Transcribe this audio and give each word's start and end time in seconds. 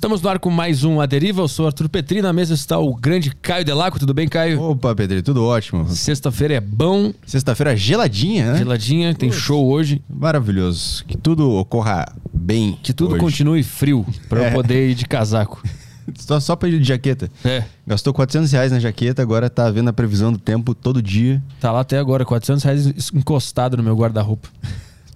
Estamos 0.00 0.22
no 0.22 0.30
ar 0.30 0.38
com 0.38 0.48
mais 0.48 0.82
um 0.82 0.98
A 0.98 1.04
Deriva. 1.04 1.42
Eu 1.42 1.46
sou 1.48 1.66
Arthur 1.66 1.86
Petri. 1.86 2.22
Na 2.22 2.32
mesa 2.32 2.54
está 2.54 2.78
o 2.78 2.94
grande 2.94 3.34
Caio 3.42 3.66
Delaco. 3.66 3.98
Tudo 3.98 4.14
bem, 4.14 4.26
Caio? 4.26 4.58
Opa, 4.58 4.94
Pedro, 4.94 5.22
tudo 5.22 5.44
ótimo. 5.44 5.86
Sexta-feira 5.90 6.54
é 6.54 6.60
bom, 6.60 7.12
Sexta-feira 7.26 7.76
geladinha, 7.76 8.52
né? 8.52 8.58
geladinha, 8.60 9.14
tem 9.14 9.30
show 9.30 9.68
hoje. 9.70 10.02
Maravilhoso. 10.08 11.04
Que 11.04 11.18
tudo 11.18 11.50
ocorra 11.50 12.10
bem. 12.32 12.78
Que 12.82 12.94
tudo 12.94 13.10
hoje. 13.10 13.20
continue 13.20 13.62
frio 13.62 14.06
pra 14.26 14.40
eu 14.40 14.44
É. 14.46 14.50
poder 14.52 14.88
ir 14.88 14.94
de 14.94 15.04
casaco. 15.04 15.62
Só, 16.16 16.40
só 16.40 16.56
pra 16.56 16.68
ir 16.70 16.80
de 16.80 16.88
jaqueta. 16.88 17.30
É, 17.44 17.62
Gastou 17.86 18.12
400 18.14 18.50
reais 18.50 18.72
na 18.72 18.80
jaqueta, 18.80 19.20
agora 19.22 19.48
tá 19.50 19.70
vendo 19.70 19.88
a 19.90 19.92
previsão 19.92 20.32
do 20.32 20.38
tempo 20.38 20.74
todo 20.74 21.00
dia. 21.02 21.40
tá 21.60 21.70
lá 21.70 21.80
até 21.80 21.98
agora, 21.98 22.24
400 22.24 22.64
reais 22.64 23.10
encostado 23.14 23.76
no 23.76 23.82
meu 23.82 23.94
guarda-roupa. 23.94 24.48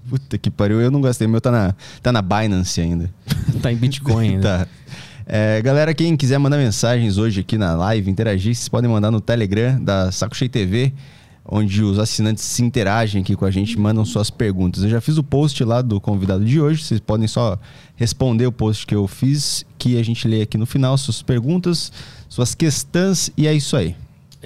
Puta 0.08 0.36
que 0.36 0.50
pariu, 0.50 0.80
eu 0.80 0.90
não 0.90 1.00
gastei. 1.00 1.26
O 1.26 1.30
meu 1.30 1.40
tá 1.40 1.50
na, 1.50 1.74
tá 2.02 2.12
na 2.12 2.22
Binance 2.22 2.80
ainda. 2.80 3.10
tá 3.62 3.72
em 3.72 3.76
Bitcoin 3.76 4.34
ainda. 4.34 4.68
Tá. 4.74 4.84
É, 5.26 5.62
galera, 5.62 5.94
quem 5.94 6.14
quiser 6.18 6.36
mandar 6.36 6.58
mensagens 6.58 7.16
hoje 7.16 7.40
aqui 7.40 7.56
na 7.56 7.74
live, 7.74 8.10
interagir, 8.10 8.54
vocês 8.54 8.68
podem 8.68 8.90
mandar 8.90 9.10
no 9.10 9.22
Telegram 9.22 9.82
da 9.82 10.12
Saco 10.12 10.36
Cheio 10.36 10.50
TV, 10.50 10.92
onde 11.46 11.82
os 11.82 11.98
assinantes 11.98 12.44
se 12.44 12.62
interagem 12.62 13.22
aqui 13.22 13.34
com 13.34 13.46
a 13.46 13.50
gente, 13.50 13.78
mandam 13.78 14.04
suas 14.04 14.28
perguntas. 14.28 14.82
Eu 14.82 14.90
já 14.90 15.00
fiz 15.00 15.16
o 15.16 15.22
post 15.22 15.64
lá 15.64 15.80
do 15.80 15.98
convidado 15.98 16.44
de 16.44 16.60
hoje, 16.60 16.84
vocês 16.84 17.00
podem 17.00 17.26
só 17.26 17.58
responder 17.96 18.46
o 18.46 18.52
post 18.52 18.86
que 18.86 18.94
eu 18.94 19.08
fiz, 19.08 19.64
que 19.78 19.98
a 19.98 20.04
gente 20.04 20.28
lê 20.28 20.42
aqui 20.42 20.58
no 20.58 20.66
final, 20.66 20.98
suas 20.98 21.22
perguntas, 21.22 21.90
suas 22.28 22.54
questões, 22.54 23.30
e 23.34 23.46
é 23.46 23.54
isso 23.54 23.78
aí. 23.78 23.96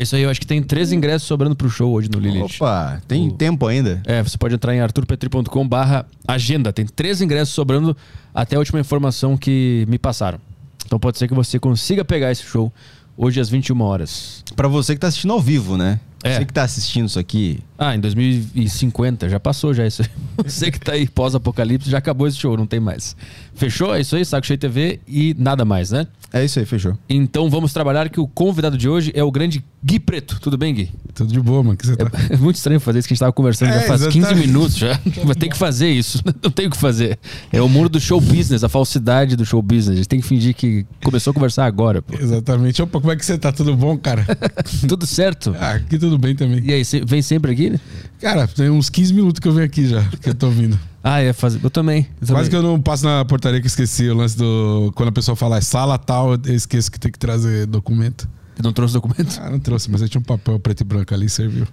Isso 0.00 0.14
aí, 0.16 0.22
eu 0.22 0.30
acho 0.30 0.40
que 0.40 0.46
tem 0.46 0.62
três 0.62 0.92
ingressos 0.92 1.26
sobrando 1.26 1.54
pro 1.56 1.68
show 1.68 1.92
hoje 1.92 2.08
no 2.10 2.18
Lilith. 2.18 2.56
Opa, 2.56 3.00
tem 3.08 3.28
O- 3.28 3.32
tempo 3.32 3.66
ainda? 3.66 4.00
É, 4.06 4.22
você 4.22 4.36
pode 4.38 4.54
entrar 4.54 4.74
em 4.74 4.80
arturpetri.com 4.80 5.68
barra 5.68 6.06
agenda. 6.26 6.72
Tem 6.72 6.86
três 6.86 7.20
ingressos 7.20 7.54
sobrando 7.54 7.96
até 8.34 8.56
a 8.56 8.58
última 8.58 8.78
informação 8.80 9.36
que 9.36 9.84
me 9.88 9.98
passaram. 9.98 10.38
Então 10.86 10.98
pode 10.98 11.18
ser 11.18 11.28
que 11.28 11.34
você 11.34 11.58
consiga 11.58 12.04
pegar 12.04 12.30
esse 12.30 12.42
show 12.44 12.72
hoje 13.16 13.40
às 13.40 13.48
21 13.48 13.80
horas. 13.82 14.42
Pra 14.56 14.68
você 14.68 14.94
que 14.94 15.00
tá 15.00 15.08
assistindo 15.08 15.32
ao 15.32 15.40
vivo, 15.40 15.76
né? 15.76 15.98
É. 16.24 16.34
Você 16.36 16.44
que 16.44 16.52
tá 16.52 16.62
assistindo 16.64 17.06
isso 17.06 17.18
aqui, 17.18 17.60
Ah, 17.78 17.94
em 17.94 18.00
2050, 18.00 19.28
já 19.28 19.38
passou 19.38 19.72
já 19.72 19.86
isso 19.86 20.02
aí. 20.02 20.08
Você 20.44 20.68
que 20.70 20.80
tá 20.80 20.92
aí 20.92 21.06
pós-apocalipse, 21.08 21.88
já 21.88 21.98
acabou 21.98 22.26
esse 22.26 22.36
show, 22.36 22.56
não 22.56 22.66
tem 22.66 22.80
mais. 22.80 23.16
Fechou? 23.58 23.94
É 23.94 24.00
isso 24.00 24.14
aí, 24.16 24.24
Saco 24.24 24.46
Cheio 24.46 24.58
TV 24.58 25.00
e 25.06 25.34
nada 25.38 25.64
mais, 25.64 25.90
né? 25.90 26.06
é 26.30 26.44
isso 26.44 26.58
aí, 26.58 26.66
fechou. 26.66 26.96
Então 27.08 27.48
vamos 27.48 27.72
trabalhar 27.72 28.08
que 28.10 28.20
o 28.20 28.26
convidado 28.28 28.76
de 28.76 28.86
hoje 28.86 29.10
é 29.14 29.24
o 29.24 29.30
grande 29.32 29.64
Gui 29.82 29.98
Preto. 29.98 30.38
Tudo 30.40 30.58
bem, 30.58 30.74
Gui? 30.74 30.90
Tudo 31.14 31.32
de 31.32 31.40
boa, 31.40 31.62
mano. 31.64 31.76
Que 31.76 31.86
você 31.86 31.96
tá... 31.96 32.10
É 32.28 32.36
muito 32.36 32.56
estranho 32.56 32.78
fazer 32.78 32.98
isso 32.98 33.08
que 33.08 33.12
a 33.12 33.16
gente 33.16 33.20
tava 33.20 33.32
conversando 33.32 33.70
já 33.70 33.76
É, 33.76 33.86
faz 33.86 34.02
15 34.06 34.18
exatamente. 34.18 34.46
minutos 34.46 34.76
já. 34.76 35.00
Mas 35.26 35.36
tem 35.36 35.48
que 35.48 35.56
fazer 35.56 35.88
isso. 35.88 36.22
Não 36.42 36.50
tem 36.50 36.66
o 36.66 36.70
que 36.70 36.76
fazer. 36.76 37.18
É 37.50 37.62
o 37.62 37.68
mundo 37.68 37.88
do 37.88 37.98
show 37.98 38.20
business, 38.20 38.62
a 38.62 38.68
falsidade 38.68 39.36
do 39.36 39.44
show 39.46 39.62
business. 39.62 39.94
A 39.94 39.96
gente 39.96 40.08
tem 40.08 40.20
que 40.20 40.26
fingir 40.26 40.54
que 40.54 40.84
começou 41.02 41.30
a 41.30 41.34
conversar 41.34 41.64
agora, 41.64 42.02
pô. 42.02 42.14
Exatamente. 42.18 42.82
Opa, 42.82 43.00
como 43.00 43.10
é 43.12 43.16
que 43.16 43.24
você 43.24 43.38
tá? 43.38 43.50
Tudo 43.50 43.74
bom, 43.74 43.96
cara? 43.96 44.26
Tudo 44.86 45.06
certo? 45.06 45.56
Ah, 45.58 45.72
aqui 45.72 45.98
tudo 45.98 46.18
bem 46.18 46.36
também. 46.36 46.62
E 46.62 46.72
aí, 46.74 46.84
você 46.84 47.00
vem 47.04 47.22
sempre 47.22 47.52
aqui? 47.52 47.70
né? 47.70 47.80
Cara, 48.20 48.46
tem 48.46 48.68
uns 48.68 48.90
15 48.90 49.14
minutos 49.14 49.40
que 49.40 49.48
eu 49.48 49.52
venho 49.52 49.64
aqui 49.66 49.86
já, 49.86 50.02
que 50.20 50.28
eu 50.28 50.34
tô 50.34 50.50
vindo. 50.50 50.78
Ah, 51.02 51.20
é 51.20 51.32
fazer. 51.32 51.60
Eu 51.62 51.70
também. 51.70 52.08
Eu 52.20 52.26
Quase 52.28 52.50
que 52.50 52.56
também. 52.56 52.70
eu 52.70 52.76
não 52.76 52.82
passo 52.82 53.04
na 53.04 53.24
portaria 53.24 53.60
que 53.60 53.66
esqueci 53.66 54.08
o 54.08 54.14
lance 54.14 54.36
do. 54.36 54.92
Quando 54.94 55.10
a 55.10 55.12
pessoa 55.12 55.36
fala 55.36 55.56
é 55.58 55.60
sala 55.60 55.96
tal, 55.98 56.34
eu 56.34 56.54
esqueço 56.54 56.90
que 56.90 56.98
tem 56.98 57.10
que 57.10 57.18
trazer 57.18 57.66
documento. 57.66 58.28
Eu 58.58 58.64
não 58.64 58.72
trouxe 58.72 58.92
documento? 58.94 59.38
Ah, 59.40 59.48
não 59.50 59.60
trouxe, 59.60 59.88
mas 59.88 60.02
eu 60.02 60.08
tinha 60.08 60.20
um 60.20 60.24
papel 60.24 60.58
preto 60.58 60.80
e 60.80 60.84
branco 60.84 61.14
ali 61.14 61.26
e 61.26 61.30
serviu. 61.30 61.66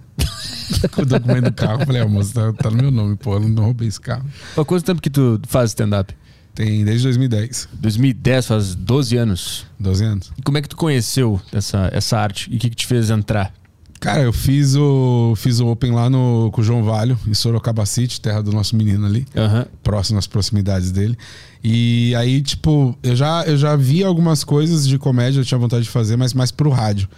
Com 0.91 1.01
o 1.01 1.05
documento 1.05 1.45
do 1.45 1.53
carro. 1.53 1.81
Eu 1.81 1.85
Falei, 1.87 2.01
ah, 2.03 2.07
moço, 2.07 2.31
tá, 2.33 2.53
tá 2.53 2.69
no 2.69 2.77
meu 2.77 2.91
nome, 2.91 3.15
pô, 3.15 3.33
eu 3.33 3.39
não 3.39 3.63
roubei 3.63 3.87
esse 3.87 3.99
carro. 3.99 4.23
Há 4.55 4.63
quanto 4.63 4.85
tempo 4.85 5.01
que 5.01 5.09
tu 5.09 5.41
faz 5.47 5.71
stand-up? 5.71 6.13
Tem 6.53 6.85
desde 6.85 7.03
2010, 7.03 7.69
2010, 7.73 8.45
faz 8.47 8.75
12 8.75 9.17
anos. 9.17 9.65
12 9.79 10.03
anos. 10.05 10.31
E 10.37 10.41
como 10.43 10.57
é 10.57 10.61
que 10.61 10.69
tu 10.69 10.77
conheceu 10.77 11.41
essa, 11.51 11.89
essa 11.91 12.17
arte? 12.19 12.49
E 12.53 12.55
o 12.55 12.59
que, 12.59 12.69
que 12.69 12.75
te 12.75 12.85
fez 12.87 13.09
entrar? 13.09 13.51
Cara, 13.99 14.21
eu 14.21 14.33
fiz 14.33 14.75
o, 14.75 15.33
fiz 15.35 15.59
o 15.59 15.67
Open 15.67 15.91
lá 15.91 16.09
no, 16.09 16.51
com 16.51 16.61
o 16.61 16.63
João 16.63 16.83
Valho, 16.83 17.17
em 17.27 17.33
Sorocaba 17.33 17.85
City, 17.85 18.21
terra 18.21 18.41
do 18.41 18.51
nosso 18.51 18.75
menino 18.75 19.05
ali. 19.05 19.25
Aham. 19.35 19.65
próximo 19.81 20.19
às 20.19 20.27
proximidades 20.27 20.91
dele. 20.91 21.17
E 21.63 22.13
aí, 22.15 22.41
tipo, 22.41 22.95
eu 23.01 23.15
já, 23.15 23.43
eu 23.45 23.57
já 23.57 23.75
vi 23.75 24.03
algumas 24.03 24.43
coisas 24.43 24.87
de 24.87 24.99
comédia, 24.99 25.39
eu 25.39 25.45
tinha 25.45 25.57
vontade 25.57 25.83
de 25.85 25.89
fazer, 25.89 26.15
mas 26.17 26.33
mais 26.33 26.51
pro 26.51 26.69
rádio. 26.69 27.09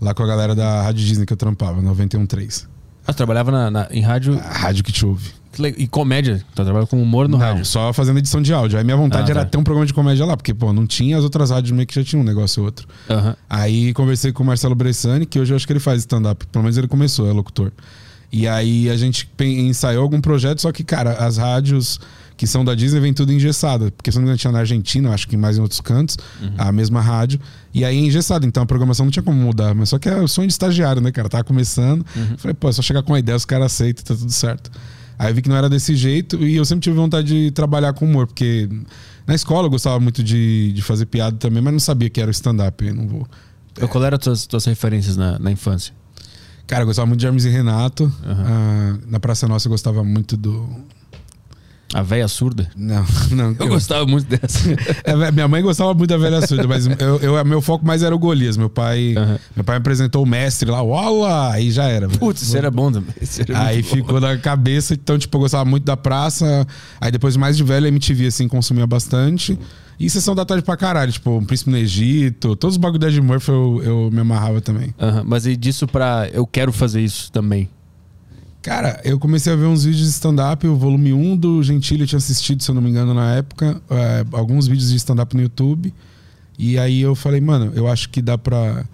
Lá 0.00 0.12
com 0.12 0.22
a 0.22 0.26
galera 0.26 0.54
da 0.54 0.82
Rádio 0.82 1.06
Disney 1.06 1.24
que 1.24 1.32
eu 1.32 1.36
trampava, 1.36 1.80
91.3. 1.80 2.66
Ah, 3.06 3.12
tu 3.12 3.16
trabalhava 3.16 3.50
na, 3.50 3.70
na- 3.70 3.88
em 3.90 4.00
rádio 4.00 4.38
A 4.38 4.58
rádio 4.58 4.82
que 4.84 4.90
te 4.92 5.04
ouve. 5.04 5.30
que 5.52 5.62
e 5.78 5.86
comédia. 5.86 6.42
Tu 6.50 6.54
trabalhava 6.54 6.86
com 6.86 7.00
humor 7.02 7.28
no 7.28 7.36
Não, 7.38 7.44
rádio. 7.44 7.64
só 7.64 7.92
fazendo 7.92 8.18
edição 8.18 8.40
de 8.42 8.52
áudio. 8.52 8.76
Aí 8.78 8.84
minha 8.84 8.96
vontade 8.96 9.30
Ah, 9.30 9.34
era 9.34 9.44
tá. 9.44 9.50
ter 9.50 9.58
um 9.58 9.62
programa 9.64 9.86
de 9.86 9.92
comédia 9.94 10.24
lá, 10.26 10.36
porque, 10.36 10.52
pô, 10.54 10.72
não 10.72 10.86
tinha 10.86 11.16
as 11.18 11.22
outras 11.24 11.50
rádios 11.50 11.70
meio 11.72 11.86
que 11.86 11.94
já 11.94 12.02
tinha 12.02 12.20
um 12.20 12.24
negócio 12.24 12.60
ou 12.60 12.66
outro. 12.66 12.88
Aí 13.48 13.92
conversei 13.94 14.32
com 14.32 14.42
o 14.42 14.46
Marcelo 14.46 14.74
Bressani, 14.74 15.26
que 15.26 15.38
hoje 15.38 15.52
eu 15.52 15.56
acho 15.56 15.66
que 15.66 15.72
ele 15.72 15.80
faz 15.80 16.00
stand-up. 16.00 16.46
Pelo 16.46 16.62
menos 16.64 16.76
ele 16.76 16.88
começou, 16.88 17.28
é 17.28 17.32
locutor. 17.32 17.70
E 18.32 18.48
aí 18.48 18.90
a 18.90 18.96
gente 18.96 19.30
ensaiou 19.40 20.02
algum 20.02 20.20
projeto, 20.20 20.60
só 20.60 20.72
que, 20.72 20.82
cara, 20.82 21.12
as 21.24 21.36
rádios 21.36 22.00
que 22.36 22.46
são 22.46 22.64
da 22.64 22.74
Disney 22.74 23.00
vem 23.00 23.12
tudo 23.14 23.32
engessada. 23.32 23.90
Porque 23.92 24.10
se 24.10 24.16
não 24.18 24.22
me 24.22 24.26
engano 24.28 24.38
tinha 24.38 24.52
na 24.52 24.58
Argentina, 24.60 25.10
acho 25.12 25.28
que 25.28 25.36
mais 25.36 25.56
em 25.56 25.60
outros 25.60 25.80
cantos, 25.80 26.16
a 26.58 26.72
mesma 26.72 27.00
rádio. 27.00 27.38
E 27.72 27.84
aí 27.84 27.96
é 27.96 28.00
engessado, 28.00 28.46
então 28.46 28.62
a 28.62 28.66
programação 28.66 29.06
não 29.06 29.10
tinha 29.10 29.22
como 29.22 29.36
mudar. 29.40 29.74
Mas 29.74 29.88
só 29.90 29.98
que 29.98 30.08
é 30.08 30.16
o 30.20 30.26
sonho 30.28 30.48
de 30.48 30.52
estagiário, 30.52 31.00
né, 31.00 31.10
cara? 31.12 31.28
Tava 31.28 31.44
começando. 31.44 32.04
Falei, 32.38 32.54
pô, 32.54 32.68
é 32.68 32.72
só 32.72 32.82
chegar 32.82 33.02
com 33.02 33.12
uma 33.12 33.18
ideia, 33.18 33.36
os 33.36 33.44
caras 33.44 33.66
aceitam, 33.66 34.04
tá 34.04 34.14
tudo 34.14 34.32
certo. 34.32 34.70
Aí 35.18 35.30
eu 35.30 35.34
vi 35.34 35.42
que 35.42 35.48
não 35.48 35.56
era 35.56 35.68
desse 35.68 35.94
jeito 35.94 36.42
e 36.44 36.56
eu 36.56 36.64
sempre 36.64 36.82
tive 36.82 36.96
vontade 36.96 37.28
de 37.28 37.50
trabalhar 37.52 37.92
com 37.92 38.04
humor, 38.04 38.26
porque 38.26 38.68
na 39.26 39.34
escola 39.34 39.66
eu 39.66 39.70
gostava 39.70 40.00
muito 40.00 40.24
de, 40.24 40.72
de 40.72 40.82
fazer 40.82 41.06
piada 41.06 41.36
também, 41.36 41.62
mas 41.62 41.72
não 41.72 41.78
sabia 41.80 42.10
que 42.10 42.20
era 42.20 42.28
o 42.28 42.32
stand-up. 42.32 42.90
Não 42.92 43.06
vou. 43.06 43.26
Eu- 43.78 43.86
Qual 43.88 44.02
eram 44.04 44.16
as 44.16 44.24
tuas, 44.24 44.46
tuas 44.46 44.64
referências 44.64 45.16
na, 45.16 45.38
na 45.38 45.52
infância? 45.52 45.94
Cara, 46.66 46.82
eu 46.82 46.86
gostava 46.86 47.06
muito 47.06 47.20
de 47.20 47.26
Hermes 47.26 47.44
e 47.44 47.48
Renato. 47.48 48.12
Ah, 48.24 48.96
na 49.06 49.20
Praça 49.20 49.46
Nossa 49.46 49.68
eu 49.68 49.70
gostava 49.70 50.02
muito 50.02 50.36
do. 50.36 50.68
A 51.92 52.02
véia 52.02 52.26
surda? 52.26 52.68
Não, 52.76 53.04
não. 53.30 53.54
Eu 53.58 53.68
gostava 53.68 54.04
muito 54.06 54.26
dessa. 54.26 54.58
É, 55.04 55.30
minha 55.30 55.46
mãe 55.46 55.62
gostava 55.62 55.94
muito 55.94 56.10
da 56.10 56.16
velha 56.16 56.44
surda, 56.46 56.66
mas 56.66 56.86
eu, 56.86 57.18
eu- 57.20 57.44
meu 57.44 57.60
foco 57.60 57.86
mais 57.86 58.02
era 58.02 58.14
o 58.14 58.18
Golias. 58.18 58.56
Meu 58.56 58.68
pai, 58.70 59.14
Aham. 59.16 59.38
meu 59.54 59.64
pai 59.64 59.76
me 59.76 59.80
apresentou 59.80 60.22
o 60.22 60.26
mestre 60.26 60.70
lá, 60.70 60.82
Wala! 60.82 61.52
Aí 61.52 61.70
já 61.70 61.84
era. 61.84 62.08
Putz, 62.08 62.42
isso 62.42 62.56
era 62.56 62.70
bom 62.70 62.90
também. 62.90 63.14
Era 63.48 63.66
Aí 63.66 63.76
muito 63.76 63.88
bom. 63.90 63.96
ficou 63.96 64.20
na 64.20 64.36
cabeça, 64.38 64.94
então, 64.94 65.18
tipo, 65.18 65.36
eu 65.36 65.40
gostava 65.42 65.64
muito 65.64 65.84
da 65.84 65.96
praça. 65.96 66.66
Aí 67.00 67.12
depois, 67.12 67.36
mais 67.36 67.56
de 67.56 67.62
velho, 67.62 67.86
a 67.86 67.88
MTV, 67.88 68.26
assim, 68.26 68.48
consumia 68.48 68.86
bastante. 68.86 69.56
E 70.00 70.10
sessão 70.10 70.34
da 70.34 70.44
tarde 70.44 70.64
pra 70.64 70.76
caralho, 70.76 71.12
tipo, 71.12 71.30
um 71.38 71.44
Príncipe 71.44 71.70
no 71.70 71.76
Egito, 71.76 72.56
todos 72.56 72.74
os 72.74 72.78
bagulho 72.78 72.98
da 72.98 73.08
Ed 73.08 73.20
Murphy 73.20 73.50
eu, 73.52 73.80
eu 73.84 74.10
me 74.12 74.20
amarrava 74.20 74.60
também. 74.60 74.92
Aham, 75.00 75.22
Mas 75.24 75.46
e 75.46 75.56
disso 75.56 75.86
pra. 75.86 76.28
Eu 76.32 76.44
quero 76.46 76.72
fazer 76.72 77.00
isso 77.00 77.30
também. 77.30 77.68
Cara, 78.64 78.98
eu 79.04 79.18
comecei 79.18 79.52
a 79.52 79.56
ver 79.56 79.66
uns 79.66 79.84
vídeos 79.84 80.06
de 80.06 80.12
stand-up, 80.12 80.66
o 80.66 80.74
volume 80.74 81.12
1 81.12 81.36
do 81.36 81.62
Gentili 81.62 82.00
eu 82.00 82.06
tinha 82.06 82.16
assistido, 82.16 82.62
se 82.62 82.70
eu 82.70 82.74
não 82.74 82.80
me 82.80 82.88
engano, 82.88 83.12
na 83.12 83.34
época, 83.34 83.78
é, 83.90 84.24
alguns 84.32 84.66
vídeos 84.66 84.88
de 84.88 84.96
stand-up 84.96 85.36
no 85.36 85.42
YouTube. 85.42 85.92
E 86.58 86.78
aí 86.78 87.02
eu 87.02 87.14
falei, 87.14 87.42
mano, 87.42 87.72
eu 87.74 87.86
acho 87.86 88.08
que 88.08 88.22
dá 88.22 88.38
pra. 88.38 88.86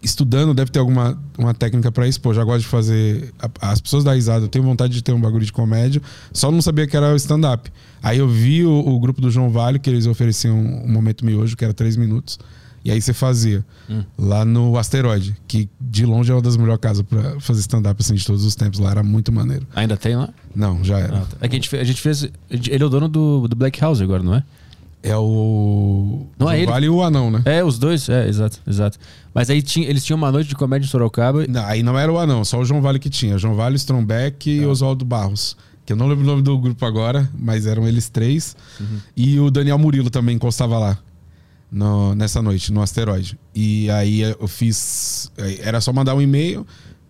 Estudando, 0.00 0.54
deve 0.54 0.70
ter 0.70 0.78
alguma 0.78 1.20
uma 1.36 1.52
técnica 1.52 1.90
pra 1.90 2.06
isso. 2.06 2.20
Pô, 2.20 2.32
já 2.32 2.44
gosto 2.44 2.60
de 2.60 2.68
fazer. 2.68 3.34
As 3.60 3.80
pessoas 3.80 4.04
da 4.04 4.14
risada, 4.14 4.44
eu 4.44 4.48
tenho 4.48 4.64
vontade 4.64 4.94
de 4.94 5.02
ter 5.02 5.12
um 5.12 5.20
bagulho 5.20 5.44
de 5.44 5.52
comédia, 5.52 6.00
só 6.32 6.48
não 6.52 6.62
sabia 6.62 6.86
que 6.86 6.96
era 6.96 7.12
o 7.12 7.16
stand-up. 7.16 7.68
Aí 8.00 8.18
eu 8.18 8.28
vi 8.28 8.64
o, 8.64 8.70
o 8.70 9.00
grupo 9.00 9.20
do 9.20 9.32
João 9.32 9.50
Vale, 9.50 9.80
que 9.80 9.90
eles 9.90 10.06
ofereciam 10.06 10.56
um 10.56 10.88
momento 10.88 11.26
miojo, 11.26 11.56
que 11.56 11.64
era 11.64 11.74
três 11.74 11.96
minutos. 11.96 12.38
E 12.84 12.90
aí 12.90 13.00
você 13.00 13.12
fazia. 13.12 13.64
Hum. 13.88 14.02
Lá 14.18 14.44
no 14.44 14.78
Asteroide, 14.78 15.36
que 15.46 15.68
de 15.80 16.06
longe 16.06 16.30
é 16.30 16.34
uma 16.34 16.40
das 16.40 16.56
melhores 16.56 16.80
casas 16.80 17.04
pra 17.08 17.38
fazer 17.38 17.60
stand-up 17.60 18.00
assim, 18.00 18.14
de 18.14 18.24
todos 18.24 18.44
os 18.44 18.54
tempos. 18.54 18.78
Lá 18.78 18.90
era 18.90 19.02
muito 19.02 19.30
maneiro. 19.30 19.66
Ainda 19.74 19.96
tem 19.96 20.16
lá? 20.16 20.30
Não, 20.54 20.82
já 20.82 20.98
era. 20.98 21.18
Ah, 21.18 21.20
tá. 21.20 21.36
É 21.42 21.48
que 21.48 21.56
a 21.56 21.58
gente, 21.60 21.76
a 21.76 21.84
gente 21.84 22.00
fez. 22.00 22.28
Ele 22.50 22.82
é 22.82 22.86
o 22.86 22.88
dono 22.88 23.08
do, 23.08 23.46
do 23.48 23.54
Black 23.56 23.78
House 23.80 24.00
agora, 24.00 24.22
não 24.22 24.34
é? 24.34 24.42
É 25.02 25.16
o. 25.16 26.26
Não 26.38 26.46
é 26.48 26.52
João 26.52 26.62
ele? 26.62 26.66
Vale 26.72 26.86
e 26.86 26.90
o 26.90 27.02
Anão, 27.02 27.30
né? 27.30 27.42
É, 27.44 27.64
os 27.64 27.78
dois, 27.78 28.08
é, 28.08 28.28
exato, 28.28 28.60
exato. 28.66 28.98
Mas 29.34 29.48
aí 29.48 29.62
tinha, 29.62 29.88
eles 29.88 30.04
tinham 30.04 30.16
uma 30.18 30.30
noite 30.30 30.48
de 30.48 30.54
comédia 30.54 30.86
em 30.86 30.88
Sorocaba. 30.90 31.46
Não, 31.46 31.64
aí 31.64 31.82
não 31.82 31.98
era 31.98 32.12
o 32.12 32.18
Anão, 32.18 32.44
só 32.44 32.58
o 32.58 32.64
João 32.64 32.82
Vale 32.82 32.98
que 32.98 33.08
tinha. 33.08 33.38
João 33.38 33.54
Vale, 33.54 33.76
Strombeck 33.76 34.50
e 34.50 34.64
Ah. 34.64 34.68
Oswaldo 34.68 35.04
Barros. 35.04 35.56
Que 35.86 35.92
eu 35.94 35.96
não 35.96 36.06
lembro 36.06 36.24
o 36.24 36.26
nome 36.26 36.42
do 36.42 36.56
grupo 36.58 36.84
agora, 36.84 37.28
mas 37.36 37.66
eram 37.66 37.88
eles 37.88 38.08
três. 38.10 38.54
Uhum. 38.78 38.98
E 39.16 39.40
o 39.40 39.50
Daniel 39.50 39.78
Murilo 39.78 40.10
também 40.10 40.36
encostava 40.36 40.78
lá. 40.78 40.98
No- 41.70 42.14
nessa 42.14 42.40
noite, 42.42 42.72
no 42.72 42.82
asteroide. 42.82 43.38
E 43.54 43.88
aí 43.90 44.20
eu 44.20 44.48
fiz. 44.48 45.30
Era 45.60 45.80
só 45.80 45.92
mandar 45.92 46.14
um 46.14 46.20
e-mail, 46.22 46.66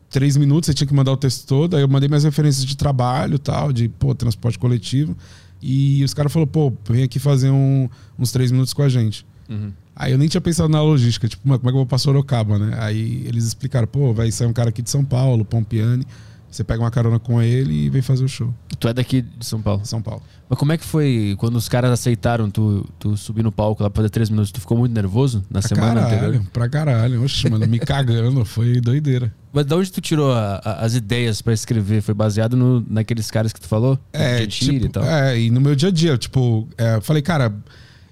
três 0.08 0.36
minutos, 0.36 0.66
você 0.66 0.74
tinha 0.74 0.86
que 0.86 0.94
mandar 0.94 1.12
o 1.12 1.16
texto 1.16 1.46
todo. 1.46 1.76
Aí 1.76 1.82
eu 1.82 1.88
mandei 1.88 2.08
minhas 2.08 2.24
referências 2.24 2.64
de 2.64 2.76
trabalho 2.76 3.38
tal, 3.38 3.72
de 3.72 3.88
pô, 3.88 4.14
transporte 4.14 4.58
coletivo. 4.58 5.16
E 5.62 6.02
os 6.04 6.14
caras 6.14 6.32
falaram, 6.32 6.50
pô, 6.50 6.72
vem 6.88 7.02
aqui 7.02 7.18
fazer 7.18 7.50
um- 7.50 7.88
uns 8.18 8.32
três 8.32 8.50
minutos 8.50 8.72
com 8.72 8.82
a 8.82 8.88
gente. 8.88 9.26
Uhum. 9.48 9.72
Aí 9.94 10.12
eu 10.12 10.16
nem 10.18 10.28
tinha 10.28 10.40
pensado 10.40 10.68
na 10.70 10.80
logística, 10.82 11.28
tipo, 11.28 11.42
como 11.42 11.54
é 11.54 11.58
que 11.58 11.66
eu 11.68 11.72
vou 11.72 11.84
pra 11.86 11.98
Sorocaba, 11.98 12.58
né? 12.58 12.76
Aí 12.80 13.22
eles 13.26 13.44
explicaram, 13.44 13.86
pô, 13.86 14.14
vai 14.14 14.30
sair 14.30 14.46
um 14.46 14.52
cara 14.52 14.70
aqui 14.70 14.80
de 14.80 14.88
São 14.88 15.04
Paulo, 15.04 15.44
Pompiani. 15.44 16.06
Você 16.50 16.64
pega 16.64 16.82
uma 16.82 16.90
carona 16.90 17.18
com 17.20 17.40
ele 17.40 17.72
e 17.86 17.88
vem 17.88 18.02
fazer 18.02 18.24
o 18.24 18.28
show. 18.28 18.52
Tu 18.78 18.88
é 18.88 18.92
daqui 18.92 19.22
de 19.22 19.46
São 19.46 19.62
Paulo. 19.62 19.82
São 19.84 20.02
Paulo. 20.02 20.20
Mas 20.48 20.58
como 20.58 20.72
é 20.72 20.76
que 20.76 20.84
foi 20.84 21.36
quando 21.38 21.54
os 21.54 21.68
caras 21.68 21.92
aceitaram 21.92 22.50
tu, 22.50 22.84
tu 22.98 23.16
subir 23.16 23.44
no 23.44 23.52
palco 23.52 23.82
lá 23.84 23.88
pra 23.88 23.98
fazer 24.02 24.10
três 24.10 24.28
minutos? 24.30 24.50
Tu 24.50 24.60
ficou 24.60 24.76
muito 24.76 24.92
nervoso 24.92 25.44
na 25.48 25.60
Pra 25.60 25.68
semana 25.68 26.00
caralho, 26.00 26.16
anterior? 26.16 26.46
pra 26.52 26.68
caralho. 26.68 27.22
Oxe, 27.24 27.48
mano, 27.48 27.68
me 27.68 27.78
cagando. 27.78 28.44
Foi 28.44 28.80
doideira. 28.80 29.32
Mas 29.52 29.64
de 29.64 29.74
onde 29.74 29.92
tu 29.92 30.00
tirou 30.00 30.32
a- 30.32 30.60
a- 30.64 30.84
as 30.84 30.94
ideias 30.94 31.40
pra 31.40 31.52
escrever? 31.52 32.02
Foi 32.02 32.14
baseado 32.14 32.56
no, 32.56 32.84
naqueles 32.90 33.30
caras 33.30 33.52
que 33.52 33.60
tu 33.60 33.68
falou? 33.68 33.96
É, 34.12 34.44
tipo, 34.46 34.86
e 34.86 34.88
tal. 34.88 35.04
é, 35.04 35.38
e 35.38 35.50
no 35.50 35.60
meu 35.60 35.76
dia 35.76 35.88
a 35.88 35.92
dia, 35.92 36.18
tipo, 36.18 36.66
é, 36.76 36.96
eu 36.96 37.00
falei, 37.02 37.22
cara, 37.22 37.54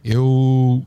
eu 0.05 0.84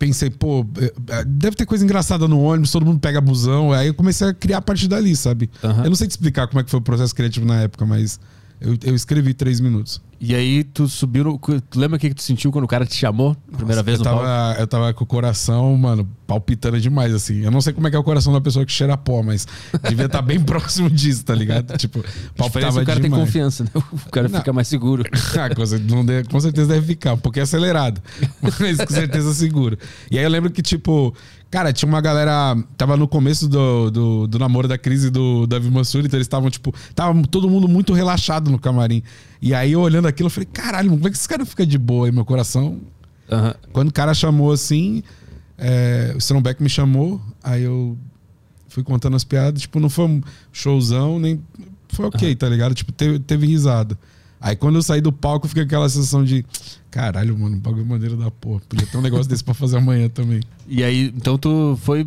pensei, 0.00 0.30
pô, 0.30 0.66
é, 0.78 1.18
é, 1.18 1.24
deve 1.24 1.54
ter 1.54 1.66
coisa 1.66 1.84
engraçada 1.84 2.26
no 2.26 2.40
ônibus, 2.40 2.70
todo 2.70 2.86
mundo 2.86 2.98
pega 2.98 3.20
busão. 3.20 3.70
Aí 3.70 3.88
eu 3.88 3.94
comecei 3.94 4.26
a 4.26 4.34
criar 4.34 4.58
a 4.58 4.62
partir 4.62 4.88
dali, 4.88 5.14
sabe? 5.14 5.50
Aham. 5.62 5.84
Eu 5.84 5.90
não 5.90 5.94
sei 5.94 6.08
te 6.08 6.12
explicar 6.12 6.48
como 6.48 6.58
é 6.58 6.64
que 6.64 6.70
foi 6.70 6.80
o 6.80 6.82
processo 6.82 7.14
criativo 7.14 7.44
na 7.44 7.60
época, 7.60 7.84
mas 7.84 8.18
eu, 8.58 8.76
eu 8.82 8.94
escrevi 8.94 9.34
três 9.34 9.60
minutos. 9.60 10.00
E 10.22 10.34
aí 10.34 10.62
tu 10.64 10.86
subiu. 10.86 11.24
No, 11.24 11.38
tu 11.38 11.80
lembra 11.80 11.96
o 11.96 11.98
que, 11.98 12.10
que 12.10 12.14
tu 12.14 12.22
sentiu 12.22 12.52
quando 12.52 12.64
o 12.64 12.68
cara 12.68 12.84
te 12.84 12.94
chamou? 12.94 13.34
Primeira 13.56 13.76
Nossa, 13.76 13.82
vez 13.82 13.98
eu 13.98 14.04
no 14.04 14.10
palco? 14.10 14.22
tava, 14.26 14.60
Eu 14.60 14.66
tava 14.66 14.92
com 14.92 15.02
o 15.04 15.06
coração, 15.06 15.74
mano, 15.78 16.06
palpitando 16.26 16.78
demais, 16.78 17.14
assim. 17.14 17.40
Eu 17.42 17.50
não 17.50 17.62
sei 17.62 17.72
como 17.72 17.86
é 17.86 17.90
que 17.90 17.96
é 17.96 17.98
o 17.98 18.04
coração 18.04 18.30
da 18.30 18.40
pessoa 18.40 18.66
que 18.66 18.70
cheira 18.72 18.98
pó, 18.98 19.22
mas 19.22 19.48
devia 19.88 20.04
estar 20.04 20.20
bem 20.20 20.38
próximo 20.44 20.90
disso, 20.90 21.24
tá 21.24 21.34
ligado? 21.34 21.74
Tipo, 21.78 22.00
é 22.00 22.02
palpitava 22.36 22.76
que 22.76 22.82
o 22.82 22.86
cara 22.86 23.00
tem 23.00 23.08
demais. 23.10 23.24
confiança, 23.24 23.64
né? 23.64 23.70
O 23.74 24.10
cara 24.10 24.28
Não. 24.28 24.38
fica 24.40 24.52
mais 24.52 24.68
seguro. 24.68 25.04
Ah, 25.40 25.48
com, 25.48 25.64
deve- 26.04 26.40
certeza 26.42 26.68
deve 26.68 26.86
ficar, 26.86 27.14
um 27.14 27.18
pouquinho 27.18 27.44
acelerado. 27.44 28.02
Mas 28.42 28.76
com 28.76 28.92
certeza 28.94 29.32
seguro. 29.32 29.78
E 30.10 30.18
aí 30.18 30.24
eu 30.24 30.28
lembro 30.30 30.50
que, 30.50 30.60
tipo, 30.60 31.14
cara, 31.50 31.72
tinha 31.72 31.88
uma 31.88 32.00
galera. 32.02 32.56
Tava 32.76 32.94
no 32.94 33.08
começo 33.08 33.48
do, 33.48 33.90
do, 33.90 34.26
do 34.26 34.38
namoro 34.38 34.68
da 34.68 34.76
crise 34.76 35.08
do 35.08 35.46
Davi 35.46 35.70
Mansur, 35.70 36.04
então 36.04 36.18
eles 36.18 36.26
estavam, 36.26 36.50
tipo, 36.50 36.74
tava 36.94 37.18
todo 37.28 37.48
mundo 37.48 37.66
muito 37.66 37.94
relaxado 37.94 38.50
no 38.50 38.58
camarim. 38.58 39.02
E 39.42 39.54
aí 39.54 39.72
eu 39.72 39.80
olhando 39.80 40.06
aquilo, 40.06 40.26
eu 40.26 40.30
falei, 40.30 40.48
caralho, 40.52 40.90
como 40.90 41.06
é 41.06 41.10
que 41.10 41.16
esse 41.16 41.28
cara 41.28 41.46
fica 41.46 41.64
de 41.64 41.78
boa? 41.78 42.08
E 42.08 42.12
meu 42.12 42.24
coração. 42.24 42.80
Quando 43.72 43.88
o 43.88 43.92
cara 43.92 44.12
chamou 44.12 44.52
assim, 44.52 45.02
é, 45.56 46.12
o 46.14 46.18
Strombeck 46.18 46.62
me 46.62 46.68
chamou, 46.68 47.20
aí 47.42 47.62
eu 47.62 47.96
fui 48.68 48.82
contando 48.82 49.16
as 49.16 49.24
piadas, 49.24 49.62
tipo, 49.62 49.78
não 49.78 49.88
foi 49.88 50.06
um 50.06 50.22
showzão, 50.52 51.18
nem. 51.18 51.40
Foi 51.88 52.06
ok, 52.06 52.34
tá 52.36 52.48
ligado? 52.48 52.74
Tipo, 52.74 52.92
teve, 52.92 53.18
teve 53.18 53.46
risada. 53.46 53.98
Aí 54.40 54.56
quando 54.56 54.76
eu 54.76 54.82
saí 54.82 55.00
do 55.00 55.12
palco, 55.12 55.46
fica 55.46 55.62
aquela 55.62 55.88
sensação 55.88 56.24
de. 56.24 56.44
Caralho, 56.90 57.38
mano, 57.38 57.56
bagulho 57.58 57.84
maneiro 57.84 58.16
da 58.16 58.30
porra. 58.30 58.62
Podia 58.68 58.86
ter 58.86 58.96
um 58.96 59.02
negócio 59.02 59.28
desse 59.28 59.44
pra 59.44 59.52
fazer 59.52 59.76
amanhã 59.76 60.08
também. 60.08 60.40
E 60.66 60.82
aí, 60.82 61.12
então 61.14 61.36
tu 61.36 61.78
foi. 61.82 62.06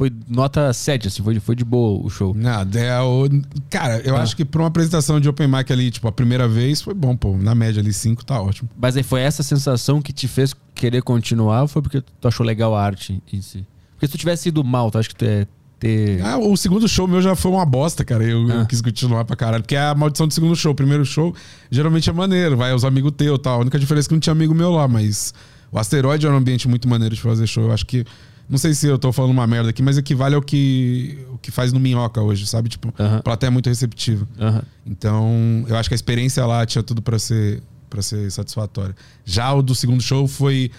Foi 0.00 0.10
nota 0.26 0.72
7, 0.72 1.08
assim, 1.08 1.22
foi, 1.22 1.34
de- 1.34 1.40
foi 1.40 1.54
de 1.54 1.62
boa 1.62 2.02
o 2.02 2.08
show. 2.08 2.32
Nada, 2.34 2.80
é 2.80 2.98
o. 3.02 3.28
Cara, 3.68 3.98
eu 4.00 4.16
Ah. 4.16 4.22
acho 4.22 4.34
que 4.34 4.46
pra 4.46 4.62
uma 4.62 4.68
apresentação 4.68 5.20
de 5.20 5.28
Open 5.28 5.46
Mic 5.46 5.70
ali, 5.70 5.90
tipo, 5.90 6.08
a 6.08 6.12
primeira 6.12 6.48
vez, 6.48 6.80
foi 6.80 6.94
bom, 6.94 7.14
pô. 7.14 7.36
Na 7.36 7.54
média 7.54 7.82
ali, 7.82 7.92
5 7.92 8.24
tá 8.24 8.40
ótimo. 8.40 8.70
Mas 8.80 8.96
aí 8.96 9.02
foi 9.02 9.20
essa 9.20 9.42
sensação 9.42 10.00
que 10.00 10.10
te 10.10 10.26
fez 10.26 10.54
querer 10.74 11.02
continuar 11.02 11.60
ou 11.60 11.68
foi 11.68 11.82
porque 11.82 12.00
tu 12.00 12.26
achou 12.26 12.46
legal 12.46 12.74
a 12.74 12.82
arte 12.82 13.22
em 13.30 13.42
si? 13.42 13.66
Porque 13.92 14.06
se 14.06 14.12
tu 14.12 14.16
tivesse 14.18 14.48
ido 14.48 14.64
mal, 14.64 14.90
tu 14.90 14.96
acha 14.96 15.08
que 15.10 15.14
tu 15.14 15.24
ia 15.26 15.46
ter. 15.78 16.22
Ah, 16.24 16.38
o 16.38 16.56
segundo 16.56 16.88
show 16.88 17.06
meu 17.06 17.20
já 17.20 17.36
foi 17.36 17.50
uma 17.50 17.66
bosta, 17.66 18.02
cara. 18.02 18.24
Eu, 18.24 18.48
eu 18.48 18.60
Ah. 18.62 18.64
quis 18.64 18.80
continuar 18.80 19.26
pra 19.26 19.36
caralho. 19.36 19.62
Porque 19.62 19.76
é 19.76 19.82
a 19.82 19.94
maldição 19.94 20.26
do 20.26 20.32
segundo 20.32 20.56
show. 20.56 20.72
O 20.72 20.74
primeiro 20.74 21.04
show 21.04 21.34
geralmente 21.70 22.08
é 22.08 22.12
maneiro, 22.14 22.56
vai 22.56 22.72
os 22.72 22.86
amigos 22.86 23.12
teus 23.14 23.38
e 23.38 23.42
tal. 23.42 23.58
A 23.58 23.60
única 23.60 23.78
diferença 23.78 24.06
é 24.06 24.08
que 24.08 24.14
não 24.14 24.20
tinha 24.20 24.32
amigo 24.32 24.54
meu 24.54 24.70
lá, 24.70 24.88
mas 24.88 25.34
o 25.70 25.78
asteroide 25.78 26.24
era 26.24 26.34
um 26.34 26.38
ambiente 26.38 26.66
muito 26.66 26.88
maneiro 26.88 27.14
de 27.14 27.20
fazer 27.20 27.46
show. 27.46 27.64
Eu 27.64 27.72
acho 27.72 27.84
que. 27.84 28.06
Não 28.50 28.58
sei 28.58 28.74
se 28.74 28.84
eu 28.88 28.98
tô 28.98 29.12
falando 29.12 29.30
uma 29.30 29.46
merda 29.46 29.70
aqui, 29.70 29.80
mas 29.80 29.96
equivale 29.96 30.34
ao 30.34 30.42
que, 30.42 31.24
o 31.32 31.38
que 31.38 31.52
faz 31.52 31.72
no 31.72 31.78
Minhoca 31.78 32.20
hoje, 32.20 32.46
sabe? 32.48 32.68
Tipo, 32.68 32.92
Aham. 32.98 33.18
a 33.18 33.22
plateia 33.22 33.48
é 33.48 33.50
muito 33.52 33.68
receptiva. 33.68 34.26
Aham. 34.40 34.62
Então, 34.84 35.64
eu 35.68 35.76
acho 35.76 35.88
que 35.88 35.94
a 35.94 35.96
experiência 35.96 36.44
lá 36.44 36.66
tinha 36.66 36.82
tudo 36.82 37.00
pra 37.00 37.18
ser 37.18 37.62
para 37.88 38.02
ser 38.02 38.30
satisfatória. 38.30 38.94
Já 39.24 39.52
o 39.52 39.62
do 39.62 39.74
segundo 39.74 40.00
show 40.00 40.26
foi 40.28 40.70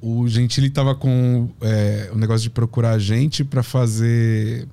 o 0.00 0.28
Gentili 0.28 0.68
tava 0.70 0.94
com 0.94 1.48
é, 1.60 2.10
o 2.12 2.18
negócio 2.18 2.42
de 2.42 2.50
procurar 2.50 2.98
gente 2.98 3.42
pra 3.42 3.62
fazer 3.62 4.68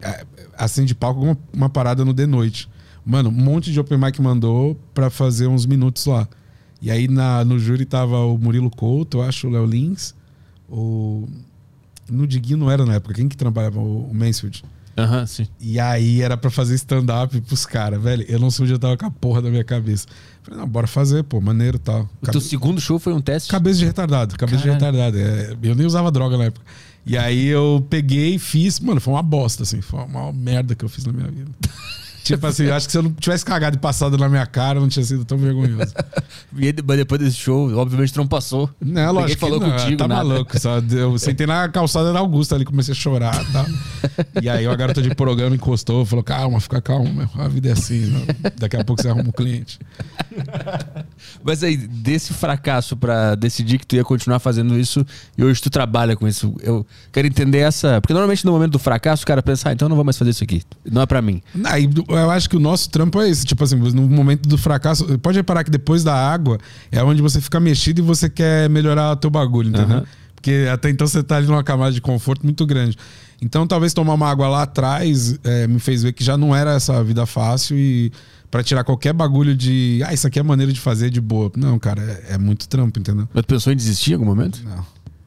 é, 0.00 0.24
assim 0.56 0.84
de 0.84 0.94
palco 0.94 1.20
uma, 1.20 1.38
uma 1.52 1.68
parada 1.68 2.04
no 2.04 2.12
de 2.12 2.26
noite. 2.26 2.68
Mano, 3.04 3.28
um 3.28 3.32
monte 3.32 3.70
de 3.70 3.78
open 3.78 3.98
mic 3.98 4.20
mandou 4.20 4.78
pra 4.94 5.10
fazer 5.10 5.46
uns 5.46 5.66
minutos 5.66 6.06
lá. 6.06 6.26
E 6.80 6.90
aí 6.90 7.06
na, 7.06 7.44
no 7.44 7.58
júri 7.58 7.84
tava 7.84 8.18
o 8.24 8.36
Murilo 8.38 8.70
Couto, 8.70 9.18
eu 9.18 9.22
acho, 9.22 9.46
o 9.46 9.50
Léo 9.50 9.66
Lins, 9.66 10.14
o 10.68 11.28
no 12.10 12.26
Diguinho 12.26 12.58
não 12.58 12.70
era 12.70 12.84
na 12.84 12.94
época, 12.94 13.14
quem 13.14 13.28
que 13.28 13.36
trabalhava? 13.36 13.78
O, 13.80 14.08
o 14.10 14.14
Mansfield. 14.14 14.62
Aham, 14.96 15.26
sim. 15.26 15.46
E 15.60 15.80
aí 15.80 16.22
era 16.22 16.36
pra 16.36 16.50
fazer 16.50 16.74
stand-up 16.76 17.40
pros 17.40 17.66
caras, 17.66 18.00
velho. 18.00 18.24
Eu 18.28 18.38
não 18.38 18.48
sei 18.48 18.62
onde 18.64 18.74
eu 18.74 18.78
tava 18.78 18.96
com 18.96 19.06
a 19.06 19.10
porra 19.10 19.42
da 19.42 19.50
minha 19.50 19.64
cabeça. 19.64 20.06
Falei, 20.42 20.60
não, 20.60 20.68
bora 20.68 20.86
fazer, 20.86 21.24
pô, 21.24 21.40
maneiro 21.40 21.76
e 21.78 21.80
tal. 21.80 22.02
O 22.02 22.26
Cabe- 22.26 22.30
teu 22.32 22.40
segundo 22.40 22.80
show 22.80 22.98
foi 23.00 23.12
um 23.12 23.20
teste? 23.20 23.50
Cabeça 23.50 23.80
de 23.80 23.86
retardado, 23.86 24.36
cabeça 24.36 24.58
de 24.58 24.68
Caralho. 24.68 24.96
retardado. 24.96 25.18
É, 25.18 25.56
eu 25.68 25.74
nem 25.74 25.84
usava 25.86 26.12
droga 26.12 26.38
na 26.38 26.44
época. 26.44 26.64
E 27.04 27.18
aí 27.18 27.46
eu 27.46 27.84
peguei 27.90 28.36
e 28.36 28.38
fiz, 28.38 28.78
mano, 28.78 29.00
foi 29.00 29.12
uma 29.12 29.22
bosta, 29.22 29.64
assim, 29.64 29.80
foi 29.80 29.98
uma 29.98 30.06
maior 30.08 30.32
merda 30.32 30.74
que 30.76 30.84
eu 30.84 30.88
fiz 30.88 31.04
na 31.04 31.12
minha 31.12 31.28
vida. 31.28 31.50
tipo 32.24 32.46
assim, 32.46 32.64
eu 32.64 32.74
acho 32.74 32.86
que 32.86 32.92
se 32.92 32.98
eu 32.98 33.02
não 33.02 33.12
tivesse 33.12 33.44
cagado 33.44 33.76
e 33.76 33.78
passado 33.78 34.16
na 34.18 34.28
minha 34.28 34.46
cara, 34.46 34.80
não 34.80 34.88
tinha 34.88 35.04
sido 35.04 35.24
tão 35.24 35.38
vergonhoso. 35.38 35.94
E 36.56 36.70
depois 36.72 37.20
desse 37.20 37.36
show, 37.36 37.72
obviamente 37.76 38.12
tu 38.12 38.18
não 38.18 38.28
passou. 38.28 38.70
Não, 38.80 38.94
Ninguém 38.94 39.12
lógico 39.12 39.40
falou 39.40 39.60
que 39.60 39.66
não, 39.66 39.72
contigo, 39.76 39.96
tá 39.96 40.06
nada. 40.06 40.24
maluco. 40.24 40.60
Só 40.60 40.78
eu 40.78 41.18
sentei 41.18 41.46
na 41.48 41.68
calçada 41.68 42.12
da 42.12 42.20
Augusta 42.20 42.54
ali, 42.54 42.64
comecei 42.64 42.92
a 42.92 42.94
chorar 42.94 43.42
e 43.42 43.52
tal. 43.52 43.66
E 44.40 44.48
aí 44.48 44.66
a 44.66 44.74
garota 44.74 45.00
de 45.00 45.14
programa 45.14 45.54
encostou, 45.56 46.04
falou, 46.04 46.22
calma, 46.22 46.60
fica 46.60 46.80
calmo, 46.80 47.12
meu. 47.12 47.28
a 47.38 47.48
vida 47.48 47.70
é 47.70 47.72
assim, 47.72 48.06
não. 48.06 48.22
daqui 48.58 48.76
a 48.76 48.84
pouco 48.84 49.00
você 49.02 49.08
arruma 49.08 49.28
um 49.28 49.32
cliente. 49.32 49.78
Mas 51.42 51.62
aí, 51.62 51.76
desse 51.76 52.32
fracasso 52.32 52.96
pra 52.96 53.34
decidir 53.34 53.78
que 53.78 53.86
tu 53.86 53.96
ia 53.96 54.04
continuar 54.04 54.38
fazendo 54.38 54.78
isso 54.78 55.04
e 55.36 55.44
hoje 55.44 55.60
tu 55.60 55.70
trabalha 55.70 56.16
com 56.16 56.26
isso, 56.28 56.54
eu 56.62 56.86
quero 57.12 57.26
entender 57.26 57.58
essa. 57.58 58.00
Porque 58.00 58.12
normalmente 58.12 58.44
no 58.44 58.52
momento 58.52 58.72
do 58.72 58.78
fracasso 58.78 59.22
o 59.22 59.26
cara 59.26 59.42
pensa, 59.42 59.70
ah, 59.70 59.72
então 59.72 59.86
eu 59.86 59.90
não 59.90 59.96
vou 59.96 60.04
mais 60.04 60.16
fazer 60.18 60.30
isso 60.30 60.44
aqui. 60.44 60.62
Não 60.90 61.02
é 61.02 61.06
pra 61.06 61.22
mim. 61.22 61.42
Aí, 61.64 61.88
eu 62.22 62.30
acho 62.30 62.48
que 62.48 62.56
o 62.56 62.60
nosso 62.60 62.90
trampo 62.90 63.20
é 63.20 63.28
esse, 63.28 63.44
tipo 63.44 63.62
assim, 63.64 63.76
no 63.76 64.08
momento 64.08 64.48
do 64.48 64.58
fracasso, 64.58 65.18
pode 65.18 65.38
reparar 65.38 65.64
que 65.64 65.70
depois 65.70 66.04
da 66.04 66.14
água 66.14 66.58
é 66.90 67.02
onde 67.02 67.22
você 67.22 67.40
fica 67.40 67.58
mexido 67.60 68.00
e 68.00 68.02
você 68.02 68.28
quer 68.28 68.68
melhorar 68.68 69.12
o 69.12 69.16
teu 69.16 69.30
bagulho, 69.30 69.68
entendeu? 69.68 69.98
Aham. 69.98 70.06
Porque 70.34 70.68
até 70.70 70.90
então 70.90 71.06
você 71.06 71.22
tá 71.22 71.36
ali 71.36 71.46
numa 71.46 71.64
camada 71.64 71.92
de 71.92 72.02
conforto 72.02 72.44
muito 72.44 72.66
grande. 72.66 72.98
Então 73.40 73.66
talvez 73.66 73.94
tomar 73.94 74.14
uma 74.14 74.28
água 74.28 74.46
lá 74.46 74.62
atrás 74.62 75.38
é, 75.42 75.66
me 75.66 75.78
fez 75.78 76.02
ver 76.02 76.12
que 76.12 76.22
já 76.22 76.36
não 76.36 76.54
era 76.54 76.74
essa 76.74 77.02
vida 77.02 77.24
fácil 77.24 77.78
e 77.78 78.12
pra 78.50 78.62
tirar 78.62 78.84
qualquer 78.84 79.12
bagulho 79.12 79.54
de, 79.54 80.00
ah, 80.06 80.14
isso 80.14 80.26
aqui 80.26 80.38
é 80.38 80.42
maneira 80.42 80.72
de 80.72 80.78
fazer 80.78 81.10
de 81.10 81.20
boa. 81.20 81.50
Não, 81.56 81.78
cara, 81.78 82.00
é, 82.02 82.34
é 82.34 82.38
muito 82.38 82.68
trampo, 82.68 83.00
entendeu? 83.00 83.28
Mas 83.34 83.42
tu 83.42 83.48
pensou 83.48 83.72
em 83.72 83.76
desistir 83.76 84.12
em 84.12 84.14
algum 84.14 84.26
momento? 84.26 84.62
Não. 84.64 84.84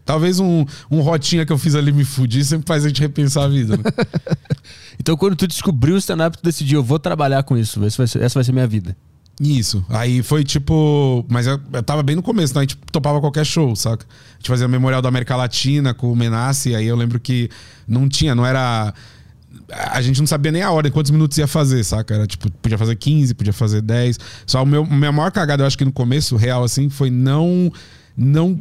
Talvez 0.08 0.40
um, 0.40 0.66
um 0.90 1.02
rotinha 1.02 1.46
que 1.46 1.52
eu 1.52 1.58
fiz 1.58 1.76
ali 1.76 1.92
me 1.92 2.06
fudir 2.06 2.46
sempre 2.46 2.66
faz 2.66 2.86
a 2.86 2.88
gente 2.88 3.02
repensar 3.02 3.44
a 3.44 3.48
vida. 3.48 3.78
Né? 3.78 3.84
Então 5.00 5.16
quando 5.16 5.36
tu 5.36 5.48
descobriu 5.48 5.94
o 5.94 5.98
stand-up, 6.00 6.38
tu 6.38 6.44
decidiu, 6.44 6.80
eu 6.80 6.84
vou 6.84 6.98
trabalhar 6.98 7.44
com 7.44 7.56
isso, 7.56 7.82
essa 7.86 7.98
vai 7.98 8.08
ser, 8.08 8.22
essa 8.22 8.34
vai 8.34 8.44
ser 8.44 8.52
minha 8.52 8.66
vida. 8.66 8.98
Isso. 9.40 9.86
Aí 9.90 10.24
foi 10.24 10.44
tipo. 10.44 11.24
Mas 11.30 11.46
eu, 11.46 11.60
eu 11.72 11.84
tava 11.84 12.02
bem 12.02 12.16
no 12.16 12.24
começo, 12.24 12.56
né? 12.56 12.62
A 12.62 12.64
gente 12.64 12.76
topava 12.92 13.20
qualquer 13.22 13.46
show, 13.46 13.76
saca? 13.76 14.06
A 14.06 14.38
gente 14.38 14.48
fazia 14.48 14.68
Memorial 14.68 15.02
da 15.02 15.10
América 15.10 15.36
Latina 15.36 15.94
com 15.94 16.12
o 16.12 16.16
Menace, 16.16 16.74
aí 16.74 16.88
eu 16.88 16.96
lembro 16.96 17.20
que 17.20 17.48
não 17.88 18.10
tinha, 18.10 18.34
não 18.34 18.46
era. 18.46 18.92
A 19.70 20.02
gente 20.02 20.20
não 20.20 20.28
sabia 20.28 20.52
nem 20.52 20.64
a 20.64 20.72
ordem, 20.72 20.92
quantos 20.92 21.12
minutos 21.12 21.38
ia 21.38 21.46
fazer, 21.46 21.84
saca? 21.84 22.16
Era 22.16 22.26
tipo, 22.26 22.50
podia 22.52 22.78
fazer 22.78 22.96
15, 22.96 23.36
podia 23.36 23.54
fazer 23.54 23.82
10. 23.82 24.20
Só 24.48 24.64
o 24.64 24.66
meu, 24.66 24.84
minha 24.86 25.12
maior 25.12 25.32
cagada, 25.32 25.62
eu 25.62 25.68
acho 25.68 25.78
que 25.78 25.86
no 25.86 25.92
começo, 25.92 26.36
real, 26.36 26.64
assim, 26.64 26.90
foi 26.90 27.12
não. 27.12 27.72
Não. 28.16 28.60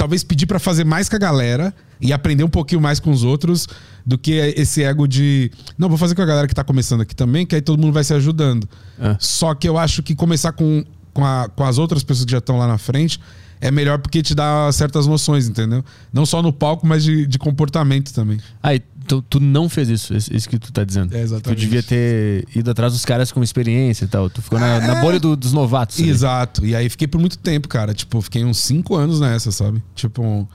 Talvez 0.00 0.24
pedir 0.24 0.46
pra 0.46 0.58
fazer 0.58 0.82
mais 0.82 1.10
com 1.10 1.16
a 1.16 1.18
galera 1.18 1.74
e 2.00 2.10
aprender 2.10 2.42
um 2.42 2.48
pouquinho 2.48 2.80
mais 2.80 2.98
com 2.98 3.10
os 3.10 3.22
outros 3.22 3.68
do 4.06 4.16
que 4.16 4.32
esse 4.32 4.82
ego 4.82 5.06
de. 5.06 5.50
Não, 5.76 5.90
vou 5.90 5.98
fazer 5.98 6.14
com 6.14 6.22
a 6.22 6.24
galera 6.24 6.48
que 6.48 6.54
tá 6.54 6.64
começando 6.64 7.02
aqui 7.02 7.14
também, 7.14 7.44
que 7.44 7.54
aí 7.54 7.60
todo 7.60 7.78
mundo 7.78 7.92
vai 7.92 8.02
se 8.02 8.14
ajudando. 8.14 8.66
É. 8.98 9.14
Só 9.20 9.54
que 9.54 9.68
eu 9.68 9.76
acho 9.76 10.02
que 10.02 10.14
começar 10.14 10.52
com, 10.52 10.82
com, 11.12 11.22
a- 11.22 11.50
com 11.54 11.64
as 11.64 11.76
outras 11.76 12.02
pessoas 12.02 12.24
que 12.24 12.32
já 12.32 12.38
estão 12.38 12.56
lá 12.56 12.66
na 12.66 12.78
frente 12.78 13.20
é 13.60 13.70
melhor 13.70 13.98
porque 13.98 14.22
te 14.22 14.34
dá 14.34 14.72
certas 14.72 15.06
noções, 15.06 15.46
entendeu? 15.46 15.84
Não 16.10 16.24
só 16.24 16.40
no 16.40 16.50
palco, 16.50 16.86
mas 16.86 17.04
de, 17.04 17.26
de 17.26 17.38
comportamento 17.38 18.10
também. 18.14 18.40
Ah, 18.62 18.70
então 19.10 19.24
tu 19.28 19.40
não 19.40 19.68
fez 19.68 19.88
isso, 19.88 20.14
isso 20.14 20.48
que 20.48 20.58
tu 20.58 20.72
tá 20.72 20.84
dizendo. 20.84 21.14
É, 21.16 21.20
exatamente. 21.20 21.58
Tu 21.58 21.60
devia 21.60 21.82
ter 21.82 22.46
ido 22.54 22.70
atrás 22.70 22.92
dos 22.92 23.04
caras 23.04 23.32
com 23.32 23.42
experiência 23.42 24.04
e 24.04 24.08
tal. 24.08 24.30
Tu 24.30 24.40
ficou 24.40 24.58
na, 24.60 24.76
É. 24.76 24.86
na 24.86 25.00
bolha 25.00 25.18
do- 25.18 25.34
dos 25.34 25.52
novatos. 25.52 25.98
ali. 25.98 26.08
Exato. 26.08 26.64
E 26.64 26.76
aí 26.76 26.88
fiquei 26.88 27.08
por 27.08 27.18
muito 27.20 27.36
tempo, 27.38 27.66
cara. 27.68 27.92
Tipo, 27.92 28.20
fiquei 28.22 28.44
uns 28.44 28.58
cinco 28.58 28.94
anos 28.94 29.18
nessa, 29.18 29.50
sabe? 29.50 29.82
Tipo, 29.96 30.48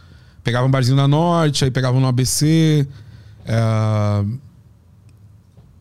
pegava 0.43 0.65
um 0.65 0.71
barzinho 0.71 0.95
na 0.95 1.07
Norte, 1.07 1.65
aí 1.65 1.71
pegava 1.71 2.00
no 2.00 2.07
ABC. 2.07 2.88
é, 3.45 3.55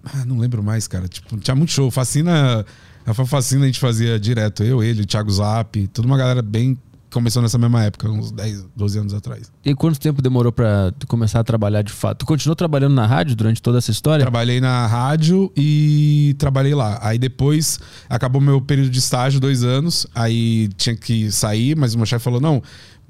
Ah, 0.05 0.25
não 0.27 0.39
lembro 0.39 0.63
mais, 0.63 0.87
cara. 0.87 1.09
Tipo, 1.09 1.37
tinha 1.39 1.55
muito 1.55 1.73
show. 1.73 1.91
Fascina. 1.91 2.65
A 3.07 3.15
Fa- 3.15 3.25
Fascina 3.27 3.63
a 3.65 3.67
gente 3.67 3.81
fazia 3.81 4.19
direto. 4.19 4.63
Eu, 4.63 4.83
ele, 4.83 5.03
o 5.03 5.07
Thiago 5.07 5.31
Zap, 5.31 5.87
toda 5.89 6.07
uma 6.07 6.17
galera 6.19 6.43
bem 6.43 6.77
começou 7.15 7.41
nessa 7.41 7.57
mesma 7.57 7.85
época, 7.85 8.11
uns 8.11 8.33
10, 8.33 8.67
12 8.75 8.99
anos 8.99 9.15
atrás. 9.15 9.51
E 9.65 9.75
quanto 9.75 9.99
tempo 10.01 10.21
demorou 10.21 10.51
pra 10.51 10.93
tu 10.99 11.07
começar 11.07 11.41
a 11.41 11.45
trabalhar 11.45 11.83
de 11.83 11.93
fato? 11.93 12.19
Tu 12.19 12.27
continuou 12.27 12.57
trabalhando 12.57 12.95
na 12.95 13.07
rádio 13.07 13.37
durante 13.37 13.63
toda 13.63 13.79
essa 13.79 13.91
história? 13.91 14.23
Trabalhei 14.23 14.61
na 14.61 14.87
rádio 14.87 15.51
e 15.57 16.35
trabalhei 16.39 16.75
lá. 16.75 16.99
Aí 17.01 17.17
depois 17.17 17.79
acabou 18.11 18.41
meu 18.43 18.61
período 18.61 18.91
de 18.91 18.99
estágio, 18.99 19.41
dois 19.41 19.63
anos. 19.63 20.07
Aí 20.15 20.69
tinha 20.77 20.97
que 20.97 21.31
sair, 21.31 21.77
mas 21.77 21.95
o 21.95 21.97
meu 21.97 22.07
chefe 22.07 22.25
falou: 22.25 22.41
não, 22.41 22.61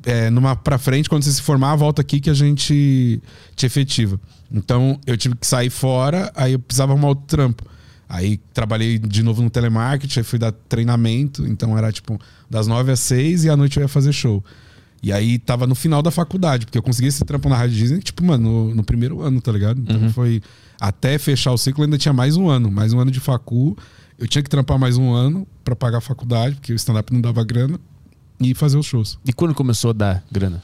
é, 0.05 0.29
numa 0.29 0.55
pra 0.55 0.77
frente, 0.77 1.09
quando 1.09 1.23
você 1.23 1.33
se 1.33 1.43
formar, 1.43 1.75
volta 1.77 2.03
aqui 2.03 2.21
que 2.21 2.31
a 2.31 2.35
gente 2.35 3.23
te 3.57 3.67
efetiva. 3.67 4.21
Então 4.53 5.01
eu 5.07 5.17
tive 5.17 5.35
que 5.35 5.47
sair 5.47 5.71
fora, 5.71 6.31
aí 6.37 6.53
eu 6.53 6.59
precisava 6.59 6.93
arrumar 6.93 7.09
outro 7.09 7.25
trampo. 7.27 7.65
Aí 8.09 8.37
trabalhei 8.53 8.99
de 8.99 9.23
novo 9.23 9.43
no 9.43 9.51
telemarketing, 9.51 10.21
aí 10.21 10.25
fui 10.25 10.39
dar 10.39 10.53
treinamento, 10.53 11.47
então 11.47 11.77
era 11.77 11.91
tipo 11.91 12.21
das 12.55 12.69
nove 12.69 12.93
às 12.93 13.01
seis 13.01 13.43
e 13.43 13.51
à 13.51 13.57
noite 13.57 13.79
eu 13.79 13.83
ia 13.83 13.89
fazer 13.89 14.13
show. 14.13 14.43
E 15.03 15.13
aí 15.13 15.41
tava 15.41 15.67
no 15.67 15.75
final 15.75 16.01
da 16.01 16.13
faculdade, 16.13 16.67
porque 16.67 16.79
eu 16.79 16.83
consegui 16.83 17.09
esse 17.09 17.25
trampo 17.25 17.49
na 17.49 17.57
Rádio 17.57 17.77
Disney, 17.77 17.99
tipo, 17.99 18.25
mano, 18.25 18.69
no, 18.69 18.75
no 18.77 18.85
primeiro 18.85 19.21
ano, 19.23 19.41
tá 19.41 19.51
ligado? 19.51 19.81
Então 19.81 20.09
foi 20.11 20.41
até 20.81 21.19
fechar 21.19 21.51
o 21.51 21.59
ciclo 21.59 21.83
ainda 21.83 21.99
tinha 21.99 22.13
mais 22.13 22.37
um 22.37 22.49
ano, 22.49 22.71
mais 22.71 22.93
um 22.93 23.01
ano 23.01 23.11
de 23.11 23.19
facu. 23.19 23.77
Eu 24.17 24.29
tinha 24.29 24.41
que 24.41 24.49
trampar 24.49 24.79
mais 24.79 24.97
um 24.97 25.13
ano 25.13 25.45
pra 25.65 25.75
pagar 25.75 25.99
a 25.99 26.01
faculdade, 26.01 26.55
porque 26.55 26.73
o 26.73 26.77
stand-up 26.77 27.13
não 27.13 27.21
dava 27.21 27.43
grana, 27.43 27.79
e 28.39 28.55
fazer 28.55 28.79
os 28.79 28.87
shows. 28.87 29.19
E 29.27 29.33
quando 29.33 29.53
começou 29.53 29.91
a 29.91 29.93
dar 29.93 30.25
grana? 30.31 30.63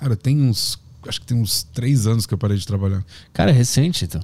Cara, 0.00 0.16
tem 0.16 0.40
uns. 0.40 0.78
Acho 1.06 1.20
que 1.20 1.26
tem 1.26 1.36
uns 1.36 1.64
três 1.64 2.06
anos 2.06 2.24
que 2.24 2.32
eu 2.32 2.38
parei 2.38 2.56
de 2.56 2.66
trabalhar. 2.66 3.04
Cara, 3.34 3.50
é 3.50 3.54
recente, 3.54 4.06
então. 4.06 4.22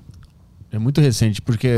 É 0.75 0.78
muito 0.78 1.00
recente, 1.00 1.40
porque 1.40 1.69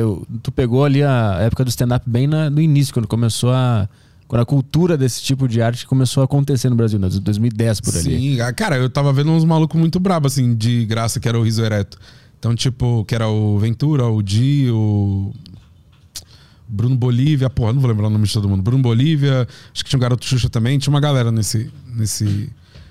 tu 0.43 0.51
pegou 0.51 0.85
ali 0.85 1.03
a 1.03 1.37
época 1.41 1.65
do 1.65 1.69
stand-up 1.69 2.09
bem 2.09 2.27
na- 2.27 2.49
no 2.49 2.61
início, 2.61 2.95
quando 2.95 3.07
começou 3.07 3.51
a. 3.53 3.89
Quando 4.27 4.41
a 4.43 4.47
cultura 4.47 4.97
desse 4.97 5.23
tipo 5.23 5.47
de 5.47 5.63
arte 5.63 5.87
começou 5.87 6.21
a 6.21 6.25
acontecer 6.25 6.69
no 6.69 6.75
Brasil, 6.75 6.99
né? 6.99 7.09
2010 7.09 7.81
por 7.81 7.95
ali. 7.97 8.03
Sim, 8.19 8.41
ah, 8.41 8.53
cara, 8.53 8.77
eu 8.77 8.91
tava 8.91 9.13
vendo 9.13 9.31
uns 9.31 9.45
malucos 9.45 9.79
muito 9.79 10.01
brabos, 10.01 10.33
assim, 10.33 10.55
de 10.57 10.85
graça, 10.87 11.21
que 11.21 11.29
era 11.29 11.39
o 11.39 11.43
Riso 11.45 11.63
Ereto. 11.63 11.97
Então, 12.39 12.53
tipo, 12.55 13.05
que 13.05 13.15
era 13.15 13.29
o 13.29 13.59
Ventura, 13.59 14.07
o 14.07 14.21
Di, 14.23 14.69
o. 14.71 15.33
Bruno 16.69 16.97
Bolívia, 16.97 17.49
porra, 17.49 17.73
não 17.73 17.81
vou 17.81 17.89
lembrar 17.89 18.09
o 18.09 18.11
nome 18.11 18.27
de 18.27 18.33
todo 18.33 18.49
mundo. 18.49 18.63
Bruno 18.63 18.83
Bolívia, 18.83 19.47
acho 19.73 19.85
que 19.85 19.91
tinha 19.91 19.99
um 19.99 20.01
garoto 20.01 20.25
Xuxa 20.27 20.49
também, 20.49 20.77
tinha 20.79 20.93
uma 20.93 21.01
galera 21.01 21.31
nesse. 21.31 21.71
nesse 21.95 22.51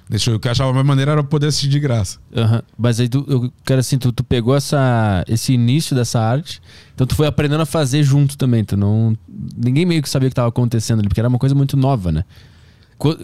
nesse 0.09 0.25
show. 0.25 0.35
O 0.35 0.39
que 0.39 0.47
eu 0.47 0.51
achava 0.51 0.69
a 0.69 0.74
mais 0.74 0.85
maneira 0.85 1.12
era 1.13 1.24
poder 1.24 1.47
assistir 1.47 1.67
de 1.69 1.79
graça. 1.79 2.19
Aham. 2.35 2.62
Mas 2.77 3.00
aí 3.00 3.07
tu, 3.09 3.25
eu 3.27 3.51
quero 3.65 3.79
assim, 3.79 3.97
tu, 3.97 4.12
tu 4.12 4.24
pegou 4.24 4.55
essa, 4.55 5.24
esse 5.27 5.53
início 5.53 5.95
dessa 5.95 6.19
arte, 6.19 6.62
então 6.93 7.05
tu 7.07 7.15
foi 7.15 7.27
aprendendo 7.27 7.62
a 7.62 7.65
fazer 7.65 8.03
junto 8.03 8.38
também. 8.38 8.63
Tu 8.63 8.75
não. 8.77 9.15
Ninguém 9.57 9.85
meio 9.85 10.01
que 10.01 10.09
sabia 10.09 10.27
o 10.27 10.29
que 10.29 10.33
estava 10.33 10.50
acontecendo 10.50 11.00
ali, 11.00 11.07
porque 11.07 11.19
era 11.21 11.29
uma 11.29 11.39
coisa 11.39 11.55
muito 11.55 11.75
nova, 11.75 12.12
né? 12.12 12.24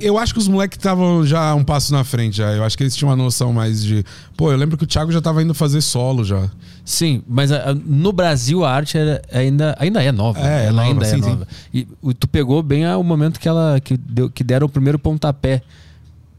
Eu 0.01 0.17
acho 0.17 0.33
que 0.33 0.39
os 0.39 0.49
moleques 0.49 0.77
estavam 0.77 1.25
já 1.25 1.55
um 1.55 1.63
passo 1.63 1.93
na 1.93 2.03
frente 2.03 2.35
já. 2.37 2.51
Eu 2.51 2.61
acho 2.65 2.77
que 2.77 2.83
eles 2.83 2.93
tinham 2.93 3.09
uma 3.09 3.15
noção 3.15 3.53
mais 3.53 3.81
de. 3.81 4.03
Pô, 4.35 4.51
eu 4.51 4.57
lembro 4.57 4.77
que 4.77 4.83
o 4.83 4.87
Thiago 4.87 5.13
já 5.13 5.21
tava 5.21 5.41
indo 5.41 5.53
fazer 5.53 5.79
solo 5.79 6.25
já. 6.25 6.49
Sim, 6.83 7.23
mas 7.25 7.53
a- 7.53 7.69
a- 7.69 7.73
no 7.73 8.11
Brasil 8.11 8.65
a 8.65 8.71
arte 8.71 8.97
era- 8.97 9.21
ainda, 9.31 9.73
ainda 9.79 10.03
é 10.03 10.11
nova. 10.11 10.39
É, 10.39 10.43
né? 10.43 10.49
é 10.63 10.65
ela 10.65 10.71
nova, 10.73 10.87
ainda 10.89 11.05
é 11.05 11.09
sim, 11.09 11.23
sim. 11.23 11.29
nova. 11.29 11.47
E 11.73 11.87
o- 12.01 12.13
tu 12.13 12.27
pegou 12.27 12.61
bem 12.61 12.85
o 12.85 13.01
momento 13.01 13.39
que 13.39 13.47
ela 13.47 13.79
que, 13.79 13.95
deu, 13.95 14.29
que 14.29 14.43
deram 14.43 14.67
o 14.67 14.69
primeiro 14.69 14.99
pontapé. 14.99 15.61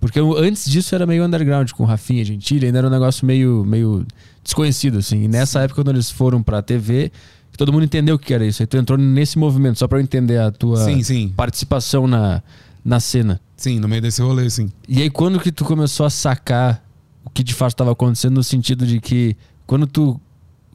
Porque 0.02 0.20
o- 0.20 0.36
antes 0.36 0.68
disso 0.68 0.94
era 0.96 1.06
meio 1.06 1.24
underground, 1.24 1.70
com 1.70 1.84
Rafinha 1.84 2.24
Gentili, 2.24 2.66
ainda 2.66 2.78
era 2.78 2.88
um 2.88 2.90
negócio 2.90 3.24
meio, 3.24 3.64
meio 3.64 4.04
desconhecido, 4.42 4.98
assim. 4.98 5.22
E 5.22 5.28
nessa 5.28 5.60
época, 5.60 5.80
quando 5.82 5.94
eles 5.94 6.10
foram 6.10 6.42
pra 6.42 6.60
TV, 6.60 7.12
todo 7.56 7.72
mundo 7.72 7.84
entendeu 7.84 8.16
o 8.16 8.18
que 8.18 8.34
era 8.34 8.44
isso. 8.44 8.60
Aí 8.62 8.66
tu 8.66 8.76
entrou 8.76 8.98
nesse 8.98 9.38
movimento, 9.38 9.78
só 9.78 9.86
pra 9.86 9.98
eu 9.98 10.02
entender 10.02 10.38
a 10.40 10.50
tua 10.50 10.78
Sim, 10.84 11.02
sim. 11.04 11.28
participação 11.36 12.08
na, 12.08 12.42
na 12.84 12.98
cena. 12.98 13.40
Sim, 13.56 13.78
no 13.78 13.86
meio 13.86 14.02
desse 14.02 14.20
rolê, 14.20 14.50
sim. 14.50 14.72
E 14.88 15.00
aí, 15.02 15.08
quando 15.08 15.38
que 15.38 15.52
tu 15.52 15.64
começou 15.64 16.04
a 16.04 16.10
sacar 16.10 16.84
o 17.24 17.30
que 17.30 17.44
de 17.44 17.54
fato 17.54 17.70
estava 17.74 17.92
acontecendo, 17.92 18.34
no 18.34 18.42
sentido 18.42 18.84
de 18.84 19.00
que 19.00 19.36
quando 19.68 19.86
tu, 19.86 20.20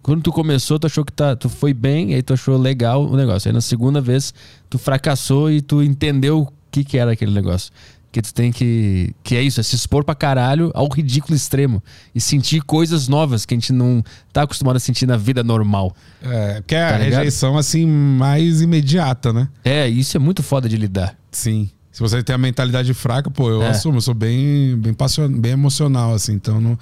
quando 0.01 0.21
tu 0.21 0.31
começou, 0.31 0.79
tu 0.79 0.87
achou 0.87 1.03
que 1.03 1.11
tá, 1.11 1.35
tu 1.35 1.49
foi 1.49 1.73
bem, 1.73 2.11
e 2.11 2.15
aí 2.15 2.21
tu 2.23 2.31
achou 2.33 2.57
legal 2.57 3.05
o 3.05 3.17
negócio. 3.17 3.49
Aí 3.49 3.53
na 3.53 3.59
segunda 3.59 3.99
vez, 3.99 4.33
tu 4.69 4.77
fracassou 4.79 5.51
e 5.51 5.59
tu 5.61 5.83
entendeu 5.83 6.43
o 6.43 6.47
que, 6.71 6.85
que 6.85 6.97
era 6.97 7.11
aquele 7.11 7.33
negócio. 7.33 7.73
Que 8.17 8.23
tu 8.23 8.33
tem 8.33 8.51
que. 8.51 9.13
Que 9.23 9.35
é 9.35 9.41
isso, 9.43 9.59
é 9.59 9.63
se 9.63 9.75
expor 9.75 10.03
pra 10.03 10.15
caralho 10.15 10.71
ao 10.73 10.87
ridículo 10.89 11.35
extremo. 11.35 11.83
E 12.15 12.19
sentir 12.19 12.61
coisas 12.63 13.07
novas 13.07 13.45
que 13.45 13.53
a 13.53 13.57
gente 13.57 13.71
não 13.71 14.03
tá 14.33 14.41
acostumado 14.41 14.77
a 14.77 14.79
sentir 14.79 15.05
na 15.05 15.17
vida 15.17 15.43
normal. 15.43 15.95
É, 16.23 16.63
que 16.65 16.73
é 16.73 16.87
Tá 16.89 16.95
a 16.95 16.97
ligado? 16.97 17.19
rejeição 17.19 17.57
assim 17.57 17.85
mais 17.85 18.61
imediata, 18.61 19.31
né? 19.31 19.47
É, 19.63 19.87
isso 19.87 20.17
é 20.17 20.19
muito 20.19 20.41
foda 20.41 20.67
de 20.67 20.77
lidar. 20.77 21.15
Sim. 21.31 21.69
Se 21.91 21.99
você 22.01 22.23
tem 22.23 22.33
a 22.33 22.37
mentalidade 22.37 22.91
fraca, 22.93 23.29
pô, 23.29 23.49
eu 23.51 23.61
É. 23.61 23.69
assumo, 23.69 23.97
eu 23.97 24.01
sou 24.01 24.13
bem, 24.15 24.75
bem, 24.77 24.93
passion... 24.93 25.27
bem 25.29 25.51
emocional, 25.51 26.13
assim, 26.13 26.33
então 26.33 26.59
não, 26.61 26.77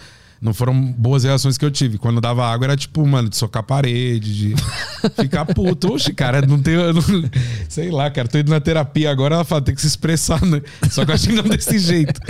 não 0.45 0.53
foram 0.53 0.79
boas 0.93 1.23
reações 1.23 1.57
que 1.57 1.65
eu 1.65 1.71
tive. 1.71 1.97
Quando 1.97 2.21
dava 2.21 2.45
água 2.45 2.67
era 2.67 2.77
tipo, 2.77 3.05
mano, 3.05 3.27
de 3.27 3.35
socar 3.35 3.61
a 3.61 3.63
parede, 3.63 4.33
de 4.51 4.55
ficar 5.19 5.43
puto. 5.45 5.93
Oxe, 5.93 6.13
cara, 6.13 6.41
não 6.41 6.61
tem. 6.61 6.75
não- 6.75 7.29
Sei 7.67 7.89
lá, 7.91 8.09
cara, 8.11 8.27
tô 8.27 8.37
indo 8.37 8.49
na 8.51 8.59
terapia 8.61 9.09
agora, 9.11 9.35
ela 9.35 9.43
fala, 9.43 9.61
tem 9.61 9.73
que 9.75 9.81
se 9.81 9.87
expressar, 9.87 10.41
né? 10.45 10.61
Só 10.89 11.03
que 11.03 11.11
eu 11.11 11.15
acho 11.15 11.27
que 11.27 11.35
não 11.35 11.43
desse 11.43 11.79
jeito. 11.79 12.21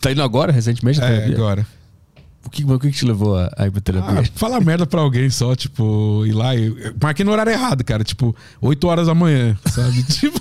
Tá 0.00 0.12
indo 0.12 0.22
agora, 0.22 0.52
recentemente? 0.52 1.00
É, 1.02 1.26
agora. 1.26 1.66
O 2.46 2.50
que, 2.50 2.64
o 2.64 2.78
que 2.78 2.90
te 2.92 3.04
levou 3.04 3.36
a, 3.36 3.50
a 3.56 3.66
ir 3.66 3.72
pra 3.72 3.80
terapia? 3.80 4.20
Ah, 4.20 4.24
falar 4.36 4.60
merda 4.60 4.86
pra 4.86 5.00
alguém 5.00 5.28
só, 5.28 5.56
tipo, 5.56 6.24
ir 6.24 6.32
lá 6.32 6.54
e. 6.54 6.66
eu 6.66 6.94
Marquei 7.02 7.24
no 7.24 7.32
horário 7.32 7.50
errado, 7.50 7.82
cara. 7.82 8.04
Tipo, 8.04 8.34
8 8.60 8.86
horas 8.86 9.08
da 9.08 9.14
manhã, 9.14 9.58
sabe? 9.66 10.00
tipo. 10.06 10.40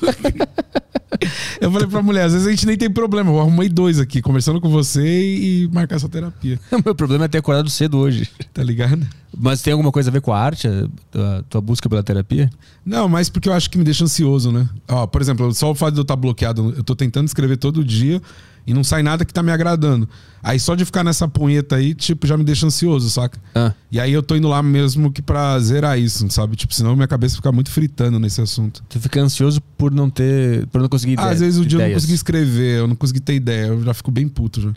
eu 1.59 1.71
falei 1.71 1.87
pra 1.87 2.03
mulher, 2.03 2.25
às 2.25 2.33
vezes 2.33 2.47
a 2.47 2.51
gente 2.51 2.67
nem 2.67 2.77
tem 2.77 2.91
problema. 2.91 3.31
Eu 3.31 3.41
arrumei 3.41 3.67
dois 3.67 3.99
aqui, 3.99 4.21
conversando 4.21 4.61
com 4.61 4.69
você 4.69 5.03
e, 5.03 5.67
marcar 5.73 5.95
essa 5.95 6.07
terapia, 6.07 6.59
meu 6.85 6.93
problema 6.93 7.25
é 7.25 7.27
ter 7.27 7.39
acordado 7.39 7.69
cedo 7.71 7.97
hoje. 7.97 8.29
tá 8.53 8.63
ligado? 8.63 9.05
Mas 9.35 9.63
tem 9.63 9.73
alguma 9.73 9.91
coisa 9.91 10.11
a 10.11 10.13
ver 10.13 10.21
com 10.21 10.31
a 10.31 10.39
arte, 10.39 10.67
a 10.67 10.87
tua, 11.11 11.45
tua 11.49 11.61
busca 11.61 11.89
pela 11.89 12.03
terapia? 12.03 12.49
Não, 12.85 13.09
mas 13.09 13.29
porque 13.29 13.49
eu 13.49 13.53
acho 13.53 13.69
que 13.69 13.77
me 13.77 13.83
deixa 13.83 14.03
ansioso, 14.03 14.51
né? 14.51 14.69
Ó, 14.87 15.07
por 15.07 15.21
exemplo, 15.21 15.53
só 15.53 15.71
o 15.71 15.75
fato 15.75 15.95
de 15.95 15.99
eu 15.99 16.03
estar 16.03 16.15
bloqueado, 16.15 16.73
eu 16.77 16.83
tô 16.83 16.95
tentando 16.95 17.27
escrever 17.27 17.57
todo 17.57 17.83
dia 17.83 18.21
e 18.67 18.73
não 18.73 18.83
sai 18.83 19.03
nada 19.03 19.23
que 19.25 19.33
tá 19.33 19.43
me 19.43 19.51
agradando. 19.51 20.07
Aí 20.41 20.59
só 20.59 20.75
de 20.75 20.85
ficar 20.85 21.03
nessa 21.03 21.27
punheta 21.27 21.75
aí, 21.75 21.93
tipo, 21.95 22.25
já 22.27 22.35
me 22.37 22.43
deixa 22.43 22.65
ansioso, 22.67 23.09
saca? 23.09 23.39
Ah, 23.53 23.73
E 23.91 23.99
aí 23.99 24.11
eu 24.13 24.21
tô 24.21 24.35
indo 24.35 24.47
lá 24.47 24.61
mesmo 24.61 25.11
que 25.11 25.21
pra 25.21 25.59
zerar 25.59 25.99
isso, 25.99 26.29
sabe? 26.29 26.55
Tipo, 26.55 26.73
senão 26.73 26.95
minha 26.95 27.07
cabeça 27.07 27.35
fica 27.35 27.51
muito 27.51 27.71
fritando 27.71 28.19
nesse 28.19 28.41
assunto. 28.41 28.83
tu 28.89 28.99
fica 28.99 29.19
ansioso 29.21 29.59
por 29.77 29.91
não 29.91 30.09
ter. 30.09 30.67
por 30.67 30.81
não 30.81 30.87
conseguir 30.89 31.13
ideia- 31.13 31.29
às 31.29 31.39
vezes 31.39 31.59
o 31.59 31.65
dia 31.65 31.77
eu 31.77 31.79
não 31.79 31.85
ideias. 31.85 32.01
consegui 32.03 32.13
escrever, 32.15 32.79
eu 32.79 32.87
não 32.87 32.95
consegui 32.95 33.19
ter 33.19 33.35
ideia, 33.35 33.67
eu 33.67 33.83
já 33.83 33.93
fico 33.93 34.11
bem 34.11 34.27
puto 34.27 34.61
já. 34.61 34.73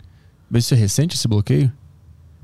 Mas 0.49 0.63
isso 0.65 0.73
é 0.73 0.77
recente, 0.77 1.15
esse 1.15 1.27
bloqueio? 1.27 1.71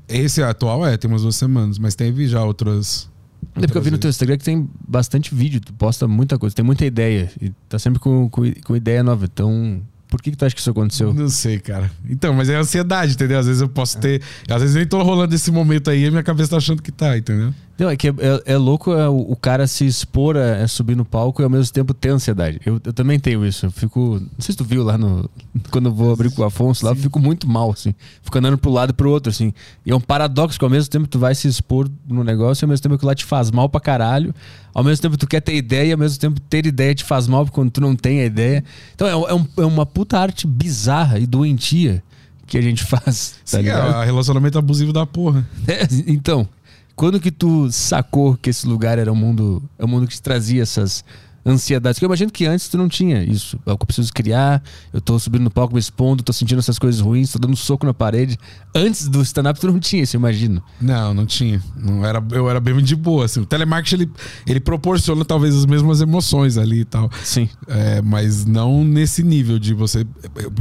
Esse 0.08 0.40
atual 0.42 0.86
é, 0.86 0.96
tem 0.96 1.10
umas 1.10 1.22
duas 1.22 1.34
semanas, 1.34 1.78
mas 1.78 1.96
teve 1.96 2.28
já 2.28 2.44
outras. 2.44 3.08
É 3.56 3.60
porque 3.60 3.76
eu 3.78 3.82
vi 3.82 3.90
no 3.90 3.98
teu 3.98 4.08
Instagram 4.10 4.36
que 4.38 4.44
tem 4.44 4.68
bastante 4.86 5.34
vídeo, 5.34 5.60
tu 5.60 5.72
posta 5.72 6.06
muita 6.06 6.38
coisa, 6.38 6.54
tem 6.54 6.64
muita 6.64 6.84
ideia. 6.86 7.30
E 7.40 7.50
tá 7.68 7.76
sempre 7.78 7.98
com, 7.98 8.28
com, 8.28 8.42
com 8.64 8.76
ideia 8.76 9.02
nova. 9.02 9.24
Então, 9.24 9.82
por 10.08 10.22
que, 10.22 10.30
que 10.30 10.36
tu 10.36 10.44
acha 10.44 10.54
que 10.54 10.60
isso 10.60 10.70
aconteceu? 10.70 11.12
Não 11.12 11.28
sei, 11.28 11.58
cara. 11.58 11.90
Então, 12.08 12.32
mas 12.32 12.48
é 12.48 12.56
ansiedade, 12.56 13.14
entendeu? 13.14 13.38
Às 13.38 13.46
vezes 13.46 13.60
eu 13.60 13.68
posso 13.68 13.98
ter. 13.98 14.22
Às 14.48 14.62
vezes 14.62 14.76
nem 14.76 14.86
tô 14.86 15.02
rolando 15.02 15.34
esse 15.34 15.50
momento 15.50 15.90
aí 15.90 16.04
e 16.04 16.10
minha 16.10 16.22
cabeça 16.22 16.50
tá 16.50 16.56
achando 16.56 16.82
que 16.82 16.92
tá, 16.92 17.16
entendeu? 17.16 17.52
Não, 17.78 17.90
é 17.90 17.96
que 17.96 18.08
é, 18.08 18.10
é- 18.18 18.54
é 18.54 18.56
louco 18.56 18.90
é, 18.92 19.06
o, 19.08 19.16
o 19.32 19.36
cara 19.36 19.66
se 19.66 19.84
expor 19.84 20.36
a, 20.36 20.62
a 20.64 20.68
subir 20.68 20.96
no 20.96 21.04
palco 21.04 21.42
e 21.42 21.44
ao 21.44 21.50
mesmo 21.50 21.70
tempo 21.74 21.92
ter 21.92 22.08
ansiedade. 22.08 22.58
Eu, 22.64 22.80
eu 22.82 22.92
também 22.92 23.18
tenho 23.20 23.44
isso. 23.44 23.66
Eu 23.66 23.70
fico. 23.70 24.18
Não 24.18 24.28
sei 24.38 24.52
se 24.52 24.56
tu 24.56 24.64
viu 24.64 24.82
lá 24.82 24.96
no. 24.96 25.28
Quando 25.70 25.90
eu 25.90 25.92
vou 25.94 26.12
abrir 26.12 26.30
com 26.30 26.40
o 26.40 26.44
Afonso 26.46 26.84
lá, 26.86 26.92
eu 26.92 26.96
fico 26.96 27.18
muito 27.18 27.46
mal, 27.46 27.70
assim. 27.70 27.94
Fico 28.22 28.38
andando 28.38 28.56
pro 28.56 28.70
lado 28.70 28.90
e 28.90 28.92
pro 28.94 29.10
outro, 29.10 29.28
assim. 29.30 29.52
E 29.84 29.90
é 29.90 29.94
um 29.94 30.00
paradoxo 30.00 30.58
que 30.58 30.64
ao 30.64 30.70
mesmo 30.70 30.90
tempo 30.90 31.06
tu 31.06 31.18
vai 31.18 31.34
se 31.34 31.46
expor 31.48 31.86
no 32.08 32.24
negócio 32.24 32.62
e 32.62 32.66
ao 32.66 32.68
mesmo 32.70 32.82
tempo 32.82 32.94
aquilo 32.94 33.08
lá 33.08 33.14
te 33.14 33.24
faz 33.26 33.50
mal 33.50 33.68
pra 33.68 33.80
caralho. 33.80 34.34
Ao 34.72 34.82
mesmo 34.82 35.02
tempo 35.02 35.16
tu 35.18 35.26
quer 35.26 35.40
ter 35.40 35.54
ideia 35.54 35.88
e 35.88 35.92
ao 35.92 35.98
mesmo 35.98 36.18
tempo 36.18 36.40
ter 36.40 36.64
ideia 36.66 36.94
te 36.94 37.04
faz 37.04 37.26
mal 37.28 37.46
quando 37.46 37.70
tu 37.70 37.80
não 37.82 37.94
tem 37.94 38.20
a 38.20 38.24
ideia. 38.24 38.64
Então 38.94 39.06
é, 39.06 39.10
é 39.30 39.34
um- 39.34 39.46
é 39.58 39.64
uma 39.66 39.84
puta 39.84 40.18
arte 40.18 40.46
bizarra 40.46 41.18
e 41.18 41.26
doentia 41.26 42.02
que 42.46 42.56
a 42.56 42.62
gente 42.62 42.82
faz. 42.88 43.32
Tá 43.50 43.58
Sim, 43.58 43.64
ligado? 43.64 44.02
é 44.02 44.04
relacionamento 44.06 44.58
abusivo 44.58 44.92
da 44.94 45.04
porra. 45.06 45.46
É, 45.68 45.86
então, 46.06 46.48
quando 46.96 47.20
que 47.20 47.30
tu 47.30 47.70
sacou 47.70 48.36
que 48.36 48.50
esse 48.50 48.66
lugar 48.66 48.98
era 48.98 49.12
um 49.12 49.16
mundo, 49.16 49.62
é 49.78 49.84
um 49.84 49.88
mundo 49.88 50.06
que 50.08 50.14
te 50.14 50.22
trazia 50.22 50.62
essas 50.62 51.04
ansiedades? 51.48 51.96
Porque 51.96 52.06
eu 52.06 52.08
imagino 52.08 52.30
que 52.32 52.44
antes 52.46 52.68
tu 52.68 52.76
não 52.76 52.88
tinha 52.88 53.22
isso. 53.22 53.56
É 53.64 53.70
o 53.70 53.76
que 53.78 53.82
eu 53.82 53.86
preciso 53.86 54.12
criar, 54.12 54.60
eu 54.92 55.00
tô 55.00 55.16
subindo 55.18 55.42
no 55.44 55.50
palco, 55.50 55.74
me 55.74 55.78
expondo, 55.78 56.22
tô 56.24 56.32
sentindo 56.32 56.58
essas 56.58 56.76
coisas 56.78 57.00
ruins, 57.00 57.30
tô 57.30 57.38
dando 57.38 57.52
um 57.52 57.56
soco 57.56 57.86
na 57.86 57.94
parede. 57.94 58.36
Antes 58.74 59.06
do 59.08 59.22
stand-up 59.22 59.60
tu 59.60 59.68
não 59.70 59.78
tinha 59.78 60.02
isso, 60.02 60.16
eu 60.16 60.18
imagino. 60.18 60.60
Não, 60.80 61.14
não 61.14 61.24
tinha. 61.26 61.62
Não 61.76 62.04
era, 62.04 62.20
eu 62.32 62.50
era 62.50 62.58
bem 62.58 62.82
de 62.82 62.96
boa. 62.96 63.26
Assim. 63.26 63.40
O 63.40 63.46
telemarketing 63.46 63.94
ele, 64.02 64.10
ele 64.46 64.60
proporciona 64.60 65.24
talvez 65.24 65.54
as 65.54 65.66
mesmas 65.66 66.00
emoções 66.00 66.56
ali 66.58 66.80
e 66.80 66.84
tal. 66.84 67.08
Sim. 67.22 67.48
É, 67.68 68.02
mas 68.02 68.44
não 68.44 68.82
nesse 68.82 69.22
nível 69.22 69.58
de 69.58 69.72
você. 69.74 70.04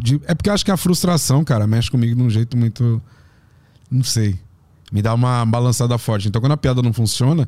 de- 0.04 0.22
é 0.28 0.36
porque 0.36 0.50
eu 0.50 0.54
acho 0.54 0.66
que 0.66 0.72
a 0.72 0.78
frustração, 0.78 1.44
cara, 1.44 1.66
mexe 1.66 1.90
comigo 1.90 2.14
de 2.16 2.22
um 2.22 2.30
jeito 2.30 2.56
muito. 2.56 3.02
Não 3.90 4.04
sei. 4.04 4.38
Me 4.92 5.02
dá 5.02 5.14
uma 5.14 5.46
balançada 5.46 5.98
forte. 5.98 6.28
Então, 6.28 6.42
quando 6.42 6.54
a 6.54 6.58
piada 6.58 6.82
não 6.82 6.94
funciona, 6.94 7.48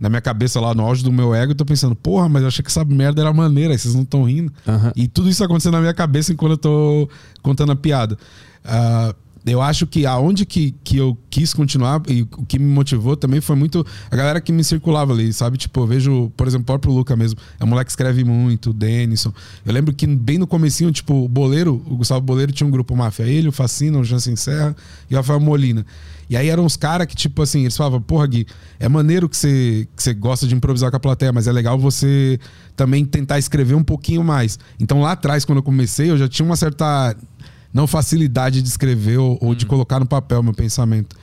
na 0.00 0.08
minha 0.08 0.20
cabeça 0.20 0.60
lá, 0.60 0.74
no 0.74 0.84
auge 0.84 1.02
do 1.02 1.12
meu 1.12 1.34
ego, 1.34 1.52
eu 1.52 1.56
tô 1.56 1.64
pensando, 1.64 1.94
porra, 1.94 2.28
mas 2.28 2.42
eu 2.42 2.48
achei 2.48 2.62
que 2.62 2.70
essa 2.70 2.84
merda 2.84 3.20
era 3.20 3.32
maneira, 3.32 3.74
aí 3.74 3.78
vocês 3.78 3.94
não 3.94 4.02
estão 4.02 4.22
rindo. 4.24 4.52
Aham. 4.66 4.92
E 4.94 5.08
tudo 5.08 5.28
isso 5.28 5.42
acontecendo 5.42 5.74
na 5.74 5.80
minha 5.80 5.94
cabeça 5.94 6.32
enquanto 6.32 6.52
eu 6.52 6.58
tô 6.58 7.08
contando 7.42 7.72
a 7.72 7.76
piada. 7.76 8.16
Ah, 8.64 9.14
eu 9.52 9.62
acho 9.62 9.86
que 9.86 10.06
aonde 10.06 10.44
que, 10.44 10.74
que 10.82 10.96
eu 10.96 11.16
quis 11.30 11.52
continuar 11.54 12.02
e 12.08 12.22
o 12.22 12.44
que 12.46 12.58
me 12.58 12.66
motivou 12.66 13.16
também 13.16 13.40
foi 13.40 13.56
muito 13.56 13.86
a 14.10 14.16
galera 14.16 14.40
que 14.40 14.52
me 14.52 14.64
circulava 14.64 15.12
ali, 15.12 15.32
sabe? 15.32 15.56
Tipo, 15.56 15.80
eu 15.80 15.86
vejo, 15.86 16.32
por 16.36 16.46
exemplo, 16.46 16.62
o 16.62 16.66
próprio 16.66 16.92
Luca 16.92 17.16
mesmo. 17.16 17.38
É 17.58 17.64
um 17.64 17.66
moleque 17.66 17.86
que 17.86 17.92
escreve 17.92 18.24
muito, 18.24 18.70
o 18.70 18.72
Denison. 18.72 19.32
Eu 19.64 19.72
lembro 19.72 19.94
que 19.94 20.06
bem 20.06 20.38
no 20.38 20.46
comecinho, 20.46 20.90
tipo, 20.90 21.24
o 21.24 21.28
Boleiro, 21.28 21.82
o 21.86 21.96
Gustavo 21.96 22.20
Boleiro 22.20 22.52
tinha 22.52 22.66
um 22.66 22.70
grupo 22.70 22.96
Máfia. 22.96 23.24
Ele, 23.24 23.48
o 23.48 23.52
Facina, 23.52 23.98
o 23.98 24.04
Jansen 24.04 24.36
Serra 24.36 24.74
e 25.10 25.14
o 25.14 25.16
Rafael 25.16 25.40
Molina. 25.40 25.84
E 26.30 26.36
aí 26.36 26.48
eram 26.48 26.64
uns 26.64 26.76
caras 26.76 27.06
que, 27.06 27.16
tipo 27.16 27.40
assim, 27.40 27.62
eles 27.62 27.76
falavam, 27.76 28.02
porra, 28.02 28.26
Gui, 28.26 28.46
é 28.78 28.88
maneiro 28.88 29.28
que 29.28 29.36
você, 29.36 29.88
que 29.96 30.02
você 30.02 30.12
gosta 30.12 30.46
de 30.46 30.54
improvisar 30.54 30.90
com 30.90 30.96
a 30.96 31.00
plateia, 31.00 31.32
mas 31.32 31.46
é 31.46 31.52
legal 31.52 31.78
você 31.78 32.38
também 32.76 33.04
tentar 33.04 33.38
escrever 33.38 33.74
um 33.74 33.82
pouquinho 33.82 34.22
mais. 34.22 34.58
Então 34.78 35.00
lá 35.00 35.12
atrás, 35.12 35.44
quando 35.44 35.58
eu 35.58 35.62
comecei, 35.62 36.10
eu 36.10 36.18
já 36.18 36.28
tinha 36.28 36.44
uma 36.44 36.56
certa 36.56 37.16
não 37.72 37.86
facilidade 37.86 38.62
de 38.62 38.68
escrever 38.68 39.18
ou, 39.18 39.38
ou 39.40 39.54
de 39.54 39.66
colocar 39.66 40.00
no 40.00 40.06
papel 40.06 40.42
meu 40.42 40.54
pensamento. 40.54 41.16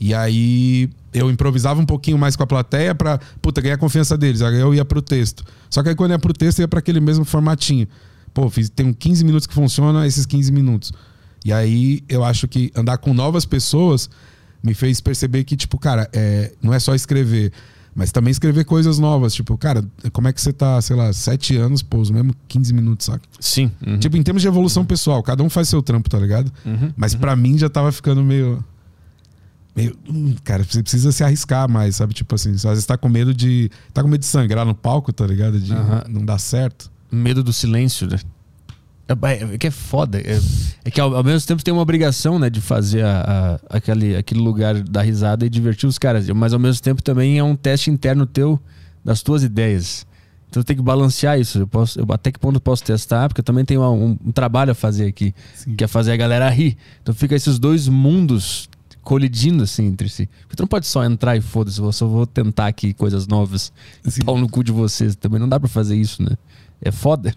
E 0.00 0.14
aí 0.14 0.90
eu 1.12 1.30
improvisava 1.30 1.80
um 1.80 1.86
pouquinho 1.86 2.18
mais 2.18 2.36
com 2.36 2.42
a 2.42 2.46
plateia 2.46 2.94
pra, 2.94 3.18
puta, 3.40 3.60
ganhar 3.60 3.74
a 3.74 3.78
confiança 3.78 4.16
deles. 4.16 4.42
Aí 4.42 4.60
eu 4.60 4.74
ia 4.74 4.84
pro 4.84 5.02
texto. 5.02 5.44
Só 5.70 5.82
que 5.82 5.88
aí 5.88 5.94
quando 5.94 6.12
ia 6.12 6.18
pro 6.18 6.32
texto, 6.32 6.58
ia 6.60 6.68
pra 6.68 6.78
aquele 6.78 7.00
mesmo 7.00 7.24
formatinho. 7.24 7.88
Pô, 8.32 8.48
fiz, 8.50 8.68
tem 8.68 8.92
15 8.92 9.24
minutos 9.24 9.46
que 9.46 9.54
funciona, 9.54 10.06
esses 10.06 10.26
15 10.26 10.52
minutos. 10.52 10.92
E 11.44 11.52
aí 11.52 12.02
eu 12.08 12.24
acho 12.24 12.46
que 12.46 12.70
andar 12.76 12.98
com 12.98 13.14
novas 13.14 13.44
pessoas 13.44 14.10
me 14.62 14.74
fez 14.74 15.00
perceber 15.00 15.44
que, 15.44 15.56
tipo, 15.56 15.78
cara, 15.78 16.08
é, 16.12 16.52
não 16.62 16.74
é 16.74 16.78
só 16.78 16.94
escrever, 16.94 17.52
mas 17.98 18.12
também 18.12 18.30
escrever 18.30 18.64
coisas 18.64 18.96
novas. 19.00 19.34
Tipo, 19.34 19.58
cara, 19.58 19.84
como 20.12 20.28
é 20.28 20.32
que 20.32 20.40
você 20.40 20.52
tá, 20.52 20.80
sei 20.80 20.94
lá, 20.94 21.12
sete 21.12 21.56
anos, 21.56 21.82
pô, 21.82 21.98
os 21.98 22.12
mesmos 22.12 22.36
15 22.46 22.72
minutos, 22.72 23.06
saca? 23.06 23.28
Sim. 23.40 23.72
Uhum. 23.84 23.98
Tipo, 23.98 24.16
em 24.16 24.22
termos 24.22 24.40
de 24.40 24.46
evolução 24.46 24.84
pessoal, 24.84 25.20
cada 25.20 25.42
um 25.42 25.50
faz 25.50 25.68
seu 25.68 25.82
trampo, 25.82 26.08
tá 26.08 26.16
ligado? 26.16 26.52
Uhum. 26.64 26.92
Mas 26.96 27.16
pra 27.16 27.34
mim 27.34 27.58
já 27.58 27.68
tava 27.68 27.90
ficando 27.90 28.22
meio. 28.22 28.64
Meio. 29.74 29.98
hum, 30.08 30.32
cara, 30.44 30.62
você 30.62 30.80
precisa 30.80 31.10
se 31.10 31.24
arriscar 31.24 31.68
mais, 31.68 31.96
sabe? 31.96 32.14
Tipo 32.14 32.36
assim, 32.36 32.52
às 32.52 32.62
vezes 32.62 32.86
tá 32.86 32.96
com 32.96 33.08
medo 33.08 33.34
de. 33.34 33.68
Tá 33.92 34.00
com 34.00 34.08
medo 34.08 34.20
de 34.20 34.26
sangrar 34.26 34.64
no 34.64 34.76
palco, 34.76 35.12
tá 35.12 35.26
ligado? 35.26 35.58
De 35.58 35.72
não 36.08 36.24
dar 36.24 36.38
certo. 36.38 36.92
Medo 37.10 37.42
do 37.42 37.52
silêncio, 37.52 38.06
né? 38.06 38.20
É, 39.08 39.54
é 39.54 39.58
que 39.58 39.66
é 39.66 39.70
foda. 39.70 40.20
É, 40.20 40.38
é 40.84 40.90
que 40.90 41.00
ao, 41.00 41.16
ao 41.16 41.24
mesmo 41.24 41.46
tempo 41.46 41.62
tem 41.64 41.72
uma 41.72 41.82
obrigação, 41.82 42.38
né, 42.38 42.50
de 42.50 42.60
fazer 42.60 43.04
a, 43.04 43.58
a- 43.70 43.76
aquele, 43.78 44.14
aquele 44.16 44.40
lugar 44.40 44.74
da 44.82 45.00
risada 45.02 45.46
e 45.46 45.48
divertir 45.50 45.88
os 45.88 45.98
caras. 45.98 46.28
Mas 46.28 46.52
ao 46.52 46.58
mesmo 46.58 46.82
tempo 46.82 47.02
também 47.02 47.38
é 47.38 47.42
um 47.44 47.56
teste 47.56 47.90
interno 47.90 48.26
teu 48.26 48.60
das 49.04 49.22
tuas 49.22 49.42
ideias. 49.42 50.06
Então 50.50 50.62
tem 50.62 50.76
que 50.76 50.82
balancear 50.82 51.38
isso. 51.38 51.58
Eu 51.60 51.66
posso, 51.66 51.98
eu, 52.00 52.06
até 52.10 52.30
que 52.32 52.38
ponto 52.38 52.56
eu 52.56 52.60
posso 52.60 52.82
testar? 52.84 53.28
Porque 53.28 53.40
eu 53.40 53.44
também 53.44 53.64
tenho 53.64 53.82
um, 53.82 54.16
um 54.24 54.32
trabalho 54.32 54.72
a 54.72 54.74
fazer 54.74 55.06
aqui, 55.06 55.34
Sim. 55.54 55.74
que 55.74 55.84
é 55.84 55.86
fazer 55.86 56.12
a 56.12 56.16
galera 56.16 56.48
rir. 56.50 56.76
Então 57.02 57.14
fica 57.14 57.34
esses 57.34 57.58
dois 57.58 57.86
mundos 57.88 58.68
colidindo 59.02 59.62
assim 59.62 59.86
entre 59.86 60.08
si. 60.08 60.28
Porque 60.42 60.56
tu 60.56 60.60
não 60.60 60.66
pode 60.68 60.86
só 60.86 61.02
entrar 61.04 61.34
e 61.36 61.40
foda-se, 61.40 61.80
eu 61.80 61.90
só 61.92 62.06
vou 62.06 62.26
tentar 62.26 62.66
aqui 62.66 62.92
coisas 62.92 63.26
novas. 63.26 63.72
E 64.06 64.10
Sim. 64.10 64.22
pau 64.22 64.36
no 64.38 64.48
cu 64.48 64.62
de 64.62 64.72
vocês. 64.72 65.14
Também 65.16 65.40
não 65.40 65.48
dá 65.48 65.58
pra 65.58 65.68
fazer 65.68 65.96
isso, 65.96 66.22
né? 66.22 66.36
É 66.80 66.90
foda. 66.92 67.32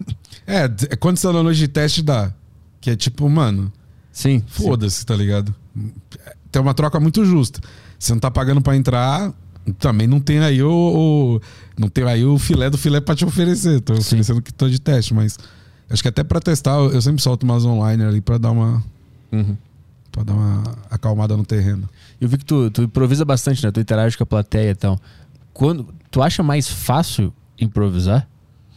É, 0.46 0.68
quando 0.96 1.16
você 1.18 1.26
tá 1.26 1.32
noite 1.42 1.58
de 1.58 1.68
teste, 1.68 2.02
dá. 2.02 2.32
Que 2.80 2.90
é 2.90 2.96
tipo, 2.96 3.28
mano, 3.28 3.72
Sim. 4.12 4.42
foda-se, 4.46 5.04
tá 5.06 5.14
ligado? 5.16 5.54
Tem 6.50 6.60
uma 6.60 6.74
troca 6.74 6.98
muito 7.00 7.24
justa. 7.24 7.60
Você 7.98 8.12
não 8.12 8.20
tá 8.20 8.30
pagando 8.30 8.60
pra 8.60 8.76
entrar, 8.76 9.32
também 9.78 10.06
não 10.06 10.20
tem 10.20 10.40
aí 10.40 10.62
o, 10.62 10.70
o- 10.70 11.40
não 11.78 11.88
tem 11.88 12.04
aí 12.04 12.24
o 12.24 12.38
filé 12.38 12.68
do 12.68 12.76
filé 12.76 13.00
pra 13.00 13.14
te 13.14 13.24
oferecer. 13.24 13.80
Tô 13.80 13.94
Sim. 13.94 14.00
oferecendo 14.00 14.42
que 14.42 14.52
tô 14.52 14.68
de 14.68 14.80
teste, 14.80 15.14
mas 15.14 15.38
acho 15.88 16.02
que 16.02 16.08
até 16.08 16.22
pra 16.24 16.40
testar, 16.40 16.72
eu 16.78 17.00
sempre 17.00 17.22
solto 17.22 17.44
umas 17.44 17.64
online 17.64 18.02
ali 18.04 18.20
pra 18.20 18.38
dar 18.38 18.50
uma 18.50 18.82
Uhum. 19.30 19.56
para 20.10 20.24
dar 20.24 20.34
uma 20.34 20.62
acalmada 20.90 21.36
no 21.36 21.44
terreno. 21.44 21.88
Eu 22.20 22.28
vi 22.28 22.36
que 22.38 22.44
tu, 22.44 22.70
tu 22.70 22.82
improvisa 22.82 23.24
bastante, 23.24 23.64
né? 23.64 23.70
Tu 23.70 23.80
interage 23.80 24.16
com 24.16 24.24
a 24.24 24.26
plateia 24.26 24.70
e 24.70 24.74
tal. 24.74 24.98
Quando, 25.54 25.86
tu 26.10 26.20
acha 26.22 26.42
mais 26.42 26.68
fácil 26.68 27.32
improvisar 27.58 28.28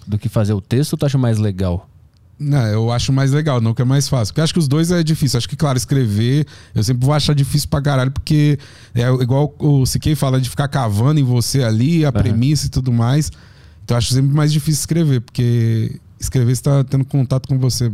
do 0.07 0.17
que 0.17 0.29
fazer 0.29 0.53
o 0.53 0.61
texto 0.61 0.93
ou 0.93 0.99
tu 0.99 1.05
acha 1.05 1.17
mais 1.17 1.37
legal? 1.37 1.89
Não, 2.37 2.65
eu 2.67 2.91
acho 2.91 3.13
mais 3.13 3.31
legal, 3.31 3.61
não 3.61 3.73
que 3.73 3.81
é 3.81 3.85
mais 3.85 4.09
fácil. 4.09 4.33
Porque 4.33 4.41
acho 4.41 4.51
que 4.53 4.59
os 4.59 4.67
dois 4.67 4.91
é 4.91 5.01
difícil. 5.01 5.37
Acho 5.37 5.47
que, 5.47 5.55
claro, 5.55 5.77
escrever, 5.77 6.45
eu 6.73 6.83
sempre 6.83 7.05
vou 7.05 7.13
achar 7.15 7.33
difícil 7.33 7.69
pra 7.69 7.81
caralho, 7.81 8.11
porque 8.11 8.59
é 8.93 9.03
igual 9.21 9.55
o 9.57 9.85
Siquei 9.85 10.15
fala 10.15 10.41
de 10.41 10.49
ficar 10.49 10.67
cavando 10.67 11.17
em 11.19 11.23
você 11.23 11.63
ali, 11.63 12.03
a 12.05 12.11
premissa 12.11 12.67
e 12.67 12.69
tudo 12.69 12.91
mais. 12.91 13.31
Então 13.85 13.95
eu 13.95 13.99
acho 13.99 14.13
sempre 14.13 14.35
mais 14.35 14.51
difícil 14.51 14.79
escrever, 14.81 15.21
porque 15.21 15.97
escrever 16.19 16.53
você 16.55 16.61
tá 16.63 16.83
tendo 16.83 17.05
contato 17.05 17.47
com 17.47 17.57
você 17.57 17.89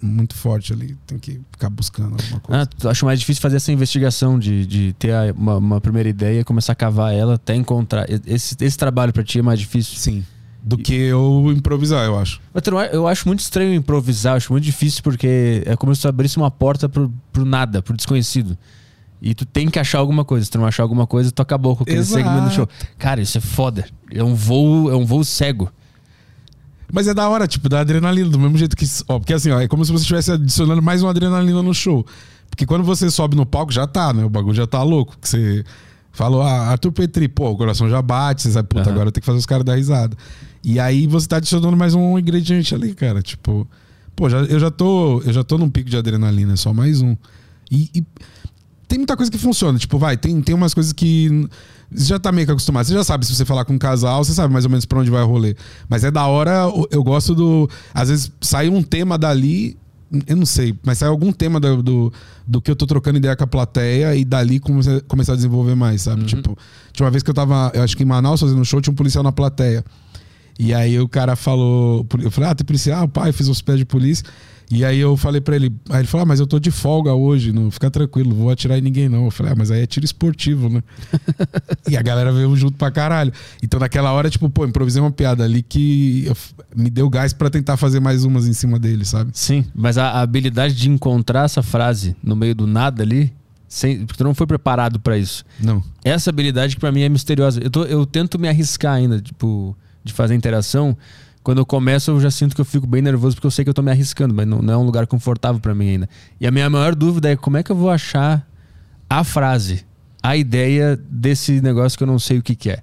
muito 0.00 0.34
forte 0.34 0.72
ali. 0.72 0.96
Tem 1.06 1.18
que 1.18 1.40
ficar 1.52 1.68
buscando 1.68 2.12
alguma 2.18 2.40
coisa. 2.40 2.62
Ah, 2.62 2.66
tu 2.66 2.88
acha 2.88 3.04
mais 3.04 3.20
difícil 3.20 3.42
fazer 3.42 3.56
essa 3.56 3.70
investigação 3.72 4.38
de, 4.38 4.64
de 4.64 4.92
ter 4.98 5.12
a- 5.12 5.34
uma, 5.36 5.56
uma 5.58 5.80
primeira 5.80 6.08
ideia 6.08 6.40
e 6.40 6.44
começar 6.44 6.72
a 6.72 6.76
cavar 6.76 7.12
ela 7.12 7.34
até 7.34 7.54
encontrar. 7.54 8.06
Esse, 8.26 8.56
esse 8.60 8.78
trabalho 8.78 9.12
pra 9.12 9.22
ti 9.22 9.38
é 9.40 9.42
mais 9.42 9.60
difícil? 9.60 9.96
Sim. 9.98 10.24
Do 10.66 10.78
que 10.78 10.94
eu 10.94 11.52
improvisar, 11.54 12.06
eu 12.06 12.18
acho. 12.18 12.40
A- 12.54 12.86
eu 12.86 13.06
acho 13.06 13.28
muito 13.28 13.40
estranho 13.40 13.74
improvisar, 13.74 14.32
eu 14.32 14.36
acho 14.38 14.50
muito 14.50 14.64
difícil 14.64 15.02
porque 15.02 15.62
é 15.66 15.76
como 15.76 15.94
se 15.94 16.00
tu 16.00 16.08
abrisse 16.08 16.38
uma 16.38 16.50
porta 16.50 16.88
pro, 16.88 17.12
pro 17.30 17.44
nada, 17.44 17.82
pro 17.82 17.94
desconhecido. 17.94 18.56
E 19.20 19.34
tu 19.34 19.44
tem 19.44 19.68
que 19.68 19.78
achar 19.78 19.98
alguma 19.98 20.24
coisa. 20.24 20.44
Se 20.46 20.50
tu 20.50 20.58
não 20.58 20.66
achar 20.66 20.82
alguma 20.82 21.06
coisa, 21.06 21.30
tu 21.30 21.42
acabou 21.42 21.76
com 21.76 21.82
aquele 21.82 21.98
Exato. 21.98 22.22
segmento 22.24 22.48
do 22.48 22.54
show. 22.54 22.68
Cara, 22.98 23.20
isso 23.20 23.36
é 23.36 23.40
foda. 23.42 23.84
É 24.10 24.24
um 24.24 24.34
voo, 24.34 24.90
é 24.90 24.96
um 24.96 25.04
voo 25.04 25.22
cego. 25.24 25.70
Mas 26.92 27.08
é 27.08 27.14
da 27.14 27.28
hora, 27.28 27.46
tipo, 27.46 27.68
da 27.68 27.80
adrenalina, 27.80 28.28
do 28.30 28.38
mesmo 28.38 28.56
jeito 28.56 28.76
que. 28.76 28.86
Ó, 29.08 29.18
porque 29.18 29.32
assim, 29.34 29.50
ó, 29.50 29.60
é 29.60 29.66
como 29.68 29.84
se 29.84 29.90
você 29.92 30.02
estivesse 30.02 30.32
adicionando 30.32 30.80
mais 30.82 31.02
uma 31.02 31.10
adrenalina 31.10 31.62
no 31.62 31.74
show. 31.74 32.06
Porque 32.48 32.64
quando 32.66 32.84
você 32.84 33.10
sobe 33.10 33.34
no 33.36 33.44
palco, 33.44 33.72
já 33.72 33.86
tá, 33.86 34.12
né? 34.12 34.24
O 34.24 34.30
bagulho 34.30 34.54
já 34.54 34.66
tá 34.66 34.82
louco. 34.82 35.16
Que 35.20 35.28
você 35.28 35.64
falou, 36.14 36.40
ah, 36.40 36.68
Arthur 36.70 36.92
Petri, 36.92 37.28
pô, 37.28 37.50
o 37.50 37.56
coração 37.56 37.90
já 37.90 38.00
bate, 38.00 38.42
você 38.42 38.52
sabe, 38.52 38.68
puta, 38.68 38.82
Aham. 38.82 38.92
agora 38.92 39.12
tenho 39.12 39.20
que 39.20 39.26
fazer 39.26 39.38
os 39.38 39.46
caras 39.46 39.64
dar 39.64 39.74
risada. 39.74 40.16
E 40.64 40.80
aí 40.80 41.06
você 41.06 41.28
tá 41.28 41.36
adicionando 41.36 41.76
mais 41.76 41.94
um 41.94 42.18
ingrediente 42.18 42.74
ali, 42.74 42.94
cara. 42.94 43.20
Tipo, 43.20 43.68
pô, 44.16 44.30
já, 44.30 44.38
eu 44.38 44.58
já 44.58 44.70
tô. 44.70 45.20
Eu 45.20 45.32
já 45.32 45.44
tô 45.44 45.58
num 45.58 45.68
pico 45.68 45.90
de 45.90 45.96
adrenalina, 45.96 46.54
é 46.54 46.56
só 46.56 46.72
mais 46.72 47.02
um. 47.02 47.14
E, 47.70 47.90
e 47.94 48.02
tem 48.88 48.98
muita 48.98 49.14
coisa 49.16 49.30
que 49.30 49.36
funciona. 49.36 49.78
Tipo, 49.78 49.98
vai, 49.98 50.16
tem, 50.16 50.40
tem 50.40 50.54
umas 50.54 50.72
coisas 50.72 50.92
que. 50.92 51.48
Você 51.92 52.06
já 52.06 52.18
tá 52.18 52.32
meio 52.32 52.46
que 52.46 52.52
acostumado. 52.52 52.86
Você 52.86 52.94
já 52.94 53.04
sabe 53.04 53.26
se 53.26 53.34
você 53.34 53.44
falar 53.44 53.66
com 53.66 53.74
um 53.74 53.78
casal, 53.78 54.24
você 54.24 54.32
sabe 54.32 54.52
mais 54.52 54.64
ou 54.64 54.70
menos 54.70 54.86
pra 54.86 54.98
onde 54.98 55.10
vai 55.10 55.22
o 55.22 55.26
rolê. 55.26 55.54
Mas 55.86 56.02
é 56.02 56.10
da 56.10 56.26
hora, 56.26 56.62
eu 56.90 57.04
gosto 57.04 57.34
do. 57.34 57.68
Às 57.92 58.08
vezes 58.08 58.32
sai 58.40 58.70
um 58.70 58.82
tema 58.82 59.18
dali, 59.18 59.76
eu 60.26 60.36
não 60.36 60.46
sei, 60.46 60.74
mas 60.84 60.98
sai 60.98 61.08
algum 61.08 61.32
tema 61.32 61.58
do, 61.60 61.82
do, 61.82 62.12
do 62.46 62.60
que 62.60 62.70
eu 62.70 62.76
tô 62.76 62.86
trocando 62.86 63.18
ideia 63.18 63.34
com 63.36 63.44
a 63.44 63.46
plateia 63.46 64.14
e 64.14 64.24
dali 64.24 64.58
come- 64.60 65.00
começar 65.08 65.32
a 65.32 65.36
desenvolver 65.36 65.74
mais, 65.74 66.02
sabe? 66.02 66.24
Tipo, 66.24 66.56
tinha 66.92 67.04
uma 67.04 67.10
vez 67.10 67.22
que 67.22 67.30
eu 67.30 67.34
tava, 67.34 67.70
eu 67.74 67.82
acho 67.82 67.96
que 67.96 68.02
em 68.02 68.06
Manaus 68.06 68.40
fazendo 68.40 68.60
um 68.60 68.64
show, 68.64 68.80
tinha 68.80 68.92
um 68.92 68.96
policial 68.96 69.22
na 69.24 69.32
plateia. 69.32 69.84
E 70.58 70.72
aí 70.72 70.98
o 71.00 71.08
cara 71.08 71.34
falou, 71.34 72.06
eu 72.22 72.30
falei, 72.30 72.50
ah, 72.50 72.54
tem 72.54 72.64
policial, 72.64 73.08
pai, 73.08 73.32
fiz 73.32 73.48
os 73.48 73.60
pés 73.60 73.78
de 73.78 73.84
polícia. 73.84 74.24
E 74.70 74.84
aí 74.84 74.98
eu 74.98 75.16
falei 75.16 75.40
pra 75.40 75.54
ele, 75.56 75.72
aí 75.90 76.00
ele 76.00 76.06
falou, 76.08 76.22
ah, 76.24 76.26
mas 76.26 76.40
eu 76.40 76.46
tô 76.46 76.58
de 76.58 76.70
folga 76.70 77.12
hoje, 77.14 77.52
não 77.52 77.70
fica 77.70 77.90
tranquilo, 77.90 78.30
não 78.30 78.36
vou 78.36 78.50
atirar 78.50 78.78
em 78.78 78.80
ninguém 78.80 79.08
não. 79.08 79.26
Eu 79.26 79.30
falei, 79.30 79.52
ah, 79.52 79.54
mas 79.56 79.70
aí 79.70 79.82
é 79.82 79.86
tiro 79.86 80.04
esportivo, 80.04 80.68
né? 80.68 80.82
e 81.88 81.96
a 81.96 82.02
galera 82.02 82.32
veio 82.32 82.54
junto 82.56 82.76
pra 82.76 82.90
caralho. 82.90 83.32
Então 83.62 83.78
naquela 83.78 84.12
hora, 84.12 84.30
tipo, 84.30 84.48
pô, 84.48 84.64
improvisei 84.66 85.00
uma 85.02 85.10
piada 85.12 85.44
ali 85.44 85.62
que 85.62 86.24
eu 86.26 86.36
me 86.76 86.90
deu 86.90 87.08
gás 87.10 87.32
pra 87.32 87.50
tentar 87.50 87.76
fazer 87.76 88.00
mais 88.00 88.24
umas 88.24 88.46
em 88.48 88.52
cima 88.52 88.78
dele, 88.78 89.04
sabe? 89.04 89.30
Sim, 89.34 89.64
mas 89.74 89.98
a, 89.98 90.08
a 90.10 90.20
habilidade 90.22 90.74
de 90.74 90.88
encontrar 90.88 91.44
essa 91.44 91.62
frase 91.62 92.16
no 92.22 92.34
meio 92.34 92.54
do 92.54 92.66
nada 92.66 93.02
ali, 93.02 93.32
sem, 93.68 94.04
porque 94.06 94.18
tu 94.18 94.24
não 94.24 94.34
foi 94.34 94.46
preparado 94.46 94.98
pra 94.98 95.18
isso. 95.18 95.44
Não. 95.60 95.82
Essa 96.04 96.30
habilidade 96.30 96.74
que 96.74 96.80
pra 96.80 96.90
mim 96.92 97.02
é 97.02 97.08
misteriosa. 97.08 97.60
Eu, 97.62 97.70
tô- 97.70 97.84
eu 97.84 98.04
tento 98.06 98.38
me 98.38 98.48
arriscar 98.48 98.94
ainda, 98.94 99.20
tipo, 99.20 99.76
de 100.02 100.12
fazer 100.12 100.34
interação. 100.34 100.96
Quando 101.44 101.58
eu 101.58 101.66
começo, 101.66 102.10
eu 102.10 102.18
já 102.20 102.30
sinto 102.30 102.54
que 102.54 102.60
eu 102.60 102.64
fico 102.64 102.86
bem 102.86 103.02
nervoso 103.02 103.36
porque 103.36 103.46
eu 103.46 103.50
sei 103.50 103.64
que 103.64 103.68
eu 103.68 103.74
tô 103.74 103.82
me 103.82 103.90
arriscando, 103.90 104.34
mas 104.34 104.46
não, 104.48 104.60
não 104.62 104.72
é 104.74 104.76
um 104.76 104.82
lugar 104.82 105.06
confortável 105.06 105.60
pra 105.60 105.74
mim 105.74 105.90
ainda. 105.90 106.08
E 106.40 106.46
a 106.46 106.50
minha 106.50 106.68
maior 106.70 106.94
dúvida 106.94 107.30
é 107.30 107.36
como 107.36 107.56
é 107.58 107.62
que 107.62 107.70
eu 107.70 107.76
vou 107.76 107.90
achar 107.90 108.48
a 109.08 109.22
frase, 109.22 109.84
a 110.22 110.36
ideia 110.36 110.96
desse 111.08 111.60
negócio 111.60 111.96
que 111.98 112.02
eu 112.02 112.06
não 112.08 112.18
sei 112.18 112.38
o 112.38 112.42
que, 112.42 112.56
que 112.56 112.70
é. 112.70 112.80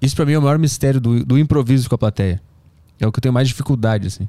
Isso 0.00 0.16
pra 0.16 0.24
mim 0.24 0.32
é 0.32 0.38
o 0.38 0.42
maior 0.42 0.58
mistério 0.58 1.00
do, 1.00 1.24
do 1.24 1.38
improviso 1.38 1.88
com 1.88 1.94
a 1.94 1.98
plateia. 1.98 2.40
É 2.98 3.06
o 3.06 3.12
que 3.12 3.18
eu 3.18 3.22
tenho 3.22 3.32
mais 3.34 3.46
dificuldade, 3.46 4.06
assim. 4.08 4.26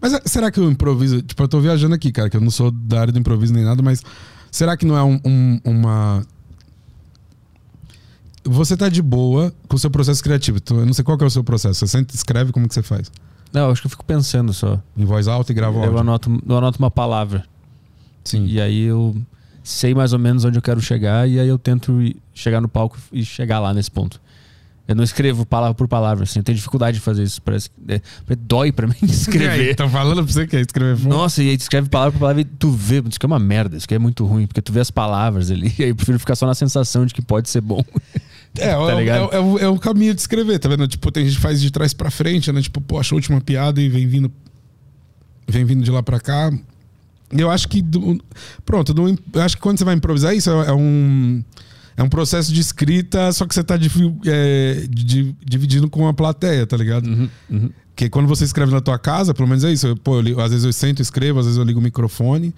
Mas 0.00 0.14
é- 0.14 0.22
será 0.24 0.50
que 0.50 0.58
o 0.58 0.70
improviso. 0.70 1.20
Tipo, 1.22 1.42
eu 1.42 1.48
tô 1.48 1.60
viajando 1.60 1.94
aqui, 1.94 2.10
cara, 2.10 2.30
que 2.30 2.36
eu 2.36 2.40
não 2.40 2.50
sou 2.50 2.70
da 2.70 3.00
área 3.02 3.12
do 3.12 3.18
improviso 3.18 3.52
nem 3.52 3.62
nada, 3.62 3.82
mas 3.82 4.02
será 4.50 4.74
que 4.76 4.86
não 4.86 4.96
é 4.96 5.04
um- 5.04 5.20
um- 5.24 5.60
uma. 5.64 6.24
Você 8.44 8.76
tá 8.76 8.88
de 8.88 9.02
boa 9.02 9.52
com 9.68 9.76
o 9.76 9.78
seu 9.78 9.90
processo 9.90 10.22
criativo. 10.22 10.60
Tu- 10.60 10.74
Eu 10.74 10.86
não 10.86 10.92
sei 10.94 11.04
qual 11.04 11.18
é 11.20 11.24
o 11.24 11.30
seu 11.30 11.44
processo. 11.44 11.80
Você 11.80 11.86
sente, 11.86 12.14
escreve, 12.14 12.52
como 12.52 12.66
que 12.66 12.74
você 12.74 12.82
faz? 12.82 13.10
Não, 13.52 13.70
acho 13.70 13.82
que 13.82 13.86
eu 13.86 13.90
fico 13.90 14.04
pensando 14.04 14.52
só. 14.52 14.80
Em 14.96 15.04
voz 15.04 15.28
alta 15.28 15.52
e 15.52 15.54
grava 15.54 15.74
o 15.76 15.80
Eu 15.80 15.84
áudio? 15.86 15.98
anoto, 16.00 16.42
eu 16.48 16.56
anoto 16.58 16.78
uma 16.78 16.90
palavra. 16.90 17.44
Sim. 18.24 18.46
E 18.46 18.60
aí 18.60 18.82
eu 18.84 19.14
sei 19.62 19.94
mais 19.94 20.12
ou 20.12 20.18
menos 20.18 20.44
onde 20.44 20.56
eu 20.58 20.62
quero 20.62 20.80
chegar 20.80 21.28
e 21.28 21.38
aí 21.38 21.48
eu 21.48 21.58
tento 21.58 21.98
chegar 22.32 22.60
no 22.60 22.68
palco 22.68 22.96
e 23.12 23.24
chegar 23.24 23.58
lá 23.60 23.74
nesse 23.74 23.90
ponto. 23.90 24.20
Eu 24.88 24.96
não 24.96 25.04
escrevo 25.04 25.46
palavra 25.46 25.72
por 25.74 25.86
palavra, 25.86 26.24
assim. 26.24 26.40
Eu 26.40 26.42
tenho 26.42 26.56
dificuldade 26.56 26.96
de 26.96 27.00
fazer 27.02 27.22
isso. 27.22 27.40
Parece 27.42 27.70
é, 27.86 28.00
dói 28.40 28.72
pra 28.72 28.86
mim 28.88 28.94
escrever. 29.02 29.74
Tá 29.76 29.88
falando 29.88 30.24
pra 30.24 30.32
você 30.32 30.46
que 30.48 30.56
é 30.56 30.60
escrever 30.60 30.96
foda. 30.96 31.08
Nossa, 31.14 31.42
e 31.44 31.50
aí 31.50 31.56
tu 31.56 31.60
escreve 31.60 31.88
palavra 31.88 32.12
por 32.12 32.18
palavra 32.18 32.40
e 32.40 32.44
tu 32.44 32.70
vê. 32.72 33.00
Isso 33.08 33.18
que 33.20 33.24
é 33.24 33.28
uma 33.28 33.38
merda, 33.38 33.76
isso 33.76 33.86
que 33.86 33.94
é 33.94 33.98
muito 34.00 34.24
ruim, 34.26 34.46
porque 34.48 34.60
tu 34.62 34.72
vê 34.72 34.80
as 34.80 34.90
palavras 34.90 35.50
ali. 35.50 35.72
E 35.78 35.84
aí 35.84 35.90
eu 35.90 35.94
prefiro 35.96 36.18
ficar 36.18 36.34
só 36.34 36.44
na 36.46 36.54
sensação 36.54 37.06
de 37.06 37.14
que 37.14 37.22
pode 37.22 37.48
ser 37.50 37.60
bom. 37.60 37.84
É, 38.58 38.72
Tá 38.72 39.00
é, 39.14 39.36
é, 39.36 39.40
o- 39.40 39.58
é 39.58 39.68
o 39.68 39.78
caminho 39.78 40.12
de 40.14 40.20
escrever, 40.20 40.58
tá 40.58 40.68
vendo? 40.68 40.86
Tipo, 40.88 41.10
tem 41.12 41.24
gente 41.24 41.36
que 41.36 41.40
faz 41.42 41.60
de 41.60 41.70
trás 41.70 41.94
pra 41.94 42.10
frente, 42.10 42.50
né? 42.52 42.60
Tipo, 42.60 42.80
pô, 42.80 42.98
achou 42.98 43.16
a 43.16 43.18
última 43.18 43.40
piada 43.40 43.80
e 43.80 43.88
vem 43.88 44.06
vindo. 44.06 44.30
Vem 45.48 45.64
vindo 45.64 45.82
de 45.82 45.90
lá 45.90 46.02
pra 46.02 46.20
cá. 46.20 46.52
Eu 47.30 47.50
acho 47.50 47.68
que. 47.68 47.80
do- 47.82 48.20
pronto, 48.64 48.92
do- 48.92 49.08
eu 49.32 49.42
acho 49.42 49.56
que 49.56 49.62
quando 49.62 49.78
você 49.78 49.84
vai 49.84 49.94
improvisar, 49.94 50.34
isso 50.34 50.50
é, 50.50 50.68
é 50.68 50.72
um. 50.72 51.42
É 51.96 52.02
um 52.02 52.08
processo 52.08 52.52
de 52.52 52.60
escrita, 52.60 53.30
só 53.32 53.46
que 53.46 53.54
você 53.54 53.62
tá 53.62 53.76
divi- 53.76 54.14
é, 54.24 54.86
di- 54.88 55.36
dividindo 55.44 55.88
com 55.90 56.08
a 56.08 56.14
plateia, 56.14 56.66
tá 56.66 56.74
ligado? 56.76 57.06
Uhum, 57.06 57.70
Porque 57.94 58.08
quando 58.08 58.26
você 58.26 58.44
escreve 58.44 58.72
na 58.72 58.80
tua 58.80 58.98
casa, 58.98 59.34
pelo 59.34 59.46
menos 59.46 59.64
é 59.64 59.70
isso. 59.72 59.86
Eu, 59.86 59.96
pô, 59.96 60.20
eu 60.22 60.40
às 60.40 60.50
vezes 60.50 60.64
eu 60.64 60.72
sento, 60.72 61.02
escrevo, 61.02 61.38
às 61.40 61.44
vezes 61.44 61.58
eu 61.58 61.64
ligo 61.64 61.78
o 61.78 61.82
microfone, 61.82 62.54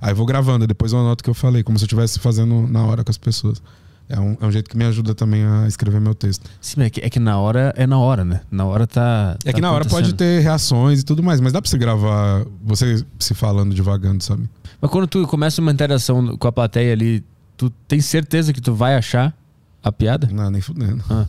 aí 0.00 0.12
eu 0.12 0.16
vou 0.16 0.24
gravando, 0.24 0.66
depois 0.66 0.92
eu 0.92 0.98
anoto 1.00 1.20
o 1.20 1.24
que 1.24 1.28
eu 1.28 1.34
falei, 1.34 1.62
como 1.62 1.78
se 1.78 1.84
eu 1.84 1.86
estivesse 1.86 2.18
fazendo 2.18 2.66
na 2.68 2.84
hora 2.86 3.04
com 3.04 3.10
as 3.10 3.18
pessoas. 3.18 3.60
É 4.08 4.20
um, 4.20 4.36
é 4.40 4.46
um 4.46 4.52
jeito 4.52 4.70
que 4.70 4.76
me 4.76 4.84
ajuda 4.84 5.14
também 5.14 5.44
a 5.44 5.66
escrever 5.66 6.00
meu 6.00 6.14
texto. 6.14 6.48
Sim, 6.60 6.82
é 6.82 6.90
que, 6.90 7.00
é 7.00 7.10
que 7.10 7.18
na 7.18 7.38
hora 7.38 7.74
é 7.76 7.86
na 7.86 7.98
hora, 7.98 8.24
né? 8.24 8.40
Na 8.50 8.64
hora 8.64 8.86
tá. 8.86 9.36
É 9.44 9.50
tá 9.50 9.52
que 9.54 9.60
na 9.60 9.72
hora 9.72 9.84
pode 9.84 10.14
ter 10.14 10.40
reações 10.40 11.00
e 11.00 11.04
tudo 11.04 11.22
mais, 11.22 11.40
mas 11.40 11.52
dá 11.52 11.60
pra 11.60 11.68
você 11.68 11.76
gravar 11.76 12.46
você 12.62 13.04
se 13.18 13.34
falando 13.34 13.74
devagando, 13.74 14.22
sabe? 14.22 14.48
Mas 14.80 14.90
quando 14.90 15.06
tu 15.08 15.26
começa 15.26 15.60
uma 15.60 15.72
interação 15.72 16.36
com 16.36 16.46
a 16.46 16.52
plateia 16.52 16.92
ali, 16.92 17.24
tu 17.56 17.68
tem 17.88 18.00
certeza 18.00 18.52
que 18.52 18.60
tu 18.60 18.72
vai 18.74 18.94
achar 18.94 19.34
a 19.82 19.90
piada? 19.90 20.28
Não, 20.32 20.50
nem 20.50 20.60
fudendo. 20.60 21.02
Ah. 21.10 21.26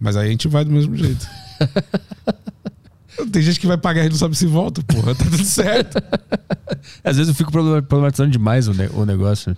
Mas 0.00 0.16
aí 0.16 0.28
a 0.28 0.30
gente 0.30 0.48
vai 0.48 0.64
do 0.64 0.70
mesmo 0.70 0.96
jeito. 0.96 1.26
Tem 3.30 3.42
gente 3.42 3.60
que 3.60 3.66
vai 3.66 3.78
pagar 3.78 4.04
e 4.04 4.08
não 4.08 4.16
sabe 4.16 4.36
se 4.36 4.46
volta, 4.46 4.82
porra. 4.82 5.14
Tá 5.14 5.24
tudo 5.24 5.44
certo. 5.44 6.02
Às 7.04 7.16
vezes 7.16 7.28
eu 7.28 7.34
fico 7.34 7.50
problem- 7.52 7.82
problematizando 7.82 8.30
demais 8.30 8.66
o, 8.66 8.74
ne- 8.74 8.90
o 8.92 9.04
negócio. 9.06 9.56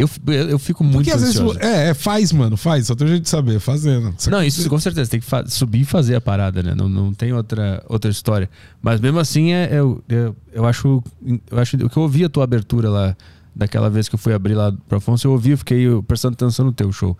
Eu, 0.00 0.08
eu, 0.32 0.58
fico 0.58 0.82
muito 0.82 0.96
Porque 0.96 1.10
às 1.10 1.20
vezes. 1.20 1.36
ansioso. 1.36 1.58
É, 1.60 1.90
é, 1.90 1.94
faz, 1.94 2.32
mano, 2.32 2.56
faz. 2.56 2.86
Só 2.86 2.94
tem 2.94 3.06
jeito 3.06 3.24
de 3.24 3.28
saber, 3.28 3.60
fazendo. 3.60 4.14
Só 4.16 4.30
Não, 4.30 4.42
isso 4.42 4.66
com 4.68 4.78
certeza. 4.78 5.10
Tem 5.10 5.20
que 5.20 5.26
subir 5.48 5.82
e 5.82 5.84
fazer 5.84 6.14
a 6.14 6.20
parada, 6.20 6.62
né? 6.62 6.74
Não, 6.74 6.88
não 6.88 7.12
tem 7.12 7.34
outra, 7.34 7.84
outra 7.86 8.10
história. 8.10 8.48
Mas 8.80 8.98
mesmo 8.98 9.18
assim, 9.18 9.52
é, 9.52 9.68
eu, 9.70 10.02
eu, 10.08 10.34
eu 10.54 10.64
acho. 10.64 11.02
Eu 11.50 11.58
acho. 11.58 11.76
O 11.76 11.90
que 11.90 11.96
eu 11.98 12.02
ouvi 12.02 12.24
a 12.24 12.30
tua 12.30 12.44
abertura 12.44 12.88
lá, 12.88 13.14
daquela 13.54 13.90
vez 13.90 14.08
que 14.08 14.14
eu 14.14 14.18
fui 14.18 14.32
abrir 14.32 14.54
lá 14.54 14.72
pro 14.88 14.96
Afonso, 14.96 15.26
eu 15.26 15.32
ouvi, 15.32 15.50
eu 15.50 15.58
fiquei 15.58 15.86
prestando 16.08 16.32
atenção 16.32 16.64
no 16.64 16.72
teu 16.72 16.90
show. 16.90 17.16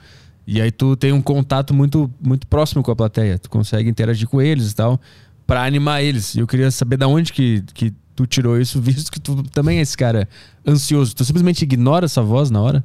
E 0.47 0.61
aí 0.61 0.71
tu 0.71 0.97
tem 0.97 1.13
um 1.13 1.21
contato 1.21 1.75
muito, 1.75 2.11
muito 2.19 2.47
próximo 2.47 2.83
com 2.83 2.91
a 2.91 2.97
plateia. 2.97 3.39
Tu 3.39 3.51
consegue 3.51 3.91
interagir 3.91 4.27
com 4.27 4.41
eles 4.41 4.73
e 4.73 4.75
tal, 4.75 4.99
pra 5.47 5.65
animar 5.65 6.03
eles. 6.03 6.35
E 6.35 6.39
eu 6.39 6.47
queria 6.47 6.71
saber 6.71 6.97
da 6.97 7.07
onde 7.07 7.31
que, 7.31 7.63
que 7.75 7.93
tu 8.21 8.27
tirou 8.27 8.61
isso, 8.61 8.81
visto 8.81 9.11
que 9.11 9.21
tu 9.21 9.43
também 9.45 9.79
é 9.79 9.83
esse 9.83 9.97
cara 9.97 10.29
ansioso. 10.67 11.15
Tu 11.15 11.25
simplesmente 11.25 11.63
ignora 11.63 12.05
essa 12.05 12.23
voz 12.23 12.51
na 12.51 12.61
hora? 12.61 12.85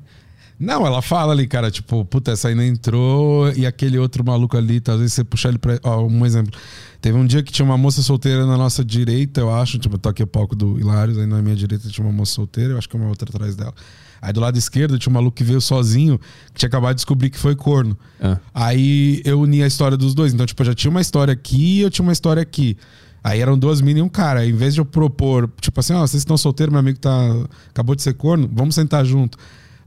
Não, 0.58 0.88
ela 0.88 1.02
fala 1.02 1.34
ali, 1.34 1.46
cara, 1.48 1.70
tipo, 1.70 2.06
puta, 2.06 2.32
essa 2.32 2.54
não 2.56 2.64
entrou 2.64 3.52
e 3.52 3.66
aquele 3.66 4.00
outro 4.00 4.24
maluco 4.24 4.56
ali, 4.56 4.82
vezes 4.86 5.14
você 5.14 5.24
puxar 5.24 5.50
ele 5.50 5.58
pra. 5.58 5.78
Ó, 5.84 6.06
um 6.06 6.26
exemplo. 6.26 6.58
Teve 7.02 7.18
um 7.18 7.26
dia 7.26 7.44
que 7.44 7.52
tinha 7.52 7.66
uma 7.66 7.78
moça 7.78 8.02
solteira 8.02 8.46
na 8.46 8.58
nossa 8.58 8.84
direita, 8.84 9.42
eu 9.42 9.54
acho, 9.54 9.78
tipo, 9.78 9.96
eu 9.96 10.00
tô 10.00 10.08
aqui 10.08 10.24
o 10.24 10.28
palco 10.28 10.56
do 10.56 10.80
Hilários, 10.80 11.18
aí 11.18 11.26
na 11.26 11.42
minha 11.42 11.56
direita 11.56 11.90
tinha 11.90 12.08
uma 12.08 12.14
moça 12.14 12.34
solteira, 12.34 12.74
eu 12.74 12.78
acho 12.78 12.88
que 12.88 12.96
uma 12.96 13.10
outra 13.10 13.30
atrás 13.30 13.56
dela. 13.56 13.74
Aí 14.22 14.32
do 14.32 14.40
lado 14.40 14.58
esquerdo 14.58 14.98
tinha 14.98 15.12
um 15.12 15.14
maluco 15.14 15.36
que 15.36 15.44
veio 15.44 15.60
sozinho, 15.60 16.18
que 16.54 16.60
tinha 16.60 16.68
acabado 16.68 16.92
de 16.92 17.00
descobrir 17.00 17.30
que 17.30 17.38
foi 17.38 17.56
corno. 17.56 17.98
Ah. 18.20 18.40
Aí 18.54 19.22
eu 19.26 19.42
uni 19.42 19.62
a 19.62 19.68
história 19.68 19.98
dos 19.98 20.16
dois. 20.16 20.34
Então, 20.34 20.46
tipo, 20.46 20.60
eu 20.64 20.68
já 20.68 20.74
tinha 20.74 20.90
uma 20.90 21.02
história 21.02 21.34
aqui 21.34 21.80
e 21.80 21.82
eu 21.82 21.92
tinha 21.92 22.02
uma 22.02 22.14
história 22.14 22.42
aqui. 22.42 22.78
Aí 23.28 23.40
eram 23.42 23.58
duas 23.58 23.82
minas 23.82 24.02
e 24.02 24.04
um 24.04 24.08
cara. 24.10 24.46
Em 24.46 24.54
vez 24.54 24.76
de 24.76 24.80
eu 24.80 24.86
propor, 24.86 25.50
tipo 25.60 25.80
assim, 25.80 25.94
ó, 25.94 26.02
vocês 26.06 26.22
estão 26.22 26.38
solteiros, 26.38 26.72
meu 26.72 26.80
amigo 26.80 27.00
tá, 27.00 27.10
acabou 27.72 27.96
de 27.96 28.04
ser 28.04 28.14
corno, 28.14 28.48
vamos 28.54 28.76
sentar 28.76 29.04
junto. 29.04 29.36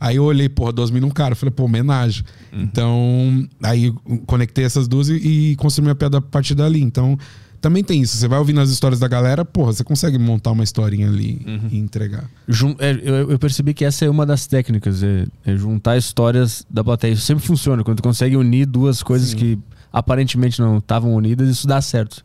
Aí 0.01 0.17
eu 0.17 0.25
olhei, 0.25 0.49
porra, 0.49 0.73
duas 0.73 0.91
minas 0.91 1.09
e 1.09 1.11
um 1.11 1.15
cara. 1.15 1.33
Eu 1.33 1.37
falei, 1.37 1.53
pô, 1.53 1.63
homenagem. 1.65 2.25
Então, 2.53 3.49
aí 3.63 3.95
conectei 4.27 4.65
essas 4.65 4.89
duas 4.89 5.09
e, 5.09 5.15
e 5.53 5.57
construí 5.57 5.85
minha 5.85 5.95
piada 5.95 6.19
a 6.19 6.21
partir 6.21 6.57
dali. 6.57 6.83
Então, 6.83 7.17
também 7.61 7.85
tem 7.85 8.01
isso. 8.03 8.17
Você 8.17 8.27
vai 8.27 8.41
ouvindo 8.41 8.61
as 8.61 8.71
histórias 8.71 8.99
da 8.99 9.07
galera, 9.07 9.45
porra, 9.45 9.73
você 9.73 9.85
consegue 9.85 10.19
montar 10.19 10.51
uma 10.51 10.65
historinha 10.65 11.09
ali 11.09 11.41
e 11.71 11.79
entregar. 11.79 12.25
Jun- 12.49 12.75
é, 12.81 12.91
eu, 13.03 13.31
eu 13.31 13.39
percebi 13.39 13.73
que 13.73 13.85
essa 13.85 14.05
é 14.05 14.11
uma 14.11 14.27
das 14.27 14.47
técnicas, 14.49 15.03
é, 15.03 15.27
é 15.45 15.57
juntar 15.57 15.97
histórias 15.97 16.67
da 16.69 16.83
plateia. 16.83 17.13
Isso 17.13 17.23
sempre 17.23 17.45
funciona. 17.47 17.85
Quando 17.85 17.99
tu 17.99 18.03
consegue 18.03 18.37
unir 18.37 18.67
duas 18.67 19.01
coisas 19.03 19.31
Sim. 19.31 19.37
que 19.37 19.59
aparentemente 19.93 20.61
não 20.61 20.79
estavam 20.79 21.15
unidas, 21.15 21.49
isso 21.49 21.67
dá 21.69 21.81
certo. 21.81 22.25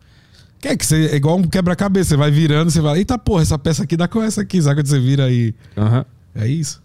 Que 0.63 0.69
é 0.69 0.77
que 0.77 0.85
você, 0.85 1.07
é 1.07 1.15
igual 1.17 1.37
um 1.37 1.43
quebra-cabeça. 1.43 2.11
Você 2.11 2.15
vai 2.15 2.31
virando, 2.31 2.71
você 2.71 2.79
vai, 2.79 2.99
eita 2.99 3.17
porra, 3.17 3.41
essa 3.41 3.59
peça 3.59 3.83
aqui 3.83 3.97
dá 3.97 4.07
com 4.07 4.23
essa 4.23 4.39
aqui. 4.39 4.61
Sabe 4.61 4.77
quando 4.77 4.87
você 4.87 4.97
vira 4.97 5.25
aí? 5.25 5.53
Aham. 5.75 6.05
É 6.33 6.47
isso. 6.47 6.81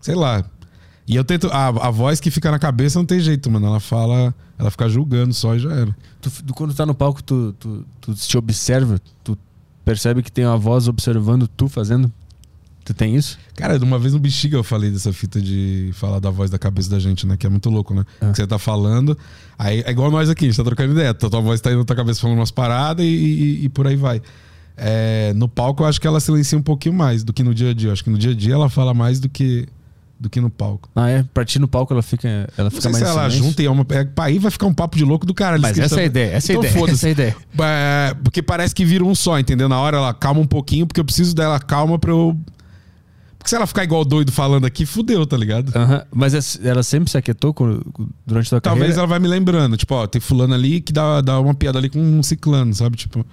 Sei 0.00 0.14
lá. 0.14 0.44
E 1.08 1.16
eu 1.16 1.24
tento. 1.24 1.48
A, 1.48 1.66
a 1.88 1.90
voz 1.90 2.20
que 2.20 2.30
fica 2.30 2.52
na 2.52 2.58
cabeça 2.60 3.00
não 3.00 3.04
tem 3.04 3.18
jeito, 3.18 3.50
mano. 3.50 3.66
Ela 3.66 3.80
fala. 3.80 4.32
Ela 4.56 4.70
fica 4.70 4.88
julgando 4.88 5.34
só 5.34 5.56
e 5.56 5.58
já 5.58 5.72
era. 5.72 5.96
Tu- 6.20 6.54
quando 6.54 6.72
tá 6.72 6.86
no 6.86 6.94
palco, 6.94 7.20
tu, 7.20 7.52
tu, 7.58 7.84
tu 8.00 8.14
te 8.14 8.38
observa, 8.38 9.00
tu 9.24 9.36
percebe 9.84 10.22
que 10.22 10.30
tem 10.30 10.46
uma 10.46 10.56
voz 10.56 10.86
observando 10.86 11.48
tu 11.48 11.68
fazendo. 11.68 12.10
Tu 12.86 12.94
tem 12.94 13.16
isso? 13.16 13.36
Cara, 13.56 13.78
de 13.78 13.84
uma 13.84 13.98
vez 13.98 14.12
no 14.14 14.18
Bexiga 14.20 14.56
eu 14.56 14.62
falei 14.62 14.90
dessa 14.92 15.12
fita 15.12 15.40
de 15.42 15.90
falar 15.92 16.20
da 16.20 16.30
voz 16.30 16.48
da 16.50 16.58
cabeça 16.58 16.88
da 16.88 17.00
gente, 17.00 17.26
né? 17.26 17.36
Que 17.36 17.44
é 17.44 17.50
muito 17.50 17.68
louco, 17.68 17.92
né? 17.92 18.04
Ah. 18.20 18.30
Que 18.30 18.36
você 18.36 18.46
tá 18.46 18.58
falando. 18.60 19.18
Aí 19.58 19.82
é 19.84 19.90
igual 19.90 20.08
nós 20.10 20.30
aqui, 20.30 20.44
a 20.44 20.48
gente 20.48 20.56
tá 20.56 20.62
trocando 20.62 20.92
ideia. 20.92 21.12
Tua 21.12 21.40
voz 21.40 21.60
tá 21.60 21.70
indo 21.70 21.80
na 21.80 21.84
tua 21.84 21.96
cabeça 21.96 22.20
falando 22.20 22.38
umas 22.38 22.52
paradas 22.52 23.04
e, 23.04 23.08
e- 23.08 23.64
e 23.64 23.68
por 23.68 23.88
aí 23.88 23.96
vai. 23.96 24.22
É, 24.76 25.32
no 25.34 25.48
palco 25.48 25.82
eu 25.82 25.86
acho 25.88 26.00
que 26.00 26.06
ela 26.06 26.20
silencia 26.20 26.56
um 26.56 26.62
pouquinho 26.62 26.94
mais 26.94 27.24
do 27.24 27.32
que 27.32 27.42
no 27.42 27.52
dia 27.52 27.70
a 27.70 27.74
dia. 27.74 27.88
Eu 27.88 27.92
acho 27.92 28.04
que 28.04 28.10
no 28.10 28.18
dia 28.18 28.30
a 28.30 28.34
dia 28.34 28.54
ela 28.54 28.68
fala 28.68 28.94
mais 28.94 29.18
do 29.18 29.28
que, 29.28 29.66
do 30.20 30.30
que 30.30 30.40
no 30.40 30.48
palco. 30.50 30.88
Ah, 30.94 31.08
é? 31.08 31.24
Pra 31.34 31.44
ti 31.44 31.58
no 31.58 31.66
palco 31.66 31.92
ela 31.92 32.02
fica, 32.02 32.48
ela 32.56 32.70
fica 32.70 32.88
mais 32.90 32.98
se 32.98 33.02
ela 33.10 33.28
junta 33.30 33.62
e 33.62 33.66
é 33.66 33.70
uma. 33.70 33.84
É, 33.90 34.06
aí 34.18 34.38
vai 34.38 34.50
ficar 34.52 34.66
um 34.66 34.74
papo 34.74 34.96
de 34.96 35.04
louco 35.04 35.26
do 35.26 35.34
cara. 35.34 35.58
Mas 35.58 35.76
essa 35.78 35.98
é 35.98 36.02
a 36.04 36.06
ideia, 36.06 36.30
essa 36.32 36.52
é 36.52 36.54
a 36.54 36.58
Então 36.58 36.68
ideia, 36.70 36.78
foda-se. 36.78 36.94
essa 36.98 37.06
é 37.06 37.08
a 37.08 37.12
ideia. 37.12 37.36
É, 37.58 38.14
porque 38.22 38.42
parece 38.42 38.72
que 38.74 38.84
vira 38.84 39.02
um 39.04 39.14
só, 39.14 39.38
entendeu? 39.40 39.68
Na 39.68 39.80
hora 39.80 39.96
ela 39.96 40.14
calma 40.14 40.40
um 40.40 40.46
pouquinho, 40.46 40.86
porque 40.86 41.00
eu 41.00 41.04
preciso 41.04 41.34
dela 41.34 41.58
calma 41.58 41.98
pra 41.98 42.10
eu. 42.12 42.38
Porque 43.46 43.50
se 43.50 43.54
ela 43.56 43.66
ficar 43.68 43.84
igual 43.84 44.04
doido 44.04 44.32
falando 44.32 44.64
aqui, 44.64 44.84
fudeu, 44.84 45.24
tá 45.24 45.36
ligado? 45.36 45.72
Mas 46.12 46.34
essa- 46.34 46.60
ela 46.66 46.82
sempre 46.82 47.08
se 47.08 47.16
aquietou 47.16 47.54
durante 48.26 48.46
a 48.48 48.50
tua 48.50 48.60
Talvez 48.60 48.80
carreira? 48.86 48.98
ela 49.02 49.06
vai 49.06 49.20
me 49.20 49.28
lembrando, 49.28 49.76
tipo, 49.76 49.94
ó, 49.94 50.04
tem 50.04 50.20
fulano 50.20 50.52
ali 50.52 50.80
que 50.80 50.92
dá, 50.92 51.20
dá 51.20 51.38
uma 51.38 51.54
piada 51.54 51.78
ali 51.78 51.88
com 51.88 52.00
um 52.00 52.24
ciclano, 52.24 52.74
sabe? 52.74 52.96
Tipo. 52.96 53.24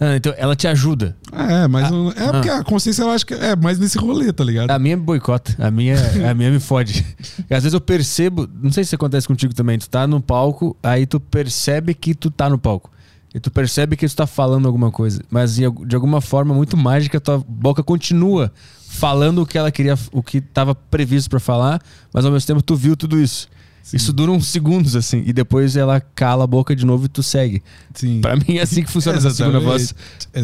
Ah, 0.00 0.16
então 0.16 0.34
ela 0.36 0.56
te 0.56 0.66
ajuda. 0.66 1.16
É, 1.32 1.68
mas 1.68 1.88
não- 1.88 2.10
é 2.10 2.32
porque 2.32 2.48
a 2.48 2.64
consciência 2.64 3.02
eu 3.02 3.10
acho 3.10 3.24
que 3.24 3.32
é 3.32 3.54
mais 3.54 3.78
nesse 3.78 3.96
rolê, 3.96 4.32
tá 4.32 4.42
ligado? 4.42 4.70
A 4.72 4.78
minha 4.78 4.96
me 4.96 5.04
boicota. 5.04 5.54
A 5.56 5.70
minha, 5.70 5.94
a 6.28 6.34
minha 6.34 6.50
me 6.50 6.58
fode. 6.58 7.06
Às 7.48 7.62
vezes 7.62 7.72
eu 7.72 7.80
percebo, 7.80 8.48
não 8.60 8.72
sei 8.72 8.82
se 8.82 8.96
acontece 8.96 9.28
contigo 9.28 9.54
também, 9.54 9.78
tu 9.78 9.88
tá 9.88 10.04
no 10.04 10.20
palco, 10.20 10.76
aí 10.82 11.06
tu 11.06 11.20
percebe 11.20 11.94
que 11.94 12.12
tu 12.12 12.28
tá 12.28 12.50
no 12.50 12.58
palco. 12.58 12.90
E 13.34 13.38
tu 13.38 13.50
percebe 13.50 13.96
que 13.96 14.08
tu 14.08 14.16
tá 14.16 14.26
falando 14.26 14.66
alguma 14.66 14.90
coisa. 14.90 15.22
Mas 15.30 15.54
de 15.54 15.64
al- 15.64 15.84
de 15.86 15.94
alguma 15.94 16.20
forma 16.20 16.52
muito 16.54 16.76
mágica, 16.76 17.20
tua 17.20 17.38
boca 17.46 17.82
continua 17.82 18.52
falando 18.88 19.42
o 19.42 19.46
que 19.46 19.56
ela 19.56 19.70
queria, 19.70 19.96
o 20.12 20.22
que 20.22 20.40
tava 20.40 20.74
previsto 20.74 21.30
pra 21.30 21.38
falar, 21.38 21.80
mas 22.12 22.24
ao 22.24 22.32
mesmo 22.32 22.46
tempo 22.46 22.60
tu 22.62 22.74
viu 22.74 22.96
tudo 22.96 23.20
isso. 23.20 23.48
Isso 23.92 24.12
dura 24.12 24.30
uns 24.30 24.46
segundos, 24.46 24.94
assim, 24.94 25.22
e 25.26 25.32
depois 25.32 25.74
ela 25.74 26.00
cala 26.00 26.44
a 26.44 26.46
boca 26.46 26.76
de 26.76 26.84
novo 26.86 27.06
e 27.06 27.08
tu 27.08 27.22
segue. 27.24 27.60
Sim. 27.94 28.20
Pra 28.20 28.36
mim 28.36 28.58
é 28.58 28.62
assim 28.62 28.84
que 28.84 28.90
funciona 28.90 29.18
essa 29.18 29.30
segunda 29.30 29.58
voz. 29.58 29.94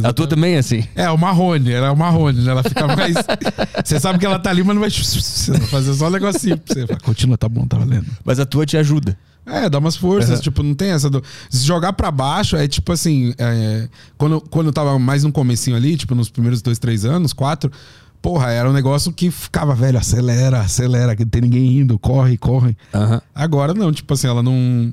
A 0.02 0.12
tua 0.12 0.26
também 0.26 0.54
é 0.54 0.58
assim. 0.58 0.82
É, 0.96 1.08
o 1.10 1.18
Marrone, 1.18 1.70
ela 1.70 1.86
é 1.88 1.90
o 1.90 1.96
Marrone, 1.96 2.40
né? 2.42 2.50
Ela 2.50 2.62
fica 2.64 2.86
mais. 2.88 3.14
você 3.84 4.00
sabe 4.00 4.18
que 4.18 4.26
ela 4.26 4.38
tá 4.38 4.50
ali, 4.50 4.64
mas 4.64 4.74
não 4.74 4.80
vai. 4.80 4.90
Você 4.90 5.52
vai 5.52 5.60
fazer 5.68 5.94
só 5.94 6.08
um 6.08 6.10
negocinho 6.10 6.56
pra 6.58 6.74
você. 6.74 6.86
Fala, 6.86 7.00
Continua, 7.00 7.36
tá 7.38 7.48
bom, 7.48 7.66
tá 7.66 7.76
valendo. 7.78 8.06
Mas 8.24 8.40
a 8.40 8.46
tua 8.46 8.64
te 8.66 8.76
ajuda. 8.76 9.16
É, 9.46 9.70
dá 9.70 9.78
umas 9.78 9.96
forças, 9.96 10.38
Uhum. 10.38 10.42
tipo, 10.42 10.62
não 10.62 10.74
tem 10.74 10.90
essa 10.90 11.08
do... 11.08 11.22
Se 11.48 11.64
jogar 11.64 11.92
pra 11.92 12.10
baixo, 12.10 12.56
é 12.56 12.66
tipo 12.66 12.90
assim, 12.92 13.32
é, 13.38 13.88
quando, 14.18 14.40
quando 14.40 14.66
eu 14.66 14.72
tava 14.72 14.98
mais 14.98 15.22
no 15.22 15.30
comecinho 15.30 15.76
ali, 15.76 15.96
tipo, 15.96 16.14
nos 16.16 16.28
primeiros 16.28 16.60
dois, 16.60 16.78
três 16.80 17.04
anos, 17.04 17.32
quatro, 17.32 17.70
porra, 18.20 18.50
era 18.50 18.68
um 18.68 18.72
negócio 18.72 19.12
que 19.12 19.30
ficava, 19.30 19.72
velho, 19.74 19.98
acelera, 19.98 20.60
acelera, 20.60 21.14
que 21.14 21.22
não 21.24 21.30
tem 21.30 21.42
ninguém 21.42 21.78
indo, 21.78 21.96
corre, 21.96 22.36
corre. 22.36 22.76
Aham. 22.92 23.22
Agora 23.32 23.72
não, 23.72 23.92
tipo 23.92 24.12
assim, 24.12 24.26
ela 24.26 24.42
não... 24.42 24.92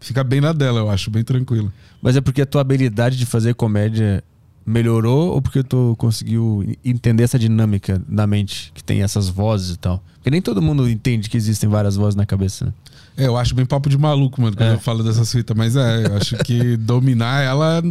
Fica 0.00 0.22
bem 0.24 0.40
na 0.40 0.52
dela, 0.52 0.80
eu 0.80 0.90
acho, 0.90 1.10
bem 1.10 1.22
tranquilo. 1.24 1.72
Mas 2.02 2.16
é 2.16 2.20
porque 2.20 2.42
a 2.42 2.46
tua 2.46 2.60
habilidade 2.60 3.16
de 3.16 3.24
fazer 3.24 3.54
comédia 3.54 4.22
melhorou 4.66 5.32
ou 5.34 5.40
porque 5.42 5.62
tu 5.62 5.94
conseguiu 5.98 6.64
entender 6.84 7.22
essa 7.22 7.38
dinâmica 7.38 8.00
da 8.08 8.26
mente 8.26 8.70
que 8.74 8.82
tem 8.82 9.02
essas 9.02 9.28
vozes 9.28 9.74
e 9.74 9.78
tal? 9.78 10.02
Porque 10.16 10.30
nem 10.30 10.42
todo 10.42 10.60
mundo 10.60 10.88
entende 10.88 11.28
que 11.30 11.36
existem 11.36 11.68
várias 11.68 11.96
vozes 11.96 12.14
na 12.14 12.26
cabeça, 12.26 12.66
né? 12.66 12.72
É, 13.16 13.26
eu 13.26 13.36
acho 13.36 13.54
bem 13.54 13.64
papo 13.64 13.88
de 13.88 13.96
maluco, 13.96 14.40
mano, 14.42 14.56
quando 14.56 14.70
É. 14.70 14.74
eu 14.74 14.80
falo 14.80 15.04
dessas 15.04 15.30
fitas. 15.30 15.56
Mas 15.56 15.76
é, 15.76 16.06
eu 16.06 16.16
acho 16.16 16.36
que 16.38 16.76
dominar 16.78 17.42
ela 17.42 17.82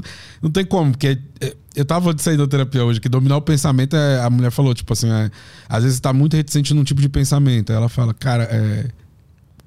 não 0.41 0.49
tem 0.51 0.65
como, 0.65 0.91
porque 0.91 1.17
eu 1.75 1.85
tava 1.85 2.13
de 2.13 2.21
sair 2.21 2.35
da 2.37 2.45
terapia 2.45 2.83
hoje, 2.83 2.99
que 2.99 3.07
dominar 3.07 3.37
o 3.37 3.41
pensamento 3.41 3.95
é. 3.95 4.19
A 4.21 4.29
mulher 4.29 4.51
falou, 4.51 4.73
tipo 4.73 4.91
assim, 4.91 5.09
é, 5.09 5.31
às 5.69 5.83
vezes 5.83 5.97
você 5.97 6.01
tá 6.01 6.11
muito 6.13 6.35
reticente 6.35 6.73
num 6.73 6.83
tipo 6.83 6.99
de 7.01 7.07
pensamento. 7.09 7.71
Aí 7.71 7.75
ela 7.77 7.89
fala, 7.89 8.13
cara, 8.13 8.43
é. 8.51 8.85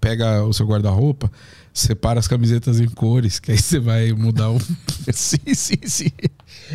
pega 0.01 0.45
o 0.45 0.53
seu 0.53 0.66
guarda-roupa, 0.66 1.31
separa 1.73 2.21
as 2.21 2.29
camisetas 2.29 2.79
em 2.79 2.87
cores, 2.88 3.38
que 3.40 3.53
aí 3.53 3.59
você 3.59 3.79
vai 3.79 4.12
mudar 4.12 4.51
um. 4.51 4.59
sim, 5.12 5.55
sim, 5.55 5.79
sim. 5.87 6.11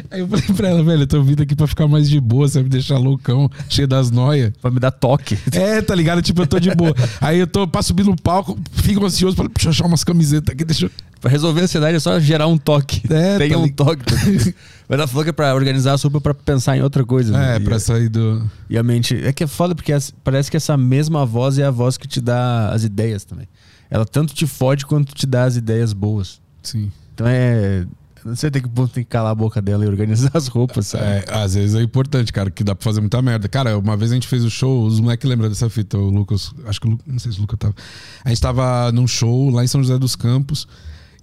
Aí 0.09 0.19
eu 0.21 0.27
falei 0.27 0.45
pra 0.55 0.67
ela, 0.69 0.83
velho, 0.83 1.03
eu 1.03 1.07
tô 1.07 1.21
vindo 1.21 1.41
aqui 1.43 1.55
pra 1.55 1.67
ficar 1.67 1.87
mais 1.87 2.09
de 2.09 2.19
boa, 2.19 2.47
você 2.47 2.55
vai 2.55 2.63
me 2.63 2.69
deixar 2.69 2.97
loucão, 2.97 3.49
cheio 3.69 3.87
das 3.87 4.09
noias. 4.11 4.51
Pra 4.61 4.71
me 4.71 4.79
dar 4.79 4.91
toque. 4.91 5.37
É, 5.51 5.81
tá 5.81 5.93
ligado? 5.95 6.21
Tipo, 6.21 6.41
eu 6.43 6.47
tô 6.47 6.59
de 6.59 6.73
boa. 6.75 6.93
Aí 7.19 7.39
eu 7.39 7.47
tô 7.47 7.67
pra 7.67 7.81
subir 7.81 8.05
no 8.05 8.15
palco, 8.15 8.57
fico 8.73 9.05
ansioso, 9.05 9.35
falei, 9.35 9.51
deixa 9.53 9.67
eu 9.67 9.71
achar 9.71 9.85
umas 9.85 10.03
camisetas 10.03 10.53
aqui, 10.53 10.63
deixa 10.65 10.85
eu. 10.85 10.91
Pra 11.21 11.29
resolver 11.29 11.61
a 11.61 11.63
ansiedade 11.65 11.95
é 11.95 11.99
só 11.99 12.19
gerar 12.19 12.47
um 12.47 12.57
toque. 12.57 13.03
É, 13.13 13.37
Tenha 13.39 13.53
tá 13.53 13.59
um 13.59 13.69
toque. 13.69 14.03
Mas 14.89 14.97
ela 14.99 15.07
falou 15.07 15.23
que 15.23 15.29
é 15.29 15.33
pra 15.33 15.53
organizar 15.53 15.93
a 15.93 15.97
sopa 15.99 16.19
pra 16.19 16.33
pensar 16.33 16.75
em 16.75 16.81
outra 16.81 17.05
coisa. 17.05 17.31
né? 17.31 17.53
É, 17.53 17.57
E- 17.57 17.59
pra 17.59 17.77
sair 17.79 18.09
do. 18.09 18.41
E 18.67 18.75
a 18.75 18.81
mente. 18.81 19.15
É 19.23 19.31
que 19.31 19.43
é 19.43 19.47
foda 19.47 19.75
porque 19.75 19.93
parece 20.23 20.49
que 20.49 20.57
essa 20.57 20.75
mesma 20.75 21.23
voz 21.23 21.59
é 21.59 21.63
a 21.63 21.69
voz 21.69 21.95
que 21.95 22.07
te 22.07 22.19
dá 22.19 22.69
as 22.71 22.83
ideias 22.83 23.23
também. 23.23 23.47
Ela 23.91 24.03
tanto 24.03 24.33
te 24.33 24.47
fode 24.47 24.83
quanto 24.87 25.13
te 25.13 25.27
dá 25.27 25.43
as 25.43 25.55
ideias 25.55 25.93
boas. 25.93 26.41
Sim. 26.63 26.91
Então 27.13 27.27
é. 27.29 27.85
Não 28.25 28.35
sei 28.35 28.49
até 28.49 28.59
que 28.59 28.69
ponto 28.69 28.93
tem 28.93 29.03
que 29.03 29.09
calar 29.09 29.31
a 29.31 29.35
boca 29.35 29.61
dela 29.61 29.83
e 29.83 29.87
organizar 29.87 30.31
as 30.35 30.47
roupas, 30.47 30.87
sabe? 30.87 31.03
É, 31.03 31.25
às 31.29 31.55
vezes 31.55 31.75
é 31.75 31.81
importante, 31.81 32.31
cara, 32.31 32.51
que 32.51 32.63
dá 32.63 32.75
pra 32.75 32.83
fazer 32.83 32.99
muita 33.01 33.21
merda. 33.21 33.47
Cara, 33.49 33.77
uma 33.77 33.97
vez 33.97 34.11
a 34.11 34.13
gente 34.13 34.27
fez 34.27 34.43
o 34.43 34.49
show, 34.49 34.85
os 34.85 34.99
moleques 34.99 35.27
lembram 35.29 35.49
dessa 35.49 35.69
fita, 35.69 35.97
o 35.97 36.09
Lucas, 36.09 36.53
acho 36.65 36.79
que 36.79 36.87
o 36.87 36.91
Lu- 36.91 36.99
não 37.05 37.17
sei 37.19 37.31
se 37.31 37.37
o 37.39 37.41
Lucas 37.41 37.57
tava. 37.59 37.75
A 38.23 38.29
gente 38.29 38.41
tava 38.41 38.91
num 38.91 39.07
show 39.07 39.49
lá 39.49 39.63
em 39.63 39.67
São 39.67 39.81
José 39.81 39.97
dos 39.97 40.15
Campos 40.15 40.67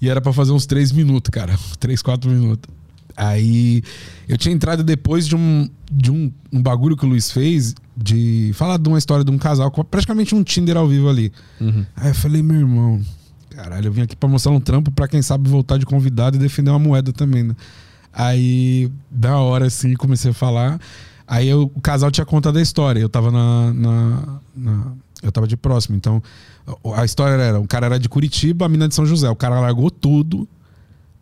e 0.01 0.09
era 0.09 0.21
pra 0.21 0.33
fazer 0.33 0.53
uns 0.53 0.67
três 0.67 0.91
minutos, 0.93 1.31
cara. 1.31 1.57
Três, 1.79 2.03
quatro 2.03 2.31
minutos. 2.31 2.69
Aí 3.17 3.83
eu 4.29 4.39
tinha 4.39 4.55
entrado 4.55 4.85
depois 4.85 5.27
de 5.27 5.35
um, 5.35 5.69
de 5.91 6.11
um, 6.11 6.33
um 6.53 6.63
bagulho 6.63 6.97
que 6.97 7.05
o 7.05 7.09
Luiz 7.09 7.33
fez 7.33 7.75
de 7.97 8.53
falar 8.55 8.77
de 8.79 8.89
uma 8.89 8.97
história 8.97 9.25
de 9.25 9.31
um 9.33 9.37
casal, 9.39 9.73
praticamente 9.73 10.37
um 10.37 10.45
Tinder 10.45 10.77
ao 10.77 10.87
vivo 10.87 11.09
ali. 11.09 11.33
Uhum. 11.61 11.85
Aí 11.97 12.11
eu 12.11 12.15
falei, 12.15 12.45
meu 12.45 12.59
irmão, 12.61 13.01
caralho, 13.63 13.87
eu 13.89 13.93
vim 13.93 14.03
aqui 14.03 14.15
pra 14.15 14.29
mostrar 14.29 14.53
um 14.53 14.61
trampo 14.61 14.91
pra 14.93 15.09
quem 15.09 15.21
sabe 15.21 15.49
voltar 15.49 15.79
de 15.79 15.85
convidado 15.87 16.37
e 16.37 16.39
defender 16.39 16.71
uma 16.71 16.79
moeda 16.79 17.13
também, 17.13 17.43
né? 17.43 17.57
Aí, 18.13 18.91
da 19.11 19.37
hora, 19.39 19.67
assim, 19.67 19.95
comecei 19.95 20.31
a 20.31 20.35
falar. 20.35 20.81
Aí 21.27 21.49
eu- 21.49 21.71
o 21.75 21.81
casal 21.81 22.11
tinha 22.11 22.25
contado 22.25 22.57
a 22.59 22.63
história. 22.63 23.01
Eu 23.01 23.09
tava 23.09 23.31
na, 23.31 23.75
na- 23.75 24.41
na- 24.57 24.93
Eu 25.21 25.33
tava 25.33 25.49
de 25.49 25.57
próximo. 25.57 25.97
Então, 25.97 26.23
a 26.95 27.01
a 27.01 27.05
história 27.05 27.33
era: 27.43 27.59
o 27.59 27.67
cara 27.67 27.87
era 27.87 27.99
de 27.99 28.09
Curitiba, 28.09 28.65
a 28.65 28.69
mina 28.69 28.87
de 28.87 28.95
São 28.95 29.05
José. 29.05 29.29
O 29.29 29.35
cara 29.35 29.59
largou 29.59 29.91
tudo 29.91 30.49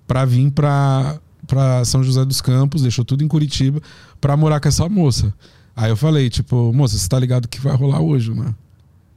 pra 0.06 0.26
vir 0.26 0.50
pra, 0.50 1.18
pra 1.46 1.82
São 1.86 2.04
José 2.04 2.22
dos 2.26 2.42
Campos, 2.42 2.82
deixou 2.82 3.04
tudo 3.06 3.24
em 3.24 3.28
Curitiba 3.28 3.80
pra 4.20 4.36
morar 4.36 4.60
com 4.60 4.68
essa 4.68 4.86
moça. 4.90 5.32
Aí 5.74 5.90
eu 5.90 5.96
falei, 5.96 6.28
tipo, 6.28 6.70
moça, 6.74 6.98
você 6.98 7.08
tá 7.08 7.18
ligado 7.18 7.48
que 7.48 7.58
vai 7.58 7.74
rolar 7.74 8.00
hoje, 8.02 8.34
né? 8.34 8.54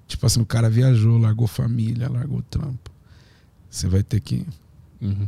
Tipo 0.08 0.26
assim, 0.26 0.40
o 0.42 0.46
cara 0.46 0.70
viajou, 0.70 1.18
largou 1.18 1.46
família, 1.46 2.10
largou 2.10 2.42
trampo. 2.50 2.89
Você 3.70 3.88
vai 3.88 4.04
ter 4.04 4.20
que. 4.20 4.46
Uhum. 5.02 5.28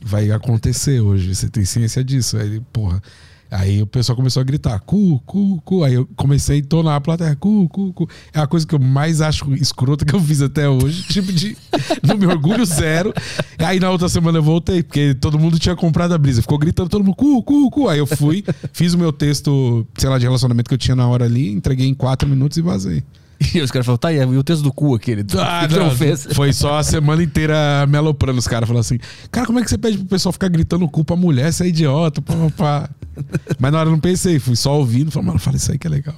Vai 0.00 0.30
acontecer 0.30 1.00
hoje, 1.00 1.34
você 1.34 1.48
tem 1.48 1.64
ciência 1.64 2.04
disso. 2.04 2.36
Aí, 2.36 2.60
porra. 2.72 3.02
Aí 3.50 3.80
o 3.80 3.86
pessoal 3.86 4.14
começou 4.14 4.42
a 4.42 4.44
gritar, 4.44 4.78
cu, 4.80 5.20
cu, 5.24 5.60
cu. 5.64 5.82
Aí 5.82 5.94
eu 5.94 6.06
comecei 6.16 6.56
a 6.56 6.58
entonar 6.58 6.96
a 6.96 7.00
plateia, 7.00 7.34
cu, 7.34 7.66
cu, 7.68 7.92
cu. 7.94 8.08
É 8.32 8.40
a 8.40 8.46
coisa 8.46 8.66
que 8.66 8.74
eu 8.74 8.78
mais 8.78 9.22
acho 9.22 9.54
escrota 9.54 10.04
que 10.04 10.14
eu 10.14 10.20
fiz 10.20 10.42
até 10.42 10.68
hoje. 10.68 11.02
Tipo 11.04 11.32
de. 11.32 11.56
Não 12.06 12.18
me 12.18 12.26
orgulho 12.26 12.64
zero. 12.66 13.12
Aí 13.58 13.80
na 13.80 13.90
outra 13.90 14.08
semana 14.08 14.38
eu 14.38 14.42
voltei, 14.42 14.82
porque 14.82 15.14
todo 15.14 15.38
mundo 15.38 15.58
tinha 15.58 15.74
comprado 15.74 16.12
a 16.12 16.18
brisa. 16.18 16.42
Ficou 16.42 16.58
gritando 16.58 16.90
todo 16.90 17.02
mundo, 17.02 17.16
cu, 17.16 17.42
cu, 17.42 17.70
cu. 17.70 17.88
Aí 17.88 17.98
eu 17.98 18.06
fui, 18.06 18.44
fiz 18.72 18.92
o 18.92 18.98
meu 18.98 19.12
texto, 19.12 19.86
sei 19.96 20.10
lá, 20.10 20.18
de 20.18 20.26
relacionamento 20.26 20.68
que 20.68 20.74
eu 20.74 20.78
tinha 20.78 20.94
na 20.94 21.08
hora 21.08 21.24
ali, 21.24 21.50
entreguei 21.50 21.86
em 21.86 21.94
quatro 21.94 22.28
minutos 22.28 22.58
e 22.58 22.62
vazei. 22.62 23.02
E 23.54 23.60
os 23.60 23.70
caras 23.70 23.86
falaram, 23.86 23.98
tá, 23.98 24.12
e 24.12 24.20
o 24.36 24.42
texto 24.42 24.62
do 24.62 24.72
cu 24.72 24.94
aquele? 24.94 25.24
Ah, 25.38 25.66
O 25.70 25.72
não, 25.72 25.86
não 25.86 25.90
fez? 25.96 26.26
Foi 26.32 26.52
só 26.52 26.78
a 26.78 26.82
semana 26.82 27.22
inteira 27.22 27.86
me 27.86 27.96
aloprando. 27.96 28.38
Os 28.38 28.48
caras 28.48 28.66
falaram 28.66 28.80
assim: 28.80 28.98
Cara, 29.30 29.46
como 29.46 29.58
é 29.60 29.62
que 29.62 29.70
você 29.70 29.78
pede 29.78 29.96
pro 29.98 30.06
pessoal 30.06 30.32
ficar 30.32 30.48
gritando 30.48 30.88
cu 30.88 31.04
pra 31.04 31.14
mulher? 31.16 31.52
Você 31.52 31.64
é 31.64 31.68
idiota, 31.68 32.20
pá, 32.20 32.34
pá. 32.56 32.90
Mas 33.58 33.72
na 33.72 33.78
hora 33.78 33.88
eu 33.88 33.92
não 33.92 34.00
pensei, 34.00 34.38
fui 34.38 34.56
só 34.56 34.76
ouvindo. 34.76 35.10
Falei, 35.10 35.26
mano, 35.28 35.38
fala 35.38 35.56
isso 35.56 35.70
aí 35.70 35.78
que 35.78 35.86
é 35.86 35.90
legal. 35.90 36.14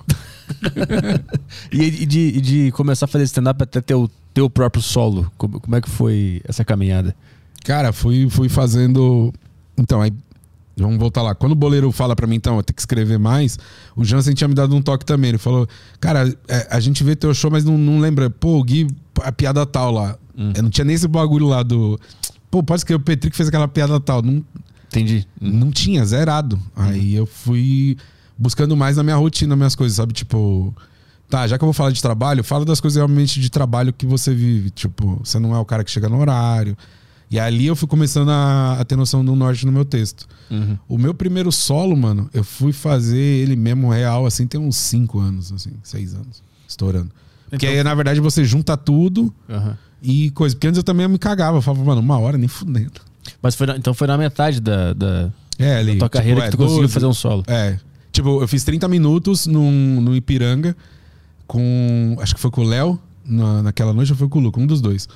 E, 1.70 2.06
de, 2.06 2.40
de 2.40 2.72
começar 2.72 3.04
a 3.04 3.09
fazer 3.09 3.24
stand-up 3.24 3.62
até 3.62 3.80
ter 3.80 3.94
o 3.94 4.11
teu 4.35 4.48
próprio 4.50 4.83
solo. 4.83 5.30
Como, 5.37 5.61
como 5.61 5.76
é 5.76 5.80
que 5.80 5.88
foi 5.90 6.40
essa 6.44 6.64
caminhada? 6.64 7.14
Cara, 7.64 7.92
fui, 7.92 8.28
fui 8.30 8.48
fazendo. 8.48 9.33
Então, 9.78 10.00
aí. 10.00 10.12
Vamos 10.82 10.98
voltar 10.98 11.22
lá. 11.22 11.34
Quando 11.34 11.52
o 11.52 11.56
boleiro 11.56 11.90
fala 11.92 12.14
pra 12.16 12.26
mim, 12.26 12.36
então, 12.36 12.56
eu 12.56 12.62
tenho 12.62 12.74
que 12.74 12.82
escrever 12.82 13.18
mais, 13.18 13.58
o 13.96 14.04
Jansen 14.04 14.34
tinha 14.34 14.48
me 14.48 14.54
dado 14.54 14.74
um 14.74 14.82
toque 14.82 15.04
também. 15.04 15.30
Ele 15.30 15.38
falou: 15.38 15.68
Cara, 16.00 16.32
é, 16.48 16.68
a 16.70 16.80
gente 16.80 17.02
vê 17.04 17.14
teu 17.14 17.32
show, 17.34 17.50
mas 17.50 17.64
não, 17.64 17.76
não 17.76 17.98
lembra. 18.00 18.30
Pô, 18.30 18.58
o 18.58 18.64
Gui, 18.64 18.86
a 19.22 19.32
piada 19.32 19.64
tal 19.66 19.92
lá. 19.92 20.16
Eu 20.54 20.62
não 20.62 20.70
tinha 20.70 20.84
nem 20.84 20.94
esse 20.94 21.06
bagulho 21.06 21.46
lá 21.46 21.62
do. 21.62 21.98
Pô, 22.50 22.62
pode 22.62 22.80
escrever 22.80 23.00
o 23.00 23.04
Petri 23.04 23.30
que 23.30 23.36
fez 23.36 23.48
aquela 23.48 23.68
piada 23.68 24.00
tal. 24.00 24.22
Não, 24.22 24.42
Entendi. 24.90 25.26
Não 25.40 25.70
tinha, 25.70 26.04
zerado. 26.04 26.60
Aí 26.74 27.14
eu 27.14 27.24
fui 27.24 27.96
buscando 28.36 28.76
mais 28.76 28.96
na 28.96 29.02
minha 29.04 29.16
rotina, 29.16 29.54
minhas 29.54 29.76
coisas, 29.76 29.96
sabe? 29.96 30.12
Tipo, 30.12 30.74
tá, 31.28 31.46
já 31.46 31.56
que 31.56 31.62
eu 31.62 31.66
vou 31.66 31.72
falar 31.72 31.92
de 31.92 32.02
trabalho, 32.02 32.42
fala 32.42 32.64
das 32.64 32.80
coisas 32.80 32.96
realmente 32.96 33.40
de 33.40 33.50
trabalho 33.50 33.92
que 33.92 34.04
você 34.04 34.34
vive. 34.34 34.70
Tipo, 34.70 35.20
você 35.24 35.38
não 35.38 35.54
é 35.54 35.58
o 35.58 35.64
cara 35.64 35.84
que 35.84 35.90
chega 35.90 36.08
no 36.08 36.18
horário. 36.18 36.76
E 37.30 37.38
ali 37.38 37.66
eu 37.66 37.76
fui 37.76 37.86
começando 37.86 38.28
a, 38.30 38.78
a 38.80 38.84
ter 38.84 38.96
noção 38.96 39.24
do 39.24 39.36
norte 39.36 39.64
no 39.64 39.70
meu 39.70 39.84
texto. 39.84 40.26
Uhum. 40.50 40.76
O 40.88 40.98
meu 40.98 41.14
primeiro 41.14 41.52
solo, 41.52 41.96
mano, 41.96 42.28
eu 42.34 42.42
fui 42.42 42.72
fazer 42.72 43.16
ele 43.20 43.54
mesmo 43.54 43.88
real, 43.90 44.26
assim, 44.26 44.46
tem 44.48 44.60
uns 44.60 44.76
5 44.76 45.18
anos, 45.20 45.52
assim, 45.52 45.70
6 45.82 46.14
anos, 46.14 46.42
estourando. 46.66 47.10
Porque 47.48 47.66
Então- 47.66 47.78
aí, 47.78 47.84
na 47.84 47.94
verdade, 47.94 48.18
você 48.20 48.44
junta 48.44 48.76
tudo 48.76 49.32
Aham. 49.48 49.78
e 50.02 50.30
coisa. 50.32 50.56
Porque 50.56 50.66
antes 50.66 50.78
eu 50.78 50.82
também 50.84 51.06
me 51.06 51.18
cagava. 51.18 51.58
Eu 51.58 51.62
falava, 51.62 51.84
mano, 51.84 52.00
uma 52.00 52.18
hora 52.18 52.36
nem 52.36 52.48
fudendo. 52.48 53.00
Mas 53.40 53.54
foi 53.54 53.66
na- 53.68 53.76
então 53.76 53.94
foi 53.94 54.08
na 54.08 54.18
metade 54.18 54.60
da, 54.60 54.92
da, 54.92 55.30
É, 55.58 55.76
ali. 55.76 55.92
da 55.92 55.98
tua 56.00 56.08
tipo, 56.08 56.10
carreira 56.10 56.40
é, 56.40 56.44
que 56.46 56.50
tu 56.52 56.56
conseguiu 56.56 56.82
12, 56.82 56.92
fazer 56.94 57.06
um 57.06 57.14
solo. 57.14 57.44
É. 57.46 57.78
Tipo, 58.10 58.42
eu 58.42 58.48
fiz 58.48 58.64
30 58.64 58.88
minutos 58.88 59.46
num, 59.46 60.00
no 60.00 60.16
Ipiranga 60.16 60.76
com. 61.46 62.16
Acho 62.20 62.34
que 62.34 62.40
foi 62.40 62.50
com 62.50 62.62
o 62.62 62.64
Léo 62.64 62.98
na, 63.24 63.62
naquela 63.62 63.92
noite 63.92 64.10
ou 64.12 64.18
foi 64.18 64.28
com 64.28 64.38
o 64.38 64.42
Luca, 64.42 64.60
um 64.60 64.66
dos 64.66 64.80
dois. 64.80 65.08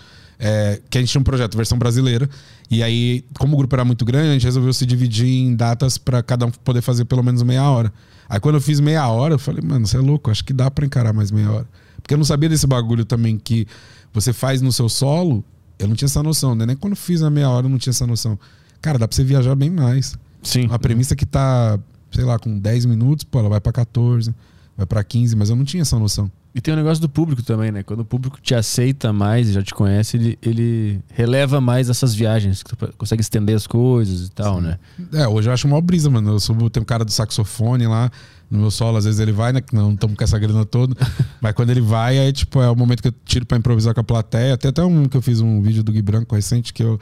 É, 0.46 0.78
que 0.90 0.98
a 0.98 1.00
gente 1.00 1.10
tinha 1.10 1.20
um 1.22 1.24
projeto, 1.24 1.56
versão 1.56 1.78
brasileira. 1.78 2.28
E 2.70 2.82
aí, 2.82 3.24
como 3.38 3.54
o 3.54 3.56
grupo 3.56 3.74
era 3.74 3.82
muito 3.82 4.04
grande, 4.04 4.28
a 4.28 4.32
gente 4.34 4.44
resolveu 4.44 4.74
se 4.74 4.84
dividir 4.84 5.26
em 5.26 5.56
datas 5.56 5.96
pra 5.96 6.22
cada 6.22 6.44
um 6.44 6.50
poder 6.50 6.82
fazer 6.82 7.06
pelo 7.06 7.22
menos 7.22 7.42
meia 7.42 7.62
hora. 7.70 7.90
Aí 8.28 8.38
quando 8.38 8.56
eu 8.56 8.60
fiz 8.60 8.78
meia 8.78 9.08
hora, 9.08 9.34
eu 9.34 9.38
falei, 9.38 9.62
mano, 9.64 9.86
você 9.86 9.96
é 9.96 10.00
louco, 10.00 10.30
acho 10.30 10.44
que 10.44 10.52
dá 10.52 10.70
pra 10.70 10.84
encarar 10.84 11.14
mais 11.14 11.30
meia 11.30 11.50
hora. 11.50 11.68
Porque 12.02 12.12
eu 12.12 12.18
não 12.18 12.26
sabia 12.26 12.46
desse 12.50 12.66
bagulho 12.66 13.06
também 13.06 13.38
que 13.38 13.66
você 14.12 14.34
faz 14.34 14.60
no 14.60 14.70
seu 14.70 14.86
solo, 14.86 15.42
eu 15.78 15.88
não 15.88 15.94
tinha 15.94 16.06
essa 16.06 16.22
noção, 16.22 16.54
né? 16.54 16.66
Nem 16.66 16.76
quando 16.76 16.92
eu 16.92 16.96
fiz 16.98 17.22
a 17.22 17.30
meia 17.30 17.48
hora 17.48 17.64
eu 17.64 17.70
não 17.70 17.78
tinha 17.78 17.92
essa 17.92 18.06
noção. 18.06 18.38
Cara, 18.82 18.98
dá 18.98 19.08
pra 19.08 19.16
você 19.16 19.24
viajar 19.24 19.54
bem 19.54 19.70
mais. 19.70 20.14
Sim. 20.42 20.66
Uma 20.66 20.78
premissa 20.78 21.16
que 21.16 21.24
tá, 21.24 21.78
sei 22.12 22.24
lá, 22.24 22.38
com 22.38 22.58
10 22.58 22.84
minutos, 22.84 23.24
pô, 23.24 23.38
ela 23.38 23.48
vai 23.48 23.62
pra 23.62 23.72
14, 23.72 24.34
vai 24.76 24.84
pra 24.84 25.02
15, 25.02 25.34
mas 25.36 25.48
eu 25.48 25.56
não 25.56 25.64
tinha 25.64 25.80
essa 25.80 25.98
noção. 25.98 26.30
E 26.54 26.60
tem 26.60 26.72
o 26.72 26.76
negócio 26.76 27.00
do 27.00 27.08
público 27.08 27.42
também, 27.42 27.72
né? 27.72 27.82
Quando 27.82 28.00
o 28.00 28.04
público 28.04 28.40
te 28.40 28.54
aceita 28.54 29.12
mais 29.12 29.48
e 29.48 29.52
já 29.52 29.62
te 29.62 29.74
conhece, 29.74 30.16
ele, 30.16 30.38
ele 30.40 31.00
releva 31.12 31.60
mais 31.60 31.90
essas 31.90 32.14
viagens, 32.14 32.62
que 32.62 32.76
tu 32.76 32.94
consegue 32.96 33.20
estender 33.20 33.56
as 33.56 33.66
coisas 33.66 34.28
e 34.28 34.30
tal, 34.30 34.60
né? 34.60 34.78
É, 35.12 35.26
hoje 35.26 35.48
eu 35.48 35.52
acho 35.52 35.66
uma 35.66 35.80
brisa, 35.80 36.08
mano. 36.08 36.30
Eu 36.30 36.38
subo, 36.38 36.70
tem 36.70 36.80
um 36.80 36.86
cara 36.86 37.04
do 37.04 37.10
saxofone 37.10 37.88
lá 37.88 38.08
no 38.48 38.60
meu 38.60 38.70
solo, 38.70 38.96
às 38.96 39.04
vezes 39.04 39.18
ele 39.18 39.32
vai, 39.32 39.52
né? 39.52 39.60
Que 39.60 39.74
não 39.74 39.94
estamos 39.94 40.16
com 40.16 40.22
essa 40.22 40.38
grana 40.38 40.64
toda. 40.64 40.94
mas 41.42 41.52
quando 41.54 41.70
ele 41.70 41.80
vai, 41.80 42.18
é 42.18 42.30
tipo, 42.30 42.62
é 42.62 42.70
o 42.70 42.76
momento 42.76 43.02
que 43.02 43.08
eu 43.08 43.14
tiro 43.24 43.44
pra 43.44 43.58
improvisar 43.58 43.92
com 43.92 44.00
a 44.00 44.04
plateia. 44.04 44.56
Tem 44.56 44.68
até 44.68 44.84
um 44.84 45.08
que 45.08 45.16
eu 45.16 45.22
fiz 45.22 45.40
um 45.40 45.60
vídeo 45.60 45.82
do 45.82 45.90
Gui 45.90 46.02
Branco 46.02 46.36
recente 46.36 46.72
que 46.72 46.84
eu 46.84 47.00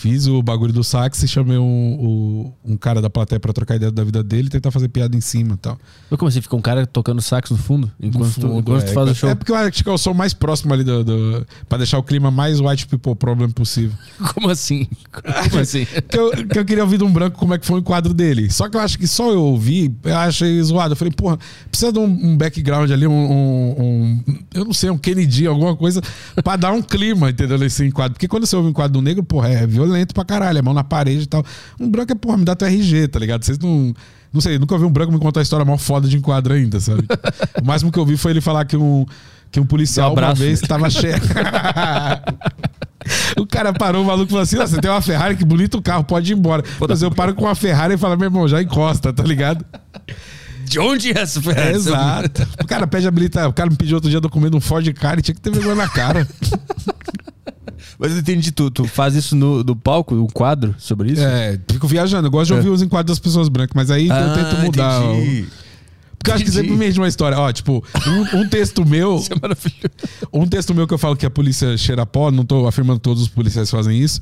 fiz 0.00 0.26
o 0.26 0.42
bagulho 0.42 0.72
do 0.72 0.82
sax 0.82 1.22
e 1.22 1.28
chamei 1.28 1.58
um, 1.58 1.62
o- 2.00 2.54
um 2.64 2.76
cara 2.76 3.02
da 3.02 3.10
plateia 3.10 3.38
pra 3.38 3.52
trocar 3.52 3.76
ideia 3.76 3.92
da 3.92 4.02
vida 4.02 4.22
dele 4.22 4.46
e 4.48 4.50
tentar 4.50 4.70
fazer 4.70 4.88
piada 4.88 5.14
em 5.14 5.20
cima 5.20 5.54
e 5.54 5.58
tal. 5.58 5.78
Mas 6.10 6.18
como 6.18 6.28
assim? 6.28 6.40
Fica 6.40 6.56
um 6.56 6.60
cara 6.62 6.86
tocando 6.86 7.20
sax 7.20 7.50
no 7.50 7.58
fundo? 7.58 7.90
Enquanto, 8.00 8.32
tu, 8.34 8.40
fundo, 8.40 8.58
enquanto 8.60 8.82
é. 8.82 8.86
tu 8.86 8.92
faz 8.94 9.10
o 9.10 9.14
show. 9.14 9.28
É 9.28 9.34
porque 9.34 9.52
eu 9.52 9.56
acho 9.56 9.84
que 9.84 9.88
eu 9.90 9.98
sou 9.98 10.14
mais 10.14 10.32
próximo 10.32 10.72
ali 10.72 10.82
do, 10.82 11.04
do. 11.04 11.46
pra 11.68 11.76
deixar 11.76 11.98
o 11.98 12.02
clima 12.02 12.30
mais 12.30 12.60
white 12.60 12.86
people 12.86 13.14
problem 13.14 13.50
possível. 13.50 13.92
Como 14.34 14.48
assim? 14.48 14.88
Como 15.12 15.28
assim? 15.60 15.84
que, 16.08 16.18
eu, 16.18 16.30
que 16.48 16.58
eu 16.58 16.64
queria 16.64 16.82
ouvir 16.82 16.96
de 16.96 17.04
um 17.04 17.12
branco 17.12 17.38
como 17.38 17.52
é 17.52 17.58
que 17.58 17.66
foi 17.66 17.76
o 17.76 17.80
enquadro 17.80 18.14
dele. 18.14 18.50
Só 18.50 18.68
que 18.70 18.76
eu 18.78 18.80
acho 18.80 18.98
que 18.98 19.06
só 19.06 19.30
eu 19.30 19.42
ouvi, 19.42 19.94
eu 20.04 20.16
achei 20.16 20.62
zoado. 20.62 20.92
Eu 20.92 20.96
falei, 20.96 21.12
porra, 21.12 21.38
precisa 21.70 21.92
de 21.92 21.98
um, 21.98 22.04
um 22.04 22.36
background 22.38 22.90
ali, 22.90 23.06
um, 23.06 23.12
um- 23.12 23.82
um- 23.82 24.24
Eu 24.54 24.64
não 24.64 24.72
sei, 24.72 24.88
um 24.88 24.96
Kennedy, 24.96 25.46
alguma 25.46 25.76
coisa, 25.76 26.00
pra 26.42 26.56
dar 26.56 26.72
um 26.72 26.80
clima, 26.80 27.28
entendeu? 27.28 27.58
Nesse 27.58 27.84
enquadro. 27.84 28.14
Porque 28.14 28.26
quando 28.28 28.46
você 28.46 28.56
ouve 28.56 28.68
um 28.68 28.70
enquadro 28.70 28.94
do 28.94 29.02
negro, 29.02 29.22
porra, 29.22 29.48
é 29.50 29.66
violento 29.66 29.89
pra 30.14 30.24
caralho, 30.24 30.58
é 30.58 30.62
mão 30.62 30.74
na 30.74 30.84
parede 30.84 31.22
e 31.22 31.26
tal. 31.26 31.44
Um 31.78 31.88
branco 31.90 32.12
é, 32.12 32.14
porra, 32.14 32.36
me 32.36 32.44
dá 32.44 32.54
teu 32.56 32.68
RG, 32.68 33.08
tá 33.08 33.18
ligado? 33.18 33.44
Vocês 33.44 33.58
não. 33.58 33.94
Não 34.32 34.40
sei, 34.40 34.58
nunca 34.60 34.74
ouvi 34.74 34.86
um 34.86 34.90
branco 34.92 35.12
me 35.12 35.18
contar 35.18 35.40
a 35.40 35.42
história 35.42 35.64
mal 35.66 35.76
foda 35.76 36.06
de 36.08 36.16
enquadro 36.16 36.54
ainda, 36.54 36.78
sabe? 36.78 37.04
o 37.60 37.64
máximo 37.64 37.90
que 37.90 37.98
eu 37.98 38.06
vi 38.06 38.16
foi 38.16 38.30
ele 38.32 38.40
falar 38.40 38.64
que 38.64 38.76
um. 38.76 39.04
Que 39.50 39.58
um 39.58 39.66
policial 39.66 40.10
um 40.10 40.12
uma 40.12 40.18
abraço. 40.22 40.40
vez 40.42 40.60
tava 40.60 40.88
cheio. 40.88 41.14
O 43.36 43.46
cara 43.46 43.72
parou, 43.72 44.02
o 44.02 44.06
maluco 44.06 44.28
falou 44.28 44.42
assim: 44.42 44.58
"Ah, 44.58 44.66
você 44.66 44.78
tem 44.80 44.90
uma 44.90 45.00
Ferrari, 45.00 45.34
que 45.34 45.44
bonito 45.44 45.78
o 45.78 45.82
carro, 45.82 46.04
pode 46.04 46.32
ir 46.32 46.36
embora. 46.36 46.62
Mas 46.86 47.00
eu 47.02 47.10
paro 47.10 47.34
com 47.34 47.44
uma 47.44 47.54
Ferrari 47.54 47.94
e 47.94 47.96
falo, 47.98 48.16
meu 48.16 48.26
irmão, 48.26 48.46
já 48.46 48.62
encosta, 48.62 49.12
tá 49.12 49.22
ligado? 49.22 49.64
De 50.66 50.78
onde 50.78 51.10
é 51.10 51.18
essa 51.20 51.38
É, 51.40 51.42
ferramenta? 51.42 51.76
exato. 51.76 52.48
O 52.62 52.66
cara 52.66 52.86
pede 52.86 53.08
habilitar. 53.08 53.48
O 53.48 53.52
cara 53.52 53.70
me 53.70 53.76
pediu 53.76 53.96
outro 53.96 54.10
dia 54.10 54.20
documento 54.20 54.56
um 54.56 54.60
Ford 54.60 54.86
Car 54.92 55.18
e 55.18 55.22
tinha 55.22 55.34
que 55.34 55.40
ter 55.40 55.50
vergonha 55.50 55.74
na 55.74 55.88
cara. 55.88 56.28
Mas 57.98 58.12
eu 58.12 58.18
entendi, 58.18 58.50
tu, 58.52 58.70
tu 58.70 58.84
faz 58.84 59.14
isso 59.14 59.34
no, 59.36 59.62
no 59.64 59.76
palco, 59.76 60.14
um 60.14 60.26
quadro 60.26 60.74
sobre 60.78 61.12
isso? 61.12 61.22
É, 61.22 61.58
fico 61.70 61.86
viajando. 61.86 62.26
Eu 62.26 62.30
gosto 62.30 62.48
de 62.48 62.54
É. 62.54 62.56
ouvir 62.56 62.68
os 62.70 62.82
enquadros 62.82 63.16
das 63.16 63.18
pessoas 63.18 63.48
brancas, 63.48 63.72
mas 63.74 63.90
aí 63.90 64.08
eu 64.08 64.34
tento 64.34 64.56
mudar. 64.64 65.00
Ah, 65.00 65.14
entendi. 65.14 65.46
Porque 66.18 66.30
eu 66.30 66.34
acho 66.34 66.44
que 66.44 66.50
sempre 66.50 66.72
mesmo 66.72 67.02
uma 67.02 67.08
história. 67.08 67.38
Ó, 67.38 67.50
tipo, 67.50 67.82
um, 68.06 68.40
um 68.40 68.46
texto 68.46 68.84
meu. 68.84 69.16
Isso 69.16 69.32
é 69.32 69.36
maravilhoso. 69.40 69.80
Um 70.30 70.46
texto 70.46 70.74
meu 70.74 70.86
que 70.86 70.92
eu 70.92 70.98
falo 70.98 71.16
que 71.16 71.24
a 71.24 71.30
polícia 71.30 71.74
cheira 71.78 72.04
pó, 72.04 72.30
não 72.30 72.44
tô 72.44 72.66
afirmando 72.66 72.98
que 73.00 73.04
todos 73.04 73.22
os 73.22 73.28
policiais 73.30 73.70
fazem 73.70 73.98
isso, 73.98 74.20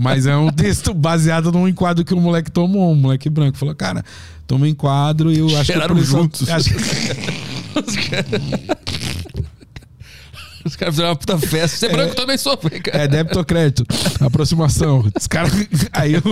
mas 0.00 0.26
é 0.26 0.36
um 0.36 0.50
texto 0.50 0.92
baseado 0.92 1.52
num 1.52 1.68
enquadro 1.68 2.04
que 2.04 2.12
o 2.12 2.20
moleque 2.20 2.50
tomou, 2.50 2.90
um 2.90 2.96
moleque 2.96 3.30
branco. 3.30 3.56
Falou, 3.56 3.76
cara, 3.76 4.04
tomei 4.44 4.70
um 4.70 4.72
enquadro 4.72 5.30
e 5.32 5.38
eu 5.38 5.46
acho 5.56 5.66
Cheiraram 5.66 5.94
que. 5.94 6.02
polícia- 6.02 6.18
juntos. 6.18 6.50
Acho 6.50 6.74
Os 10.66 10.76
caras 10.76 10.94
fizeram 10.94 11.10
uma 11.10 11.16
puta 11.16 11.38
festa. 11.38 11.76
Você 11.76 11.86
é 11.86 11.88
branco 11.88 12.14
também 12.14 12.36
sofre, 12.36 12.80
cara. 12.80 13.04
É 13.04 13.08
débito 13.08 13.38
ou 13.38 13.44
crédito. 13.44 13.84
Aproximação. 14.20 15.04
Os 15.18 15.26
caras. 15.26 15.52
Aí 15.92 16.14
eu. 16.14 16.22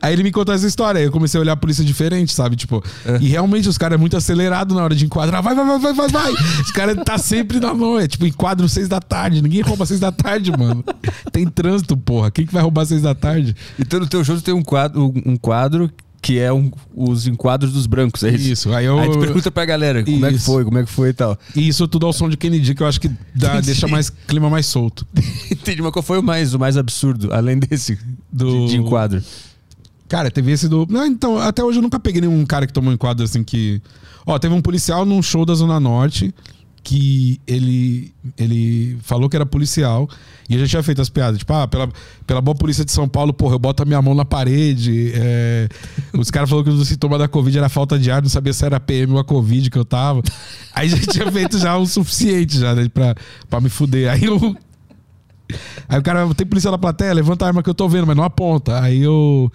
Aí 0.00 0.12
ele 0.12 0.22
me 0.22 0.30
contou 0.30 0.54
essa 0.54 0.66
história. 0.66 0.98
Aí 1.00 1.06
eu 1.06 1.12
comecei 1.12 1.38
a 1.38 1.42
olhar 1.42 1.52
a 1.52 1.56
polícia 1.56 1.84
diferente, 1.84 2.32
sabe? 2.32 2.56
Tipo, 2.56 2.82
e 3.20 3.28
realmente 3.28 3.68
os 3.68 3.76
caras 3.76 3.96
é 3.96 4.00
muito 4.00 4.16
acelerado 4.16 4.74
na 4.74 4.84
hora 4.84 4.94
de 4.94 5.04
enquadrar. 5.04 5.42
Vai, 5.42 5.54
vai, 5.54 5.64
vai, 5.64 5.78
vai, 5.78 5.92
vai, 5.92 6.08
vai. 6.08 6.32
Os 6.32 6.70
caras 6.70 6.96
tá 7.04 7.18
sempre 7.18 7.58
na 7.58 7.74
mão. 7.74 7.98
É 7.98 8.06
tipo, 8.06 8.26
enquadro 8.26 8.68
seis 8.68 8.88
da 8.88 9.00
tarde. 9.00 9.42
Ninguém 9.42 9.62
rouba 9.62 9.84
seis 9.84 10.00
da 10.00 10.12
tarde, 10.12 10.52
mano. 10.52 10.84
Tem 11.32 11.46
trânsito, 11.46 11.96
porra. 11.96 12.30
Quem 12.30 12.46
que 12.46 12.52
vai 12.52 12.62
roubar 12.62 12.84
seis 12.84 13.02
da 13.02 13.14
tarde? 13.14 13.56
Então 13.78 14.00
no 14.00 14.06
teu 14.06 14.24
tu 14.24 14.42
tem 14.42 14.54
um 14.54 14.62
quadro, 14.62 15.12
um 15.24 15.36
quadro 15.36 15.90
que 16.26 16.40
é 16.40 16.52
um- 16.52 16.72
os 16.92 17.28
enquadros 17.28 17.72
dos 17.72 17.86
brancos, 17.86 18.24
é 18.24 18.30
isso? 18.30 18.48
Isso. 18.50 18.72
Aí 18.74 18.84
eu. 18.86 18.98
Aí 18.98 19.08
tu 19.08 19.18
pergunta 19.20 19.48
pra 19.48 19.64
galera 19.64 20.02
como 20.02 20.26
é 20.26 20.30
que 20.30 20.34
Isso. 20.36 20.46
foi, 20.46 20.64
como 20.64 20.76
é 20.78 20.82
que 20.84 20.90
foi 20.90 21.10
e 21.10 21.12
tal. 21.12 21.38
E 21.54 21.68
isso 21.68 21.86
tudo 21.86 22.04
ao 22.04 22.12
som 22.12 22.28
de 22.28 22.36
Kennedy, 22.36 22.74
que 22.74 22.82
eu 22.82 22.86
acho 22.88 23.00
que 23.00 23.08
dá, 23.32 23.60
deixa 23.60 23.86
mais 23.86 24.10
clima 24.10 24.50
mais 24.50 24.66
solto. 24.66 25.06
Entendi, 25.50 25.80
mas 25.82 25.92
qual 25.92 26.02
foi 26.02 26.18
o 26.18 26.22
mais, 26.24 26.52
o 26.52 26.58
mais 26.58 26.76
absurdo, 26.76 27.32
além 27.32 27.58
desse 27.60 27.96
Do- 28.32 28.66
de, 28.66 28.72
de 28.72 28.76
enquadro? 28.76 29.22
Cara, 30.08 30.28
teve 30.30 30.50
esse 30.50 30.68
do. 30.68 30.84
Não, 30.90 31.06
então, 31.06 31.38
até 31.38 31.62
hoje 31.62 31.78
eu 31.78 31.82
nunca 31.82 32.00
peguei 32.00 32.20
nenhum 32.20 32.44
cara 32.44 32.66
que 32.66 32.72
tomou 32.72 32.90
um 32.90 32.94
enquadro 32.94 33.24
assim 33.24 33.44
que. 33.44 33.80
Ó, 34.26 34.36
teve 34.36 34.52
um 34.52 34.60
policial 34.60 35.04
num 35.04 35.22
show 35.22 35.46
da 35.46 35.54
Zona 35.54 35.78
Norte 35.78 36.34
que 36.86 37.40
ele, 37.48 38.14
ele 38.38 38.96
falou 39.02 39.28
que 39.28 39.34
era 39.34 39.44
policial 39.44 40.08
e 40.48 40.54
eu 40.54 40.60
já 40.60 40.68
tinha 40.68 40.82
feito 40.84 41.02
as 41.02 41.08
piadas. 41.08 41.36
Tipo, 41.40 41.52
ah, 41.52 41.66
pela, 41.66 41.88
pela 42.24 42.40
boa 42.40 42.54
polícia 42.54 42.84
de 42.84 42.92
São 42.92 43.08
Paulo, 43.08 43.32
porra, 43.34 43.56
eu 43.56 43.58
boto 43.58 43.82
a 43.82 43.86
minha 43.86 44.00
mão 44.00 44.14
na 44.14 44.24
parede. 44.24 45.10
é, 45.16 45.68
Os 46.16 46.30
caras 46.30 46.48
falaram 46.48 46.70
que 46.70 46.70
o 46.80 46.84
sintoma 46.84 47.18
da 47.18 47.26
Covid 47.26 47.58
era 47.58 47.68
falta 47.68 47.98
de 47.98 48.08
ar, 48.08 48.22
não 48.22 48.28
sabia 48.28 48.52
se 48.52 48.64
era 48.64 48.78
PM 48.78 49.14
ou 49.14 49.18
a 49.18 49.24
Covid 49.24 49.68
que 49.68 49.76
eu 49.76 49.84
tava. 49.84 50.22
Aí 50.72 50.88
já 50.88 50.96
tinha 51.12 51.30
feito 51.32 51.58
já 51.58 51.76
o 51.76 51.84
suficiente 51.86 52.56
já, 52.56 52.72
né, 52.72 52.88
pra, 52.88 53.16
pra 53.50 53.60
me 53.60 53.68
fuder. 53.68 54.08
Aí 54.12 54.22
eu. 54.24 54.56
Aí 55.88 55.98
o 55.98 56.02
cara, 56.02 56.32
tem 56.36 56.46
polícia 56.46 56.70
na 56.70 56.78
plateia, 56.78 57.12
levanta 57.12 57.44
a 57.44 57.48
arma 57.48 57.64
que 57.64 57.70
eu 57.70 57.74
tô 57.74 57.88
vendo, 57.88 58.06
mas 58.06 58.16
não 58.16 58.22
aponta. 58.24 58.80
Aí 58.80 59.02
eu. 59.02 59.50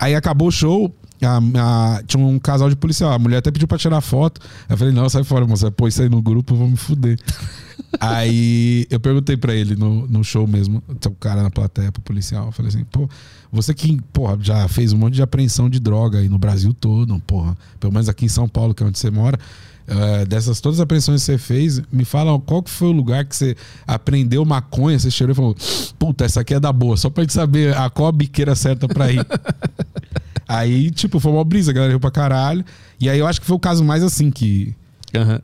Aí 0.00 0.16
acabou 0.16 0.48
o 0.48 0.52
show, 0.52 0.92
a- 1.24 1.96
a- 1.96 2.02
tinha 2.06 2.24
um 2.24 2.38
casal 2.38 2.68
de 2.70 2.76
policial. 2.76 3.12
A 3.12 3.18
mulher 3.18 3.38
até 3.38 3.50
pediu 3.50 3.66
pra 3.68 3.78
tirar 3.78 4.00
foto. 4.00 4.40
Eu 4.68 4.76
falei, 4.76 4.92
não, 4.92 5.08
sai 5.08 5.24
fora, 5.24 5.46
moça. 5.46 5.70
Pô, 5.70 5.86
isso 5.88 6.02
aí 6.02 6.08
no 6.08 6.20
grupo, 6.22 6.54
eu 6.54 6.58
vou 6.58 6.68
me 6.68 6.76
fuder. 6.76 7.18
aí 8.00 8.86
eu 8.90 9.00
perguntei 9.00 9.36
pra 9.36 9.54
ele 9.54 9.76
no, 9.76 10.06
no 10.06 10.22
show 10.24 10.46
mesmo, 10.46 10.82
tem 11.00 11.10
um 11.10 11.14
cara 11.14 11.42
na 11.42 11.50
plateia 11.50 11.90
pro 11.92 12.02
policial. 12.02 12.46
Eu 12.46 12.52
falei 12.52 12.68
assim, 12.70 12.84
pô, 12.84 13.08
você 13.50 13.74
que, 13.74 14.00
porra, 14.12 14.38
já 14.40 14.66
fez 14.68 14.92
um 14.92 14.98
monte 14.98 15.14
de 15.14 15.22
apreensão 15.22 15.68
de 15.68 15.78
droga 15.80 16.18
aí 16.18 16.28
no 16.28 16.38
Brasil 16.38 16.72
todo, 16.74 17.18
porra. 17.20 17.56
Pelo 17.78 17.92
menos 17.92 18.08
aqui 18.08 18.24
em 18.24 18.28
São 18.28 18.48
Paulo, 18.48 18.74
que 18.74 18.82
é 18.82 18.86
onde 18.86 18.98
você 18.98 19.10
mora. 19.10 19.38
eh, 19.86 20.24
dessas 20.26 20.60
todas 20.60 20.78
as 20.78 20.84
apreensões 20.84 21.20
que 21.22 21.26
você 21.26 21.36
fez, 21.38 21.82
me 21.92 22.04
fala 22.04 22.38
qual 22.40 22.62
que 22.62 22.70
foi 22.70 22.86
o 22.88 22.92
lugar 22.92 23.24
que 23.24 23.34
você 23.34 23.56
aprendeu 23.86 24.44
maconha, 24.44 24.96
você 24.98 25.10
cheirou 25.10 25.32
e 25.32 25.36
falou, 25.36 25.56
puta, 25.98 26.24
essa 26.24 26.40
aqui 26.40 26.54
é 26.54 26.60
da 26.60 26.72
boa, 26.72 26.96
só 26.96 27.10
pra 27.10 27.24
gente 27.24 27.32
saber 27.32 27.76
a 27.76 27.90
qual 27.90 28.08
a 28.08 28.12
biqueira 28.12 28.54
certa 28.54 28.86
pra 28.86 29.10
ir. 29.10 29.26
aí, 30.58 30.90
tipo, 30.90 31.18
foi 31.20 31.32
uma 31.32 31.44
brisa, 31.44 31.70
a 31.70 31.74
galera 31.74 31.92
riu 31.92 32.00
pra 32.00 32.10
caralho. 32.10 32.64
E 33.00 33.08
aí 33.08 33.18
eu 33.18 33.26
acho 33.26 33.40
que 33.40 33.46
foi 33.46 33.56
o 33.56 33.60
caso 33.60 33.84
mais 33.84 34.02
assim 34.02 34.30
que. 34.30 34.74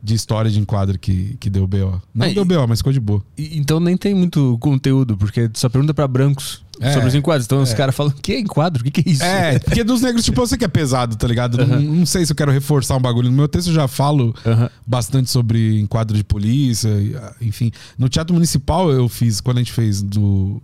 De 0.01 0.15
história 0.15 0.49
de 0.49 0.59
enquadro 0.59 0.97
que, 0.97 1.37
que 1.39 1.47
deu 1.47 1.67
BO. 1.67 2.01
Não 2.11 2.25
Aí- 2.25 2.33
deu 2.33 2.43
BO, 2.43 2.67
mas 2.67 2.79
ficou 2.79 2.91
de 2.91 2.99
boa. 2.99 3.21
Então 3.37 3.79
nem 3.79 3.95
tem 3.95 4.15
muito 4.15 4.57
conteúdo, 4.59 5.15
porque 5.15 5.47
só 5.53 5.69
pergunta 5.69 5.93
pra 5.93 6.07
brancos 6.07 6.63
É, 6.81 6.91
sobre 6.91 7.07
os 7.09 7.13
enquadros. 7.13 7.45
Então 7.45 7.61
os 7.61 7.71
é. 7.71 7.75
caras 7.75 7.93
falam, 7.93 8.11
que 8.19 8.31
é 8.33 8.39
enquadro? 8.39 8.81
O 8.81 8.83
que, 8.83 8.89
que 9.03 9.07
é 9.07 9.13
isso? 9.13 9.21
É, 9.23 9.59
porque 9.59 9.83
dos 9.83 10.01
negros, 10.01 10.25
tipo, 10.25 10.41
eu 10.41 10.47
sei 10.47 10.57
que 10.57 10.65
é 10.65 10.67
pesado, 10.67 11.15
tá 11.15 11.27
ligado? 11.27 11.63
Não, 11.67 11.79
não 11.79 12.03
sei 12.07 12.25
se 12.25 12.31
eu 12.31 12.35
quero 12.35 12.51
reforçar 12.51 12.97
um 12.97 12.99
bagulho. 12.99 13.29
No 13.29 13.37
meu 13.37 13.47
texto 13.47 13.67
eu 13.67 13.75
já 13.75 13.87
falo 13.87 14.33
Aham. 14.43 14.71
bastante 14.87 15.29
sobre 15.29 15.79
enquadro 15.79 16.17
de 16.17 16.23
polícia, 16.23 16.89
ah, 17.21 17.35
enfim. 17.39 17.69
No 17.95 18.09
Teatro 18.09 18.33
Municipal 18.33 18.91
eu 18.91 19.07
fiz, 19.07 19.39
quando 19.39 19.57
a 19.57 19.61
gente 19.61 19.71
fez 19.71 20.01
do, 20.01 20.59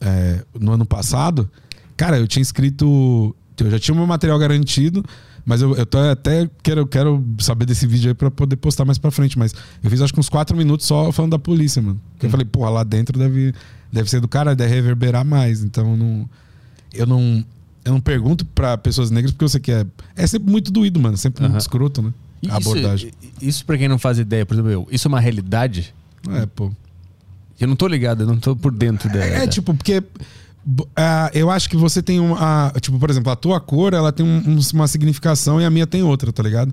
é, 0.00 0.42
no 0.58 0.72
ano 0.72 0.86
passado, 0.86 1.50
cara, 1.94 2.16
eu 2.18 2.26
tinha 2.26 2.42
escrito. 2.42 3.36
Eu 3.58 3.70
já 3.70 3.78
tinha 3.78 3.94
o 3.94 3.98
meu 3.98 4.06
material 4.06 4.38
garantido, 4.38 5.04
mas 5.44 5.62
eu, 5.62 5.76
eu 5.76 5.86
tô 5.86 5.98
até 5.98 6.48
quero, 6.62 6.86
quero 6.86 7.24
saber 7.38 7.66
desse 7.66 7.86
vídeo 7.86 8.08
aí 8.10 8.14
pra 8.14 8.30
poder 8.30 8.56
postar 8.56 8.84
mais 8.84 8.98
pra 8.98 9.10
frente. 9.10 9.38
Mas 9.38 9.54
eu 9.82 9.90
fiz 9.90 10.00
acho 10.00 10.12
que 10.12 10.18
uns 10.20 10.28
quatro 10.28 10.56
minutos 10.56 10.86
só 10.86 11.12
falando 11.12 11.32
da 11.32 11.38
polícia, 11.38 11.80
mano. 11.80 12.00
Porque 12.12 12.26
eu 12.26 12.30
falei, 12.30 12.44
porra, 12.44 12.70
lá 12.70 12.84
dentro 12.84 13.18
deve, 13.18 13.54
deve 13.92 14.10
ser 14.10 14.20
do 14.20 14.26
cara, 14.28 14.56
deve 14.56 14.74
reverberar 14.74 15.24
mais. 15.24 15.62
Então 15.62 15.96
não, 15.96 16.28
eu 16.92 17.06
não. 17.06 17.44
Eu 17.84 17.92
não 17.92 18.00
pergunto 18.00 18.46
pra 18.46 18.78
pessoas 18.78 19.10
negras 19.10 19.30
porque 19.30 19.44
eu 19.44 19.48
sei 19.48 19.60
que 19.60 19.70
é. 19.70 19.86
É 20.16 20.26
sempre 20.26 20.50
muito 20.50 20.72
doído, 20.72 20.98
mano. 20.98 21.16
Sempre 21.16 21.42
muito 21.42 21.52
Aham. 21.52 21.58
escroto, 21.58 22.00
né? 22.02 22.12
E 22.42 22.50
A 22.50 22.56
abordagem. 22.56 23.10
Isso, 23.22 23.32
isso 23.42 23.64
pra 23.66 23.76
quem 23.78 23.88
não 23.88 23.98
faz 23.98 24.18
ideia, 24.18 24.44
por 24.44 24.54
exemplo, 24.54 24.70
eu, 24.70 24.88
isso 24.90 25.06
é 25.06 25.10
uma 25.10 25.20
realidade? 25.20 25.94
É, 26.30 26.46
pô. 26.46 26.72
Eu 27.60 27.68
não 27.68 27.76
tô 27.76 27.86
ligado, 27.86 28.22
eu 28.22 28.26
não 28.26 28.38
tô 28.38 28.56
por 28.56 28.72
dentro 28.72 29.08
dela. 29.08 29.24
É, 29.24 29.46
tipo, 29.46 29.72
porque 29.74 30.02
ah, 30.96 31.30
eu 31.34 31.50
acho 31.50 31.68
que 31.68 31.76
você 31.76 32.02
tem 32.02 32.18
uma. 32.20 32.36
ah, 32.40 32.80
tipo, 32.80 32.98
por 32.98 33.10
exemplo, 33.10 33.30
a 33.30 33.36
tua 33.36 33.60
cor 33.60 33.92
ela 33.94 34.12
tem 34.12 34.24
um- 34.24 34.42
um- 34.56 34.58
uma 34.74 34.88
significação 34.88 35.60
e 35.60 35.64
a 35.64 35.70
minha 35.70 35.86
tem 35.86 36.02
outra, 36.02 36.32
tá 36.32 36.42
ligado? 36.42 36.72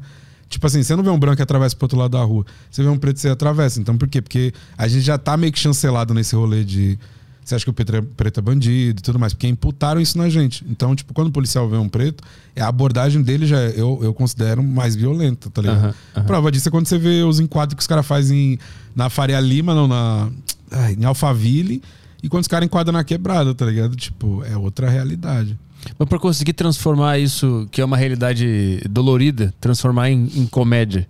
Tipo 0.50 0.68
assim, 0.68 0.84
você 0.84 0.96
não 0.96 1.04
vê 1.04 1.10
um 1.10 1.18
branco 1.20 1.38
que 1.38 1.42
atravessa 1.42 1.76
pro 1.76 1.86
outro 1.86 1.98
lado 1.98 2.12
da 2.12 2.24
rua. 2.24 2.46
Você 2.70 2.84
vê 2.84 2.90
um 2.90 2.98
preto 2.98 3.18
e 3.18 3.20
você 3.22 3.30
atravessa. 3.30 3.80
Então 3.80 3.98
por 3.98 4.08
quê? 4.08 4.22
Porque 4.22 4.54
a 4.78 4.88
gente 4.88 5.02
já 5.04 5.18
tá 5.18 5.38
meio 5.38 5.52
que 5.54 5.60
chancelado 5.60 6.14
nesse 6.14 6.36
rolê 6.36 6.64
de. 6.64 6.98
Você 7.44 7.56
acha 7.56 7.64
que 7.66 7.72
o 7.72 7.74
preto 7.74 7.96
é, 7.96 8.02
preto 8.02 8.40
é 8.40 8.44
bandido 8.44 9.00
e 9.00 9.02
tudo 9.02 9.18
mais, 9.18 9.34
porque 9.34 9.48
imputaram 9.48 10.00
isso 10.00 10.18
na 10.18 10.30
gente. 10.30 10.64
Então, 10.70 10.96
tipo, 10.96 11.12
quando 11.14 11.30
o 11.30 11.32
policial 11.32 11.68
vê 11.68 11.76
um 11.76 11.90
preto, 11.90 12.24
a 12.58 12.68
abordagem 12.68 13.22
dele 13.22 13.48
já 13.48 13.60
é- 13.60 13.74
eu, 13.76 14.00
eu 14.04 14.14
considero 14.14 14.62
mais 14.62 14.96
violenta, 14.96 15.50
tá 15.50 15.62
ligado? 15.62 15.78
Aham, 15.80 15.94
aham. 16.18 16.26
Prova 16.26 16.52
disso 16.52 16.68
é 16.68 16.72
quando 16.72 16.86
você 16.86 16.98
vê 17.00 17.24
os 17.24 17.40
enquadros 17.40 17.76
que 17.76 17.82
os 17.82 17.88
caras 17.88 18.06
fazem 18.06 18.60
na 18.96 19.10
Faria 19.10 19.40
Lima, 19.40 19.74
não, 19.74 19.88
na. 19.88 20.30
ai, 20.70 20.94
em 21.00 21.04
Alphaville, 21.04 21.82
e 22.24 22.30
quando 22.30 22.42
os 22.42 22.48
caras 22.48 22.66
enquadram 22.66 22.94
na 22.94 23.04
quebrada, 23.04 23.54
tá 23.54 23.66
ligado? 23.66 23.96
Tipo, 23.96 24.44
é 24.44 24.56
outra 24.56 24.90
realidade. 24.90 25.58
Mas 25.98 26.08
pra 26.08 26.20
conseguir 26.20 26.54
transformar 26.54 27.18
isso, 27.18 27.68
que 27.72 27.82
é 27.82 27.86
uma 27.86 27.98
realidade 27.98 28.82
dolorida, 28.90 29.54
transformar 29.60 30.10
em, 30.12 30.30
em 30.36 30.46
comédia, 30.46 31.08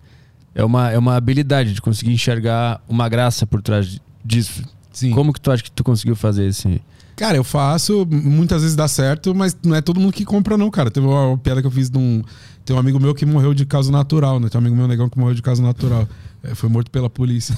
é 0.55 0.63
uma, 0.63 0.91
é 0.91 0.97
uma 0.97 1.15
habilidade 1.15 1.73
de 1.73 1.81
conseguir 1.81 2.11
enxergar 2.11 2.81
uma 2.87 3.07
graça 3.09 3.45
por 3.45 3.61
trás 3.61 3.99
disso. 4.23 4.63
Sim. 4.91 5.11
Como 5.11 5.33
que 5.33 5.39
tu 5.39 5.51
acha 5.51 5.63
que 5.63 5.71
tu 5.71 5.83
conseguiu 5.83 6.15
fazer 6.15 6.47
esse. 6.47 6.81
Cara, 7.15 7.37
eu 7.37 7.43
faço, 7.43 8.05
muitas 8.09 8.61
vezes 8.61 8.75
dá 8.75 8.87
certo, 8.87 9.33
mas 9.35 9.55
não 9.63 9.75
é 9.75 9.81
todo 9.81 9.99
mundo 9.99 10.11
que 10.11 10.25
compra, 10.25 10.57
não, 10.57 10.69
cara. 10.69 10.89
Teve 10.89 11.05
uma, 11.05 11.27
uma 11.27 11.37
piada 11.37 11.61
que 11.61 11.67
eu 11.67 11.71
fiz 11.71 11.89
de 11.89 11.97
um. 11.97 12.21
Tem 12.65 12.75
um 12.75 12.79
amigo 12.79 12.99
meu 12.99 13.13
que 13.13 13.25
morreu 13.25 13.53
de 13.53 13.65
causa 13.65 13.91
natural, 13.91 14.39
né? 14.39 14.49
Tem 14.49 14.59
um 14.59 14.61
amigo 14.63 14.75
meu 14.75 14.87
negão 14.87 15.09
que 15.09 15.17
morreu 15.17 15.35
de 15.35 15.41
causa 15.41 15.61
natural. 15.61 16.07
É, 16.43 16.55
foi 16.55 16.69
morto 16.69 16.89
pela 16.89 17.09
polícia. 17.09 17.57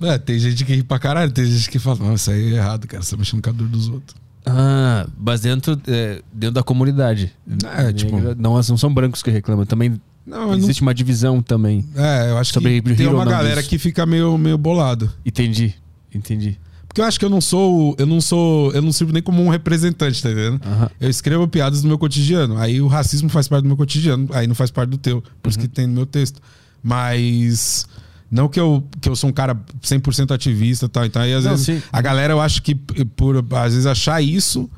É, 0.00 0.18
tem 0.18 0.38
gente 0.38 0.64
que 0.64 0.74
ri 0.74 0.82
pra 0.82 0.98
caralho, 0.98 1.30
tem 1.32 1.44
gente 1.46 1.70
que 1.70 1.78
fala, 1.78 1.98
não, 2.00 2.14
isso 2.14 2.30
aí 2.30 2.52
é 2.54 2.56
errado, 2.56 2.86
cara. 2.86 3.02
Você 3.02 3.12
tá 3.12 3.16
mexendo 3.16 3.42
com 3.42 3.50
a 3.50 3.52
dor 3.52 3.68
dos 3.68 3.88
outros. 3.88 4.16
Ah, 4.44 5.06
mas 5.18 5.40
dentro, 5.40 5.80
é, 5.88 6.22
dentro 6.32 6.54
da 6.54 6.62
comunidade. 6.62 7.32
É, 7.76 7.92
tipo- 7.92 8.16
Não, 8.38 8.54
não 8.54 8.62
são 8.76 8.92
brancos 8.92 9.22
que 9.22 9.30
reclamam. 9.30 9.66
Também 9.66 10.00
Não, 10.24 10.48
mas 10.48 10.58
não 10.58 10.64
existe 10.64 10.82
uma 10.82 10.94
divisão 10.94 11.42
também. 11.42 11.84
É, 11.96 12.30
eu 12.30 12.38
acho 12.38 12.52
Sobre 12.52 12.80
que 12.80 12.94
tem 12.94 13.06
uma 13.08 13.24
galera 13.24 13.56
disso. 13.56 13.68
que 13.68 13.78
fica 13.78 14.06
meio, 14.06 14.36
meio 14.38 14.56
bolado. 14.56 15.10
Entendi. 15.24 15.74
Entendi. 16.14 16.58
Porque 16.86 17.00
eu 17.00 17.04
acho 17.04 17.18
que 17.18 17.24
eu 17.24 17.28
não 17.30 17.40
sou. 17.40 17.94
Eu 17.98 18.06
não 18.06 18.20
sou. 18.20 18.72
Eu 18.72 18.80
não 18.82 18.90
sirvo 18.92 19.12
nem 19.12 19.22
como 19.22 19.42
um 19.44 19.48
representante, 19.50 20.22
tá 20.22 20.30
entendendo? 20.30 20.60
Eu 21.00 21.10
escrevo 21.10 21.46
piadas 21.48 21.82
do 21.82 21.88
meu 21.88 21.98
cotidiano. 21.98 22.56
Aí 22.56 22.80
o 22.80 22.86
racismo 22.86 23.28
faz 23.28 23.48
parte 23.48 23.64
do 23.64 23.66
meu 23.68 23.76
cotidiano. 23.76 24.28
Aí 24.32 24.46
não 24.46 24.54
faz 24.54 24.70
parte 24.70 24.90
do 24.90 24.96
teu. 24.98 25.22
Por 25.42 25.50
isso 25.50 25.58
que 25.58 25.68
tem 25.68 25.86
no 25.86 25.92
meu 25.92 26.06
texto. 26.06 26.40
Mas. 26.82 27.86
Não 28.30 28.48
que 28.48 28.58
eu, 28.58 28.82
que 29.00 29.08
eu 29.08 29.14
sou 29.16 29.30
um 29.30 29.32
cara 29.32 29.54
100% 29.82 30.34
ativista 30.34 30.86
e 30.86 30.88
tal. 30.88 31.04
Então 31.06 31.22
aí 31.22 31.32
às 31.32 31.44
Não, 31.44 31.52
vezes 31.52 31.66
sim. 31.66 31.82
a 31.92 32.02
galera 32.02 32.32
eu 32.32 32.40
acho 32.40 32.62
que 32.62 32.74
por 32.74 33.36
às 33.56 33.72
vezes 33.72 33.86
achar 33.86 34.20
isso. 34.22 34.68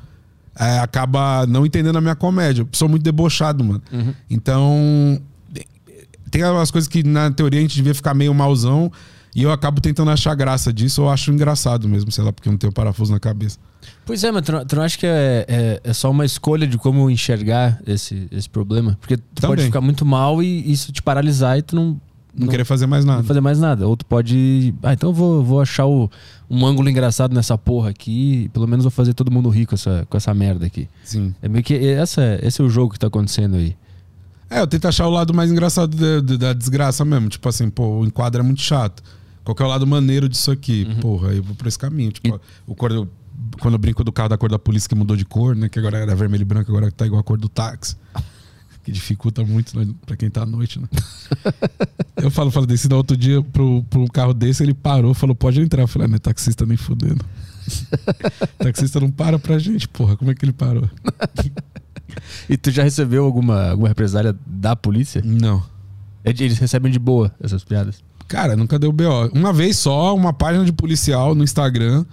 é, 0.59 0.79
acaba 0.79 1.45
não 1.47 1.65
entendendo 1.65 1.97
a 1.97 2.01
minha 2.01 2.15
comédia. 2.15 2.61
Eu 2.61 2.67
sou 2.73 2.87
muito 2.89 3.03
debochado, 3.03 3.63
mano. 3.63 3.81
Uhum. 3.91 4.13
Então. 4.29 5.21
Tem 6.31 6.43
algumas 6.43 6.69
coisas 6.69 6.87
que 6.87 7.01
na 7.03 7.31
teoria 7.31 7.59
a 7.59 7.61
gente 7.63 7.75
devia 7.75 7.95
ficar 7.95 8.13
meio 8.13 8.33
malzão. 8.33 8.91
E 9.35 9.43
eu 9.43 9.51
acabo 9.51 9.79
tentando 9.81 10.11
achar 10.11 10.33
graça 10.35 10.71
disso. 10.73 11.01
Eu 11.01 11.09
acho 11.09 11.31
engraçado 11.31 11.87
mesmo, 11.87 12.11
sei 12.11 12.23
lá, 12.23 12.31
porque 12.33 12.49
eu 12.49 12.51
não 12.51 12.57
tenho 12.57 12.73
parafuso 12.73 13.11
na 13.11 13.19
cabeça. 13.19 13.57
Pois 14.05 14.23
é, 14.23 14.31
mas 14.31 14.43
tu 14.43 14.51
não, 14.51 14.65
tu 14.65 14.75
não 14.75 14.83
acha 14.83 14.97
que 14.97 15.05
é, 15.07 15.45
é, 15.47 15.81
é 15.83 15.93
só 15.93 16.09
uma 16.11 16.25
escolha 16.25 16.67
de 16.67 16.77
como 16.77 17.09
enxergar 17.09 17.79
esse, 17.87 18.27
esse 18.31 18.49
problema? 18.49 18.97
Porque 18.99 19.17
tu 19.17 19.23
pode 19.41 19.47
Também. 19.53 19.65
ficar 19.65 19.81
muito 19.81 20.05
mal 20.05 20.41
e 20.43 20.71
isso 20.71 20.91
te 20.91 21.01
paralisar 21.01 21.57
e 21.57 21.61
tu 21.61 21.75
não, 21.75 21.99
não, 22.45 22.47
querer 22.51 22.65
fazer 22.65 22.85
mais 22.87 23.05
nada. 23.05 23.19
Não 23.19 23.25
fazer 23.27 23.41
mais 23.41 23.59
nada. 23.59 23.87
Ou 23.87 23.95
tu 23.97 24.05
pode. 24.05 24.73
Ah, 24.83 24.93
então 24.93 25.09
eu 25.09 25.13
vou, 25.13 25.43
vou 25.43 25.61
achar 25.61 25.85
o, 25.85 26.09
um 26.49 26.65
ângulo 26.65 26.89
engraçado 26.89 27.33
nessa 27.33 27.57
porra 27.57 27.89
aqui. 27.89 28.43
e 28.45 28.49
Pelo 28.49 28.67
menos 28.67 28.83
vou 28.83 28.91
fazer 28.91 29.13
todo 29.13 29.31
mundo 29.31 29.49
rico 29.49 29.69
com 29.69 29.75
essa, 29.75 30.05
com 30.09 30.17
essa 30.17 30.33
merda 30.33 30.65
aqui. 30.65 30.87
Sim. 31.03 31.33
É 31.41 31.47
meio 31.49 31.63
que. 31.63 31.73
Essa, 31.75 32.39
esse 32.41 32.61
é 32.61 32.63
o 32.63 32.69
jogo 32.69 32.93
que 32.93 32.99
tá 32.99 33.07
acontecendo 33.07 33.55
aí. 33.55 33.75
É, 34.49 34.59
eu 34.61 34.67
tento 34.67 34.87
achar 34.87 35.05
o 35.05 35.11
lado 35.11 35.33
mais 35.33 35.51
engraçado 35.51 35.95
da, 35.95 36.21
da- 36.21 36.37
da 36.37 36.53
desgraça 36.53 37.05
mesmo. 37.05 37.29
Tipo 37.29 37.47
assim, 37.49 37.69
pô, 37.69 37.99
o 37.99 38.05
enquadro 38.05 38.41
é 38.41 38.43
muito 38.43 38.61
chato. 38.61 39.03
Qual 39.43 39.53
que 39.55 39.61
é 39.61 39.65
o 39.65 39.69
lado 39.69 39.85
maneiro 39.87 40.27
disso 40.27 40.51
aqui? 40.51 40.85
Porra, 41.01 41.29
aí 41.29 41.37
eu 41.37 41.43
vou 41.43 41.55
por 41.55 41.67
esse 41.67 41.77
caminho. 41.77 42.11
Tipo, 42.11 42.39
o 42.67 42.73
cor 42.75 42.91
do- 42.91 43.09
quando 43.61 43.75
eu 43.75 43.79
brinco 43.79 44.03
do 44.03 44.11
carro 44.11 44.29
da 44.29 44.37
cor 44.37 44.49
da 44.49 44.59
polícia 44.59 44.87
que 44.89 44.95
mudou 44.95 45.15
de 45.15 45.23
cor, 45.25 45.55
né? 45.55 45.69
Que 45.69 45.79
agora 45.79 45.97
era 45.97 46.15
vermelho 46.15 46.41
e 46.41 46.45
branco, 46.45 46.69
agora 46.71 46.91
tá 46.91 47.05
igual 47.05 47.21
a 47.21 47.23
cor 47.23 47.37
do 47.37 47.47
táxi. 47.47 47.95
Que 48.89 48.93
dificulta 48.93 49.45
muito 49.45 49.77
né, 49.77 49.87
pra 50.03 50.17
quem 50.17 50.31
tá 50.31 50.41
à 50.41 50.45
noite, 50.47 50.79
né? 50.79 50.87
Eu 52.17 52.31
falo, 52.31 52.49
falo, 52.49 52.65
desci 52.65 52.89
no 52.89 52.97
outro 52.97 53.15
dia 53.15 53.39
pro, 53.39 53.83
pro 53.83 54.07
carro 54.07 54.33
desse, 54.33 54.63
ele 54.63 54.73
parou, 54.73 55.13
falou, 55.13 55.35
pode 55.35 55.61
entrar. 55.61 55.83
Eu 55.83 55.87
falei, 55.87 56.07
ah, 56.07 56.09
não 56.09 56.15
é 56.15 56.19
taxista 56.19 56.65
nem 56.65 56.75
fudendo. 56.75 57.23
taxista 58.57 58.99
não 58.99 59.11
para 59.11 59.37
pra 59.37 59.59
gente, 59.59 59.87
porra, 59.87 60.17
como 60.17 60.31
é 60.31 60.33
que 60.33 60.43
ele 60.43 60.53
parou? 60.53 60.89
E 62.49 62.57
tu 62.57 62.71
já 62.71 62.81
recebeu 62.81 63.23
alguma, 63.23 63.69
alguma 63.69 63.87
represália 63.87 64.35
da 64.45 64.75
polícia? 64.75 65.21
Não. 65.23 65.63
É 66.25 66.31
Eles 66.31 66.57
recebem 66.57 66.91
de 66.91 66.97
boa 66.97 67.31
essas 67.39 67.63
piadas. 67.63 68.03
Cara, 68.27 68.55
nunca 68.55 68.79
deu 68.79 68.91
BO. 68.91 69.29
Uma 69.31 69.53
vez 69.53 69.77
só, 69.77 70.15
uma 70.15 70.33
página 70.33 70.65
de 70.65 70.73
policial 70.73 71.35
no 71.35 71.43
Instagram, 71.43 72.03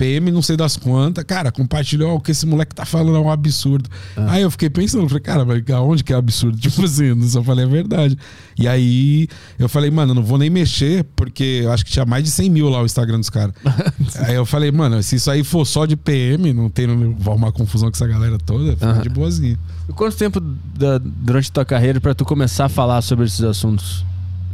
PM 0.00 0.30
não 0.30 0.40
sei 0.40 0.56
das 0.56 0.78
quantas, 0.78 1.22
cara, 1.24 1.52
compartilhou 1.52 2.12
"Ó, 2.12 2.16
o 2.16 2.20
que 2.20 2.30
esse 2.30 2.46
moleque 2.46 2.74
tá 2.74 2.86
falando 2.86 3.16
é 3.16 3.20
um 3.20 3.30
absurdo. 3.30 3.90
Aí 4.16 4.40
eu 4.40 4.50
fiquei 4.50 4.70
pensando, 4.70 5.06
falei, 5.06 5.22
cara, 5.22 5.44
mas 5.44 5.62
aonde 5.70 6.02
que 6.02 6.10
é 6.10 6.16
absurdo? 6.16 6.56
Tipo 6.56 6.82
assim, 6.86 7.04
eu 7.06 7.22
só 7.24 7.42
falei 7.42 7.66
a 7.66 7.68
verdade. 7.68 8.16
E 8.58 8.66
aí 8.66 9.28
eu 9.58 9.68
falei, 9.68 9.90
mano, 9.90 10.14
não 10.14 10.22
vou 10.22 10.38
nem 10.38 10.48
mexer, 10.48 11.04
porque 11.14 11.60
eu 11.64 11.70
acho 11.72 11.84
que 11.84 11.90
tinha 11.92 12.06
mais 12.06 12.24
de 12.24 12.30
100 12.30 12.48
mil 12.48 12.70
lá 12.70 12.80
o 12.80 12.86
Instagram 12.86 13.18
dos 13.20 13.28
caras. 13.28 13.54
aí 14.26 14.34
eu 14.36 14.46
falei, 14.46 14.72
mano, 14.72 15.02
se 15.02 15.16
isso 15.16 15.30
aí 15.30 15.44
for 15.44 15.66
só 15.66 15.84
de 15.84 15.96
PM, 15.96 16.52
não 16.54 16.70
tem, 16.70 16.86
arrumar 17.26 17.52
confusão 17.52 17.90
com 17.90 17.94
essa 17.96 18.06
galera 18.06 18.38
toda, 18.38 18.72
fica 18.72 18.86
Aham. 18.86 19.02
de 19.02 19.08
boazinha. 19.10 19.58
E 19.86 19.92
quanto 19.92 20.16
tempo 20.16 20.40
da- 20.40 20.98
durante 20.98 21.50
a 21.50 21.52
tua 21.52 21.64
carreira 21.66 22.00
pra 22.00 22.14
tu 22.14 22.24
começar 22.24 22.64
a 22.64 22.68
falar 22.70 23.02
sobre 23.02 23.26
esses 23.26 23.42
assuntos? 23.42 24.02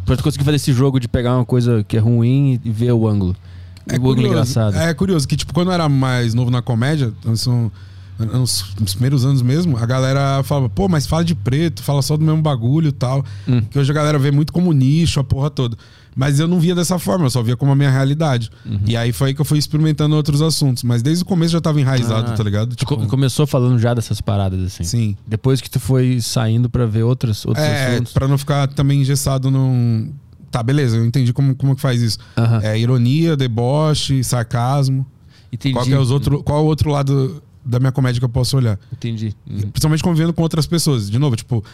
Pra 0.04 0.16
tu 0.16 0.22
conseguir 0.24 0.44
fazer 0.44 0.56
esse 0.56 0.72
jogo 0.72 0.98
de 0.98 1.06
pegar 1.08 1.36
uma 1.36 1.44
coisa 1.44 1.84
que 1.86 1.96
é 1.96 2.00
ruim 2.00 2.60
e 2.64 2.70
ver 2.70 2.92
o 2.92 3.06
ângulo. 3.06 3.36
O 3.92 3.94
ângulo 4.10 4.26
engraçado. 4.26 4.76
É 4.76 4.92
curioso 4.94 5.26
que, 5.28 5.36
tipo, 5.36 5.52
quando 5.54 5.68
eu 5.68 5.72
era 5.74 5.88
mais 5.88 6.34
novo 6.34 6.50
na 6.50 6.60
comédia, 6.62 7.12
são 7.36 7.70
nos, 8.18 8.64
nos 8.80 8.94
primeiros 8.94 9.24
anos 9.24 9.42
mesmo, 9.42 9.76
a 9.76 9.84
galera 9.86 10.42
falava, 10.42 10.68
pô, 10.70 10.88
mas 10.88 11.06
fala 11.06 11.24
de 11.24 11.34
preto, 11.34 11.82
fala 11.82 12.00
só 12.02 12.16
do 12.16 12.24
mesmo 12.24 12.40
bagulho 12.42 12.88
e 12.88 12.92
tal. 12.92 13.24
Hum. 13.46 13.60
Que 13.70 13.78
hoje 13.78 13.90
a 13.90 13.94
galera 13.94 14.18
vê 14.18 14.30
muito 14.30 14.52
como 14.52 14.72
nicho, 14.72 15.20
a 15.20 15.24
porra 15.24 15.50
toda. 15.50 15.76
Mas 16.18 16.40
eu 16.40 16.48
não 16.48 16.58
via 16.58 16.74
dessa 16.74 16.98
forma, 16.98 17.26
eu 17.26 17.30
só 17.30 17.42
via 17.42 17.58
como 17.58 17.72
a 17.72 17.76
minha 17.76 17.90
realidade. 17.90 18.50
Uhum. 18.64 18.80
E 18.86 18.96
aí 18.96 19.12
foi 19.12 19.28
aí 19.28 19.34
que 19.34 19.40
eu 19.42 19.44
fui 19.44 19.58
experimentando 19.58 20.16
outros 20.16 20.40
assuntos. 20.40 20.82
Mas 20.82 21.02
desde 21.02 21.22
o 21.22 21.26
começo 21.26 21.52
já 21.52 21.60
tava 21.60 21.78
enraizado, 21.78 22.30
Ah. 22.30 22.34
tá 22.34 22.42
ligado? 22.42 22.74
Tu 22.74 22.86
co- 22.86 22.96
começou 23.06 23.46
falando 23.46 23.78
já 23.78 23.92
dessas 23.92 24.18
paradas 24.22 24.58
assim. 24.64 24.82
sim. 24.82 25.16
Depois 25.26 25.60
que 25.60 25.68
tu 25.68 25.78
foi 25.78 26.18
saindo 26.22 26.70
pra 26.70 26.86
ver 26.86 27.02
outros, 27.02 27.44
outros 27.44 27.62
É, 27.66 27.88
assuntos. 27.92 28.14
pra 28.14 28.26
não 28.26 28.38
ficar 28.38 28.66
também 28.68 29.02
engessado 29.02 29.50
num. 29.50 30.10
Tá, 30.50 30.62
beleza, 30.62 30.96
eu 30.96 31.04
entendi 31.04 31.32
como, 31.32 31.54
como 31.54 31.74
que 31.74 31.82
faz 31.82 32.00
isso. 32.00 32.18
Aham. 32.36 32.60
É 32.62 32.78
ironia, 32.78 33.36
deboche, 33.36 34.22
sarcasmo. 34.24 35.06
Entendi. 35.52 35.74
Qual, 35.74 35.86
é 35.86 35.98
os 35.98 36.10
outro, 36.10 36.42
qual 36.42 36.58
é 36.58 36.62
o 36.62 36.66
outro 36.66 36.90
lado 36.90 37.42
da 37.64 37.78
minha 37.78 37.92
comédia 37.92 38.20
que 38.20 38.24
eu 38.24 38.28
posso 38.28 38.56
olhar? 38.56 38.78
Entendi. 38.92 39.34
Uhum. 39.48 39.70
Principalmente 39.70 40.02
convivendo 40.02 40.32
com 40.32 40.42
outras 40.42 40.66
pessoas. 40.66 41.10
De 41.10 41.18
novo, 41.18 41.36
tipo, 41.36 41.64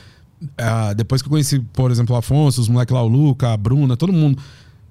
ah, 0.59 0.93
depois 0.93 1.23
que 1.23 1.29
eu 1.29 1.31
conheci, 1.31 1.59
por 1.59 1.91
exemplo, 1.91 2.15
o 2.15 2.19
Afonso, 2.19 2.61
os 2.61 2.69
moleques 2.69 2.95
lá, 2.95 3.03
o 3.03 3.09
Luca, 3.09 3.53
a 3.53 3.57
Bruna, 3.57 3.97
todo 3.97 4.13
mundo, 4.13 4.39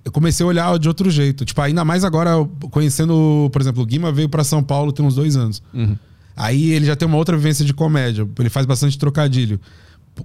eu 0.04 0.12
comecei 0.12 0.44
a 0.44 0.48
olhar 0.48 0.78
de 0.80 0.88
outro 0.88 1.10
jeito. 1.10 1.46
Tipo, 1.46 1.62
ainda 1.62 1.84
mais 1.84 2.04
agora, 2.04 2.32
conhecendo, 2.72 3.50
por 3.52 3.62
exemplo, 3.62 3.84
o 3.84 3.86
Guima 3.86 4.12
veio 4.12 4.30
pra 4.30 4.44
São 4.44 4.64
Paulo 4.64 4.92
tem 4.92 5.06
uns 5.06 5.16
dois 5.16 5.36
anos. 5.36 5.62
Uhum. 5.74 5.96
Aí 6.36 6.72
ele 6.72 6.86
já 6.86 6.96
tem 6.96 7.08
uma 7.08 7.18
outra 7.18 7.36
vivência 7.36 7.66
de 7.66 7.74
comédia. 7.74 8.28
Ele 8.40 8.50
faz 8.50 8.66
bastante 8.66 8.98
trocadilho. 8.98 9.60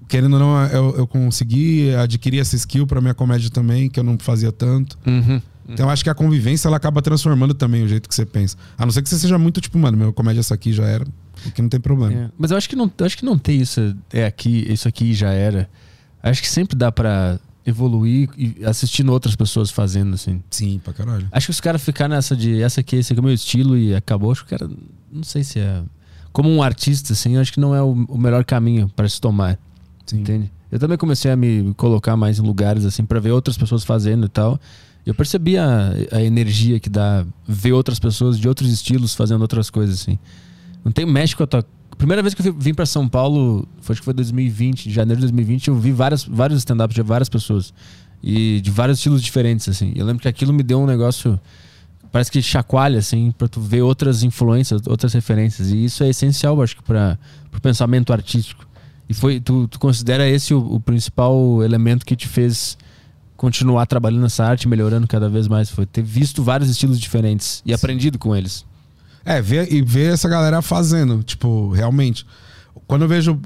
Querendo 0.09 0.35
ou 0.35 0.39
não, 0.41 0.65
eu, 0.67 0.97
eu 0.99 1.07
consegui 1.07 1.95
adquirir 1.95 2.41
essa 2.41 2.57
skill 2.57 2.87
pra 2.87 3.01
minha 3.01 3.15
comédia 3.15 3.51
também, 3.51 3.89
que 3.89 3.99
eu 3.99 4.05
não 4.05 4.19
fazia 4.19 4.51
tanto. 4.53 4.99
Uhum. 5.07 5.41
Então 5.69 5.87
eu 5.87 5.91
acho 5.91 6.05
que 6.05 6.11
a 6.11 6.15
convivência 6.15 6.69
ela 6.69 6.77
acaba 6.77 7.03
transformando 7.03 7.53
também 7.53 7.83
o 7.83 7.89
jeito 7.89 8.09
que 8.09 8.15
você 8.15 8.25
pensa. 8.25 8.57
A 8.79 8.85
não 8.85 8.93
ser 8.93 9.03
que 9.03 9.09
você 9.09 9.19
seja 9.19 9.37
muito 9.39 9.61
tipo, 9.61 9.79
mano, 9.79 9.97
meu 9.97 10.13
comédia 10.13 10.41
essa 10.41 10.55
aqui 10.55 10.73
já 10.73 10.85
era, 10.85 11.05
aqui 11.47 11.61
não 11.61 11.69
tem 11.69 11.81
problema. 11.81 12.13
É, 12.13 12.31
Mas 12.39 12.51
eu 12.51 12.57
acho 12.57 12.69
que 12.69 12.77
não, 12.77 12.91
acho 13.01 13.17
que 13.17 13.25
não 13.25 13.37
tem 13.37 13.61
isso. 13.61 13.97
É 14.13 14.27
aqui, 14.27 14.65
isso 14.71 14.87
aqui 14.87 15.13
já 15.13 15.31
era. 15.31 15.69
Acho 16.23 16.41
que 16.41 16.49
sempre 16.49 16.77
dá 16.77 16.93
pra 16.93 17.39
evoluir 17.65 18.29
e 18.39 18.65
assistindo 18.65 19.11
outras 19.11 19.35
pessoas 19.35 19.71
fazendo 19.71 20.15
assim. 20.15 20.41
Sim, 20.51 20.81
pra 20.83 20.93
caralho. 20.93 21.27
Acho 21.33 21.49
que 21.49 21.51
os 21.51 21.61
caras 21.61 21.83
ficar 21.83 22.09
nessa 22.09 22.37
de 22.37 22.63
essa 22.63 22.81
aqui, 22.81 22.97
esse 22.97 23.13
aqui 23.13 23.19
é 23.19 23.23
o 23.23 23.25
meu 23.25 23.35
estilo 23.35 23.77
e 23.77 23.95
acabou. 23.95 24.31
Acho 24.31 24.45
que 24.45 24.55
o 24.55 24.59
cara 24.59 24.71
não 25.11 25.25
sei 25.25 25.43
se 25.43 25.59
é 25.59 25.83
como 26.37 26.51
um 26.51 26.63
artista 26.63 27.15
assim, 27.15 27.37
eu 27.37 27.41
acho 27.41 27.51
que 27.51 27.59
não 27.59 27.75
é 27.75 27.83
o, 27.83 27.93
o 28.09 28.19
melhor 28.19 28.45
caminho 28.45 28.91
para 28.95 29.09
se 29.09 29.19
tomar, 29.19 29.59
Sim. 30.07 30.21
entende? 30.21 30.53
Eu 30.71 30.79
também 30.79 30.99
comecei 30.99 31.31
a 31.31 31.37
me 31.37 31.73
colocar 31.75 32.17
mais 32.17 32.39
em 32.39 32.43
lugares 32.43 32.85
assim 32.85 33.05
pra 33.05 33.21
ver 33.21 33.31
outras 33.31 33.57
pessoas 33.57 33.85
fazendo 33.85 34.27
e 34.27 34.29
tal. 34.29 34.59
Eu 35.05 35.15
percebi 35.15 35.57
a, 35.57 35.93
a 36.11 36.23
energia 36.23 36.81
que 36.81 36.91
dá 36.91 37.25
ver 37.47 37.73
outras 37.73 37.99
pessoas 37.99 38.39
de 38.39 38.49
outros 38.49 38.73
estilos 38.73 39.15
fazendo 39.15 39.43
outras 39.43 39.71
coisas 39.71 40.01
assim. 40.01 40.19
Não 40.85 40.91
tem 40.91 41.07
mexe 41.07 41.37
com 41.37 41.45
a 41.45 41.47
tua 41.47 41.65
Primeira 41.97 42.23
vez 42.23 42.35
que 42.35 42.47
eu 42.47 42.53
vim 42.53 42.75
pra 42.75 42.85
São 42.85 43.09
Paulo, 43.09 43.67
foi, 43.81 43.95
acho 43.95 44.03
que 44.03 44.05
foi 44.05 44.13
2020, 44.13 44.87
em 44.87 44.93
janeiro 44.93 45.21
de 45.21 45.27
2020, 45.27 45.69
eu 45.69 45.77
vi 45.77 45.93
várias, 45.93 46.25
vários 46.25 46.59
stand-ups 46.59 46.95
de 46.95 47.03
várias 47.03 47.29
pessoas. 47.29 47.73
E 48.23 48.61
de 48.61 48.71
vários 48.71 48.99
estilos 48.99 49.23
diferentes, 49.23 49.69
assim. 49.69 49.93
Eu 49.97 50.05
lembro 50.05 50.21
que 50.21 50.29
aquilo 50.29 50.53
me 50.53 50.63
deu 50.63 50.81
um 50.81 50.87
negócio. 50.87 51.41
Parece 52.13 52.31
que 52.31 52.43
chacoalha, 52.43 52.99
assim, 52.99 53.31
pra 53.31 53.49
tu 53.49 53.61
ver 53.61 53.83
outras 53.83 54.23
influências, 54.23 54.83
outras 54.87 55.13
referências. 55.15 55.71
E 55.71 55.85
isso 55.85 56.03
é 56.03 56.09
essencial, 56.09 56.61
acho 56.61 56.77
que, 56.77 56.83
pra, 56.83 57.19
pro 57.51 57.61
pensamento 57.61 58.13
artístico. 58.13 58.67
E 59.09 59.15
foi. 59.15 59.41
Tu, 59.41 59.69
tu 59.69 59.79
considera 59.79 60.29
esse 60.29 60.53
o, 60.53 60.59
o 60.59 60.81
principal 60.81 61.63
elemento 61.63 62.05
que 62.05 62.17
te 62.17 62.27
fez 62.27 62.77
continuar 63.37 63.87
trabalhando 63.87 64.23
nessa 64.23 64.45
arte, 64.45 64.67
melhorando 64.67 65.07
cada 65.07 65.29
vez 65.29 65.47
mais? 65.47 65.71
Foi 65.71 65.87
ter 65.87 66.03
visto 66.03 66.43
vários 66.43 66.69
estilos 66.69 66.99
diferentes 66.99 67.63
e 67.65 67.73
aprendido 67.73 68.19
com 68.19 68.35
eles. 68.35 68.65
É, 69.25 69.41
ver, 69.43 69.73
e 69.73 69.83
ver 69.83 70.13
essa 70.13 70.29
galera 70.29 70.63
fazendo, 70.63 71.23
tipo, 71.23 71.71
realmente. 71.71 72.27
Quando 72.87 73.03
eu 73.03 73.09
vejo. 73.09 73.39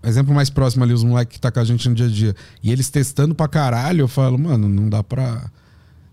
Exemplo 0.00 0.32
mais 0.32 0.48
próximo 0.48 0.84
ali, 0.84 0.92
os 0.92 1.02
moleques 1.02 1.34
que 1.34 1.40
tá 1.40 1.50
com 1.50 1.58
a 1.58 1.64
gente 1.64 1.88
no 1.88 1.94
dia 1.94 2.06
a 2.06 2.08
dia. 2.08 2.36
E 2.62 2.70
eles 2.70 2.88
testando 2.88 3.34
pra 3.34 3.48
caralho, 3.48 4.02
eu 4.02 4.08
falo, 4.08 4.38
mano, 4.38 4.68
não 4.68 4.88
dá 4.88 5.02
pra. 5.02 5.50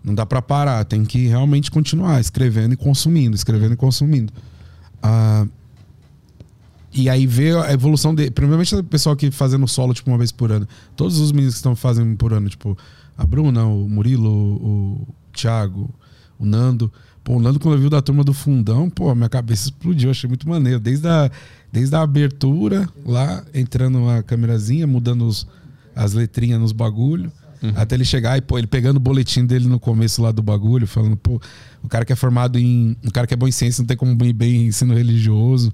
Não 0.03 0.13
dá 0.13 0.25
pra 0.25 0.41
parar. 0.41 0.83
Tem 0.85 1.05
que 1.05 1.27
realmente 1.27 1.71
continuar 1.71 2.19
escrevendo 2.19 2.73
e 2.73 2.77
consumindo, 2.77 3.35
escrevendo 3.35 3.73
e 3.73 3.77
consumindo. 3.77 4.33
Ah, 5.01 5.45
e 6.95 7.09
aí 7.09 7.27
ver 7.27 7.57
a 7.57 7.73
evolução 7.73 8.15
de. 8.15 8.31
Primeiramente 8.31 8.73
o 8.75 8.83
pessoal 8.83 9.15
que 9.15 9.29
fazendo 9.31 9.67
solo, 9.67 9.93
tipo, 9.93 10.09
uma 10.09 10.17
vez 10.17 10.31
por 10.31 10.51
ano. 10.51 10.67
Todos 10.95 11.19
os 11.19 11.31
meninos 11.31 11.55
que 11.55 11.59
estão 11.59 11.75
fazendo 11.75 12.15
por 12.15 12.31
ano, 12.33 12.47
tipo, 12.49 12.77
a 13.17 13.25
Bruna, 13.25 13.65
o 13.65 13.87
Murilo, 13.89 14.29
o 14.31 15.07
Thiago, 15.33 15.89
o 16.39 16.45
Nando. 16.45 16.91
Pô, 17.23 17.37
o 17.37 17.39
Nando, 17.39 17.59
quando 17.59 17.73
eu 17.75 17.81
vi 17.81 17.87
o 17.87 17.89
da 17.89 18.01
turma 18.01 18.23
do 18.23 18.33
fundão, 18.33 18.89
pô, 18.89 19.13
minha 19.15 19.27
cabeça 19.29 19.65
explodiu, 19.65 20.09
achei 20.11 20.27
muito 20.27 20.47
maneiro. 20.47 20.79
Desde 20.79 21.07
a, 21.07 21.29
desde 21.71 21.95
a 21.95 22.01
abertura, 22.01 22.87
lá, 23.05 23.43
entrando 23.53 24.07
a 24.09 24.21
câmerazinha, 24.23 24.85
mudando 24.87 25.25
os- 25.27 25.47
as 25.95 26.13
letrinhas 26.13 26.59
nos 26.59 26.71
bagulho. 26.71 27.31
Até 27.75 27.95
ele 27.95 28.05
chegar 28.05 28.37
e, 28.37 28.41
pô, 28.41 28.59
ele 28.59 28.67
pegando 28.67 28.97
o 28.97 28.99
boletim 28.99 29.43
dele 29.43 29.67
no 29.67 29.79
começo 29.79 30.21
lá 30.21 30.31
do 30.31 30.43
bagulho, 30.43 30.85
falando, 30.85 31.15
pô, 31.17 31.41
o 31.81 31.87
cara 31.87 32.05
que 32.05 32.13
é 32.13 32.15
formado 32.15 32.59
em. 32.59 32.95
O 33.03 33.11
cara 33.11 33.25
que 33.25 33.33
é 33.33 33.37
bom 33.37 33.47
em 33.47 33.51
ciência 33.51 33.81
não 33.81 33.87
tem 33.87 33.97
como 33.97 34.23
ir 34.23 34.33
bem 34.33 34.55
em 34.55 34.67
ensino 34.67 34.93
religioso. 34.93 35.73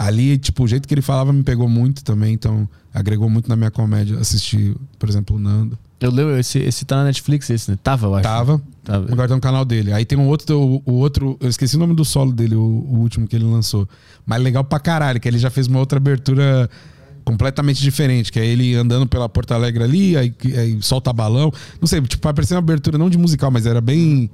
Ali, 0.00 0.38
tipo, 0.38 0.64
o 0.64 0.66
jeito 0.66 0.88
que 0.88 0.94
ele 0.94 1.02
falava 1.02 1.30
me 1.30 1.42
pegou 1.42 1.68
muito 1.68 2.02
também, 2.02 2.32
então 2.32 2.66
agregou 2.92 3.28
muito 3.28 3.50
na 3.50 3.54
minha 3.54 3.70
comédia 3.70 4.18
assistir, 4.18 4.74
por 4.98 5.06
exemplo, 5.06 5.36
o 5.36 5.38
Nando. 5.38 5.78
Eu 6.00 6.10
lembro, 6.10 6.38
esse, 6.38 6.58
esse 6.58 6.86
tá 6.86 6.96
na 6.96 7.04
Netflix, 7.04 7.50
esse, 7.50 7.70
né? 7.70 7.78
Tava, 7.82 8.06
eu 8.06 8.14
acho. 8.14 8.22
Tava, 8.22 8.62
Tava. 8.82 9.12
agora 9.12 9.28
tá 9.28 9.34
no 9.34 9.40
canal 9.42 9.62
dele. 9.62 9.92
Aí 9.92 10.06
tem 10.06 10.18
um 10.18 10.26
outro, 10.26 10.58
o, 10.58 10.82
o 10.86 10.92
outro, 10.94 11.36
eu 11.38 11.50
esqueci 11.50 11.76
o 11.76 11.78
nome 11.78 11.94
do 11.94 12.02
solo 12.02 12.32
dele, 12.32 12.54
o, 12.54 12.60
o 12.62 12.98
último 13.00 13.28
que 13.28 13.36
ele 13.36 13.44
lançou. 13.44 13.86
Mas 14.24 14.42
legal 14.42 14.64
pra 14.64 14.80
caralho, 14.80 15.20
que 15.20 15.28
ele 15.28 15.38
já 15.38 15.50
fez 15.50 15.66
uma 15.66 15.78
outra 15.78 15.98
abertura 15.98 16.70
completamente 17.22 17.82
diferente, 17.82 18.32
que 18.32 18.40
é 18.40 18.46
ele 18.46 18.74
andando 18.74 19.06
pela 19.06 19.28
Porto 19.28 19.52
Alegre 19.52 19.84
ali, 19.84 20.16
aí, 20.16 20.34
aí 20.56 20.78
solta 20.80 21.12
balão. 21.12 21.52
Não 21.78 21.86
sei, 21.86 22.00
tipo, 22.00 22.32
parecia 22.32 22.56
uma 22.56 22.60
abertura 22.60 22.96
não 22.96 23.10
de 23.10 23.18
musical, 23.18 23.50
mas 23.50 23.66
era 23.66 23.82
bem. 23.82 24.30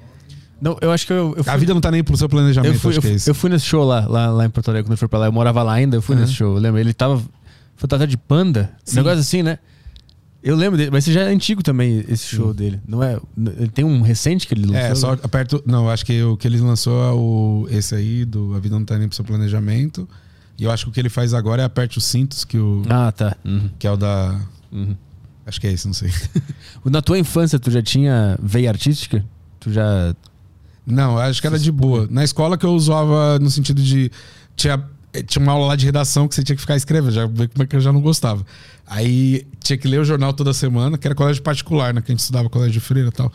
Não, 0.61 0.77
eu 0.81 0.91
acho 0.91 1.07
que 1.07 1.13
eu, 1.13 1.35
eu 1.37 1.45
fui, 1.45 1.53
A 1.53 1.57
vida 1.57 1.75
não 1.75 1.81
tá 1.81 1.91
nem 1.91 2.03
pro 2.03 2.17
seu 2.17 2.29
planejamento, 2.29 2.73
eu 2.75 2.81
fui, 2.81 2.97
eu, 2.97 3.03
é 3.03 3.17
eu 3.27 3.35
fui 3.35 3.51
nesse 3.51 3.67
show 3.67 3.85
lá, 3.85 4.07
lá, 4.07 4.31
lá 4.31 4.47
em 4.47 4.51
Porto 4.51 4.69
Alegre, 4.71 4.85
quando 4.87 4.93
eu 4.93 4.99
fui 4.99 5.09
pra 5.09 5.19
lá. 5.19 5.27
Eu 5.27 5.33
morava 5.33 5.63
lá 5.63 5.75
ainda, 5.75 5.97
eu 5.97 6.03
fui 6.03 6.15
Uhum. 6.17 6.23
nesse 6.23 6.33
show. 6.33 6.55
Eu 6.55 6.61
lembro, 6.61 6.81
ele 6.81 6.95
tava 6.95 7.23
fantasiado 7.77 8.11
de 8.11 8.17
panda, 8.17 8.71
um 8.87 8.91
Sim. 8.91 8.97
negócio 8.97 9.19
assim, 9.21 9.43
né? 9.43 9.59
Eu 10.43 10.55
lembro 10.55 10.77
dele, 10.79 10.91
mas 10.93 11.05
já 11.05 11.23
é 11.23 11.29
antigo 11.33 11.63
também, 11.63 12.05
esse 12.09 12.25
show 12.27 12.55
dele. 12.55 12.81
Não 12.87 13.03
é? 13.03 13.19
Ele 13.37 13.69
tem 13.69 13.85
um 13.85 14.01
recente 14.01 14.47
que 14.47 14.55
ele 14.55 14.67
lançou? 14.67 14.79
É, 14.81 14.95
só 14.95 15.13
né? 15.13 15.19
aperto. 15.25 15.63
Não, 15.67 15.91
acho 15.91 16.07
que 16.07 16.23
o 16.23 16.37
que 16.37 16.47
ele 16.47 16.59
lançou 16.61 17.03
é 17.03 17.11
o, 17.13 17.67
esse 17.71 17.95
aí, 17.97 18.25
do 18.25 18.55
A 18.55 18.61
Vida 18.61 18.79
Não 18.79 18.85
Tá 18.85 18.97
Nem 18.97 19.09
Pro 19.09 19.17
Seu 19.17 19.25
Planejamento. 19.25 20.09
E 20.57 20.63
eu 20.65 20.71
acho 20.71 20.85
que 20.85 20.91
o 20.91 20.93
que 20.93 21.01
ele 21.01 21.09
faz 21.09 21.35
agora 21.35 21.63
é 21.63 21.65
aperte 21.65 21.99
os 21.99 22.05
cintos, 22.05 22.45
que, 22.45 22.57
o, 22.59 22.83
Ah, 22.89 23.11
tá. 23.13 23.37
Uhum, 23.45 23.69
que 23.79 23.87
é 23.87 23.91
o 23.91 23.97
da. 23.97 24.41
uhum. 24.73 24.95
Acho 25.45 25.61
que 25.61 25.67
é 25.67 25.73
esse, 25.73 25.87
não 25.87 25.95
sei. 25.95 26.11
Na 26.85 27.03
tua 27.03 27.19
infância, 27.19 27.59
tu 27.59 27.71
já 27.71 27.83
tinha 27.83 28.39
veia 28.43 28.71
artística? 28.71 29.25
Tu 29.61 29.73
já. 29.73 30.15
Não, 30.87 31.19
acho 31.19 31.41
que 31.41 31.47
era 31.47 31.59
de 31.59 31.73
boa. 31.73 32.07
Na 32.09 32.23
escola 32.23 32.57
que 32.57 32.65
eu 32.65 32.71
usava 32.71 33.39
no 33.41 33.51
sentido 33.51 33.83
de. 33.83 34.11
Tinha, 34.55 34.83
eh, 35.13 35.23
tinha 35.23 35.43
uma 35.43 35.53
aula 35.53 35.67
lá 35.67 35.77
de 35.77 35.85
redação 35.85 36.29
que 36.29 36.35
você 36.35 36.45
tinha 36.45 36.55
que 36.55 36.63
ficar 36.63 36.77
escrevendo, 36.77 37.13
já 37.13 37.27
vê 37.27 37.49
como 37.49 37.65
é 37.65 37.67
que 37.67 37.75
eu 37.75 37.81
já 37.81 37.93
não 37.93 38.01
gostava. 38.01 38.47
Aí 38.87 39.47
tinha 39.59 39.77
que 39.77 39.89
ler 39.89 40.01
o 40.01 40.05
jornal 40.05 40.33
toda 40.33 40.53
semana, 40.53 40.97
que 40.97 41.07
era 41.07 41.15
colégio 41.15 41.43
particular, 41.43 41.93
né? 41.93 42.01
Que 42.01 42.13
a 42.13 42.15
gente 42.15 42.21
estudava 42.21 42.49
colégio 42.49 42.75
de 42.75 42.81
freira 42.81 43.09
e 43.09 43.13
tal. 43.13 43.33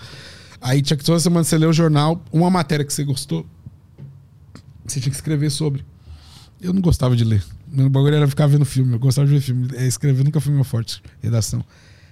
Aí 0.61 0.81
tinha 0.81 0.95
que 0.95 1.03
toda 1.03 1.19
semana 1.19 1.43
você 1.43 1.57
ler 1.57 1.67
o 1.67 1.73
jornal, 1.73 2.23
uma 2.31 2.49
matéria 2.49 2.85
que 2.85 2.93
você 2.93 3.03
gostou, 3.03 3.45
você 4.85 4.99
tinha 5.01 5.09
que 5.09 5.17
escrever 5.17 5.49
sobre. 5.49 5.83
Eu 6.61 6.71
não 6.71 6.81
gostava 6.81 7.15
de 7.15 7.23
ler. 7.25 7.43
Meu 7.67 7.89
bagulho 7.89 8.15
era 8.15 8.27
ficar 8.27 8.47
vendo 8.47 8.63
filme. 8.63 8.93
Eu 8.93 8.99
gostava 8.99 9.27
de 9.27 9.33
ver 9.33 9.41
filme. 9.41 9.67
É, 9.73 9.87
Escrever 9.87 10.23
nunca 10.23 10.39
foi 10.39 10.53
meu 10.53 10.63
forte, 10.63 11.01
redação. 11.21 11.63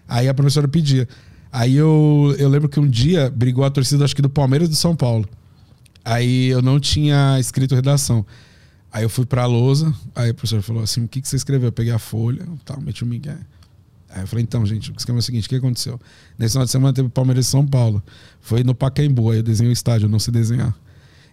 Aí 0.08 0.28
a 0.28 0.34
professora 0.34 0.68
pedia. 0.68 1.08
Aí 1.52 1.76
eu, 1.76 2.36
eu 2.38 2.48
lembro 2.48 2.70
que 2.70 2.80
um 2.80 2.88
dia 2.88 3.30
brigou 3.30 3.64
a 3.64 3.70
torcida, 3.70 4.06
acho 4.06 4.16
que 4.16 4.22
do 4.22 4.30
Palmeiras 4.30 4.68
e 4.68 4.72
do 4.72 4.76
São 4.76 4.96
Paulo. 4.96 5.28
Aí 6.06 6.48
eu 6.48 6.62
não 6.62 6.80
tinha 6.80 7.40
escrito 7.40 7.76
redação. 7.76 8.26
Aí 8.92 9.04
eu 9.04 9.10
fui 9.10 9.26
pra 9.26 9.46
lousa, 9.46 9.94
aí 10.16 10.30
a 10.30 10.34
professora 10.34 10.62
falou 10.62 10.84
assim: 10.84 11.04
o 11.04 11.08
que, 11.08 11.22
que 11.22 11.28
você 11.28 11.36
escreveu? 11.36 11.68
Eu 11.68 11.72
peguei 11.72 11.94
a 11.94 12.00
folha, 12.00 12.48
tal, 12.66 12.82
meti 12.82 13.04
o 13.04 13.08
migué. 13.08 13.38
Aí 14.10 14.22
eu 14.22 14.28
falei, 14.28 14.44
então, 14.44 14.66
gente, 14.66 14.92
escreveu 14.98 15.20
o 15.20 15.24
seguinte: 15.24 15.46
o 15.46 15.50
que 15.50 15.56
aconteceu? 15.56 16.00
Nesse 16.38 16.54
final 16.54 16.66
de 16.66 16.72
semana 16.72 16.94
teve 16.94 17.10
Palmeiras 17.10 17.46
e 17.46 17.50
São 17.50 17.66
Paulo. 17.66 18.02
Foi 18.42 18.64
no 18.64 18.74
Pacaembu, 18.74 19.30
aí 19.30 19.38
eu 19.38 19.44
desenhei 19.44 19.72
o 19.72 19.74
estádio, 19.74 20.10
não 20.10 20.20
sei 20.20 20.34
desenhar. 20.34 20.76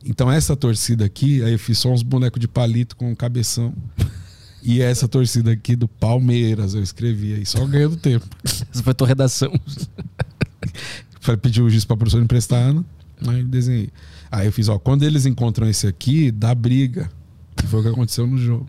Então 0.04 0.30
essa 0.30 0.54
torcida 0.54 1.04
aqui, 1.04 1.42
aí 1.42 1.52
eu 1.52 1.58
fiz 1.58 1.78
só 1.78 1.90
uns 1.90 2.02
bonecos 2.02 2.38
de 2.38 2.46
palito 2.46 2.96
com 2.96 3.14
cabeção. 3.16 3.74
E 4.68 4.82
essa 4.82 5.06
torcida 5.06 5.52
aqui 5.52 5.76
do 5.76 5.86
Palmeiras, 5.86 6.74
eu 6.74 6.82
escrevi 6.82 7.34
aí, 7.34 7.46
só 7.46 7.64
ganhando 7.66 7.96
tempo. 7.96 8.26
Essa 8.44 8.82
foi 8.82 8.90
a 8.90 8.94
tua 8.94 9.06
redação. 9.06 9.52
Falei, 11.20 11.38
pedi 11.40 11.62
o 11.62 11.70
giz 11.70 11.84
pra 11.84 11.96
professora 11.96 12.24
emprestar, 12.24 12.74
né? 12.74 12.84
aí 13.28 13.44
desenhei. 13.44 13.90
Aí 14.30 14.46
eu 14.48 14.52
fiz, 14.52 14.68
ó, 14.68 14.76
quando 14.76 15.04
eles 15.04 15.24
encontram 15.24 15.68
esse 15.68 15.86
aqui, 15.86 16.32
dá 16.32 16.52
briga. 16.52 17.08
Que 17.56 17.64
foi 17.66 17.78
o 17.78 17.82
que 17.84 17.88
aconteceu 17.90 18.26
no 18.26 18.36
jogo. 18.36 18.66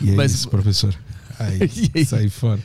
E 0.00 0.10
é 0.10 0.14
Mas- 0.14 0.32
isso, 0.32 0.48
professor. 0.48 0.94
Aí, 1.38 1.58
E 1.94 1.98
aí? 1.98 2.04
saí 2.06 2.30
fora. 2.30 2.60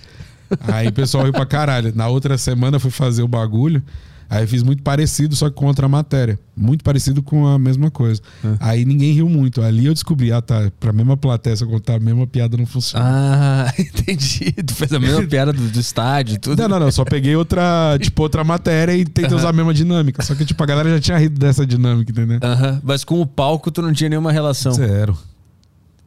Aí 0.61 0.87
o 0.87 0.93
pessoal 0.93 1.25
riu 1.25 1.33
pra 1.33 1.45
caralho. 1.45 1.93
Na 1.93 2.07
outra 2.07 2.37
semana 2.37 2.77
eu 2.77 2.79
fui 2.79 2.91
fazer 2.91 3.23
o 3.23 3.27
bagulho. 3.27 3.83
Aí 4.29 4.43
eu 4.43 4.47
fiz 4.47 4.61
muito 4.61 4.83
parecido, 4.83 5.35
só 5.35 5.49
que 5.49 5.55
com 5.55 5.67
outra 5.67 5.87
matéria. 5.87 6.37
Muito 6.55 6.83
parecido 6.83 7.23
com 7.23 7.47
a 7.47 7.57
mesma 7.57 7.89
coisa. 7.89 8.21
Aí 8.59 8.83
ninguém 8.83 9.13
riu 9.13 9.29
muito. 9.29 9.61
Ali 9.61 9.85
eu 9.85 9.93
descobri, 9.93 10.31
ah 10.31 10.41
tá, 10.41 10.71
pra 10.79 10.91
mesma 10.91 11.15
plateia, 11.15 11.55
se 11.55 11.63
eu 11.63 11.69
contar 11.69 11.95
a 11.95 11.99
mesma 11.99 12.27
piada 12.27 12.57
não 12.57 12.65
funciona. 12.65 13.05
Ah, 13.07 13.73
entendi. 13.79 14.51
Tu 14.51 14.73
fez 14.73 14.91
a 14.91 14.99
mesma 14.99 15.23
piada 15.23 15.53
do, 15.53 15.69
do 15.69 15.79
estádio 15.79 16.39
tudo. 16.39 16.61
Não, 16.61 16.67
não, 16.69 16.79
não. 16.79 16.91
Só 16.91 17.05
peguei 17.05 17.35
outra, 17.35 17.97
tipo, 18.01 18.21
outra 18.21 18.43
matéria 18.43 18.95
e 18.95 19.05
tentei 19.05 19.35
usar 19.35 19.49
a 19.49 19.53
mesma 19.53 19.73
dinâmica. 19.73 20.23
Só 20.23 20.35
que, 20.35 20.45
tipo, 20.45 20.61
a 20.61 20.65
galera 20.65 20.89
já 20.89 20.99
tinha 20.99 21.17
rido 21.17 21.39
dessa 21.39 21.65
dinâmica, 21.65 22.11
entendeu? 22.11 22.39
Aham. 22.41 22.81
Mas 22.83 23.03
com 23.03 23.21
o 23.21 23.25
palco 23.25 23.71
tu 23.71 23.81
não 23.81 23.93
tinha 23.93 24.09
nenhuma 24.09 24.31
relação. 24.31 24.73
Zero. 24.73 25.17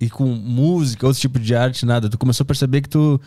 E 0.00 0.08
com 0.08 0.26
música, 0.26 1.06
outro 1.06 1.20
tipo 1.20 1.38
de 1.38 1.54
arte, 1.54 1.84
nada. 1.84 2.08
Tu 2.08 2.16
começou 2.16 2.44
a 2.44 2.46
perceber 2.46 2.80
que 2.80 2.88
tu, 2.88 3.20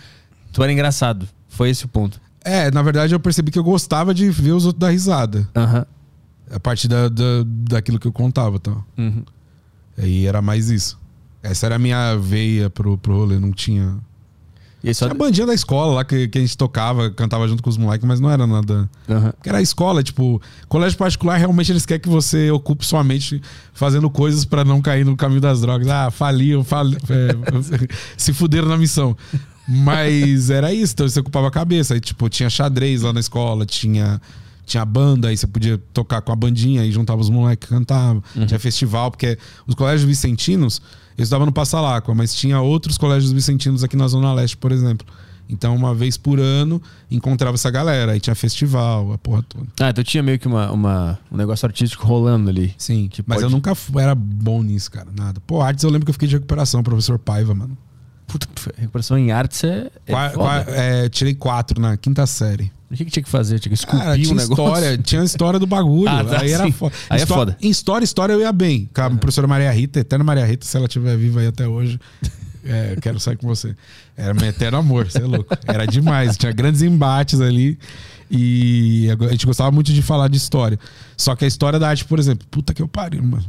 tu 0.51 0.63
era 0.63 0.71
engraçado. 0.71 1.27
Foi 1.47 1.69
esse 1.69 1.85
o 1.85 1.87
ponto. 1.87 2.19
É, 2.43 2.69
na 2.71 2.81
verdade 2.81 3.13
eu 3.13 3.19
percebi 3.19 3.51
que 3.51 3.59
eu 3.59 3.63
gostava 3.63 4.13
de 4.13 4.29
ver 4.29 4.51
os 4.51 4.65
outros 4.65 4.79
dar 4.79 4.89
risada. 4.89 5.47
Aham. 5.55 5.85
A 6.51 6.59
partir 6.59 6.87
da, 6.87 7.09
da, 7.09 7.23
daquilo 7.45 7.99
que 7.99 8.07
eu 8.07 8.11
contava, 8.11 8.59
tá? 8.59 8.75
Uhum. 8.97 9.23
Aí 9.97 10.27
era 10.27 10.41
mais 10.41 10.69
isso. 10.69 10.99
Essa 11.41 11.65
era 11.65 11.75
a 11.75 11.79
minha 11.79 12.15
veia 12.15 12.69
pro, 12.69 12.97
pro 12.97 13.17
rolê, 13.17 13.39
não 13.39 13.51
tinha. 13.51 13.97
E 14.83 14.93
só. 14.93 15.05
Tinha 15.05 15.15
a 15.15 15.17
bandinha 15.17 15.47
da 15.47 15.53
escola 15.53 15.93
lá 15.93 16.03
que, 16.03 16.27
que 16.27 16.37
a 16.37 16.41
gente 16.41 16.57
tocava, 16.57 17.09
cantava 17.09 17.47
junto 17.47 17.63
com 17.63 17.69
os 17.69 17.77
moleques, 17.77 18.05
mas 18.05 18.19
não 18.19 18.29
era 18.29 18.45
nada. 18.45 18.89
Aham. 19.09 19.31
Porque 19.31 19.49
era 19.49 19.59
a 19.59 19.61
escola, 19.61 20.03
tipo, 20.03 20.41
colégio 20.67 20.97
particular, 20.97 21.37
realmente 21.37 21.71
eles 21.71 21.85
querem 21.85 22.01
que 22.01 22.09
você 22.09 22.51
ocupe 22.51 22.85
sua 22.85 23.03
mente 23.03 23.41
fazendo 23.73 24.09
coisas 24.09 24.43
pra 24.43 24.65
não 24.65 24.81
cair 24.81 25.05
no 25.05 25.15
caminho 25.15 25.39
das 25.39 25.61
drogas. 25.61 25.87
Ah, 25.87 26.11
faliam, 26.11 26.63
fali, 26.63 26.97
é, 27.09 27.87
se 28.17 28.33
fuderam 28.33 28.67
na 28.67 28.77
missão. 28.77 29.15
Mas 29.67 30.49
era 30.49 30.73
isso, 30.73 30.93
então 30.93 31.07
você 31.07 31.19
ocupava 31.19 31.47
a 31.47 31.51
cabeça. 31.51 31.93
Aí, 31.93 31.99
tipo, 31.99 32.27
tinha 32.29 32.49
xadrez 32.49 33.01
lá 33.01 33.13
na 33.13 33.19
escola, 33.19 33.65
tinha, 33.65 34.21
tinha 34.65 34.83
banda, 34.85 35.29
aí 35.29 35.37
você 35.37 35.47
podia 35.47 35.77
tocar 35.93 36.21
com 36.21 36.31
a 36.31 36.35
bandinha, 36.35 36.81
aí 36.81 36.91
juntava 36.91 37.21
os 37.21 37.29
moleques 37.29 37.67
que 37.69 37.73
cantavam. 37.73 38.21
Tinha 38.47 38.59
festival, 38.59 39.09
porque 39.11 39.37
os 39.67 39.75
colégios 39.75 40.03
vicentinos, 40.07 40.81
eu 41.17 41.23
estudava 41.23 41.45
no 41.45 41.51
Passalacqua, 41.51 42.13
mas 42.13 42.33
tinha 42.35 42.59
outros 42.59 42.97
colégios 42.97 43.31
vicentinos 43.31 43.83
aqui 43.83 43.95
na 43.95 44.07
Zona 44.07 44.33
Leste, 44.33 44.57
por 44.57 44.71
exemplo. 44.71 45.05
Então, 45.49 45.75
uma 45.75 45.93
vez 45.93 46.15
por 46.17 46.39
ano, 46.39 46.81
encontrava 47.11 47.55
essa 47.55 47.69
galera. 47.69 48.13
Aí 48.13 48.19
tinha 48.19 48.33
festival, 48.33 49.11
a 49.11 49.17
porra 49.17 49.43
toda. 49.43 49.67
Ah, 49.81 49.89
então 49.89 50.01
tinha 50.03 50.23
meio 50.23 50.39
que 50.39 50.47
uma, 50.47 50.71
uma- 50.71 51.19
um 51.29 51.35
negócio 51.35 51.65
artístico 51.65 52.07
rolando 52.07 52.49
ali. 52.49 52.73
Sim, 52.77 53.09
mas 53.27 53.35
pode- 53.35 53.43
eu 53.43 53.49
nunca 53.49 53.73
era 53.99 54.15
bom 54.15 54.63
nisso, 54.63 54.89
cara. 54.89 55.09
Nada. 55.15 55.41
Pô, 55.45 55.61
artes 55.61 55.83
eu 55.83 55.89
lembro 55.89 56.05
que 56.05 56.09
eu 56.11 56.13
fiquei 56.13 56.29
de 56.29 56.35
recuperação, 56.35 56.81
professor 56.81 57.19
Paiva, 57.19 57.53
mano. 57.53 57.77
Puta, 58.33 58.47
recuperação 58.75 59.15
em 59.15 59.31
artes 59.31 59.63
é. 59.63 59.91
é 60.07 60.11
Qua- 60.11 60.65
é, 60.69 61.07
tirei 61.07 61.35
quatro 61.35 61.79
na 61.79 61.95
quinta 61.95 62.25
série. 62.25 62.71
O 62.89 62.95
que, 62.95 63.05
que 63.05 63.11
tinha 63.11 63.23
que 63.23 63.29
fazer? 63.29 63.59
Tinha 63.59 63.69
que 63.71 63.77
esculpir 63.77 64.03
Cara, 64.03 64.15
tinha 64.17 64.31
um 64.31 64.35
negócio. 64.35 64.63
história, 64.65 64.97
tinha 64.97 65.21
a 65.21 65.23
história 65.25 65.59
do 65.59 65.67
bagulho. 65.67 66.09
Ah, 66.11 66.23
tá, 66.23 66.41
aí 66.41 66.51
era 66.51 66.71
foda. 66.71 66.95
Aí 67.11 67.21
é 67.21 67.25
foda. 67.27 67.57
Em 67.61 67.69
história, 67.69 68.03
história 68.03 68.33
eu 68.33 68.39
ia 68.39 68.51
bem. 68.51 68.89
Com 68.91 69.01
a 69.01 69.09
professora 69.11 69.45
Maria 69.45 69.71
Rita, 69.71 69.99
eterna 69.99 70.23
Maria 70.23 70.45
Rita, 70.45 70.65
se 70.65 70.75
ela 70.75 70.87
estiver 70.87 71.15
viva 71.15 71.41
aí 71.41 71.47
até 71.47 71.67
hoje. 71.67 71.99
É, 72.65 72.95
quero 73.01 73.19
sair 73.19 73.35
com 73.35 73.45
você. 73.45 73.75
Era 74.15 74.33
meu 74.33 74.45
eterno 74.45 74.77
amor, 74.77 75.05
você 75.11 75.17
é 75.17 75.25
louco. 75.25 75.53
Era 75.67 75.85
demais. 75.85 76.37
Tinha 76.37 76.49
grandes 76.53 76.81
embates 76.81 77.41
ali. 77.41 77.77
E 78.31 79.09
a 79.09 79.31
gente 79.31 79.45
gostava 79.45 79.69
muito 79.69 79.91
de 79.91 80.01
falar 80.01 80.29
de 80.29 80.37
história. 80.37 80.79
Só 81.17 81.35
que 81.35 81.43
a 81.43 81.47
história 81.47 81.77
da 81.77 81.89
arte, 81.89 82.05
por 82.05 82.19
exemplo, 82.19 82.47
puta 82.49 82.73
que 82.73 82.81
eu 82.81 82.87
pariu, 82.87 83.21
mano. 83.21 83.43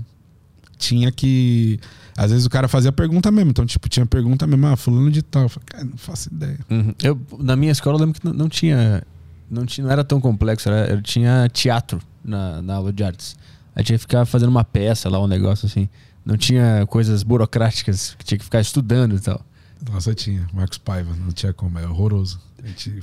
Tinha 0.77 1.13
que. 1.13 1.79
Às 2.17 2.31
vezes 2.31 2.47
o 2.47 2.51
cara 2.51 2.69
fazia 2.69 2.93
pergunta 2.93 3.31
mesmo. 3.31 3.51
Então, 3.51 3.67
tipo, 3.67 3.89
tinha 3.89 4.07
pergunta 4.07 4.47
mesmo, 4.47 4.67
ah, 4.67 4.77
fulano 4.77 5.11
de 5.11 5.23
tal. 5.23 5.43
Eu 5.43 5.49
falei, 5.49 5.67
cara, 5.67 5.85
não 5.85 5.97
faço 5.97 6.29
ideia. 6.33 6.59
Uhum. 6.71 6.95
Eu, 7.03 7.21
na 7.39 7.57
minha 7.57 7.73
escola 7.73 7.97
eu 7.97 8.01
lembro 8.01 8.21
que 8.21 8.27
não, 8.27 8.33
não 8.33 8.49
tinha. 8.49 9.03
Não, 9.51 9.67
tinha, 9.67 9.85
não 9.85 9.93
era 9.93 10.03
tão 10.03 10.21
complexo, 10.21 10.69
era, 10.69 10.91
eu 10.93 11.03
tinha 11.03 11.49
teatro 11.53 12.01
na, 12.25 12.63
na 12.63 12.77
aula 12.77 12.93
de 12.93 13.05
artes. 13.05 13.37
Aí 13.75 13.85
tinha 13.85 13.99
que 13.99 14.03
ficar 14.03 14.25
fazendo 14.25 14.49
uma 14.49 14.65
peça 14.65 15.09
lá, 15.09 15.21
um 15.23 15.27
negócio 15.27 15.67
assim. 15.67 15.89
Não 16.25 16.37
tinha 16.37 16.87
coisas 16.87 17.23
burocráticas 17.23 18.15
que 18.19 18.25
tinha 18.25 18.39
que 18.39 18.45
ficar 18.45 18.61
estudando 18.61 19.17
e 19.17 19.21
tal. 19.21 19.45
Nossa, 19.91 20.15
tinha. 20.15 20.47
Marcos 20.53 20.79
Paiva, 20.79 21.15
não 21.15 21.33
tinha 21.33 21.53
como, 21.53 21.79
é 21.79 21.87
horroroso. 21.87 22.41
A 22.63 22.67
gente 22.67 23.03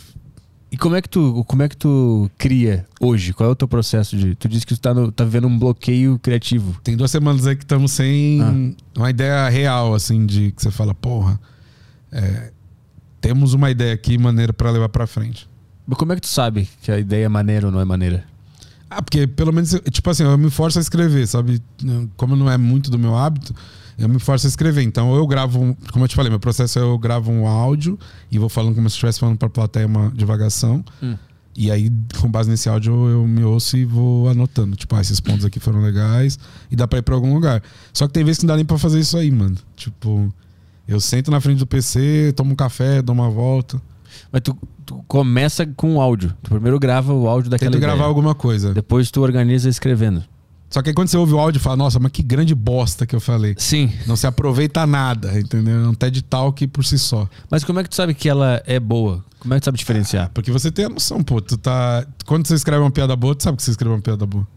E 0.72 0.78
como 0.78 0.95
é 0.95 1.01
que 1.01 1.09
tu, 1.09 1.43
como 1.45 1.63
é 1.63 1.67
que 1.69 1.76
tu 1.76 2.32
cria 2.38 2.86
hoje? 2.99 3.34
Qual 3.34 3.49
é 3.49 3.51
o 3.51 3.55
teu 3.55 3.67
processo 3.67 4.15
de. 4.15 4.36
Tu 4.36 4.47
disse 4.47 4.65
que 4.65 4.74
tu 4.74 4.80
tá, 4.80 4.93
no, 4.93 5.11
tá 5.11 5.26
vivendo 5.26 5.47
um 5.47 5.59
bloqueio 5.59 6.17
criativo. 6.19 6.80
Tem 6.82 6.95
duas 6.95 7.11
semanas 7.11 7.45
aí 7.45 7.55
que 7.57 7.63
estamos 7.63 7.91
sem 7.91 8.41
Ah. 8.41 8.99
uma 8.99 9.09
ideia 9.09 9.49
real, 9.49 9.93
assim, 9.93 10.26
de 10.26 10.51
que 10.53 10.61
você 10.61 10.72
fala, 10.72 10.95
porra, 10.95 11.38
é, 12.11 12.51
temos 13.19 13.53
uma 13.53 13.69
ideia 13.69 13.93
aqui, 13.93 14.17
maneira 14.17 14.53
pra 14.53 14.72
levar 14.72 14.88
pra 14.88 15.05
frente. 15.05 15.49
Mas 15.86 15.97
como 15.97 16.13
é 16.13 16.15
que 16.15 16.22
tu 16.22 16.28
sabe 16.30 16.69
que 16.82 16.89
a 16.89 16.97
ideia 16.97 17.26
é 17.26 17.30
maneira 17.30 17.65
ou 17.65 17.72
não 17.72 17.82
é 17.82 17.86
maneira? 17.86 18.24
Ah, 18.89 19.01
porque 19.01 19.28
pelo 19.28 19.51
menos, 19.51 19.72
tipo 19.91 20.09
assim, 20.09 20.24
eu 20.24 20.38
me 20.38 20.49
forço 20.49 20.78
a 20.80 20.82
escrever, 20.82 21.28
sabe? 21.28 21.61
Como 22.15 22.36
não 22.36 22.49
é 22.49 22.57
muito 22.57 22.89
do 22.89 22.97
meu 22.99 23.15
hábito, 23.15 23.53
eu 24.02 24.10
me 24.10 24.20
forço 24.20 24.47
a 24.47 24.49
escrever. 24.49 24.82
Então 24.84 25.14
eu 25.16 25.26
gravo, 25.28 25.60
um- 25.62 25.74
como 25.91 26.04
eu 26.06 26.08
te 26.10 26.16
falei, 26.16 26.30
meu 26.30 26.39
processo 26.39 26.80
é 26.80 26.82
eu 26.82 26.97
gravo 26.97 27.32
um 27.32 27.47
áudio 27.47 27.97
e 28.32 28.38
vou 28.39 28.49
falando 28.49 28.76
como 28.76 28.89
se 28.89 28.93
eu 28.93 28.97
estivesse 28.97 29.20
falando 29.20 29.38
pra 29.38 29.49
plateia 29.49 29.86
uma 29.88 30.12
divagação. 30.16 30.84
Hum. 31.02 31.16
E 31.56 31.70
aí, 31.70 31.91
com 32.22 32.32
base 32.32 32.49
nesse 32.49 32.70
áudio, 32.70 32.93
eu 33.10 33.28
me 33.28 33.43
ouço 33.43 33.76
e 33.76 33.84
vou 33.84 34.30
anotando. 34.30 34.76
Tipo, 34.78 34.95
ah, 34.95 35.02
esses 35.02 35.20
pontos 35.20 35.43
aqui 35.43 35.60
foram 35.60 35.82
legais 35.82 36.39
e 36.72 36.76
dá 36.78 36.88
pra 36.88 36.99
ir 36.99 37.02
pra 37.02 37.14
algum 37.14 37.34
lugar. 37.34 37.62
Só 37.93 38.08
que 38.08 38.14
tem 38.14 38.24
vezes 38.24 38.39
que 38.39 38.45
não 38.45 38.54
dá 38.54 38.56
nem 38.56 38.64
pra 38.66 38.78
fazer 38.78 38.99
isso 39.02 39.18
aí, 39.18 39.30
mano. 39.30 39.58
Tipo, 39.76 40.34
eu 40.88 40.99
sento 41.02 41.30
na 41.30 41.41
frente 41.41 41.60
do 41.60 41.68
PC, 41.68 42.32
tomo 42.38 42.54
um 42.54 42.56
café, 42.56 43.02
dou 43.02 43.14
uma 43.14 43.30
volta. 43.30 43.82
Mas 44.32 44.41
tu, 44.43 44.58
tu 44.86 45.04
começa 45.10 45.66
com 45.66 45.95
o 45.97 46.02
áudio. 46.02 46.34
Tu 46.41 46.49
primeiro 46.52 46.80
grava 46.80 47.14
o 47.14 47.28
áudio 47.28 47.52
daquela 47.52 47.70
Tento 47.72 47.82
gravar 47.82 47.95
ideia. 47.95 48.08
alguma 48.08 48.34
coisa. 48.34 48.74
Depois 48.74 49.12
tu 49.12 49.22
organiza 49.22 49.68
escrevendo. 49.68 50.24
Só 50.72 50.82
que 50.82 50.89
aí 50.89 50.95
quando 50.95 51.09
você 51.09 51.17
ouve 51.17 51.34
o 51.34 51.39
áudio, 51.39 51.59
fala, 51.61 51.76
nossa, 51.76 51.99
mas 51.99 52.11
que 52.13 52.24
grande 52.24 52.55
bosta 52.55 53.05
que 53.05 53.13
eu 53.15 53.19
falei. 53.19 53.53
Sim. 53.57 53.91
Não 54.07 54.15
se 54.15 54.26
aproveita 54.26 54.88
nada, 54.88 55.38
entendeu? 55.38 55.84
É 55.84 55.88
um 55.88 55.93
TED 55.93 56.22
Talk 56.24 56.65
por 56.67 56.86
si 56.86 56.97
só. 56.97 57.28
Mas 57.49 57.63
como 57.65 57.80
é 57.80 57.84
que 57.84 57.89
tu 57.89 57.95
sabe 57.95 58.13
que 58.13 58.30
ela 58.30 58.63
é 58.65 58.80
boa? 58.80 59.24
Como 59.39 59.53
é 59.53 59.57
que 59.57 59.61
tu 59.61 59.65
sabe 59.65 59.78
diferenciar? 59.78 60.32
Porque 60.34 60.49
você 60.49 60.72
tem 60.72 60.86
a 60.86 60.89
noção, 60.89 61.22
pô. 61.22 61.41
Tu 61.41 61.57
tá... 61.57 62.05
Quando 62.26 62.47
você 62.47 62.55
escreve 62.55 62.82
uma 62.82 62.89
piada 62.91 63.15
boa, 63.15 63.36
tu 63.36 63.43
sabe 63.43 63.57
que 63.57 63.63
você 63.63 63.72
escreveu 63.72 63.95
uma 63.97 64.01
piada 64.01 64.26
boa. 64.26 64.47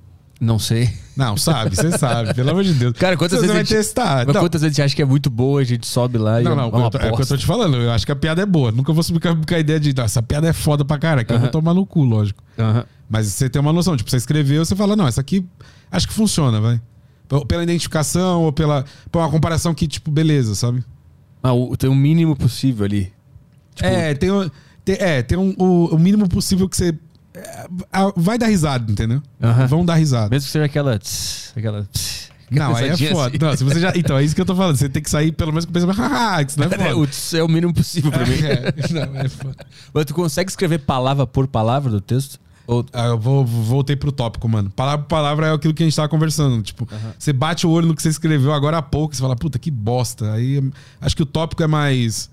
Não 0.40 0.58
sei. 0.58 0.90
Não, 1.16 1.36
sabe, 1.36 1.74
você 1.74 1.96
sabe, 1.96 2.34
pelo 2.34 2.50
amor 2.50 2.64
de 2.64 2.74
Deus. 2.74 2.92
Cara, 2.94 3.16
quantas 3.16 3.38
você 3.38 3.46
vezes 3.46 3.52
vai 3.54 3.62
a 3.62 3.64
gente- 3.64 3.76
testar. 3.76 4.26
Mas 4.26 4.34
Não, 4.34 4.42
quantas 4.42 4.60
vezes 4.62 4.76
a 4.76 4.80
gente 4.82 4.84
acha 4.86 4.94
que 4.96 5.00
é 5.02 5.04
muito 5.04 5.30
boa, 5.30 5.60
a 5.60 5.64
gente 5.64 5.86
sobe 5.86 6.18
lá 6.18 6.40
e 6.40 6.44
não, 6.44 6.52
é 6.52 6.56
não, 6.56 6.68
uma 6.68 6.78
eu 6.78 6.84
é 7.00 7.12
o 7.12 7.16
que 7.16 7.22
eu 7.22 7.26
tô 7.26 7.36
te 7.36 7.46
falando. 7.46 7.76
Eu 7.76 7.90
acho 7.92 8.04
que 8.04 8.12
a 8.12 8.16
piada 8.16 8.42
é 8.42 8.46
boa. 8.46 8.70
Nunca 8.70 8.92
vou 8.92 9.02
subir 9.02 9.20
com 9.20 9.54
a, 9.54 9.58
ideia 9.58 9.80
de, 9.80 9.94
"Não, 9.96 10.04
essa 10.04 10.20
piada 10.22 10.46
é 10.48 10.52
foda 10.52 10.84
pra 10.84 10.98
caralho, 10.98 11.26
que 11.26 11.32
eu 11.32 11.36
Aham. 11.36 11.42
vou 11.44 11.50
tomar 11.50 11.72
no 11.72 11.86
cu, 11.86 12.02
lógico. 12.04 12.42
Aham. 12.58 12.84
Mas 13.08 13.26
você 13.28 13.48
tem 13.48 13.60
uma 13.60 13.72
noção, 13.72 13.96
tipo, 13.96 14.10
você 14.10 14.16
escreveu, 14.16 14.64
você 14.64 14.74
fala, 14.74 14.96
não, 14.96 15.06
essa 15.06 15.20
aqui 15.20 15.46
acho 15.90 16.08
que 16.08 16.14
funciona, 16.14 16.60
vai. 16.60 16.80
Pela 17.48 17.62
identificação 17.62 18.42
ou 18.42 18.52
pela, 18.52 18.84
por 19.10 19.18
uma 19.20 19.30
comparação 19.30 19.74
que, 19.74 19.88
tipo, 19.88 20.10
beleza, 20.10 20.54
sabe? 20.54 20.84
Ah, 21.42 21.52
o, 21.52 21.76
tem 21.76 21.90
o 21.90 21.94
mínimo 21.94 22.36
possível 22.36 22.84
ali. 22.84 23.12
Tipo, 23.74 23.88
é, 23.88 24.14
tem, 24.14 24.30
o- 24.30 24.50
Ter- 24.84 25.00
é, 25.02 25.22
ter 25.22 25.38
um, 25.38 25.54
o, 25.58 25.94
o 25.94 25.98
mínimo 25.98 26.28
possível 26.28 26.68
que 26.68 26.76
você. 26.76 26.94
é, 27.34 27.66
vai 28.14 28.38
dar 28.38 28.46
risada, 28.46 28.90
entendeu? 28.92 29.22
Aham. 29.42 29.66
Vão 29.66 29.84
dar 29.84 29.94
risada. 29.94 30.28
Mesmo 30.30 30.46
que 30.46 30.52
seja 30.52 30.66
aquela. 30.66 30.98
tss, 30.98 31.52
aquela. 31.56 31.84
tss, 31.92 32.28
Não, 32.50 32.76
aí 32.76 32.88
é 32.90 32.96
foda. 32.96 33.28
assim. 33.28 33.38
Não, 33.40 33.56
se 33.56 33.64
você 33.64 33.80
já, 33.80 33.92
então, 33.96 34.18
é 34.18 34.22
isso 34.22 34.34
que 34.34 34.40
eu 34.40 34.44
tô 34.46 34.54
falando. 34.54 34.76
Você 34.76 34.88
tem 34.90 35.02
que 35.02 35.08
sair 35.10 35.32
pelo 35.32 35.50
menos 35.50 35.64
com 35.64 35.70
o 35.70 35.74
pensamento, 35.74 35.96
haha, 35.96 36.42
isso 36.42 36.60
não 36.60 36.66
é 36.66 36.68
É, 36.74 36.78
foda. 36.78 36.96
o 36.98 37.06
tss 37.06 37.34
é 37.38 37.42
o 37.42 37.48
mínimo 37.48 37.72
possível 37.74 38.12
pra 38.12 38.24
mim. 38.26 38.36
É, 38.36 38.74
não, 38.92 39.20
é 39.20 39.28
foda. 39.28 39.56
Mas 39.92 40.04
tu 40.04 40.14
consegue 40.14 40.50
escrever 40.50 40.78
palavra 40.80 41.26
por 41.26 41.48
palavra 41.48 41.90
do 41.90 42.00
texto? 42.00 42.38
Ah, 42.92 43.06
eu 43.08 43.18
vou, 43.18 43.44
voltei 43.44 43.94
pro 43.94 44.10
tópico, 44.10 44.48
mano. 44.48 44.70
Palavra 44.70 45.04
por 45.04 45.08
palavra 45.08 45.48
é 45.48 45.52
aquilo 45.52 45.74
que 45.74 45.82
a 45.82 45.86
gente 45.86 45.94
tava 45.94 46.08
conversando. 46.08 46.62
Tipo, 46.62 46.88
você 47.18 47.32
bate 47.32 47.66
o 47.66 47.70
olho 47.70 47.88
no 47.88 47.94
que 47.94 48.02
você 48.02 48.08
escreveu 48.08 48.52
agora 48.52 48.78
há 48.78 48.82
pouco, 48.82 49.14
você 49.14 49.20
fala, 49.20 49.36
puta, 49.36 49.58
que 49.58 49.70
bosta. 49.70 50.32
Aí 50.32 50.62
acho 51.00 51.14
que 51.14 51.22
o 51.22 51.26
tópico 51.26 51.62
é 51.62 51.66
mais. 51.66 52.30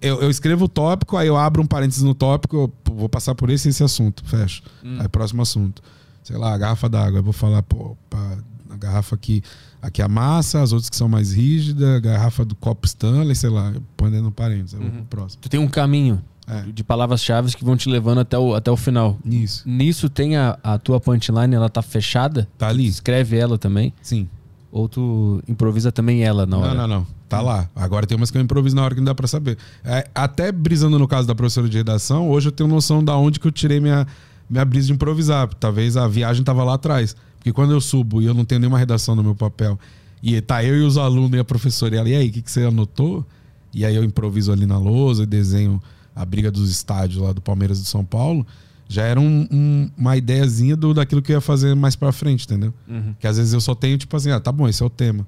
Eu, 0.00 0.20
eu 0.20 0.30
escrevo 0.30 0.64
o 0.64 0.68
tópico, 0.68 1.16
aí 1.16 1.28
eu 1.28 1.36
abro 1.36 1.62
um 1.62 1.66
parênteses 1.66 2.02
no 2.02 2.14
tópico, 2.14 2.56
eu 2.56 2.94
vou 2.94 3.08
passar 3.08 3.34
por 3.34 3.48
esse 3.48 3.68
e 3.68 3.70
esse 3.70 3.84
assunto, 3.84 4.24
fecho. 4.26 4.62
Aí 5.00 5.08
próximo 5.08 5.42
assunto. 5.42 5.82
Sei 6.22 6.36
lá, 6.36 6.52
a 6.54 6.58
garrafa 6.58 6.88
d'água. 6.88 7.20
Eu 7.20 7.22
vou 7.22 7.32
falar, 7.32 7.62
pô, 7.62 7.96
pá, 8.10 8.38
a 8.68 8.76
garrafa 8.76 9.14
aqui, 9.14 9.42
aqui 9.80 10.02
é 10.02 10.04
a 10.04 10.08
massa, 10.08 10.60
as 10.60 10.72
outras 10.72 10.90
que 10.90 10.96
são 10.96 11.08
mais 11.08 11.32
rígidas, 11.32 11.96
a 11.96 12.00
garrafa 12.00 12.44
do 12.44 12.54
copo 12.54 12.86
Stanley, 12.86 13.34
sei 13.34 13.50
lá, 13.50 13.70
dentro 13.70 14.22
no 14.22 14.32
parênteses. 14.32 14.74
Aí 14.74 14.80
eu 14.80 14.90
vou 14.90 14.98
pro 14.98 15.18
próximo. 15.18 15.40
Tu 15.40 15.48
tem 15.48 15.60
um 15.60 15.68
caminho 15.68 16.22
É. 16.52 16.70
de 16.70 16.84
palavras-chave 16.84 17.56
que 17.56 17.64
vão 17.64 17.76
te 17.76 17.88
levando 17.88 18.18
até 18.18 18.38
o, 18.38 18.54
até 18.54 18.70
o 18.70 18.76
final. 18.76 19.18
Isso. 19.24 19.66
Nisso 19.66 20.10
tem 20.10 20.36
a, 20.36 20.58
a 20.62 20.78
tua 20.78 21.00
punchline, 21.00 21.54
ela 21.54 21.68
tá 21.68 21.80
fechada? 21.80 22.46
Tá 22.58 22.68
ali? 22.68 22.86
Escreve 22.86 23.36
ela 23.36 23.56
também? 23.56 23.92
Sim. 24.02 24.28
Ou 24.70 24.88
tu 24.88 25.42
improvisa 25.48 25.90
também 25.90 26.22
ela 26.22 26.46
na 26.46 26.58
hora? 26.58 26.74
Não, 26.74 26.88
não, 26.88 27.00
não. 27.00 27.06
Tá 27.28 27.40
lá. 27.40 27.68
Agora 27.74 28.06
tem 28.06 28.16
umas 28.16 28.30
que 28.30 28.36
eu 28.36 28.42
improviso 28.42 28.76
na 28.76 28.82
hora 28.82 28.94
que 28.94 29.00
não 29.00 29.06
dá 29.06 29.14
pra 29.14 29.26
saber. 29.26 29.56
É, 29.82 30.06
até 30.14 30.52
brisando 30.52 30.98
no 30.98 31.08
caso 31.08 31.26
da 31.26 31.34
professora 31.34 31.68
de 31.68 31.76
redação, 31.78 32.28
hoje 32.30 32.48
eu 32.48 32.52
tenho 32.52 32.68
noção 32.68 33.02
da 33.02 33.16
onde 33.16 33.40
que 33.40 33.46
eu 33.46 33.52
tirei 33.52 33.80
minha, 33.80 34.06
minha 34.48 34.64
brisa 34.64 34.88
de 34.88 34.92
improvisar. 34.92 35.48
Talvez 35.54 35.96
a 35.96 36.06
viagem 36.06 36.44
tava 36.44 36.62
lá 36.64 36.74
atrás. 36.74 37.16
Porque 37.36 37.52
quando 37.52 37.72
eu 37.72 37.80
subo 37.80 38.20
e 38.20 38.26
eu 38.26 38.34
não 38.34 38.44
tenho 38.44 38.60
nenhuma 38.60 38.78
redação 38.78 39.16
no 39.16 39.22
meu 39.22 39.34
papel, 39.34 39.78
e 40.22 40.40
tá 40.40 40.62
eu 40.62 40.76
e 40.76 40.82
os 40.82 40.96
alunos 40.96 41.32
e 41.32 41.38
a 41.38 41.44
professora, 41.44 41.94
e 41.94 41.98
ela, 41.98 42.08
e 42.08 42.14
aí, 42.14 42.28
o 42.28 42.32
que, 42.32 42.42
que 42.42 42.50
você 42.50 42.64
anotou? 42.64 43.26
E 43.74 43.84
aí 43.84 43.96
eu 43.96 44.04
improviso 44.04 44.52
ali 44.52 44.64
na 44.64 44.78
lousa 44.78 45.24
e 45.24 45.26
desenho 45.26 45.82
a 46.14 46.24
briga 46.24 46.50
dos 46.50 46.70
estádios 46.70 47.22
lá 47.22 47.32
do 47.32 47.40
Palmeiras 47.40 47.78
e 47.78 47.82
do 47.82 47.88
São 47.88 48.04
Paulo. 48.04 48.46
Já 48.88 49.04
era 49.04 49.18
um- 49.18 49.48
um- 49.50 49.90
uma 49.96 50.16
ideiazinha 50.16 50.76
do, 50.76 50.92
daquilo 50.92 51.22
que 51.22 51.32
eu 51.32 51.36
ia 51.36 51.40
fazer 51.40 51.74
mais 51.74 51.96
pra 51.96 52.12
frente, 52.12 52.44
entendeu? 52.44 52.74
Uhum. 52.86 53.14
Que 53.18 53.26
às 53.26 53.38
vezes 53.38 53.52
eu 53.54 53.60
só 53.60 53.74
tenho, 53.74 53.96
tipo 53.96 54.14
assim, 54.16 54.30
ah, 54.30 54.38
tá 54.40 54.52
bom, 54.52 54.68
esse 54.68 54.82
é 54.82 54.86
o 54.86 54.90
tema. 54.90 55.26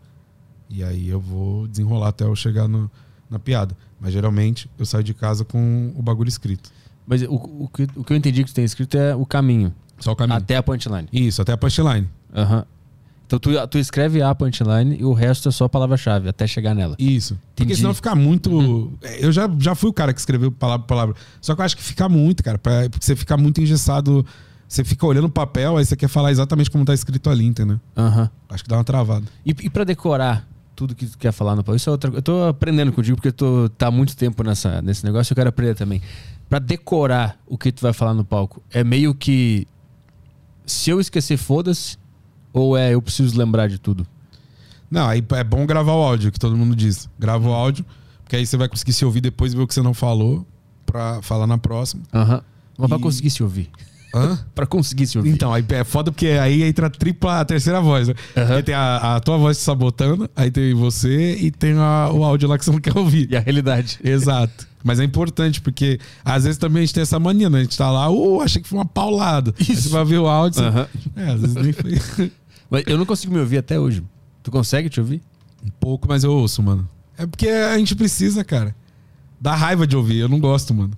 E 0.69 0.83
aí 0.85 1.09
eu 1.09 1.21
vou 1.21 1.67
desenrolar 1.69 2.09
até 2.09 2.25
eu 2.25 2.35
chegar 2.37 2.69
no- 2.69 2.91
na 3.31 3.39
piada. 3.39 3.77
Mas 4.01 4.13
geralmente 4.13 4.69
eu 4.79 4.85
saio 4.85 5.03
de 5.05 5.15
casa 5.15 5.45
com 5.45 5.93
o 5.97 6.03
bagulho 6.03 6.29
escrito. 6.29 6.71
Mas 7.07 7.23
o, 7.23 7.35
o, 7.35 7.69
que, 7.73 7.85
o 7.97 8.05
que 8.05 8.13
eu 8.13 8.17
entendi 8.17 8.45
que 8.45 8.51
tu 8.51 8.55
tem 8.55 8.65
escrito 8.65 8.97
é 8.99 9.15
o 9.15 9.25
caminho. 9.25 9.73
Só 9.99 10.13
o 10.13 10.17
caminho. 10.17 10.37
Até 10.37 10.57
a 10.57 10.63
punchline. 10.63 11.09
Isso, 11.13 11.41
até 11.41 11.53
a 11.53 11.57
punchline. 11.57 12.09
Aham. 12.35 12.67
Então 13.35 13.39
tu, 13.39 13.69
tu 13.69 13.79
escreve 13.79 14.23
a 14.23 14.35
punchline 14.35 14.97
e 14.99 15.05
o 15.05 15.13
resto 15.13 15.49
é 15.49 15.53
só 15.53 15.69
palavra-chave, 15.69 16.29
até 16.29 16.47
chegar 16.47 16.75
nela. 16.75 16.95
Isso. 16.99 17.35
Porque 17.49 17.65
Entendi. 17.65 17.81
senão 17.81 17.95
fica 17.95 18.15
muito. 18.15 18.93
É, 19.03 19.25
Eu 19.25 19.33
já, 19.33 19.51
já 19.59 19.75
fui 19.75 19.91
o 19.91 19.93
cara 19.93 20.13
que 20.13 20.21
escreveu 20.21 20.53
palavra 20.53 20.83
por 20.85 20.89
palavra. 20.89 21.15
Só 21.41 21.55
que 21.55 21.61
eu 21.61 21.65
acho 21.65 21.77
que 21.77 21.83
fica 21.83 22.09
muito, 22.09 22.43
cara. 22.43 22.59
pra- 22.59 22.89
Porque 22.91 23.05
você 23.05 23.17
fica 23.17 23.37
muito 23.37 23.61
engessado. 23.61 24.25
Você 24.69 24.83
fica 24.83 25.07
olhando 25.07 25.27
o 25.27 25.31
papel, 25.31 25.77
aí 25.77 25.85
você 25.85 25.95
quer 25.95 26.09
falar 26.09 26.33
exatamente 26.33 26.71
como 26.71 26.85
tá 26.85 26.95
escrito 26.95 27.29
ali, 27.31 27.45
entendeu? 27.45 27.79
Aham. 27.97 28.31
Acho 28.49 28.63
que 28.65 28.69
dá 28.69 28.77
uma 28.77 28.85
travada. 28.85 29.27
E, 29.45 29.51
e 29.51 29.71
pra 29.71 29.85
decorar 29.85 30.49
tudo 30.75 30.95
que 30.95 31.07
tu 31.07 31.17
quer 31.19 31.33
falar 31.33 31.55
no 31.55 31.63
palco, 31.63 31.77
isso 31.77 31.89
é 31.89 31.93
outra 31.93 32.11
Eu 32.13 32.23
tô 32.23 32.43
aprendendo 32.45 32.91
contigo 32.93 33.17
porque 33.17 33.31
tu 33.31 33.69
tá 33.79 33.87
há 33.89 33.91
muito 33.91 34.17
tempo 34.17 34.43
nessa, 34.43 34.83
nesse 34.83 35.05
negócio 35.05 35.33
eu 35.33 35.37
quero 35.37 35.49
aprender 35.51 35.75
também. 35.75 36.01
Pra 36.49 36.59
decorar 36.59 37.39
o 37.47 37.57
que 37.57 37.71
tu 37.71 37.83
vai 37.83 37.93
falar 37.93 38.15
no 38.15 38.25
palco, 38.25 38.63
é 38.73 38.83
meio 38.83 39.15
que. 39.15 39.67
Se 40.67 40.91
eu 40.91 40.99
esquecer, 40.99 41.37
foda-se? 41.37 41.97
Ou 42.55 42.75
é 42.77 42.95
eu 42.95 43.03
preciso 43.03 43.37
lembrar 43.39 43.69
de 43.69 43.79
tudo? 43.79 44.07
Não, 44.91 45.07
aí 45.09 45.23
é 45.33 45.45
bom 45.45 45.67
gravar 45.67 45.93
o 45.93 46.03
áudio, 46.03 46.31
que 46.33 46.39
todo 46.39 46.57
mundo 46.57 46.75
diz. 46.77 47.09
Grava 47.19 47.47
o 47.49 47.53
áudio, 47.53 47.85
porque 48.23 48.37
aí 48.37 48.47
você 48.47 48.57
vai 48.57 48.69
conseguir 48.69 48.93
se 48.95 49.05
ouvir 49.05 49.21
depois 49.21 49.53
e 49.53 49.57
ver 49.57 49.63
o 49.63 49.67
que 49.67 49.75
você 49.75 49.83
não 49.83 49.93
falou 49.93 50.47
pra 50.87 51.21
falar 51.21 51.47
na 51.49 51.59
próxima. 51.59 52.03
Aham. 52.15 52.41
Mas 52.79 52.89
pra 52.89 52.99
E- 52.99 53.01
conseguir 53.01 53.31
se 53.31 53.43
ouvir. 53.43 53.69
Hã? 54.15 54.39
Pra 54.55 54.65
conseguir 54.65 55.09
se 55.09 55.19
ouvir. 55.19 55.31
Então, 55.31 55.53
aí 55.53 55.65
é 55.71 55.83
foda 55.83 56.13
porque 56.13 56.29
aí 56.29 56.63
entra 56.63 56.87
a 56.87 56.91
tripla, 56.91 57.41
a 57.41 57.45
terceira 57.45 57.81
voz. 57.81 58.07
Né? 58.07 58.15
Aham. 58.37 58.47
Porque 58.47 58.63
tem 58.63 58.75
a, 58.77 59.17
a 59.17 59.21
tua 59.21 59.37
voz 59.37 59.57
te 59.59 59.65
sabotando, 59.65 60.31
aí 60.37 60.53
tem 60.53 60.73
você 60.73 61.35
e 61.35 61.51
tem 61.51 61.73
a- 61.77 62.11
o 62.13 62.23
áudio 62.23 62.49
lá 62.49 62.57
que 62.57 62.65
você 62.65 62.71
não 62.71 62.79
quer 62.81 62.97
ouvir. 62.97 63.29
E 63.33 63.37
a 63.37 63.41
realidade. 63.41 63.99
Exato. 64.05 64.69
Mas 64.85 65.01
é 65.01 65.05
importante, 65.05 65.61
porque 65.61 65.99
às 66.25 66.45
vezes 66.45 66.59
também 66.59 66.83
a 66.83 66.87
gente 66.87 66.95
tem 66.95 67.03
essa 67.03 67.19
mania, 67.19 67.51
né? 67.51 67.59
A 67.59 67.63
gente 67.63 67.77
tá 67.77 67.91
lá, 67.91 68.09
uh, 68.09 68.41
achei 68.41 68.63
que 68.63 68.69
foi 68.69 68.79
uma 68.79 68.85
paulada. 68.85 69.53
Aí 69.59 69.67
Isso. 69.75 69.83
você 69.83 69.89
vai 69.89 70.05
ver 70.05 70.19
o 70.19 70.29
áudio. 70.29 70.61
você- 70.63 70.69
Aham. 70.69 70.87
É, 71.17 71.31
às 71.33 71.41
vezes 71.41 71.57
nem 71.57 71.73
foi. 71.73 72.31
Mas 72.71 72.85
eu 72.87 72.99
não 72.99 73.07
consigo 73.07 73.33
me 73.33 73.41
ouvir 73.41 73.59
até 73.59 73.79
hoje. 73.79 74.03
Tu 74.43 74.51
consegue 74.51 74.89
te 74.89 75.01
ouvir? 75.01 75.23
um 75.65 75.71
pouco, 75.81 76.07
mas 76.07 76.23
eu 76.23 76.33
ouço, 76.33 76.63
mano. 76.63 76.89
É 77.17 77.27
porque 77.27 77.49
a 77.49 77.79
gente 77.79 77.97
precisa, 77.97 78.45
cara. 78.45 78.77
Dá 79.41 79.55
raiva 79.55 79.87
de 79.87 79.97
ouvir, 79.97 80.19
eu 80.19 80.29
não 80.29 80.39
gosto, 80.39 80.75
mano. 80.75 80.93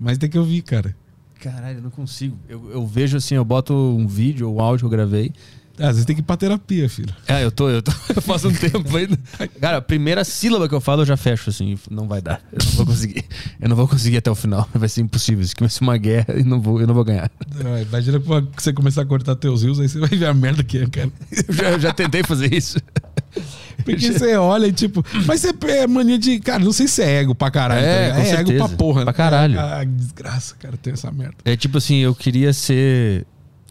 Mas 0.00 0.16
tem 0.16 0.30
que 0.30 0.38
ouvir, 0.38 0.62
cara. 0.62 0.96
Caralho, 1.40 1.78
eu 1.78 1.82
não 1.82 1.90
consigo. 1.90 2.36
Eu, 2.48 2.70
eu 2.70 2.86
vejo 2.86 3.16
assim, 3.16 3.34
eu 3.34 3.44
boto 3.44 3.74
um 3.74 4.06
vídeo 4.06 4.48
ou 4.48 4.56
um 4.56 4.60
áudio 4.60 4.80
que 4.80 4.86
eu 4.86 4.98
gravei. 4.98 5.32
Às 5.78 5.90
vezes 5.90 6.04
tem 6.04 6.16
que 6.16 6.20
ir 6.22 6.24
pra 6.24 6.36
terapia, 6.36 6.88
filho. 6.88 7.14
É, 7.26 7.44
eu 7.44 7.50
tô, 7.50 7.68
eu 7.68 7.80
tô. 7.80 7.92
Eu 8.14 8.22
faço 8.22 8.48
um 8.48 8.52
tempo 8.52 8.96
ainda. 8.96 9.16
Cara, 9.60 9.76
a 9.76 9.82
primeira 9.82 10.24
sílaba 10.24 10.68
que 10.68 10.74
eu 10.74 10.80
falo, 10.80 11.02
eu 11.02 11.06
já 11.06 11.16
fecho, 11.16 11.50
assim. 11.50 11.78
Não 11.88 12.08
vai 12.08 12.20
dar. 12.20 12.40
Eu 12.52 12.58
não 12.64 12.72
vou 12.72 12.86
conseguir. 12.86 13.24
Eu 13.60 13.68
não 13.68 13.76
vou 13.76 13.86
conseguir 13.86 14.16
até 14.16 14.30
o 14.30 14.34
final. 14.34 14.68
Vai 14.74 14.88
ser 14.88 15.02
impossível. 15.02 15.44
Isso 15.44 15.52
aqui 15.52 15.62
vai 15.62 15.70
ser 15.70 15.84
uma 15.84 15.96
guerra 15.96 16.34
e 16.36 16.42
não 16.42 16.60
vou, 16.60 16.80
eu 16.80 16.86
não 16.86 16.94
vou 16.94 17.04
ganhar. 17.04 17.30
Ah, 17.64 17.80
Imagina 17.82 18.18
que 18.18 18.26
você 18.62 18.72
começar 18.72 19.02
a 19.02 19.06
cortar 19.06 19.36
teus 19.36 19.62
rios, 19.62 19.78
aí 19.78 19.88
você 19.88 19.98
vai 20.00 20.08
ver 20.08 20.26
a 20.26 20.34
merda 20.34 20.64
que 20.64 20.78
é, 20.78 20.86
cara. 20.86 21.10
Eu 21.30 21.54
já, 21.54 21.70
eu 21.70 21.80
já 21.80 21.92
tentei 21.92 22.22
fazer 22.22 22.52
isso. 22.52 22.78
Porque 23.84 24.12
você 24.12 24.36
olha 24.36 24.66
e 24.66 24.72
tipo. 24.72 25.04
Mas 25.26 25.40
você 25.40 25.54
é 25.70 25.86
mania 25.86 26.18
de. 26.18 26.40
Cara, 26.40 26.64
não 26.64 26.72
sei 26.72 26.88
se 26.88 27.02
é 27.02 27.20
ego 27.20 27.34
pra 27.34 27.50
caralho. 27.50 27.84
É, 27.84 28.10
tá 28.10 28.20
é 28.20 28.30
ego 28.40 28.56
pra 28.56 28.68
porra. 28.68 29.02
Pra 29.02 29.12
né? 29.12 29.16
caralho. 29.16 29.60
Ah, 29.60 29.84
desgraça, 29.84 30.54
cara, 30.58 30.76
ter 30.76 30.94
essa 30.94 31.10
merda. 31.10 31.36
É 31.44 31.56
tipo 31.56 31.78
assim, 31.78 31.98
eu 31.98 32.14
queria 32.14 32.52
ser 32.52 33.26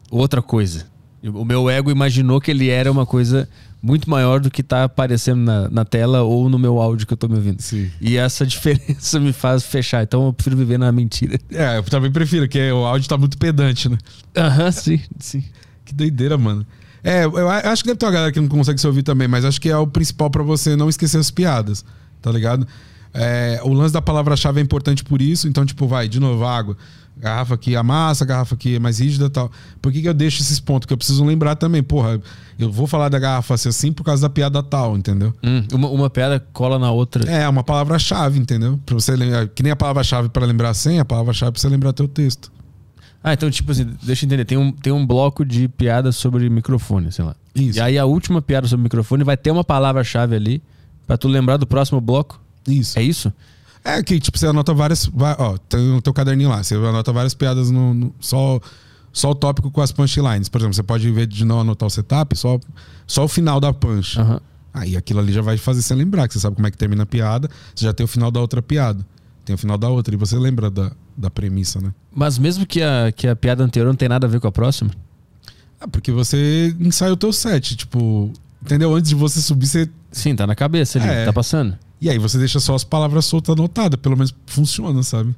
outra 0.09 0.41
coisa. 0.41 0.85
O 1.23 1.43
meu 1.43 1.69
ego 1.69 1.89
imaginou 1.89 2.39
que 2.39 2.51
ele 2.51 2.69
era 2.69 2.91
uma 2.91 3.05
coisa 3.05 3.49
muito 3.81 4.09
maior 4.09 4.39
do 4.39 4.49
que 4.49 4.61
tá 4.61 4.83
aparecendo 4.83 5.39
na, 5.39 5.69
na 5.69 5.85
tela 5.85 6.23
ou 6.23 6.49
no 6.49 6.57
meu 6.57 6.79
áudio 6.79 7.07
que 7.07 7.13
eu 7.13 7.17
tô 7.17 7.27
me 7.27 7.35
ouvindo. 7.35 7.61
Sim. 7.61 7.89
E 7.99 8.17
essa 8.17 8.45
diferença 8.47 9.19
me 9.19 9.33
faz 9.33 9.63
fechar. 9.63 10.03
Então 10.03 10.27
eu 10.27 10.33
prefiro 10.33 10.57
viver 10.57 10.77
na 10.77 10.91
mentira. 10.91 11.39
É, 11.51 11.77
eu 11.77 11.83
também 11.83 12.11
prefiro, 12.11 12.47
que 12.47 12.71
o 12.71 12.85
áudio 12.85 13.07
tá 13.07 13.17
muito 13.17 13.37
pedante, 13.37 13.89
né? 13.89 13.97
Aham, 14.35 14.71
sim, 14.71 14.99
sim. 15.19 15.43
Que 15.85 15.93
doideira, 15.93 16.37
mano. 16.37 16.65
É, 17.03 17.25
eu 17.25 17.49
acho 17.49 17.83
que 17.83 17.87
deve 17.87 17.97
ter 17.97 18.05
uma 18.05 18.11
galera 18.11 18.31
que 18.31 18.39
não 18.39 18.47
consegue 18.47 18.79
se 18.79 18.85
ouvir 18.87 19.03
também, 19.03 19.27
mas 19.27 19.45
acho 19.45 19.61
que 19.61 19.69
é 19.69 19.77
o 19.77 19.87
principal 19.87 20.29
pra 20.29 20.43
você 20.43 20.75
não 20.75 20.89
esquecer 20.89 21.17
as 21.17 21.31
piadas, 21.31 21.85
tá 22.21 22.31
ligado? 22.31 22.67
É, 23.13 23.61
o 23.63 23.71
lance 23.71 23.93
da 23.93 24.01
palavra-chave 24.01 24.59
é 24.59 24.63
importante 24.63 25.03
por 25.03 25.21
isso, 25.21 25.47
então, 25.47 25.65
tipo, 25.65 25.87
vai, 25.87 26.07
de 26.09 26.19
novo, 26.19 26.43
água. 26.43 26.75
Garrafa 27.19 27.55
aqui 27.55 27.75
amassa, 27.75 28.23
garrafa 28.23 28.53
aqui 28.55 28.75
é 28.75 28.79
mais 28.79 28.99
rígida 28.99 29.25
e 29.25 29.29
tal. 29.29 29.51
Por 29.81 29.91
que, 29.91 30.01
que 30.01 30.07
eu 30.07 30.13
deixo 30.13 30.41
esses 30.41 30.59
pontos? 30.59 30.85
Que 30.85 30.93
eu 30.93 30.97
preciso 30.97 31.25
lembrar 31.25 31.55
também, 31.55 31.81
porra, 31.81 32.21
eu 32.59 32.71
vou 32.71 32.85
falar 32.85 33.09
da 33.09 33.17
garrafa 33.17 33.55
assim, 33.55 33.69
assim 33.69 33.91
por 33.91 34.03
causa 34.03 34.21
da 34.21 34.29
piada 34.29 34.61
tal, 34.61 34.95
entendeu? 34.95 35.33
Hum, 35.43 35.63
uma, 35.73 35.89
uma 35.89 36.09
piada 36.09 36.39
cola 36.53 36.77
na 36.77 36.91
outra. 36.91 37.29
É, 37.29 37.47
uma 37.49 37.63
palavra-chave, 37.63 38.39
entendeu? 38.39 38.79
Pra 38.85 38.93
você 38.93 39.15
lembrar, 39.15 39.47
que 39.47 39.63
nem 39.63 39.71
a 39.71 39.75
palavra-chave 39.75 40.29
pra 40.29 40.45
lembrar 40.45 40.69
a 40.69 40.73
senha, 40.73 41.01
a 41.01 41.05
palavra-chave 41.05 41.53
pra 41.53 41.61
você 41.61 41.69
lembrar 41.69 41.93
teu 41.93 42.07
texto. 42.07 42.51
Ah, 43.23 43.33
então, 43.33 43.49
tipo 43.49 43.71
assim, 43.71 43.85
deixa 44.03 44.23
eu 44.23 44.27
entender. 44.27 44.45
Tem 44.45 44.57
um, 44.57 44.71
tem 44.71 44.93
um 44.93 45.05
bloco 45.05 45.43
de 45.43 45.67
piadas 45.67 46.15
sobre 46.15 46.49
microfone, 46.49 47.11
sei 47.11 47.25
lá. 47.25 47.35
Isso. 47.55 47.79
E 47.79 47.81
aí 47.81 47.97
a 47.97 48.05
última 48.05 48.41
piada 48.41 48.67
sobre 48.67 48.83
microfone 48.83 49.23
vai 49.23 49.35
ter 49.35 49.51
uma 49.51 49.63
palavra-chave 49.63 50.35
ali 50.35 50.61
pra 51.05 51.17
tu 51.17 51.27
lembrar 51.27 51.57
do 51.57 51.65
próximo 51.65 51.99
bloco. 51.99 52.39
Isso. 52.67 52.97
É 52.97 53.01
isso? 53.01 53.33
É 53.89 54.03
que, 54.03 54.19
tipo, 54.19 54.37
você 54.37 54.47
anota 54.47 54.73
várias. 54.73 55.09
ó, 55.39 55.57
tem 55.69 55.93
o 55.95 56.01
teu 56.01 56.13
caderninho 56.13 56.49
lá. 56.49 56.61
Você 56.61 56.75
anota 56.75 57.13
várias 57.13 57.33
piadas 57.33 57.71
no. 57.71 57.93
no- 57.93 58.15
só, 58.19 58.59
só 59.13 59.31
o 59.31 59.35
tópico 59.35 59.71
com 59.71 59.79
as 59.81 59.91
punchlines. 59.93 60.49
Por 60.49 60.59
exemplo, 60.59 60.73
você 60.73 60.83
pode, 60.83 61.07
em 61.07 61.13
vez 61.13 61.27
de 61.29 61.45
não 61.45 61.61
anotar 61.61 61.87
o 61.87 61.89
setup, 61.89 62.37
só, 62.37 62.59
só 63.07 63.23
o 63.23 63.27
final 63.27 63.59
da 63.61 63.71
punch. 63.73 64.19
Aham. 64.19 64.41
Aí 64.73 64.95
aquilo 64.97 65.19
ali 65.21 65.31
já 65.31 65.41
vai 65.41 65.57
fazer 65.57 65.81
você 65.81 65.95
lembrar, 65.95 66.27
que 66.27 66.33
você 66.33 66.39
sabe 66.41 66.55
como 66.55 66.67
é 66.67 66.71
que 66.71 66.77
termina 66.77 67.03
a 67.03 67.05
piada. 67.05 67.49
Você 67.73 67.85
já 67.85 67.93
tem 67.93 68.03
o 68.03 68.07
final 68.07 68.29
da 68.29 68.39
outra 68.41 68.61
piada. 68.61 69.03
Tem 69.45 69.55
o 69.55 69.57
final 69.57 69.77
da 69.77 69.87
outra. 69.89 70.13
E 70.13 70.17
você 70.17 70.35
lembra 70.37 70.69
da, 70.69 70.91
da 71.15 71.29
premissa, 71.31 71.79
né? 71.79 71.93
Mas 72.13 72.37
mesmo 72.37 72.65
que 72.65 72.83
a, 72.83 73.11
que 73.15 73.25
a 73.27 73.35
piada 73.37 73.63
anterior 73.63 73.87
não 73.87 73.95
tem 73.95 74.09
nada 74.09 74.27
a 74.27 74.29
ver 74.29 74.41
com 74.41 74.47
a 74.47 74.51
próxima? 74.51 74.91
Ah, 75.79 75.87
porque 75.87 76.11
você 76.11 76.75
ensaia 76.79 77.13
o 77.13 77.17
teu 77.17 77.31
set. 77.31 77.75
Tipo, 77.77 78.31
entendeu? 78.61 78.93
Antes 78.93 79.09
de 79.09 79.15
você 79.15 79.41
subir, 79.41 79.65
você. 79.65 79.89
Sim, 80.11 80.35
tá 80.35 80.45
na 80.45 80.55
cabeça 80.55 80.99
ali, 80.99 81.07
É. 81.07 81.25
tá 81.25 81.31
passando. 81.31 81.77
E 81.99 82.09
aí 82.09 82.17
você 82.17 82.37
deixa 82.37 82.59
só 82.59 82.75
as 82.75 82.83
palavras 82.83 83.25
soltas 83.25 83.53
anotadas. 83.55 83.99
Pelo 83.99 84.15
menos 84.15 84.33
funciona, 84.45 85.01
sabe? 85.03 85.33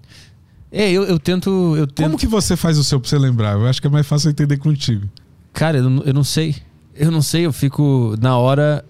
É, 0.71 0.91
eu, 0.91 1.03
eu 1.03 1.17
tento. 1.19 1.75
Eu 1.75 1.87
tento... 1.87 2.05
Como 2.05 2.17
que 2.17 2.27
você 2.27 2.55
faz 2.55 2.77
o 2.77 2.83
seu 2.83 2.99
pra 2.99 3.09
você 3.09 3.17
lembrar? 3.17 3.53
Eu 3.53 3.65
acho 3.67 3.81
que 3.81 3.87
é 3.87 3.89
mais 3.89 4.05
fácil 4.05 4.27
eu 4.27 4.31
entender 4.31 4.57
contigo. 4.57 5.07
Cara, 5.53 5.77
eu, 5.77 5.89
não- 5.89 6.03
eu 6.03 6.13
não 6.13 6.23
sei. 6.23 6.55
Eu 6.95 7.09
não 7.11 7.21
sei, 7.21 7.45
eu 7.45 7.53
fico. 7.53 8.15
Na 8.21 8.37
hora. 8.37 8.83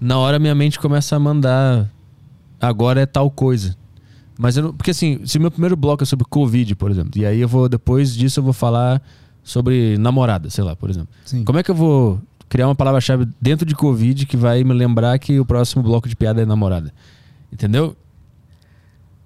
Na 0.00 0.16
hora 0.18 0.38
minha 0.38 0.54
mente 0.54 0.78
começa 0.78 1.14
a 1.14 1.18
mandar. 1.18 1.88
Agora 2.60 3.00
é 3.02 3.06
tal 3.06 3.30
coisa. 3.30 3.76
Mas 4.38 4.56
eu 4.56 4.62
não, 4.64 4.72
porque 4.74 4.90
assim, 4.90 5.20
se 5.26 5.36
o 5.36 5.40
meu 5.40 5.50
primeiro 5.50 5.76
bloco 5.76 6.02
é 6.02 6.06
sobre 6.06 6.24
Covid, 6.28 6.74
por 6.74 6.90
exemplo, 6.90 7.20
e 7.20 7.26
aí 7.26 7.40
eu 7.40 7.48
vou, 7.48 7.68
depois 7.68 8.14
disso, 8.14 8.40
eu 8.40 8.44
vou 8.44 8.54
falar 8.54 9.02
sobre 9.44 9.98
namorada, 9.98 10.48
sei 10.48 10.64
lá, 10.64 10.74
por 10.74 10.88
exemplo. 10.88 11.10
Sim. 11.26 11.44
Como 11.44 11.58
é 11.58 11.62
que 11.62 11.70
eu 11.70 11.74
vou 11.74 12.18
criar 12.50 12.66
uma 12.68 12.74
palavra-chave 12.74 13.26
dentro 13.40 13.64
de 13.64 13.74
Covid 13.74 14.26
que 14.26 14.36
vai 14.36 14.62
me 14.64 14.74
lembrar 14.74 15.18
que 15.18 15.38
o 15.40 15.46
próximo 15.46 15.82
bloco 15.82 16.08
de 16.08 16.16
piada 16.16 16.42
é 16.42 16.44
namorada? 16.44 16.92
Entendeu? 17.50 17.96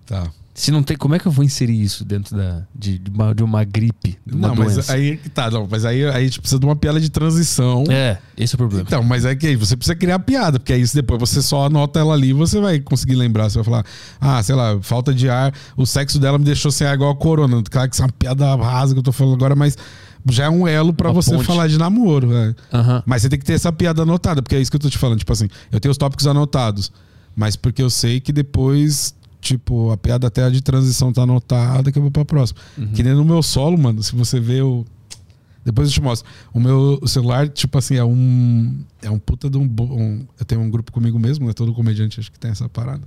Tá. 0.07 0.31
Se 0.53 0.71
não 0.71 0.85
tem, 0.85 0.97
como 0.97 1.17
é 1.17 1.19
que 1.19 1.27
eu 1.27 1.33
vou 1.33 1.45
inserir 1.45 1.83
isso 1.83 2.05
dentro 2.05 2.37
da, 2.37 2.63
de, 2.73 2.97
de 2.97 3.11
uma, 3.11 3.35
de 3.35 3.43
uma 3.43 3.65
gripe? 3.65 4.17
De 4.25 4.37
uma 4.37 4.49
Não, 4.49 4.55
mas 4.55 4.75
doença? 4.75 4.93
aí 4.93 5.17
tá, 5.35 5.51
não, 5.51 5.67
mas 5.69 5.85
aí, 5.85 6.05
aí 6.05 6.11
a 6.11 6.21
gente 6.21 6.39
precisa 6.39 6.61
de 6.61 6.67
uma 6.67 6.77
piada 6.77 7.01
de 7.01 7.11
transição. 7.11 7.83
É, 7.91 8.19
esse 8.37 8.55
é 8.55 8.57
o 8.57 8.59
problema. 8.59 8.85
Então, 8.87 9.03
mas 9.03 9.25
é 9.25 9.35
que 9.35 9.49
aí 9.49 9.57
você 9.57 9.77
precisa 9.77 9.97
criar 9.97 10.15
a 10.15 10.19
piada, 10.21 10.61
porque 10.61 10.73
aí 10.73 10.85
depois 10.95 11.19
você 11.19 11.43
só 11.43 11.67
anota 11.67 11.99
ela 11.99 12.15
ali, 12.15 12.33
você 12.33 12.61
vai 12.61 12.79
conseguir 12.79 13.17
lembrar. 13.17 13.51
Você 13.51 13.57
vai 13.57 13.65
falar, 13.65 13.85
ah, 14.21 14.41
sei 14.45 14.55
lá, 14.55 14.79
falta 14.81 15.13
de 15.13 15.29
ar, 15.29 15.53
o 15.77 15.85
sexo 15.87 16.21
dela 16.21 16.39
me 16.39 16.45
deixou 16.45 16.71
sem 16.71 16.87
ar 16.87 16.95
igual 16.95 17.11
a 17.11 17.17
corona. 17.17 17.61
Claro 17.69 17.89
que 17.89 17.97
isso 17.97 18.03
é 18.03 18.07
uma 18.07 18.13
piada 18.13 18.55
rasa 18.55 18.93
que 18.93 18.99
eu 19.01 19.03
tô 19.03 19.13
falando 19.13 19.35
agora, 19.35 19.57
mas 19.57 19.77
já 20.31 20.45
é 20.45 20.51
um 20.51 20.67
elo 20.67 20.93
pra 20.93 21.09
Uma 21.09 21.15
você 21.23 21.33
ponte. 21.33 21.45
falar 21.47 21.69
de 21.69 21.79
namoro, 21.79 22.29
velho. 22.29 22.57
Aham. 22.73 23.03
Mas 23.07 23.23
você 23.23 23.29
tem 23.29 23.39
que 23.39 23.45
ter 23.45 23.53
essa 23.55 23.73
piada 23.73 24.03
anotada, 24.03 24.41
porque 24.43 24.55
é 24.57 24.61
isso 24.61 24.71
que 24.71 24.77
eu 24.77 24.81
tô 24.81 24.89
te 24.91 24.99
falando. 24.99 25.19
Tipo 25.19 25.33
assim, 25.33 25.49
eu 25.71 25.79
tenho 25.81 25.91
os 25.93 25.99
tópicos 25.99 26.27
anotados, 26.27 26.91
mas 27.37 27.57
porque 27.57 27.83
eu 27.83 27.91
sei 27.91 28.21
que 28.21 28.33
depois, 28.33 29.15
tipo, 29.41 29.91
a 29.91 29.97
piada 29.97 30.27
até 30.27 30.45
a 30.45 30.51
de 30.51 30.61
transição 30.63 31.13
tá 31.13 31.23
anotada, 31.23 31.91
que 31.93 31.99
eu 31.99 32.03
vou 32.03 32.11
pra 32.11 32.25
próxima. 32.25 32.59
Que 32.95 33.03
nem 33.03 33.15
no 33.15 33.25
meu 33.25 33.43
solo, 33.43 33.77
mano, 33.79 34.03
se 34.03 34.15
você 34.15 34.41
vê 34.41 34.63
o. 34.63 34.85
Depois 35.65 35.89
eu 35.89 35.95
te 35.95 36.01
mostro. 36.03 36.29
O 36.53 36.61
meu 36.61 37.01
celular, 37.07 37.49
tipo 37.49 37.79
assim, 37.79 37.97
é 37.97 38.05
um. 38.05 38.79
É 39.03 39.11
um 39.11 39.19
puta 39.19 39.49
de 39.49 39.57
um. 39.57 39.63
um- 39.81 40.27
eu 40.39 40.45
tenho 40.45 40.61
um 40.61 40.69
grupo 40.71 40.93
comigo 40.93 41.19
mesmo, 41.19 41.47
né? 41.47 41.53
Todo 41.55 41.73
comediante 41.73 42.21
acho 42.21 42.31
que 42.31 42.39
tem 42.39 42.51
essa 42.51 42.69
parada. 42.69 43.03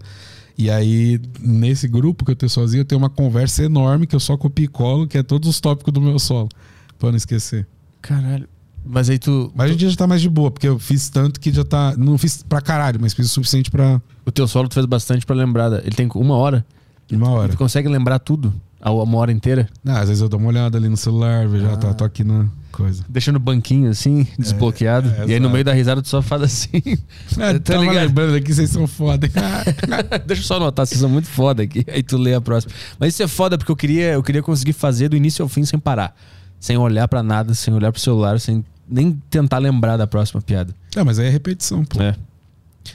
E 0.57 0.71
aí, 0.71 1.21
nesse 1.39 1.87
grupo 1.87 2.25
que 2.25 2.31
eu 2.31 2.35
tenho 2.35 2.49
sozinho, 2.49 2.81
eu 2.81 2.85
tenho 2.85 2.97
uma 2.97 3.11
conversa 3.11 3.63
enorme 3.63 4.07
que 4.07 4.15
eu 4.15 4.19
só 4.19 4.35
copio 4.35 4.65
e 4.65 4.67
colo, 4.67 5.05
que 5.07 5.19
é 5.19 5.21
todos 5.21 5.47
os 5.47 5.59
tópicos 5.59 5.93
do 5.93 6.01
meu 6.01 6.17
solo. 6.17 6.49
Pra 6.97 7.09
não 7.09 7.17
esquecer. 7.17 7.67
Caralho. 8.01 8.47
Mas 8.85 9.09
aí 9.09 9.19
tu. 9.19 9.51
Mas 9.53 9.65
hoje 9.65 9.75
em 9.75 9.77
dia 9.77 9.89
já 9.89 9.97
tá 9.97 10.07
mais 10.07 10.21
de 10.21 10.29
boa, 10.29 10.49
porque 10.49 10.67
eu 10.67 10.79
fiz 10.79 11.09
tanto 11.09 11.39
que 11.39 11.51
já 11.51 11.63
tá. 11.63 11.93
Não 11.97 12.17
fiz 12.17 12.43
pra 12.43 12.61
caralho, 12.61 12.99
mas 13.01 13.13
fiz 13.13 13.25
o 13.25 13.29
suficiente 13.29 13.69
pra 13.69 14.01
O 14.25 14.31
teu 14.31 14.47
solo 14.47 14.69
tu 14.69 14.75
fez 14.75 14.85
bastante 14.85 15.25
pra 15.25 15.35
lembrar. 15.35 15.73
Ele 15.73 15.95
tem 15.95 16.09
uma 16.15 16.35
hora. 16.35 16.65
uma 17.11 17.29
hora. 17.29 17.51
Tu 17.51 17.57
consegue 17.57 17.89
lembrar 17.89 18.19
tudo? 18.19 18.53
Uma 18.79 19.17
hora 19.17 19.31
inteira? 19.31 19.67
Ah, 19.85 19.99
às 19.99 20.07
vezes 20.07 20.21
eu 20.21 20.29
dou 20.29 20.39
uma 20.39 20.49
olhada 20.49 20.77
ali 20.77 20.87
no 20.87 20.95
celular, 20.95 21.47
vejo, 21.47 21.67
ah, 21.67 21.75
tá, 21.75 21.93
tô 21.93 22.05
aqui 22.05 22.23
na 22.23 22.45
coisa. 22.71 23.03
Deixa 23.09 23.31
no 23.31 23.39
banquinho 23.39 23.89
assim, 23.89 24.25
desbloqueado. 24.37 25.09
é, 25.17 25.25
e 25.27 25.33
aí 25.33 25.39
no 25.39 25.49
meio 25.49 25.65
da 25.65 25.73
risada 25.73 26.01
tu 26.01 26.07
só 26.07 26.21
faz 26.21 26.43
assim. 26.43 26.81
É, 27.39 27.57
tá 27.59 27.77
lembrando 27.79 28.35
aqui, 28.35 28.53
vocês 28.53 28.69
são 28.69 28.87
foda. 28.87 29.27
Deixa 30.25 30.41
eu 30.43 30.45
só 30.45 30.55
anotar, 30.57 30.85
vocês 30.85 31.01
são 31.01 31.09
muito 31.09 31.27
foda 31.27 31.63
aqui. 31.63 31.83
Aí 31.87 32.03
tu 32.03 32.17
lê 32.17 32.33
a 32.35 32.39
próxima. 32.39 32.71
Mas 32.99 33.13
isso 33.13 33.23
é 33.23 33.27
foda 33.27 33.57
porque 33.57 33.71
eu 33.71 33.75
queria, 33.75 34.13
eu 34.13 34.23
queria 34.23 34.43
conseguir 34.43 34.73
fazer 34.73 35.09
do 35.09 35.17
início 35.17 35.43
ao 35.43 35.49
fim 35.49 35.65
sem 35.65 35.79
parar. 35.79 36.15
Sem 36.59 36.77
olhar 36.77 37.07
pra 37.07 37.21
nada, 37.21 37.53
sem 37.53 37.73
olhar 37.73 37.91
pro 37.91 38.01
celular, 38.01 38.39
sem 38.39 38.63
nem 38.89 39.21
tentar 39.29 39.57
lembrar 39.59 39.97
da 39.97 40.07
próxima 40.07 40.41
piada. 40.41 40.73
é, 40.95 41.03
mas 41.03 41.19
aí 41.19 41.27
é 41.27 41.29
repetição, 41.29 41.83
pô. 41.83 42.01
É. 42.01 42.15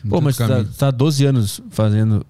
Não 0.03 0.11
Pô, 0.11 0.21
mas 0.21 0.37
tá, 0.37 0.65
tá 0.79 0.91
12 0.91 1.27
anos 1.27 1.61
fazendo 1.71 2.25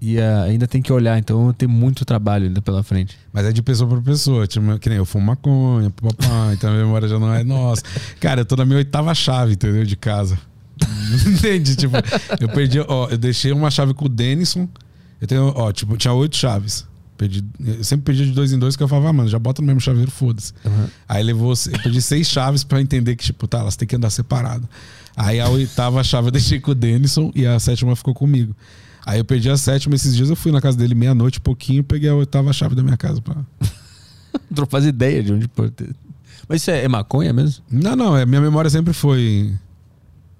e 0.00 0.20
ah, 0.20 0.42
ainda 0.42 0.66
tem 0.66 0.80
que 0.80 0.92
olhar, 0.92 1.18
então 1.18 1.52
tem 1.52 1.68
muito 1.68 2.04
trabalho 2.04 2.46
ainda 2.46 2.62
pela 2.62 2.82
frente. 2.82 3.18
Mas 3.32 3.46
é 3.46 3.52
de 3.52 3.62
pessoa 3.62 3.90
pra 3.90 4.00
pessoa. 4.00 4.46
Tipo, 4.46 4.78
que 4.78 4.88
nem 4.88 4.98
eu 4.98 5.04
fumo 5.04 5.26
maconha, 5.26 5.90
papai, 5.90 6.54
então 6.54 6.70
a 6.70 6.76
memória 6.76 7.08
já 7.08 7.18
não 7.18 7.34
é 7.34 7.42
nossa. 7.42 7.82
Cara, 8.20 8.42
eu 8.42 8.44
tô 8.44 8.54
na 8.54 8.64
minha 8.64 8.78
oitava 8.78 9.12
chave, 9.14 9.54
entendeu? 9.54 9.84
De 9.84 9.96
casa. 9.96 10.38
Entende? 11.26 11.74
Tipo, 11.74 11.96
eu 12.38 12.48
perdi, 12.48 12.78
ó, 12.86 13.08
eu 13.08 13.18
deixei 13.18 13.50
uma 13.50 13.70
chave 13.70 13.92
com 13.92 14.04
o 14.04 14.08
Denison. 14.08 14.68
Eu 15.20 15.26
tenho, 15.26 15.52
ó, 15.56 15.72
tipo, 15.72 15.96
tinha 15.96 16.12
oito 16.12 16.36
chaves. 16.36 16.86
Perdi, 17.18 17.44
eu 17.58 17.82
sempre 17.82 18.04
perdi 18.04 18.26
de 18.26 18.30
dois 18.32 18.52
em 18.52 18.58
dois, 18.58 18.76
que 18.76 18.82
eu 18.82 18.86
falava, 18.86 19.08
ah, 19.08 19.12
mano, 19.12 19.28
já 19.28 19.40
bota 19.40 19.60
no 19.60 19.66
mesmo 19.66 19.80
chaveiro, 19.80 20.08
foda-se. 20.08 20.54
Aí 21.08 21.20
levou, 21.22 21.52
eu 21.52 21.78
perdi 21.82 22.00
seis 22.00 22.28
chaves 22.28 22.62
pra 22.62 22.80
entender 22.80 23.16
que, 23.16 23.24
tipo, 23.24 23.48
tá, 23.48 23.58
elas 23.58 23.74
têm 23.74 23.88
que 23.88 23.96
andar 23.96 24.08
separado. 24.10 24.68
Aí 25.16 25.40
a 25.40 25.48
oitava 25.48 26.02
chave 26.04 26.28
eu 26.28 26.30
deixei 26.30 26.60
com 26.60 26.70
o 26.70 26.74
Denison 26.76 27.32
e 27.34 27.44
a 27.44 27.58
sétima 27.58 27.96
ficou 27.96 28.14
comigo. 28.14 28.54
Aí 29.04 29.18
eu 29.18 29.24
perdi 29.24 29.50
a 29.50 29.56
sétima 29.56 29.96
esses 29.96 30.14
dias, 30.14 30.30
eu 30.30 30.36
fui 30.36 30.52
na 30.52 30.60
casa 30.60 30.78
dele 30.78 30.94
meia-noite, 30.94 31.40
pouquinho, 31.40 31.82
peguei 31.82 32.08
a 32.08 32.14
oitava 32.14 32.52
chave 32.52 32.76
da 32.76 32.84
minha 32.84 32.96
casa 32.96 33.20
pra. 33.20 33.36
Não 34.48 34.64
faz 34.66 34.86
ideia 34.86 35.20
de 35.20 35.32
onde 35.32 35.48
pode 35.48 35.72
ter. 35.72 35.90
Mas 36.48 36.62
isso 36.62 36.70
é, 36.70 36.84
é 36.84 36.88
maconha 36.88 37.32
mesmo? 37.32 37.64
Não, 37.68 37.96
não, 37.96 38.16
é, 38.16 38.24
minha 38.24 38.40
memória 38.40 38.70
sempre 38.70 38.92
foi. 38.92 39.52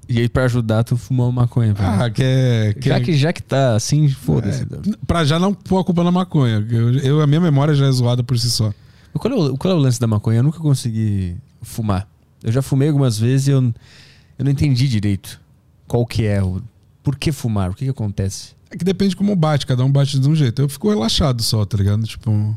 E 0.09 0.19
aí 0.21 0.29
pra 0.29 0.45
ajudar 0.45 0.85
tu 0.85 0.97
fumar 0.97 1.27
uma 1.27 1.43
maconha. 1.43 1.75
pra- 1.75 2.05
Ah, 2.05 2.11
que 2.11 2.23
é. 2.23 2.73
Que 2.75 2.89
já, 2.89 2.97
é- 2.97 3.01
que, 3.01 3.13
já 3.15 3.33
que 3.33 3.43
tá 3.43 3.75
assim, 3.77 4.09
foda-se. 4.09 4.65
Pra 5.07 5.25
já 5.25 5.39
não 5.39 5.53
pôr 5.53 5.79
a 5.81 5.85
culpa 5.85 6.03
na 6.03 6.11
maconha. 6.11 6.67
Eu, 6.71 6.95
eu- 6.99 7.21
a 7.21 7.27
minha 7.27 7.41
memória 7.41 7.75
já 7.75 7.87
é 7.87 7.91
zoada 7.93 8.23
por 8.23 8.39
si 8.39 8.51
só. 8.51 8.73
Qual 9.13 9.33
é, 9.33 9.37
o, 9.37 9.57
qual 9.59 9.73
é 9.75 9.77
o 9.77 9.81
lance 9.81 10.01
da 10.01 10.07
maconha? 10.07 10.39
Eu 10.39 10.43
nunca 10.43 10.59
consegui 10.61 11.37
fumar. 11.61 12.09
Eu 12.43 12.51
já 12.53 12.63
fumei 12.63 12.89
algumas 12.89 13.19
vezes 13.19 13.49
e 13.49 13.51
eu, 13.51 13.63
eu 14.39 14.45
não 14.45 14.51
entendi 14.53 14.89
direito 14.89 15.41
qual 15.87 16.07
que 16.07 16.25
é 16.25 16.43
o. 16.43 16.63
Por 17.03 17.17
que 17.17 17.31
fumar? 17.33 17.71
O 17.71 17.75
que, 17.75 17.85
que 17.85 17.91
acontece? 17.91 18.53
É 18.71 18.77
que 18.77 18.85
depende 18.85 19.17
como 19.17 19.35
bate, 19.35 19.67
cada 19.67 19.85
um 19.85 19.91
bate 19.91 20.19
de 20.19 20.29
um 20.29 20.35
jeito. 20.35 20.63
Eu 20.63 20.69
fico 20.69 20.89
relaxado 20.89 21.43
só, 21.43 21.65
tá 21.65 21.77
ligado? 21.77 22.03
Tipo. 22.05 22.57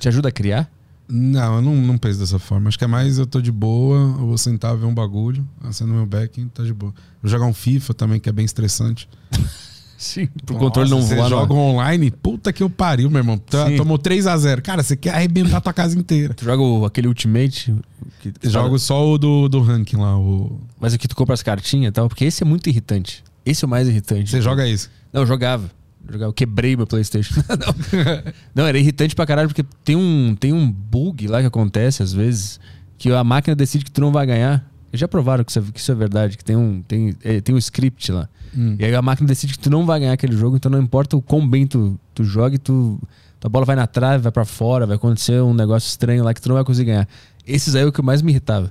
Te 0.00 0.08
ajuda 0.08 0.28
a 0.30 0.32
criar? 0.32 0.68
Não, 1.14 1.56
eu 1.56 1.62
não, 1.62 1.76
não 1.76 1.98
penso 1.98 2.18
dessa 2.20 2.38
forma. 2.38 2.68
Acho 2.68 2.78
que 2.78 2.84
é 2.84 2.86
mais 2.86 3.18
eu 3.18 3.26
tô 3.26 3.38
de 3.42 3.52
boa, 3.52 3.98
eu 4.18 4.26
vou 4.26 4.38
sentar, 4.38 4.74
ver 4.76 4.86
um 4.86 4.94
bagulho, 4.94 5.46
acendo 5.62 5.92
meu 5.92 6.06
back, 6.06 6.42
tá 6.46 6.62
de 6.62 6.72
boa. 6.72 6.94
Vou 7.22 7.30
jogar 7.30 7.44
um 7.44 7.52
FIFA 7.52 7.92
também, 7.92 8.18
que 8.18 8.30
é 8.30 8.32
bem 8.32 8.46
estressante. 8.46 9.06
Sim. 9.98 10.26
Pro 10.44 10.56
controle 10.56 10.90
não 10.90 11.00
voar. 11.02 11.28
joga 11.28 11.52
online, 11.54 12.10
puta 12.10 12.52
que 12.52 12.62
eu 12.62 12.68
pariu, 12.70 13.08
meu 13.10 13.20
irmão. 13.20 13.38
Tá- 13.38 13.66
Sim. 13.68 13.76
Tomou 13.76 13.98
3x0. 13.98 14.60
Cara, 14.62 14.82
você 14.82 14.96
quer 14.96 15.10
arrebentar 15.14 15.60
tua 15.60 15.72
casa 15.72 15.96
inteira. 15.96 16.34
Tu 16.34 16.44
joga 16.44 16.60
o- 16.60 16.84
aquele 16.84 17.06
Ultimate? 17.06 17.72
Que, 18.20 18.32
Jogo 18.48 18.78
só 18.80 19.06
o 19.12 19.16
do, 19.16 19.48
do 19.48 19.60
ranking 19.60 19.96
lá. 19.98 20.18
O... 20.18 20.58
Mas 20.80 20.92
aqui 20.94 21.06
tu 21.06 21.14
compra 21.14 21.34
as 21.34 21.42
cartinhas 21.42 21.90
e 21.90 21.92
tal, 21.92 22.08
porque 22.08 22.24
esse 22.24 22.42
é 22.42 22.46
muito 22.46 22.68
irritante. 22.68 23.22
Esse 23.46 23.64
é 23.64 23.66
o 23.66 23.68
mais 23.70 23.86
irritante. 23.86 24.30
Você 24.30 24.40
joga 24.40 24.66
isso. 24.66 24.90
Não, 25.12 25.20
eu 25.22 25.26
jogava. 25.26 25.70
Eu 26.12 26.18
jogava. 26.18 26.28
Eu 26.28 26.34
quebrei 26.34 26.76
meu 26.76 26.86
Playstation. 26.86 27.34
não. 27.48 28.32
não, 28.54 28.66
era 28.66 28.78
irritante 28.78 29.14
pra 29.14 29.24
caralho, 29.24 29.48
porque 29.48 29.64
tem 29.82 29.96
um, 29.96 30.36
tem 30.38 30.52
um 30.52 30.70
bug 30.70 31.26
lá 31.26 31.40
que 31.40 31.46
acontece 31.46 32.02
às 32.02 32.12
vezes, 32.12 32.60
que 32.98 33.10
a 33.10 33.24
máquina 33.24 33.56
decide 33.56 33.84
que 33.84 33.90
tu 33.90 34.00
não 34.00 34.12
vai 34.12 34.26
ganhar. 34.26 34.70
Já 34.92 35.08
provaram 35.08 35.42
que 35.42 35.50
isso 35.50 35.58
é, 35.58 35.62
que 35.72 35.80
isso 35.80 35.90
é 35.90 35.94
verdade, 35.94 36.36
que 36.36 36.44
tem 36.44 36.54
um, 36.54 36.82
tem, 36.82 37.16
é, 37.24 37.40
tem 37.40 37.54
um 37.54 37.58
script 37.58 38.12
lá. 38.12 38.28
Hum. 38.54 38.76
E 38.78 38.84
aí 38.84 38.94
a 38.94 39.00
máquina 39.00 39.26
decide 39.26 39.54
que 39.54 39.58
tu 39.58 39.70
não 39.70 39.86
vai 39.86 39.98
ganhar 39.98 40.12
aquele 40.12 40.36
jogo, 40.36 40.56
então 40.56 40.70
não 40.70 40.78
importa 40.78 41.16
o 41.16 41.22
quão 41.22 41.48
bem 41.48 41.66
tu, 41.66 41.98
tu 42.14 42.22
joga, 42.22 42.58
tu, 42.58 43.00
tua 43.40 43.48
bola 43.48 43.64
vai 43.64 43.74
na 43.74 43.86
trave, 43.86 44.22
vai 44.22 44.30
pra 44.30 44.44
fora, 44.44 44.86
vai 44.86 44.96
acontecer 44.96 45.40
um 45.40 45.54
negócio 45.54 45.88
estranho 45.88 46.22
lá 46.22 46.34
que 46.34 46.42
tu 46.42 46.48
não 46.50 46.56
vai 46.56 46.64
conseguir 46.64 46.90
ganhar. 46.90 47.08
Esses 47.46 47.74
aí 47.74 47.84
é 47.84 47.86
o 47.86 47.92
que 47.92 48.02
mais 48.02 48.20
me 48.20 48.32
irritava. 48.32 48.70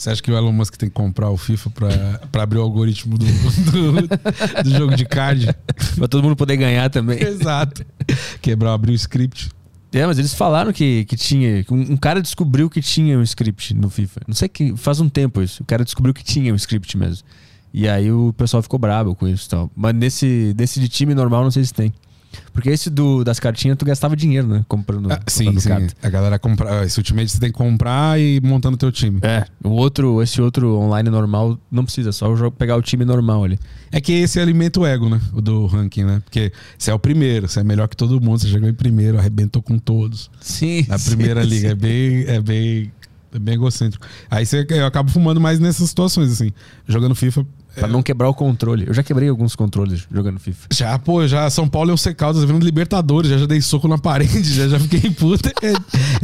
Você 0.00 0.08
acha 0.08 0.22
que 0.22 0.32
o 0.32 0.34
Elon 0.34 0.50
Musk 0.50 0.76
tem 0.76 0.88
que 0.88 0.94
comprar 0.94 1.28
o 1.28 1.36
FIFA 1.36 1.70
pra, 1.70 1.88
pra 2.32 2.42
abrir 2.44 2.58
o 2.58 2.62
algoritmo 2.62 3.18
do, 3.18 3.26
do, 3.26 4.62
do 4.64 4.70
jogo 4.70 4.96
de 4.96 5.04
card? 5.04 5.54
pra 5.94 6.08
todo 6.08 6.22
mundo 6.22 6.34
poder 6.34 6.56
ganhar 6.56 6.88
também. 6.88 7.22
Exato. 7.22 7.84
Quebrar, 8.40 8.72
abrir 8.72 8.92
o 8.92 8.94
script. 8.94 9.50
É, 9.92 10.06
mas 10.06 10.18
eles 10.18 10.32
falaram 10.32 10.72
que, 10.72 11.04
que 11.04 11.16
tinha. 11.16 11.66
Um, 11.70 11.92
um 11.92 11.96
cara 11.98 12.22
descobriu 12.22 12.70
que 12.70 12.80
tinha 12.80 13.18
um 13.18 13.22
script 13.22 13.74
no 13.74 13.90
FIFA. 13.90 14.22
Não 14.26 14.34
sei 14.34 14.48
que. 14.48 14.74
Faz 14.74 15.00
um 15.00 15.08
tempo 15.10 15.42
isso. 15.42 15.62
O 15.62 15.66
cara 15.66 15.84
descobriu 15.84 16.14
que 16.14 16.24
tinha 16.24 16.50
um 16.50 16.56
script 16.56 16.96
mesmo. 16.96 17.28
E 17.70 17.86
aí 17.86 18.10
o 18.10 18.32
pessoal 18.32 18.62
ficou 18.62 18.78
brabo 18.78 19.14
com 19.14 19.28
isso 19.28 19.48
e 19.48 19.50
tal. 19.50 19.70
Mas 19.76 19.94
nesse, 19.94 20.54
nesse 20.56 20.80
de 20.80 20.88
time 20.88 21.14
normal, 21.14 21.44
não 21.44 21.50
sei 21.50 21.62
se 21.62 21.74
tem. 21.74 21.92
Porque 22.52 22.68
esse 22.70 22.88
do, 22.90 23.24
das 23.24 23.40
cartinhas, 23.40 23.76
tu 23.76 23.84
gastava 23.84 24.14
dinheiro, 24.16 24.46
né? 24.46 24.64
Comprando, 24.68 25.10
Ah, 25.12 25.20
sim, 25.26 25.46
comprando 25.46 25.60
sim. 25.62 25.68
carta. 25.68 25.94
A 26.02 26.10
galera 26.10 26.38
compra. 26.38 26.84
Esse 26.84 26.98
Ultimate 26.98 27.30
você 27.32 27.38
tem 27.40 27.50
que 27.50 27.56
comprar 27.58 28.20
e 28.20 28.40
montando 28.42 28.76
teu 28.76 28.92
time. 28.92 29.18
É, 29.22 29.44
o 29.64 29.70
outro, 29.70 30.22
esse 30.22 30.40
outro 30.40 30.76
online 30.76 31.08
normal 31.10 31.58
não 31.70 31.84
precisa, 31.84 32.12
só 32.12 32.30
o 32.30 32.36
jogo 32.36 32.56
pegar 32.56 32.76
o 32.76 32.82
time 32.82 33.04
normal 33.04 33.44
ali. 33.44 33.58
É 33.92 34.00
que 34.00 34.12
esse 34.12 34.38
alimenta 34.38 34.78
o 34.80 34.86
ego, 34.86 35.08
né? 35.08 35.20
O 35.32 35.40
do 35.40 35.66
ranking, 35.66 36.04
né? 36.04 36.20
Porque 36.24 36.52
você 36.78 36.90
é 36.90 36.94
o 36.94 36.98
primeiro, 36.98 37.48
você 37.48 37.60
é 37.60 37.64
melhor 37.64 37.88
que 37.88 37.96
todo 37.96 38.20
mundo, 38.20 38.38
você 38.40 38.48
chegou 38.48 38.68
em 38.68 38.74
primeiro, 38.74 39.18
arrebentou 39.18 39.60
com 39.62 39.78
todos. 39.78 40.30
Sim. 40.40 40.84
Na 40.88 40.98
primeira 40.98 41.42
liga. 41.42 41.68
É 41.70 41.74
bem. 41.74 42.24
É 42.26 42.40
bem. 42.40 42.92
É 43.32 43.38
bem 43.38 43.54
egocêntrico. 43.54 44.04
Aí 44.28 44.44
você, 44.44 44.66
eu 44.70 44.84
acabo 44.86 45.08
fumando 45.08 45.40
mais 45.40 45.60
nessas 45.60 45.88
situações, 45.88 46.32
assim. 46.32 46.50
Jogando 46.88 47.14
FIFA. 47.14 47.46
Pra 47.74 47.88
não 47.88 48.02
quebrar 48.02 48.28
o 48.28 48.34
controle. 48.34 48.84
Eu 48.86 48.94
já 48.94 49.02
quebrei 49.02 49.28
alguns 49.28 49.54
controles 49.54 50.06
jogando 50.12 50.38
FIFA. 50.38 50.68
Já, 50.72 50.98
pô, 50.98 51.26
já 51.26 51.48
São 51.50 51.68
Paulo 51.68 51.90
e 51.90 51.94
o 51.94 51.96
C 51.96 52.12
Caldas 52.14 52.44
vendo 52.44 52.64
Libertadores, 52.64 53.30
já, 53.30 53.38
já 53.38 53.46
dei 53.46 53.60
soco 53.60 53.86
na 53.86 53.96
parede, 53.98 54.42
já, 54.54 54.68
já 54.68 54.78
fiquei 54.80 55.10
puta. 55.10 55.52
É, 55.62 55.72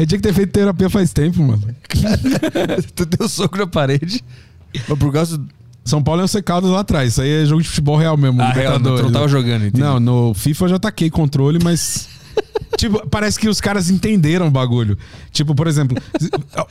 eu 0.01 0.07
tinha 0.07 0.19
que 0.19 0.21
ter 0.21 0.33
feito 0.35 0.51
terapia 0.53 0.91
faz 0.91 1.13
tempo, 1.13 1.43
mano. 1.43 1.63
tu 2.95 3.07
deu 3.07 3.29
soco 3.29 3.57
na 3.59 3.67
parede. 3.67 4.23
Mas 4.89 4.99
por 4.99 5.13
causa 5.13 5.39
do. 5.39 5.57
São 5.85 6.03
Paulo 6.03 6.27
C 6.27 6.43
Caldas 6.43 6.73
lá 6.73 6.81
atrás. 6.81 7.13
Isso 7.13 7.23
aí 7.23 7.43
é 7.43 7.47
jogo 7.47 7.63
de 7.63 7.69
futebol 7.69 7.97
real 7.97 8.17
mesmo. 8.17 8.43
Ah, 8.43 8.51
real, 8.51 8.73
tu 8.73 8.79
Libertadores. 8.79 9.05
não 9.05 9.13
tava 9.13 9.29
jogando, 9.29 9.67
entendi. 9.67 9.81
Não, 9.81 10.01
no 10.01 10.35
FIFA 10.35 10.65
eu 10.65 10.69
já 10.71 10.79
taquei 10.81 11.09
controle, 11.09 11.61
mas 11.63 12.09
tipo, 12.77 13.07
parece 13.09 13.39
que 13.39 13.49
os 13.49 13.61
caras 13.61 13.91
entenderam 13.91 14.49
o 14.49 14.51
bagulho. 14.51 14.99
Tipo, 15.33 15.55
por 15.55 15.67
exemplo, 15.67 15.97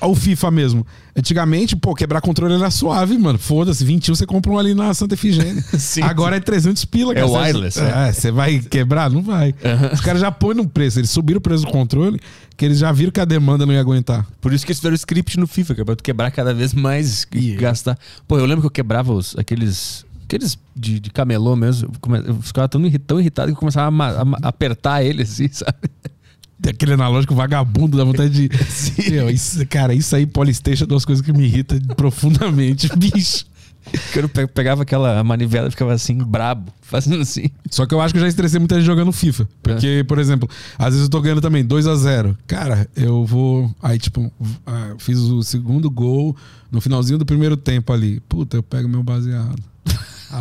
o 0.01 0.15
FIFA 0.15 0.51
mesmo. 0.51 0.85
Antigamente, 1.17 1.75
pô, 1.75 1.93
quebrar 1.95 2.19
controle 2.21 2.53
era 2.55 2.69
suave, 2.69 3.17
mano. 3.17 3.39
Foda-se, 3.39 3.83
21 3.85 4.15
você 4.15 4.25
compra 4.25 4.51
um 4.51 4.59
ali 4.59 4.73
na 4.73 4.93
Santa 4.93 5.13
Efigênia. 5.13 5.63
Sim, 5.79 6.01
Agora 6.01 6.35
é 6.35 6.39
300 6.39 6.83
pila, 6.85 7.13
É 7.13 7.15
cara. 7.15 7.27
Wireless, 7.27 7.79
É, 7.79 8.11
você 8.11 8.31
vai 8.31 8.59
quebrar? 8.59 9.09
Não 9.09 9.21
vai. 9.21 9.53
Os 9.93 10.01
caras 10.01 10.21
já 10.21 10.31
põem 10.31 10.55
no 10.55 10.67
preço. 10.67 10.99
Eles 10.99 11.09
subiram 11.09 11.37
o 11.37 11.41
preço 11.41 11.65
do 11.65 11.71
controle, 11.71 12.19
que 12.57 12.65
eles 12.65 12.77
já 12.79 12.91
viram 12.91 13.11
que 13.11 13.19
a 13.19 13.25
demanda 13.25 13.65
não 13.65 13.73
ia 13.73 13.79
aguentar. 13.79 14.25
Por 14.41 14.51
isso 14.53 14.65
que 14.65 14.71
eles 14.71 14.79
fizeram 14.79 14.93
o 14.93 14.95
script 14.95 15.39
no 15.39 15.47
FIFA, 15.47 15.75
que 15.75 15.81
é 15.81 15.85
pra 15.85 15.95
tu 15.95 16.03
quebrar 16.03 16.31
cada 16.31 16.53
vez 16.53 16.73
mais 16.73 17.25
e 17.33 17.45
Yeah. 17.45 17.61
gastar. 17.61 17.97
Pô, 18.27 18.37
eu 18.37 18.45
lembro 18.45 18.61
que 18.61 18.67
eu 18.67 18.71
quebrava 18.71 19.13
os, 19.13 19.35
aqueles. 19.37 20.04
Aqueles 20.25 20.57
de, 20.75 20.99
de 20.99 21.09
camelô 21.09 21.55
mesmo. 21.55 21.89
Eu, 22.09 22.15
eu 22.17 22.41
ficava 22.41 22.67
tão, 22.67 22.81
tão 23.05 23.19
irritado 23.19 23.47
que 23.49 23.53
eu 23.55 23.59
começava 23.59 23.85
a, 24.03 24.21
a 24.21 24.25
ma- 24.25 24.37
apertar 24.41 25.03
ele 25.03 25.21
assim, 25.23 25.47
sabe? 25.53 25.77
Aquele 26.67 26.93
analógico 26.93 27.35
vagabundo, 27.35 27.97
dá 27.97 28.03
vontade 28.03 28.47
de. 28.49 28.49
Meu, 29.11 29.29
isso, 29.29 29.65
cara, 29.67 29.93
isso 29.93 30.15
aí, 30.15 30.25
Polystation, 30.25 30.85
é 30.85 30.87
duas 30.87 31.05
coisas 31.05 31.23
que 31.23 31.31
me 31.31 31.43
irritam 31.45 31.77
profundamente, 31.95 32.89
bicho. 32.97 33.45
Que 34.11 34.17
eu 34.19 34.27
pe- 34.27 34.47
pegava 34.47 34.81
aquela 34.81 35.23
manivela 35.23 35.67
e 35.67 35.71
ficava 35.71 35.93
assim, 35.93 36.17
brabo, 36.17 36.71
fazendo 36.81 37.21
assim. 37.21 37.51
Só 37.69 37.85
que 37.85 37.93
eu 37.93 38.01
acho 38.01 38.13
que 38.15 38.17
eu 38.17 38.21
já 38.23 38.27
estressei 38.27 38.57
muita 38.59 38.75
gente 38.77 38.85
jogando 38.85 39.11
FIFA. 39.11 39.47
Porque, 39.61 40.03
por 40.07 40.17
exemplo, 40.17 40.49
às 40.79 40.87
vezes 40.87 41.01
eu 41.03 41.09
tô 41.09 41.21
ganhando 41.21 41.39
também 41.41 41.63
2 41.63 41.85
a 41.85 41.95
0 41.95 42.35
Cara, 42.47 42.87
eu 42.95 43.23
vou. 43.25 43.71
Aí, 43.83 43.99
tipo, 43.99 44.31
ah, 44.65 44.95
fiz 44.97 45.19
o 45.19 45.43
segundo 45.43 45.87
gol 45.91 46.35
no 46.71 46.81
finalzinho 46.81 47.19
do 47.19 47.25
primeiro 47.27 47.55
tempo 47.55 47.93
ali. 47.93 48.19
Puta, 48.21 48.57
eu 48.57 48.63
pego 48.63 48.89
meu 48.89 49.03
baseado. 49.03 49.61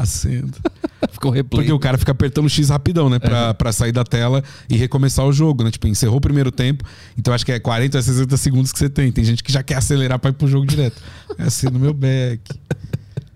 Acendo. 0.00 0.52
Ficou 1.12 1.30
replay. 1.30 1.60
Porque 1.62 1.72
o 1.72 1.78
cara 1.78 1.96
fica 1.98 2.12
apertando 2.12 2.46
o 2.46 2.48
X 2.48 2.68
rapidão, 2.70 3.08
né? 3.08 3.18
Pra, 3.18 3.54
pra 3.54 3.72
sair 3.72 3.92
da 3.92 4.02
tela 4.04 4.42
e 4.68 4.76
recomeçar 4.76 5.24
o 5.24 5.32
jogo, 5.32 5.62
né? 5.62 5.70
Tipo, 5.70 5.86
encerrou 5.86 6.16
o 6.16 6.20
primeiro 6.20 6.50
tempo. 6.50 6.84
Então 7.16 7.32
acho 7.32 7.44
que 7.46 7.52
é 7.52 7.60
40 7.60 7.98
a 7.98 8.02
60 8.02 8.36
segundos 8.36 8.72
que 8.72 8.78
você 8.78 8.88
tem. 8.88 9.12
Tem 9.12 9.22
gente 9.24 9.42
que 9.44 9.52
já 9.52 9.62
quer 9.62 9.76
acelerar 9.76 10.18
pra 10.18 10.30
ir 10.30 10.34
pro 10.34 10.48
jogo 10.48 10.66
direto. 10.66 11.00
É 11.38 11.44
assim 11.44 11.66
no 11.68 11.78
meu 11.78 11.92
back. 11.94 12.40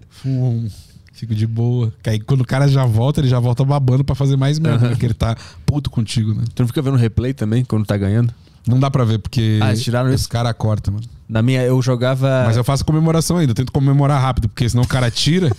Fum. 0.09 0.67
Fico 1.13 1.35
de 1.35 1.47
boa. 1.47 1.93
Que 2.03 2.11
aí 2.11 2.21
quando 2.21 2.41
o 2.43 2.45
cara 2.45 2.69
já 2.69 2.85
volta, 2.85 3.21
ele 3.21 3.29
já 3.29 3.39
volta 3.41 3.65
babando 3.65 4.05
pra 4.05 4.15
fazer 4.15 4.37
mais 4.37 4.59
merda. 4.59 4.87
Aham. 4.87 4.89
Porque 4.91 5.07
ele 5.07 5.15
tá 5.15 5.37
puto 5.67 5.91
contigo, 5.91 6.33
né? 6.35 6.45
Tu 6.55 6.61
não 6.61 6.67
fica 6.69 6.81
vendo 6.83 6.97
replay 6.97 7.35
também 7.35 7.65
quando 7.65 7.85
tá 7.85 7.97
ganhando? 7.97 8.33
Não 8.67 8.79
dá 8.79 8.91
pra 8.91 9.05
ver, 9.05 9.19
porque 9.19 9.59
Ah, 9.63 9.75
tiraram 9.75 10.11
os 10.11 10.21
isso? 10.21 10.29
caras 10.29 10.53
cortam, 10.57 10.95
mano. 10.95 11.07
Na 11.29 11.43
minha, 11.43 11.63
eu 11.63 11.81
jogava. 11.83 12.45
Mas 12.47 12.57
eu 12.57 12.65
faço 12.65 12.85
comemoração 12.85 13.37
ainda. 13.37 13.51
Eu 13.51 13.55
tento 13.55 13.71
comemorar 13.73 14.21
rápido, 14.21 14.49
porque 14.49 14.69
senão 14.69 14.83
o 14.85 14.89
cara 14.89 15.11
tira. 15.11 15.51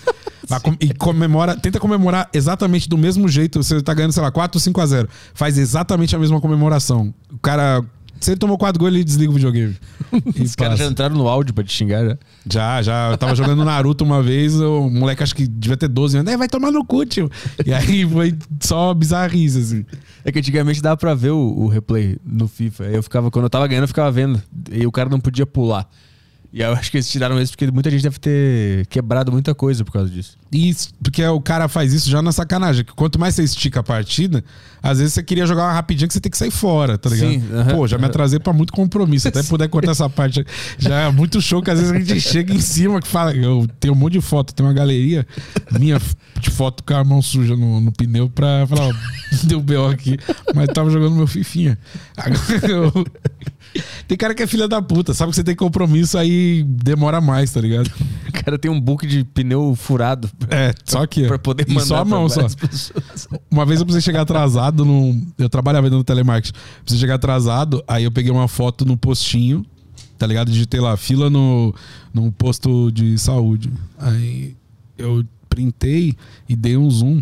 com- 0.64 0.76
e 0.80 0.92
comemora. 0.96 1.56
Tenta 1.56 1.80
comemorar 1.80 2.28
exatamente 2.34 2.90
do 2.90 2.98
mesmo 2.98 3.28
jeito. 3.28 3.62
Você 3.62 3.80
tá 3.82 3.94
ganhando, 3.94 4.12
sei 4.12 4.24
lá, 4.24 4.32
4 4.32 4.58
ou 4.58 4.62
5 4.62 4.82
a 4.82 4.86
0 4.88 5.08
Faz 5.34 5.58
exatamente 5.60 6.16
a 6.16 6.20
mesma 6.20 6.42
comemoração. 6.42 7.14
O 7.32 7.38
cara. 7.38 7.84
Se 8.20 8.32
ele 8.32 8.38
tomou 8.38 8.58
4 8.58 8.80
gols, 8.80 8.94
ele 8.94 9.04
desliga 9.04 9.32
o 9.32 9.36
videogame. 9.36 9.78
Os 10.44 10.56
caras 10.56 10.80
já 10.80 10.86
entraram 10.86 11.16
no 11.16 11.28
áudio 11.28 11.54
pra 11.54 11.64
te 11.64 11.72
xingar 11.72 12.06
já. 12.06 12.18
Já, 12.50 12.82
já. 12.82 13.12
Eu 13.12 13.18
tava 13.18 13.36
jogando 13.36 13.64
Naruto 13.64 14.04
uma 14.04 14.22
vez, 14.22 14.60
o 14.60 14.90
moleque 14.90 15.24
acho 15.24 15.36
que 15.36 15.48
devia 15.48 15.78
ter 15.78 15.88
12 15.88 16.18
anos. 16.18 16.34
É, 16.34 16.38
vai 16.38 16.48
tomar 16.48 16.72
no 16.72 16.84
cu, 16.84 17.06
tio. 17.06 17.30
E 17.66 17.74
aí 17.74 18.08
foi 18.08 18.36
só 18.60 18.94
bizarrice, 18.94 19.58
assim. 19.60 19.86
É 20.26 20.32
que 20.32 20.40
antigamente 20.40 20.82
dava 20.82 20.98
pra 20.98 21.14
ver 21.14 21.32
o, 21.32 21.38
o 21.38 21.68
replay 21.68 22.18
no 22.26 22.48
FIFA. 22.48 22.86
Eu 22.86 23.04
ficava, 23.04 23.32
quando 23.32 23.46
eu 23.46 23.50
tava 23.50 23.68
ganhando, 23.68 23.84
eu 23.84 23.88
ficava 23.88 24.12
vendo. 24.12 24.42
E 24.72 24.86
o 24.86 24.92
cara 24.92 25.10
não 25.10 25.20
podia 25.20 25.46
pular. 25.46 25.88
E 26.52 26.62
eu 26.62 26.74
acho 26.74 26.90
que 26.90 26.98
eles 26.98 27.08
tiraram 27.08 27.40
isso 27.40 27.52
porque 27.52 27.70
muita 27.70 27.92
gente 27.92 28.02
deve 28.02 28.18
ter 28.18 28.86
quebrado 28.88 29.32
muita 29.32 29.54
coisa 29.54 29.86
por 29.86 29.92
causa 29.92 30.10
disso. 30.10 30.36
E 30.52 30.68
isso- 30.70 30.90
porque 31.04 31.24
o 31.24 31.40
cara 31.40 31.68
faz 31.68 31.94
isso 31.94 32.10
já 32.10 32.24
na 32.24 32.32
sacanagem. 32.32 32.84
Que 32.84 32.92
quanto 32.94 33.20
mais 33.20 33.36
você 33.36 33.44
estica 33.44 33.82
a 33.82 33.84
partida, 33.84 34.44
às 34.82 34.98
vezes 34.98 35.14
você 35.14 35.22
queria 35.22 35.46
jogar 35.46 35.66
uma 35.66 35.74
rapidinha 35.74 36.08
que 36.08 36.14
você 36.14 36.20
tem 36.20 36.32
que 36.32 36.38
sair 36.40 36.50
fora, 36.50 36.98
tá 36.98 37.08
ligado? 37.08 37.30
Sim, 37.30 37.44
aham, 37.54 37.76
Pô, 37.76 37.88
já 37.88 38.00
me 38.00 38.06
atrasei 38.06 38.40
pra 38.40 38.52
muito 38.52 38.74
compromisso. 38.74 39.28
Até 39.28 39.44
puder 39.44 39.68
cortar 39.70 39.92
essa 39.92 40.10
parte. 40.10 40.44
Já 40.80 41.02
é 41.02 41.12
muito 41.12 41.40
show 41.40 41.62
que 41.62 41.70
às 41.70 41.78
vezes 41.80 41.94
a 41.94 42.00
gente 42.00 42.20
chega 42.20 42.52
em 42.52 42.60
cima 42.60 43.00
que 43.00 43.08
fala. 43.08 43.32
Eu 43.36 43.68
tenho 43.80 43.94
um 43.94 43.98
monte 43.98 44.14
de 44.14 44.22
foto, 44.22 44.52
tem 44.52 44.66
uma 44.66 44.74
galeria 44.74 45.28
minha 45.80 46.02
de 46.40 46.50
foto 46.50 46.84
com 46.84 46.96
a 46.96 47.04
mão 47.04 47.22
suja 47.22 47.56
no, 47.56 47.80
no 47.80 47.92
pneu 47.92 48.28
pra 48.28 48.66
falar, 48.66 48.88
ó, 48.88 48.94
deu 49.46 49.62
B.O. 49.62 49.86
aqui, 49.88 50.18
mas 50.56 50.68
tava 50.74 50.90
jogando 50.90 51.16
meu 51.16 51.28
fifinha. 51.28 51.78
Agora 52.18 52.68
eu- 52.68 53.06
Tem 54.08 54.18
cara 54.18 54.34
que 54.34 54.42
é 54.42 54.48
filha 54.48 54.68
da 54.68 54.82
puta, 54.82 55.14
sabe 55.14 55.30
que 55.30 55.36
você 55.36 55.44
tem 55.44 55.56
compromisso, 55.56 56.18
aí 56.18 56.64
demora 56.64 57.22
mais, 57.22 57.52
tá 57.52 57.62
ligado? 57.62 57.90
O 58.28 58.32
cara 58.44 58.58
tem 58.58 58.70
um 58.72 58.80
book 58.82 59.06
de 59.06 59.24
pneu 59.24 59.76
furado 59.76 60.30
É, 60.50 60.74
só 60.86 61.06
que. 61.06 61.28
pra 61.28 61.38
poder 61.38 61.66
e 61.68 61.74
mandar 61.74 61.86
só 61.86 61.98
a 61.98 62.06
mão, 62.06 62.28
só. 62.28 62.42
pessoas. 62.50 63.28
Uma 63.52 63.66
vez 63.66 63.80
eu 63.80 63.86
precisei 63.86 64.02
chegar 64.06 64.22
atrasado 64.22 64.84
no. 64.84 65.22
Eu 65.38 65.50
trabalhava 65.50 65.90
no 65.90 66.04
telemarketing. 66.04 66.58
Precisei 66.82 67.00
chegar 67.02 67.16
atrasado, 67.16 67.84
aí 67.88 68.04
eu 68.04 68.12
peguei 68.12 68.32
uma 68.32 68.48
foto 68.48 68.86
no 68.86 68.98
postinho, 68.98 69.64
tá 70.18 70.26
ligado? 70.26 70.52
Digitei 70.52 70.80
lá, 70.80 70.98
fila 70.98 71.30
no, 71.30 71.74
no 72.14 72.32
posto 72.32 72.92
de 72.92 73.18
saúde. 73.20 73.72
Aí 74.00 74.56
eu 74.98 75.24
printei 75.48 76.16
e 76.48 76.56
dei 76.56 76.76
um 76.78 76.90
zoom 76.90 77.22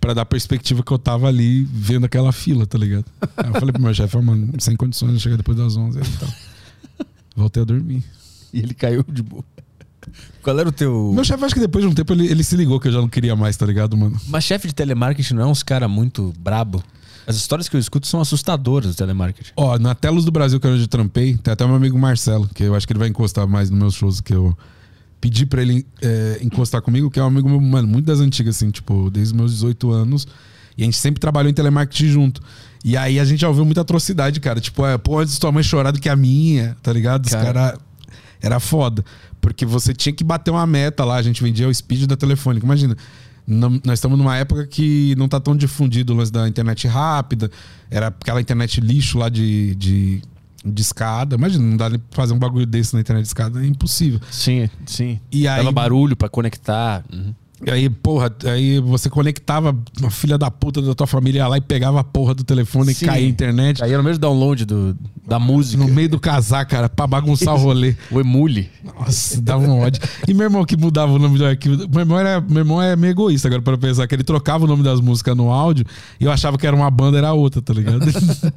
pra 0.00 0.14
dar 0.14 0.24
perspectiva 0.24 0.82
que 0.82 0.92
eu 0.92 0.98
tava 0.98 1.28
ali 1.28 1.64
vendo 1.64 2.06
aquela 2.06 2.32
fila, 2.32 2.66
tá 2.66 2.78
ligado? 2.78 3.04
Aí 3.36 3.48
eu 3.48 3.52
falei 3.54 3.72
pro 3.72 3.82
meu 3.82 3.92
chefe, 3.94 4.16
"Ó, 4.16 4.22
mano, 4.22 4.52
sem 4.58 4.76
condições 4.76 5.12
de 5.14 5.20
chegar 5.20 5.36
depois 5.36 5.56
das 5.56 5.76
11 5.76 5.98
e 5.98 6.02
tal. 6.18 6.28
Voltei 7.36 7.62
a 7.62 7.66
dormir. 7.66 8.02
E 8.52 8.60
ele 8.60 8.74
caiu 8.74 9.04
de 9.08 9.22
boa. 9.22 9.44
Qual 10.42 10.58
era 10.58 10.68
o 10.68 10.72
teu. 10.72 11.12
Meu 11.14 11.24
chefe, 11.24 11.44
acho 11.44 11.54
que 11.54 11.60
depois 11.60 11.84
de 11.84 11.90
um 11.90 11.94
tempo 11.94 12.12
ele, 12.12 12.26
ele 12.26 12.42
se 12.42 12.56
ligou 12.56 12.80
que 12.80 12.88
eu 12.88 12.92
já 12.92 13.00
não 13.00 13.08
queria 13.08 13.36
mais, 13.36 13.56
tá 13.56 13.66
ligado, 13.66 13.96
mano? 13.96 14.18
Mas 14.26 14.44
chefe 14.44 14.66
de 14.68 14.74
telemarketing 14.74 15.34
não 15.34 15.42
é 15.42 15.46
uns 15.46 15.62
cara 15.62 15.86
muito 15.86 16.32
brabo? 16.38 16.82
As 17.26 17.36
histórias 17.36 17.68
que 17.68 17.76
eu 17.76 17.80
escuto 17.80 18.06
são 18.06 18.20
assustadoras 18.20 18.94
do 18.94 18.96
telemarketing. 18.96 19.50
Ó, 19.54 19.78
na 19.78 19.94
Telos 19.94 20.24
do 20.24 20.30
Brasil 20.30 20.58
que 20.58 20.66
eu 20.66 20.72
onde 20.72 20.88
trampei, 20.88 21.36
tem 21.36 21.52
até 21.52 21.66
meu 21.66 21.74
amigo 21.76 21.98
Marcelo, 21.98 22.48
que 22.54 22.62
eu 22.62 22.74
acho 22.74 22.86
que 22.86 22.92
ele 22.92 22.98
vai 22.98 23.08
encostar 23.08 23.46
mais 23.46 23.68
nos 23.68 23.78
meus 23.78 23.94
shows, 23.94 24.20
que 24.22 24.34
eu 24.34 24.56
pedi 25.20 25.44
pra 25.46 25.62
ele 25.62 25.86
é, 26.02 26.38
encostar 26.42 26.80
comigo, 26.82 27.10
que 27.10 27.18
é 27.18 27.22
um 27.22 27.26
amigo 27.26 27.48
meu, 27.48 27.60
mano, 27.60 27.88
muito 27.88 28.06
das 28.06 28.20
antigas, 28.20 28.56
assim, 28.56 28.70
tipo, 28.70 29.10
desde 29.10 29.34
meus 29.34 29.52
18 29.52 29.90
anos. 29.90 30.26
E 30.76 30.82
a 30.82 30.84
gente 30.84 30.96
sempre 30.96 31.20
trabalhou 31.20 31.50
em 31.50 31.54
telemarketing 31.54 32.08
junto. 32.08 32.40
E 32.84 32.96
aí 32.96 33.18
a 33.18 33.24
gente 33.24 33.40
já 33.40 33.48
ouviu 33.48 33.64
muita 33.64 33.80
atrocidade, 33.80 34.38
cara. 34.38 34.60
Tipo, 34.60 34.86
é, 34.86 34.96
pô, 34.96 35.18
antes 35.18 35.36
tua 35.38 35.50
mãe 35.50 35.62
chorar 35.62 35.90
do 35.90 35.98
que 36.00 36.08
a 36.08 36.14
minha, 36.14 36.76
tá 36.82 36.92
ligado? 36.92 37.24
Os 37.26 37.32
Cara. 37.32 37.44
cara 37.52 37.78
era 38.40 38.60
foda. 38.60 39.04
Porque 39.40 39.66
você 39.66 39.92
tinha 39.92 40.12
que 40.12 40.22
bater 40.22 40.50
uma 40.52 40.66
meta 40.66 41.04
lá, 41.04 41.16
a 41.16 41.22
gente 41.22 41.42
vendia 41.42 41.68
o 41.68 41.74
speed 41.74 42.04
da 42.06 42.16
telefônica. 42.16 42.64
Imagina, 42.64 42.96
não- 43.46 43.80
nós 43.84 43.94
estamos 43.98 44.16
numa 44.16 44.36
época 44.36 44.66
que 44.68 45.14
não 45.18 45.28
tá 45.28 45.40
tão 45.40 45.56
difundido 45.56 46.12
o 46.12 46.16
lance 46.16 46.30
da 46.30 46.48
internet 46.48 46.86
rápida. 46.86 47.50
Era 47.90 48.06
aquela 48.08 48.40
internet 48.40 48.80
lixo 48.80 49.18
lá 49.18 49.28
de, 49.28 49.74
de, 49.74 50.22
de 50.64 50.82
escada. 50.82 51.36
Imagina, 51.36 51.64
não 51.64 51.76
dá 51.76 51.88
nem 51.88 51.98
pra 51.98 52.16
fazer 52.16 52.34
um 52.34 52.38
bagulho 52.38 52.66
desse 52.66 52.94
na 52.94 53.00
internet 53.00 53.24
de 53.24 53.28
escada, 53.28 53.62
é 53.62 53.66
impossível. 53.66 54.20
Sim, 54.30 54.68
sim. 54.86 55.20
E 55.30 55.46
aí, 55.46 55.58
Dava 55.58 55.72
barulho 55.72 56.16
pra 56.16 56.28
conectar. 56.28 57.04
Uhum. 57.12 57.34
e 57.66 57.70
aí, 57.70 57.88
porra, 57.88 58.32
aí 58.44 58.80
você 58.80 59.08
conectava 59.08 59.76
uma 60.00 60.10
filha 60.10 60.36
da 60.36 60.50
puta 60.50 60.82
da 60.82 60.94
tua 60.94 61.06
família 61.06 61.46
lá 61.46 61.56
e 61.56 61.60
pegava 61.60 62.00
a 62.00 62.04
porra 62.04 62.34
do 62.34 62.44
telefone 62.44 62.92
Sim. 62.94 63.04
e 63.04 63.08
caía 63.08 63.26
a 63.26 63.28
internet. 63.30 63.82
Aí 63.82 63.92
era 63.92 64.00
o 64.00 64.04
mesmo 64.04 64.20
download 64.20 64.64
do, 64.64 64.96
da 65.26 65.38
música. 65.38 65.82
No 65.82 65.88
meio 65.92 66.08
do 66.08 66.18
casar, 66.20 66.64
cara, 66.66 66.88
pra 66.88 67.06
bagunçar 67.06 67.54
o 67.54 67.58
rolê. 67.58 67.94
O 68.10 68.20
emule. 68.20 68.70
Nossa, 68.84 69.40
dava 69.40 69.62
um 69.62 69.80
ódio. 69.80 70.02
E 70.26 70.34
meu 70.34 70.44
irmão 70.44 70.64
que 70.64 70.76
mudava 70.76 71.12
o 71.12 71.18
nome 71.18 71.38
do 71.38 71.44
arquivo. 71.46 71.76
Meu 71.88 72.00
irmão, 72.00 72.18
era, 72.18 72.40
meu 72.40 72.58
irmão 72.58 72.82
é 72.82 72.96
meio 72.96 73.12
egoísta 73.12 73.48
agora 73.48 73.62
para 73.62 73.78
pensar 73.78 74.06
que 74.06 74.14
ele 74.14 74.24
trocava 74.24 74.64
o 74.64 74.66
nome 74.66 74.82
das 74.82 75.00
músicas 75.00 75.36
no 75.36 75.50
áudio 75.52 75.84
e 76.18 76.24
eu 76.24 76.32
achava 76.32 76.58
que 76.58 76.66
era 76.66 76.74
uma 76.74 76.90
banda, 76.90 77.18
era 77.18 77.32
outra, 77.32 77.62
tá 77.62 77.72
ligado? 77.72 78.00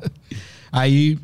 Aí. 0.72 1.20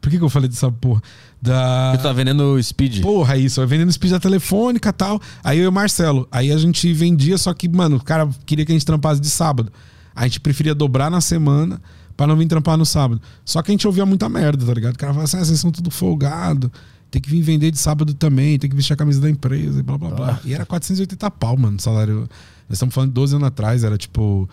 Por 0.00 0.10
que, 0.10 0.18
que 0.18 0.24
eu 0.24 0.28
falei 0.28 0.48
dessa 0.48 0.70
porra? 0.70 1.02
Da. 1.40 1.92
Eu 1.94 2.02
tava 2.02 2.14
vendendo 2.14 2.62
speed. 2.62 3.00
Porra, 3.00 3.36
isso. 3.36 3.60
Eu 3.60 3.66
vendendo 3.66 3.90
speed 3.90 4.12
da 4.12 4.20
telefônica 4.20 4.88
e 4.88 4.92
tal. 4.92 5.20
Aí 5.42 5.58
eu 5.58 5.64
e 5.64 5.66
o 5.66 5.72
Marcelo. 5.72 6.28
Aí 6.30 6.52
a 6.52 6.56
gente 6.58 6.92
vendia, 6.92 7.36
só 7.38 7.52
que, 7.52 7.68
mano, 7.68 7.96
o 7.96 8.02
cara 8.02 8.28
queria 8.46 8.64
que 8.64 8.72
a 8.72 8.74
gente 8.74 8.86
trampasse 8.86 9.20
de 9.20 9.28
sábado. 9.28 9.72
A 10.14 10.24
gente 10.24 10.40
preferia 10.40 10.74
dobrar 10.74 11.10
na 11.10 11.20
semana 11.20 11.80
pra 12.16 12.26
não 12.26 12.36
vir 12.36 12.46
trampar 12.46 12.76
no 12.76 12.84
sábado. 12.84 13.20
Só 13.44 13.62
que 13.62 13.70
a 13.70 13.72
gente 13.72 13.86
ouvia 13.86 14.04
muita 14.04 14.28
merda, 14.28 14.64
tá 14.64 14.74
ligado? 14.74 14.94
O 14.94 14.98
cara 14.98 15.12
falava 15.12 15.24
assim, 15.24 15.38
ah, 15.38 15.44
vocês 15.44 15.58
são 15.58 15.70
tudo 15.70 15.90
folgado. 15.90 16.70
Tem 17.10 17.20
que 17.20 17.28
vir 17.28 17.42
vender 17.42 17.70
de 17.70 17.78
sábado 17.78 18.14
também, 18.14 18.58
tem 18.58 18.70
que 18.70 18.76
vestir 18.76 18.92
a 18.92 18.96
camisa 18.96 19.20
da 19.20 19.28
empresa 19.28 19.80
e 19.80 19.82
blá 19.82 19.98
blá 19.98 20.10
blá. 20.10 20.40
E 20.44 20.54
era 20.54 20.64
480 20.64 21.30
pau, 21.32 21.56
mano, 21.56 21.76
o 21.76 21.80
salário. 21.80 22.28
Nós 22.68 22.76
estamos 22.76 22.94
falando 22.94 23.10
de 23.10 23.14
12 23.14 23.36
anos 23.36 23.48
atrás, 23.48 23.82
era 23.82 23.96
tipo. 23.96 24.48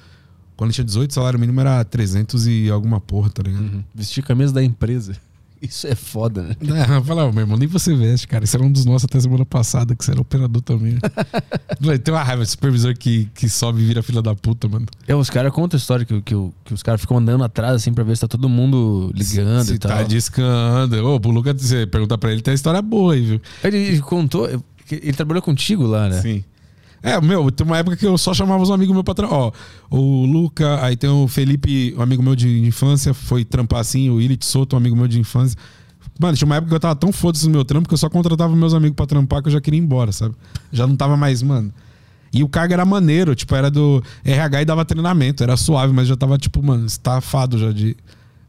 Quando 0.55 0.71
tinha 0.71 0.83
18, 0.83 1.11
o 1.11 1.13
salário 1.13 1.37
mínimo 1.37 1.59
era 1.59 1.83
300 1.83 2.47
e 2.47 2.69
alguma 2.71 2.99
porra, 2.99 3.29
tá 3.29 3.43
ligado? 3.43 3.61
Uhum. 3.61 3.83
Vestir 3.93 4.23
camisa 4.23 4.51
da 4.51 4.63
empresa. 4.63 5.15
Isso 5.61 5.87
é 5.87 5.95
foda, 5.95 6.43
né? 6.43 6.55
Eu 6.97 7.03
falava, 7.03 7.31
meu 7.31 7.41
irmão, 7.41 7.57
nem 7.57 7.67
você 7.67 7.95
veste, 7.95 8.27
cara. 8.27 8.43
Esse 8.43 8.55
era 8.55 8.63
um 8.63 8.71
dos 8.71 8.85
nossos 8.85 9.05
até 9.05 9.19
semana 9.19 9.45
passada, 9.45 9.95
que 9.95 10.03
você 10.05 10.11
era 10.11 10.21
operador 10.21 10.61
também. 10.61 10.97
Tem 12.03 12.13
uma 12.13 12.23
raiva 12.23 12.43
de 12.43 12.49
supervisor 12.49 12.95
que, 12.95 13.29
que 13.33 13.49
sobe 13.49 13.81
e 13.81 13.85
vira 13.85 14.03
filha 14.03 14.21
da 14.21 14.35
puta, 14.35 14.67
mano. 14.67 14.85
É, 15.07 15.15
os 15.15 15.29
caras 15.29 15.51
contam 15.51 15.77
a 15.77 15.79
história 15.79 16.05
que, 16.05 16.21
que, 16.21 16.35
que 16.65 16.73
os 16.73 16.83
caras 16.83 17.01
ficam 17.01 17.17
andando 17.17 17.43
atrás, 17.43 17.75
assim, 17.75 17.93
pra 17.93 18.03
ver 18.03 18.15
se 18.15 18.21
tá 18.21 18.27
todo 18.27 18.47
mundo 18.47 19.11
ligando 19.15 19.65
Se 19.65 19.73
e 19.73 19.77
tal. 19.79 19.91
tá 19.91 20.03
discando. 20.03 21.05
Ô, 21.07 21.19
pro 21.19 21.31
Lucas, 21.31 21.59
você 21.61 21.85
perguntar 21.87 22.17
pra 22.17 22.31
ele, 22.31 22.41
tem 22.41 22.51
uma 22.51 22.55
história 22.55 22.81
boa 22.81 23.13
aí, 23.13 23.25
viu? 23.25 23.41
Ele, 23.63 23.77
ele 23.77 23.99
contou. 24.01 24.47
Ele 24.89 25.13
trabalhou 25.13 25.41
contigo 25.41 25.85
lá, 25.85 26.07
né? 26.07 26.21
Sim. 26.21 26.43
É, 27.07 27.21
meu, 27.21 27.49
tem 27.49 27.65
uma 27.65 27.77
época 27.77 27.95
que 27.95 28.05
eu 28.05 28.17
só 28.17 28.33
chamava 28.33 28.61
os 28.61 28.69
amigos 28.69 28.93
meus 28.93 29.05
pra 29.05 29.13
trampar. 29.13 29.39
Ó, 29.39 29.51
o 29.89 30.25
Luca, 30.25 30.83
aí 30.83 30.97
tem 30.97 31.09
o 31.09 31.25
Felipe, 31.25 31.95
um 31.97 32.01
amigo 32.01 32.21
meu 32.21 32.35
de 32.35 32.67
infância, 32.67 33.13
foi 33.13 33.45
trampar 33.45 33.79
assim, 33.79 34.09
o 34.09 34.19
Illit 34.19 34.45
Soto, 34.45 34.73
um 34.73 34.77
amigo 34.77 34.93
meu 34.93 35.07
de 35.07 35.17
infância. 35.17 35.57
Mano, 36.19 36.35
tinha 36.35 36.45
uma 36.45 36.57
época 36.57 36.67
que 36.67 36.75
eu 36.75 36.79
tava 36.81 36.97
tão 36.97 37.13
foda-se 37.13 37.45
no 37.45 37.51
meu 37.51 37.63
trampo 37.63 37.87
que 37.87 37.93
eu 37.93 37.97
só 37.97 38.09
contratava 38.09 38.53
meus 38.53 38.73
amigos 38.73 38.97
pra 38.97 39.05
trampar 39.05 39.41
que 39.41 39.47
eu 39.47 39.53
já 39.53 39.61
queria 39.61 39.79
ir 39.79 39.83
embora, 39.83 40.11
sabe? 40.11 40.35
Já 40.69 40.85
não 40.85 40.97
tava 40.97 41.15
mais, 41.15 41.41
mano. 41.41 41.71
E 42.33 42.43
o 42.43 42.49
cargo 42.49 42.73
era 42.73 42.83
maneiro, 42.83 43.33
tipo, 43.33 43.55
era 43.55 43.71
do 43.71 44.03
RH 44.25 44.63
e 44.63 44.65
dava 44.65 44.83
treinamento, 44.83 45.41
era 45.43 45.55
suave, 45.55 45.93
mas 45.93 46.09
já 46.09 46.17
tava, 46.17 46.37
tipo, 46.37 46.61
mano, 46.61 46.85
estafado 46.85 47.57
já 47.57 47.71
de 47.71 47.95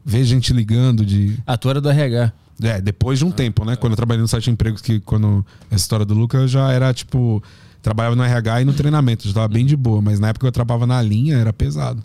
ver 0.03 0.25
gente 0.25 0.51
ligando, 0.51 1.05
de. 1.05 1.39
A 1.47 1.55
tua 1.55 1.71
era 1.71 1.81
do 1.81 1.89
RH. 1.89 2.33
É, 2.61 2.81
depois 2.81 3.19
de 3.19 3.23
um 3.23 3.31
tempo, 3.31 3.63
né? 3.63 3.77
Quando 3.77 3.93
eu 3.93 3.95
trabalhei 3.95 4.21
no 4.21 4.27
site 4.27 4.43
de 4.43 4.51
empregos, 4.51 4.81
que 4.81 4.99
quando 4.99 5.45
essa 5.71 5.81
história 5.81 6.05
do 6.05 6.13
Luca 6.13 6.39
eu 6.39 6.47
já 6.47 6.69
era, 6.73 6.93
tipo, 6.93 7.41
trabalhava 7.81 8.15
no 8.15 8.23
RH 8.23 8.61
e 8.61 8.65
no 8.65 8.73
treinamento, 8.73 9.27
já 9.27 9.33
tava 9.33 9.47
bem 9.47 9.65
de 9.65 9.75
boa, 9.75 10.01
mas 10.01 10.19
na 10.19 10.29
época 10.29 10.47
eu 10.47 10.51
trabalhava 10.51 10.85
na 10.87 11.01
linha, 11.01 11.37
era 11.37 11.53
pesado. 11.53 12.03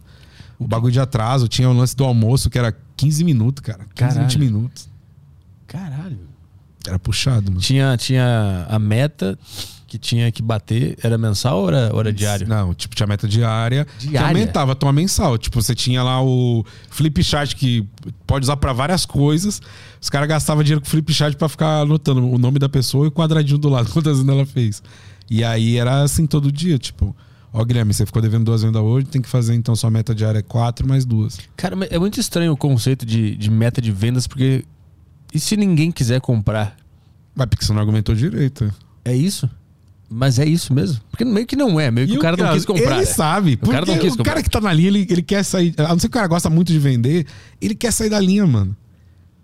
O 0.59 0.66
bagulho 0.66 0.93
de 0.93 1.01
atraso, 1.01 1.49
tinha 1.49 1.68
o 1.68 1.72
lance 1.72 1.97
do 1.97 2.05
almoço, 2.05 2.49
que 2.49 2.59
era 2.59 2.75
15 2.97 3.25
minutos, 3.25 3.61
cara. 3.62 3.81
15, 3.81 3.95
Caralho. 3.95 4.20
20 4.20 4.39
minutos. 4.39 4.89
Caralho. 5.66 6.18
Era 6.87 6.99
puxado, 6.99 7.51
mano. 7.51 7.61
Tinha, 7.61 7.97
tinha 7.97 8.66
a 8.68 8.79
meta 8.79 9.39
que 9.87 9.99
tinha 9.99 10.31
que 10.31 10.43
bater. 10.43 10.97
Era 11.03 11.16
mensal 11.16 11.61
ou 11.61 11.68
era, 11.68 11.93
ou 11.93 12.01
era 12.01 12.12
diário? 12.12 12.47
Não, 12.49 12.75
tipo, 12.75 12.95
tinha 12.95 13.07
meta 13.07 13.27
diária. 13.27 13.87
Que 13.99 14.09
Diária? 14.09 14.29
aumentava 14.29 14.72
a 14.72 14.75
tua 14.75 14.93
mensal. 14.93 15.39
Tipo, 15.39 15.62
você 15.62 15.75
tinha 15.75 16.03
lá 16.03 16.22
o 16.22 16.64
flip 16.91 17.22
chart 17.22 17.55
que 17.55 17.87
pode 18.27 18.45
usar 18.45 18.57
pra 18.57 18.72
várias 18.72 19.07
coisas. 19.07 19.62
Os 20.01 20.11
caras 20.11 20.29
gastavam 20.29 20.62
dinheiro 20.62 20.81
com 20.81 20.89
flip 20.89 21.12
chart 21.12 21.37
pra 21.37 21.49
ficar 21.49 21.81
anotando 21.81 22.29
o 22.29 22.39
nome 22.39 22.59
da 22.59 22.68
pessoa 22.68 23.07
e 23.07 23.09
o 23.09 23.12
quadradinho 23.12 23.59
do 23.59 23.68
lado, 23.68 23.89
quantas 23.93 24.18
vendas 24.18 24.35
ela 24.37 24.47
fez. 24.47 24.83
E 25.31 25.43
aí 25.45 25.77
era 25.77 26.03
assim 26.03 26.27
todo 26.27 26.51
dia, 26.53 26.79
tipo... 26.79 27.14
Ó, 27.57 27.64
Guilherme, 27.64 27.95
você 27.95 28.05
ficou 28.05 28.20
devendo 28.20 28.47
duas 28.47 28.62
vendas 28.62 28.83
hoje, 28.83 29.07
tem 29.07 29.22
que 29.22 29.29
fazer 29.29 29.55
então 29.55 29.77
sua 29.77 29.89
meta 29.89 30.12
diária 30.12 30.41
é 30.41 30.43
quatro 30.43 30.89
mais 30.89 31.05
duas. 31.05 31.39
Cara, 31.57 31.77
é 31.89 31.99
muito 32.01 32.18
estranho 32.18 32.53
o 32.53 32.57
conceito 32.57 33.07
de, 33.07 33.37
de 33.37 33.49
meta 33.49 33.81
de 33.81 33.93
vendas, 33.93 34.27
porque. 34.27 34.64
E 35.33 35.39
se 35.39 35.57
ninguém 35.57 35.93
quiser 35.93 36.20
comprar? 36.20 36.77
Mas 37.33 37.47
porque 37.47 37.64
você 37.64 37.72
não 37.72 37.79
argumentou 37.79 38.12
direito. 38.12 38.75
É 39.05 39.14
isso? 39.14 39.49
Mas 40.11 40.41
é 40.41 40.45
isso 40.45 40.75
mesmo? 40.75 41.01
Porque 41.11 41.25
meio 41.25 41.47
que 41.47 41.55
não 41.55 41.79
é, 41.79 41.93
meio 41.93 42.09
que 42.09 42.16
o 42.16 42.20
cara 42.20 42.37
não 42.37 42.53
quis 42.55 42.64
comprar. 42.64 42.97
Ele 42.97 43.07
sabe. 43.07 43.59
O 43.62 43.68
cara 43.68 43.87
não 43.87 43.99
quis 43.99 44.14
o 44.14 44.16
comprar. 44.16 44.33
cara 44.33 44.43
que 44.43 44.51
tá 44.51 44.61
na 44.61 44.72
linha, 44.72 44.89
ele, 44.89 45.07
ele 45.09 45.22
quer 45.22 45.45
sair. 45.45 45.75
A 45.79 45.89
não 45.89 45.99
ser 46.01 46.09
que 46.09 46.16
o 46.16 46.18
cara 46.18 46.27
gosta 46.27 46.51
muito 46.51 46.72
de 46.72 46.79
vender, 46.81 47.25
ele 47.61 47.75
quer 47.77 47.93
sair 47.93 48.11
da 48.11 48.18
linha, 48.18 48.47
mano. 48.47 48.77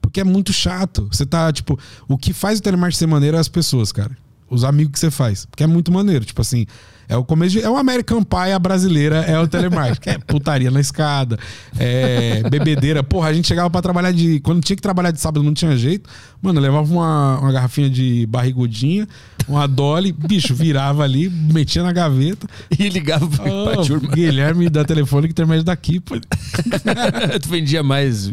Porque 0.01 0.21
é 0.21 0.25
muito 0.25 0.53
chato. 0.53 1.09
Você 1.13 1.25
tá, 1.25 1.53
tipo, 1.53 1.79
o 2.09 2.19
que 2.19 2.33
faz 2.33 2.59
o 2.59 2.63
telemarketing 2.63 2.99
ser 2.99 3.07
maneiro 3.07 3.37
é 3.37 3.41
as 3.41 3.49
pessoas, 3.49 3.93
cara. 3.93 4.17
Os 4.51 4.65
amigos 4.65 4.93
que 4.93 4.99
você 4.99 5.11
faz. 5.11 5.47
Porque 5.47 5.63
é 5.63 5.67
muito 5.67 5.93
maneiro. 5.93 6.25
Tipo 6.25 6.43
assim, 6.43 6.67
é 7.11 7.17
o 7.17 7.25
começo 7.25 7.51
de. 7.51 7.61
É 7.61 7.69
o 7.69 7.77
American 7.77 8.23
Pie, 8.23 8.53
a 8.55 8.59
brasileira 8.59 9.17
é 9.17 9.37
o 9.37 9.49
telemarketing. 9.49 10.11
é 10.11 10.19
putaria 10.19 10.71
na 10.71 10.81
escada, 10.81 11.37
é 11.77 12.49
bebedeira. 12.49 13.03
Porra, 13.03 13.31
a 13.31 13.33
gente 13.33 13.49
chegava 13.49 13.69
pra 13.69 13.83
trabalhar 13.83 14.13
de. 14.13 14.39
Quando 14.39 14.63
tinha 14.63 14.77
que 14.77 14.83
trabalhar 14.83 15.11
de 15.11 15.21
sábado 15.21 15.43
não 15.43 15.53
tinha 15.53 15.77
jeito. 15.77 16.09
Mano, 16.41 16.61
eu 16.61 16.63
levava 16.63 16.91
uma, 16.91 17.41
uma 17.41 17.53
garrafinha 17.53 17.91
de 17.91 18.27
barrigudinha, 18.27 19.09
uma 19.49 19.67
dolly, 19.67 20.13
bicho, 20.13 20.55
virava 20.55 21.03
ali, 21.03 21.29
metia 21.29 21.83
na 21.83 21.93
gaveta. 21.93 22.47
E 22.79 22.89
ligava 22.89 23.27
pra, 23.27 23.43
pra 23.43 23.81
Ô, 23.81 23.85
turma. 23.85 24.09
Guilherme 24.09 24.71
da 24.71 24.85
telefone 24.85 25.27
que 25.27 25.33
intermédio 25.33 25.65
daqui, 25.65 25.99
pô. 25.99 26.15
tu 27.43 27.49
vendia 27.49 27.83
mais 27.83 28.33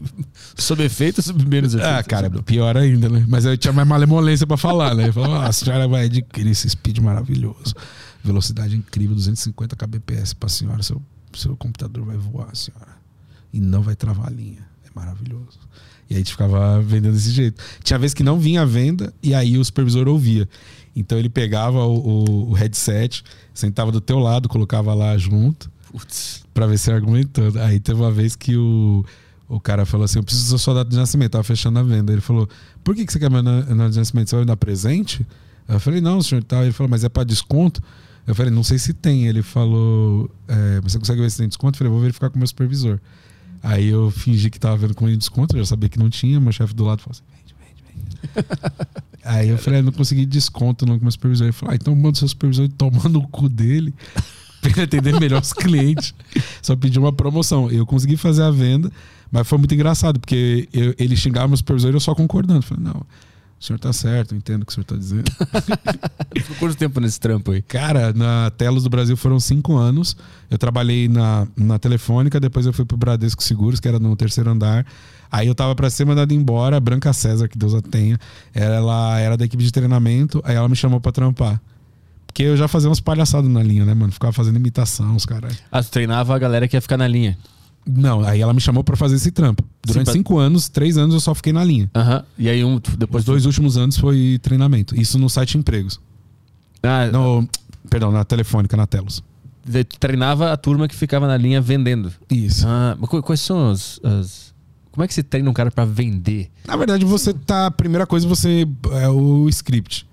sob 0.55 0.83
efeito 0.83 1.17
ou 1.17 1.23
sob 1.23 1.43
menos 1.47 1.73
efeito? 1.73 1.89
Ah, 1.89 2.03
cara, 2.03 2.29
pior 2.29 2.77
ainda, 2.77 3.09
né? 3.09 3.25
Mas 3.27 3.43
eu 3.43 3.57
tinha 3.57 3.73
mais 3.73 3.87
malemolência 3.87 4.45
pra 4.45 4.55
falar, 4.55 4.93
né? 4.93 5.07
Eu 5.07 5.13
falava, 5.13 5.39
ah, 5.39 5.47
a 5.47 5.51
senhora 5.51 5.87
vai 5.87 6.05
adquirir 6.05 6.51
esse 6.51 6.69
speed 6.69 6.99
maravilhoso. 6.99 7.73
Velocidade 8.27 8.75
incrível, 8.75 9.15
250 9.15 9.75
kbps 9.75 10.33
pra 10.33 10.49
senhora. 10.49 10.83
Seu, 10.83 11.01
seu 11.33 11.55
computador 11.57 12.05
vai 12.05 12.17
voar, 12.17 12.55
senhora. 12.55 12.97
E 13.53 13.59
não 13.59 13.81
vai 13.81 13.95
travar 13.95 14.27
a 14.27 14.29
linha. 14.29 14.67
É 14.85 14.89
maravilhoso. 14.93 15.59
E 16.09 16.13
aí 16.13 16.15
a 16.15 16.19
gente 16.19 16.31
ficava 16.31 16.81
vendendo 16.81 17.13
desse 17.13 17.31
jeito. 17.31 17.61
Tinha 17.83 17.97
vez 17.99 18.13
que 18.13 18.23
não 18.23 18.39
vinha 18.39 18.61
a 18.61 18.65
venda 18.65 19.13
e 19.23 19.33
aí 19.33 19.57
o 19.57 19.63
supervisor 19.65 20.07
ouvia. 20.07 20.47
Então 20.95 21.17
ele 21.17 21.29
pegava 21.29 21.79
o, 21.85 21.97
o- 22.25 22.49
o 22.49 22.53
headset, 22.53 23.23
sentava 23.53 23.91
do 23.91 24.01
teu 24.01 24.17
lado, 24.19 24.47
colocava 24.49 24.93
lá 24.93 25.17
junto. 25.17 25.69
Pra 26.53 26.65
ver 26.67 26.77
se 26.77 26.91
argumentando. 26.91 27.59
Aí 27.61 27.79
teve 27.79 27.99
uma 28.01 28.11
vez 28.11 28.35
que 28.35 28.55
o, 28.57 29.05
o 29.47 29.59
cara 29.59 29.85
falou 29.85 30.03
assim: 30.05 30.19
Eu 30.19 30.23
preciso 30.23 30.51
da 30.51 30.57
sua 30.57 30.73
data 30.73 30.89
de 30.89 30.95
nascimento. 30.97 31.31
Tava 31.31 31.43
fechando 31.43 31.79
a 31.79 31.83
venda. 31.83 32.11
Ele 32.11 32.21
falou: 32.21 32.47
Por 32.83 32.93
que, 32.95 33.05
que 33.05 33.11
você 33.13 33.19
quer 33.19 33.29
meu 33.29 33.41
data 33.43 33.89
de 33.89 33.97
nascimento? 33.99 34.29
Você 34.29 34.35
vai 34.35 34.43
me 34.43 34.47
dar 34.47 34.57
presente? 34.57 35.25
Eu 35.67 35.79
falei: 35.79 36.01
Não, 36.01 36.21
senhor. 36.21 36.43
Tal. 36.43 36.63
Ele 36.63 36.71
falou: 36.73 36.89
Mas 36.89 37.03
é 37.03 37.09
pra 37.09 37.23
desconto? 37.23 37.81
Eu 38.27 38.35
falei: 38.35 38.51
Não 38.51 38.63
sei 38.63 38.77
se 38.77 38.93
tem. 38.93 39.25
Ele 39.25 39.41
falou: 39.41 40.29
é, 40.47 40.81
Você 40.81 40.99
consegue 40.99 41.21
ver 41.21 41.31
se 41.31 41.37
tem 41.37 41.47
desconto? 41.47 41.75
Eu 41.75 41.77
falei: 41.79 41.91
Vou 41.91 42.01
verificar 42.01 42.29
com 42.29 42.35
o 42.35 42.39
meu 42.39 42.47
supervisor. 42.47 42.99
Aí 43.63 43.87
eu 43.87 44.11
fingi 44.11 44.49
que 44.49 44.59
tava 44.59 44.77
vendo 44.77 44.93
com 44.93 45.07
ele 45.07 45.17
desconto. 45.17 45.55
Eu 45.55 45.61
já 45.63 45.67
sabia 45.69 45.89
que 45.89 45.97
não 45.97 46.09
tinha. 46.09 46.39
Meu 46.39 46.51
chefe 46.51 46.73
do 46.73 46.83
lado 46.83 47.01
falou 47.01 47.15
assim: 47.17 47.23
Vende, 47.31 47.55
vende, 47.59 47.83
vende. 48.43 48.87
Aí 49.23 49.49
eu 49.49 49.57
falei: 49.57 49.79
"Ah, 49.79 49.83
Não 49.83 49.91
consegui 49.91 50.25
desconto 50.25 50.85
não 50.85 50.93
com 50.95 51.01
o 51.01 51.03
meu 51.03 51.11
supervisor. 51.11 51.45
Ele 51.47 51.53
falou: 51.53 51.71
ah, 51.73 51.75
Então 51.75 51.95
manda 51.95 52.11
o 52.11 52.15
seu 52.17 52.27
supervisor 52.27 52.67
tomar 52.69 53.09
no 53.09 53.27
cu 53.27 53.47
dele 53.49 53.93
pra 54.61 54.71
ele 54.71 54.81
atender 54.81 55.19
melhor 55.19 55.41
os 55.41 55.53
clientes. 55.53 56.13
Só 56.61 56.75
pedi 56.75 56.99
uma 56.99 57.11
promoção. 57.13 57.71
Eu 57.71 57.85
consegui 57.85 58.17
fazer 58.17 58.43
a 58.43 58.51
venda, 58.51 58.91
mas 59.31 59.47
foi 59.47 59.57
muito 59.57 59.73
engraçado, 59.73 60.19
porque 60.19 60.67
eu- 60.73 60.93
ele 60.99 61.15
xingava 61.15 61.47
meu 61.47 61.57
supervisor 61.57 61.91
e 61.91 61.95
eu 61.95 61.99
só 61.99 62.13
concordando. 62.15 62.61
Falei, 62.61 62.83
não, 62.83 63.01
o 63.59 63.63
senhor 63.63 63.79
tá 63.79 63.91
certo, 63.91 64.33
eu 64.33 64.37
entendo 64.37 64.61
o 64.61 64.65
que 64.65 64.71
o 64.71 64.75
senhor 64.75 64.85
tá 64.85 64.95
dizendo. 64.95 65.31
Ficou 66.37 66.55
quanto 66.57 66.77
tempo 66.77 66.99
nesse 66.99 67.19
trampo 67.19 67.51
aí? 67.51 67.61
Cara, 67.61 68.13
na 68.13 68.51
Telos 68.51 68.83
do 68.83 68.89
Brasil 68.89 69.17
foram 69.17 69.39
cinco 69.39 69.75
anos. 69.75 70.15
Eu 70.49 70.57
trabalhei 70.59 71.07
na, 71.07 71.47
na 71.55 71.79
Telefônica, 71.79 72.39
depois 72.39 72.67
eu 72.67 72.73
fui 72.73 72.85
pro 72.85 72.95
Bradesco 72.95 73.43
Seguros, 73.43 73.79
que 73.79 73.87
era 73.87 73.99
no 73.99 74.15
terceiro 74.15 74.49
andar. 74.49 74.85
Aí 75.31 75.47
eu 75.47 75.55
tava 75.55 75.75
pra 75.75 75.89
ser 75.89 76.05
mandado 76.05 76.33
embora, 76.33 76.77
a 76.77 76.79
Branca 76.79 77.11
César, 77.11 77.47
que 77.47 77.57
Deus 77.57 77.73
a 77.73 77.81
tenha. 77.81 78.19
Ela 78.53 79.19
era 79.19 79.35
da 79.35 79.45
equipe 79.45 79.63
de 79.63 79.71
treinamento, 79.71 80.41
aí 80.45 80.55
ela 80.55 80.69
me 80.69 80.75
chamou 80.75 81.01
pra 81.01 81.11
trampar. 81.11 81.59
Porque 82.27 82.43
eu 82.43 82.55
já 82.55 82.67
fazia 82.67 82.87
umas 82.87 82.99
palhaçadas 82.99 83.49
na 83.49 83.63
linha, 83.63 83.83
né, 83.83 83.95
mano? 83.95 84.11
Ficava 84.11 84.31
fazendo 84.31 84.57
imitação, 84.57 85.15
os 85.15 85.25
caras. 85.25 85.57
Ah, 85.71 85.81
tu 85.81 85.89
treinava 85.89 86.35
a 86.35 86.37
galera 86.37 86.67
que 86.67 86.77
ia 86.77 86.81
ficar 86.81 86.97
na 86.97 87.07
linha. 87.07 87.35
Não, 87.87 88.21
aí 88.25 88.41
ela 88.41 88.53
me 88.53 88.59
chamou 88.59 88.83
pra 88.83 88.95
fazer 88.97 89.15
esse 89.15 89.31
trampo. 89.31 89.63
Durante 89.85 90.05
pra- 90.05 90.13
cinco 90.13 90.37
anos, 90.37 90.67
três 90.67 90.97
anos 90.97 91.13
eu 91.13 91.21
só 91.21 91.33
fiquei 91.33 91.53
na 91.53 91.63
linha. 91.63 91.89
Aham. 91.95 92.23
E 92.37 92.49
aí 92.49 92.63
um, 92.63 92.79
tu- 92.79 92.97
depois 92.97 93.21
Os 93.21 93.25
dois 93.25 93.45
últimos 93.45 93.77
anos 93.77 93.97
foi 93.97 94.37
treinamento. 94.41 94.99
Isso 94.99 95.17
no 95.17 95.29
site 95.29 95.57
empregos. 95.57 95.99
Ah, 96.83 97.07
No, 97.11 97.47
perdão, 97.89 98.11
na 98.11 98.23
telefônica, 98.25 98.75
na 98.75 98.85
Telos. 98.85 99.23
treinava 99.99 100.51
a 100.51 100.57
turma 100.57 100.87
que 100.87 100.95
ficava 100.95 101.27
na 101.27 101.37
linha 101.37 101.59
vendendo. 101.61 102.11
Isso. 102.29 102.65
Ah, 102.67 102.97
quais 103.23 103.39
são 103.41 103.69
as, 103.71 103.99
as- 104.03 104.53
Como 104.91 105.03
é 105.03 105.07
que 105.07 105.13
você 105.13 105.23
treina 105.23 105.49
um 105.49 105.53
cara 105.53 105.69
pra 105.71 105.85
vender? 105.85 106.49
Na 106.67 106.75
verdade, 106.75 107.05
você 107.05 107.33
tá. 107.33 107.67
A 107.67 107.71
primeira 107.71 108.05
coisa, 108.07 108.27
você. 108.27 108.67
É 109.01 109.07
o 109.09 109.47
script. 109.49 110.05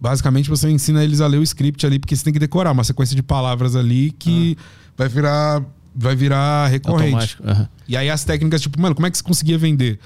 Basicamente, 0.00 0.50
você 0.50 0.68
ensina 0.68 1.04
eles 1.04 1.20
a 1.20 1.26
ler 1.28 1.38
o 1.38 1.42
script 1.44 1.86
ali, 1.86 1.98
porque 1.98 2.16
você 2.16 2.24
tem 2.24 2.32
que 2.32 2.38
decorar 2.40 2.72
uma 2.72 2.82
sequência 2.82 3.14
de 3.14 3.22
palavras 3.22 3.76
ali 3.76 4.10
que 4.10 4.56
vai 4.96 5.08
virar. 5.08 5.62
Vai 5.94 6.16
virar 6.16 6.68
recorrente. 6.68 7.36
Aham. 7.44 7.68
E 7.88 7.96
aí 7.96 8.08
as 8.08 8.24
técnicas, 8.24 8.60
tipo, 8.60 8.80
mano, 8.80 8.94
como 8.94 9.06
é 9.06 9.10
que 9.10 9.18
você 9.18 9.22
conseguia 9.22 9.58
vender? 9.58 9.98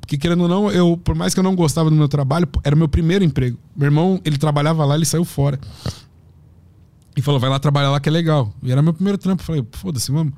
Porque 0.00 0.18
querendo 0.18 0.42
ou 0.42 0.48
não, 0.48 0.70
eu, 0.70 0.96
por 0.96 1.14
mais 1.14 1.32
que 1.32 1.40
eu 1.40 1.44
não 1.44 1.54
gostava 1.54 1.88
do 1.88 1.96
meu 1.96 2.08
trabalho, 2.08 2.48
era 2.64 2.74
meu 2.74 2.88
primeiro 2.88 3.24
emprego. 3.24 3.58
Meu 3.76 3.86
irmão, 3.86 4.20
ele 4.24 4.36
trabalhava 4.36 4.84
lá, 4.84 4.94
ele 4.94 5.04
saiu 5.04 5.24
fora. 5.24 5.58
E 7.16 7.22
falou, 7.22 7.38
vai 7.38 7.50
lá 7.50 7.58
trabalhar 7.58 7.90
lá 7.90 8.00
que 8.00 8.08
é 8.08 8.12
legal. 8.12 8.52
E 8.62 8.72
era 8.72 8.82
meu 8.82 8.92
primeiro 8.92 9.18
trampo. 9.18 9.42
Eu 9.42 9.46
falei, 9.46 9.66
foda-se, 9.72 10.10
vamos. 10.10 10.32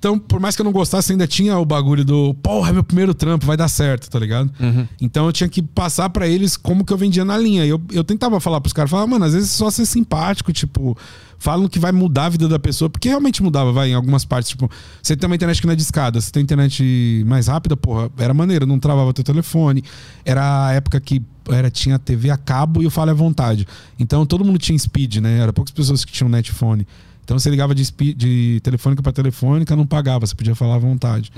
Então, 0.00 0.18
por 0.18 0.40
mais 0.40 0.56
que 0.56 0.62
eu 0.62 0.64
não 0.64 0.72
gostasse, 0.72 1.12
ainda 1.12 1.26
tinha 1.26 1.58
o 1.58 1.64
bagulho 1.64 2.02
do, 2.06 2.32
porra, 2.32 2.70
é 2.70 2.72
meu 2.72 2.82
primeiro 2.82 3.12
trampo, 3.12 3.44
vai 3.44 3.54
dar 3.54 3.68
certo, 3.68 4.08
tá 4.08 4.18
ligado? 4.18 4.50
Então 4.98 5.26
eu 5.26 5.32
tinha 5.32 5.46
que 5.46 5.60
passar 5.60 6.08
pra 6.08 6.26
eles 6.26 6.56
como 6.56 6.86
que 6.86 6.92
eu 6.92 6.96
vendia 6.96 7.22
na 7.22 7.36
linha. 7.36 7.66
Eu, 7.66 7.78
eu 7.92 8.02
tentava 8.02 8.40
falar 8.40 8.62
pros 8.62 8.72
caras, 8.72 8.90
falar, 8.90 9.06
mano, 9.06 9.26
às 9.26 9.34
vezes 9.34 9.50
é 9.50 9.58
só 9.58 9.70
ser 9.70 9.84
simpático, 9.84 10.54
tipo, 10.54 10.96
falam 11.38 11.68
que 11.68 11.78
vai 11.78 11.92
mudar 11.92 12.24
a 12.24 12.28
vida 12.30 12.48
da 12.48 12.58
pessoa, 12.58 12.88
porque 12.88 13.10
realmente 13.10 13.42
mudava, 13.42 13.72
vai, 13.72 13.90
em 13.90 13.94
algumas 13.94 14.24
partes. 14.24 14.48
Tipo, 14.48 14.70
você 15.02 15.14
tem 15.14 15.28
uma 15.28 15.36
internet 15.36 15.60
que 15.60 15.66
não 15.66 15.74
é 15.74 15.76
de 15.76 15.82
escada, 15.82 16.18
você 16.18 16.30
tem 16.32 16.42
internet 16.42 17.22
mais 17.26 17.48
rápida, 17.48 17.76
porra, 17.76 18.10
era 18.16 18.32
maneiro, 18.32 18.64
não 18.64 18.78
travava 18.78 19.12
teu 19.12 19.22
telefone. 19.22 19.84
Era 20.24 20.68
a 20.68 20.72
época 20.72 20.98
que 20.98 21.20
era, 21.50 21.70
tinha 21.70 21.98
TV 21.98 22.30
a 22.30 22.38
cabo 22.38 22.82
e 22.82 22.86
o 22.86 22.90
fale 22.90 23.10
à 23.10 23.14
vontade. 23.14 23.66
Então 23.98 24.24
todo 24.24 24.46
mundo 24.46 24.58
tinha 24.58 24.78
speed, 24.78 25.16
né? 25.16 25.40
Era 25.40 25.52
poucas 25.52 25.74
pessoas 25.74 26.06
que 26.06 26.12
tinham 26.12 26.30
netphone. 26.30 26.86
Então 27.30 27.38
você 27.38 27.48
ligava 27.48 27.72
de, 27.76 27.84
de 28.16 28.58
telefônica 28.60 29.00
para 29.00 29.12
telefônica, 29.12 29.76
não 29.76 29.86
pagava, 29.86 30.26
você 30.26 30.34
podia 30.34 30.56
falar 30.56 30.74
à 30.74 30.78
vontade. 30.78 31.30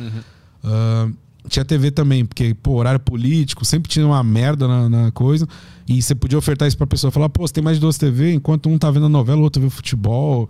Ah, 0.64 1.06
tinha 1.48 1.66
TV 1.66 1.90
também, 1.90 2.24
porque, 2.24 2.54
pô, 2.54 2.76
horário 2.76 2.98
político, 2.98 3.62
sempre 3.62 3.90
tinha 3.90 4.06
uma 4.06 4.22
merda 4.24 4.66
na, 4.66 4.88
na 4.88 5.10
coisa. 5.10 5.46
E 5.86 6.00
você 6.00 6.14
podia 6.14 6.38
ofertar 6.38 6.66
isso 6.66 6.78
pra 6.78 6.86
pessoa. 6.86 7.10
Falar, 7.10 7.28
pô, 7.28 7.46
você 7.46 7.52
tem 7.52 7.62
mais 7.62 7.76
de 7.76 7.80
duas 7.82 7.98
TV, 7.98 8.32
enquanto 8.32 8.70
um 8.70 8.78
tá 8.78 8.90
vendo 8.90 9.04
a 9.04 9.08
novela, 9.10 9.40
o 9.40 9.42
outro 9.42 9.60
vê 9.60 9.66
o 9.66 9.70
futebol. 9.70 10.48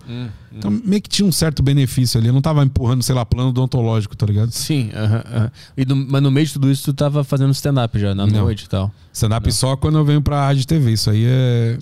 Então 0.55 0.71
meio 0.85 1.01
que 1.01 1.09
tinha 1.09 1.27
um 1.27 1.31
certo 1.31 1.61
benefício 1.61 2.17
ali. 2.19 2.27
Eu 2.29 2.33
não 2.33 2.41
tava 2.41 2.63
empurrando, 2.63 3.03
sei 3.03 3.13
lá, 3.13 3.25
plano 3.25 3.49
odontológico, 3.49 4.15
tá 4.15 4.25
ligado? 4.25 4.51
Sim. 4.51 4.91
E 5.75 5.83
no- 5.85 5.95
mas 5.95 6.21
no 6.23 6.31
meio 6.31 6.45
de 6.47 6.53
tudo 6.53 6.71
isso, 6.71 6.83
tu 6.85 6.93
tava 6.93 7.21
fazendo 7.25 7.51
stand-up 7.51 7.99
já, 7.99 8.15
na 8.15 8.25
Não. 8.27 8.43
noite 8.43 8.63
e 8.63 8.69
tal. 8.69 8.89
Stand-up 9.11 9.51
só 9.51 9.75
quando 9.75 9.97
eu 9.97 10.05
venho 10.05 10.21
pra 10.21 10.45
rádio 10.45 10.61
e 10.61 10.65
TV. 10.65 10.93
Isso 10.93 11.09
aí 11.09 11.25
é. 11.25 11.77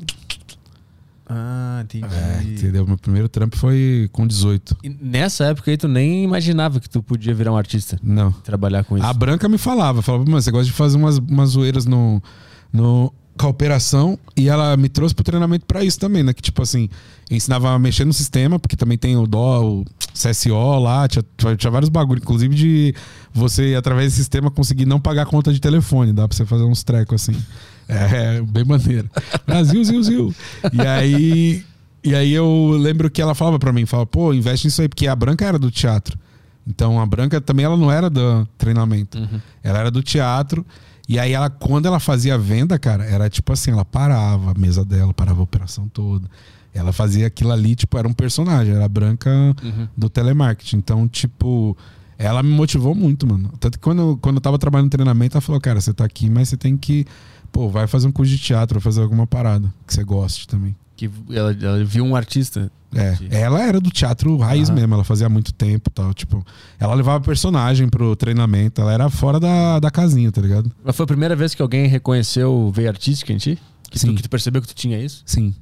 Ah, 1.33 1.79
entendi. 1.83 2.05
É, 2.13 2.43
entendeu? 2.43 2.85
Meu 2.85 2.97
primeiro 2.97 3.29
trampo 3.29 3.55
foi 3.57 4.09
com 4.11 4.27
18. 4.27 4.75
E 4.83 4.89
nessa 4.89 5.45
época 5.45 5.71
aí 5.71 5.77
tu 5.77 5.87
nem 5.87 6.25
imaginava 6.25 6.77
que 6.81 6.89
tu 6.89 7.01
podia 7.01 7.33
virar 7.33 7.53
um 7.53 7.57
artista, 7.57 7.97
Não. 8.03 8.33
trabalhar 8.33 8.83
com 8.83 8.97
isso. 8.97 9.05
A 9.05 9.13
Branca 9.13 9.47
me 9.47 9.57
falava, 9.57 10.01
falava, 10.01 10.25
mano, 10.25 10.41
você 10.41 10.51
gosta 10.51 10.65
de 10.65 10.73
fazer 10.73 10.97
umas, 10.97 11.19
umas 11.19 11.51
zoeiras 11.51 11.85
no, 11.85 12.21
no, 12.73 13.13
com 13.37 13.45
a 13.45 13.49
operação 13.49 14.19
e 14.35 14.49
ela 14.49 14.75
me 14.75 14.89
trouxe 14.89 15.15
pro 15.15 15.23
treinamento 15.23 15.65
pra 15.65 15.85
isso 15.85 15.97
também, 15.97 16.21
né? 16.21 16.33
Que 16.33 16.41
tipo 16.41 16.61
assim, 16.61 16.89
ensinava 17.29 17.71
a 17.71 17.79
mexer 17.79 18.03
no 18.03 18.11
sistema, 18.13 18.59
porque 18.59 18.75
também 18.75 18.97
tem 18.97 19.15
o 19.15 19.25
DO, 19.25 19.81
o 19.81 19.85
CSO 20.13 20.79
lá, 20.79 21.07
tinha, 21.07 21.23
tinha 21.57 21.71
vários 21.71 21.89
bagulhos, 21.89 22.23
inclusive 22.23 22.53
de 22.53 22.95
você, 23.33 23.73
através 23.75 24.07
desse 24.07 24.17
sistema, 24.17 24.51
conseguir 24.51 24.85
não 24.85 24.99
pagar 24.99 25.25
conta 25.25 25.53
de 25.53 25.61
telefone, 25.61 26.11
dá 26.11 26.27
pra 26.27 26.35
você 26.35 26.45
fazer 26.45 26.63
uns 26.65 26.83
trecos 26.83 27.21
assim. 27.21 27.39
É, 27.91 28.41
bem 28.41 28.63
maneiro. 28.63 29.09
Brasil, 29.45 29.83
Zil, 29.83 30.03
Zil. 30.03 30.35
E 30.71 30.81
aí, 30.81 31.63
e 32.03 32.15
aí 32.15 32.31
eu 32.31 32.77
lembro 32.79 33.09
que 33.09 33.21
ela 33.21 33.35
falava 33.35 33.59
pra 33.59 33.73
mim, 33.73 33.85
falava, 33.85 34.07
pô, 34.07 34.33
investe 34.33 34.67
nisso 34.67 34.81
aí, 34.81 34.87
porque 34.87 35.07
a 35.07 35.15
Branca 35.15 35.45
era 35.45 35.59
do 35.59 35.69
teatro. 35.69 36.17
Então 36.65 36.99
a 36.99 37.05
Branca 37.05 37.41
também 37.41 37.65
ela 37.65 37.75
não 37.75 37.91
era 37.91 38.09
do 38.09 38.47
treinamento. 38.57 39.17
Ela 39.61 39.79
era 39.79 39.91
do 39.91 40.01
teatro. 40.01 40.65
E 41.09 41.19
aí 41.19 41.33
ela, 41.33 41.49
quando 41.49 41.87
ela 41.87 41.99
fazia 41.99 42.35
a 42.35 42.37
venda, 42.37 42.79
cara, 42.79 43.03
era 43.03 43.29
tipo 43.29 43.51
assim, 43.51 43.71
ela 43.71 43.83
parava 43.83 44.51
a 44.51 44.53
mesa 44.57 44.85
dela, 44.85 45.13
parava 45.13 45.41
a 45.41 45.43
operação 45.43 45.87
toda. 45.89 46.27
Ela 46.73 46.93
fazia 46.93 47.27
aquilo 47.27 47.51
ali, 47.51 47.75
tipo, 47.75 47.97
era 47.97 48.07
um 48.07 48.13
personagem, 48.13 48.73
era 48.73 48.85
a 48.85 48.87
branca 48.87 49.29
do 49.97 50.09
telemarketing. 50.09 50.77
Então, 50.77 51.05
tipo, 51.07 51.75
ela 52.17 52.41
me 52.41 52.51
motivou 52.51 52.95
muito, 52.95 53.27
mano. 53.27 53.51
Tanto 53.59 53.77
que 53.77 53.83
quando, 53.83 54.17
quando 54.21 54.35
eu 54.37 54.41
tava 54.41 54.57
trabalhando 54.57 54.85
no 54.85 54.91
treinamento, 54.91 55.35
ela 55.35 55.41
falou, 55.41 55.59
cara, 55.59 55.81
você 55.81 55.93
tá 55.93 56.05
aqui, 56.05 56.29
mas 56.29 56.47
você 56.47 56.55
tem 56.55 56.77
que, 56.77 57.05
pô, 57.51 57.69
vai 57.69 57.87
fazer 57.87 58.07
um 58.07 58.11
curso 58.11 58.31
de 58.31 58.39
teatro, 58.39 58.79
vai 58.79 58.83
fazer 58.83 59.01
alguma 59.01 59.27
parada 59.27 59.71
que 59.85 59.93
você 59.93 60.03
goste 60.03 60.47
também. 60.47 60.75
Que 60.95 61.09
ela, 61.29 61.55
ela 61.59 61.83
viu 61.83 62.03
um 62.03 62.15
artista. 62.15 62.71
É, 62.93 63.17
ela 63.29 63.61
era 63.61 63.79
do 63.79 63.89
teatro 63.89 64.35
raiz 64.37 64.69
mesmo, 64.69 64.93
ela 64.93 65.03
fazia 65.03 65.29
muito 65.29 65.53
tempo 65.53 65.89
e 65.89 65.93
tal, 65.93 66.13
tipo, 66.13 66.45
ela 66.77 66.93
levava 66.93 67.23
personagem 67.23 67.87
pro 67.87 68.15
treinamento, 68.17 68.81
ela 68.81 68.91
era 68.91 69.09
fora 69.09 69.39
da, 69.39 69.79
da 69.79 69.89
casinha, 69.89 70.29
tá 70.29 70.41
ligado? 70.41 70.69
Mas 70.83 70.95
foi 70.95 71.05
a 71.05 71.07
primeira 71.07 71.33
vez 71.33 71.55
que 71.55 71.61
alguém 71.61 71.87
reconheceu 71.87 72.69
veia 72.75 72.89
artística 72.89 73.31
em 73.31 73.37
ti? 73.37 73.57
Que, 73.89 73.97
Sim. 73.97 74.07
Tu, 74.07 74.15
que 74.15 74.23
tu 74.23 74.29
percebeu 74.29 74.61
que 74.61 74.67
tu 74.67 74.75
tinha 74.75 74.99
isso? 74.99 75.23
Sim. 75.25 75.55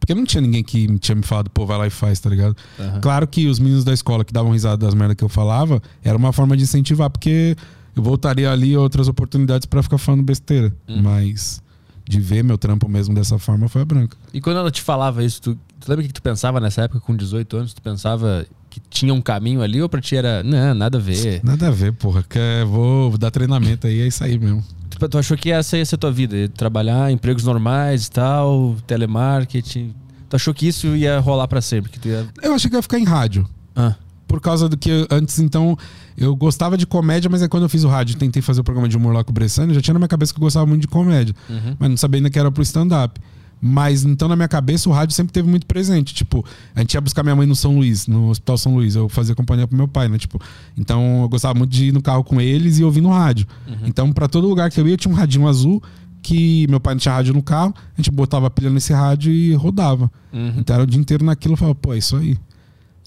Porque 0.00 0.14
não 0.14 0.24
tinha 0.24 0.40
ninguém 0.40 0.64
que 0.64 0.88
me 0.88 0.98
tinha 0.98 1.14
me 1.14 1.22
falado, 1.22 1.50
pô, 1.50 1.66
vai 1.66 1.76
lá 1.76 1.86
e 1.86 1.90
faz, 1.90 2.18
tá 2.18 2.30
ligado? 2.30 2.56
Aham. 2.78 3.00
Claro 3.00 3.26
que 3.26 3.46
os 3.46 3.58
meninos 3.58 3.84
da 3.84 3.92
escola 3.92 4.24
que 4.24 4.32
davam 4.32 4.52
risada 4.52 4.86
das 4.86 4.94
merdas 4.94 5.16
que 5.16 5.24
eu 5.24 5.28
falava, 5.28 5.82
era 6.02 6.16
uma 6.16 6.32
forma 6.32 6.56
de 6.56 6.62
incentivar, 6.62 7.10
porque 7.10 7.56
eu 7.98 8.04
voltaria 8.04 8.50
ali 8.50 8.74
a 8.74 8.80
outras 8.80 9.08
oportunidades 9.08 9.66
pra 9.66 9.82
ficar 9.82 9.98
falando 9.98 10.22
besteira. 10.22 10.72
Uhum. 10.88 11.02
Mas 11.02 11.62
de 12.08 12.20
ver 12.20 12.42
meu 12.42 12.56
trampo 12.56 12.88
mesmo 12.88 13.14
dessa 13.14 13.38
forma 13.38 13.68
foi 13.68 13.82
a 13.82 13.84
branca. 13.84 14.16
E 14.32 14.40
quando 14.40 14.56
ela 14.56 14.70
te 14.70 14.80
falava 14.80 15.22
isso, 15.22 15.42
tu, 15.42 15.54
tu 15.78 15.88
lembra 15.88 16.04
o 16.04 16.08
que 16.08 16.14
tu 16.14 16.22
pensava 16.22 16.58
nessa 16.58 16.82
época, 16.82 17.00
com 17.00 17.14
18 17.14 17.56
anos? 17.56 17.74
Tu 17.74 17.82
pensava 17.82 18.46
que 18.70 18.80
tinha 18.88 19.12
um 19.12 19.20
caminho 19.20 19.60
ali 19.60 19.82
ou 19.82 19.88
pra 19.88 20.00
ti 20.00 20.16
era, 20.16 20.42
não, 20.42 20.74
nada 20.74 20.96
a 20.96 21.00
ver? 21.00 21.40
Nada 21.44 21.68
a 21.68 21.70
ver, 21.70 21.92
porra. 21.92 22.22
Que 22.22 22.38
é, 22.38 22.64
vou 22.64 23.16
dar 23.18 23.30
treinamento 23.30 23.86
aí, 23.86 24.00
é 24.00 24.06
isso 24.06 24.24
aí 24.24 24.38
mesmo. 24.38 24.64
Tu, 24.88 25.08
tu 25.08 25.18
achou 25.18 25.36
que 25.36 25.50
essa 25.50 25.76
ia 25.76 25.84
ser 25.84 25.96
a 25.96 25.98
tua 25.98 26.10
vida? 26.10 26.48
Trabalhar, 26.48 27.12
empregos 27.12 27.44
normais 27.44 28.06
e 28.06 28.10
tal, 28.10 28.76
telemarketing. 28.86 29.94
Tu 30.28 30.36
achou 30.36 30.54
que 30.54 30.66
isso 30.66 30.88
ia 30.96 31.18
rolar 31.18 31.46
pra 31.46 31.60
sempre? 31.60 31.90
Que 31.90 32.08
ia... 32.08 32.26
Eu 32.42 32.54
achei 32.54 32.70
que 32.70 32.76
ia 32.76 32.82
ficar 32.82 32.98
em 32.98 33.04
rádio. 33.04 33.48
Ah, 33.76 33.94
Por 34.28 34.40
causa 34.40 34.68
do 34.68 34.76
que 34.76 35.06
antes, 35.10 35.40
então, 35.40 35.76
eu 36.16 36.36
gostava 36.36 36.76
de 36.76 36.86
comédia, 36.86 37.28
mas 37.28 37.42
é 37.42 37.48
quando 37.48 37.64
eu 37.64 37.68
fiz 37.68 37.82
o 37.82 37.88
rádio, 37.88 38.16
tentei 38.16 38.42
fazer 38.42 38.60
o 38.60 38.64
programa 38.64 38.88
de 38.88 38.96
humor 38.96 39.14
lá 39.14 39.24
com 39.24 39.30
o 39.30 39.34
Bressani, 39.34 39.74
já 39.74 39.80
tinha 39.80 39.94
na 39.94 39.98
minha 39.98 40.08
cabeça 40.08 40.32
que 40.32 40.38
eu 40.38 40.42
gostava 40.42 40.66
muito 40.66 40.82
de 40.82 40.88
comédia. 40.88 41.34
uhum. 41.48 41.76
mas 41.78 41.90
não 41.90 41.96
sabia 41.96 42.18
ainda 42.18 42.30
que 42.30 42.38
era 42.38 42.52
pro 42.52 42.62
stand-up. 42.62 43.18
Mas 43.60 44.04
então 44.04 44.28
na 44.28 44.36
minha 44.36 44.46
cabeça 44.46 44.88
o 44.88 44.92
rádio 44.92 45.16
sempre 45.16 45.32
teve 45.32 45.48
muito 45.48 45.66
presente. 45.66 46.14
Tipo, 46.14 46.44
a 46.74 46.80
gente 46.80 46.94
ia 46.94 47.00
buscar 47.00 47.24
minha 47.24 47.34
mãe 47.34 47.46
no 47.46 47.56
São 47.56 47.74
Luís, 47.74 48.06
no 48.06 48.28
Hospital 48.28 48.56
São 48.56 48.74
Luís. 48.74 48.94
Eu 48.94 49.08
fazia 49.08 49.34
companhia 49.34 49.66
pro 49.66 49.76
meu 49.76 49.88
pai, 49.88 50.08
né? 50.08 50.16
Tipo, 50.16 50.40
então 50.76 51.22
eu 51.22 51.28
gostava 51.28 51.58
muito 51.58 51.70
de 51.70 51.86
ir 51.86 51.92
no 51.92 52.00
carro 52.00 52.22
com 52.22 52.40
eles 52.40 52.78
e 52.78 52.84
ouvir 52.84 53.00
no 53.00 53.10
rádio. 53.10 53.46
Então, 53.84 54.12
pra 54.12 54.28
todo 54.28 54.46
lugar 54.46 54.70
que 54.70 54.80
eu 54.80 54.86
ia, 54.86 54.96
tinha 54.96 55.12
um 55.12 55.16
radinho 55.16 55.48
azul 55.48 55.82
que 56.22 56.66
meu 56.68 56.78
pai 56.78 56.94
não 56.94 56.98
tinha 56.98 57.14
rádio 57.14 57.32
no 57.32 57.42
carro, 57.42 57.74
a 57.76 58.00
gente 58.00 58.10
botava 58.10 58.46
a 58.46 58.50
pilha 58.50 58.70
nesse 58.70 58.92
rádio 58.92 59.32
e 59.32 59.54
rodava. 59.54 60.10
Uhum. 60.32 60.54
Então 60.58 60.74
era 60.74 60.82
o 60.82 60.86
dia 60.86 61.00
inteiro 61.00 61.24
naquilo, 61.24 61.54
eu 61.54 61.56
falava, 61.56 61.74
pô, 61.74 61.94
é 61.94 61.98
isso 61.98 62.16
aí. 62.16 62.36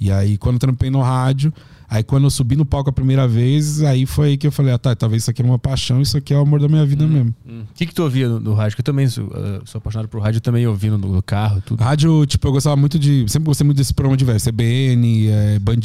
E 0.02 0.12
aí, 0.12 0.36
quando 0.36 0.56
eu 0.56 0.60
trampei 0.60 0.90
no 0.90 1.00
rádio, 1.00 1.54
aí 1.92 2.02
quando 2.04 2.24
eu 2.24 2.30
subi 2.30 2.56
no 2.56 2.66
palco 2.66 2.90
a 2.90 2.94
primeira 2.94 3.28
vez, 3.28 3.84
aí 3.84 4.06
foi 4.06 4.30
aí 4.30 4.38
que 4.38 4.48
eu 4.48 4.52
falei, 4.52 4.74
ah, 4.74 4.78
tá, 4.78 4.96
talvez 4.96 5.24
isso 5.24 5.30
aqui 5.30 5.42
é 5.42 5.46
uma 5.46 5.60
paixão, 5.60 6.02
isso 6.02 6.18
aqui 6.18 6.34
é 6.34 6.38
o 6.38 6.42
amor 6.42 6.60
da 6.62 6.68
minha 6.70 6.86
vida 6.86 7.06
mesmo. 7.06 7.36
Hum. 7.48 7.64
O 7.70 7.74
que, 7.76 7.86
que 7.86 7.94
tu 7.94 8.02
ouvia 8.04 8.30
no, 8.30 8.40
no 8.40 8.54
rádio? 8.54 8.78
Que 8.78 8.82
eu 8.82 8.86
também 8.86 9.08
sou, 9.08 9.30
ah, 9.36 9.62
sou 9.66 9.80
apaixonado 9.80 10.08
por 10.08 10.22
rádio, 10.22 10.38
eu 10.38 10.42
também 10.42 10.66
ouvi 10.66 10.90
no, 10.90 10.98
no 10.98 11.22
carro, 11.22 11.62
tudo. 11.66 11.84
Rádio, 11.84 12.26
tipo, 12.26 12.48
eu 12.48 12.52
gostava 12.54 12.76
muito 12.76 12.98
de. 12.98 13.26
Sempre 13.28 13.48
gostei 13.48 13.66
muito 13.66 13.78
desse 13.78 13.94
programa 13.94 14.16
diverso. 14.18 14.50
CBN, 14.50 15.28
é, 15.28 15.60
Band. 15.60 15.76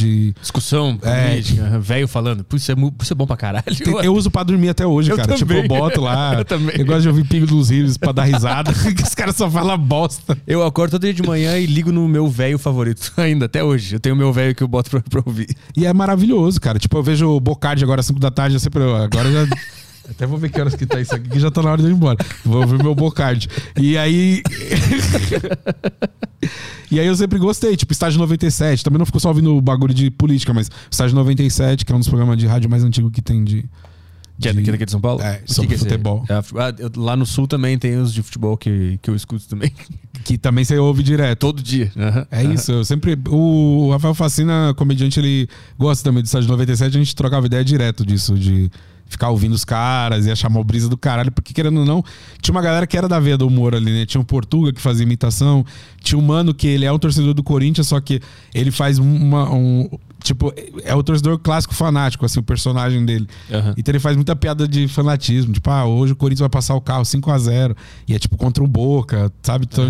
Discussão 0.41 0.99
É. 1.03 1.31
política, 1.31 1.65
aham, 1.65 1.81
velho 1.81 2.07
falando. 2.09 2.45
Putz, 2.45 2.63
isso 2.63 2.73
é, 2.73 2.75
isso 3.03 3.13
é 3.13 3.17
bom 3.17 3.27
pra 3.27 3.37
caralho. 3.37 3.65
Tem- 3.65 4.05
Eu 4.05 4.15
uso 4.15 4.31
pra 4.31 4.43
dormir 4.43 4.69
até 4.69 4.87
hoje, 4.87 5.11
Eu 5.11 5.17
cara. 5.17 5.35
Tipo, 5.35 5.49
também. 5.55 5.63
eu 5.63 5.69
boto 5.69 6.01
lá. 6.01 6.35
Eu 6.39 6.45
também. 6.45 6.85
gosto 6.85 7.03
de 7.03 7.09
ouvir 7.09 7.27
Pingo 7.27 7.47
dos 7.47 7.71
Rios 7.71 7.97
pra 7.97 8.13
dar 8.13 8.25
risada. 8.25 8.73
que 8.95 9.03
os 9.03 9.15
caras 9.15 9.35
só 9.37 9.51
falam 9.51 9.77
bosta. 9.79 10.37
Eu 10.47 10.63
acordo 10.65 10.93
todo 10.93 11.03
dia 11.03 11.15
de 11.15 11.23
manhã 11.23 11.59
e 11.59 11.67
ligo 11.67 11.91
no 11.91 12.07
meu 12.07 12.29
velho 12.29 12.59
favorito. 12.59 13.13
Ainda, 13.17 13.47
até 13.47 13.65
hoje. 13.65 13.97
Eu 13.97 14.01
tenho 14.01 14.15
o 14.15 14.19
meu 14.19 14.33
velho 14.33 14.55
que 14.55 14.63
eu 14.63 14.69
boto 14.69 14.91
pra, 14.91 15.01
pra 15.01 15.23
ouvir. 15.25 15.49
E 15.77 15.87
é 15.87 15.93
maravilhoso, 15.97 16.61
cara. 16.61 16.79
Tipo, 16.79 16.99
eu 16.99 17.03
vejo 17.03 17.29
o 17.29 17.41
Bocardi 17.41 17.83
agora 17.83 18.01
às 18.01 18.07
5 18.07 18.21
da 18.21 18.31
tarde, 18.31 18.57
eu 18.57 18.61
sempre. 18.61 18.83
Agora 18.83 19.31
já. 19.31 19.47
Até 20.09 20.25
vou 20.25 20.39
ver 20.39 20.51
que 20.51 20.61
horas 20.61 20.75
que 20.77 20.87
tá 20.87 21.01
isso 21.01 21.13
aqui, 21.15 21.29
que 21.29 21.41
já 21.41 21.51
tá 21.51 21.61
na 21.61 21.73
hora 21.73 21.83
de 21.83 21.89
eu 21.89 21.91
ir 21.91 21.95
embora. 21.95 22.17
Vou 22.45 22.61
ouvir 22.61 22.81
meu 22.81 22.95
Bocardi. 22.95 23.49
E 23.77 23.99
aí. 23.99 24.41
e 26.91 27.01
aí 27.01 27.07
eu 27.07 27.17
sempre 27.17 27.41
gostei, 27.41 27.77
tipo, 27.77 27.93
Estágio 27.93 28.21
97. 28.21 28.85
Também 28.85 28.99
não 28.99 29.07
ficou 29.07 29.21
só 29.21 29.29
ouvindo 29.29 29.57
o 29.57 29.61
bagulho 29.61 29.93
de 29.93 30.09
política, 30.11 30.55
mas 30.55 30.71
Estágio 30.89 31.17
97, 31.17 31.85
que 31.85 31.93
é 31.93 31.95
um 31.95 31.99
dos 31.99 32.09
programas 32.09 32.39
de 32.39 32.47
rádio 32.47 32.71
mais 32.71 32.85
antigos 32.85 33.11
que 33.11 33.21
tem 33.21 33.43
de. 33.43 33.65
Que 34.41 34.49
é 34.49 34.53
de- 34.53 34.59
daqui, 34.59 34.71
daqui 34.73 34.85
de 34.85 34.91
São 34.91 35.01
Paulo? 35.01 35.23
É, 35.23 35.39
que 35.39 35.53
sobre 35.55 35.69
que 35.69 35.75
é 35.75 35.79
futebol. 35.79 36.25
É, 36.29 36.41
lá 36.97 37.17
no 37.17 37.25
sul 37.25 37.47
também 37.47 37.79
tem 37.79 37.97
os 37.97 38.13
de 38.13 38.23
futebol 38.23 38.57
que, 38.57 38.99
que 39.01 39.09
eu 39.11 39.15
escuto 39.17 39.47
também. 39.49 39.73
Que 40.25 40.37
também 40.37 40.65
você 40.65 40.77
ouve 40.77 41.05
direto. 41.05 41.39
Todo 41.39 41.63
dia. 41.63 41.93
É 42.33 42.43
isso, 42.43 42.73
eu 42.73 42.85
sempre. 42.85 43.17
O 43.29 43.91
Rafael 43.93 44.13
Facina, 44.13 44.75
comediante, 44.77 45.21
ele 45.21 45.49
gosta 45.79 46.03
também 46.03 46.21
do 46.21 46.27
Estágio 46.27 46.51
97, 46.51 46.97
a 46.97 46.99
gente 46.99 47.15
trocava 47.15 47.47
ideia 47.47 47.63
direto 47.65 48.05
disso, 48.05 48.37
de 48.37 48.69
ficar 49.09 49.31
ouvindo 49.31 49.53
os 49.55 49.65
caras 49.65 50.27
e 50.27 50.31
achar 50.33 50.49
uma 50.49 50.65
brisa 50.65 50.89
do 50.89 50.97
caralho, 50.97 51.31
porque 51.31 51.53
querendo 51.55 51.79
ou 51.79 51.87
não, 51.87 52.03
tinha 52.43 52.53
uma 52.53 52.63
galera 52.63 52.89
que 52.89 52.99
era 52.99 53.07
da 53.07 53.21
veia 53.21 53.39
do 53.39 53.47
humor 53.47 53.73
ali, 53.73 53.93
né? 53.93 54.05
Tinha 54.05 54.21
o 54.21 54.25
Portuga 54.25 54.73
que 54.73 54.81
fazia 54.81 55.05
imitação, 55.05 55.65
tinha 56.03 56.19
o 56.19 56.23
Mano 56.23 56.53
que 56.53 56.67
ele 56.67 56.85
é 56.85 56.91
o 56.91 56.99
torcedor 56.99 57.33
do 57.33 57.43
Corinthians, 57.45 57.87
só 57.87 58.01
que 58.01 58.21
ele 58.53 58.73
faz 58.73 58.99
uma. 58.99 59.53
Um, 59.55 59.89
tipo, 60.23 60.53
é 60.85 60.95
o 60.95 61.03
torcedor 61.03 61.39
clássico 61.39 61.75
fanático, 61.75 62.25
assim, 62.25 62.41
o 62.41 62.43
personagem 62.43 63.05
dele. 63.05 63.29
Aham. 63.51 63.75
Então 63.77 63.93
ele 63.93 64.01
faz 64.01 64.17
muita 64.17 64.35
piada 64.35 64.67
de 64.67 64.89
fanatismo. 64.89 65.53
Tipo, 65.53 65.71
ah, 65.71 65.85
hoje 65.85 66.13
o 66.13 66.17
Corinthians 66.17 66.41
vai 66.41 66.49
passar 66.49 66.75
o 66.75 66.81
carro 66.81 67.05
5 67.05 67.31
a 67.31 67.39
0 67.39 67.77
E 68.09 68.15
é 68.15 68.19
tipo 68.19 68.37
contra 68.37 68.63
o 68.63 68.67
Boca, 68.67 69.33
sabe? 69.43 69.67
Então, 69.71 69.87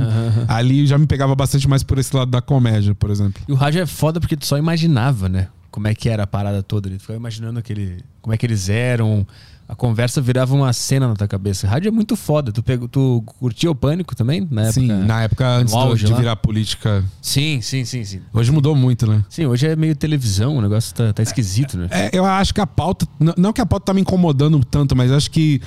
Ali 0.48 0.86
já 0.86 0.98
me 0.98 1.06
pegava 1.06 1.34
bastante 1.34 1.68
mais 1.68 1.82
por 1.82 1.98
esse 1.98 2.14
lado 2.14 2.30
da 2.30 2.40
comédia, 2.40 2.94
por 2.94 3.10
exemplo. 3.10 3.42
E 3.48 3.52
o 3.52 3.54
rádio 3.54 3.80
é 3.80 3.86
foda 3.86 4.20
porque 4.20 4.36
tu 4.36 4.46
só 4.46 4.58
imaginava, 4.58 5.28
né? 5.28 5.48
Como 5.70 5.88
é 5.88 5.94
que 5.94 6.08
era 6.08 6.22
a 6.22 6.26
parada 6.26 6.62
toda. 6.62 6.88
Tu 6.88 6.98
ficava 6.98 7.18
imaginando 7.18 7.58
aquele, 7.58 7.98
como 8.22 8.32
é 8.34 8.38
que 8.38 8.46
eles 8.46 8.68
eram. 8.68 9.26
A 9.68 9.74
conversa 9.74 10.20
virava 10.20 10.54
uma 10.54 10.72
cena 10.72 11.08
na 11.08 11.14
tua 11.14 11.26
cabeça. 11.26 11.66
Rádio 11.66 11.88
é 11.88 11.90
muito 11.90 12.14
foda. 12.14 12.52
Tu, 12.52 12.62
pegou, 12.62 12.86
tu 12.88 13.22
curtia 13.26 13.68
o 13.70 13.74
pânico 13.74 14.14
também? 14.14 14.46
Na 14.48 14.70
Sim, 14.72 14.90
época? 14.90 15.06
na 15.06 15.22
época 15.22 15.48
antes 15.48 15.74
auge 15.74 16.04
de 16.06 16.12
lá? 16.12 16.18
virar 16.18 16.36
política. 16.36 17.04
Sim, 17.20 17.60
sim, 17.60 17.84
sim, 17.84 18.04
sim. 18.04 18.20
Hoje 18.32 18.52
mudou 18.52 18.76
muito, 18.76 19.08
né? 19.08 19.24
Sim, 19.28 19.46
hoje 19.46 19.66
é 19.66 19.74
meio 19.74 19.96
televisão, 19.96 20.56
o 20.56 20.60
negócio 20.60 20.94
tá, 20.94 21.12
tá 21.12 21.22
esquisito, 21.22 21.76
né? 21.76 21.88
É, 21.90 22.10
eu 22.12 22.24
acho 22.24 22.54
que 22.54 22.60
a 22.60 22.66
pauta. 22.66 23.08
Não 23.36 23.52
que 23.52 23.60
a 23.60 23.66
pauta 23.66 23.86
tá 23.86 23.94
me 23.94 24.00
incomodando 24.00 24.64
tanto, 24.64 24.94
mas 24.94 25.10
acho 25.10 25.30
que 25.30 25.60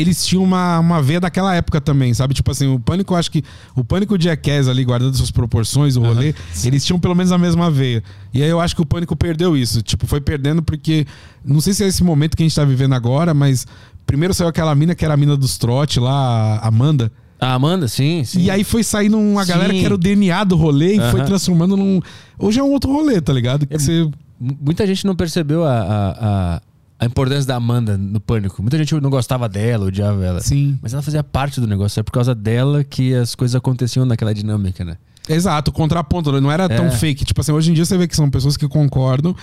eles 0.00 0.24
tinham 0.26 0.42
uma, 0.44 0.78
uma 0.78 1.02
veia 1.02 1.20
daquela 1.20 1.54
época 1.54 1.80
também, 1.80 2.12
sabe? 2.14 2.34
Tipo 2.34 2.50
assim, 2.50 2.66
o 2.66 2.78
pânico, 2.78 3.14
eu 3.14 3.18
acho 3.18 3.30
que. 3.30 3.42
O 3.74 3.82
pânico 3.84 4.14
e 4.14 4.18
o 4.18 4.20
Jackass 4.20 4.68
ali, 4.68 4.84
guardando 4.84 5.16
suas 5.16 5.30
proporções, 5.30 5.96
o 5.96 6.00
rolê, 6.02 6.34
eles 6.64 6.84
tinham 6.84 6.98
pelo 6.98 7.14
menos 7.14 7.32
a 7.32 7.38
mesma 7.38 7.70
veia. 7.70 8.02
E 8.32 8.42
aí 8.42 8.48
eu 8.48 8.60
acho 8.60 8.74
que 8.74 8.82
o 8.82 8.86
pânico 8.86 9.14
perdeu 9.16 9.56
isso. 9.56 9.82
Tipo, 9.82 10.06
foi 10.06 10.20
perdendo 10.20 10.62
porque. 10.62 11.06
Não 11.44 11.60
sei 11.60 11.72
se 11.72 11.84
é 11.84 11.86
esse 11.86 12.02
momento 12.04 12.36
que 12.36 12.42
a 12.42 12.46
gente 12.46 12.54
tá 12.56 12.64
vivendo 12.64 12.94
agora, 12.94 13.32
mas. 13.34 13.66
Primeiro 14.06 14.32
saiu 14.32 14.48
aquela 14.48 14.72
mina 14.74 14.94
que 14.94 15.04
era 15.04 15.14
a 15.14 15.16
mina 15.16 15.36
dos 15.36 15.58
trote 15.58 15.98
lá, 15.98 16.58
a 16.62 16.68
Amanda. 16.68 17.10
A 17.40 17.54
Amanda, 17.54 17.86
sim, 17.88 18.24
sim. 18.24 18.40
E 18.40 18.50
aí 18.50 18.64
foi 18.64 18.82
saindo 18.82 19.18
uma 19.18 19.44
Sim. 19.44 19.52
galera 19.52 19.72
que 19.72 19.84
era 19.84 19.94
o 19.94 19.98
DNA 19.98 20.42
do 20.44 20.56
rolê 20.56 20.94
e 20.94 21.10
foi 21.10 21.20
Aham. 21.20 21.26
transformando 21.26 21.76
num. 21.76 22.00
Hoje 22.38 22.58
é 22.58 22.62
um 22.62 22.70
outro 22.70 22.90
rolê, 22.90 23.20
tá 23.20 23.32
ligado? 23.32 23.66
Que 23.66 23.74
É 23.74 23.78
você. 23.78 24.08
Muita 24.38 24.86
gente 24.86 25.04
não 25.06 25.14
percebeu 25.16 25.64
a, 25.64 25.72
a, 25.72 26.10
a, 26.56 26.62
a 26.98 27.04
importância 27.06 27.46
da 27.46 27.56
Amanda 27.56 27.96
no 27.98 28.20
pânico. 28.20 28.62
Muita 28.62 28.78
gente 28.78 28.94
não 29.00 29.10
gostava 29.10 29.48
dela, 29.48 29.86
odiava 29.86 30.24
ela. 30.24 30.40
Sim. 30.40 30.78
Mas 30.82 30.92
ela 30.92 31.02
fazia 31.02 31.22
parte 31.22 31.60
do 31.60 31.66
negócio. 31.66 32.00
É 32.00 32.02
por 32.02 32.12
causa 32.12 32.34
dela 32.34 32.82
que 32.84 33.14
as 33.14 33.34
coisas 33.34 33.54
aconteciam 33.54 34.06
naquela 34.06 34.32
dinâmica, 34.34 34.84
né? 34.84 34.96
Exato, 35.28 35.72
contraponto, 35.72 36.30
né? 36.30 36.38
não 36.38 36.52
era 36.52 36.68
tão 36.68 36.86
É. 36.86 36.90
fake. 36.92 37.24
Tipo 37.24 37.40
assim, 37.40 37.50
hoje 37.50 37.72
em 37.72 37.74
dia 37.74 37.84
você 37.84 37.98
vê 37.98 38.06
que 38.06 38.14
são 38.14 38.30
pessoas 38.30 38.56
que 38.56 38.68
concordam 38.68 39.34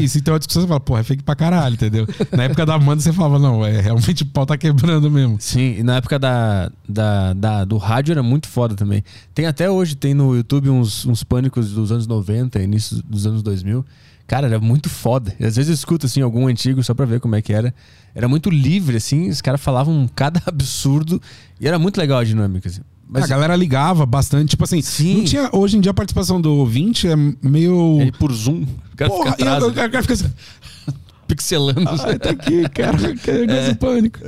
e 0.00 0.08
se 0.08 0.20
tem 0.20 0.34
uma 0.34 0.38
discussão, 0.40 0.62
você 0.62 0.66
fala, 0.66 0.80
porra, 0.80 0.98
é 0.98 1.04
fake 1.04 1.22
pra 1.22 1.36
caralho, 1.36 1.74
entendeu? 1.74 2.08
Na 2.36 2.42
época 2.42 2.66
da 2.66 2.74
Amanda 2.74 3.00
você 3.00 3.12
falava, 3.12 3.38
não, 3.38 3.64
é 3.64 3.80
realmente 3.80 4.24
o 4.24 4.26
pau 4.26 4.44
tá 4.44 4.56
quebrando 4.58 5.08
mesmo. 5.08 5.36
Sim, 5.38 5.76
e 5.78 5.82
na 5.84 5.94
época 5.98 6.18
da, 6.18 6.72
da, 6.88 7.32
da- 7.34 7.64
do 7.64 7.76
rádio 7.76 8.10
era 8.10 8.22
muito 8.22 8.48
foda 8.48 8.74
também. 8.74 9.04
Tem 9.32 9.46
até 9.46 9.70
hoje, 9.70 9.94
tem 9.94 10.12
no 10.12 10.34
YouTube 10.34 10.70
uns, 10.70 11.06
uns 11.06 11.22
pânicos 11.22 11.70
dos 11.70 11.92
anos 11.92 12.08
90, 12.08 12.60
início 12.60 13.00
dos 13.08 13.24
anos 13.24 13.40
2000. 13.40 13.84
Cara, 14.28 14.46
era 14.46 14.60
muito 14.60 14.90
foda. 14.90 15.34
Às 15.40 15.56
vezes 15.56 15.68
eu 15.68 15.74
escuto 15.74 16.04
assim 16.04 16.20
algum 16.20 16.46
antigo 16.46 16.84
só 16.84 16.92
pra 16.92 17.06
ver 17.06 17.18
como 17.18 17.34
é 17.34 17.40
que 17.40 17.50
era. 17.50 17.74
Era 18.14 18.28
muito 18.28 18.50
livre, 18.50 18.98
assim, 18.98 19.30
os 19.30 19.40
caras 19.40 19.58
falavam 19.58 20.06
cada 20.14 20.42
absurdo 20.46 21.20
e 21.58 21.66
era 21.66 21.78
muito 21.78 21.96
legal 21.96 22.18
a 22.18 22.24
dinâmica. 22.24 22.68
Assim. 22.68 22.82
Mas 23.08 23.24
a 23.24 23.26
galera 23.26 23.56
ligava 23.56 24.04
bastante, 24.04 24.50
tipo 24.50 24.64
assim, 24.64 24.82
Sim. 24.82 25.16
não 25.16 25.24
tinha, 25.24 25.48
hoje 25.50 25.78
em 25.78 25.80
dia 25.80 25.92
a 25.92 25.94
participação 25.94 26.38
do 26.38 26.54
ouvinte 26.56 27.08
é 27.08 27.16
meio... 27.16 28.02
ele 28.02 28.12
por 28.12 28.30
zoom, 28.30 28.64
o 28.92 28.96
cara 28.96 29.10
Porra, 29.10 29.30
fica 29.30 29.44
atrás, 29.44 29.62
o 29.62 29.66
ali, 29.66 29.74
cara 29.74 30.02
fica 30.02 30.12
assim, 30.12 30.32
pixelando. 31.26 31.88
ai, 31.88 32.18
tá 32.18 32.28
aqui, 32.30 32.68
cara, 32.68 32.98
que 33.16 33.32
negócio 33.32 33.76
pânico. 33.76 34.18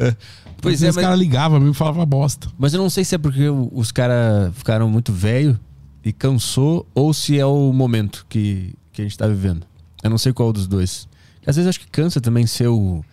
Pois 0.63 0.81
Mas 0.81 0.83
é, 0.83 0.89
os 0.89 0.97
mas, 0.97 1.05
caras 1.05 1.19
ligavam 1.19 1.61
mesmo 1.61 1.73
e 1.73 1.77
falavam 1.77 2.07
bosta. 2.07 2.49
mas 2.59 2.73
eu 2.73 2.81
não 2.81 2.89
sei 2.89 3.05
se 3.05 3.15
é 3.15 3.19
porque 3.19 3.51
os 3.51 3.93
caras 3.93 4.51
ficaram 4.55 4.89
muito 4.89 5.13
velho 5.13 5.61
e 6.03 6.11
cansou 6.11 6.87
ou 6.95 7.13
se 7.13 7.39
é 7.39 7.45
o 7.45 7.71
momento 7.75 8.25
que, 8.31 8.73
que 8.93 9.03
a 9.03 9.05
gente 9.05 9.19
tá 9.19 9.27
vivendo. 9.27 9.69
Eu 10.03 10.11
não 10.11 10.19
sei 10.19 10.33
qual 10.33 10.53
dos 10.53 10.67
dois. 10.67 11.09
Às 11.47 11.57
vezes 11.57 11.69
acho 11.69 11.81
que 11.81 11.89
cansa 11.89 12.21
também 12.21 12.47
ser 12.47 12.69
o, 12.69 13.05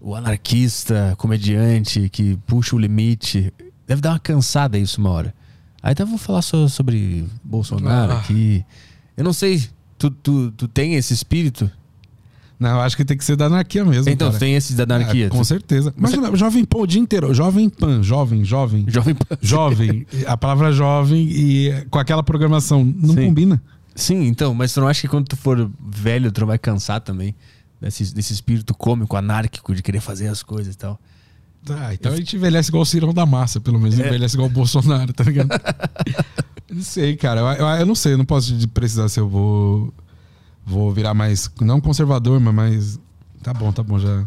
o 0.00 0.14
anarquista, 0.14 1.14
comediante 1.18 2.08
que 2.08 2.36
puxa 2.46 2.76
o 2.76 2.78
limite. 2.78 3.52
Deve 3.86 4.00
dar 4.00 4.12
uma 4.12 4.18
cansada 4.18 4.78
isso 4.78 5.00
uma 5.00 5.10
hora. 5.10 5.34
Aí 5.82 5.94
eu 5.98 6.06
vou 6.06 6.18
falar 6.18 6.42
só 6.42 6.66
sobre 6.68 7.26
Bolsonaro 7.42 8.12
Ah. 8.12 8.18
aqui. 8.18 8.64
Eu 9.16 9.22
não 9.24 9.32
sei, 9.32 9.62
tu, 9.98 10.10
tu, 10.10 10.50
tu 10.52 10.66
tem 10.66 10.94
esse 10.94 11.12
espírito? 11.12 11.70
Não, 12.58 12.70
eu 12.70 12.80
acho 12.80 12.96
que 12.96 13.04
tem 13.04 13.16
que 13.16 13.24
ser 13.24 13.36
da 13.36 13.46
anarquia 13.46 13.84
mesmo, 13.84 14.08
então, 14.10 14.28
cara. 14.28 14.38
tem 14.38 14.54
esse 14.54 14.74
da 14.74 14.84
anarquia? 14.84 15.26
É, 15.26 15.28
com 15.28 15.42
certeza. 15.44 15.92
Imagina, 15.98 16.34
Jovem 16.36 16.64
Pan 16.64 16.78
o 16.78 16.86
dia 16.86 17.00
inteiro. 17.00 17.34
Jovem 17.34 17.68
Pan, 17.68 18.02
jovem, 18.02 18.44
jovem. 18.44 18.84
Jovem 18.88 19.14
Pan. 19.14 19.36
Jovem. 19.42 20.06
a 20.26 20.36
palavra 20.36 20.72
jovem 20.72 21.28
e 21.28 21.84
com 21.90 21.98
aquela 21.98 22.22
programação 22.22 22.84
não 22.84 23.14
Sim. 23.14 23.26
combina. 23.26 23.60
Sim, 23.94 24.26
então, 24.26 24.54
mas 24.54 24.72
tu 24.74 24.80
não 24.80 24.88
acha 24.88 25.02
que 25.02 25.08
quando 25.08 25.26
tu 25.26 25.36
for 25.36 25.70
velho, 25.86 26.32
tu 26.32 26.44
vai 26.46 26.58
cansar 26.58 27.00
também 27.00 27.34
desse, 27.80 28.12
desse 28.14 28.32
espírito 28.32 28.74
cômico, 28.74 29.16
anárquico, 29.16 29.74
de 29.74 29.82
querer 29.82 30.00
fazer 30.00 30.28
as 30.28 30.42
coisas 30.42 30.74
e 30.74 30.78
tal? 30.78 30.98
Ah, 31.70 31.94
então 31.94 32.12
a 32.12 32.16
gente 32.16 32.36
envelhece 32.36 32.68
igual 32.70 32.82
o 32.82 32.86
Cirão 32.86 33.14
da 33.14 33.24
Massa, 33.24 33.58
pelo 33.60 33.78
menos. 33.78 33.98
É. 33.98 34.06
Envelhece 34.06 34.36
igual 34.36 34.48
o 34.48 34.52
Bolsonaro, 34.52 35.12
tá 35.12 35.24
ligado? 35.24 35.48
Eu 36.68 36.74
não 36.76 36.82
sei, 36.82 37.16
cara. 37.16 37.40
Eu, 37.40 37.46
eu- 37.46 37.66
eu 37.80 37.86
não 37.86 37.94
sei, 37.94 38.12
eu 38.14 38.18
não 38.18 38.24
posso 38.24 38.52
precisar 38.68 39.08
se 39.08 39.18
eu 39.20 39.28
vou. 39.28 39.94
Vou 40.66 40.92
virar 40.92 41.14
mais. 41.14 41.50
Não 41.60 41.80
conservador, 41.80 42.38
mas 42.40 42.54
mais. 42.54 43.00
Tá 43.42 43.54
bom, 43.54 43.70
tá 43.72 43.82
bom, 43.82 43.98
já. 43.98 44.24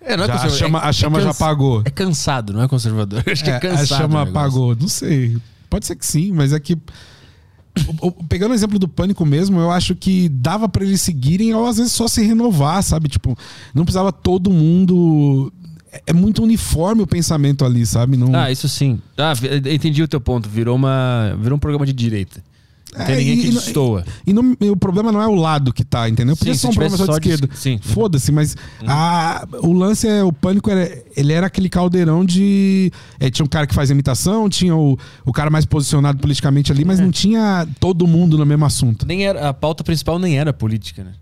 É, 0.00 0.16
não 0.16 0.24
é 0.24 0.26
já 0.28 0.34
a 0.34 0.36
conservador, 0.38 0.58
chama, 0.58 0.78
é- 0.80 0.84
a 0.84 0.88
é 0.88 0.92
chama 0.92 1.20
já 1.20 1.30
apagou. 1.30 1.82
É 1.84 1.90
cansado, 1.90 2.52
não 2.52 2.62
é 2.62 2.68
conservador. 2.68 3.22
Acho 3.30 3.44
que 3.44 3.50
é, 3.50 3.54
É, 3.54 3.60
cansado. 3.60 3.82
a 3.82 3.86
chama 3.98 4.22
apagou. 4.22 4.74
Não 4.74 4.88
sei. 4.88 5.36
Pode 5.68 5.86
ser 5.86 5.94
que 5.94 6.06
sim, 6.06 6.32
mas 6.32 6.52
é 6.52 6.58
que. 6.58 6.76
Pegando 8.28 8.50
o 8.52 8.54
exemplo 8.54 8.78
do 8.78 8.88
pânico 8.88 9.24
mesmo, 9.24 9.58
eu 9.60 9.70
acho 9.70 9.94
que 9.94 10.28
dava 10.28 10.68
pra 10.68 10.84
eles 10.84 11.00
seguirem 11.00 11.54
ou 11.54 11.66
às 11.66 11.76
vezes 11.76 11.92
só 11.92 12.08
se 12.08 12.22
renovar, 12.24 12.82
sabe? 12.82 13.08
Tipo, 13.08 13.36
não 13.74 13.84
precisava 13.84 14.12
todo 14.12 14.50
mundo. 14.50 15.52
É- 15.92 16.02
É 16.08 16.12
muito 16.12 16.42
uniforme 16.42 17.02
o 17.02 17.06
pensamento 17.06 17.64
ali, 17.64 17.84
sabe? 17.86 18.16
Não... 18.16 18.34
Ah, 18.34 18.50
isso 18.50 18.68
sim. 18.68 19.00
Ah, 19.16 19.32
entendi 19.72 20.02
o 20.02 20.08
teu 20.08 20.20
ponto. 20.20 20.48
Virou, 20.48 20.76
uma, 20.76 21.36
virou 21.40 21.56
um 21.56 21.60
programa 21.60 21.84
de 21.86 21.92
direita. 21.92 22.42
Não 22.96 23.06
tem 23.06 23.14
É, 23.14 23.18
ninguém 23.18 23.36
que 23.38 23.46
e 23.46 23.50
não- 23.52 23.60
destoa. 23.60 24.04
E 24.26 24.32
e 24.60 24.68
o 24.70 24.76
problema 24.76 25.12
não 25.12 25.22
é 25.22 25.26
o 25.28 25.34
lado 25.34 25.72
que 25.72 25.84
tá, 25.84 26.08
entendeu? 26.08 26.36
Podia 26.36 26.54
ser 26.54 26.60
se 26.60 26.66
um 26.80 26.90
só 26.96 27.06
de 27.18 27.28
esquerda. 27.28 27.48
es- 27.52 27.58
sim. 27.60 27.78
Foda-se, 27.80 28.32
mas 28.32 28.56
a- 28.86 29.46
o 29.62 29.72
lance 29.72 30.08
é. 30.08 30.24
O 30.24 30.32
pânico 30.32 30.68
era, 30.70 31.02
ele 31.16 31.32
era 31.32 31.46
aquele 31.46 31.68
caldeirão 31.68 32.24
de. 32.24 32.90
é, 33.20 33.30
tinha 33.30 33.44
um 33.44 33.48
cara 33.48 33.66
que 33.66 33.74
fazia 33.74 33.92
imitação, 33.94 34.48
tinha 34.48 34.74
o, 34.74 34.98
o 35.24 35.32
cara 35.32 35.50
mais 35.50 35.64
posicionado 35.64 36.18
politicamente 36.18 36.72
ali, 36.72 36.84
mas 36.84 36.98
É. 36.98 37.02
não 37.02 37.10
tinha 37.12 37.66
todo 37.78 38.06
mundo 38.06 38.36
no 38.36 38.44
mesmo 38.44 38.64
assunto. 38.64 39.06
Nem 39.06 39.24
era, 39.26 39.48
a 39.48 39.54
pauta 39.54 39.84
principal 39.84 40.18
nem 40.18 40.38
era 40.38 40.52
política, 40.52 41.04
né? 41.04 41.12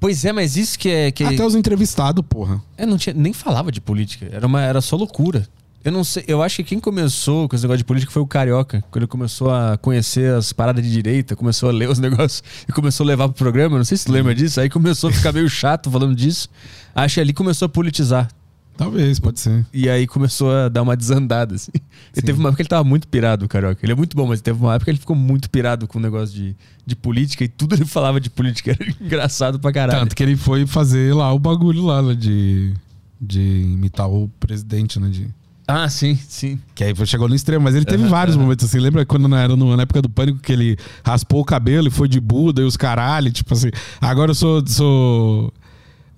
Pois 0.00 0.24
é, 0.24 0.32
mas 0.32 0.56
isso 0.56 0.78
que 0.78 0.88
é. 0.88 1.10
Que 1.10 1.24
Até 1.24 1.44
os 1.44 1.54
entrevistados, 1.54 2.24
porra. 2.28 2.62
É, 2.76 2.84
não 2.86 2.96
tinha, 2.96 3.14
nem 3.14 3.32
falava 3.32 3.72
de 3.72 3.80
política. 3.80 4.28
Era, 4.30 4.46
uma, 4.46 4.60
era 4.62 4.80
só 4.80 4.94
loucura. 4.94 5.48
Eu 5.84 5.92
não 5.92 6.02
sei, 6.02 6.24
eu 6.26 6.42
acho 6.42 6.56
que 6.56 6.64
quem 6.64 6.80
começou 6.80 7.48
com 7.48 7.54
esse 7.54 7.64
negócio 7.64 7.78
de 7.78 7.84
política 7.84 8.12
foi 8.12 8.20
o 8.20 8.26
Carioca. 8.26 8.82
Quando 8.90 9.04
ele 9.04 9.06
começou 9.06 9.50
a 9.50 9.78
conhecer 9.78 10.34
as 10.34 10.52
paradas 10.52 10.82
de 10.84 10.90
direita, 10.90 11.36
começou 11.36 11.68
a 11.68 11.72
ler 11.72 11.88
os 11.88 11.98
negócios 12.00 12.42
e 12.68 12.72
começou 12.72 13.04
a 13.04 13.06
levar 13.06 13.28
pro 13.28 13.36
programa. 13.36 13.76
Não 13.76 13.84
sei 13.84 13.96
se 13.96 14.06
tu 14.06 14.12
lembra 14.12 14.34
disso. 14.34 14.60
Aí 14.60 14.68
começou 14.68 15.10
a 15.10 15.12
ficar 15.12 15.32
meio 15.32 15.48
chato 15.48 15.90
falando 15.90 16.14
disso. 16.14 16.48
Acho 16.94 17.14
que 17.14 17.20
ali 17.20 17.32
começou 17.32 17.66
a 17.66 17.68
politizar. 17.68 18.28
Talvez, 18.76 19.18
pode 19.18 19.40
ser. 19.40 19.66
E 19.72 19.88
aí 19.90 20.06
começou 20.06 20.52
a 20.52 20.68
dar 20.68 20.82
uma 20.82 20.96
desandada, 20.96 21.56
assim. 21.56 21.72
Ele 22.14 22.22
teve 22.26 22.38
uma 22.38 22.48
época 22.48 22.56
que 22.58 22.62
ele 22.62 22.68
tava 22.68 22.84
muito 22.84 23.08
pirado, 23.08 23.44
o 23.44 23.48
Carioca. 23.48 23.84
Ele 23.84 23.92
é 23.92 23.94
muito 23.94 24.16
bom, 24.16 24.26
mas 24.26 24.40
teve 24.40 24.60
uma 24.60 24.74
época 24.74 24.84
que 24.84 24.90
ele 24.92 25.00
ficou 25.00 25.16
muito 25.16 25.50
pirado 25.50 25.88
com 25.88 25.98
o 25.98 26.02
negócio 26.02 26.32
de, 26.32 26.56
de 26.86 26.94
política 26.94 27.42
e 27.42 27.48
tudo 27.48 27.74
ele 27.76 27.84
falava 27.84 28.20
de 28.20 28.30
política. 28.30 28.70
Era 28.70 28.94
engraçado 29.00 29.58
pra 29.58 29.72
caralho. 29.72 30.00
Tanto 30.00 30.14
que 30.14 30.22
ele 30.22 30.36
foi 30.36 30.64
fazer 30.64 31.12
lá 31.12 31.32
o 31.32 31.40
bagulho 31.40 31.84
lá, 31.86 32.00
né, 32.00 32.14
de, 32.14 32.72
de 33.20 33.40
imitar 33.40 34.08
o 34.08 34.28
presidente, 34.38 35.00
né? 35.00 35.08
De, 35.08 35.28
Ah, 35.70 35.86
sim, 35.88 36.18
sim. 36.28 36.58
Que 36.74 36.82
aí 36.82 36.94
chegou 37.06 37.28
no 37.28 37.34
extremo, 37.34 37.62
mas 37.62 37.74
ele 37.74 37.84
teve 37.84 38.02
Aham, 38.04 38.10
vários 38.10 38.34
aham. 38.36 38.44
momentos 38.44 38.64
assim. 38.64 38.78
Lembra 38.78 39.04
quando 39.04 39.28
na, 39.28 39.42
era 39.42 39.54
no- 39.54 39.76
na 39.76 39.82
época 39.82 40.00
do 40.00 40.08
pânico 40.08 40.38
que 40.38 40.50
ele 40.50 40.78
raspou 41.04 41.40
o 41.42 41.44
cabelo 41.44 41.88
e 41.88 41.90
foi 41.90 42.08
de 42.08 42.18
Buda 42.18 42.62
e 42.62 42.64
os 42.64 42.74
caralho, 42.76 43.30
tipo 43.30 43.52
assim, 43.52 43.68
agora 44.00 44.30
eu 44.30 44.34
sou. 44.34 44.66
sou 44.66 45.52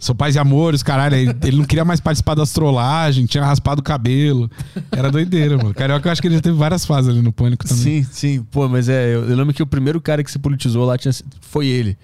Sou 0.03 0.15
paz 0.15 0.35
e 0.35 0.39
amor, 0.39 0.73
os 0.73 0.83
caralho. 0.83 1.15
Ele, 1.15 1.59
não 1.59 1.65
queria 1.67 1.85
mais 1.85 2.01
participar 2.01 2.35
das 2.35 2.51
trollagens, 2.53 3.29
tinha 3.29 3.45
raspado 3.45 3.81
o 3.83 3.85
cabelo. 3.85 4.51
Era 4.91 5.11
doideira, 5.11 5.59
mano. 5.59 5.75
Carioca, 5.75 6.09
eu 6.09 6.13
acho 6.13 6.23
que 6.23 6.29
ele 6.29 6.37
já 6.37 6.41
teve 6.41 6.57
várias 6.57 6.87
fases 6.87 7.11
ali 7.11 7.21
no 7.21 7.31
pânico 7.31 7.69
também. 7.69 8.03
Sim, 8.03 8.09
sim. 8.11 8.43
Pô, 8.51 8.67
mas 8.67 8.89
é, 8.89 9.15
eu, 9.15 9.29
eu 9.29 9.37
lembro 9.37 9.53
que 9.53 9.63
o 9.63 9.67
primeiro 9.67 10.01
cara 10.01 10.25
que 10.25 10.31
se 10.31 10.39
politizou 10.39 10.87
lá 10.87 10.97
tinha, 10.97 11.13
foi 11.43 11.67
ele. 11.67 11.99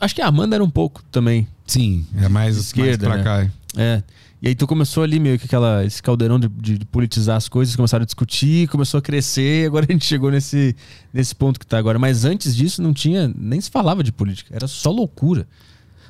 Acho 0.00 0.14
que 0.14 0.22
a 0.22 0.28
Amanda 0.28 0.54
era 0.54 0.62
um 0.62 0.70
pouco 0.70 1.02
também. 1.10 1.48
Sim, 1.66 2.06
é 2.16 2.28
mais, 2.28 2.56
Esquerda, 2.56 3.08
mais 3.08 3.22
pra 3.24 3.34
né? 3.34 3.48
cá. 3.48 3.52
É. 3.82 4.02
E 4.42 4.48
aí 4.48 4.54
tu 4.56 4.66
começou 4.66 5.04
ali 5.04 5.20
meio 5.20 5.38
que 5.38 5.46
aquela, 5.46 5.84
esse 5.84 6.02
caldeirão 6.02 6.36
de, 6.40 6.48
de- 6.48 6.84
politizar 6.86 7.36
as 7.36 7.48
coisas, 7.48 7.76
começaram 7.76 8.02
a 8.02 8.06
discutir, 8.06 8.66
começou 8.68 8.98
a 8.98 9.02
crescer, 9.02 9.62
e 9.62 9.66
agora 9.66 9.86
a 9.88 9.92
gente 9.92 10.04
chegou 10.04 10.32
nesse, 10.32 10.74
nesse 11.14 11.32
ponto 11.32 11.60
que 11.60 11.66
tá 11.66 11.78
agora. 11.78 11.96
Mas 11.96 12.24
antes 12.24 12.56
disso 12.56 12.82
não 12.82 12.92
tinha, 12.92 13.32
nem 13.36 13.60
se 13.60 13.70
falava 13.70 14.02
de 14.02 14.10
política, 14.10 14.52
era 14.52 14.66
só 14.66 14.90
loucura. 14.90 15.46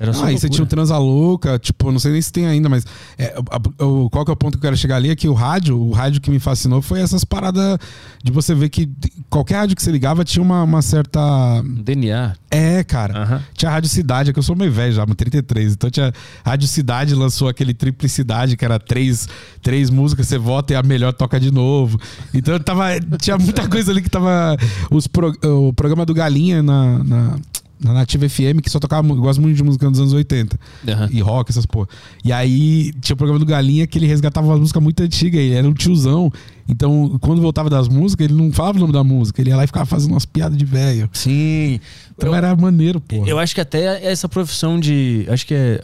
Era 0.03 0.11
só 0.13 0.25
Ah, 0.25 0.33
e 0.33 0.37
você 0.37 0.49
tinha 0.49 0.63
um 0.63 0.67
transa 0.67 0.97
louca, 0.97 1.57
tipo, 1.57 1.89
não 1.91 1.97
sei 1.97 2.11
nem 2.11 2.21
se 2.21 2.29
tem 2.31 2.45
ainda, 2.45 2.67
mas 2.67 2.85
é, 3.17 3.33
a- 3.49 3.83
o- 3.85 4.09
qual 4.09 4.25
que 4.25 4.31
é 4.31 4.33
o 4.33 4.37
ponto 4.37 4.51
que 4.53 4.57
eu 4.57 4.61
quero 4.69 4.75
chegar 4.75 4.97
ali 4.97 5.09
é 5.09 5.15
que 5.15 5.29
o 5.29 5.33
rádio, 5.33 5.79
o 5.79 5.91
rádio 5.93 6.19
que 6.19 6.29
me 6.29 6.39
fascinou 6.39 6.81
foi 6.81 6.99
essas 6.99 7.23
paradas 7.23 7.77
de 8.21 8.31
você 8.31 8.53
ver 8.53 8.67
que 8.67 8.89
qualquer 9.29 9.55
rádio 9.59 9.75
que 9.77 9.81
você 9.81 9.91
ligava 9.91 10.25
tinha 10.25 10.43
uma, 10.43 10.61
uma 10.63 10.81
certa. 10.81 11.19
DNA. 11.63 12.35
É, 12.51 12.83
cara. 12.83 13.17
Aham. 13.23 13.41
Tinha 13.55 13.69
a 13.71 13.73
Rádio 13.73 13.89
Cidade, 13.89 14.29
é 14.29 14.33
que 14.33 14.39
eu 14.39 14.43
sou 14.43 14.55
meio 14.55 14.71
velho 14.71 14.93
já, 14.93 15.05
mas 15.05 15.15
33. 15.15 15.73
Então 15.73 15.89
tinha. 15.89 16.11
A 16.43 16.49
Rádio 16.51 16.67
Cidade 16.67 17.15
lançou 17.15 17.47
aquele 17.47 17.73
Triplicidade, 17.73 18.57
que 18.57 18.65
era 18.65 18.77
três, 18.77 19.27
três 19.61 19.89
músicas, 19.89 20.27
você 20.27 20.37
vota 20.37 20.73
e 20.73 20.75
a 20.75 20.83
melhor 20.83 21.13
toca 21.13 21.39
de 21.39 21.49
novo. 21.49 21.97
Então 22.33 22.59
tava. 22.59 22.89
Tinha 23.21 23.37
muita 23.37 23.67
coisa 23.69 23.91
ali 23.91 24.01
que 24.01 24.09
tava. 24.09 24.57
Os 24.91 25.07
pro- 25.07 25.33
o 25.43 25.71
programa 25.73 26.05
do 26.05 26.13
Galinha 26.13 26.61
na. 26.61 26.99
na 27.03 27.35
na 27.83 27.93
Nativa 27.93 28.27
FM, 28.29 28.59
que 28.63 28.69
só 28.69 28.79
tocava, 28.79 29.07
eu 29.07 29.15
gosto 29.17 29.41
muito 29.41 29.55
de 29.55 29.63
música 29.63 29.89
dos 29.89 29.99
anos 29.99 30.13
80 30.13 30.59
Aham. 30.87 31.09
e 31.11 31.19
rock, 31.21 31.51
essas 31.51 31.65
porra. 31.65 31.87
E 32.23 32.31
aí 32.31 32.91
tinha 33.01 33.13
o 33.13 33.17
programa 33.17 33.39
do 33.39 33.45
Galinha 33.45 33.85
que 33.87 33.97
ele 33.97 34.07
resgatava 34.07 34.47
uma 34.47 34.57
música 34.57 34.79
muito 34.79 35.01
antiga, 35.03 35.37
ele 35.37 35.53
era 35.55 35.67
um 35.67 35.73
tiozão. 35.73 36.31
Então, 36.67 37.17
quando 37.19 37.41
voltava 37.41 37.69
das 37.69 37.89
músicas, 37.89 38.25
ele 38.25 38.33
não 38.35 38.51
falava 38.51 38.77
o 38.77 38.81
nome 38.81 38.93
da 38.93 39.03
música, 39.03 39.41
ele 39.41 39.49
ia 39.49 39.57
lá 39.57 39.63
e 39.65 39.67
ficava 39.67 39.85
fazendo 39.85 40.11
umas 40.11 40.25
piadas 40.25 40.57
de 40.57 40.63
velho. 40.63 41.09
Sim. 41.11 41.79
Então 42.15 42.29
Eu- 42.29 42.35
era 42.35 42.55
maneiro, 42.55 43.01
porra. 43.01 43.27
Eu 43.27 43.37
acho 43.37 43.53
que 43.53 43.59
até 43.61 44.05
essa 44.09 44.29
profissão 44.29 44.79
de. 44.79 45.25
Acho 45.29 45.45
que 45.45 45.53
é, 45.53 45.81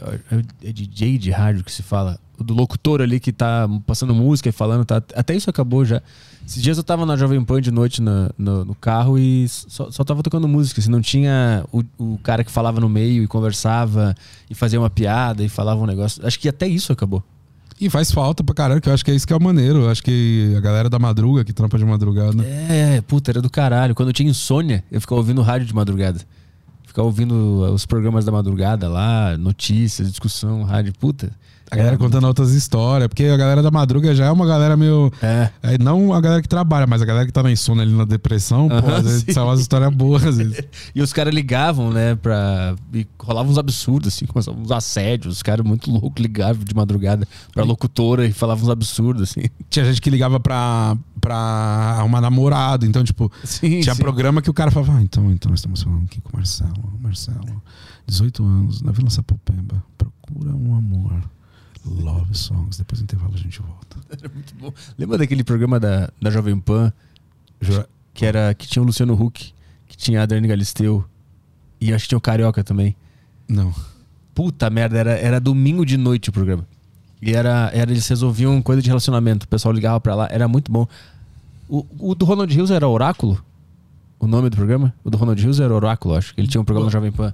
é 0.64 0.72
DJ 0.72 1.18
de 1.18 1.30
rádio 1.30 1.62
que 1.64 1.70
se 1.72 1.82
fala. 1.82 2.18
Do 2.42 2.54
locutor 2.54 3.02
ali 3.02 3.20
que 3.20 3.32
tá 3.32 3.68
passando 3.86 4.14
música 4.14 4.48
e 4.48 4.52
falando. 4.52 4.84
Tá, 4.84 4.96
até 5.14 5.34
isso 5.34 5.50
acabou 5.50 5.84
já. 5.84 6.00
Esses 6.46 6.62
dias 6.62 6.78
eu 6.78 6.82
tava 6.82 7.04
na 7.04 7.16
Jovem 7.16 7.44
Pan 7.44 7.60
de 7.60 7.70
noite 7.70 8.00
na- 8.00 8.30
no, 8.38 8.64
no 8.64 8.74
carro 8.74 9.18
e 9.18 9.46
só, 9.48 9.90
só 9.90 10.02
tava 10.04 10.22
tocando 10.22 10.48
música. 10.48 10.80
Assim, 10.80 10.90
não 10.90 11.00
tinha 11.02 11.64
o, 11.70 11.82
o 11.98 12.18
cara 12.22 12.42
que 12.42 12.50
falava 12.50 12.80
no 12.80 12.88
meio 12.88 13.22
e 13.22 13.26
conversava 13.26 14.14
e 14.48 14.54
fazia 14.54 14.80
uma 14.80 14.88
piada 14.90 15.44
e 15.44 15.48
falava 15.48 15.80
um 15.82 15.86
negócio. 15.86 16.26
Acho 16.26 16.40
que 16.40 16.48
até 16.48 16.66
isso 16.66 16.92
acabou. 16.92 17.22
E 17.78 17.88
faz 17.88 18.10
falta 18.10 18.42
pra 18.44 18.54
caralho, 18.54 18.80
que 18.80 18.88
eu 18.88 18.92
acho 18.94 19.04
que 19.04 19.10
é 19.10 19.14
isso 19.14 19.26
que 19.26 19.32
é 19.32 19.36
o 19.36 19.42
maneiro. 19.42 19.82
Eu 19.82 19.90
acho 19.90 20.02
que 20.02 20.54
a 20.56 20.60
galera 20.60 20.88
da 20.90 20.98
madruga, 20.98 21.44
que 21.44 21.52
trampa 21.52 21.78
de 21.78 21.84
madrugada. 21.84 22.42
É, 22.44 23.00
puta, 23.02 23.30
era 23.30 23.40
do 23.40 23.48
caralho. 23.48 23.94
Quando 23.94 24.08
eu 24.08 24.12
tinha 24.12 24.28
insônia, 24.30 24.82
eu 24.90 25.00
ficava 25.00 25.20
ouvindo 25.20 25.40
rádio 25.42 25.66
de 25.66 25.74
madrugada. 25.74 26.20
Ficar 26.86 27.02
ouvindo 27.02 27.34
os 27.72 27.86
programas 27.86 28.24
da 28.24 28.32
madrugada 28.32 28.88
lá, 28.88 29.36
notícias, 29.38 30.10
discussão, 30.10 30.62
rádio, 30.64 30.92
puta. 30.98 31.30
A 31.70 31.76
galera 31.76 31.96
contando 31.96 32.26
outras 32.26 32.52
histórias, 32.52 33.06
porque 33.06 33.24
a 33.24 33.36
galera 33.36 33.62
da 33.62 33.70
madruga 33.70 34.12
já 34.14 34.26
é 34.26 34.30
uma 34.30 34.44
galera 34.46 34.76
meio. 34.76 35.12
É. 35.22 35.50
É, 35.62 35.78
não 35.78 36.12
a 36.12 36.20
galera 36.20 36.42
que 36.42 36.48
trabalha, 36.48 36.86
mas 36.86 37.00
a 37.00 37.04
galera 37.04 37.26
que 37.26 37.32
tá 37.32 37.42
na 37.42 37.50
insônia 37.52 37.82
ali 37.84 37.92
na 37.92 38.04
depressão, 38.04 38.68
pô, 38.68 38.74
Aham, 38.74 38.96
às 38.96 39.02
vezes 39.04 39.22
sim. 39.22 39.32
são 39.32 39.46
umas 39.46 39.60
histórias 39.60 39.94
boas, 39.94 40.24
às 40.24 40.36
vezes. 40.38 40.60
E 40.94 41.00
os 41.00 41.12
caras 41.12 41.32
ligavam, 41.32 41.90
né, 41.92 42.16
pra. 42.16 42.74
E 42.92 43.06
rolavam 43.18 43.52
uns 43.52 43.58
absurdos, 43.58 44.08
assim, 44.12 44.26
começavam 44.26 44.60
uns 44.60 44.72
assédios. 44.72 45.36
Os 45.36 45.42
caras 45.42 45.64
muito 45.64 45.90
loucos 45.90 46.20
ligavam 46.20 46.64
de 46.64 46.74
madrugada 46.74 47.26
pra 47.52 47.62
locutora 47.62 48.26
e 48.26 48.32
falavam 48.32 48.64
uns 48.64 48.70
absurdos, 48.70 49.22
assim. 49.22 49.42
Tinha 49.70 49.84
gente 49.84 50.00
que 50.00 50.10
ligava 50.10 50.40
pra, 50.40 50.96
pra 51.20 51.36
arrumar 51.36 52.20
namorado, 52.20 52.84
então, 52.84 53.04
tipo, 53.04 53.30
Sim, 53.44 53.80
tinha 53.80 53.94
sim. 53.94 54.02
programa 54.02 54.42
que 54.42 54.50
o 54.50 54.54
cara 54.54 54.70
falava, 54.70 54.98
ah, 54.98 55.02
então, 55.02 55.30
então 55.30 55.50
nós 55.50 55.60
estamos 55.60 55.82
falando 55.82 56.04
aqui 56.04 56.20
com 56.20 56.30
o 56.32 56.36
Marcelo. 56.36 56.98
Marcelo, 57.00 57.62
18 58.06 58.42
anos, 58.44 58.82
na 58.82 58.90
Vila 58.90 59.10
Sapopemba, 59.10 59.82
procura 59.96 60.54
um 60.54 60.74
amor. 60.74 61.12
Love 61.84 62.36
songs. 62.36 62.78
Depois 62.78 63.00
do 63.00 63.04
intervalo 63.04 63.34
a 63.34 63.38
gente 63.38 63.60
volta. 63.60 63.96
Era 64.10 64.30
muito 64.32 64.54
bom. 64.54 64.72
Lembra 64.98 65.18
daquele 65.18 65.44
programa 65.44 65.80
da, 65.80 66.10
da 66.20 66.30
Jovem 66.30 66.58
Pan, 66.58 66.92
que 68.12 68.24
era 68.24 68.52
que 68.54 68.66
tinha 68.66 68.82
o 68.82 68.86
Luciano 68.86 69.14
Huck, 69.14 69.52
que 69.86 69.96
tinha 69.96 70.22
a 70.22 70.26
Dani 70.26 70.48
Galisteu 70.48 71.04
e 71.80 71.92
acho 71.92 72.04
que 72.04 72.08
tinha 72.10 72.18
o 72.18 72.20
Carioca 72.20 72.62
também. 72.62 72.94
Não. 73.48 73.74
Puta 74.34 74.68
merda, 74.70 74.98
era, 74.98 75.12
era 75.12 75.40
domingo 75.40 75.84
de 75.84 75.96
noite 75.96 76.28
o 76.28 76.32
programa. 76.32 76.66
E 77.22 77.34
era, 77.34 77.70
era 77.74 77.90
eles 77.90 78.06
resolviam 78.08 78.60
coisa 78.62 78.80
de 78.80 78.88
relacionamento. 78.88 79.44
O 79.44 79.48
pessoal 79.48 79.72
ligava 79.72 80.00
pra 80.00 80.14
lá, 80.14 80.28
era 80.30 80.48
muito 80.48 80.70
bom. 80.70 80.86
O, 81.68 81.86
o 81.98 82.14
do 82.14 82.24
Ronald 82.24 82.52
Hills 82.52 82.72
era 82.72 82.88
Oráculo? 82.88 83.42
O 84.18 84.26
nome 84.26 84.50
do 84.50 84.56
programa? 84.56 84.94
O 85.04 85.10
do 85.10 85.16
Ronald 85.16 85.40
Hills 85.40 85.62
era 85.62 85.74
Oráculo, 85.74 86.14
acho. 86.14 86.34
Ele 86.36 86.46
tinha 86.46 86.60
um 86.60 86.64
programa 86.64 86.86
na 86.86 86.92
Jovem 86.92 87.12
Pan. 87.12 87.32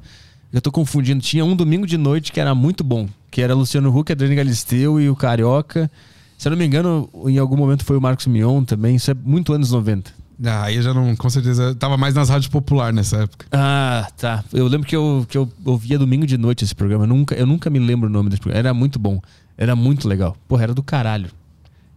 Eu 0.57 0.63
tô 0.63 0.73
confundindo. 0.73 1.21
Tinha 1.21 1.45
um 1.45 1.55
domingo 1.55 1.87
de 1.87 1.99
noite 1.99 2.33
que 2.33 2.41
era 2.41 2.55
muito 2.55 2.83
bom. 2.83 3.07
Que 3.31 3.43
era 3.43 3.55
Luciano 3.55 3.95
Huck, 3.95 4.11
Adriane 4.11 4.35
Galisteu 4.35 4.99
e 4.99 5.11
o 5.11 5.15
Carioca. 5.15 5.91
Se 6.39 6.49
eu 6.49 6.51
não 6.51 6.57
me 6.57 6.65
engano, 6.65 7.11
em 7.27 7.37
algum 7.37 7.59
momento 7.59 7.85
foi 7.85 7.95
o 7.95 8.01
Marcos 8.01 8.27
Mion 8.27 8.65
também. 8.65 8.97
Isso 8.97 9.11
é 9.11 9.15
muito 9.15 9.53
anos 9.53 9.71
90. 9.71 10.11
Ah, 10.43 10.63
aí 10.63 10.77
eu 10.77 10.83
já 10.83 10.95
não, 10.95 11.15
com 11.15 11.29
certeza, 11.29 11.75
tava 11.75 11.99
mais 11.99 12.15
nas 12.15 12.31
rádios 12.31 12.49
populares 12.49 12.97
nessa 12.97 13.19
época. 13.19 13.45
Ah, 13.53 14.09
tá. 14.17 14.43
Eu 14.51 14.67
lembro 14.67 14.89
que 14.89 14.97
eu, 14.97 15.27
que 15.29 15.37
eu 15.37 15.47
ouvia 15.63 15.99
domingo 15.99 16.27
de 16.27 16.39
noite 16.39 16.65
esse 16.65 16.75
programa. 16.75 17.05
Eu 17.05 17.09
nunca, 17.09 17.35
eu 17.35 17.45
nunca 17.45 17.69
me 17.69 17.79
lembro 17.79 18.09
o 18.09 18.13
nome 18.13 18.31
desse 18.31 18.41
programa. 18.41 18.59
Era 18.59 18.73
muito 18.73 18.99
bom. 18.99 19.21
Era 19.59 19.77
muito 19.77 20.09
legal. 20.09 20.39
Porra, 20.49 20.63
era 20.63 20.73
do 20.73 20.83
caralho. 20.83 21.29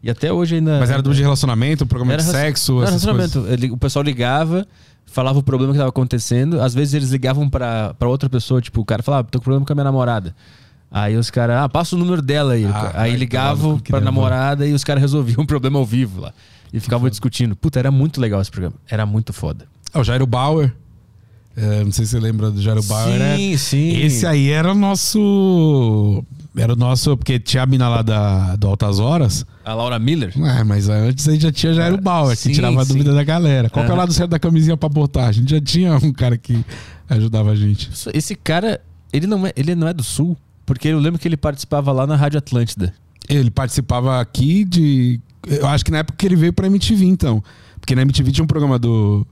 E 0.02 0.10
até 0.10 0.32
hoje 0.32 0.56
ainda. 0.56 0.80
Mas 0.80 0.90
era 0.90 1.02
do 1.02 1.14
de 1.14 1.22
relacionamento, 1.22 1.86
programa 1.86 2.16
de 2.16 2.24
relacion- 2.24 2.40
sexo, 2.42 2.72
era 2.82 2.92
coisas. 2.92 3.04
relacionamento. 3.04 3.52
Ele- 3.54 3.72
O 3.72 3.78
pessoal 3.78 4.04
ligava, 4.04 4.66
falava 5.06 5.40
o 5.40 5.44
problema 5.44 5.74
que 5.74 5.78
tava 5.80 5.90
acontecendo. 5.90 6.62
Às 6.62 6.74
vezes 6.74 6.94
eles 6.94 7.10
ligavam 7.10 7.50
pra, 7.50 7.94
pra 8.00 8.08
outra 8.08 8.30
pessoa, 8.30 8.62
tipo, 8.62 8.80
o 8.82 8.86
cara 8.86 9.04
falava, 9.04 9.28
tô 9.30 9.40
com 9.40 9.44
problema 9.44 9.66
com 9.66 9.74
a 9.74 9.76
minha 9.76 9.84
namorada. 9.84 10.34
Aí 10.92 11.16
os 11.18 11.30
caras, 11.30 11.58
ah, 11.58 11.70
passa 11.70 11.96
o 11.96 12.00
número 12.00 12.22
dela 12.22 12.54
aí. 12.54 12.66
Ah, 12.66 12.92
vai 12.94 13.12
aí 13.12 13.16
ligavam 13.16 13.78
cu, 13.78 13.84
que 13.84 13.92
pra 13.92 14.00
namorada 14.02 14.66
e 14.66 14.74
os 14.74 14.84
caras 14.84 15.02
resolviam 15.02 15.42
o 15.44 15.46
problema 15.46 15.78
ao 15.78 15.86
vivo 15.86 16.22
lá. 16.22 16.34
E 16.72 16.80
ficavam 16.80 17.10
discutindo. 17.10 17.56
Puta, 17.56 17.78
era 17.80 17.92
muito 17.92 18.22
legal 18.22 18.40
esse 18.42 18.50
programa. 18.52 18.76
Era 18.90 19.06
muito 19.06 19.34
foda. 19.34 19.66
Ah, 19.94 20.00
o 20.00 20.04
Jairo 20.04 20.26
Bauer. 20.26 20.74
É, 21.62 21.84
não 21.84 21.92
sei 21.92 22.06
se 22.06 22.12
você 22.12 22.20
lembra 22.20 22.50
do 22.50 22.62
Jairo 22.62 22.82
Bauer. 22.84 23.20
né? 23.20 23.36
sim, 23.36 23.58
sim. 23.58 23.98
Esse 24.02 24.26
aí 24.26 24.50
era 24.50 24.72
o 24.72 24.76
nosso. 24.76 26.24
Era 26.56 26.74
o 26.74 26.76
nosso. 26.76 27.18
Porque 27.18 27.38
tinha 27.38 27.64
a 27.64 27.66
mina 27.66 27.90
lá 27.90 28.02
da, 28.02 28.56
do 28.56 28.68
Altas 28.68 29.00
Horas. 29.00 29.46
A 29.66 29.74
Laura 29.74 30.00
Miller? 30.00 30.34
É, 30.38 30.64
mas 30.64 30.88
antes 30.88 31.28
aí 31.28 31.40
já 31.40 31.52
tinha 31.52 31.74
Jairo 31.74 32.00
Bauer, 32.00 32.36
sim, 32.36 32.50
que 32.50 32.56
tirava 32.56 32.82
a 32.82 32.86
sim. 32.86 32.94
dúvida 32.94 33.14
da 33.14 33.24
galera. 33.24 33.70
Qual 33.70 33.86
que 33.86 33.92
é 33.92 33.94
o 33.94 33.98
lado 33.98 34.14
certo 34.14 34.32
da 34.32 34.40
camisinha 34.40 34.78
pra 34.78 34.88
botar? 34.88 35.28
A 35.28 35.32
gente 35.32 35.52
já 35.52 35.60
tinha 35.60 35.96
um 35.98 36.14
cara 36.14 36.38
que 36.38 36.64
ajudava 37.10 37.52
a 37.52 37.56
gente. 37.56 37.90
Esse 38.14 38.36
cara, 38.36 38.80
ele 39.12 39.28
não 39.28 39.46
é, 39.46 39.52
ele 39.56 39.76
não 39.76 39.88
é 39.88 39.94
do 39.94 40.04
Sul, 40.04 40.38
porque 40.66 40.88
eu 40.88 41.00
lembro 41.00 41.20
que 41.20 41.28
ele 41.28 41.38
participava 41.38 41.92
lá 41.92 42.08
na 42.08 42.16
Rádio 42.16 42.38
Atlântida. 42.38 42.94
Ele 43.28 43.52
participava 43.52 44.20
aqui 44.22 44.64
de. 44.64 45.20
Eu 45.48 45.68
acho 45.68 45.84
que 45.84 45.92
na 45.92 46.00
época 46.00 46.18
que 46.18 46.26
ele 46.26 46.36
veio 46.36 46.54
pra 46.54 46.68
MTV, 46.68 47.06
então. 47.06 47.44
Porque 47.80 47.96
na 47.96 48.02
MTV 48.02 48.32
tinha 48.32 48.44
um 48.44 48.48
programa 48.48 48.80
do. 48.80 49.26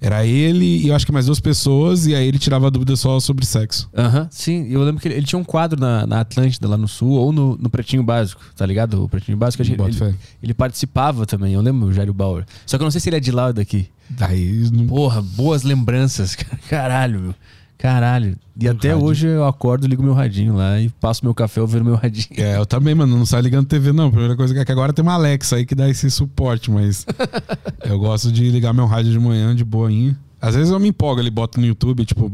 Era 0.00 0.26
ele 0.26 0.64
e 0.64 0.88
eu 0.88 0.94
acho 0.94 1.06
que 1.06 1.12
mais 1.12 1.26
duas 1.26 1.40
pessoas, 1.40 2.06
e 2.06 2.14
aí 2.14 2.26
ele 2.26 2.38
tirava 2.38 2.70
dúvida 2.70 2.94
só 2.96 3.18
sobre 3.18 3.46
sexo. 3.46 3.88
Aham, 3.96 4.28
sim. 4.30 4.68
Eu 4.68 4.82
lembro 4.82 5.00
que 5.00 5.08
ele, 5.08 5.14
ele 5.16 5.26
tinha 5.26 5.38
um 5.38 5.44
quadro 5.44 5.80
na, 5.80 6.06
na 6.06 6.20
Atlântida, 6.20 6.68
lá 6.68 6.76
no 6.76 6.86
Sul, 6.86 7.12
ou 7.12 7.32
no, 7.32 7.56
no 7.56 7.70
Pretinho 7.70 8.02
Básico, 8.02 8.42
tá 8.54 8.66
ligado? 8.66 9.02
O 9.02 9.08
Pretinho 9.08 9.36
Básico, 9.36 9.62
ele, 9.62 9.92
fé. 9.92 10.14
ele 10.42 10.54
participava 10.54 11.24
também, 11.24 11.54
eu 11.54 11.60
lembro 11.60 11.88
o 11.88 11.92
Jairo 11.92 12.12
Bauer. 12.12 12.44
Só 12.66 12.76
que 12.76 12.82
eu 12.82 12.86
não 12.86 12.90
sei 12.90 13.00
se 13.00 13.08
ele 13.08 13.16
é 13.16 13.20
de 13.20 13.32
lá 13.32 13.46
ou 13.46 13.52
daqui. 13.52 13.88
Daí 14.08 14.68
não. 14.70 14.86
Porra, 14.86 15.20
boas 15.20 15.62
lembranças. 15.62 16.36
Caralho, 16.68 17.20
meu. 17.20 17.34
Caralho. 17.78 18.36
E 18.58 18.64
Do 18.64 18.70
até 18.70 18.92
rádio. 18.92 19.04
hoje 19.04 19.26
eu 19.26 19.44
acordo, 19.44 19.86
ligo 19.86 20.02
meu 20.02 20.14
radinho 20.14 20.54
lá 20.56 20.80
e 20.80 20.88
passo 20.88 21.24
meu 21.24 21.34
café 21.34 21.60
ouvindo 21.60 21.84
meu 21.84 21.94
radinho. 21.94 22.26
É, 22.38 22.56
eu 22.56 22.64
também, 22.64 22.94
mano, 22.94 23.16
não 23.16 23.26
sai 23.26 23.42
ligando 23.42 23.66
TV, 23.66 23.92
não. 23.92 24.06
A 24.06 24.10
primeira 24.10 24.34
coisa 24.36 24.54
que 24.54 24.60
é 24.60 24.64
que 24.64 24.72
agora 24.72 24.92
tem 24.92 25.02
uma 25.02 25.12
Alexa 25.14 25.56
aí 25.56 25.66
que 25.66 25.74
dá 25.74 25.88
esse 25.88 26.10
suporte, 26.10 26.70
mas 26.70 27.04
eu 27.84 27.98
gosto 27.98 28.32
de 28.32 28.48
ligar 28.50 28.72
meu 28.72 28.86
rádio 28.86 29.12
de 29.12 29.18
manhã 29.18 29.54
de 29.54 29.64
boinha. 29.64 30.18
Às 30.40 30.54
vezes 30.54 30.70
eu 30.72 30.80
me 30.80 30.88
empolgo 30.88 31.20
ali, 31.20 31.30
boto 31.30 31.60
no 31.60 31.66
YouTube, 31.66 32.04
tipo, 32.04 32.30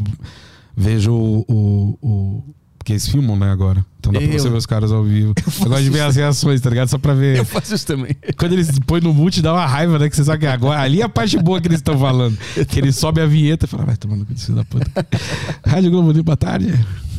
vejo 0.76 1.12
o. 1.12 1.44
o, 1.48 1.98
o- 2.02 2.44
porque 2.82 2.92
eles 2.92 3.06
filmam, 3.08 3.36
né, 3.36 3.48
agora. 3.50 3.86
Então 4.00 4.12
dá 4.12 4.18
pra 4.18 4.28
Eu- 4.28 4.38
você 4.40 4.50
ver 4.50 4.56
os 4.56 4.66
caras 4.66 4.90
ao 4.90 5.04
vivo. 5.04 5.32
Eu, 5.62 5.68
gosto 5.68 5.84
de 5.84 5.90
ver 5.90 6.00
as 6.00 6.16
reações, 6.16 6.60
tá 6.60 6.68
ligado? 6.68 6.88
Só 6.88 6.98
pra 6.98 7.14
ver. 7.14 7.36
Eu 7.38 7.44
faço 7.44 7.72
isso 7.74 7.86
também. 7.86 8.16
Quando 8.36 8.52
eles 8.54 8.76
põem 8.80 9.00
no 9.00 9.14
mute, 9.14 9.40
dá 9.40 9.52
uma 9.52 9.64
raiva, 9.64 9.98
né? 10.00 10.10
Que 10.10 10.16
você 10.16 10.24
sabe 10.24 10.40
que 10.40 10.46
agora. 10.46 10.80
Ali 10.80 11.00
é 11.00 11.04
a 11.04 11.08
parte 11.08 11.38
boa 11.38 11.60
que 11.60 11.68
eles 11.68 11.78
estão 11.78 11.96
falando. 11.98 12.36
Que 12.68 12.80
ele 12.80 12.90
sobe 12.92 13.20
a 13.20 13.26
vinheta 13.26 13.66
e 13.66 13.68
fala, 13.68 13.84
vai 13.86 13.96
tomando 13.96 14.26
cu, 14.26 14.34
filho 14.36 14.56
da 14.56 14.64
puta. 14.64 14.90
Rádio 15.64 15.90
Globo, 15.92 16.22
boa 16.24 16.36
tarde. 16.36 16.72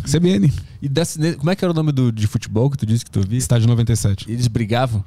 CBN. 0.05 0.51
E 0.81 0.89
desse- 0.89 1.35
como 1.37 1.49
é 1.49 1.55
que 1.55 1.63
era 1.63 1.71
o 1.71 1.75
nome 1.75 1.93
do, 1.93 2.11
de 2.11 2.27
futebol 2.27 2.69
que 2.69 2.77
tu 2.77 2.85
disse 2.85 3.05
que 3.05 3.11
tu 3.11 3.19
ouvia? 3.19 3.37
Estádio 3.37 3.67
97. 3.69 4.29
Eles 4.29 4.47
brigavam. 4.47 5.03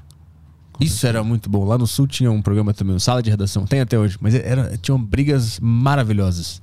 Isso 0.81 1.07
era 1.07 1.23
muito 1.23 1.49
bom. 1.51 1.65
Lá 1.65 1.77
no 1.79 1.87
Sul 1.87 2.07
tinha 2.07 2.31
um 2.31 2.41
programa 2.43 2.73
também, 2.73 2.97
um 2.97 2.99
Sala 2.99 3.23
de 3.23 3.29
Redação. 3.31 3.67
Tem 3.67 3.81
até 3.81 3.99
hoje. 3.99 4.17
Mas 4.21 4.35
era, 4.35 4.77
tinham 4.81 4.99
brigas 5.03 5.59
maravilhosas. 5.61 6.61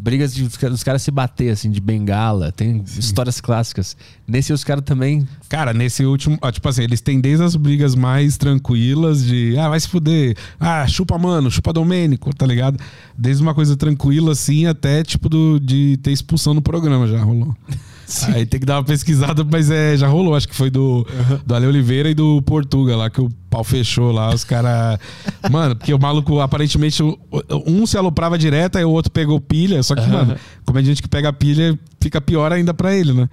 Brigas 0.00 0.32
de 0.32 0.44
os 0.44 0.56
caras- 0.84 1.02
se 1.02 1.10
bater, 1.10 1.50
assim, 1.50 1.70
de 1.72 1.80
bengala. 1.80 2.52
Tem 2.52 2.84
histórias 2.98 3.40
clássicas. 3.40 3.96
Nesse 4.26 4.52
os 4.52 4.62
caras 4.62 4.84
também. 4.84 5.26
Cara, 5.48 5.72
nesse 5.72 6.04
último. 6.04 6.38
ó, 6.40 6.52
tipo 6.52 6.68
assim, 6.68 6.82
eles 6.84 7.00
têm 7.00 7.20
desde 7.20 7.42
as 7.44 7.56
brigas 7.56 7.96
mais 7.96 8.36
tranquilas 8.36 9.24
de. 9.24 9.58
Ah, 9.58 9.68
vai 9.68 9.80
se 9.80 9.88
fuder. 9.88 10.36
Ah, 10.60 10.86
chupa 10.86 11.18
mano, 11.18 11.50
chupa 11.50 11.72
Domênico, 11.72 12.32
tá 12.34 12.46
ligado? 12.46 12.78
Desde 13.16 13.42
uma 13.42 13.54
coisa 13.54 13.76
tranquila 13.76 14.32
assim 14.32 14.66
até 14.66 15.02
tipo 15.02 15.28
do, 15.28 15.58
de 15.58 15.98
ter 16.00 16.12
expulsão 16.12 16.54
no 16.54 16.62
programa 16.62 17.08
já 17.08 17.20
rolou. 17.22 17.56
Aí 18.34 18.46
tem 18.46 18.58
que 18.58 18.66
dar 18.66 18.76
uma 18.76 18.84
pesquisada, 18.84 19.44
mas 19.44 19.70
é, 19.70 19.96
já 19.96 20.06
rolou. 20.08 20.34
Acho 20.34 20.48
que 20.48 20.54
foi 20.54 20.70
do, 20.70 21.06
do 21.44 21.54
Ale 21.54 21.66
Oliveira 21.66 22.08
e 22.10 22.14
do 22.14 22.40
Portuga 22.42 22.96
lá, 22.96 23.10
que 23.10 23.20
o 23.20 23.28
pau 23.50 23.62
fechou 23.62 24.10
lá. 24.10 24.34
Os 24.34 24.44
caras. 24.44 24.98
Mano, 25.50 25.76
porque 25.76 25.92
o 25.92 25.98
maluco, 25.98 26.40
aparentemente, 26.40 27.02
um 27.66 27.86
se 27.86 27.96
aloprava 27.98 28.38
direto, 28.38 28.78
aí 28.78 28.84
o 28.84 28.90
outro 28.90 29.10
pegou 29.10 29.40
pilha. 29.40 29.82
Só 29.82 29.94
que, 29.94 30.06
mano, 30.06 30.36
como 30.64 30.78
é 30.78 30.82
gente 30.82 31.02
que 31.02 31.08
pega 31.08 31.32
pilha, 31.32 31.78
fica 32.00 32.20
pior 32.20 32.52
ainda 32.52 32.72
pra 32.74 32.94
ele, 32.94 33.12
né? 33.12 33.28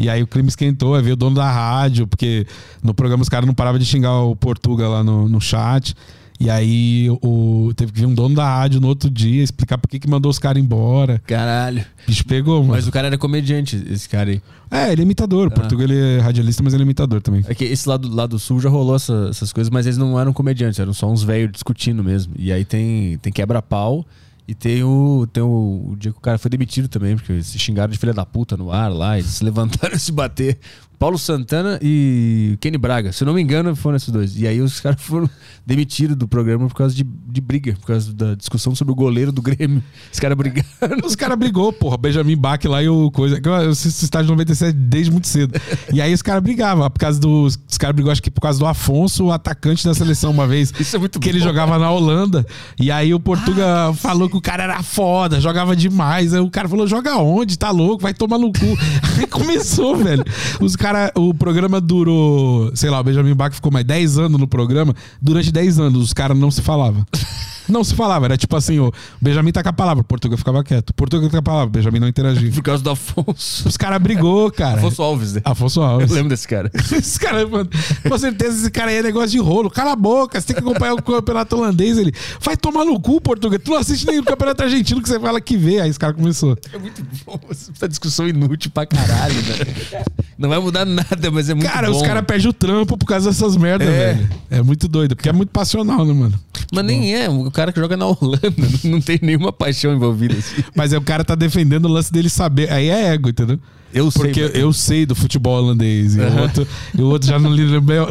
E 0.00 0.08
aí 0.08 0.22
o 0.22 0.26
crime 0.26 0.48
esquentou, 0.48 0.94
aí 0.94 1.02
veio 1.02 1.14
o 1.14 1.16
dono 1.16 1.36
da 1.36 1.50
rádio, 1.50 2.06
porque 2.06 2.46
no 2.82 2.94
programa 2.94 3.22
os 3.22 3.28
caras 3.28 3.46
não 3.46 3.54
paravam 3.54 3.78
de 3.78 3.84
xingar 3.84 4.12
o 4.22 4.34
Portuga 4.36 4.88
lá 4.88 5.04
no, 5.04 5.28
no 5.28 5.40
chat. 5.40 5.94
E 6.40 6.50
aí 6.50 7.08
o, 7.22 7.72
teve 7.76 7.92
que 7.92 8.00
vir 8.00 8.06
um 8.06 8.14
dono 8.14 8.34
da 8.34 8.44
rádio 8.44 8.80
no 8.80 8.88
outro 8.88 9.08
dia 9.08 9.42
explicar 9.42 9.78
por 9.78 9.88
que, 9.88 10.00
que 10.00 10.08
mandou 10.08 10.28
os 10.30 10.38
caras 10.38 10.60
embora. 10.62 11.20
Caralho. 11.26 11.84
Bicho 12.06 12.24
pegou, 12.26 12.60
mano. 12.60 12.72
Mas 12.74 12.88
o 12.88 12.92
cara 12.92 13.06
era 13.06 13.16
comediante, 13.16 13.82
esse 13.88 14.08
cara 14.08 14.30
aí. 14.30 14.42
É, 14.70 14.90
ele 14.92 15.02
é 15.02 15.04
imitador. 15.04 15.46
O 15.46 15.50
Portuga 15.52 15.84
ele 15.84 15.96
é 15.96 16.18
radialista, 16.18 16.62
mas 16.62 16.74
ele 16.74 16.82
é 16.82 16.84
imitador 16.86 17.22
também. 17.22 17.44
É 17.46 17.54
que 17.54 17.64
esse 17.64 17.88
lado, 17.88 18.12
lado 18.12 18.30
do 18.30 18.38
sul 18.38 18.60
já 18.60 18.68
rolou 18.68 18.96
essa- 18.96 19.28
essas 19.30 19.52
coisas, 19.52 19.70
mas 19.70 19.86
eles 19.86 19.96
não 19.96 20.18
eram 20.18 20.32
comediantes, 20.32 20.80
eram 20.80 20.92
só 20.92 21.10
uns 21.10 21.22
velhos 21.22 21.52
discutindo 21.52 22.02
mesmo. 22.02 22.34
E 22.36 22.52
aí 22.52 22.64
tem, 22.64 23.16
tem 23.18 23.32
quebra-pau 23.32 24.04
e 24.48 24.54
tem 24.54 24.82
o, 24.82 25.26
tem 25.32 25.42
o, 25.42 25.90
o 25.92 25.96
dia 25.96 26.10
que 26.10 26.18
o 26.18 26.20
cara 26.20 26.36
foi 26.36 26.50
demitido 26.50 26.88
também, 26.88 27.14
porque 27.16 27.42
se 27.44 27.58
xingaram 27.58 27.92
de 27.92 27.98
filha 27.98 28.12
da 28.12 28.26
puta 28.26 28.56
no 28.56 28.72
ar 28.72 28.92
lá, 28.92 29.16
eles 29.18 29.30
se 29.30 29.44
levantaram 29.44 29.94
e 29.96 30.00
se 30.00 30.10
bater. 30.10 30.58
Paulo 30.98 31.18
Santana 31.18 31.78
e 31.82 32.56
Kenny 32.60 32.78
Braga, 32.78 33.12
se 33.12 33.22
eu 33.22 33.26
não 33.26 33.34
me 33.34 33.42
engano, 33.42 33.74
foram 33.76 33.96
esses 33.96 34.08
dois. 34.10 34.38
E 34.38 34.46
aí 34.46 34.60
os 34.60 34.78
caras 34.80 35.00
foram 35.02 35.28
demitidos 35.66 36.16
do 36.16 36.28
programa 36.28 36.68
por 36.68 36.74
causa 36.74 36.94
de, 36.94 37.02
de 37.04 37.40
briga, 37.40 37.74
por 37.80 37.86
causa 37.86 38.12
da 38.12 38.34
discussão 38.34 38.74
sobre 38.74 38.92
o 38.92 38.94
goleiro 38.94 39.32
do 39.32 39.42
Grêmio. 39.42 39.82
Os 40.12 40.20
caras 40.20 40.36
brigaram. 40.36 40.68
Os 41.04 41.16
caras 41.16 41.38
brigou, 41.38 41.72
porra. 41.72 41.96
Benjamin 41.96 42.36
Bach 42.36 42.62
lá 42.64 42.82
e 42.82 42.88
o 42.88 43.10
coisa. 43.10 43.40
Eu 43.42 43.54
assisto 43.70 44.04
estádio 44.04 44.30
97 44.30 44.72
desde 44.76 45.10
muito 45.10 45.26
cedo. 45.28 45.58
E 45.92 46.00
aí 46.00 46.12
os 46.12 46.22
caras 46.22 46.42
brigavam. 46.42 46.88
Por 46.90 46.98
causa 46.98 47.18
dos. 47.20 47.58
Os 47.68 47.78
caras 47.78 47.94
brigou, 47.94 48.12
acho 48.12 48.22
que 48.22 48.30
por 48.30 48.40
causa 48.40 48.58
do 48.58 48.66
Afonso, 48.66 49.24
o 49.26 49.32
atacante 49.32 49.84
da 49.84 49.94
seleção, 49.94 50.30
uma 50.30 50.46
vez. 50.46 50.72
Isso 50.78 50.96
é 50.96 50.98
muito 50.98 51.18
Que 51.18 51.28
ele 51.28 51.38
bom. 51.38 51.44
jogava 51.44 51.78
na 51.78 51.90
Holanda. 51.90 52.46
E 52.78 52.90
aí 52.90 53.12
o 53.14 53.20
Portuga 53.20 53.92
falou 53.94 54.28
que 54.28 54.36
o 54.36 54.40
cara 54.40 54.64
era 54.64 54.82
foda, 54.82 55.40
jogava 55.40 55.74
demais. 55.74 56.34
Aí 56.34 56.40
o 56.40 56.50
cara 56.50 56.68
falou: 56.68 56.86
joga 56.86 57.16
onde? 57.16 57.58
Tá 57.58 57.70
louco? 57.70 58.02
Vai 58.02 58.14
tomar 58.14 58.38
no 58.38 58.52
cu. 58.52 58.78
Aí 59.18 59.26
começou, 59.26 59.96
velho. 59.96 60.24
Os 60.60 60.76
caras. 60.84 61.10
O 61.14 61.32
programa 61.32 61.80
durou. 61.80 62.70
Sei 62.76 62.90
lá, 62.90 63.00
o 63.00 63.04
Benjamin 63.04 63.34
Bach 63.34 63.54
ficou 63.54 63.72
mais 63.72 63.86
10 63.86 64.18
anos 64.18 64.38
no 64.38 64.46
programa. 64.46 64.94
Durante 65.20 65.50
10 65.50 65.80
anos, 65.80 66.02
os 66.02 66.12
caras 66.12 66.36
não 66.36 66.50
se 66.50 66.60
falavam. 66.60 67.06
Não 67.68 67.82
se 67.84 67.94
falava, 67.94 68.26
era 68.26 68.36
tipo 68.36 68.54
assim, 68.56 68.78
o 68.78 68.92
Benjamin 69.20 69.52
tá 69.52 69.62
com 69.62 69.68
a 69.68 69.72
palavra, 69.72 70.02
o 70.02 70.04
Portugal 70.04 70.36
ficava 70.36 70.62
quieto. 70.62 70.90
O 70.90 70.94
Portugal 70.94 71.26
tá 71.26 71.30
com 71.32 71.38
a 71.38 71.42
palavra, 71.42 71.66
o 71.68 71.70
Benjamin 71.70 72.00
não 72.00 72.08
interagia. 72.08 72.50
Por 72.52 72.62
causa 72.62 72.82
do 72.82 72.90
Afonso. 72.90 73.68
Os 73.68 73.76
caras 73.76 74.00
brigou, 74.02 74.50
cara. 74.50 74.78
Afonso 74.78 75.02
Alves, 75.02 75.32
né? 75.34 75.40
Afonso 75.44 75.80
Eu 75.80 75.84
Alves. 75.84 76.10
lembro 76.10 76.28
desse 76.30 76.46
cara. 76.46 76.70
Esse 76.92 77.18
cara, 77.18 77.46
mano, 77.46 77.68
com 78.08 78.18
certeza 78.18 78.56
esse 78.60 78.70
cara 78.70 78.90
aí 78.90 78.96
é 78.98 79.02
negócio 79.02 79.30
de 79.30 79.38
rolo. 79.38 79.70
Cala 79.70 79.92
a 79.92 79.96
boca, 79.96 80.40
você 80.40 80.46
tem 80.48 80.56
que 80.56 80.62
acompanhar 80.62 80.94
o 80.94 81.02
campeonato 81.02 81.56
holandês. 81.56 81.98
Ele 81.98 82.12
vai 82.40 82.56
tomar 82.56 82.84
no 82.84 82.98
cu, 83.00 83.20
Portugal. 83.20 83.58
Tu 83.58 83.70
não 83.70 83.78
assiste 83.78 84.06
nem 84.06 84.18
o 84.18 84.24
campeonato 84.24 84.62
argentino 84.62 85.02
que 85.02 85.08
você 85.08 85.18
fala 85.18 85.40
que 85.40 85.56
vê. 85.56 85.80
Aí 85.80 85.90
esse 85.90 85.98
cara 85.98 86.12
começou. 86.12 86.56
É 86.72 86.78
muito 86.78 87.04
bom. 87.26 87.38
Essa 87.50 87.88
discussão 87.88 88.28
inútil 88.28 88.70
pra 88.70 88.86
caralho, 88.86 89.34
né? 89.34 90.04
Não 90.38 90.48
vai 90.48 90.58
mudar 90.58 90.84
nada, 90.84 91.30
mas 91.32 91.48
é 91.48 91.54
muito 91.54 91.70
cara, 91.70 91.90
bom. 91.90 91.96
os 91.96 92.02
caras 92.02 92.24
perdem 92.26 92.48
o 92.48 92.52
trampo 92.52 92.96
por 92.96 93.06
causa 93.06 93.30
dessas 93.30 93.56
merdas, 93.56 93.88
É. 93.88 94.14
velho. 94.14 94.30
É 94.50 94.62
muito 94.62 94.88
doido, 94.88 95.14
porque 95.16 95.28
é 95.28 95.32
muito 95.32 95.50
passional, 95.50 96.04
né, 96.04 96.12
mano? 96.12 96.38
Mas 96.72 96.84
nem 96.84 97.14
é. 97.14 97.28
O 97.28 97.50
cara 97.54 97.72
que 97.72 97.80
joga 97.80 97.96
na 97.96 98.06
Holanda 98.06 98.52
não 98.84 99.00
tem 99.00 99.18
nenhuma 99.22 99.52
paixão 99.52 99.94
envolvida. 99.94 100.34
Assim. 100.34 100.62
Mas 100.74 100.92
é 100.92 100.98
o 100.98 101.02
cara 101.02 101.24
tá 101.24 101.34
defendendo 101.34 101.86
o 101.86 101.88
lance 101.88 102.12
dele 102.12 102.28
saber. 102.28 102.70
Aí 102.72 102.88
é 102.88 103.14
ego, 103.14 103.28
entendeu? 103.30 103.58
Eu 103.92 104.10
sei. 104.10 104.22
Porque 104.22 104.42
mas- 104.42 104.54
eu 104.56 104.72
sei 104.72 105.06
do 105.06 105.14
futebol 105.14 105.56
holandês. 105.62 106.16
E, 106.16 106.20
o, 106.20 106.24
Aham. 106.26 106.42
outro, 106.42 106.68
e 106.98 107.00
o 107.00 107.06
outro 107.06 107.28
já 107.28 107.38
não, 107.38 107.50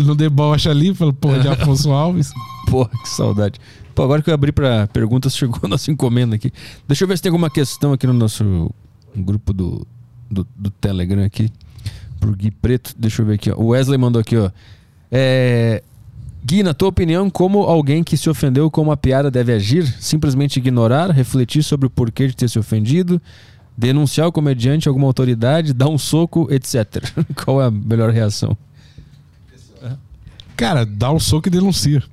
não 0.02 0.16
debocha 0.16 0.70
ali, 0.72 0.94
fala, 0.96 1.12
porra, 1.12 1.40
de 1.40 1.48
Afonso 1.48 1.92
Alves. 1.92 2.32
Porra, 2.72 2.90
que 2.90 3.10
saudade. 3.10 3.60
Pô, 3.94 4.04
agora 4.04 4.22
que 4.22 4.30
eu 4.30 4.34
abri 4.34 4.52
pra 4.54 4.88
perguntas, 4.88 5.36
chegou 5.38 5.60
a 5.64 5.68
nossa 5.68 5.92
encomenda 5.92 6.36
aqui. 6.36 6.52
Deixa 6.88 7.04
eu 7.04 7.08
ver 7.08 7.18
se 7.18 7.22
tem 7.24 7.30
alguma 7.30 7.50
questão 7.50 7.92
aqui 7.92 8.08
no 8.08 8.14
nosso 8.14 8.74
grupo 9.16 9.52
do, 9.54 9.86
do, 10.32 10.48
do 10.56 10.70
Telegram 10.72 11.24
aqui. 11.26 11.52
Pro 12.20 12.34
Gui 12.34 12.50
Preto. 12.50 12.96
Deixa 12.98 13.22
eu 13.22 13.26
ver 13.26 13.34
aqui, 13.34 13.52
ó. 13.52 13.56
O 13.58 13.68
Wesley 13.68 13.98
mandou 13.98 14.22
aqui, 14.22 14.38
ó. 14.38 14.50
É... 15.12 15.84
Gui, 16.46 16.62
na 16.62 16.74
tua 16.74 16.90
opinião, 16.90 17.30
como 17.30 17.60
alguém 17.60 18.04
que 18.04 18.18
se 18.18 18.30
ofendeu 18.30 18.70
com 18.70 18.82
uma 18.82 18.98
piada 18.98 19.32
deve 19.32 19.54
agir? 19.54 19.86
Simplesmente 20.02 20.58
ignorar, 20.58 21.10
refletir 21.10 21.64
sobre 21.64 21.88
o 21.88 21.90
porquê 21.90 22.28
de 22.28 22.36
ter 22.36 22.50
se 22.50 22.60
ofendido, 22.60 23.22
denunciar 23.78 24.28
o 24.28 24.32
comediante 24.32 24.90
alguma 24.90 25.08
autoridade, 25.08 25.74
dar 25.74 25.88
um 25.88 25.98
soco, 25.98 26.48
etc. 26.52 27.04
Qual 27.44 27.62
é 27.62 27.68
a 27.68 27.72
melhor 27.72 28.10
reação? 28.10 28.58
Cara, 30.58 30.86
dá 30.86 31.12
um 31.12 31.20
soco 31.20 31.48
e 31.48 31.52
denuncia. 31.52 32.04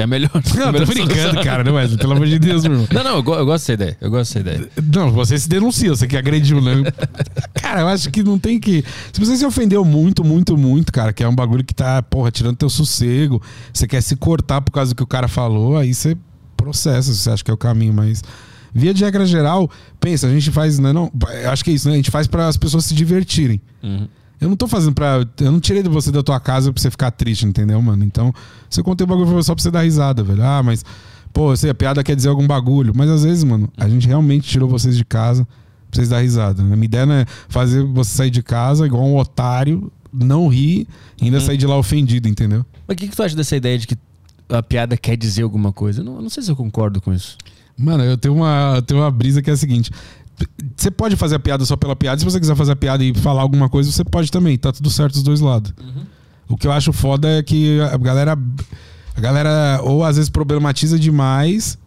É 0.00 0.06
melhor. 0.06 0.30
Não, 0.34 0.40
a 0.40 0.42
tô 0.66 0.72
melhor 0.72 0.86
brincando, 0.86 1.20
solução. 1.20 1.42
cara, 1.44 1.62
não 1.64 1.78
é? 1.78 1.86
Pelo 1.88 2.12
amor 2.12 2.26
de 2.26 2.38
Deus, 2.38 2.62
meu 2.64 2.72
irmão. 2.72 2.88
Não, 2.92 3.04
não, 3.04 3.16
eu, 3.16 3.22
go- 3.22 3.34
eu 3.34 3.44
gosto 3.46 3.62
dessa 3.62 3.72
ideia. 3.74 3.96
Eu 4.00 4.10
gosto 4.10 4.34
dessa 4.34 4.40
ideia. 4.40 4.70
Não, 4.94 5.10
você 5.12 5.38
se 5.38 5.48
denuncia, 5.48 5.90
você 5.90 6.06
que 6.06 6.16
agrediu, 6.16 6.60
né? 6.60 6.74
cara, 7.54 7.80
eu 7.82 7.88
acho 7.88 8.10
que 8.10 8.22
não 8.22 8.38
tem 8.38 8.58
que. 8.58 8.84
Se 9.12 9.20
você 9.20 9.36
se 9.36 9.44
ofendeu 9.44 9.84
muito, 9.84 10.24
muito, 10.24 10.56
muito, 10.56 10.92
cara, 10.92 11.12
que 11.12 11.22
é 11.22 11.28
um 11.28 11.34
bagulho 11.34 11.64
que 11.64 11.74
tá, 11.74 12.02
porra, 12.02 12.30
tirando 12.30 12.56
teu 12.56 12.70
sossego, 12.70 13.42
você 13.72 13.86
quer 13.86 14.00
se 14.02 14.16
cortar 14.16 14.60
por 14.60 14.72
causa 14.72 14.92
do 14.92 14.96
que 14.96 15.02
o 15.02 15.06
cara 15.06 15.28
falou, 15.28 15.76
aí 15.76 15.92
você 15.94 16.16
processa, 16.56 17.12
você 17.12 17.30
acha 17.30 17.44
que 17.44 17.50
é 17.50 17.54
o 17.54 17.58
caminho, 17.58 17.92
mas. 17.94 18.22
Via 18.72 18.94
de 18.94 19.02
regra 19.02 19.26
geral, 19.26 19.68
pensa, 19.98 20.28
a 20.28 20.30
gente 20.30 20.48
faz, 20.52 20.78
né? 20.78 20.92
Não, 20.92 21.10
acho 21.50 21.64
que 21.64 21.70
é 21.72 21.74
isso, 21.74 21.88
né? 21.88 21.94
A 21.94 21.96
gente 21.96 22.10
faz 22.10 22.28
para 22.28 22.46
as 22.46 22.56
pessoas 22.56 22.84
se 22.84 22.94
divertirem. 22.94 23.60
Uhum. 23.82 24.06
Eu 24.40 24.48
não 24.48 24.56
tô 24.56 24.66
fazendo 24.66 24.94
pra. 24.94 25.26
Eu 25.40 25.52
não 25.52 25.60
tirei 25.60 25.82
de 25.82 25.88
você 25.88 26.10
da 26.10 26.22
tua 26.22 26.40
casa 26.40 26.72
pra 26.72 26.80
você 26.80 26.90
ficar 26.90 27.10
triste, 27.10 27.44
entendeu, 27.46 27.80
mano? 27.82 28.04
Então, 28.04 28.32
se 28.70 28.80
eu 28.80 28.84
contei 28.84 29.04
o 29.04 29.06
bagulho 29.06 29.28
foi 29.28 29.42
só 29.42 29.54
pra 29.54 29.62
você 29.62 29.70
dar 29.70 29.82
risada, 29.82 30.22
velho. 30.22 30.42
Ah, 30.42 30.62
mas. 30.62 30.84
Pô, 31.32 31.52
eu 31.52 31.56
sei, 31.56 31.70
a 31.70 31.74
piada 31.74 32.02
quer 32.02 32.16
dizer 32.16 32.28
algum 32.28 32.46
bagulho. 32.46 32.92
Mas 32.96 33.08
às 33.10 33.22
vezes, 33.22 33.44
mano, 33.44 33.68
a 33.76 33.88
gente 33.88 34.06
realmente 34.08 34.48
tirou 34.48 34.68
vocês 34.68 34.96
de 34.96 35.04
casa 35.04 35.44
pra 35.44 35.96
vocês 35.98 36.08
dar 36.08 36.20
risada. 36.20 36.62
né? 36.62 36.72
A 36.72 36.76
minha 36.76 36.86
ideia 36.86 37.06
não 37.06 37.14
é 37.14 37.26
fazer 37.48 37.84
você 37.84 38.16
sair 38.16 38.30
de 38.30 38.42
casa 38.42 38.86
igual 38.86 39.04
um 39.04 39.16
otário, 39.16 39.92
não 40.12 40.48
rir 40.48 40.88
e 41.20 41.26
ainda 41.26 41.40
sair 41.40 41.56
de 41.56 41.66
lá 41.66 41.76
ofendido, 41.76 42.28
entendeu? 42.28 42.64
Mas 42.86 42.94
o 42.94 42.98
que, 42.98 43.08
que 43.08 43.14
tu 43.16 43.22
acha 43.22 43.36
dessa 43.36 43.54
ideia 43.56 43.78
de 43.78 43.86
que 43.86 43.96
a 44.48 44.62
piada 44.62 44.96
quer 44.96 45.16
dizer 45.16 45.42
alguma 45.42 45.72
coisa? 45.72 46.00
Eu 46.00 46.04
não, 46.04 46.16
eu 46.16 46.22
não 46.22 46.30
sei 46.30 46.42
se 46.42 46.50
eu 46.50 46.56
concordo 46.56 47.00
com 47.00 47.12
isso. 47.12 47.36
Mano, 47.78 48.04
eu 48.04 48.18
tenho 48.18 48.34
uma, 48.34 48.74
eu 48.76 48.82
tenho 48.82 49.00
uma 49.00 49.10
brisa 49.10 49.40
que 49.40 49.48
é 49.48 49.52
a 49.52 49.56
seguinte. 49.56 49.90
Você 50.76 50.90
pode 50.90 51.16
fazer 51.16 51.36
a 51.36 51.38
piada 51.38 51.64
só 51.64 51.76
pela 51.76 51.94
piada. 51.94 52.18
Se 52.18 52.24
você 52.24 52.40
quiser 52.40 52.56
fazer 52.56 52.72
a 52.72 52.76
piada 52.76 53.04
e 53.04 53.14
falar 53.14 53.42
alguma 53.42 53.68
coisa, 53.68 53.90
você 53.90 54.04
pode 54.04 54.30
também. 54.30 54.56
Tá 54.56 54.72
tudo 54.72 54.90
certo 54.90 55.14
dos 55.14 55.22
dois 55.22 55.40
lados. 55.40 55.72
O 56.48 56.56
que 56.56 56.66
eu 56.66 56.72
acho 56.72 56.92
foda 56.92 57.28
é 57.28 57.42
que 57.42 57.80
a 57.80 57.96
galera. 57.96 58.38
A 59.16 59.20
galera 59.20 59.80
ou 59.82 60.04
às 60.04 60.16
vezes 60.16 60.30
problematiza 60.30 60.98
demais. 60.98 61.78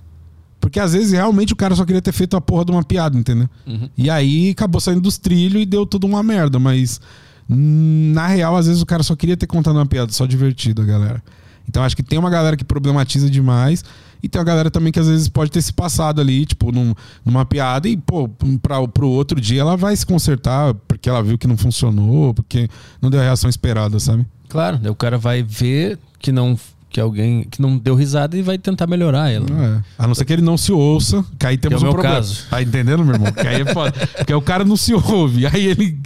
Porque 0.59 0.79
às 0.79 0.93
vezes 0.93 1.11
realmente 1.11 1.51
o 1.51 1.55
cara 1.57 1.75
só 1.75 1.83
queria 1.83 2.01
ter 2.01 2.13
feito 2.13 2.37
a 2.37 2.41
porra 2.41 2.63
de 2.63 2.71
uma 2.71 2.83
piada, 2.83 3.17
entendeu? 3.17 3.49
Uhum. 3.67 3.89
E 3.97 4.09
aí 4.09 4.51
acabou 4.51 4.79
saindo 4.79 5.01
dos 5.01 5.17
trilhos 5.17 5.61
e 5.61 5.65
deu 5.65 5.85
tudo 5.85 6.07
uma 6.07 6.23
merda. 6.23 6.57
Mas 6.57 7.01
hum, 7.49 8.13
na 8.15 8.27
real, 8.27 8.55
às 8.55 8.67
vezes 8.67 8.81
o 8.81 8.85
cara 8.85 9.03
só 9.03 9.13
queria 9.13 9.35
ter 9.35 9.45
contado 9.45 9.75
uma 9.75 9.85
piada, 9.85 10.13
só 10.13 10.25
divertido 10.25 10.81
a 10.81 10.85
galera. 10.85 11.21
Então 11.67 11.83
acho 11.83 11.95
que 11.97 12.03
tem 12.03 12.17
uma 12.17 12.29
galera 12.29 12.55
que 12.55 12.63
problematiza 12.63 13.29
demais. 13.29 13.83
E 14.23 14.29
tem 14.29 14.39
uma 14.39 14.45
galera 14.45 14.71
também 14.71 14.91
que 14.93 14.99
às 14.99 15.07
vezes 15.07 15.27
pode 15.27 15.51
ter 15.51 15.61
se 15.61 15.73
passado 15.73 16.21
ali, 16.21 16.45
tipo, 16.45 16.71
num- 16.71 16.95
numa 17.25 17.45
piada 17.45 17.89
e, 17.89 17.97
pô, 17.97 18.29
pra, 18.61 18.87
pro 18.87 19.09
outro 19.09 19.39
dia 19.41 19.59
ela 19.61 19.75
vai 19.75 19.93
se 19.97 20.05
consertar 20.05 20.73
porque 20.87 21.09
ela 21.09 21.21
viu 21.21 21.37
que 21.37 21.45
não 21.45 21.57
funcionou, 21.57 22.33
porque 22.33 22.69
não 23.01 23.09
deu 23.09 23.19
a 23.19 23.23
reação 23.23 23.49
esperada, 23.49 23.99
sabe? 23.99 24.25
Claro, 24.47 24.79
o 24.89 24.95
cara 24.95 25.17
vai 25.17 25.43
ver 25.43 25.99
que 26.19 26.31
não 26.31 26.57
que 26.93 27.01
alguém 27.01 27.43
que 27.49 27.59
não 27.59 27.75
deu 27.75 27.95
risada 27.95 28.37
e 28.37 28.43
vai 28.43 28.57
tentar 28.57 28.85
melhorar 28.85 29.29
ela. 29.31 29.47
É. 29.49 29.81
A 29.97 30.07
não 30.07 30.13
ser 30.13 30.23
que 30.25 30.31
ele 30.31 30.43
não 30.43 30.55
se 30.55 30.71
ouça, 30.71 31.25
que 31.39 31.47
aí 31.47 31.57
temos 31.57 31.79
Que 31.81 31.85
é 31.85 31.87
o 31.87 31.89
um 31.89 31.93
problema. 31.93 32.15
caso. 32.17 32.45
Tá 32.49 32.61
entendendo, 32.61 33.03
meu 33.03 33.15
irmão? 33.15 33.31
Que 33.31 33.47
aí 33.47 33.61
é 33.61 33.65
foda. 33.73 33.91
Porque 34.15 34.33
o 34.33 34.41
cara 34.41 34.63
não 34.63 34.77
se 34.77 34.93
ouve, 34.93 35.47
aí 35.47 35.65
ele 35.65 35.99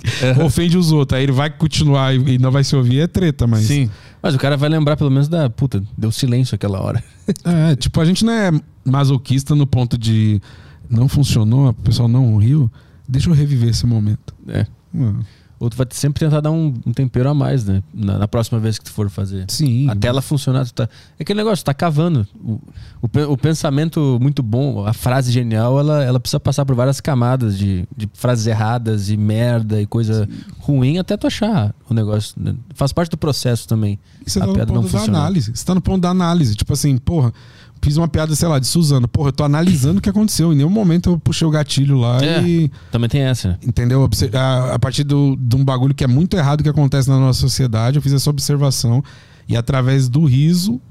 ofende 0.43 0.77
os 0.77 0.93
outros, 0.93 1.17
aí 1.17 1.23
ele 1.23 1.33
vai 1.33 1.49
continuar 1.49 2.15
e 2.15 2.37
não 2.37 2.51
vai 2.51 2.63
se 2.63 2.73
ouvir, 2.75 3.01
é 3.01 3.07
treta, 3.07 3.45
mas. 3.45 3.65
Sim. 3.65 3.89
Mas 4.23 4.33
o 4.33 4.37
cara 4.37 4.55
vai 4.55 4.69
lembrar 4.69 4.95
pelo 4.95 5.11
menos 5.11 5.27
da 5.27 5.49
puta, 5.49 5.83
deu 5.97 6.11
silêncio 6.11 6.55
aquela 6.55 6.81
hora. 6.81 7.03
É, 7.43 7.75
tipo, 7.75 7.99
a 7.99 8.05
gente 8.05 8.23
não 8.23 8.31
é 8.31 8.51
masoquista 8.85 9.53
no 9.53 9.67
ponto 9.67 9.97
de 9.97 10.41
não 10.89 11.09
funcionou, 11.09 11.67
o 11.71 11.73
pessoal 11.73 12.07
não 12.07 12.37
riu, 12.37 12.71
deixa 13.05 13.29
eu 13.29 13.33
reviver 13.33 13.67
esse 13.67 13.85
momento. 13.85 14.33
É. 14.47 14.65
Hum, 14.95 15.19
Ou 15.59 15.69
tu 15.69 15.75
vai 15.75 15.87
sempre 15.89 16.19
tentar 16.19 16.39
dar 16.39 16.51
um, 16.51 16.73
um 16.85 16.93
tempero 16.93 17.29
a 17.29 17.33
mais, 17.33 17.65
né? 17.65 17.81
Na, 17.91 18.19
na 18.19 18.27
próxima 18.27 18.59
vez 18.59 18.77
que 18.77 18.85
tu 18.85 18.91
for 18.91 19.09
fazer. 19.09 19.45
Sim. 19.47 19.89
Até 19.89 20.07
ela 20.07 20.21
funcionar, 20.21 20.65
tu 20.65 20.73
tá. 20.73 20.87
É 21.17 21.23
aquele 21.23 21.37
negócio, 21.37 21.63
tu 21.63 21.65
tá 21.65 21.73
cavando. 21.73 22.27
O, 22.43 22.59
o, 23.01 23.31
o 23.31 23.37
pensamento 23.37 24.19
muito 24.21 24.43
bom, 24.43 24.85
a 24.85 24.93
frase 24.93 25.31
genial, 25.31 25.79
ela, 25.79 26.03
ela 26.03 26.19
precisa 26.19 26.39
passar 26.39 26.63
por 26.63 26.75
várias 26.75 27.01
camadas 27.01 27.57
de, 27.57 27.87
de 27.95 28.07
frases 28.13 28.45
erradas 28.45 29.09
e 29.09 29.17
merda 29.17 29.81
e 29.81 29.87
coisa 29.87 30.29
ruim 30.59 30.99
até 30.99 31.17
tu 31.17 31.25
achar 31.25 31.73
o 31.89 31.93
negócio. 31.93 32.35
né? 32.37 32.55
Faz 32.75 32.93
parte 32.93 33.09
do 33.09 33.17
processo 33.17 33.67
também. 33.67 33.99
E 34.25 34.29
você 34.29 34.39
a 34.39 34.41
tá 34.41 34.65
no 34.65 34.83
ponto 34.83 34.91
da 34.91 35.01
análise. 35.01 35.51
Você 35.55 35.65
tá 35.65 35.73
no 35.73 35.81
ponto 35.81 36.01
da 36.01 36.09
análise. 36.09 36.55
Tipo 36.55 36.73
assim, 36.73 36.97
porra, 36.97 37.33
fiz 37.81 37.97
uma 37.97 38.07
piada, 38.07 38.35
sei 38.35 38.47
lá, 38.47 38.59
de 38.59 38.67
Suzano. 38.67 39.07
Porra, 39.07 39.29
eu 39.29 39.33
tô 39.33 39.43
analisando 39.43 39.99
o 39.99 40.01
que 40.01 40.09
aconteceu. 40.09 40.51
Em 40.53 40.57
nenhum 40.57 40.69
momento 40.69 41.09
eu 41.11 41.19
puxei 41.19 41.47
o 41.47 41.51
gatilho 41.51 41.97
lá 41.97 42.19
É. 42.23 42.41
e. 42.43 42.71
Também 42.91 43.09
tem 43.09 43.21
essa. 43.21 43.49
né? 43.49 43.57
Entendeu? 43.65 44.09
A, 44.33 44.73
a 44.75 44.79
partir 44.79 45.03
do, 45.03 45.35
de 45.39 45.55
um 45.55 45.63
bagulho 45.63 45.93
que 45.95 46.03
é 46.03 46.07
muito 46.07 46.35
errado 46.37 46.63
que 46.63 46.69
acontece 46.69 47.09
na 47.09 47.17
nossa 47.19 47.39
sociedade, 47.39 47.97
eu 47.97 48.01
fiz 48.01 48.13
essa 48.13 48.29
observação. 48.29 49.03
E 49.47 49.55
através 49.55 50.09
do 50.09 50.25
riso, 50.25 50.81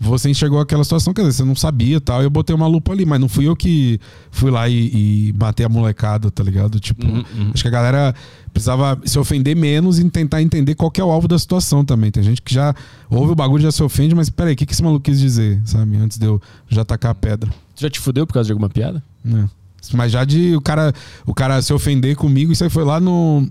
você 0.00 0.28
enxergou 0.28 0.60
aquela 0.60 0.84
situação, 0.84 1.14
quer 1.14 1.22
dizer, 1.22 1.34
você 1.34 1.44
não 1.44 1.54
sabia 1.56 1.96
e 1.96 2.00
tal, 2.00 2.20
e 2.20 2.24
eu 2.24 2.30
botei 2.30 2.54
uma 2.54 2.66
lupa 2.66 2.92
ali, 2.92 3.06
mas 3.06 3.20
não 3.20 3.28
fui 3.28 3.48
eu 3.48 3.56
que 3.56 3.98
fui 4.30 4.50
lá 4.50 4.68
e, 4.68 5.28
e 5.28 5.32
batei 5.32 5.64
a 5.64 5.68
molecada, 5.68 6.30
tá 6.30 6.42
ligado? 6.42 6.78
Tipo, 6.80 7.06
Uhum, 7.06 7.24
uhum. 7.36 7.50
acho 7.54 7.62
que 7.62 7.68
a 7.68 7.70
galera 7.70 8.14
precisava 8.52 9.00
se 9.04 9.18
ofender 9.18 9.56
menos 9.56 9.98
e 9.98 10.10
tentar 10.10 10.42
entender 10.42 10.74
qual 10.74 10.92
é 10.96 11.02
o 11.04 11.10
alvo 11.10 11.26
da 11.26 11.38
situação 11.38 11.84
também. 11.84 12.10
Tem 12.10 12.22
gente 12.22 12.42
que 12.42 12.52
já 12.54 12.74
ouve 13.10 13.32
o 13.32 13.34
bagulho 13.34 13.60
e 13.60 13.64
já 13.64 13.72
se 13.72 13.82
ofende, 13.82 14.14
mas 14.14 14.28
peraí, 14.30 14.54
o 14.54 14.56
que, 14.56 14.66
que 14.66 14.72
esse 14.72 14.82
maluco 14.82 15.04
quis 15.04 15.18
dizer, 15.18 15.60
sabe? 15.64 15.96
Antes 15.96 16.18
de 16.18 16.26
eu 16.26 16.40
já 16.68 16.84
tacar 16.84 17.12
a 17.12 17.14
pedra. 17.14 17.50
Tu 17.74 17.80
já 17.82 17.90
te 17.90 17.98
fudeu 18.00 18.26
por 18.26 18.34
causa 18.34 18.46
de 18.46 18.52
alguma 18.52 18.68
piada? 18.68 19.02
né? 19.24 19.48
Mas 19.92 20.12
já 20.12 20.24
de 20.24 20.56
o 20.56 20.60
cara, 20.60 20.92
o 21.26 21.34
cara 21.34 21.60
se 21.60 21.72
ofender 21.72 22.16
comigo, 22.16 22.52
isso 22.52 22.64
aí 22.64 22.70
foi 22.70 22.84
lá 22.84 22.98
no 23.00 23.46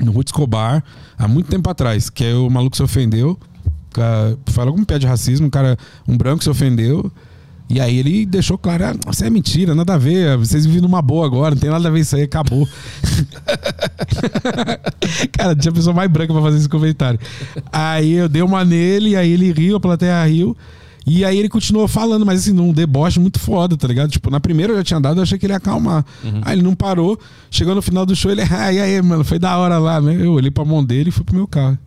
no 0.00 0.10
Ruth 0.12 0.28
Escobar, 0.28 0.82
há 1.16 1.28
muito 1.28 1.48
tempo 1.48 1.68
atrás, 1.70 2.10
que 2.10 2.24
aí 2.24 2.34
o 2.34 2.50
maluco 2.50 2.76
se 2.76 2.82
ofendeu, 2.82 3.38
falou 4.46 4.70
algum 4.70 4.84
pé 4.84 4.98
de 4.98 5.06
racismo, 5.06 5.46
um 5.46 5.50
cara, 5.50 5.76
um 6.06 6.16
branco 6.16 6.42
se 6.42 6.50
ofendeu, 6.50 7.10
e 7.68 7.80
aí 7.80 7.98
ele 7.98 8.26
deixou 8.26 8.58
claro, 8.58 8.84
ah, 8.84 9.10
isso 9.10 9.24
é 9.24 9.30
mentira, 9.30 9.74
nada 9.74 9.94
a 9.94 9.98
ver, 9.98 10.36
vocês 10.36 10.66
vivem 10.66 10.82
numa 10.82 11.00
boa 11.00 11.26
agora, 11.26 11.54
não 11.54 11.60
tem 11.60 11.70
nada 11.70 11.88
a 11.88 11.90
ver 11.90 12.00
isso 12.00 12.14
aí, 12.14 12.22
acabou. 12.22 12.68
cara, 15.32 15.56
tinha 15.56 15.70
a 15.70 15.74
pessoa 15.74 15.94
mais 15.94 16.10
branca 16.10 16.32
pra 16.32 16.42
fazer 16.42 16.58
esse 16.58 16.68
comentário. 16.68 17.18
Aí 17.72 18.12
eu 18.12 18.28
dei 18.28 18.42
uma 18.42 18.64
nele, 18.64 19.16
aí 19.16 19.30
ele 19.30 19.50
riu, 19.50 19.76
a 19.76 19.80
plateia 19.80 20.22
riu. 20.24 20.56
E 21.06 21.24
aí 21.24 21.38
ele 21.38 21.50
continuou 21.50 21.86
falando, 21.86 22.24
mas 22.24 22.40
assim, 22.40 22.52
num 22.52 22.72
deboche 22.72 23.20
muito 23.20 23.38
foda, 23.38 23.76
tá 23.76 23.86
ligado? 23.86 24.10
Tipo, 24.10 24.30
na 24.30 24.40
primeira 24.40 24.72
eu 24.72 24.76
já 24.78 24.84
tinha 24.84 25.00
dado, 25.00 25.18
eu 25.18 25.22
achei 25.22 25.38
que 25.38 25.44
ele 25.44 25.52
ia 25.52 25.58
acalmar. 25.58 26.04
Aí 26.42 26.54
ele 26.54 26.62
não 26.62 26.74
parou, 26.74 27.18
chegou 27.50 27.74
no 27.74 27.82
final 27.82 28.06
do 28.06 28.16
show, 28.16 28.30
ele, 28.30 28.42
ah, 28.42 28.72
e 28.72 28.80
aí, 28.80 29.02
mano, 29.02 29.24
foi 29.24 29.38
da 29.38 29.56
hora 29.58 29.78
lá, 29.78 30.00
né? 30.00 30.16
Eu 30.18 30.32
olhei 30.32 30.50
pra 30.50 30.64
mão 30.64 30.82
dele 30.84 31.10
e 31.10 31.12
fui 31.12 31.24
pro 31.24 31.34
meu 31.34 31.46
carro. 31.46 31.78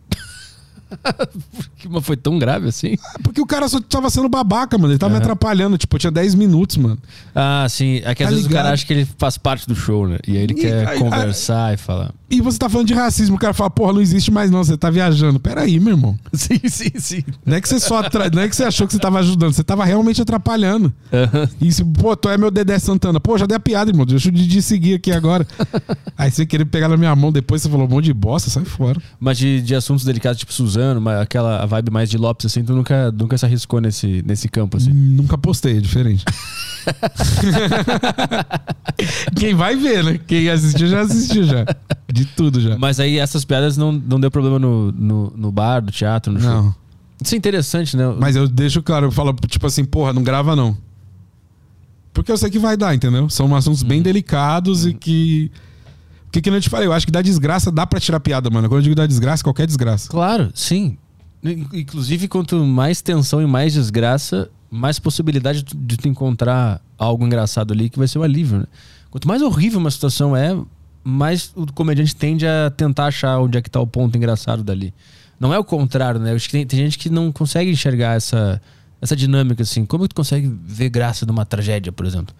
Mas 1.89 2.05
foi 2.05 2.17
tão 2.17 2.37
grave 2.37 2.67
assim? 2.67 2.95
Porque 3.23 3.39
o 3.41 3.45
cara 3.45 3.67
só 3.69 3.79
tava 3.79 4.09
sendo 4.09 4.27
babaca, 4.29 4.77
mano. 4.77 4.91
Ele 4.93 4.99
tava 4.99 5.13
me 5.13 5.19
atrapalhando. 5.19 5.77
Tipo, 5.77 5.95
eu 5.95 5.99
tinha 5.99 6.11
10 6.11 6.35
minutos, 6.35 6.77
mano. 6.77 6.97
Ah, 7.33 7.65
sim. 7.69 8.01
É 8.03 8.13
que 8.13 8.23
às 8.23 8.29
Tá 8.29 8.35
vezes 8.35 8.45
o 8.45 8.49
cara 8.49 8.61
ligado? 8.63 8.73
acha 8.73 8.85
que 8.85 8.93
ele 8.93 9.07
faz 9.17 9.37
parte 9.37 9.67
do 9.67 9.75
show, 9.75 10.07
né? 10.07 10.17
E 10.27 10.31
aí 10.37 10.43
ele 10.43 10.53
E 10.53 10.57
quer 10.61 10.87
aí- 10.87 10.99
conversar 10.99 11.73
e 11.73 11.77
falar. 11.77 12.11
E 12.29 12.41
você 12.41 12.57
tá 12.59 12.67
falando 12.67 12.87
de 12.87 12.93
racismo. 12.93 13.37
O 13.37 13.39
cara 13.39 13.53
fala, 13.53 13.69
porra, 13.69 13.93
não 13.93 14.01
existe 14.01 14.29
mais 14.31 14.51
não. 14.51 14.61
Você 14.63 14.75
tá 14.77 14.89
viajando. 14.89 15.39
Pera 15.39 15.61
aí, 15.61 15.79
meu 15.79 15.93
irmão. 15.93 16.19
Sim, 16.33 16.59
sim, 16.67 16.91
sim. 16.99 17.23
Não 17.45 17.55
é 17.55 17.61
que 17.61 17.69
você 17.69 17.79
só 17.79 17.99
atra... 17.99 18.29
não 18.29 18.41
é 18.41 18.49
que 18.49 18.55
você 18.55 18.63
achou 18.65 18.85
que 18.85 18.91
você 18.93 18.99
tava 18.99 19.19
ajudando. 19.19 19.53
Você 19.53 19.63
tava 19.63 19.85
realmente 19.85 20.21
atrapalhando. 20.21 20.93
E 21.61 21.71
se, 21.71 21.83
pô, 21.85 22.15
tu 22.17 22.27
é 22.29 22.37
meu 22.37 22.51
Dedé 22.51 22.77
Santana. 22.79 23.19
Pô, 23.19 23.37
já 23.37 23.45
dei 23.45 23.55
a 23.55 23.59
piada, 23.59 23.89
irmão. 23.91 24.05
Deixa 24.05 24.27
eu 24.27 24.31
de 24.33 24.61
seguir 24.61 24.95
aqui 24.95 25.11
agora. 25.11 25.47
aí 26.17 26.29
você 26.29 26.45
querer 26.45 26.65
pegar 26.65 26.89
na 26.89 26.97
minha 26.97 27.15
mão 27.15 27.31
depois, 27.31 27.61
você 27.61 27.69
falou 27.69 27.87
um 27.87 27.89
monte 27.89 28.05
de 28.05 28.13
bosta, 28.13 28.49
sai 28.49 28.65
fora. 28.65 29.01
Mas 29.19 29.37
de, 29.37 29.61
de 29.61 29.73
assuntos 29.73 30.03
delicados, 30.03 30.37
tipo 30.39 30.51
Mas 31.01 31.21
aquela 31.21 31.65
vibe 31.65 31.91
mais 31.91 32.09
de 32.09 32.17
Lopes, 32.17 32.45
assim, 32.45 32.63
tu 32.63 32.73
nunca, 32.73 33.11
nunca 33.11 33.37
se 33.37 33.45
arriscou 33.45 33.81
nesse, 33.81 34.23
nesse 34.25 34.47
campo, 34.47 34.77
assim. 34.77 34.91
Nunca 34.91 35.37
postei, 35.37 35.77
é 35.77 35.81
diferente. 35.81 36.23
Quem 39.35 39.53
vai 39.53 39.75
ver, 39.75 40.03
né? 40.03 40.19
Quem 40.25 40.49
assistiu 40.49 40.87
já 40.87 41.01
assistiu 41.01 41.43
já. 41.43 41.65
De 42.11 42.25
tudo 42.25 42.61
já. 42.61 42.77
Mas 42.77 42.99
aí 42.99 43.19
essas 43.19 43.43
piadas 43.43 43.77
não, 43.77 43.91
não 43.91 44.19
deu 44.19 44.31
problema 44.31 44.57
no, 44.57 44.91
no, 44.91 45.33
no 45.35 45.51
bar, 45.51 45.83
no 45.83 45.91
teatro, 45.91 46.31
no 46.31 46.39
show. 46.39 46.49
Não. 46.49 46.75
Isso 47.23 47.33
é 47.33 47.37
interessante, 47.37 47.97
né? 47.97 48.03
Mas 48.19 48.35
eu 48.35 48.47
deixo 48.47 48.81
claro, 48.81 49.07
eu 49.07 49.11
falo, 49.11 49.33
tipo 49.47 49.65
assim, 49.65 49.83
porra, 49.83 50.13
não 50.13 50.23
grava 50.23 50.55
não. 50.55 50.77
Porque 52.13 52.31
eu 52.31 52.37
sei 52.37 52.49
que 52.49 52.59
vai 52.59 52.75
dar, 52.75 52.95
entendeu? 52.95 53.29
São 53.29 53.53
assuntos 53.55 53.83
bem 53.83 54.01
delicados 54.01 54.85
e 54.85 54.93
que. 54.93 55.51
Porque 56.27 56.41
que 56.41 56.49
eu 56.49 56.61
te 56.61 56.69
falei, 56.69 56.87
eu 56.87 56.93
acho 56.93 57.05
que 57.05 57.11
da 57.11 57.21
desgraça 57.21 57.71
dá 57.71 57.87
pra 57.87 57.99
tirar 57.99 58.19
piada, 58.19 58.49
mano. 58.49 58.67
Quando 58.67 58.79
eu 58.79 58.83
digo 58.83 58.95
da 58.95 59.07
desgraça, 59.07 59.43
qualquer 59.43 59.65
desgraça. 59.65 60.09
Claro, 60.09 60.51
sim. 60.53 60.97
In- 61.43 61.67
Inclusive, 61.73 62.27
quanto 62.27 62.57
mais 62.65 63.01
tensão 63.01 63.41
e 63.41 63.45
mais 63.47 63.73
desgraça, 63.73 64.49
mais 64.69 64.99
possibilidade 64.99 65.63
de 65.63 65.97
tu- 65.97 66.07
encontrar 66.07 66.81
algo 66.97 67.25
engraçado 67.25 67.73
ali 67.73 67.89
que 67.89 67.97
vai 67.97 68.07
ser 68.07 68.19
o 68.19 68.23
alívio, 68.23 68.59
né? 68.59 68.65
Quanto 69.09 69.27
mais 69.27 69.41
horrível 69.41 69.79
uma 69.79 69.89
situação 69.89 70.35
é, 70.35 70.55
mais 71.03 71.51
o 71.55 71.65
comediante 71.71 72.13
tende 72.15 72.45
a 72.45 72.69
tentar 72.69 73.05
achar 73.05 73.39
onde 73.39 73.57
é 73.57 73.61
que 73.61 73.69
tá 73.69 73.79
o 73.79 73.87
ponto 73.87 74.17
engraçado 74.17 74.63
dali. 74.63 74.93
Não 75.39 75.53
é 75.53 75.57
o 75.59 75.63
contrário, 75.63 76.19
né? 76.19 76.31
Eu 76.31 76.35
acho 76.35 76.45
que 76.47 76.51
tem, 76.51 76.65
tem 76.67 76.79
gente 76.79 76.97
que 76.97 77.09
não 77.09 77.31
consegue 77.31 77.71
enxergar 77.71 78.15
essa, 78.17 78.61
essa 79.01 79.15
dinâmica, 79.15 79.63
assim. 79.63 79.85
Como 79.85 80.03
que 80.03 80.09
tu 80.09 80.15
consegue 80.15 80.53
ver 80.65 80.89
graça 80.89 81.25
numa 81.25 81.45
tragédia, 81.45 81.91
por 81.91 82.05
exemplo? 82.05 82.35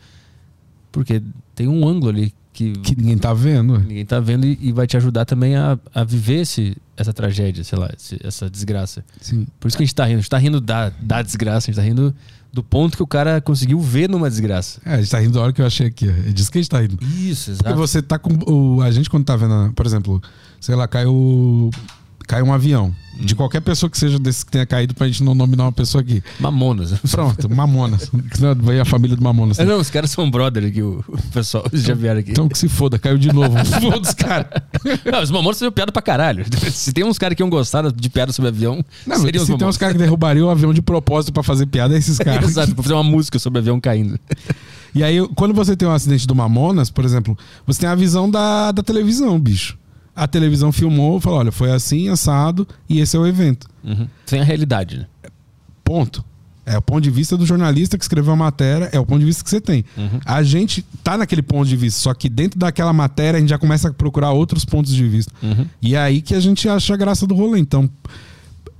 Porque 0.91 1.22
tem 1.55 1.68
um 1.68 1.88
ângulo 1.88 2.09
ali 2.09 2.34
que, 2.53 2.72
Que 2.73 2.95
ninguém 2.95 3.18
tá 3.18 3.34
vendo. 3.34 3.77
ninguém 3.80 4.05
tá 4.05 4.19
vendo 4.19 4.45
e, 4.45 4.57
e 4.61 4.72
vai 4.72 4.88
te 4.88 4.97
ajudar 4.97 5.26
também 5.26 5.55
a, 5.55 5.77
a 5.93 6.03
viver 6.03 6.41
esse, 6.41 6.76
essa 6.95 7.14
tragédia, 7.14 7.64
sei 7.64 7.77
lá, 7.77 7.89
esse- 7.95 8.19
essa 8.23 8.49
desgraça. 8.49 9.05
Sim. 9.22 9.45
Por 9.59 9.68
isso 9.68 9.77
que 9.77 9.84
a 9.84 9.85
gente 9.85 9.93
tá 9.95 10.05
rindo. 10.05 10.18
A 10.18 10.22
gente 10.22 10.30
tá 10.30 10.38
rindo 10.39 10.59
da, 10.59 10.89
da 10.99 11.22
desgraça, 11.22 11.69
a 11.69 11.72
gente 11.72 11.76
tá 11.76 11.84
rindo 11.84 12.15
do 12.51 12.64
ponto 12.64 12.97
que 12.97 13.03
o 13.03 13.07
cara 13.07 13.39
conseguiu 13.41 13.80
ver 13.80 14.09
numa 14.09 14.27
desgraça. 14.30 14.81
É, 14.84 14.95
a 14.95 14.97
gente 15.01 15.11
tá 15.11 15.19
rindo 15.19 15.34
da 15.34 15.41
hora 15.41 15.53
que 15.53 15.61
eu 15.61 15.65
achei 15.68 15.85
aqui. 15.88 16.09
É 16.09 16.31
disso 16.31 16.51
que 16.51 16.57
a 16.57 16.61
gente 16.61 16.69
tá 16.72 16.80
rindo. 16.81 16.97
Isso, 17.03 17.51
Porque 17.51 17.68
exato. 17.68 17.76
você 17.76 18.01
tá 18.01 18.18
com. 18.18 18.34
O, 18.51 18.81
a 18.81 18.89
gente, 18.89 19.07
quando 19.09 19.26
tá 19.26 19.35
vendo, 19.35 19.72
por 19.73 19.85
exemplo, 19.85 20.19
sei 20.59 20.73
lá, 20.73 20.88
caiu. 20.88 21.69
Caiu 22.28 22.45
um 22.45 22.54
avião. 22.54 22.94
De 23.20 23.34
qualquer 23.34 23.62
pessoa 23.62 23.90
que 23.90 23.98
seja 23.98 24.20
desse 24.20 24.45
que 24.45 24.52
tenha 24.52 24.66
caído, 24.66 24.94
pra 24.94 25.08
gente 25.08 25.24
não 25.24 25.34
nominar 25.34 25.64
uma 25.64 25.72
pessoa 25.72 26.02
aqui. 26.04 26.22
Mamonas. 26.40 26.94
Pronto, 27.10 27.49
Mamonas. 27.49 28.12
Veio 28.62 28.82
a 28.82 28.86
família 28.86 29.16
do 29.16 29.24
Mamonas. 29.24 29.58
É, 29.58 29.66
não, 29.66 29.80
os 29.80 29.90
caras 29.90 30.12
são 30.12 30.30
brother 30.30 30.66
aqui, 30.66 30.84
o, 30.84 31.04
pessoal. 31.34 31.66
Eles 31.72 31.84
já 31.84 31.95
vieram 31.95 32.20
aqui. 32.20 32.32
Então 32.32 32.48
que 32.48 32.58
se 32.58 32.70
foda, 32.70 32.99
caiu 32.99 33.18
de 33.18 33.34
novo. 33.34 33.58
Foda 33.82 34.08
os 34.08 34.14
caras. 34.14 34.48
Não, 35.12 35.24
os 35.24 35.32
mamonas 35.32 35.58
fizeram 35.58 35.72
piada 35.72 35.91
pra 35.91 36.02
caralho. 36.02 36.45
Se 36.72 36.94
tem 36.94 37.04
uns 37.04 37.18
caras 37.18 37.36
que 37.36 37.41
iam 37.41 37.49
gostar 37.49 37.91
de 37.91 38.10
piada 38.10 38.32
sobre 38.32 38.49
avião, 38.49 38.84
Não, 39.06 39.18
seriam 39.18 39.41
os 39.41 39.48
se 39.48 39.58
tem 39.58 39.68
uns 39.68 39.78
caras 39.78 39.94
que 39.94 39.99
derrubariam 39.99 40.48
o 40.48 40.52
avião 40.52 40.74
de 40.74 40.82
propósito 40.82 41.34
pra 41.34 41.41
fazer 41.41 41.66
piada, 41.66 41.95
é 41.95 41.98
esses 41.98 42.18
caras. 42.20 42.49
Exato, 42.49 42.76
pra 42.76 42.84
fazer 42.84 42.94
uma 42.94 43.04
música 43.04 43.40
sobre 43.40 43.60
avião 43.60 43.80
caindo. 43.80 44.20
E 44.94 45.04
aí, 45.04 45.26
quando 45.36 45.54
você 45.54 45.76
tem 45.76 45.88
um 45.88 45.91
acidente 45.91 46.28
do 46.28 46.36
Mamonas, 46.36 46.90
por 46.90 47.04
exemplo, 47.04 47.38
você 47.66 47.82
tem 47.82 47.90
a 47.90 47.95
visão 47.95 48.30
da, 48.30 48.72
da 48.72 48.84
televisão, 48.84 49.40
bicho. 49.40 49.78
A 50.18 50.27
televisão 50.27 50.72
filmou, 50.72 51.19
falou: 51.22 51.39
olha, 51.39 51.52
foi 51.52 51.72
assim, 51.72 52.10
assado, 52.10 52.68
e 52.89 52.99
esse 52.99 53.15
é 53.15 53.19
o 53.19 53.27
evento. 53.27 53.68
Uhum. 53.84 54.07
Sem 54.26 54.41
a 54.41 54.44
realidade, 54.44 54.98
né? 54.98 55.06
Ponto. 55.84 56.26
É 56.65 56.77
o 56.77 56.81
ponto 56.81 56.99
de 56.99 57.10
vista 57.10 57.38
do 57.38 57.45
jornalista 57.45 57.98
que 57.98 58.03
escreveu 58.03 58.34
a 58.34 58.35
matéria, 58.35 58.89
é 58.91 58.99
o 58.99 59.06
ponto 59.06 59.19
de 59.19 59.26
vista 59.26 59.41
que 59.41 59.49
você 59.49 59.61
tem. 59.61 59.85
Uhum. 59.95 60.19
A 60.26 60.44
gente 60.44 60.84
tá 61.02 61.18
naquele 61.18 61.41
ponto 61.41 61.65
de 61.65 61.77
vista, 61.77 62.02
só 62.02 62.14
que 62.14 62.27
dentro 62.27 62.60
daquela 62.60 62.91
matéria 62.91 63.38
a 63.38 63.39
gente 63.39 63.49
já 63.49 63.57
começa 63.57 63.88
a 63.88 63.94
procurar 63.94 64.31
outros 64.31 64.65
pontos 64.65 64.94
de 64.94 65.07
vista. 65.07 65.31
Uhum. 65.41 65.65
E 65.81 65.95
é 65.95 65.99
aí 65.99 66.22
que 66.22 66.35
a 66.35 66.41
gente 66.41 66.68
acha 66.68 66.94
a 66.94 66.98
graça 66.98 67.26
do 67.26 67.34
rolê. 67.34 67.57
Então, 67.60 67.89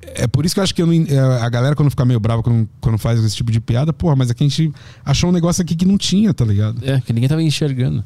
é 0.02 0.28
por 0.28 0.46
isso 0.46 0.54
que 0.54 0.60
eu 0.60 0.64
acho 0.66 0.76
que 0.76 0.82
eu 0.82 0.86
não, 0.86 0.94
é, 0.94 1.42
a 1.42 1.48
galera, 1.48 1.76
quando 1.76 1.90
fica 1.90 2.04
meio 2.04 2.20
brava 2.20 2.44
quando, 2.44 2.68
quando 2.82 2.98
faz 2.98 3.24
esse 3.24 3.38
tipo 3.38 3.52
de 3.52 3.62
piada, 3.62 3.94
porra, 3.94 4.18
mas 4.18 4.30
é 4.30 4.34
que 4.34 4.44
a 4.44 4.48
gente 4.48 4.74
achou 5.06 5.30
um 5.30 5.34
negócio 5.34 5.62
aqui 5.62 5.74
que 5.74 5.86
não 5.86 5.98
tinha, 5.98 6.34
tá 6.34 6.44
ligado? 6.44 6.82
É, 6.84 7.00
que 7.00 7.14
ninguém 7.14 7.30
tava 7.30 7.42
enxergando. 7.42 8.04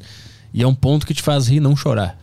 E 0.54 0.62
é 0.62 0.66
um 0.66 0.74
ponto 0.74 1.04
que 1.04 1.14
te 1.14 1.22
faz 1.22 1.48
rir, 1.48 1.58
não 1.58 1.74
chorar. 1.74 2.16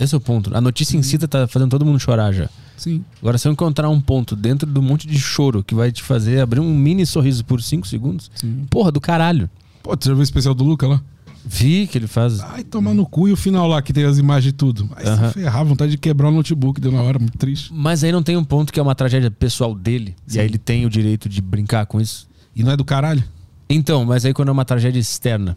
Esse 0.00 0.14
é 0.14 0.18
o 0.18 0.20
ponto. 0.20 0.56
A 0.56 0.60
notícia 0.60 0.96
em 0.96 1.02
si 1.02 1.18
tá 1.18 1.46
fazendo 1.46 1.70
todo 1.70 1.84
mundo 1.84 2.00
chorar 2.00 2.32
já. 2.32 2.48
Sim. 2.76 3.04
Agora, 3.20 3.36
se 3.36 3.46
eu 3.46 3.52
encontrar 3.52 3.90
um 3.90 4.00
ponto 4.00 4.34
dentro 4.34 4.66
do 4.66 4.80
monte 4.80 5.06
de 5.06 5.18
choro 5.18 5.62
que 5.62 5.74
vai 5.74 5.92
te 5.92 6.02
fazer 6.02 6.40
abrir 6.40 6.60
um 6.60 6.74
mini 6.74 7.04
sorriso 7.04 7.44
por 7.44 7.62
5 7.62 7.86
segundos, 7.86 8.30
Sim. 8.34 8.64
porra, 8.70 8.90
do 8.90 9.00
caralho. 9.00 9.50
Pô, 9.82 9.90
você 9.90 10.08
já 10.08 10.14
viu 10.14 10.20
o 10.20 10.22
especial 10.22 10.54
do 10.54 10.64
Luca 10.64 10.88
lá? 10.88 11.02
Vi 11.44 11.86
que 11.86 11.98
ele 11.98 12.06
faz. 12.06 12.40
Ai, 12.40 12.64
tomar 12.64 12.94
no 12.94 13.04
cu 13.04 13.28
e 13.28 13.32
o 13.32 13.36
final 13.36 13.66
lá 13.68 13.80
que 13.82 13.92
tem 13.92 14.04
as 14.04 14.16
imagens 14.18 14.50
e 14.50 14.56
tudo. 14.56 14.88
Ai, 14.96 15.06
Aham. 15.06 15.28
se 15.28 15.34
ferrar, 15.34 15.64
vontade 15.64 15.90
de 15.92 15.98
quebrar 15.98 16.28
o 16.28 16.32
notebook, 16.32 16.80
deu 16.80 16.92
na 16.92 17.02
hora, 17.02 17.18
muito 17.18 17.36
triste. 17.36 17.70
Mas 17.72 18.02
aí 18.02 18.12
não 18.12 18.22
tem 18.22 18.36
um 18.36 18.44
ponto 18.44 18.72
que 18.72 18.80
é 18.80 18.82
uma 18.82 18.94
tragédia 18.94 19.30
pessoal 19.30 19.74
dele. 19.74 20.14
E 20.32 20.38
aí 20.38 20.46
ele 20.46 20.58
tem 20.58 20.86
o 20.86 20.90
direito 20.90 21.28
de 21.28 21.40
brincar 21.42 21.86
com 21.86 22.00
isso. 22.00 22.28
E 22.56 22.62
não 22.62 22.72
é 22.72 22.76
do 22.76 22.84
caralho? 22.84 23.22
Então, 23.68 24.04
mas 24.04 24.24
aí 24.24 24.32
quando 24.32 24.48
é 24.48 24.52
uma 24.52 24.64
tragédia 24.64 24.98
externa. 24.98 25.56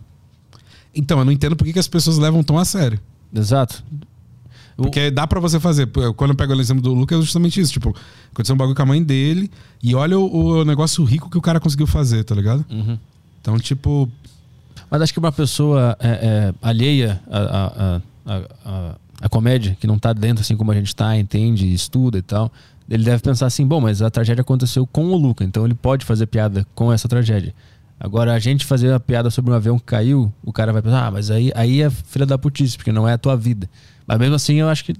Então, 0.96 1.20
eu 1.20 1.26
não 1.26 1.32
entendo 1.32 1.56
por 1.56 1.66
que, 1.66 1.74
que 1.74 1.80
as 1.80 1.88
pessoas 1.88 2.18
levam 2.18 2.44
tão 2.44 2.58
a 2.58 2.66
sério. 2.66 3.00
Exato. 3.34 3.84
O- 4.78 4.84
Porque 4.84 5.12
dá 5.12 5.26
pra 5.28 5.40
você 5.40 5.60
fazer. 5.60 5.88
Quando 6.16 6.32
eu 6.32 6.36
pego 6.36 6.54
o 6.54 6.60
exemplo 6.62 6.82
do 6.82 6.94
Lucas, 6.94 7.20
é 7.20 7.22
justamente 7.22 7.60
isso. 7.62 7.72
Tipo, 7.72 7.96
aconteceu 8.32 8.56
um 8.56 8.58
bagulho 8.58 8.76
com 8.76 8.82
a 8.82 8.86
mãe 8.86 9.04
dele 9.04 9.50
e 9.82 9.94
olha 9.96 10.18
o, 10.18 10.60
o 10.62 10.66
negócio 10.66 11.04
rico 11.04 11.30
que 11.30 11.38
o 11.38 11.42
cara 11.42 11.60
conseguiu 11.60 11.86
fazer, 11.88 12.24
tá 12.24 12.34
ligado? 12.36 12.66
Uhum. 12.70 12.98
Então, 13.42 13.58
tipo, 13.60 14.10
Mas 14.90 15.02
acho 15.02 15.14
que 15.14 15.20
uma 15.20 15.32
pessoa 15.32 15.96
é, 16.00 16.08
é, 16.10 16.54
alheia 16.62 17.22
à, 17.30 18.02
à- 18.26 18.36
à- 18.66 18.96
à 19.22 19.30
comédia, 19.30 19.78
que 19.80 19.88
não 19.88 19.98
tá 20.00 20.12
dentro 20.14 20.42
assim 20.42 20.56
como 20.58 20.72
a 20.72 20.76
gente 20.76 20.96
tá, 20.96 21.18
entende, 21.18 21.72
estuda 21.74 22.18
e 22.18 22.22
tal, 22.22 22.52
ele 22.90 23.04
deve 23.04 23.22
pensar 23.24 23.46
assim, 23.46 23.66
bom, 23.66 23.80
mas 23.80 24.02
a 24.02 24.10
tragédia 24.10 24.42
aconteceu 24.42 24.86
com 24.86 25.06
o 25.06 25.16
Luca, 25.18 25.44
então 25.44 25.66
ele 25.66 25.74
pode 25.74 26.06
fazer 26.06 26.26
piada 26.28 26.66
com 26.76 26.92
essa 26.92 27.08
tragédia. 27.08 27.54
Agora, 28.00 28.34
a 28.34 28.40
gente 28.40 28.66
fazer 28.66 28.92
a 28.94 29.00
piada 29.00 29.30
sobre 29.30 29.52
um 29.52 29.56
avião 29.56 29.80
que 29.80 29.86
caiu, 29.86 30.32
o 30.44 30.52
cara 30.52 30.74
vai 30.74 30.82
pensar, 30.82 31.08
ah, 31.08 31.12
mas 31.12 31.32
aí, 31.32 31.52
aí 31.56 31.82
é 31.82 31.90
filha 31.90 32.26
da 32.26 32.38
putice, 32.38 32.76
porque 32.76 32.92
não 32.92 33.08
é 33.08 33.14
a 33.14 33.18
tua 33.18 33.36
vida. 33.38 33.70
Mas 34.08 34.18
mesmo 34.18 34.36
assim, 34.36 34.56
eu 34.56 34.70
acho 34.70 34.86
que, 34.86 34.96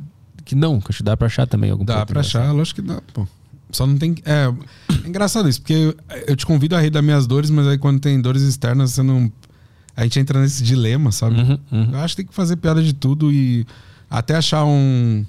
que 0.46 0.56
não, 0.56 0.80
que 0.80 0.88
acho 0.90 0.98
que 0.98 1.04
dá 1.04 1.16
pra 1.18 1.28
achar 1.28 1.48
também 1.48 1.72
algum 1.72 1.86
dá 1.86 2.06
pra 2.06 2.22
achar, 2.22 2.52
lógico 2.52 2.82
que 2.82 2.88
dá, 2.88 3.02
pô. 3.14 3.28
Só 3.74 3.88
não 3.88 3.98
tem. 3.98 4.16
É, 4.24 4.54
é 5.04 5.08
engraçado 5.08 5.50
isso, 5.50 5.60
porque 5.60 5.96
eu 6.28 6.36
te 6.36 6.46
convido 6.46 6.76
a 6.76 6.80
rir 6.80 6.92
das 6.92 7.04
minhas 7.04 7.26
dores, 7.26 7.50
mas 7.50 7.68
aí 7.68 7.78
quando 7.78 8.00
tem 8.00 8.22
dores 8.22 8.44
externas, 8.44 8.92
você 8.92 9.04
não. 9.04 9.32
A 9.96 10.04
gente 10.04 10.20
entra 10.20 10.40
nesse 10.40 10.64
dilema, 10.64 11.12
sabe? 11.12 11.36
Uhum, 11.36 11.60
uhum. 11.72 11.90
Eu 11.92 12.00
acho 12.00 12.16
que 12.16 12.24
tem 12.24 12.28
que 12.28 12.34
fazer 12.34 12.56
piada 12.56 12.82
de 12.82 12.94
tudo 12.94 13.32
e 13.32 13.66
até 14.10 14.36
achar 14.36 14.64
um. 14.64 15.26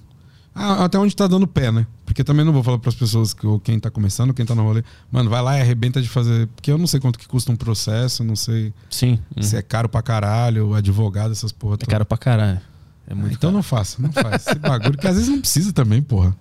Ah, 0.54 0.84
até 0.84 0.98
onde 0.98 1.16
tá 1.16 1.26
dando 1.26 1.46
pé, 1.46 1.72
né? 1.72 1.86
Porque 2.06 2.22
também 2.22 2.44
não 2.44 2.52
vou 2.52 2.62
falar 2.62 2.78
pras 2.78 2.94
pessoas 2.94 3.34
que 3.34 3.44
ou 3.46 3.58
quem 3.58 3.80
tá 3.80 3.90
começando, 3.90 4.32
quem 4.32 4.46
tá 4.46 4.54
no 4.54 4.62
rolê, 4.62 4.84
mano, 5.10 5.28
vai 5.28 5.42
lá 5.42 5.58
e 5.58 5.60
arrebenta 5.60 6.00
de 6.00 6.08
fazer. 6.08 6.46
Porque 6.54 6.70
eu 6.70 6.78
não 6.78 6.86
sei 6.86 7.00
quanto 7.00 7.18
que 7.18 7.26
custa 7.26 7.50
um 7.50 7.56
processo, 7.56 8.22
não 8.22 8.36
sei 8.36 8.72
Sim, 8.88 9.18
uhum. 9.36 9.42
se 9.42 9.56
é 9.56 9.62
caro 9.62 9.88
pra 9.88 10.00
caralho, 10.00 10.74
advogado, 10.74 11.32
essas 11.32 11.50
porra. 11.50 11.74
é 11.74 11.78
toda. 11.78 11.90
caro 11.90 12.04
pra 12.04 12.18
caralho. 12.18 12.60
É 13.06 13.14
muito 13.14 13.34
então 13.34 13.48
caro. 13.50 13.54
não 13.56 13.62
faça, 13.62 14.00
não 14.00 14.12
faz. 14.12 14.46
Esse 14.46 14.58
bagulho 14.58 14.96
que 14.98 15.06
às 15.06 15.14
vezes 15.14 15.28
não 15.28 15.40
precisa 15.40 15.72
também, 15.72 16.00
porra. 16.02 16.34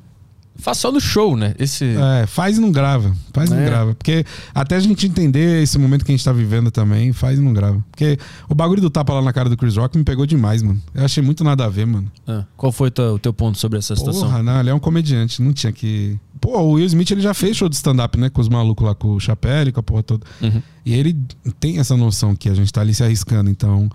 Faz 0.56 0.78
só 0.78 0.92
no 0.92 1.02
show, 1.02 1.36
né? 1.36 1.56
Esse... 1.58 1.84
É, 2.22 2.28
faz 2.28 2.58
e 2.60 2.62
não 2.62 2.72
grava. 2.72 3.12
Faz 3.34 3.50
e 3.50 3.54
não 3.56 3.62
É. 3.62 3.66
grava. 3.66 3.96
Porque 3.96 4.24
até 4.54 4.76
a 4.76 4.80
gente 4.80 5.08
entender 5.08 5.64
esse 5.64 5.80
momento 5.80 6.06
que 6.06 6.12
a 6.12 6.16
gente 6.16 6.24
tá 6.24 6.32
vivendo 6.32 6.70
também, 6.70 7.12
faz 7.12 7.40
e 7.40 7.42
não 7.42 7.52
grava. 7.54 7.84
Porque 7.90 8.20
o 8.48 8.54
bagulho 8.54 8.80
do 8.80 8.90
tapa 8.92 9.14
lá 9.14 9.22
na 9.24 9.34
cara 9.34 9.50
do 9.50 9.58
Chris 9.58 9.76
Rock 9.78 9.98
me 9.98 10.04
pegou 10.04 10.28
demais, 10.28 10.62
mano. 10.62 10.80
Eu 10.94 11.04
achei 11.06 11.24
muito 11.24 11.44
nada 11.44 11.66
a 11.66 11.70
ver, 11.70 11.88
mano. 11.88 12.10
Ah, 12.28 12.44
qual 12.56 12.72
foi 12.72 12.90
o 12.90 13.18
teu, 13.18 13.34
ponto 13.34 13.58
sobre 13.58 13.80
essa 13.80 13.96
situação? 13.96 14.28
Porra, 14.30 14.44
não, 14.44 14.60
ele 14.60 14.70
é 14.70 14.74
um 14.76 14.80
comediante, 14.80 15.42
não 15.42 15.54
tinha 15.54 15.72
que. 15.74 16.20
Pô, 16.40 16.56
o 16.60 16.74
Will 16.74 16.86
Smith 16.86 17.10
ele 17.10 17.22
já 17.22 17.34
fez 17.34 17.58
show 17.58 17.68
de 17.68 17.76
stand-up, 17.76 18.16
né? 18.20 18.30
Com 18.30 18.40
os 18.40 18.48
malucos 18.48 18.86
lá, 18.86 18.94
com 18.94 19.08
o 19.16 19.20
Chapelle, 19.20 19.72
com 19.72 19.80
a 19.80 19.84
porra 19.84 20.04
toda. 20.04 20.24
Uhum. 20.40 20.62
E 20.86 20.94
ele 20.94 21.18
tem 21.60 21.80
essa 21.80 21.98
noção 21.98 22.36
que 22.36 22.48
a 22.48 22.54
gente 22.54 22.72
tá 22.72 22.82
ali 22.82 22.94
se 22.94 23.04
arriscando. 23.04 23.50
Então, 23.50 23.90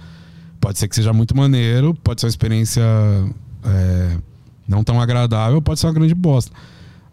pode 0.60 0.78
ser 0.78 0.88
que 0.88 0.94
seja 0.94 1.12
muito 1.12 1.36
maneiro, 1.36 1.94
pode 1.94 2.20
ser 2.20 2.26
uma 2.26 2.30
experiência 2.30 2.82
é, 3.64 4.16
não 4.66 4.84
tão 4.84 5.00
agradável, 5.00 5.60
pode 5.62 5.80
ser 5.80 5.86
uma 5.86 5.92
grande 5.92 6.14
bosta. 6.14 6.52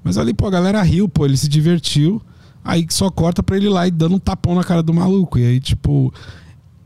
Mas 0.04 0.18
ali, 0.18 0.34
pô, 0.34 0.48
a 0.48 0.52
galera 0.52 0.82
riu, 0.84 1.10
pô, 1.10 1.26
ele 1.26 1.38
se 1.38 1.48
divertiu. 1.48 2.22
Aí 2.64 2.86
só 2.90 3.10
corta 3.10 3.44
pra 3.44 3.58
ele 3.58 3.70
lá 3.70 3.88
e 3.88 3.92
dando 3.92 4.16
um 4.16 4.20
tapão 4.20 4.56
na 4.56 4.64
cara 4.64 4.82
do 4.82 4.94
maluco. 4.94 5.38
E 5.38 5.46
aí, 5.46 5.60
tipo, 5.60 6.14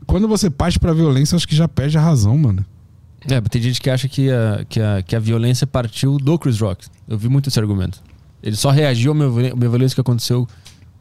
quando 0.06 0.28
você 0.28 0.50
parte 0.50 0.78
pra 0.78 0.92
violência, 0.92 1.36
acho 1.36 1.48
que 1.48 1.56
já 1.56 1.68
perde 1.68 1.96
a 1.98 2.00
razão, 2.00 2.36
mano. 2.36 2.64
É, 3.28 3.40
tem 3.40 3.60
gente 3.60 3.80
que 3.80 3.90
acha 3.90 4.08
que 4.08 4.30
a, 4.30 4.64
que, 4.68 4.80
a, 4.80 5.02
que 5.02 5.14
a 5.14 5.18
violência 5.18 5.66
partiu 5.66 6.16
do 6.16 6.38
Chris 6.38 6.60
Rock. 6.60 6.86
Eu 7.06 7.18
vi 7.18 7.28
muito 7.28 7.48
esse 7.48 7.58
argumento. 7.58 8.02
Ele 8.42 8.56
só 8.56 8.70
reagiu 8.70 9.12
uma 9.12 9.28
violência 9.28 9.94
que 9.94 10.00
aconteceu 10.00 10.48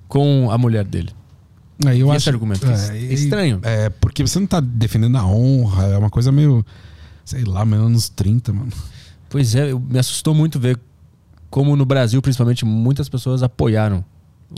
com 0.07 0.51
a 0.51 0.57
mulher 0.57 0.83
dele. 0.83 1.09
Aí 1.85 1.99
eu 2.01 2.07
E 2.07 2.09
acho, 2.11 2.17
esse 2.17 2.29
argumento? 2.29 2.65
É, 2.67 2.97
É 2.97 3.13
estranho. 3.13 3.59
É, 3.63 3.89
porque 3.89 4.21
você 4.25 4.39
não 4.39 4.47
tá 4.47 4.59
defendendo 4.59 5.17
a 5.17 5.25
honra, 5.25 5.85
é 5.87 5.97
uma 5.97 6.09
coisa 6.09 6.31
meio, 6.31 6.65
sei 7.23 7.43
lá, 7.43 7.65
meio 7.65 7.83
anos 7.83 8.09
30, 8.09 8.51
mano. 8.51 8.71
Pois 9.29 9.55
é, 9.55 9.71
eu- 9.71 9.79
me 9.79 9.97
assustou 9.99 10.33
muito 10.33 10.59
ver 10.59 10.79
como 11.49 11.75
no 11.75 11.85
Brasil, 11.85 12.21
principalmente, 12.21 12.65
muitas 12.65 13.07
pessoas 13.09 13.41
apoiaram 13.43 14.03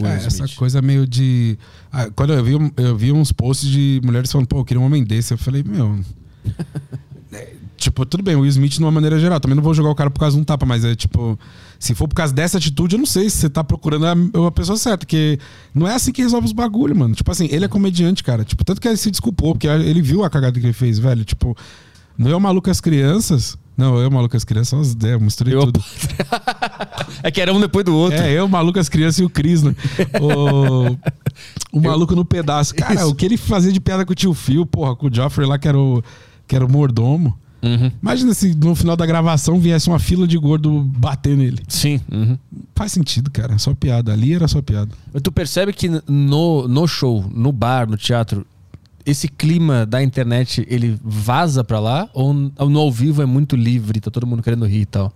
o 0.02 0.06
É, 0.06 0.16
essa 0.26 0.48
coisa 0.56 0.82
meio 0.82 1.06
de. 1.06 1.58
Ah, 1.92 2.10
quando 2.16 2.34
eu 2.34 2.44
vi, 2.44 2.54
eu 2.78 2.96
vi 2.98 3.12
uns 3.12 3.32
posts 3.32 3.70
de 3.70 4.02
mulheres 4.04 4.32
falando, 4.32 4.48
pô, 4.48 4.60
eu 4.60 4.66
queria 4.66 4.82
um 4.82 4.86
homem 4.86 5.04
desse. 5.04 5.34
Eu 5.34 5.38
falei, 5.38 5.64
meu. 5.64 6.00
Tipo, 7.82 8.06
tudo 8.06 8.24
bem, 8.24 8.36
o 8.36 8.42
Will 8.42 8.50
Smith 8.50 8.74
de 8.74 8.80
uma 8.80 8.92
maneira 8.92 9.20
geral. 9.20 9.40
Também 9.40 9.56
não 9.56 9.64
vou 9.64 9.74
jogar 9.74 9.90
o 9.90 9.96
cara 9.96 10.10
por 10.10 10.20
causa 10.20 10.36
de 10.36 10.42
um 10.42 10.46
tapa, 10.46 10.66
mas 10.66 10.86
é 10.86 10.96
tipo. 10.96 11.38
Se 11.80 11.96
for 11.96 12.08
por 12.08 12.16
causa 12.16 12.32
dessa 12.34 12.58
atitude, 12.58 12.96
eu 12.96 13.00
não 13.00 13.06
sei 13.06 13.30
se 13.30 13.38
você 13.38 13.50
tá 13.50 13.64
procurando 13.64 14.06
a, 14.06 14.48
a 14.48 14.52
pessoa 14.52 14.78
certa, 14.78 15.00
porque 15.00 15.40
não 15.74 15.88
é 15.88 15.96
assim 15.96 16.12
que 16.12 16.22
resolve 16.22 16.46
os 16.46 16.54
bagulho, 16.54 16.96
mano. 16.96 17.16
Tipo 17.16 17.32
assim, 17.32 17.48
ele 17.52 17.66
é 17.66 17.68
comediante, 17.68 18.24
cara. 18.24 18.44
Tipo, 18.46 18.64
tanto 18.64 18.80
que 18.80 18.88
ele 18.88 18.98
se 18.98 19.10
desculpou, 19.10 19.54
porque 19.54 19.68
ele 19.68 20.02
viu 20.02 20.24
a 20.24 20.30
cagada 20.30 20.60
que 20.60 20.66
ele 20.66 20.74
fez, 20.74 21.00
velho. 21.00 21.26
Tipo, 21.26 21.58
não 22.18 22.30
é 22.30 22.36
o 22.36 22.40
maluco 22.40 22.70
as 22.70 22.80
crianças. 22.80 23.58
Não, 23.76 23.98
eu, 23.98 24.12
maluco 24.12 24.38
as 24.38 24.44
crianças, 24.44 24.68
são 24.70 24.80
as 24.80 24.92
ideias, 24.92 25.16
eu 25.16 25.22
misturei 25.22 25.56
Eu- 25.56 25.62
tudo. 25.66 25.84
É 27.24 27.30
que 27.30 27.42
era 27.42 27.54
um 27.54 27.60
depois 27.60 27.84
do 27.86 27.96
outro. 27.96 28.20
É, 28.20 28.32
eu, 28.32 28.48
maluco, 28.48 28.80
as 28.80 28.90
crianças 28.90 29.20
e 29.20 29.24
o 29.24 29.30
Cris, 29.30 29.62
né? 29.64 29.76
O, 30.20 30.98
o 31.78 31.82
maluco 31.82 32.16
no 32.16 32.24
pedaço. 32.26 32.74
Cara, 32.74 32.96
Isso. 32.96 33.10
o 33.10 33.16
que 33.16 33.26
ele 33.26 33.38
fazia 33.38 33.72
de 33.72 33.80
piada 33.80 34.06
com 34.06 34.12
o 34.12 34.16
tio 34.16 34.34
Phil, 34.34 34.66
porra, 34.66 34.96
com 34.96 35.08
o 35.08 35.14
Joffrey 35.14 35.48
lá, 35.48 35.58
que 35.60 35.68
era 35.68 35.78
o, 35.78 36.02
que 36.48 36.56
era 36.56 36.66
o 36.66 36.72
mordomo. 36.72 37.38
Uhum. 37.64 37.92
Imagina 38.02 38.34
se 38.34 38.56
no 38.56 38.74
final 38.76 38.98
da 38.98 39.06
gravação 39.06 39.60
viesse 39.60 39.88
uma 39.88 40.00
fila 40.00 40.28
de 40.28 40.38
gordo 40.38 40.82
bater 40.82 41.38
nele. 41.38 41.62
Sim. 41.68 42.02
uhum. 42.12 42.38
Faz 42.76 42.92
sentido, 42.92 43.30
cara. 43.30 43.58
Só 43.58 43.74
piada. 43.76 44.12
Ali 44.12 44.34
era 44.34 44.48
só 44.48 44.62
piada. 44.62 44.92
Tu 45.22 45.32
percebe 45.32 45.72
que 45.72 45.90
no, 46.08 46.68
no 46.68 46.88
show, 46.88 47.24
no 47.34 47.52
bar, 47.52 47.88
no 47.88 47.98
teatro, 47.98 48.46
esse 49.06 49.28
clima 49.28 49.86
da 49.86 50.02
internet, 50.02 50.66
ele 50.70 51.00
vaza 51.04 51.64
pra 51.64 51.80
lá? 51.80 52.10
Ou 52.14 52.34
no 52.34 52.80
ao 52.80 52.92
vivo 52.92 53.22
é 53.22 53.26
muito 53.26 53.56
livre, 53.56 54.00
tá 54.00 54.10
todo 54.10 54.26
mundo 54.26 54.42
querendo 54.42 54.66
rir 54.66 54.82
e 54.82 54.86
tal? 54.86 55.14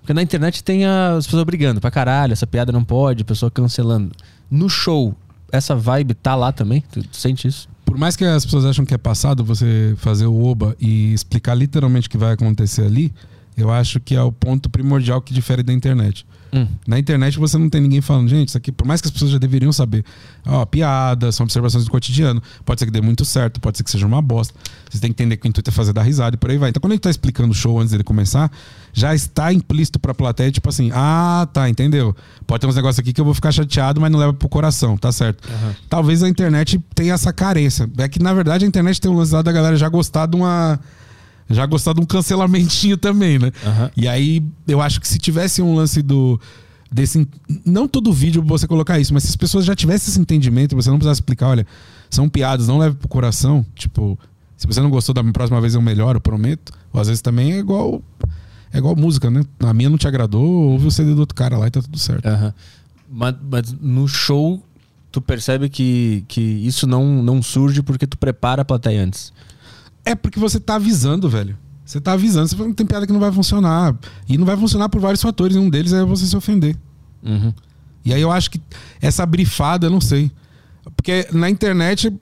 Porque 0.00 0.12
na 0.12 0.22
internet 0.22 0.62
tem 0.62 0.84
as 0.84 1.24
pessoas 1.24 1.44
brigando 1.44 1.80
pra 1.80 1.90
caralho, 1.90 2.32
essa 2.32 2.46
piada 2.46 2.70
não 2.70 2.84
pode, 2.84 3.22
a 3.22 3.24
pessoa 3.24 3.50
cancelando. 3.50 4.12
No 4.50 4.68
show, 4.68 5.14
essa 5.50 5.74
vibe 5.74 6.14
tá 6.14 6.34
lá 6.34 6.52
também? 6.52 6.84
Tu, 6.92 7.02
tu 7.02 7.16
sente 7.16 7.48
isso? 7.48 7.68
Por 7.84 7.98
mais 7.98 8.16
que 8.16 8.24
as 8.24 8.44
pessoas 8.44 8.64
acham 8.64 8.84
que 8.84 8.94
é 8.94 8.98
passado 8.98 9.44
você 9.44 9.94
fazer 9.98 10.26
o 10.26 10.44
oba 10.44 10.76
e 10.80 11.12
explicar 11.12 11.54
literalmente 11.54 12.08
o 12.08 12.10
que 12.10 12.18
vai 12.18 12.32
acontecer 12.32 12.82
ali, 12.82 13.12
eu 13.56 13.70
acho 13.70 14.00
que 14.00 14.14
é 14.14 14.22
o 14.22 14.32
ponto 14.32 14.68
primordial 14.68 15.20
que 15.20 15.32
difere 15.32 15.62
da 15.62 15.72
internet. 15.72 16.26
Hum. 16.54 16.68
Na 16.86 16.98
internet 16.98 17.36
você 17.38 17.58
não 17.58 17.68
tem 17.68 17.80
ninguém 17.80 18.00
falando, 18.00 18.28
gente, 18.28 18.48
isso 18.48 18.56
aqui, 18.56 18.70
por 18.70 18.86
mais 18.86 19.00
que 19.00 19.08
as 19.08 19.12
pessoas 19.12 19.32
já 19.32 19.38
deveriam 19.38 19.72
saber, 19.72 20.04
ó, 20.46 20.64
piadas, 20.64 21.34
são 21.34 21.44
observações 21.44 21.84
do 21.84 21.90
cotidiano, 21.90 22.40
pode 22.64 22.78
ser 22.78 22.86
que 22.86 22.92
dê 22.92 23.00
muito 23.00 23.24
certo, 23.24 23.60
pode 23.60 23.76
ser 23.76 23.82
que 23.82 23.90
seja 23.90 24.06
uma 24.06 24.22
bosta. 24.22 24.54
Você 24.88 25.00
tem 25.00 25.12
que 25.12 25.20
entender 25.20 25.36
que 25.36 25.46
o 25.46 25.48
intuito 25.48 25.68
é 25.68 25.72
fazer 25.72 25.92
dar 25.92 26.02
risada 26.02 26.36
e 26.36 26.38
por 26.38 26.50
aí 26.50 26.56
vai. 26.56 26.70
Então 26.70 26.80
quando 26.80 26.92
a 26.92 26.94
gente 26.94 27.02
tá 27.02 27.10
explicando 27.10 27.50
o 27.50 27.54
show 27.54 27.80
antes 27.80 27.90
dele 27.90 28.04
começar, 28.04 28.50
já 28.92 29.12
está 29.12 29.52
implícito 29.52 29.98
pra 29.98 30.14
plateia, 30.14 30.52
tipo 30.52 30.68
assim, 30.68 30.90
ah, 30.94 31.48
tá, 31.52 31.68
entendeu? 31.68 32.14
Pode 32.46 32.60
ter 32.60 32.66
uns 32.68 32.76
negócios 32.76 33.00
aqui 33.00 33.12
que 33.12 33.20
eu 33.20 33.24
vou 33.24 33.34
ficar 33.34 33.50
chateado, 33.50 34.00
mas 34.00 34.12
não 34.12 34.18
leva 34.20 34.32
pro 34.32 34.48
coração, 34.48 34.96
tá 34.96 35.10
certo? 35.10 35.48
Talvez 35.88 36.22
a 36.22 36.28
internet 36.28 36.78
tenha 36.94 37.14
essa 37.14 37.32
carência. 37.32 37.90
É 37.98 38.08
que, 38.08 38.22
na 38.22 38.32
verdade, 38.32 38.64
a 38.64 38.68
internet 38.68 39.00
tem 39.00 39.10
um 39.10 39.16
lance 39.16 39.34
lá 39.34 39.42
da 39.42 39.50
galera 39.50 39.76
já 39.76 39.88
gostar 39.88 40.26
de 40.26 40.36
uma. 40.36 40.78
Já 41.48 41.66
gostar 41.66 41.92
de 41.92 42.00
um 42.00 42.06
cancelamentinho 42.06 42.96
também, 42.96 43.38
né? 43.38 43.52
Aham. 43.64 43.90
E 43.96 44.08
aí, 44.08 44.42
eu 44.66 44.80
acho 44.80 45.00
que 45.00 45.06
se 45.06 45.18
tivesse 45.18 45.60
um 45.60 45.74
lance 45.74 46.02
do. 46.02 46.40
Desse, 46.90 47.26
não 47.66 47.88
todo 47.88 48.12
vídeo 48.12 48.42
você 48.42 48.68
colocar 48.68 49.00
isso, 49.00 49.12
mas 49.12 49.24
se 49.24 49.30
as 49.30 49.36
pessoas 49.36 49.64
já 49.64 49.74
tivessem 49.74 50.12
esse 50.12 50.20
entendimento, 50.20 50.76
você 50.76 50.88
não 50.90 50.96
precisasse 50.96 51.20
explicar, 51.20 51.48
olha, 51.48 51.66
são 52.08 52.28
piadas, 52.28 52.68
não 52.68 52.78
leve 52.78 52.94
pro 52.94 53.08
coração. 53.08 53.66
Tipo, 53.74 54.18
se 54.56 54.66
você 54.66 54.80
não 54.80 54.90
gostou 54.90 55.12
da 55.12 55.24
próxima 55.24 55.60
vez 55.60 55.74
eu 55.74 55.82
melhoro, 55.82 56.18
eu 56.18 56.20
prometo. 56.20 56.72
Ou 56.92 57.00
às 57.00 57.08
vezes 57.08 57.20
também 57.20 57.52
é 57.52 57.58
igual. 57.58 58.00
É 58.72 58.78
igual 58.78 58.94
música, 58.96 59.30
né? 59.30 59.42
A 59.60 59.74
minha 59.74 59.90
não 59.90 59.98
te 59.98 60.06
agradou, 60.06 60.44
ouve 60.44 60.86
o 60.86 60.90
CD 60.90 61.14
do 61.14 61.20
outro 61.20 61.34
cara 61.34 61.58
lá 61.58 61.66
e 61.66 61.70
tá 61.70 61.82
tudo 61.82 61.98
certo. 61.98 62.26
Aham. 62.26 62.54
Mas, 63.10 63.34
mas 63.48 63.72
no 63.80 64.08
show, 64.08 64.62
tu 65.12 65.20
percebe 65.20 65.68
que, 65.68 66.24
que 66.26 66.40
isso 66.40 66.86
não, 66.86 67.22
não 67.22 67.42
surge 67.42 67.82
porque 67.82 68.06
tu 68.06 68.18
prepara 68.18 68.62
a 68.62 68.64
plateia 68.64 69.04
antes. 69.04 69.32
É 70.04 70.14
porque 70.14 70.38
você 70.38 70.60
tá 70.60 70.74
avisando, 70.76 71.28
velho. 71.28 71.56
Você 71.84 72.00
tá 72.00 72.12
avisando, 72.12 72.48
você 72.48 72.56
fala, 72.56 72.72
tem 72.72 72.86
piada 72.86 73.06
que 73.06 73.12
não 73.12 73.20
vai 73.20 73.30
funcionar. 73.30 73.94
E 74.28 74.38
não 74.38 74.46
vai 74.46 74.56
funcionar 74.56 74.88
por 74.88 75.00
vários 75.00 75.20
fatores. 75.20 75.56
Um 75.56 75.68
deles 75.68 75.92
é 75.92 76.02
você 76.04 76.26
se 76.26 76.36
ofender. 76.36 76.76
Uhum. 77.22 77.52
E 78.04 78.12
aí 78.12 78.20
eu 78.20 78.30
acho 78.30 78.50
que 78.50 78.60
essa 79.00 79.24
brifada, 79.26 79.86
eu 79.86 79.90
não 79.90 80.00
sei. 80.00 80.30
Porque 80.96 81.26
na 81.32 81.48
internet, 81.48 82.12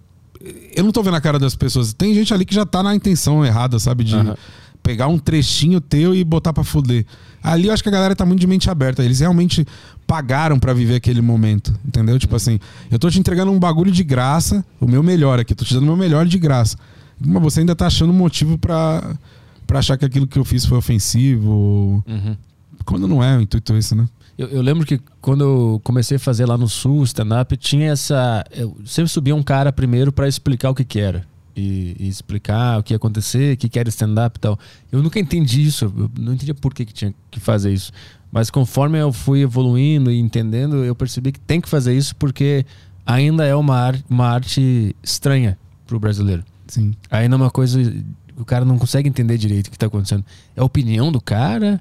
eu 0.74 0.84
não 0.84 0.92
tô 0.92 1.02
vendo 1.02 1.16
a 1.16 1.20
cara 1.20 1.38
das 1.38 1.54
pessoas. 1.54 1.92
Tem 1.92 2.14
gente 2.14 2.32
ali 2.34 2.44
que 2.44 2.54
já 2.54 2.66
tá 2.66 2.82
na 2.82 2.94
intenção 2.94 3.44
errada, 3.44 3.78
sabe? 3.78 4.04
De 4.04 4.14
Aham. 4.16 4.36
pegar 4.82 5.06
um 5.06 5.18
trechinho 5.18 5.80
teu 5.80 6.14
e 6.14 6.24
botar 6.24 6.52
pra 6.52 6.64
fuder. 6.64 7.06
Ali 7.42 7.68
eu 7.68 7.72
acho 7.72 7.82
que 7.82 7.88
a 7.88 7.92
galera 7.92 8.14
tá 8.16 8.24
muito 8.26 8.40
de 8.40 8.46
mente 8.46 8.68
aberta. 8.70 9.04
Eles 9.04 9.20
realmente 9.20 9.66
pagaram 10.06 10.58
pra 10.58 10.72
viver 10.72 10.96
aquele 10.96 11.20
momento. 11.20 11.72
Entendeu? 11.84 12.18
Tipo 12.18 12.36
assim, 12.36 12.58
eu 12.90 12.98
tô 12.98 13.08
te 13.10 13.18
entregando 13.18 13.50
um 13.52 13.58
bagulho 13.58 13.90
de 13.90 14.02
graça, 14.02 14.64
o 14.80 14.88
meu 14.88 15.02
melhor 15.02 15.38
aqui. 15.38 15.54
Tô 15.54 15.64
te 15.64 15.74
dando 15.74 15.84
o 15.84 15.86
meu 15.86 15.96
melhor 15.96 16.26
de 16.26 16.38
graça. 16.38 16.76
Mas 17.24 17.42
você 17.42 17.60
ainda 17.60 17.74
tá 17.76 17.86
achando 17.86 18.12
motivo 18.12 18.56
pra 18.58 19.16
achar 19.74 19.96
que 19.96 20.04
aquilo 20.04 20.26
que 20.26 20.38
eu 20.38 20.44
fiz 20.44 20.64
foi 20.66 20.78
ofensivo. 20.78 22.02
Uhum. 22.06 22.36
Quando 22.84 23.06
não 23.06 23.22
é 23.22 23.36
o 23.36 23.40
intuito 23.40 23.74
esse, 23.74 23.94
né? 23.94 24.08
Eu, 24.36 24.48
eu 24.48 24.62
lembro 24.62 24.84
que 24.86 24.98
quando 25.20 25.44
eu 25.44 25.80
comecei 25.84 26.16
a 26.16 26.20
fazer 26.20 26.46
lá 26.46 26.56
no 26.58 26.68
Sul 26.68 27.04
stand-up, 27.04 27.56
tinha 27.56 27.90
essa. 27.92 28.44
Eu 28.50 28.76
sempre 28.84 29.10
subia 29.10 29.34
um 29.36 29.42
cara 29.42 29.72
primeiro 29.72 30.10
pra 30.12 30.26
explicar 30.26 30.70
o 30.70 30.74
que, 30.74 30.84
que 30.84 30.98
era. 30.98 31.24
E, 31.54 31.94
e 32.00 32.08
explicar 32.08 32.78
o 32.78 32.82
que 32.82 32.94
ia 32.94 32.96
acontecer, 32.96 33.54
o 33.54 33.56
que, 33.58 33.68
que 33.68 33.78
era 33.78 33.88
stand-up 33.90 34.38
e 34.38 34.40
tal. 34.40 34.58
Eu 34.90 35.02
nunca 35.02 35.20
entendi 35.20 35.62
isso, 35.62 35.84
eu 35.84 36.10
não 36.18 36.32
entendia 36.32 36.54
por 36.54 36.72
que, 36.72 36.84
que 36.86 36.94
tinha 36.94 37.14
que 37.30 37.38
fazer 37.38 37.70
isso. 37.72 37.92
Mas 38.32 38.48
conforme 38.48 38.98
eu 38.98 39.12
fui 39.12 39.42
evoluindo 39.42 40.10
e 40.10 40.18
entendendo, 40.18 40.76
eu 40.76 40.94
percebi 40.94 41.30
que 41.30 41.38
tem 41.38 41.60
que 41.60 41.68
fazer 41.68 41.94
isso 41.94 42.16
porque 42.16 42.64
ainda 43.04 43.44
é 43.44 43.54
uma, 43.54 43.76
ar- 43.76 43.98
uma 44.08 44.26
arte 44.28 44.96
estranha 45.02 45.58
pro 45.86 46.00
brasileiro. 46.00 46.42
Sim. 46.72 46.94
Ainda 47.10 47.34
é 47.34 47.36
uma 47.36 47.50
coisa 47.50 47.78
o 48.34 48.44
cara 48.46 48.64
não 48.64 48.78
consegue 48.78 49.06
entender 49.06 49.36
direito 49.36 49.66
o 49.66 49.70
que 49.70 49.78
tá 49.78 49.86
acontecendo. 49.86 50.24
É 50.56 50.60
a 50.62 50.64
opinião 50.64 51.12
do 51.12 51.20
cara? 51.20 51.78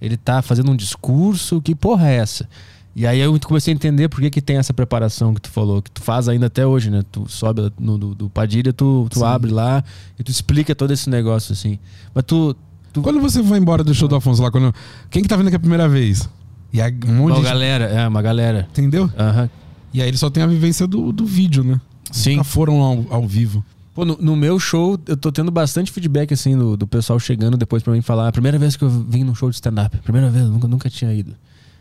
Ele 0.00 0.16
tá 0.16 0.40
fazendo 0.40 0.70
um 0.70 0.76
discurso? 0.76 1.60
Que 1.60 1.74
porra 1.74 2.08
é 2.08 2.16
essa? 2.18 2.48
E 2.94 3.04
aí 3.04 3.18
eu 3.18 3.36
comecei 3.40 3.72
a 3.72 3.74
entender 3.74 4.08
por 4.08 4.20
que, 4.20 4.30
que 4.30 4.40
tem 4.40 4.56
essa 4.56 4.72
preparação 4.72 5.34
que 5.34 5.40
tu 5.40 5.50
falou, 5.50 5.82
que 5.82 5.90
tu 5.90 6.00
faz 6.00 6.28
ainda 6.28 6.46
até 6.46 6.64
hoje, 6.64 6.88
né? 6.88 7.02
Tu 7.10 7.28
sobe 7.28 7.72
no 7.80 7.98
do, 7.98 8.14
do 8.14 8.30
Padilha, 8.30 8.72
tu, 8.72 9.08
tu 9.10 9.18
Sim. 9.18 9.24
abre 9.24 9.50
lá 9.50 9.82
e 10.16 10.22
tu 10.22 10.30
explica 10.30 10.72
todo 10.72 10.92
esse 10.92 11.10
negócio 11.10 11.52
assim. 11.52 11.80
Mas 12.14 12.22
tu. 12.24 12.56
tu 12.92 13.02
Quando 13.02 13.20
você 13.20 13.42
vai 13.42 13.58
embora 13.58 13.82
do 13.82 13.92
show 13.92 14.06
do 14.06 14.14
Afonso 14.14 14.40
lá, 14.40 14.52
quando... 14.52 14.72
quem 15.10 15.22
que 15.22 15.28
tá 15.28 15.36
vendo 15.36 15.48
aqui 15.48 15.56
a 15.56 15.60
primeira 15.60 15.88
vez? 15.88 16.28
E 16.72 16.80
aí 16.80 16.96
um 17.06 17.14
monte 17.14 17.32
uma 17.32 17.40
de... 17.40 17.42
galera, 17.42 17.84
é, 17.86 18.06
uma 18.06 18.22
galera. 18.22 18.68
Entendeu? 18.70 19.10
Aham. 19.18 19.50
E 19.92 20.00
aí 20.00 20.08
ele 20.08 20.16
só 20.16 20.30
tem 20.30 20.42
a 20.42 20.46
vivência 20.46 20.86
do, 20.86 21.12
do 21.12 21.24
vídeo, 21.24 21.64
né? 21.64 21.80
Sim. 22.10 22.36
Nunca 22.36 22.44
foram 22.44 22.80
ao, 22.82 23.06
ao 23.10 23.26
vivo. 23.26 23.64
Pô, 23.98 24.04
no, 24.04 24.16
no 24.20 24.36
meu 24.36 24.60
show, 24.60 24.96
eu 25.08 25.16
tô 25.16 25.32
tendo 25.32 25.50
bastante 25.50 25.90
feedback, 25.90 26.32
assim, 26.32 26.56
do, 26.56 26.76
do 26.76 26.86
pessoal 26.86 27.18
chegando 27.18 27.56
depois 27.56 27.82
pra 27.82 27.92
mim 27.92 28.00
falar. 28.00 28.28
"A 28.28 28.30
Primeira 28.32 28.56
vez 28.56 28.76
que 28.76 28.84
eu 28.84 28.88
vim 28.88 29.24
num 29.24 29.34
show 29.34 29.50
de 29.50 29.56
stand-up. 29.56 29.96
Primeira 30.04 30.30
vez, 30.30 30.44
eu 30.44 30.52
nunca, 30.52 30.68
nunca 30.68 30.88
tinha 30.88 31.12
ido. 31.12 31.34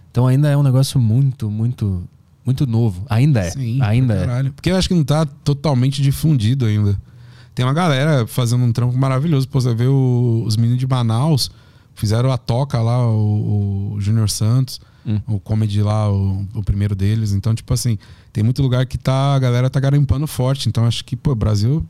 Então 0.10 0.26
ainda 0.26 0.50
é 0.50 0.58
um 0.58 0.64
negócio 0.64 1.00
muito, 1.00 1.48
muito, 1.52 2.10
muito 2.44 2.66
novo. 2.66 3.06
Ainda 3.08 3.42
é. 3.42 3.54
ainda 3.82 4.16
pra 4.16 4.24
é. 4.24 4.26
caralho. 4.26 4.52
Porque 4.54 4.72
eu 4.72 4.76
acho 4.76 4.88
que 4.88 4.96
não 4.96 5.04
tá 5.04 5.28
totalmente 5.28 6.02
difundido 6.02 6.66
ainda. 6.66 7.00
Tem 7.54 7.64
uma 7.64 7.72
galera 7.74 8.26
fazendo 8.26 8.64
um 8.64 8.72
trampo 8.72 8.98
maravilhoso. 8.98 9.48
Pô, 9.48 9.62
você 9.62 9.76
vê 9.76 9.86
o- 9.86 10.44
os 10.44 10.58
meninos 10.58 10.80
de 10.80 10.88
Manaus, 10.88 11.52
fizeram 11.94 12.32
a 12.32 12.38
toca 12.40 12.82
lá, 12.82 12.98
o, 13.08 13.94
o 13.94 14.02
Júnior 14.02 14.28
Santos, 14.28 14.82
Hum. 15.06 15.22
o 15.28 15.40
comedy 15.40 15.84
lá, 15.84 16.12
o, 16.12 16.48
o 16.56 16.64
primeiro 16.64 16.96
deles. 16.96 17.32
Então, 17.32 17.54
tipo 17.54 17.72
assim, 17.76 18.00
tem 18.34 18.44
muito 18.44 18.60
lugar 18.64 18.88
que 18.88 18.98
tá, 18.98 19.36
a 19.36 19.40
galera 19.40 19.70
tá 19.70 19.80
garimpando 19.80 20.26
forte. 20.26 20.68
Então, 20.68 20.84
acho 20.84 21.06
que, 21.06 21.16
pô, 21.16 21.36
Brasil, 21.36 21.86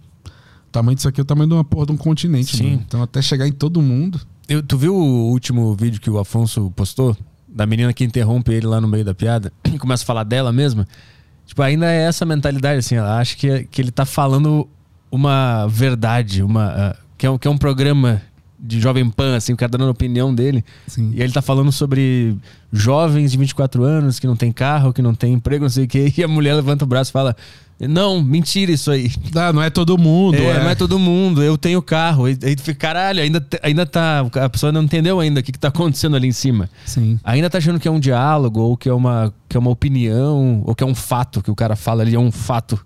o 0.68 0.72
tamanho 0.72 0.95
disso 0.95 1.07
aqui 1.07 1.19
é 1.22 1.23
o 1.23 1.26
tamanho 1.26 1.48
de 1.48 1.53
uma 1.56 1.64
porra 1.64 1.85
de 1.88 1.91
um 1.94 1.98
continente. 1.98 2.56
Sim. 2.57 2.64
mano. 2.72 2.84
Então, 2.88 3.02
até 3.02 3.22
chegar 3.22 3.48
em 3.48 3.52
todo 3.52 3.81
mundo. 3.81 4.19
Eu- 4.48 4.61
tu 4.64 4.77
viu 4.77 4.95
o 4.95 5.30
último 5.31 5.76
vídeo 5.76 5.99
que 5.99 6.10
o 6.10 6.19
Afonso 6.19 6.72
postou? 6.76 7.15
Da 7.48 7.65
menina 7.65 7.91
que 7.94 8.03
interrompe 8.03 8.52
ele 8.52 8.68
lá 8.68 8.80
no 8.80 8.88
meio 8.88 9.03
da 9.03 9.15
piada 9.15 9.52
e 9.73 9.77
começa 9.80 10.03
a 10.03 10.06
falar 10.06 10.23
dela 10.23 10.52
mesma? 10.52 10.88
Tipo, 11.45 11.61
ainda 11.61 11.85
é 11.91 12.03
essa 12.03 12.26
mentalidade, 12.26 12.80
assim, 12.80 12.95
ela 12.95 13.18
acha 13.19 13.35
que, 13.35 13.64
que 13.72 13.81
ele 13.81 13.89
tá 13.91 14.06
falando 14.06 14.68
uma 15.10 15.65
verdade, 15.68 16.44
uma, 16.44 16.65
ah, 16.65 16.95
que, 17.18 17.26
é 17.26 17.30
um, 17.31 17.38
que 17.38 17.48
é 17.48 17.52
um 17.52 17.57
programa 17.57 18.22
de 18.59 18.79
Jovem 18.79 19.09
Pan, 19.09 19.35
assim, 19.35 19.53
o 19.53 19.57
cara 19.57 19.69
dando 19.69 19.85
a 19.85 19.91
opinião 19.91 20.34
dele. 20.34 20.63
Sim. 20.88 21.11
E 21.13 21.21
ele 21.21 21.31
tá 21.31 21.41
falando 21.41 21.71
sobre 21.71 22.35
jovens 22.71 23.31
de 23.31 23.38
24 23.38 23.84
anos 23.84 24.19
que 24.19 24.27
não 24.27 24.35
tem 24.35 24.51
carro, 24.51 24.91
que 24.91 25.01
não 25.01 25.13
tem 25.13 25.34
emprego, 25.34 25.63
não 25.63 25.69
sei 25.69 25.85
o 25.85 25.88
quê. 25.88 26.11
E 26.17 26.23
a 26.23 26.27
mulher 26.27 26.55
levanta 26.55 26.84
o 26.84 26.88
braço 26.88 27.11
e 27.11 27.13
fala: 27.13 27.35
Não, 27.79 28.21
mentira 28.21 28.71
isso 28.71 28.89
aí. 28.89 29.11
Ah, 29.35 29.53
não 29.53 29.61
é 29.61 29.69
todo 29.69 29.97
mundo. 29.97 30.35
É, 30.35 30.45
é. 30.45 30.63
não 30.63 30.69
é 30.69 30.75
todo 30.75 30.97
mundo, 30.97 31.43
eu 31.43 31.57
tenho 31.57 31.81
carro. 31.81 32.23
Tu 32.35 32.61
fica, 32.63 32.88
caralho, 32.88 33.21
ainda, 33.21 33.45
ainda 33.61 33.85
tá. 33.85 34.25
A 34.41 34.49
pessoa 34.49 34.71
não 34.71 34.84
entendeu 34.84 35.19
ainda 35.19 35.39
o 35.39 35.43
que, 35.43 35.51
que 35.51 35.59
tá 35.59 35.67
acontecendo 35.67 36.15
ali 36.15 36.27
em 36.27 36.34
cima. 36.34 36.69
Sim. 36.85 37.19
Ainda 37.23 37.49
tá 37.49 37.59
achando 37.59 37.79
que 37.79 37.88
é 37.88 37.91
um 37.91 37.99
diálogo, 37.99 38.59
ou 38.59 38.75
que 38.75 38.89
é 38.89 38.93
uma, 38.93 39.31
que 39.47 39.55
é 39.55 39.59
uma 39.59 39.69
opinião, 39.69 40.63
ou 40.65 40.73
que 40.73 40.84
é 40.84 40.88
um 40.88 40.95
fato, 40.95 41.41
que 41.43 41.51
o 41.51 41.55
cara 41.55 41.75
fala 41.75 42.01
ali 42.01 42.15
é 42.15 42.19
um 42.19 42.31
fato. 42.31 42.79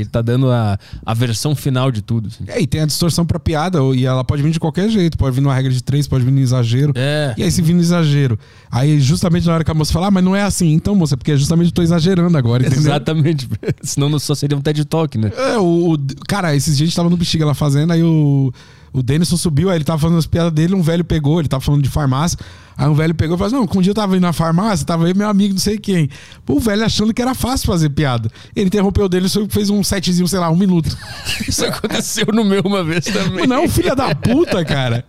Ele 0.00 0.08
tá 0.08 0.20
dando 0.22 0.50
a, 0.50 0.78
a 1.04 1.14
versão 1.14 1.54
final 1.54 1.90
de 1.90 2.02
tudo. 2.02 2.28
assim. 2.28 2.44
É, 2.46 2.60
e 2.60 2.66
tem 2.66 2.80
a 2.80 2.86
distorção 2.86 3.24
pra 3.24 3.38
piada, 3.38 3.78
e 3.94 4.04
ela 4.06 4.24
pode 4.24 4.42
vir 4.42 4.50
de 4.52 4.60
qualquer 4.60 4.88
jeito. 4.88 5.16
Pode 5.18 5.34
vir 5.34 5.40
numa 5.40 5.54
regra 5.54 5.70
de 5.72 5.82
três, 5.82 6.06
pode 6.06 6.24
vir 6.24 6.30
no 6.30 6.40
exagero. 6.40 6.92
É. 6.96 7.34
E 7.36 7.42
aí, 7.42 7.50
se 7.50 7.60
vir 7.62 7.74
no 7.74 7.80
exagero. 7.80 8.38
Aí, 8.70 9.00
justamente 9.00 9.46
na 9.46 9.54
hora 9.54 9.64
que 9.64 9.70
a 9.70 9.74
moça 9.74 9.92
fala, 9.92 10.08
ah, 10.08 10.10
mas 10.10 10.24
não 10.24 10.34
é 10.34 10.42
assim. 10.42 10.72
Então, 10.72 10.94
moça, 10.94 11.16
porque 11.16 11.36
justamente 11.36 11.66
eu 11.66 11.72
tô 11.72 11.82
exagerando 11.82 12.36
agora, 12.36 12.62
entendeu? 12.66 12.80
Exatamente. 12.82 13.48
Senão 13.82 14.08
não 14.08 14.18
só 14.18 14.34
seria 14.34 14.56
um 14.56 14.60
TED 14.60 14.84
Talk, 14.84 15.16
né? 15.18 15.30
É, 15.36 15.58
o, 15.58 15.92
o- 15.94 15.98
cara, 16.28 16.54
esses 16.54 16.76
dias 16.76 16.86
a 16.86 16.88
gente 16.88 16.96
tava 16.96 17.10
no 17.10 17.16
Bexiga 17.16 17.44
lá 17.46 17.54
fazendo, 17.54 17.92
aí 17.92 18.02
o, 18.02 18.52
o 18.92 19.02
Denison 19.02 19.36
subiu, 19.36 19.70
aí 19.70 19.76
ele 19.76 19.84
tava 19.84 19.98
falando 19.98 20.18
as 20.18 20.26
piadas 20.26 20.52
dele, 20.52 20.74
um 20.74 20.82
velho 20.82 21.04
pegou, 21.04 21.40
ele 21.40 21.48
tava 21.48 21.60
falando 21.60 21.82
de 21.82 21.88
farmácia, 21.88 22.38
aí 22.76 22.88
um 22.88 22.94
velho 22.94 23.14
pegou 23.14 23.36
e 23.36 23.38
falou 23.38 23.46
assim, 23.46 23.56
não, 23.56 23.78
um 23.78 23.82
dia 23.82 23.90
eu 23.90 23.94
tava 23.94 24.16
indo 24.16 24.22
na 24.22 24.32
farmácia, 24.32 24.86
tava 24.86 25.06
aí 25.06 25.14
meu 25.14 25.28
amigo, 25.28 25.54
não 25.54 25.60
sei 25.60 25.78
quem. 25.78 26.08
Pô, 26.44 26.54
o 26.54 26.60
velho 26.60 26.84
achando 26.84 27.12
que 27.12 27.22
era 27.22 27.34
fácil 27.34 27.66
fazer 27.66 27.90
piada. 27.90 28.30
Ele 28.54 28.66
interrompeu 28.66 29.08
dele, 29.08 29.28
só 29.28 29.46
fez 29.48 29.70
um 29.70 29.82
setzinho, 29.82 30.26
sei 30.28 30.38
lá, 30.38 30.50
um 30.50 30.56
minuto. 30.56 30.96
Isso 31.48 31.64
aconteceu 31.64 32.26
no 32.32 32.44
meu 32.44 32.62
uma 32.64 32.82
vez 32.82 33.04
também. 33.04 33.46
Não, 33.46 33.68
filha 33.68 33.94
da 33.94 34.14
puta, 34.14 34.64
cara. 34.64 35.04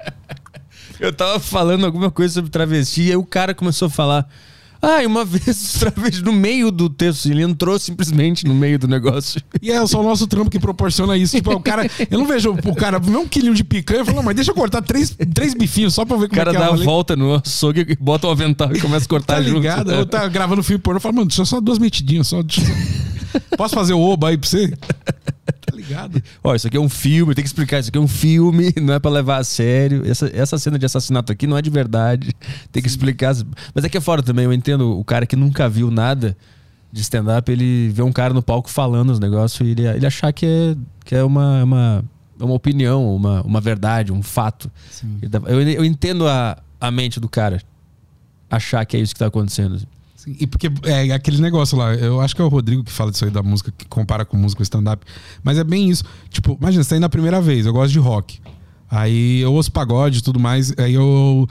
Eu 0.99 1.13
tava 1.13 1.39
falando 1.39 1.85
alguma 1.85 2.09
coisa 2.09 2.35
sobre 2.35 2.49
travesti, 2.49 3.03
e 3.03 3.09
aí 3.11 3.17
o 3.17 3.25
cara 3.25 3.53
começou 3.53 3.87
a 3.87 3.91
falar. 3.91 4.29
Ah, 4.81 5.01
e 5.01 5.05
uma 5.07 5.23
vez 5.25 5.75
o 5.75 5.79
travesti 5.79 6.23
no 6.23 6.31
meio 6.33 6.71
do 6.71 6.89
texto, 6.89 7.25
ele 7.27 7.41
entrou 7.41 7.77
simplesmente 7.79 8.45
no 8.45 8.53
meio 8.53 8.77
do 8.77 8.87
negócio. 8.87 9.41
E 9.61 9.71
é 9.71 9.85
só 9.87 9.99
o 9.99 10.03
nosso 10.03 10.27
trampo 10.27 10.49
que 10.49 10.59
proporciona 10.59 11.17
isso. 11.17 11.35
Tipo, 11.35 11.53
o 11.53 11.59
cara. 11.59 11.89
Eu 12.09 12.19
não 12.19 12.27
vejo 12.27 12.51
o 12.51 12.75
cara 12.75 12.99
ver 12.99 13.15
um 13.17 13.27
quilinho 13.27 13.53
de 13.53 13.63
picanha 13.63 14.01
e 14.01 14.05
falar, 14.05 14.21
mas 14.21 14.35
deixa 14.35 14.51
eu 14.51 14.55
cortar 14.55 14.81
três, 14.81 15.15
três 15.33 15.53
bifinhos 15.53 15.93
só 15.93 16.05
pra 16.05 16.17
ver 16.17 16.25
O 16.25 16.29
como 16.29 16.35
cara 16.39 16.51
é 16.51 16.53
que 16.53 16.57
é 16.57 16.59
dá 16.59 16.67
a 16.67 16.71
rolê." 16.71 16.83
volta 16.85 17.15
no 17.15 17.33
açougue, 17.35 17.97
bota 17.99 18.27
o 18.27 18.29
avental 18.31 18.75
e 18.75 18.79
começa 18.79 19.05
a 19.05 19.09
cortar 19.09 19.35
Tá 19.35 19.41
junto. 19.41 19.55
ligado? 19.55 19.91
Eu 19.91 20.05
tá 20.05 20.27
gravando 20.27 20.61
filme 20.63 20.81
pornô, 20.81 20.97
eu 20.97 21.01
falo, 21.01 21.15
mano, 21.15 21.27
deixa 21.27 21.45
só 21.45 21.59
duas 21.59 21.79
metidinhas, 21.79 22.27
só. 22.27 22.41
deixa 22.43 22.61
Posso 23.57 23.73
fazer 23.75 23.93
o 23.93 23.99
oba 23.99 24.29
aí 24.29 24.37
pra 24.37 24.47
você? 24.49 24.71
Ligado? 25.87 26.21
Ó, 26.43 26.55
isso 26.55 26.67
aqui 26.67 26.77
é 26.77 26.79
um 26.79 26.89
filme, 26.89 27.33
tem 27.35 27.43
que 27.43 27.47
explicar. 27.49 27.79
Isso 27.79 27.89
aqui 27.89 27.97
é 27.97 28.01
um 28.01 28.07
filme, 28.07 28.73
não 28.81 28.93
é 28.93 28.99
pra 28.99 29.11
levar 29.11 29.37
a 29.37 29.43
sério. 29.43 30.03
Essa, 30.09 30.29
essa 30.33 30.57
cena 30.57 30.79
de 30.79 30.85
assassinato 30.85 31.31
aqui 31.31 31.45
não 31.47 31.57
é 31.57 31.61
de 31.61 31.69
verdade. 31.69 32.33
Tem 32.71 32.81
que 32.81 32.89
explicar. 32.89 33.29
as- 33.29 33.45
Mas 33.73 33.83
é 33.83 33.89
que 33.89 33.97
é 33.97 34.01
fora 34.01 34.23
também, 34.23 34.45
eu 34.45 34.53
entendo 34.53 34.97
o 34.97 35.03
cara 35.03 35.25
que 35.25 35.35
nunca 35.35 35.67
viu 35.69 35.91
nada 35.91 36.35
de 36.91 37.01
stand-up, 37.01 37.51
ele 37.51 37.89
vê 37.89 38.01
um 38.01 38.11
cara 38.11 38.33
no 38.33 38.41
palco 38.41 38.69
falando 38.69 39.09
os 39.09 39.19
negócios 39.19 39.67
e 39.67 39.71
ele, 39.71 39.85
ele 39.85 40.05
achar 40.05 40.31
que 40.31 40.45
é, 40.45 40.75
que 41.03 41.13
é 41.13 41.23
uma, 41.23 41.61
uma, 41.63 42.05
uma 42.39 42.53
opinião, 42.53 43.13
uma, 43.15 43.41
uma 43.41 43.59
verdade, 43.59 44.13
um 44.13 44.23
fato. 44.23 44.71
Dá- 45.29 45.41
Eu, 45.45 45.61
eu 45.61 45.83
entendo 45.83 46.25
a, 46.27 46.57
a 46.79 46.89
mente 46.91 47.19
do 47.19 47.27
cara 47.27 47.61
achar 48.49 48.85
que 48.85 48.95
é 48.95 48.99
isso 49.01 49.13
que 49.13 49.19
tá 49.19 49.25
acontecendo. 49.27 49.79
Sim, 50.25 50.35
E 50.39 50.45
porque 50.47 50.69
é 50.83 51.13
aquele 51.13 51.39
negócio 51.41 51.77
lá, 51.77 51.93
eu 51.93 52.19
acho 52.19 52.35
que 52.35 52.41
é 52.41 52.45
o 52.45 52.49
Rodrigo 52.49 52.83
que 52.83 52.91
fala 52.91 53.11
disso 53.11 53.23
aí 53.25 53.31
da 53.31 53.41
música, 53.43 53.71
que 53.77 53.85
compara 53.85 54.25
com 54.25 54.35
música 54.35 54.61
stand-up. 54.63 55.05
Mas 55.43 55.57
é 55.57 55.63
bem 55.63 55.89
isso. 55.89 56.03
Tipo, 56.29 56.57
imagina, 56.59 56.83
você 56.83 56.89
tá 56.89 56.97
indo 56.97 57.05
a 57.05 57.09
primeira 57.09 57.39
vez, 57.39 57.65
eu 57.65 57.71
gosto 57.73 57.93
de 57.93 57.99
rock. 57.99 58.39
Aí 58.89 59.41
eu 59.41 59.51
ouço 59.51 59.71
pagode 59.71 60.19
e 60.19 60.21
tudo 60.21 60.39
mais. 60.39 60.71
Aí 60.77 60.93
eu, 60.93 61.47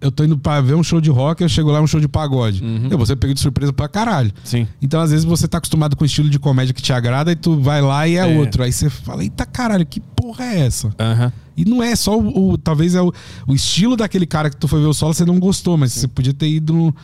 eu 0.00 0.10
tô 0.10 0.24
indo 0.24 0.36
pra 0.36 0.60
ver 0.60 0.74
um 0.74 0.82
show 0.82 1.00
de 1.00 1.08
rock, 1.08 1.40
eu 1.42 1.48
chego 1.48 1.70
lá, 1.70 1.80
um 1.80 1.86
show 1.86 2.00
de 2.00 2.08
pagode. 2.08 2.62
Eu 2.90 2.96
vou 2.98 3.06
ser 3.06 3.14
pego 3.16 3.32
de 3.32 3.38
surpresa 3.40 3.72
pra 3.72 3.88
caralho. 3.88 4.32
Sim. 4.42 4.66
Então, 4.82 5.00
às 5.00 5.10
vezes, 5.12 5.24
você 5.24 5.46
tá 5.46 5.58
acostumado 5.58 5.94
com 5.96 6.02
o 6.02 6.06
estilo 6.06 6.28
de 6.28 6.38
comédia 6.38 6.74
que 6.74 6.82
te 6.82 6.92
agrada 6.92 7.30
e 7.30 7.36
tu 7.36 7.60
vai 7.60 7.80
lá 7.80 8.06
e 8.08 8.16
é, 8.16 8.34
É. 8.34 8.38
outro. 8.38 8.62
Aí 8.64 8.72
você 8.72 8.90
fala, 8.90 9.22
eita 9.22 9.46
caralho, 9.46 9.86
que 9.86 10.00
porra 10.00 10.44
é 10.46 10.60
essa? 10.66 10.90
Aham. 10.98 11.32
E 11.56 11.64
não 11.64 11.80
é 11.80 11.94
só 11.94 12.18
o. 12.18 12.50
o- 12.54 12.58
talvez 12.58 12.96
é 12.96 13.00
o, 13.00 13.12
o 13.46 13.54
estilo 13.54 13.96
daquele 13.96 14.26
cara 14.26 14.50
que 14.50 14.56
tu 14.56 14.66
foi 14.66 14.80
ver 14.80 14.88
o 14.88 14.92
solo, 14.92 15.14
você 15.14 15.24
não 15.24 15.38
gostou, 15.38 15.78
mas 15.78 15.92
você 15.92 16.08
podia 16.08 16.34
ter 16.34 16.48
ido. 16.48 16.72
no- 16.72 16.94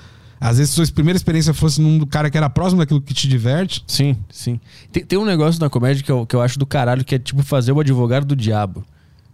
às 0.41 0.57
vezes, 0.59 0.73
sua 0.73 0.87
primeira 0.87 1.17
experiência 1.17 1.53
fosse 1.53 1.81
num 1.81 2.05
cara 2.07 2.31
que 2.31 2.37
era 2.39 2.49
próximo 2.49 2.81
daquilo 2.81 3.01
que 3.01 3.13
te 3.13 3.29
diverte. 3.29 3.85
Sim, 3.87 4.17
sim. 4.31 4.59
Tem, 4.91 5.05
tem 5.05 5.19
um 5.19 5.25
negócio 5.25 5.61
na 5.61 5.69
comédia 5.69 6.03
que 6.03 6.11
eu, 6.11 6.25
que 6.27 6.35
eu 6.35 6.41
acho 6.41 6.59
do 6.59 6.65
caralho, 6.67 7.05
que 7.05 7.15
é 7.15 7.19
tipo 7.19 7.43
fazer 7.43 7.73
o 7.73 7.81
advogado 7.81 8.25
do 8.25 8.35
diabo. 8.35 8.85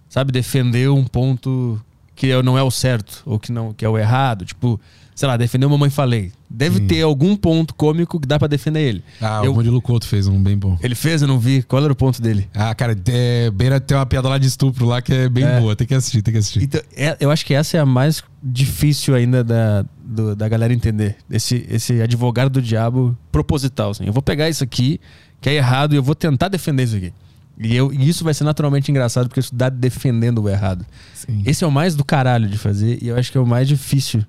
Sabe? 0.09 0.33
Defender 0.33 0.91
um 0.91 1.05
ponto 1.05 1.81
que 2.15 2.41
não 2.43 2.57
é 2.59 2.63
o 2.63 2.71
certo, 2.71 3.23
ou 3.27 3.39
que 3.39 3.53
não 3.53 3.73
que 3.73 3.85
é 3.85 3.89
o 3.89 3.99
errado. 3.99 4.45
Tipo, 4.45 4.81
sei 5.15 5.29
lá, 5.29 5.37
defender 5.37 5.67
o 5.67 5.71
Mamãe 5.71 5.91
Falei. 5.91 6.33
Deve 6.49 6.81
ter 6.81 7.03
algum 7.03 7.37
ponto 7.37 7.75
cômico 7.75 8.19
que 8.21 8.27
dá 8.27 8.39
pra 8.39 8.49
defender 8.49 8.81
ele. 8.81 9.05
Ah, 9.21 9.43
Eu- 9.45 9.51
o 9.51 9.55
Murilo 9.55 9.83
Couto 9.83 10.07
fez 10.07 10.27
um 10.27 10.41
bem 10.43 10.57
bom. 10.57 10.79
Ele 10.83 10.95
fez, 10.95 11.21
eu 11.23 11.29
não 11.29 11.39
vi. 11.39 11.63
Qual 11.63 11.83
era 11.83 11.93
o 11.93 11.97
ponto 11.97 12.23
dele? 12.23 12.49
Ah, 12.55 12.75
cara, 12.75 12.97
é, 13.09 13.51
Beira 13.51 13.79
tem 13.81 13.97
uma 13.97 14.07
piada 14.07 14.29
lá 14.29 14.39
de 14.39 14.47
estupro 14.47 14.87
lá 14.87 15.03
que 15.03 15.13
é 15.13 15.29
bem 15.29 15.45
É. 15.45 15.61
boa. 15.61 15.75
Tem 15.77 15.87
que 15.87 15.95
assistir, 15.95 16.23
tem 16.23 16.33
que 16.33 16.39
assistir. 16.39 16.63
Então, 16.63 16.81
é- 16.97 17.17
eu 17.21 17.31
acho 17.31 17.45
que 17.45 17.53
essa 17.53 17.77
é 17.77 17.81
a 17.81 17.85
mais 17.87 18.23
difícil 18.43 19.15
ainda 19.15 19.43
da, 19.45 19.85
do- 20.07 20.37
da 20.37 20.49
galera 20.49 20.73
entender. 20.73 21.17
Esse, 21.31 21.67
esse 21.69 22.01
advogado 22.01 22.51
do 22.51 22.63
diabo 22.63 23.17
proposital. 23.33 23.91
Assim. 23.91 24.05
Eu 24.07 24.13
vou 24.13 24.23
pegar 24.23 24.49
isso 24.49 24.63
aqui, 24.65 25.01
que 25.41 25.49
é 25.51 25.55
errado, 25.55 25.93
e 25.95 25.97
eu 25.97 26.03
vou 26.03 26.15
tentar 26.15 26.49
defender 26.49 26.85
isso 26.85 26.97
aqui. 26.97 27.13
E, 27.59 27.75
eu, 27.75 27.93
e 27.93 28.09
isso 28.09 28.23
vai 28.23 28.35
ser 28.35 28.45
naturalmente 28.45 28.91
engraçado, 28.91 29.29
porque 29.29 29.41
isso 29.41 29.55
dá 29.55 29.69
defendendo 29.69 30.43
o 30.43 30.49
errado. 30.49 30.85
Sim. 31.15 31.43
Esse 31.47 31.65
é 31.65 31.67
o 31.67 31.73
mais 31.73 31.95
do 31.95 32.05
caralho 32.05 32.49
de 32.49 32.59
fazer, 32.59 32.99
e 33.03 33.09
eu 33.09 33.17
acho 33.17 33.33
que 33.33 33.39
é 33.39 33.41
o 33.41 33.47
mais 33.47 33.67
difícil 33.67 34.25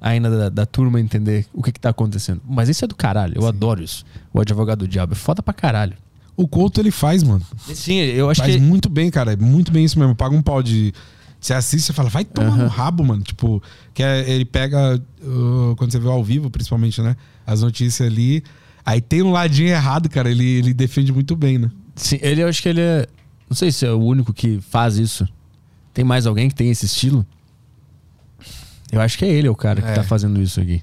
ainda 0.00 0.30
da, 0.30 0.48
da 0.50 0.66
turma 0.66 1.00
entender 1.00 1.46
o 1.54 1.62
que, 1.62 1.72
que 1.72 1.80
tá 1.80 1.88
acontecendo. 1.88 2.40
Mas 2.46 2.68
isso 2.68 2.84
é 2.84 2.88
do 2.88 2.94
caralho, 2.94 3.32
eu 3.36 3.46
adoro 3.46 3.82
isso. 3.82 4.04
O 4.32 4.40
advogado 4.40 4.80
do 4.80 4.88
diabo 4.88 5.12
é 5.14 5.16
foda 5.16 5.42
pra 5.42 5.54
caralho. 5.54 5.94
O 6.36 6.46
Couto 6.46 6.78
ele 6.82 6.90
faz, 6.90 7.22
mano. 7.22 7.40
Sim, 7.74 7.94
eu 8.00 8.28
acho 8.28 8.42
faz 8.42 8.54
que. 8.54 8.60
muito 8.60 8.90
bem, 8.90 9.10
cara. 9.10 9.32
É 9.32 9.36
muito 9.36 9.72
bem 9.72 9.86
isso 9.86 9.98
mesmo. 9.98 10.14
Paga 10.14 10.36
um 10.36 10.42
pau 10.42 10.62
de. 10.62 10.92
Você 11.46 11.54
assiste 11.54 11.90
e 11.90 11.92
fala, 11.92 12.08
vai 12.08 12.24
tomar 12.24 12.56
no 12.56 12.66
rabo, 12.66 13.04
mano. 13.04 13.22
Tipo, 13.22 13.62
que 13.94 14.02
é- 14.02 14.28
ele 14.28 14.44
pega. 14.44 15.00
uh, 15.22 15.76
quando 15.76 15.92
você 15.92 15.98
vê 16.00 16.08
ao 16.08 16.24
vivo, 16.24 16.50
principalmente, 16.50 17.00
né? 17.00 17.16
As 17.46 17.62
notícias 17.62 18.08
ali. 18.10 18.42
Aí 18.84 19.00
tem 19.00 19.22
um 19.22 19.30
ladinho 19.30 19.68
errado, 19.68 20.08
cara. 20.08 20.28
Ele, 20.28 20.44
ele 20.44 20.74
defende 20.74 21.12
muito 21.12 21.36
bem, 21.36 21.56
né? 21.56 21.70
Sim, 21.94 22.18
ele 22.20 22.42
eu 22.42 22.48
acho 22.48 22.60
que 22.60 22.68
ele 22.68 22.80
é. 22.80 23.06
Não 23.48 23.56
sei 23.56 23.70
se 23.70 23.86
é 23.86 23.92
o 23.92 24.00
único 24.00 24.32
que 24.32 24.60
faz 24.60 24.96
isso. 24.96 25.24
Tem 25.94 26.04
mais 26.04 26.26
alguém 26.26 26.48
que 26.48 26.54
tem 26.56 26.68
esse 26.68 26.84
estilo? 26.86 27.24
Eu 28.90 29.00
acho 29.00 29.16
que 29.16 29.24
é 29.24 29.28
ele 29.28 29.48
o 29.48 29.54
cara 29.54 29.80
que 29.80 29.88
É. 29.88 29.92
tá 29.94 30.02
fazendo 30.02 30.42
isso 30.42 30.60
aqui. 30.60 30.82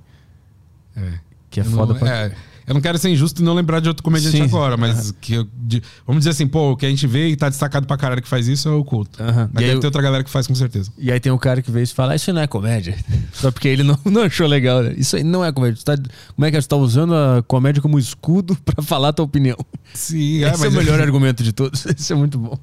É. 0.95 1.19
Que 1.49 1.59
é 1.59 1.63
foda 1.65 1.91
não, 1.91 1.99
pra. 1.99 2.09
é, 2.09 2.35
eu 2.67 2.73
não 2.73 2.81
quero 2.81 2.97
ser 2.97 3.09
injusto 3.09 3.41
e 3.41 3.45
não 3.45 3.53
lembrar 3.53 3.79
de 3.79 3.87
outro 3.87 4.03
comediante 4.03 4.37
Sim. 4.37 4.43
agora, 4.43 4.77
mas 4.77 5.11
que 5.21 5.33
eu- 5.33 5.47
de- 5.53 5.81
vamos 6.05 6.21
dizer 6.21 6.29
assim, 6.31 6.47
pô, 6.47 6.71
o 6.71 6.77
que 6.77 6.85
a 6.85 6.89
gente 6.89 7.05
vê 7.07 7.27
e 7.29 7.35
tá 7.35 7.49
destacado 7.49 7.85
pra 7.87 7.97
caralho 7.97 8.21
que 8.21 8.27
faz 8.27 8.47
isso 8.47 8.67
é 8.69 8.71
o 8.71 8.83
culto. 8.83 9.21
Aham. 9.21 9.49
Mas 9.53 9.63
E, 9.63 9.65
deve 9.67 9.77
eu- 9.77 9.79
ter 9.81 9.87
outra 9.87 10.01
galera 10.01 10.23
que 10.23 10.29
faz 10.29 10.47
com 10.47 10.55
certeza. 10.55 10.91
e 10.97 11.11
aí 11.11 11.19
tem 11.19 11.31
um 11.31 11.37
cara 11.37 11.61
que 11.61 11.69
veio 11.71 11.83
e 11.83 11.87
fala: 11.87 12.13
"Ah, 12.13 12.15
Isso 12.15 12.31
não 12.33 12.41
é 12.41 12.47
comédia. 12.47 12.95
Só 13.33 13.51
porque 13.51 13.67
ele 13.67 13.83
não, 13.83 13.97
não 14.05 14.21
achou 14.23 14.47
legal. 14.47 14.81
Né? 14.83 14.93
Isso 14.97 15.15
aí 15.15 15.23
não 15.23 15.43
é 15.43 15.51
comédia. 15.51 15.81
Tá- 15.83 15.97
como 16.35 16.45
é 16.45 16.51
que 16.51 16.57
é? 16.57 16.61
Tu 16.61 16.67
tá 16.67 16.75
usando 16.75 17.13
a 17.15 17.43
comédia 17.47 17.81
como 17.81 17.99
escudo 17.99 18.55
pra 18.63 18.81
falar 18.83 19.09
a 19.09 19.13
tua 19.13 19.25
opinião? 19.25 19.57
Sim, 19.93 20.43
Esse 20.43 20.65
é 20.65 20.69
o 20.69 20.71
melhor 20.71 20.99
argumento 21.01 21.43
de 21.43 21.51
todos. 21.53 21.85
Esse 21.85 22.13
é 22.13 22.15
muito 22.15 22.37
bom. 22.39 22.57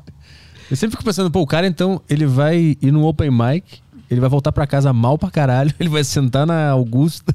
Eu 0.71 0.77
sempre 0.77 0.93
fico 0.93 1.05
pensando, 1.05 1.31
pô, 1.31 1.41
o 1.41 1.47
cara 1.47 1.67
então, 1.67 2.01
ele 2.09 2.27
vai 2.27 2.77
ir 2.81 2.93
no 2.93 3.05
open 3.05 3.31
mic, 3.31 3.65
ele 4.09 4.21
vai 4.21 4.31
voltar 4.31 4.53
pra 4.53 4.67
casa 4.69 4.93
mal 4.93 5.19
pra 5.19 5.29
caralho, 5.31 5.75
ele 5.81 5.89
vai 5.89 6.05
sentar 6.05 6.47
na 6.47 6.71
Augusta, 6.71 7.35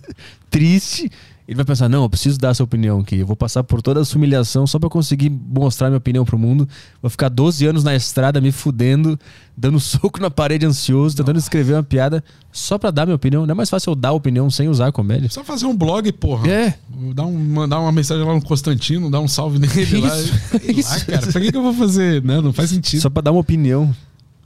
triste, 0.49 1.11
ele 1.47 1.55
vai 1.55 1.65
pensar, 1.65 1.87
não, 1.87 2.03
eu 2.03 2.09
preciso 2.09 2.39
dar 2.39 2.49
essa 2.49 2.63
opinião 2.63 2.99
aqui, 2.99 3.17
eu 3.17 3.25
vou 3.25 3.35
passar 3.35 3.63
por 3.63 3.79
toda 3.79 4.01
essa 4.01 4.17
humilhação 4.17 4.65
só 4.65 4.79
pra 4.79 4.89
conseguir 4.89 5.29
mostrar 5.29 5.89
minha 5.89 5.99
opinião 5.99 6.25
pro 6.25 6.39
mundo, 6.39 6.67
vou 6.99 7.09
ficar 7.09 7.29
12 7.29 7.67
anos 7.67 7.83
na 7.83 7.95
estrada 7.95 8.41
me 8.41 8.51
fudendo, 8.51 9.19
dando 9.55 9.77
soco 9.81 10.19
na 10.19 10.31
parede 10.31 10.65
ansioso, 10.65 11.15
tentando 11.15 11.37
escrever 11.37 11.73
uma 11.73 11.83
piada 11.83 12.23
só 12.51 12.79
pra 12.79 12.89
dar 12.89 13.05
minha 13.05 13.15
opinião. 13.15 13.45
Não 13.45 13.51
é 13.51 13.55
mais 13.55 13.69
fácil 13.69 13.91
eu 13.91 13.95
dar 13.95 14.11
opinião 14.13 14.49
sem 14.49 14.67
usar 14.67 14.87
a 14.87 14.91
comédia? 14.91 15.29
Só 15.29 15.43
fazer 15.43 15.67
um 15.67 15.77
blog, 15.77 16.11
porra. 16.13 16.47
É. 16.49 16.73
Dar 17.13 17.25
um, 17.25 17.37
mandar 17.37 17.79
uma 17.79 17.91
mensagem 17.91 18.25
lá 18.25 18.33
no 18.33 18.41
Constantino, 18.41 19.11
dar 19.11 19.19
um 19.19 19.27
salve 19.27 19.59
nele 19.59 20.01
lá. 20.01 20.17
Isso, 20.17 20.33
lá, 20.51 20.67
isso. 20.71 21.05
cara. 21.05 21.27
Pra 21.27 21.41
que, 21.41 21.51
que 21.51 21.57
eu 21.57 21.61
vou 21.61 21.73
fazer? 21.73 22.23
Não, 22.23 22.41
não 22.41 22.53
faz 22.53 22.71
sentido. 22.71 23.01
Só 23.01 23.09
pra 23.09 23.21
dar 23.21 23.31
uma 23.31 23.41
opinião. 23.41 23.93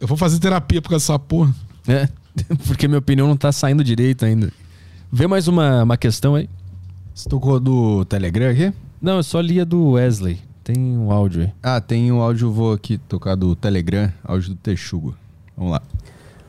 Eu 0.01 0.07
vou 0.07 0.17
fazer 0.17 0.39
terapia 0.39 0.81
por 0.81 0.89
causa 0.89 1.03
dessa 1.03 1.19
porra. 1.19 1.53
É, 1.87 2.09
porque 2.67 2.87
minha 2.87 2.99
opinião 2.99 3.27
não 3.27 3.37
tá 3.37 3.51
saindo 3.51 3.83
direito 3.83 4.25
ainda. 4.25 4.51
Vê 5.11 5.27
mais 5.27 5.47
uma, 5.47 5.83
uma 5.83 5.97
questão 5.97 6.35
aí. 6.35 6.49
Você 7.19 7.27
tocou 7.27 7.59
do 7.59 8.05
Telegram 8.05 8.49
aqui? 8.49 8.71
Não, 9.01 9.17
eu 9.17 9.23
só 9.23 9.41
li 9.41 9.59
a 9.59 9.65
do 9.65 9.89
Wesley. 9.89 10.39
Tem 10.63 10.77
um 10.77 11.11
áudio 11.11 11.41
aí. 11.41 11.53
Ah, 11.61 11.81
tem 11.81 12.09
um 12.09 12.21
áudio, 12.21 12.49
vou 12.49 12.71
aqui 12.71 12.97
tocar 12.97 13.35
do 13.35 13.57
Telegram, 13.57 14.09
áudio 14.23 14.51
do 14.51 14.55
Texugo. 14.55 15.13
Vamos 15.57 15.73
lá. 15.73 15.81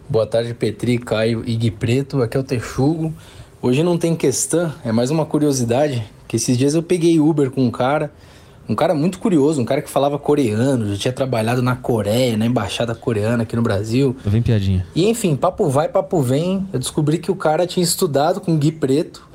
Boa 0.09 0.29
tarde, 0.29 0.55
Petri, 0.55 0.97
Caio 0.99 1.43
e 1.45 1.57
Gui 1.57 1.73
Preto. 1.73 2.23
Aqui 2.23 2.37
é 2.37 2.41
o 2.41 2.45
Texugo. 2.45 3.13
Hoje 3.61 3.83
não 3.83 3.99
tem 3.99 4.15
questão, 4.15 4.73
é 4.85 4.93
mais 4.93 5.11
uma 5.11 5.27
curiosidade. 5.27 6.05
Que 6.29 6.37
esses 6.37 6.57
dias 6.57 6.77
eu 6.77 6.85
peguei 6.85 7.19
Uber 7.19 7.51
com 7.51 7.65
um 7.65 7.71
cara 7.73 8.13
Um 8.69 8.77
cara 8.77 8.95
muito 8.95 9.19
curioso, 9.19 9.61
um 9.61 9.65
cara 9.65 9.83
que 9.83 9.91
falava 9.91 10.21
coreano, 10.21 10.95
já 10.95 10.97
tinha 10.97 11.13
trabalhado 11.13 11.63
na 11.63 11.75
Coreia, 11.75 12.37
na 12.37 12.47
embaixada 12.47 12.95
coreana 12.95 13.43
aqui 13.43 13.57
no 13.57 13.63
Brasil. 13.63 14.17
Vem 14.25 14.41
piadinha. 14.41 14.87
E 14.95 15.09
enfim, 15.09 15.35
papo 15.35 15.69
vai, 15.69 15.89
papo 15.89 16.23
vem. 16.23 16.65
Eu 16.73 16.79
descobri 16.79 17.19
que 17.19 17.33
o 17.33 17.35
cara 17.35 17.67
tinha 17.67 17.83
estudado 17.83 18.41
com 18.41 18.57
Gui 18.57 18.71
Preto. 18.71 19.29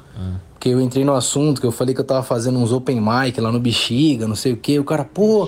Porque 0.66 0.74
eu 0.74 0.82
entrei 0.82 1.06
no 1.06 1.14
assunto, 1.14 1.62
que 1.62 1.68
eu 1.68 1.72
falei 1.72 1.94
que 1.94 2.02
eu 2.02 2.06
tava 2.06 2.24
fazendo 2.24 2.58
uns 2.58 2.72
open 2.72 3.00
mic 3.00 3.40
lá 3.40 3.52
no 3.52 3.60
Bexiga, 3.60 4.28
não 4.28 4.34
sei 4.34 4.54
o 4.54 4.58
quê. 4.58 4.80
O 4.80 4.84
cara, 4.84 5.06
pô, 5.06 5.48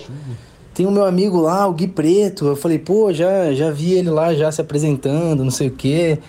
tem 0.75 0.85
o 0.85 0.91
meu 0.91 1.03
amigo 1.05 1.41
lá, 1.41 1.65
o 1.65 1.73
Gui 1.73 1.87
Preto. 1.87 2.45
Eu 2.45 2.55
falei, 2.55 2.77
pô, 2.77 3.11
já, 3.11 3.51
já 3.51 3.71
vi 3.71 3.93
ele 3.93 4.11
lá 4.11 4.35
já 4.35 4.51
se 4.51 4.61
apresentando, 4.61 5.43
não 5.43 5.49
sei 5.49 5.69
o 5.69 5.71
quê. 5.71 6.19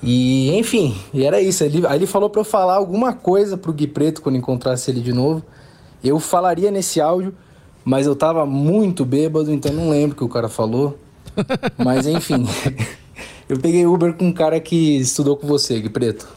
E, 0.00 0.56
enfim, 0.56 0.96
e 1.12 1.24
era 1.24 1.40
isso. 1.40 1.64
Ele, 1.64 1.84
aí 1.84 1.98
ele 1.98 2.06
falou 2.06 2.30
pra 2.30 2.42
eu 2.42 2.44
falar 2.44 2.76
alguma 2.76 3.12
coisa 3.12 3.56
pro 3.56 3.72
Gui 3.72 3.88
Preto 3.88 4.22
quando 4.22 4.36
encontrasse 4.36 4.88
ele 4.88 5.00
de 5.00 5.12
novo. 5.12 5.42
Eu 6.04 6.20
falaria 6.20 6.70
nesse 6.70 7.00
áudio, 7.00 7.34
mas 7.84 8.06
eu 8.06 8.14
tava 8.14 8.46
muito 8.46 9.04
bêbado, 9.04 9.52
então 9.52 9.72
não 9.72 9.90
lembro 9.90 10.14
o 10.14 10.18
que 10.18 10.24
o 10.24 10.28
cara 10.28 10.48
falou. 10.48 10.96
Mas 11.76 12.06
enfim, 12.06 12.46
eu 13.48 13.58
peguei 13.58 13.84
Uber 13.84 14.12
com 14.12 14.26
um 14.26 14.32
cara 14.32 14.60
que 14.60 14.98
estudou 14.98 15.36
com 15.36 15.46
você, 15.48 15.80
Gui 15.80 15.88
Preto. 15.88 16.28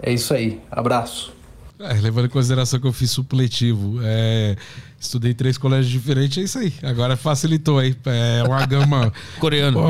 É 0.00 0.10
isso 0.10 0.32
aí. 0.32 0.60
Abraço. 0.70 1.33
É, 1.78 1.94
levando 1.94 2.26
em 2.26 2.28
consideração 2.28 2.78
que 2.78 2.86
eu 2.86 2.92
fiz 2.92 3.10
supletivo, 3.10 3.98
é, 4.02 4.56
estudei 4.98 5.34
três 5.34 5.58
colégios 5.58 5.90
diferentes, 5.90 6.38
é 6.38 6.42
isso 6.42 6.58
aí. 6.58 6.72
Agora 6.82 7.16
facilitou 7.16 7.78
aí. 7.78 7.96
É 8.06 8.42
uma 8.44 8.64
gama. 8.64 9.12
Coreano. 9.40 9.80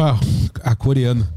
A 0.62 0.74
coreana. 0.74 1.28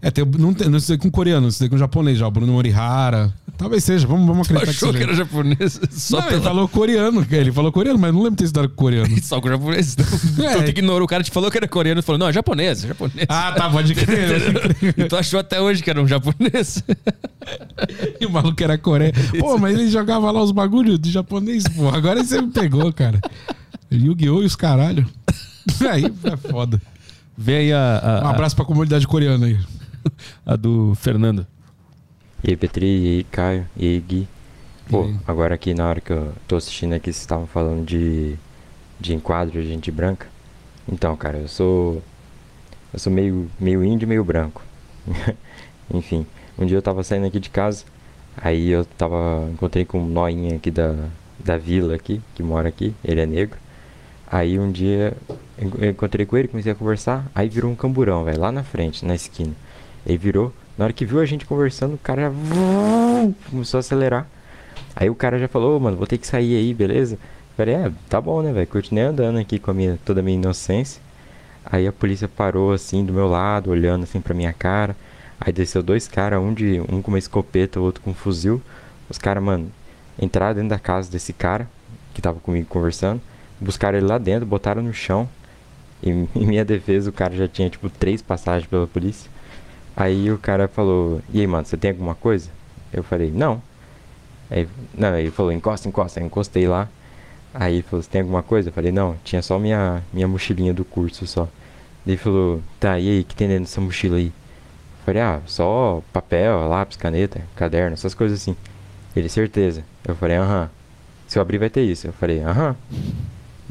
É, 0.00 0.12
tem, 0.12 0.24
não, 0.24 0.54
tem, 0.54 0.68
não 0.68 0.78
estudei 0.78 0.98
com 0.98 1.10
coreano, 1.10 1.48
estudei 1.48 1.68
com 1.68 1.76
japonês 1.76 2.18
já, 2.18 2.26
o 2.26 2.30
Bruno 2.30 2.52
Morihara. 2.52 3.34
Talvez 3.56 3.82
seja, 3.82 4.06
vamos, 4.06 4.24
vamos 4.28 4.46
Tu 4.46 4.56
acreditar 4.56 4.70
achou 4.76 4.92
que 4.92 4.98
seja. 4.98 5.10
era 5.10 5.16
japonês? 5.16 5.80
Só 5.90 6.18
não, 6.18 6.26
ele 6.26 6.30
pela... 6.34 6.42
falou 6.44 6.68
coreano, 6.68 7.26
ele 7.28 7.50
falou 7.50 7.72
coreano, 7.72 7.98
mas 7.98 8.12
não 8.12 8.20
lembro 8.20 8.36
de 8.36 8.36
ter 8.36 8.44
estudado 8.44 8.68
com 8.68 8.76
coreano. 8.76 9.08
Só 9.20 9.40
com 9.40 9.48
japonês. 9.48 9.96
Então, 9.98 10.06
É. 10.46 10.50
então 10.52 10.62
tu 10.62 10.68
ignorou. 10.70 11.04
O 11.04 11.08
cara 11.08 11.24
te 11.24 11.32
falou 11.32 11.50
que 11.50 11.56
era 11.56 11.66
coreano 11.66 11.98
e 11.98 12.02
falou, 12.02 12.18
não, 12.20 12.28
é 12.28 12.32
japonês, 12.32 12.84
é 12.84 12.88
japonês. 12.88 13.26
Ah, 13.28 13.52
tá, 13.56 13.68
pode 13.68 13.92
crer. 13.94 14.94
E 14.96 15.04
tu 15.04 15.16
achou 15.16 15.40
até 15.40 15.60
hoje 15.60 15.82
que 15.82 15.90
era 15.90 16.00
um 16.00 16.06
japonês. 16.06 16.84
E 18.20 18.24
o 18.26 18.30
maluco 18.30 18.62
era 18.62 18.78
Coreia. 18.78 19.12
Pô, 19.40 19.58
mas 19.58 19.74
ele 19.76 19.90
jogava 19.90 20.30
lá 20.30 20.40
os 20.40 20.52
bagulhos 20.52 20.96
de 21.00 21.10
japonês, 21.10 21.64
pô. 21.64 21.88
Agora 21.88 22.22
você 22.22 22.40
me 22.40 22.52
pegou, 22.52 22.92
cara. 22.92 23.20
Yu-Gi-Oh! 23.90 24.42
e 24.42 24.46
os 24.46 24.54
caralho. 24.54 25.04
Aí 25.90 26.04
é 26.04 26.36
foda. 26.36 26.80
Vem 27.36 27.56
aí 27.56 27.72
a, 27.72 28.20
a, 28.22 28.26
Um 28.26 28.28
abraço 28.30 28.54
pra 28.54 28.64
comunidade 28.64 29.06
coreana 29.06 29.46
aí. 29.46 29.58
A 30.44 30.56
do 30.56 30.94
Fernando. 30.94 31.46
E 32.42 32.50
aí, 32.50 32.56
Petri, 32.56 32.86
e 32.86 33.08
aí, 33.08 33.24
Caio, 33.24 33.66
e 33.76 33.86
aí, 33.86 34.00
Gui. 34.00 34.28
Pô, 34.88 35.02
aí? 35.02 35.16
agora 35.26 35.54
aqui 35.54 35.74
na 35.74 35.88
hora 35.88 36.00
que 36.00 36.12
eu 36.12 36.32
tô 36.46 36.56
assistindo 36.56 36.94
aqui, 36.94 37.06
vocês 37.06 37.18
estavam 37.18 37.46
falando 37.46 37.84
de, 37.84 38.36
de 38.98 39.14
enquadro 39.14 39.60
de 39.60 39.68
gente 39.68 39.90
branca. 39.90 40.26
Então, 40.90 41.16
cara, 41.16 41.38
eu 41.38 41.48
sou. 41.48 42.02
Eu 42.92 42.98
sou 42.98 43.12
meio, 43.12 43.50
meio 43.60 43.84
índio 43.84 44.06
e 44.06 44.08
meio 44.08 44.24
branco. 44.24 44.62
Enfim, 45.92 46.26
um 46.58 46.64
dia 46.64 46.76
eu 46.76 46.82
tava 46.82 47.02
saindo 47.02 47.26
aqui 47.26 47.38
de 47.38 47.50
casa, 47.50 47.84
aí 48.36 48.68
eu 48.70 48.84
tava. 48.84 49.48
Encontrei 49.52 49.84
com 49.84 50.00
um 50.00 50.06
noinha 50.06 50.56
aqui 50.56 50.70
da, 50.70 50.94
da 51.38 51.58
vila 51.58 51.94
aqui, 51.94 52.20
que 52.34 52.42
mora 52.42 52.68
aqui, 52.68 52.94
ele 53.04 53.20
é 53.20 53.26
negro. 53.26 53.58
Aí 54.30 54.58
um 54.58 54.70
dia 54.70 55.16
eu 55.58 55.90
encontrei 55.90 56.26
com 56.26 56.36
ele, 56.36 56.48
comecei 56.48 56.72
a 56.72 56.74
conversar, 56.74 57.30
aí 57.34 57.48
virou 57.48 57.70
um 57.70 57.74
camburão, 57.74 58.24
velho, 58.24 58.40
lá 58.40 58.52
na 58.52 58.62
frente, 58.62 59.04
na 59.04 59.14
esquina. 59.14 59.54
Ele 60.06 60.18
virou, 60.18 60.52
na 60.76 60.84
hora 60.84 60.92
que 60.92 61.04
viu 61.04 61.20
a 61.20 61.26
gente 61.26 61.44
conversando, 61.44 61.94
o 61.94 61.98
cara 61.98 62.22
já 62.22 62.30
começou 63.50 63.78
a 63.78 63.80
acelerar. 63.80 64.26
Aí 64.96 65.10
o 65.10 65.14
cara 65.14 65.38
já 65.38 65.48
falou, 65.48 65.76
"Ô, 65.76 65.80
mano, 65.80 65.96
vou 65.96 66.06
ter 66.06 66.18
que 66.18 66.26
sair 66.26 66.56
aí, 66.56 66.72
beleza? 66.74 67.18
Falei, 67.56 67.74
é, 67.74 67.92
tá 68.08 68.20
bom, 68.20 68.40
né, 68.40 68.52
velho? 68.52 68.66
Continuei 68.68 69.04
andando 69.04 69.38
aqui 69.38 69.58
com 69.58 69.70
a 69.72 69.74
minha, 69.74 69.98
toda 70.04 70.20
a 70.20 70.22
minha 70.22 70.36
inocência. 70.36 71.02
Aí 71.66 71.86
a 71.86 71.92
polícia 71.92 72.28
parou 72.28 72.72
assim 72.72 73.04
do 73.04 73.12
meu 73.12 73.26
lado, 73.28 73.70
olhando 73.70 74.04
assim 74.04 74.20
pra 74.20 74.32
minha 74.32 74.52
cara. 74.52 74.96
Aí 75.40 75.52
desceu 75.52 75.82
dois 75.82 76.08
caras, 76.08 76.40
um 76.40 76.54
de 76.54 76.80
um 76.88 77.02
com 77.02 77.10
uma 77.10 77.18
escopeta, 77.18 77.80
o 77.80 77.82
outro 77.82 78.02
com 78.02 78.10
um 78.10 78.14
fuzil. 78.14 78.62
Os 79.10 79.18
caras, 79.18 79.42
mano, 79.42 79.70
entraram 80.20 80.54
dentro 80.54 80.70
da 80.70 80.78
casa 80.78 81.10
desse 81.10 81.32
cara 81.32 81.68
que 82.14 82.22
tava 82.22 82.40
comigo 82.40 82.66
conversando, 82.68 83.20
buscaram 83.60 83.98
ele 83.98 84.06
lá 84.06 84.18
dentro, 84.18 84.46
botaram 84.46 84.82
no 84.82 84.92
chão. 84.92 85.28
E 86.02 86.10
em 86.34 86.46
minha 86.46 86.64
defesa, 86.64 87.10
o 87.10 87.12
cara 87.12 87.34
já 87.34 87.48
tinha 87.48 87.68
tipo 87.68 87.90
três 87.90 88.22
passagens 88.22 88.68
pela 88.68 88.86
polícia. 88.86 89.30
Aí 90.00 90.30
o 90.30 90.38
cara 90.38 90.68
falou: 90.68 91.20
"E 91.34 91.40
aí, 91.40 91.46
mano, 91.46 91.66
você 91.66 91.76
tem 91.76 91.90
alguma 91.90 92.14
coisa?" 92.14 92.48
Eu 92.92 93.02
falei: 93.02 93.32
"Não". 93.32 93.60
Aí, 94.50 94.68
não, 94.94 95.16
ele 95.18 95.30
falou: 95.32 95.52
"Encosta, 95.52 95.88
encosta". 95.88 96.20
Aí 96.20 96.24
eu 96.24 96.28
encostei 96.28 96.68
lá. 96.68 96.88
Aí 97.54 97.74
ele 97.76 97.82
falou: 97.82 98.02
"Você 98.02 98.10
tem 98.10 98.20
alguma 98.22 98.42
coisa?" 98.42 98.68
Eu 98.70 98.72
falei: 98.74 98.92
"Não, 98.92 99.16
tinha 99.24 99.42
só 99.42 99.58
minha 99.58 100.02
minha 100.12 100.28
mochilinha 100.28 100.72
do 100.74 100.84
curso 100.84 101.26
só". 101.26 101.48
Ele 102.06 102.16
falou: 102.16 102.62
"Tá, 102.80 102.98
e 103.00 103.08
aí, 103.10 103.20
o 103.22 103.24
que 103.24 103.34
tem 103.36 103.48
dentro 103.48 103.64
dessa 103.64 103.80
mochila 103.80 104.18
aí?" 104.18 104.26
Eu 104.28 105.04
falei: 105.06 105.22
"Ah, 105.22 105.40
só 105.46 106.02
papel, 106.12 106.68
lápis, 106.68 106.96
caneta, 106.96 107.42
caderno, 107.56 107.94
essas 107.94 108.14
coisas 108.14 108.40
assim". 108.42 108.56
Ele: 109.16 109.28
"Certeza". 109.28 109.84
Eu 110.06 110.16
falei: 110.16 110.36
"Aham". 110.38 110.70
Se 111.28 111.38
eu 111.38 111.42
abrir 111.42 111.58
vai 111.58 111.70
ter 111.70 111.82
isso. 111.82 112.06
Eu 112.08 112.12
falei: 112.14 112.40
"Aham". 112.42 112.76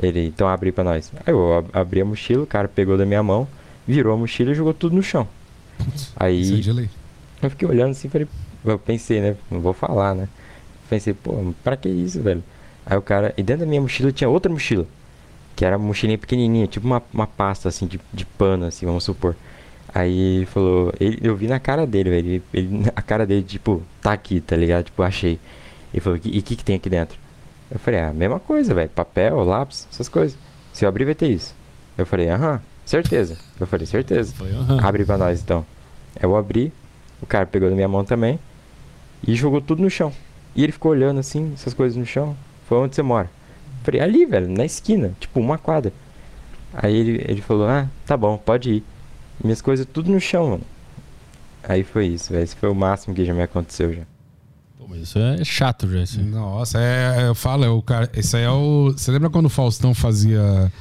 Ele: 0.01 0.27
"Então 0.27 0.47
abre 0.47 0.71
pra 0.71 0.83
nós". 0.83 1.11
Aí 1.25 1.33
eu 1.33 1.57
ab- 1.59 1.69
abri 1.73 2.01
a 2.01 2.05
mochila, 2.05 2.43
o 2.43 2.47
cara 2.47 2.67
pegou 2.67 2.97
da 2.97 3.05
minha 3.05 3.23
mão, 3.23 3.47
virou 3.87 4.13
a 4.13 4.17
mochila 4.17 4.51
e 4.51 4.55
jogou 4.55 4.73
tudo 4.73 4.95
no 4.95 5.03
chão. 5.03 5.27
Aí 6.15 6.59
é 7.41 7.45
eu 7.45 7.49
fiquei 7.49 7.67
olhando 7.67 7.91
assim, 7.91 8.09
falei, 8.09 8.27
eu 8.65 8.79
pensei, 8.79 9.21
né? 9.21 9.35
Não 9.49 9.59
vou 9.59 9.73
falar, 9.73 10.15
né? 10.15 10.27
Pensei, 10.89 11.13
pô, 11.13 11.53
pra 11.63 11.77
que 11.77 11.89
isso, 11.89 12.21
velho? 12.21 12.43
Aí 12.85 12.97
o 12.97 13.01
cara, 13.01 13.33
e 13.37 13.43
dentro 13.43 13.61
da 13.61 13.69
minha 13.69 13.81
mochila 13.81 14.11
tinha 14.11 14.29
outra 14.29 14.51
mochila, 14.51 14.85
que 15.55 15.65
era 15.65 15.77
uma 15.77 15.87
mochilinha 15.87 16.17
pequenininha, 16.17 16.67
tipo 16.67 16.85
uma, 16.85 17.01
uma 17.13 17.27
pasta 17.27 17.69
assim 17.69 17.85
de, 17.87 17.99
de 18.13 18.25
pano, 18.25 18.65
assim, 18.65 18.85
vamos 18.85 19.03
supor. 19.03 19.35
Aí 19.93 20.45
falou, 20.47 20.93
ele, 20.99 21.19
eu 21.21 21.35
vi 21.35 21.47
na 21.47 21.59
cara 21.59 21.85
dele, 21.87 22.09
velho, 22.09 22.27
ele, 22.29 22.43
ele- 22.53 22.91
a 22.95 23.01
cara 23.01 23.25
dele, 23.25 23.43
tipo, 23.43 23.81
tá 24.01 24.13
aqui, 24.13 24.39
tá 24.41 24.55
ligado? 24.55 24.85
Tipo, 24.85 25.01
achei. 25.03 25.39
Ele 25.93 26.01
falou, 26.01 26.19
e 26.23 26.39
o 26.39 26.43
que, 26.43 26.55
que 26.55 26.63
tem 26.63 26.75
aqui 26.75 26.89
dentro? 26.89 27.17
Eu 27.71 27.79
falei, 27.79 27.99
ah, 27.99 28.13
mesma 28.13 28.39
coisa, 28.39 28.73
velho, 28.73 28.89
papel, 28.89 29.43
lápis, 29.43 29.87
essas 29.91 30.07
coisas. 30.09 30.37
Se 30.73 30.85
eu 30.85 30.89
abrir 30.89 31.05
vai 31.05 31.15
ter 31.15 31.29
isso. 31.29 31.53
Eu 31.97 32.05
falei, 32.05 32.29
aham, 32.29 32.61
certeza. 32.89 33.37
Eu 33.59 33.67
falei, 33.67 33.85
certeza. 33.85 34.33
Falei, 34.33 34.53
aham. 34.53 34.79
Abre 34.81 35.05
pra 35.05 35.17
nós 35.17 35.41
então. 35.41 35.65
Eu 36.19 36.35
abri, 36.35 36.73
o 37.21 37.25
cara 37.25 37.45
pegou 37.45 37.69
na 37.69 37.75
minha 37.75 37.87
mão 37.87 38.03
também 38.03 38.39
e 39.25 39.35
jogou 39.35 39.61
tudo 39.61 39.81
no 39.81 39.89
chão. 39.89 40.11
E 40.55 40.63
ele 40.63 40.71
ficou 40.71 40.91
olhando 40.91 41.19
assim, 41.19 41.51
essas 41.53 41.73
coisas 41.73 41.97
no 41.97 42.05
chão. 42.05 42.35
Foi 42.67 42.77
onde 42.77 42.95
você 42.95 43.01
mora? 43.01 43.29
Falei, 43.83 44.01
ali, 44.01 44.25
velho, 44.25 44.49
na 44.49 44.65
esquina, 44.65 45.13
tipo 45.19 45.39
uma 45.39 45.57
quadra. 45.57 45.93
Aí 46.73 46.95
ele, 46.95 47.25
ele 47.27 47.41
falou, 47.41 47.67
ah, 47.67 47.87
tá 48.05 48.17
bom, 48.17 48.37
pode 48.37 48.71
ir. 48.71 48.83
Minhas 49.43 49.61
coisas 49.61 49.85
tudo 49.85 50.11
no 50.11 50.19
chão, 50.19 50.49
mano. 50.49 50.63
Aí 51.63 51.83
foi 51.83 52.07
isso, 52.07 52.31
velho. 52.31 52.43
Esse 52.43 52.55
foi 52.55 52.69
o 52.69 52.75
máximo 52.75 53.13
que 53.13 53.25
já 53.25 53.33
me 53.33 53.43
aconteceu 53.43 53.93
já. 53.93 54.03
Pô, 54.77 54.85
mas 54.87 55.01
isso 55.01 55.19
é 55.19 55.43
chato 55.43 55.87
já. 55.89 56.01
Isso. 56.01 56.21
Nossa, 56.21 56.79
é, 56.79 57.27
eu 57.27 57.35
falo, 57.35 57.63
é 57.65 57.69
o 57.69 57.81
cara. 57.81 58.09
Esse 58.13 58.37
aí 58.37 58.43
é 58.43 58.49
o. 58.49 58.91
Você 58.91 59.11
lembra 59.11 59.29
quando 59.29 59.45
o 59.45 59.49
Faustão 59.49 59.93
fazia 59.93 60.71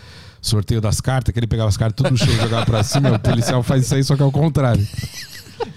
sorteio 0.48 0.81
das 0.81 1.01
cartas, 1.01 1.32
que 1.32 1.39
ele 1.39 1.47
pegava 1.47 1.68
as 1.68 1.77
cartas 1.77 1.97
tudo 1.97 2.10
no 2.10 2.16
chão 2.16 2.28
e 2.35 2.36
jogava 2.40 2.66
pra 2.66 2.82
cima? 2.82 3.12
O 3.12 3.18
policial 3.18 3.62
faz 3.62 3.85
isso 3.85 3.94
aí, 3.94 4.05
só 4.05 4.16
que 4.16 4.23
é 4.23 4.24
o 4.24 4.32
contrário. 4.32 4.86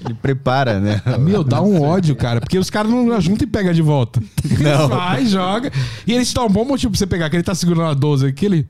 Ele 0.05 0.13
prepara, 0.13 0.79
né? 0.79 1.01
Meu, 1.19 1.43
dá 1.43 1.61
um 1.61 1.81
ódio, 1.81 2.15
cara, 2.15 2.39
porque 2.39 2.57
os 2.57 2.69
caras 2.69 2.91
não 2.91 3.19
juntam 3.21 3.47
e 3.47 3.49
pega 3.49 3.73
de 3.73 3.81
volta. 3.81 4.21
Não. 4.59 4.87
Vai, 4.89 5.25
joga. 5.25 5.71
E 6.05 6.13
eles 6.13 6.29
te 6.29 6.35
dão 6.35 6.47
um 6.47 6.49
bom 6.49 6.65
motivo 6.65 6.91
pra 6.91 6.97
você 6.97 7.07
pegar, 7.07 7.29
que 7.29 7.35
ele 7.35 7.43
tá 7.43 7.55
segurando 7.55 7.89
a 7.89 7.93
12 7.93 8.27
aqui, 8.27 8.45
ele. 8.45 8.67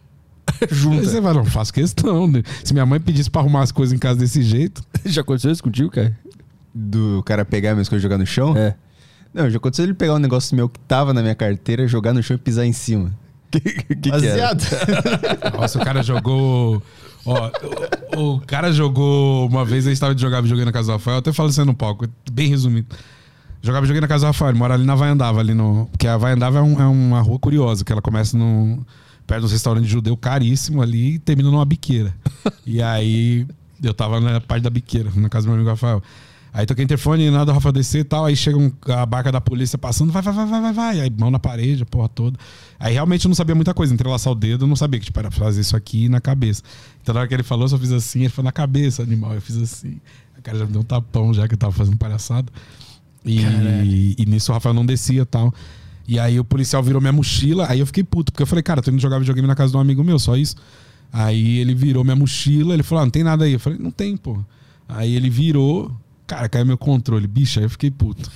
Junta. 0.70 1.00
Aí 1.00 1.06
você 1.06 1.20
vai, 1.20 1.34
não 1.34 1.44
faço 1.44 1.72
questão. 1.72 2.26
né? 2.26 2.42
Se 2.64 2.72
minha 2.72 2.86
mãe 2.86 3.00
pedisse 3.00 3.30
pra 3.30 3.40
arrumar 3.42 3.62
as 3.62 3.72
coisas 3.72 3.94
em 3.94 3.98
casa 3.98 4.18
desse 4.18 4.42
jeito. 4.42 4.82
Já 5.04 5.20
aconteceu 5.20 5.50
isso 5.50 5.62
contigo, 5.62 5.90
cara? 5.90 6.16
Do 6.74 7.22
cara 7.24 7.44
pegar 7.44 7.72
minhas 7.72 7.88
coisas 7.88 8.02
e 8.02 8.04
jogar 8.04 8.18
no 8.18 8.26
chão? 8.26 8.56
É. 8.56 8.74
Não, 9.34 9.50
já 9.50 9.56
aconteceu 9.58 9.84
ele 9.84 9.94
pegar 9.94 10.14
um 10.14 10.18
negócio 10.18 10.56
meu 10.56 10.68
que 10.68 10.78
tava 10.80 11.12
na 11.12 11.20
minha 11.20 11.34
carteira, 11.34 11.86
jogar 11.86 12.14
no 12.14 12.22
chão 12.22 12.36
e 12.36 12.38
pisar 12.38 12.64
em 12.64 12.72
cima. 12.72 13.12
Que, 13.60 14.10
que. 14.10 14.10
Nossa, 15.58 15.80
o 15.80 15.84
cara 15.84 16.02
jogou. 16.02 16.82
Ó, 17.24 17.50
o, 18.16 18.34
o 18.36 18.40
cara 18.40 18.72
jogou. 18.72 19.48
Uma 19.48 19.64
vez 19.64 19.86
a 19.86 19.90
gente 19.90 20.00
tava 20.00 20.14
de 20.14 20.20
jogar 20.22 20.40
videogame 20.40 20.66
na 20.66 20.72
casa 20.72 20.88
do 20.88 20.92
Rafael, 20.92 21.16
eu 21.16 21.18
até 21.18 21.32
aí 21.60 21.66
no 21.66 21.74
palco, 21.74 22.06
bem 22.30 22.48
resumido. 22.48 22.86
Jogava 23.62 23.82
videogame 23.82 24.02
na 24.02 24.08
casa 24.08 24.24
do 24.24 24.26
Rafael, 24.28 24.50
ele 24.52 24.58
mora 24.58 24.74
ali 24.74 24.84
na 24.84 24.94
Vaiandava, 24.94 25.40
ali 25.40 25.54
no. 25.54 25.86
Porque 25.90 26.06
a 26.06 26.16
Vaiandava 26.16 26.58
é, 26.58 26.62
um- 26.62 26.80
é 26.80 26.86
uma 26.86 27.20
rua 27.20 27.38
curiosa, 27.38 27.84
que 27.84 27.90
ela 27.92 28.02
começa 28.02 28.36
no. 28.38 28.84
Perto 29.26 29.40
de 29.40 29.46
um 29.46 29.50
restaurante 29.50 29.86
judeu 29.88 30.16
caríssimo 30.16 30.80
ali 30.80 31.14
e 31.14 31.18
termina 31.18 31.50
numa 31.50 31.64
biqueira. 31.64 32.14
E 32.64 32.80
aí 32.80 33.44
eu 33.82 33.92
tava 33.92 34.20
na 34.20 34.40
parte 34.40 34.62
da 34.62 34.70
biqueira, 34.70 35.10
na 35.16 35.28
casa 35.28 35.46
do 35.46 35.48
meu 35.48 35.56
amigo 35.56 35.70
Rafael. 35.70 36.00
Aí 36.56 36.64
toquei 36.64 36.82
interfone, 36.82 37.30
nada, 37.30 37.50
o 37.50 37.54
Rafael 37.54 37.70
descer 37.70 37.98
e 38.00 38.04
tal. 38.04 38.24
Aí 38.24 38.34
chega 38.34 38.56
um- 38.56 38.72
a 38.88 39.04
barca 39.04 39.30
da 39.30 39.42
polícia 39.42 39.76
passando, 39.76 40.10
vai, 40.10 40.22
vai, 40.22 40.32
vai, 40.32 40.46
vai, 40.46 40.60
vai, 40.62 40.72
vai. 40.72 41.00
Aí 41.00 41.10
mão 41.10 41.30
na 41.30 41.38
parede, 41.38 41.82
a 41.82 41.86
porra 41.86 42.08
toda. 42.08 42.38
Aí 42.80 42.94
realmente 42.94 43.26
eu 43.26 43.28
não 43.28 43.34
sabia 43.34 43.54
muita 43.54 43.74
coisa. 43.74 43.92
Entrelaçar 43.92 44.32
o 44.32 44.34
dedo, 44.34 44.64
eu 44.64 44.68
não 44.68 44.74
sabia 44.74 44.98
que 44.98 45.04
tipo, 45.04 45.18
era 45.20 45.30
fazer 45.30 45.60
isso 45.60 45.76
aqui 45.76 46.08
na 46.08 46.18
cabeça. 46.18 46.62
Então 47.02 47.12
na 47.14 47.20
hora 47.20 47.28
que 47.28 47.34
ele 47.34 47.42
falou, 47.42 47.64
eu 47.66 47.68
só 47.68 47.78
fiz 47.78 47.92
assim, 47.92 48.20
ele 48.20 48.30
falou 48.30 48.46
na 48.46 48.52
cabeça, 48.52 49.02
animal. 49.02 49.34
Eu 49.34 49.42
fiz 49.42 49.58
assim. 49.58 50.00
A 50.38 50.40
cara 50.40 50.56
já 50.58 50.64
me 50.64 50.72
deu 50.72 50.80
um 50.80 50.84
tapão 50.84 51.34
já 51.34 51.46
que 51.46 51.52
eu 51.52 51.58
tava 51.58 51.72
fazendo 51.72 51.98
palhaçada. 51.98 52.50
E, 53.22 54.14
e 54.18 54.24
nisso 54.24 54.50
o 54.50 54.54
Rafael 54.54 54.74
não 54.74 54.86
descia 54.86 55.20
e 55.22 55.26
tal. 55.26 55.52
E 56.08 56.18
aí 56.18 56.40
o 56.40 56.44
policial 56.44 56.82
virou 56.82 57.00
minha 57.02 57.12
mochila, 57.12 57.66
aí 57.68 57.80
eu 57.80 57.86
fiquei 57.86 58.04
puto, 58.04 58.32
porque 58.32 58.42
eu 58.42 58.46
falei, 58.46 58.62
cara, 58.62 58.80
tô 58.80 58.90
indo 58.90 59.00
jogar 59.02 59.18
videogame 59.18 59.46
na 59.46 59.56
casa 59.56 59.72
de 59.72 59.76
um 59.76 59.80
amigo 59.80 60.02
meu, 60.02 60.18
só 60.18 60.36
isso. 60.36 60.56
Aí 61.12 61.58
ele 61.58 61.74
virou 61.74 62.02
minha 62.04 62.16
mochila, 62.16 62.72
ele 62.72 62.82
falou, 62.82 63.02
ah, 63.02 63.04
não 63.04 63.10
tem 63.10 63.24
nada 63.24 63.44
aí. 63.44 63.52
Eu 63.54 63.60
falei, 63.60 63.78
não 63.78 63.90
tem, 63.90 64.16
pô. 64.16 64.38
Aí 64.88 65.14
ele 65.16 65.28
virou, 65.28 65.92
cara, 66.26 66.48
caiu 66.48 66.66
meu 66.66 66.78
controle, 66.78 67.26
bicho, 67.26 67.58
aí 67.58 67.64
eu 67.64 67.70
fiquei 67.70 67.90
puto. 67.90 68.30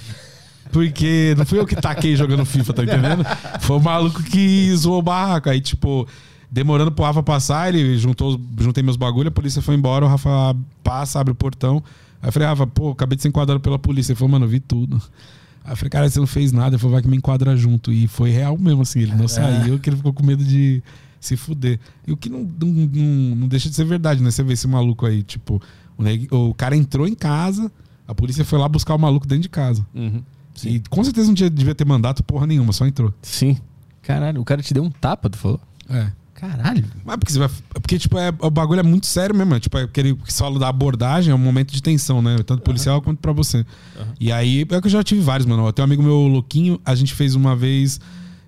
Porque 0.72 1.34
não 1.36 1.44
fui 1.44 1.58
eu 1.58 1.66
que 1.66 1.74
taquei 1.74 2.14
jogando 2.14 2.44
FIFA, 2.44 2.72
tá 2.72 2.84
entendendo? 2.84 3.24
Foi 3.60 3.76
o 3.76 3.80
maluco 3.80 4.22
que 4.22 4.74
zoou 4.76 5.00
o 5.00 5.02
barraco. 5.02 5.50
Aí, 5.50 5.60
tipo, 5.60 6.06
demorando 6.50 6.92
pro 6.92 7.04
Rafa 7.04 7.22
passar, 7.22 7.74
ele 7.74 7.98
juntou, 7.98 8.40
juntei 8.58 8.82
meus 8.82 8.96
bagulho, 8.96 9.28
a 9.28 9.32
polícia 9.32 9.60
foi 9.60 9.74
embora, 9.74 10.04
o 10.04 10.08
Rafa 10.08 10.56
passa, 10.82 11.20
abre 11.20 11.32
o 11.32 11.34
portão. 11.34 11.82
Aí 12.22 12.28
eu 12.28 12.32
falei, 12.32 12.46
Rafa, 12.46 12.66
pô, 12.66 12.90
acabei 12.90 13.16
de 13.16 13.22
ser 13.22 13.28
enquadrado 13.28 13.60
pela 13.60 13.78
polícia. 13.78 14.12
Ele 14.12 14.18
falou, 14.18 14.30
mano, 14.30 14.44
eu 14.44 14.48
vi 14.48 14.60
tudo. 14.60 15.00
Aí 15.64 15.72
eu 15.72 15.76
falei, 15.76 15.90
cara, 15.90 16.08
você 16.08 16.20
não 16.20 16.26
fez 16.26 16.52
nada. 16.52 16.76
Ele 16.76 16.78
falou, 16.78 16.92
vai 16.92 17.02
que 17.02 17.08
me 17.08 17.16
enquadra 17.16 17.56
junto. 17.56 17.92
E 17.92 18.06
foi 18.06 18.30
real 18.30 18.56
mesmo, 18.56 18.82
assim. 18.82 19.00
Ele 19.00 19.14
não 19.14 19.26
saiu, 19.26 19.78
que 19.78 19.88
ele 19.88 19.96
ficou 19.96 20.12
com 20.12 20.24
medo 20.24 20.44
de 20.44 20.82
se 21.18 21.36
fuder. 21.36 21.78
E 22.06 22.12
o 22.12 22.16
que 22.16 22.28
não, 22.28 22.40
não, 22.60 22.68
não, 22.68 23.36
não 23.36 23.48
deixa 23.48 23.68
de 23.68 23.74
ser 23.74 23.84
verdade, 23.84 24.22
né? 24.22 24.30
Você 24.30 24.42
vê 24.42 24.52
esse 24.52 24.68
maluco 24.68 25.06
aí, 25.06 25.22
tipo, 25.22 25.60
o, 26.31 26.55
cara 26.55 26.77
entrou 26.77 27.06
em 27.06 27.14
casa, 27.14 27.70
a 28.06 28.14
polícia 28.14 28.44
foi 28.44 28.59
lá 28.59 28.68
buscar 28.68 28.94
o 28.94 28.98
maluco 28.98 29.27
dentro 29.27 29.43
de 29.43 29.48
casa. 29.48 29.86
Uhum. 29.94 30.22
E 30.64 30.82
com 30.90 31.02
certeza 31.05 31.28
não 31.28 31.35
devia 31.35 31.74
ter 31.74 31.86
mandato 31.86 32.22
porra 32.22 32.47
nenhuma, 32.47 32.72
só 32.72 32.86
entrou. 32.86 33.14
Sim. 33.22 33.56
Caralho, 34.02 34.40
o 34.40 34.44
cara 34.44 34.62
te 34.62 34.74
deu 34.74 34.82
um 34.82 34.90
tapa, 34.90 35.31
tu 35.31 35.39
falou? 35.39 35.60
É. 35.89 36.10
Caralho. 36.35 36.85
Mas 37.05 37.16
porque 37.18 37.32
você 37.32 37.39
vai. 37.39 37.51
Porque, 37.74 37.98
tipo, 37.98 38.16
é, 38.18 38.32
o 38.40 38.51
bagulho 38.51 38.81
é 38.81 38.82
muito 38.82 39.06
sério 39.06 39.35
mesmo. 39.35 39.55
é, 39.55 39.60
Tipo, 39.60 39.77
é 39.77 39.82
aquele 39.82 40.14
que 40.14 40.32
fala 40.32 40.59
da 40.59 40.68
abordagem, 40.68 41.32
é 41.32 41.35
um 41.35 41.39
momento 41.39 41.70
de 41.70 41.82
tensão, 41.82 42.22
né? 42.22 42.39
Tanto 42.47 42.62
policial 42.62 43.02
quanto 43.02 43.18
pra 43.18 43.31
você. 43.31 43.64
E 44.18 44.32
aí, 44.32 44.62
é 44.62 44.81
que 44.81 44.86
eu 44.86 44.90
já 44.90 45.02
tive 45.02 45.20
vários, 45.20 45.47
mano. 45.47 45.66
Eu 45.66 45.72
tenho 45.72 45.85
um 45.85 45.89
amigo 45.89 46.02
meu, 46.02 46.16
Louquinho, 46.16 46.81
a 46.85 46.94
gente 46.94 47.12
fez 47.12 47.35
uma 47.35 47.55
vez. 47.55 48.01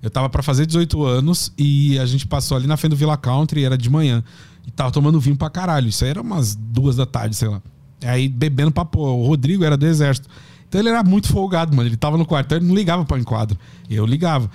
Eu 0.03 0.11
tava 0.11 0.31
pra 0.31 0.43
fazer 0.43 0.65
18 0.65 1.05
anos 1.05 1.53
e 1.57 1.99
a 1.99 2.07
gente 2.07 2.27
passou 2.27 2.57
ali 2.57 2.67
na 2.67 2.79
frente 2.79 2.93
do 2.93 2.97
Villa 2.97 3.17
Country, 3.17 3.63
era 3.63 3.77
de 3.77 3.91
manhã. 3.91 4.25
E 4.67 4.71
tava 4.71 4.91
tomando 4.91 5.19
vinho 5.21 5.37
pra 5.37 5.51
caralho. 5.51 5.89
Isso 5.89 6.05
aí 6.05 6.11
era 6.11 6.21
umas 6.21 6.55
duas 6.55 6.97
da 6.97 7.07
tarde, 7.07 7.37
sei 7.37 7.49
lá. 7.49 7.61
Aí 8.05 8.29
bebendo 8.29 8.71
pra 8.71 8.85
pô. 8.85 9.01
O 9.01 9.27
Rodrigo 9.27 9.65
era 9.65 9.77
do 9.77 9.87
exército. 9.87 10.29
Então 10.69 10.81
ele 10.81 10.89
era 10.89 11.03
muito 11.03 11.29
folgado, 11.29 11.77
mano. 11.77 11.89
Ele 11.89 11.97
tava 11.97 12.17
no 12.17 12.25
quartel, 12.25 12.59
ele 12.59 12.67
não 12.67 12.75
ligava 12.75 13.05
pra 13.05 13.19
enquadro. 13.19 13.59
Eu 13.91 14.07
ligava. 14.07 14.51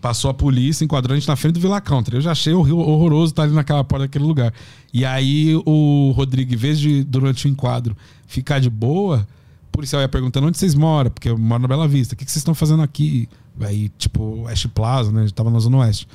Passou 0.00 0.30
a 0.30 0.34
polícia, 0.34 0.82
enquadrou 0.82 1.14
a 1.14 1.18
gente 1.18 1.28
na 1.28 1.36
frente 1.36 1.54
do 1.54 1.60
Villa 1.60 1.80
Country. 1.80 2.16
Eu 2.16 2.20
já 2.22 2.32
achei 2.32 2.54
horroroso 2.54 3.32
estar 3.32 3.42
ali 3.42 3.52
naquela 3.52 3.84
porta 3.84 4.06
daquele 4.06 4.24
lugar. 4.24 4.52
E 4.92 5.04
aí 5.04 5.54
o 5.66 6.12
Rodrigo, 6.16 6.54
em 6.54 6.56
vez 6.56 6.80
de, 6.80 7.04
durante 7.04 7.46
o 7.46 7.48
enquadro, 7.48 7.96
ficar 8.26 8.58
de 8.58 8.70
boa, 8.70 9.26
o 9.68 9.70
policial 9.70 10.00
ia 10.00 10.08
perguntando 10.08 10.46
onde 10.46 10.58
vocês 10.58 10.74
moram, 10.74 11.10
porque 11.10 11.28
eu 11.28 11.36
moro 11.38 11.62
na 11.62 11.68
Bela 11.68 11.86
Vista. 11.86 12.14
O 12.14 12.16
que, 12.16 12.24
que 12.24 12.32
vocês 12.32 12.40
estão 12.40 12.54
fazendo 12.54 12.82
aqui? 12.82 13.28
Aí, 13.60 13.90
tipo, 13.98 14.42
West 14.42 14.66
Plaza, 14.68 15.12
né? 15.12 15.20
A 15.20 15.22
gente 15.24 15.34
tava 15.34 15.50
na 15.50 15.58
Zona 15.58 15.76
Oeste. 15.76 16.08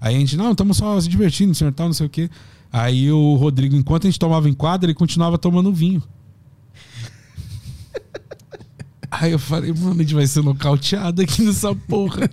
Aí 0.00 0.16
a 0.16 0.18
gente, 0.18 0.36
não, 0.36 0.52
estamos 0.52 0.76
só 0.76 1.00
se 1.00 1.08
divertindo, 1.08 1.54
senhor 1.54 1.72
tal, 1.72 1.86
não 1.86 1.94
sei 1.94 2.06
o 2.06 2.10
quê. 2.10 2.30
Aí 2.72 3.10
o 3.10 3.34
Rodrigo, 3.36 3.76
enquanto 3.76 4.06
a 4.06 4.10
gente 4.10 4.18
tomava 4.18 4.48
enquadro, 4.48 4.86
ele 4.86 4.94
continuava 4.94 5.38
tomando 5.38 5.72
vinho. 5.72 6.02
Aí 9.10 9.32
eu 9.32 9.38
falei, 9.38 9.72
mano, 9.72 9.94
a 9.94 10.02
gente 10.02 10.14
vai 10.14 10.26
ser 10.26 10.42
nocauteado 10.42 11.22
aqui 11.22 11.42
nessa 11.42 11.74
porra. 11.74 12.28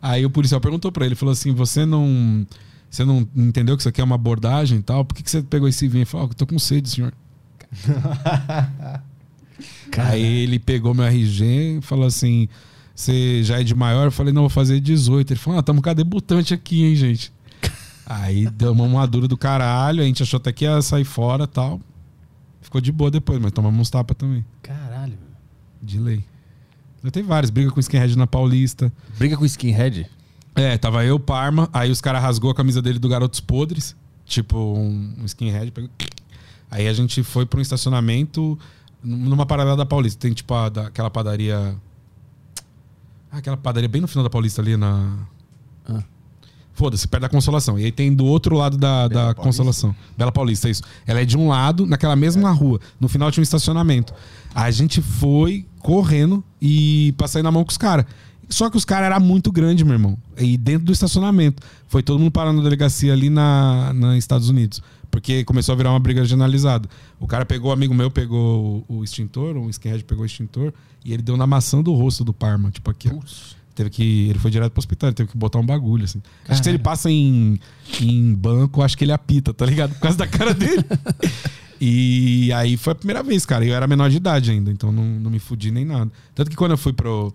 Aí 0.00 0.24
o 0.24 0.30
policial 0.30 0.60
perguntou 0.60 0.90
pra 0.90 1.06
ele, 1.06 1.14
falou 1.14 1.32
assim: 1.32 1.52
você 1.52 1.84
não. 1.84 2.46
Você 2.90 3.04
não 3.04 3.28
entendeu 3.36 3.76
que 3.76 3.82
isso 3.82 3.88
aqui 3.88 4.00
é 4.00 4.04
uma 4.04 4.14
abordagem 4.14 4.78
e 4.78 4.82
tal? 4.82 5.04
Por 5.04 5.14
que, 5.14 5.22
que 5.22 5.30
você 5.30 5.42
pegou 5.42 5.68
esse 5.68 5.86
vinho? 5.86 6.00
Ele 6.00 6.06
falou, 6.06 6.26
ah, 6.26 6.30
eu 6.30 6.34
tô 6.34 6.46
com 6.46 6.58
sede, 6.58 6.88
senhor. 6.88 7.12
Aí 9.98 10.22
ele 10.22 10.58
pegou 10.58 10.94
meu 10.94 11.04
RG 11.04 11.78
e 11.78 11.80
falou 11.82 12.06
assim: 12.06 12.48
Você 12.94 13.42
já 13.42 13.60
é 13.60 13.62
de 13.62 13.74
maior? 13.74 14.06
Eu 14.06 14.12
falei, 14.12 14.32
não, 14.32 14.42
vou 14.42 14.48
fazer 14.48 14.80
18. 14.80 15.32
Ele 15.32 15.40
falou, 15.40 15.58
ah, 15.58 15.62
tamo 15.62 15.82
com 15.82 15.90
a 15.90 15.94
debutante 15.94 16.54
aqui, 16.54 16.84
hein, 16.84 16.96
gente. 16.96 17.32
Aí 18.10 18.48
deu 18.48 18.72
uma 18.72 18.88
madura 18.88 19.28
do 19.28 19.36
caralho, 19.36 20.00
a 20.02 20.04
gente 20.06 20.22
achou 20.22 20.38
até 20.38 20.50
que 20.50 20.64
ia 20.64 20.80
sair 20.80 21.04
fora 21.04 21.44
e 21.44 21.46
tal. 21.46 21.78
Ficou 22.62 22.80
de 22.80 22.90
boa 22.90 23.10
depois, 23.10 23.38
mas 23.38 23.52
tomamos 23.52 23.78
uns 23.80 23.90
tapas 23.90 24.16
também. 24.16 24.42
Caralho. 24.62 25.18
De 25.82 25.98
lei. 25.98 26.24
Eu 27.04 27.10
tenho 27.10 27.26
vários, 27.26 27.50
briga 27.50 27.70
com 27.70 27.78
skinhead 27.80 28.16
na 28.16 28.26
Paulista. 28.26 28.90
Briga 29.18 29.36
com 29.36 29.44
skinhead? 29.44 30.06
É, 30.54 30.76
tava 30.78 31.04
eu, 31.04 31.20
Parma, 31.20 31.68
aí 31.72 31.90
os 31.90 32.00
caras 32.00 32.22
rasgou 32.22 32.50
a 32.50 32.54
camisa 32.54 32.80
dele 32.82 32.98
do 32.98 33.08
Garotos 33.08 33.40
Podres, 33.40 33.94
tipo 34.24 34.56
um, 34.58 35.14
um 35.20 35.24
skinhead. 35.26 35.70
Pegou... 35.70 35.90
Aí 36.70 36.88
a 36.88 36.92
gente 36.92 37.22
foi 37.22 37.44
pra 37.46 37.58
um 37.58 37.62
estacionamento 37.62 38.58
numa 39.02 39.44
paralela 39.46 39.76
da 39.76 39.86
Paulista. 39.86 40.18
Tem 40.18 40.32
tipo 40.32 40.52
a, 40.54 40.68
da- 40.68 40.86
aquela 40.88 41.10
padaria. 41.10 41.76
Ah, 43.30 43.38
aquela 43.38 43.56
padaria 43.56 43.88
bem 43.88 44.00
no 44.00 44.08
final 44.08 44.24
da 44.24 44.30
Paulista 44.30 44.60
ali 44.62 44.76
na. 44.76 45.14
Foda-se, 46.78 47.08
perto 47.08 47.22
da 47.22 47.28
Consolação. 47.28 47.76
E 47.76 47.86
aí 47.86 47.90
tem 47.90 48.14
do 48.14 48.24
outro 48.24 48.54
lado 48.54 48.78
da, 48.78 49.08
da 49.08 49.14
Paulista? 49.14 49.42
Consolação. 49.42 49.96
Bela 50.16 50.30
Paulista, 50.30 50.70
isso. 50.70 50.84
Ela 51.04 51.22
é 51.22 51.24
de 51.24 51.36
um 51.36 51.48
lado, 51.48 51.84
naquela 51.84 52.14
mesma 52.14 52.52
rua. 52.52 52.78
No 53.00 53.08
final 53.08 53.32
tinha 53.32 53.40
um 53.40 53.42
estacionamento. 53.42 54.14
A 54.54 54.70
gente 54.70 55.02
foi 55.02 55.66
correndo 55.80 56.42
e 56.62 57.12
passei 57.18 57.42
na 57.42 57.50
mão 57.50 57.64
com 57.64 57.70
os 57.72 57.76
caras. 57.76 58.06
Só 58.48 58.70
que 58.70 58.76
os 58.76 58.84
caras 58.84 59.06
eram 59.06 59.18
muito 59.18 59.50
grandes, 59.50 59.84
meu 59.84 59.94
irmão. 59.94 60.16
E 60.38 60.56
dentro 60.56 60.86
do 60.86 60.92
estacionamento. 60.92 61.60
Foi 61.88 62.00
todo 62.00 62.20
mundo 62.20 62.30
parando 62.30 62.58
na 62.58 62.62
delegacia 62.62 63.12
ali 63.12 63.28
na, 63.28 63.92
na 63.92 64.16
Estados 64.16 64.48
Unidos. 64.48 64.80
Porque 65.10 65.42
começou 65.42 65.72
a 65.72 65.76
virar 65.76 65.90
uma 65.90 65.98
briga 65.98 66.24
generalizada. 66.24 66.88
O 67.18 67.26
cara 67.26 67.44
pegou, 67.44 67.70
um 67.70 67.74
amigo 67.74 67.92
meu 67.92 68.08
pegou 68.08 68.84
o, 68.88 68.98
o 68.98 69.04
extintor, 69.04 69.56
um 69.56 69.68
skinhead 69.68 70.04
pegou 70.04 70.22
o 70.22 70.26
extintor, 70.26 70.72
e 71.04 71.12
ele 71.12 71.22
deu 71.24 71.36
na 71.36 71.44
maçã 71.44 71.82
do 71.82 71.92
rosto 71.92 72.22
do 72.22 72.32
Parma. 72.32 72.70
Tipo 72.70 72.88
aqui, 72.92 73.08
ó. 73.12 73.18
Teve 73.78 73.90
que. 73.90 74.28
Ele 74.28 74.40
foi 74.40 74.50
direto 74.50 74.72
pro 74.72 74.80
hospital, 74.80 75.10
ele 75.10 75.14
teve 75.14 75.30
que 75.30 75.38
botar 75.38 75.60
um 75.60 75.64
bagulho, 75.64 76.02
assim. 76.02 76.20
Acho 76.48 76.60
que 76.60 76.64
se 76.64 76.68
ele 76.68 76.80
passa 76.80 77.08
em, 77.08 77.60
em 78.00 78.34
banco, 78.34 78.82
acho 78.82 78.98
que 78.98 79.04
ele 79.04 79.12
apita, 79.12 79.54
tá 79.54 79.64
ligado? 79.64 79.94
Por 79.94 80.00
causa 80.00 80.18
da 80.18 80.26
cara 80.26 80.52
dele. 80.52 80.84
e 81.80 82.52
aí 82.52 82.76
foi 82.76 82.92
a 82.92 82.96
primeira 82.96 83.22
vez, 83.22 83.46
cara. 83.46 83.64
Eu 83.64 83.76
era 83.76 83.86
menor 83.86 84.10
de 84.10 84.16
idade 84.16 84.50
ainda, 84.50 84.72
então 84.72 84.90
não, 84.90 85.04
não 85.04 85.30
me 85.30 85.38
fudi 85.38 85.70
nem 85.70 85.84
nada. 85.84 86.10
Tanto 86.34 86.50
que 86.50 86.56
quando 86.56 86.72
eu 86.72 86.76
fui 86.76 86.92
pro, 86.92 87.32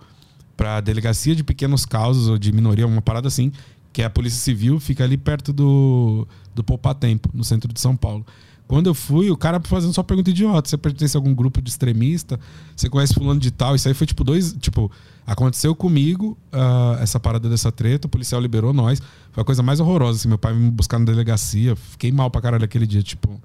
pra 0.57 0.81
delegacia 0.81 1.33
de 1.33 1.45
pequenos 1.45 1.85
causos 1.85 2.27
ou 2.27 2.37
de 2.37 2.51
minoria, 2.51 2.85
uma 2.85 3.01
parada 3.01 3.29
assim, 3.29 3.53
que 3.93 4.01
é 4.01 4.05
a 4.05 4.09
Polícia 4.09 4.41
Civil, 4.41 4.81
fica 4.81 5.05
ali 5.05 5.15
perto 5.15 5.53
do, 5.53 6.27
do 6.53 6.61
Poupatempo, 6.61 7.29
no 7.33 7.45
centro 7.45 7.71
de 7.71 7.79
São 7.79 7.95
Paulo. 7.95 8.25
Quando 8.73 8.87
eu 8.87 8.95
fui, 8.95 9.29
o 9.29 9.37
cara 9.37 9.59
fazendo 9.59 9.93
só 9.93 10.01
pergunta 10.01 10.31
idiota. 10.31 10.67
Você 10.67 10.75
pertence 10.75 11.15
a 11.15 11.19
algum 11.19 11.31
grupo 11.31 11.61
de 11.61 11.69
extremista? 11.69 12.39
Você 12.75 12.89
conhece 12.89 13.13
fulano 13.13 13.39
de 13.39 13.51
tal? 13.51 13.75
Isso 13.75 13.87
aí 13.87 13.93
foi 13.93 14.07
tipo 14.07 14.23
dois. 14.23 14.51
Tipo, 14.53 14.91
aconteceu 15.27 15.75
comigo 15.75 16.35
ah, 16.51 16.97
essa 16.99 17.19
parada 17.19 17.47
dessa 17.47 17.71
treta, 17.71 18.07
o 18.07 18.09
policial 18.09 18.41
liberou 18.41 18.73
nós. 18.73 18.99
Foi 19.31 19.43
a 19.43 19.45
coisa 19.45 19.61
mais 19.61 19.79
horrorosa, 19.79 20.17
assim. 20.17 20.27
Meu 20.27 20.39
pai 20.39 20.55
me 20.55 20.71
buscar 20.71 20.97
na 20.97 21.05
delegacia. 21.05 21.75
Fiquei 21.75 22.11
mal 22.11 22.31
pra 22.31 22.41
caralho 22.41 22.65
aquele 22.65 22.87
dia. 22.87 23.03
Tipo, 23.03 23.39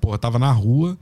porra, 0.00 0.16
tava 0.16 0.38
na 0.38 0.52
rua. 0.52 0.96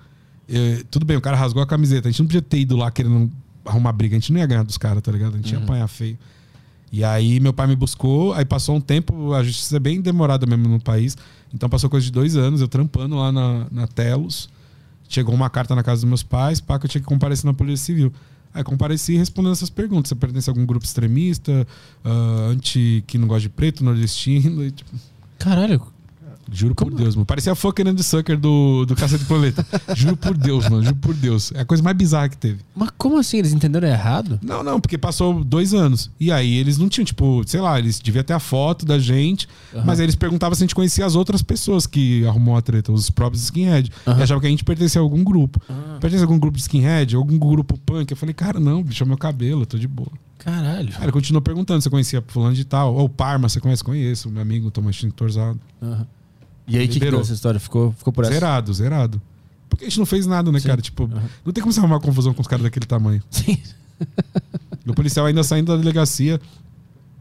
tudo 0.90 1.04
bem, 1.04 1.18
o 1.18 1.20
cara 1.20 1.36
rasgou 1.36 1.62
a 1.62 1.66
camiseta. 1.66 2.08
A 2.08 2.10
gente 2.10 2.20
não 2.20 2.28
podia 2.28 2.40
ter 2.40 2.60
ido 2.60 2.78
lá 2.78 2.90
querendo 2.90 3.30
arrumar 3.62 3.92
briga. 3.92 4.16
A 4.16 4.18
gente 4.18 4.32
não 4.32 4.40
ia 4.40 4.46
ganhar 4.46 4.62
dos 4.62 4.78
caras, 4.78 5.02
tá 5.02 5.12
ligado? 5.12 5.34
A 5.34 5.36
gente 5.36 5.52
ia 5.52 5.58
apanhar 5.58 5.86
feio. 5.86 6.16
E 6.90 7.04
aí 7.04 7.40
meu 7.40 7.52
pai 7.52 7.66
me 7.66 7.76
buscou, 7.76 8.32
aí 8.32 8.44
passou 8.46 8.74
um 8.74 8.80
tempo, 8.80 9.34
a 9.34 9.42
justiça 9.42 9.76
é 9.76 9.80
bem 9.80 10.00
demorada 10.00 10.46
mesmo 10.46 10.66
no 10.66 10.80
país. 10.80 11.14
Então 11.56 11.70
passou 11.70 11.88
coisa 11.88 12.04
de 12.04 12.12
dois 12.12 12.36
anos, 12.36 12.60
eu 12.60 12.68
trampando 12.68 13.16
lá 13.16 13.32
na, 13.32 13.66
na 13.70 13.86
Telos. 13.86 14.46
Chegou 15.08 15.34
uma 15.34 15.48
carta 15.48 15.74
na 15.74 15.82
casa 15.82 16.02
dos 16.02 16.08
meus 16.08 16.22
pais, 16.22 16.60
pá, 16.60 16.78
que 16.78 16.84
eu 16.84 16.90
tinha 16.90 17.00
que 17.00 17.06
comparecer 17.06 17.46
na 17.46 17.54
Polícia 17.54 17.86
Civil. 17.86 18.12
Aí 18.52 18.62
compareci 18.62 19.16
respondendo 19.16 19.52
essas 19.52 19.70
perguntas. 19.70 20.10
Você 20.10 20.14
pertence 20.14 20.50
a 20.50 20.52
algum 20.52 20.66
grupo 20.66 20.84
extremista, 20.84 21.66
ah, 22.04 22.48
anti 22.50 23.02
que 23.06 23.16
não 23.16 23.26
gosta 23.26 23.40
de 23.40 23.48
preto, 23.48 23.82
nordestino, 23.82 24.62
e, 24.64 24.70
tipo, 24.70 24.90
Caralho. 25.38 25.80
Juro 26.50 26.74
por 26.74 26.92
Deus, 26.94 27.14
mano. 27.16 27.26
Parecia 27.26 27.52
a 27.52 27.54
fucking 27.54 27.88
and 27.88 27.98
Sucker 27.98 28.38
do, 28.38 28.84
do 28.86 28.94
Cacete 28.94 29.24
Planeta. 29.24 29.66
juro 29.94 30.16
por 30.16 30.36
Deus, 30.36 30.68
mano. 30.68 30.82
Juro 30.82 30.96
por 30.96 31.14
Deus. 31.14 31.52
É 31.52 31.60
a 31.60 31.64
coisa 31.64 31.82
mais 31.82 31.96
bizarra 31.96 32.28
que 32.28 32.36
teve. 32.36 32.60
Mas 32.74 32.90
como 32.96 33.18
assim? 33.18 33.38
Eles 33.38 33.52
entenderam 33.52 33.88
errado? 33.88 34.38
Não, 34.42 34.62
não, 34.62 34.80
porque 34.80 34.96
passou 34.96 35.42
dois 35.42 35.74
anos. 35.74 36.10
E 36.20 36.30
aí 36.30 36.54
eles 36.56 36.78
não 36.78 36.88
tinham, 36.88 37.04
tipo, 37.04 37.42
sei 37.46 37.60
lá, 37.60 37.78
eles 37.78 37.98
deviam 37.98 38.22
ter 38.22 38.32
a 38.32 38.38
foto 38.38 38.86
da 38.86 38.98
gente, 38.98 39.48
mas 39.84 39.98
aí 39.98 40.06
eles 40.06 40.14
perguntavam 40.14 40.54
se 40.54 40.62
a 40.62 40.64
gente 40.64 40.74
conhecia 40.74 41.04
as 41.04 41.14
outras 41.14 41.42
pessoas 41.42 41.86
que 41.86 42.26
arrumou 42.26 42.56
a 42.56 42.62
treta, 42.62 42.92
os 42.92 43.10
próprios 43.10 43.42
skinhead. 43.44 43.90
E 44.06 44.22
achavam 44.22 44.40
que 44.40 44.46
a 44.46 44.50
gente 44.50 44.64
pertencia 44.64 45.00
a 45.00 45.04
algum 45.04 45.22
grupo. 45.24 45.60
Pertence 46.00 46.22
a 46.22 46.26
algum 46.26 46.38
grupo 46.38 46.56
de 46.56 46.62
skinhead, 46.62 47.16
algum 47.16 47.38
grupo 47.38 47.76
punk. 47.78 48.10
Eu 48.10 48.16
falei, 48.16 48.34
cara, 48.34 48.60
não, 48.60 48.82
bicho, 48.82 49.02
é 49.02 49.06
meu 49.06 49.18
cabelo, 49.18 49.62
eu 49.62 49.66
tô 49.66 49.78
de 49.78 49.88
boa. 49.88 50.10
Caralho. 50.38 50.94
Ele 51.02 51.10
continuou 51.12 51.42
perguntando 51.42 51.82
se 51.82 51.90
conhecia 51.90 52.22
fulano 52.26 52.54
de 52.54 52.64
tal. 52.64 52.94
Ou 52.94 53.08
Parma, 53.08 53.48
você 53.48 53.58
conhece? 53.60 53.82
Conheço, 53.82 54.30
meu 54.30 54.40
amigo, 54.42 54.70
toma 54.70 54.90
extintorzado. 54.90 55.58
Aham. 55.82 56.06
E 56.68 56.76
aí, 56.76 56.86
o 56.86 56.88
que, 56.88 56.98
que 56.98 57.10
deu 57.10 57.20
essa 57.20 57.32
história? 57.32 57.60
Ficou, 57.60 57.92
ficou 57.92 58.12
por 58.12 58.24
essa? 58.24 58.34
Zerado, 58.34 58.74
zerado. 58.74 59.22
Porque 59.68 59.84
a 59.84 59.88
gente 59.88 59.98
não 59.98 60.06
fez 60.06 60.26
nada, 60.26 60.50
né, 60.50 60.58
Sim. 60.58 60.68
cara? 60.68 60.80
Tipo, 60.80 61.08
não 61.44 61.52
tem 61.52 61.62
como 61.62 61.72
você 61.72 61.80
arrumar 61.80 62.00
confusão 62.00 62.32
com 62.32 62.40
os 62.40 62.48
caras 62.48 62.64
daquele 62.64 62.86
tamanho. 62.86 63.22
Sim. 63.30 63.58
E 64.84 64.90
o 64.90 64.94
policial 64.94 65.26
ainda 65.26 65.42
saindo 65.42 65.72
da 65.72 65.76
delegacia, 65.76 66.40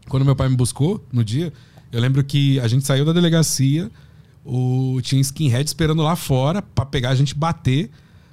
quando 0.08 0.24
meu 0.24 0.36
pai 0.36 0.48
me 0.48 0.56
buscou 0.56 1.04
no 1.12 1.24
dia, 1.24 1.52
eu 1.92 2.00
lembro 2.00 2.22
que 2.22 2.58
a 2.60 2.68
gente 2.68 2.84
saiu 2.86 3.04
da 3.04 3.12
delegacia, 3.12 3.90
o, 4.44 5.00
tinha 5.02 5.20
skinhead 5.20 5.68
esperando 5.68 6.02
lá 6.02 6.14
fora 6.14 6.62
pra 6.62 6.86
pegar 6.86 7.10
a 7.10 7.14
gente 7.14 7.34
bater. 7.34 7.90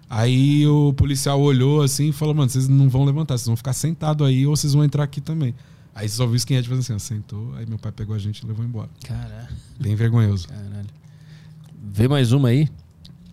Aí 0.10 0.68
o 0.68 0.94
policial 0.94 1.42
olhou 1.42 1.82
assim 1.82 2.10
e 2.10 2.12
falou: 2.12 2.36
Mano, 2.36 2.50
vocês 2.50 2.68
não 2.68 2.88
vão 2.88 3.04
levantar, 3.04 3.38
vocês 3.38 3.48
vão 3.48 3.56
ficar 3.56 3.74
sentados 3.74 4.28
aí 4.28 4.46
ou 4.46 4.56
vocês 4.56 4.74
vão 4.74 4.84
entrar 4.84 5.04
aqui 5.04 5.20
também. 5.20 5.56
Aí 5.96 6.08
você 6.08 6.16
só 6.16 6.26
viu 6.26 6.34
o 6.34 6.36
skinhead 6.36 6.68
fazendo 6.68 6.82
assim, 6.82 6.94
ó, 6.94 7.00
sentou, 7.00 7.54
aí 7.56 7.66
meu 7.68 7.78
pai 7.78 7.92
pegou 7.92 8.16
a 8.16 8.20
gente 8.20 8.40
e 8.40 8.46
levou 8.46 8.66
embora. 8.66 8.90
Caralho. 9.04 9.48
Bem 9.80 9.96
vergonhoso. 9.96 10.48
Caralho. 10.48 10.88
Vê 11.84 12.08
mais 12.08 12.32
uma 12.32 12.50
aí. 12.50 12.68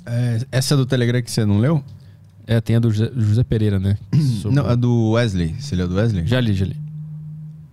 É, 0.05 0.45
essa 0.51 0.77
do 0.77 0.85
Telegram 0.85 1.23
que 1.23 1.31
você 1.31 1.45
não 1.45 1.59
leu? 1.59 1.83
É, 2.47 2.61
tem 2.61 2.77
a 2.77 2.81
do 2.81 2.91
José, 2.91 3.13
José 3.17 3.45
Pereira, 3.45 3.79
né? 3.79 3.97
Sobre- 4.43 4.57
Não, 4.57 4.67
a 4.67 4.75
do 4.75 5.11
Wesley. 5.13 5.55
Você 5.59 5.77
leu 5.77 5.87
do 5.89 5.95
Wesley? 5.95 6.27
Já 6.27 6.41
li, 6.41 6.53
já 6.55 6.65
li. 6.67 6.77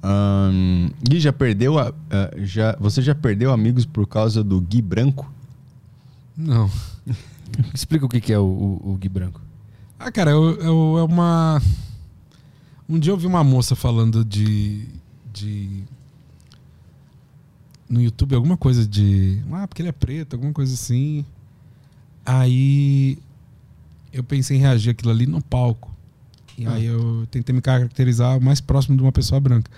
Ahn, 0.04 0.90
Gui, 1.04 1.20
já 1.20 1.34
perdeu 1.34 1.80
a, 1.80 1.92
ah, 2.12 2.32
já, 2.38 2.76
você 2.80 3.02
já 3.02 3.16
perdeu 3.16 3.52
amigos 3.52 3.86
por 3.86 4.06
causa 4.08 4.44
do 4.44 4.62
Gui 4.62 4.82
Branco? 4.82 5.32
Não. 6.38 6.70
Explica 7.74 8.06
o 8.06 8.10
que, 8.10 8.22
que 8.22 8.32
é 8.32 8.38
o, 8.40 8.44
o, 8.44 8.92
o 8.94 8.98
Gui 8.98 9.10
Branco. 9.10 9.42
Ah, 10.00 10.12
cara, 10.12 10.30
eu, 10.32 10.52
eu- 10.62 10.96
é 11.00 11.04
uma. 11.04 11.60
Um 12.88 13.00
dia 13.00 13.12
eu 13.12 13.18
vi 13.18 13.26
uma 13.26 13.44
moça 13.44 13.76
falando 13.76 14.24
de. 14.24 14.86
de. 15.34 15.84
No 17.90 18.02
YouTube, 18.02 18.36
alguma 18.36 18.58
coisa 18.58 18.86
de. 18.86 19.42
Ah, 19.52 19.68
porque 19.68 19.82
ele 19.82 19.90
é 19.90 19.94
preto, 19.94 20.34
alguma 20.36 20.52
coisa 20.54 20.74
assim. 20.74 21.24
Aí. 22.26 23.18
Eu 24.12 24.24
pensei 24.24 24.58
em 24.58 24.60
reagir 24.60 24.92
aquilo 24.92 25.12
ali 25.12 25.26
no 25.28 25.42
palco. 25.42 25.92
E 26.58 26.66
aí 26.66 26.86
eu 26.86 27.28
tentei 27.30 27.54
me 27.54 27.62
caracterizar 27.62 28.42
mais 28.42 28.60
próximo 28.60 28.98
de 28.98 29.04
uma 29.04 29.12
pessoa 29.12 29.40
branca. 29.40 29.70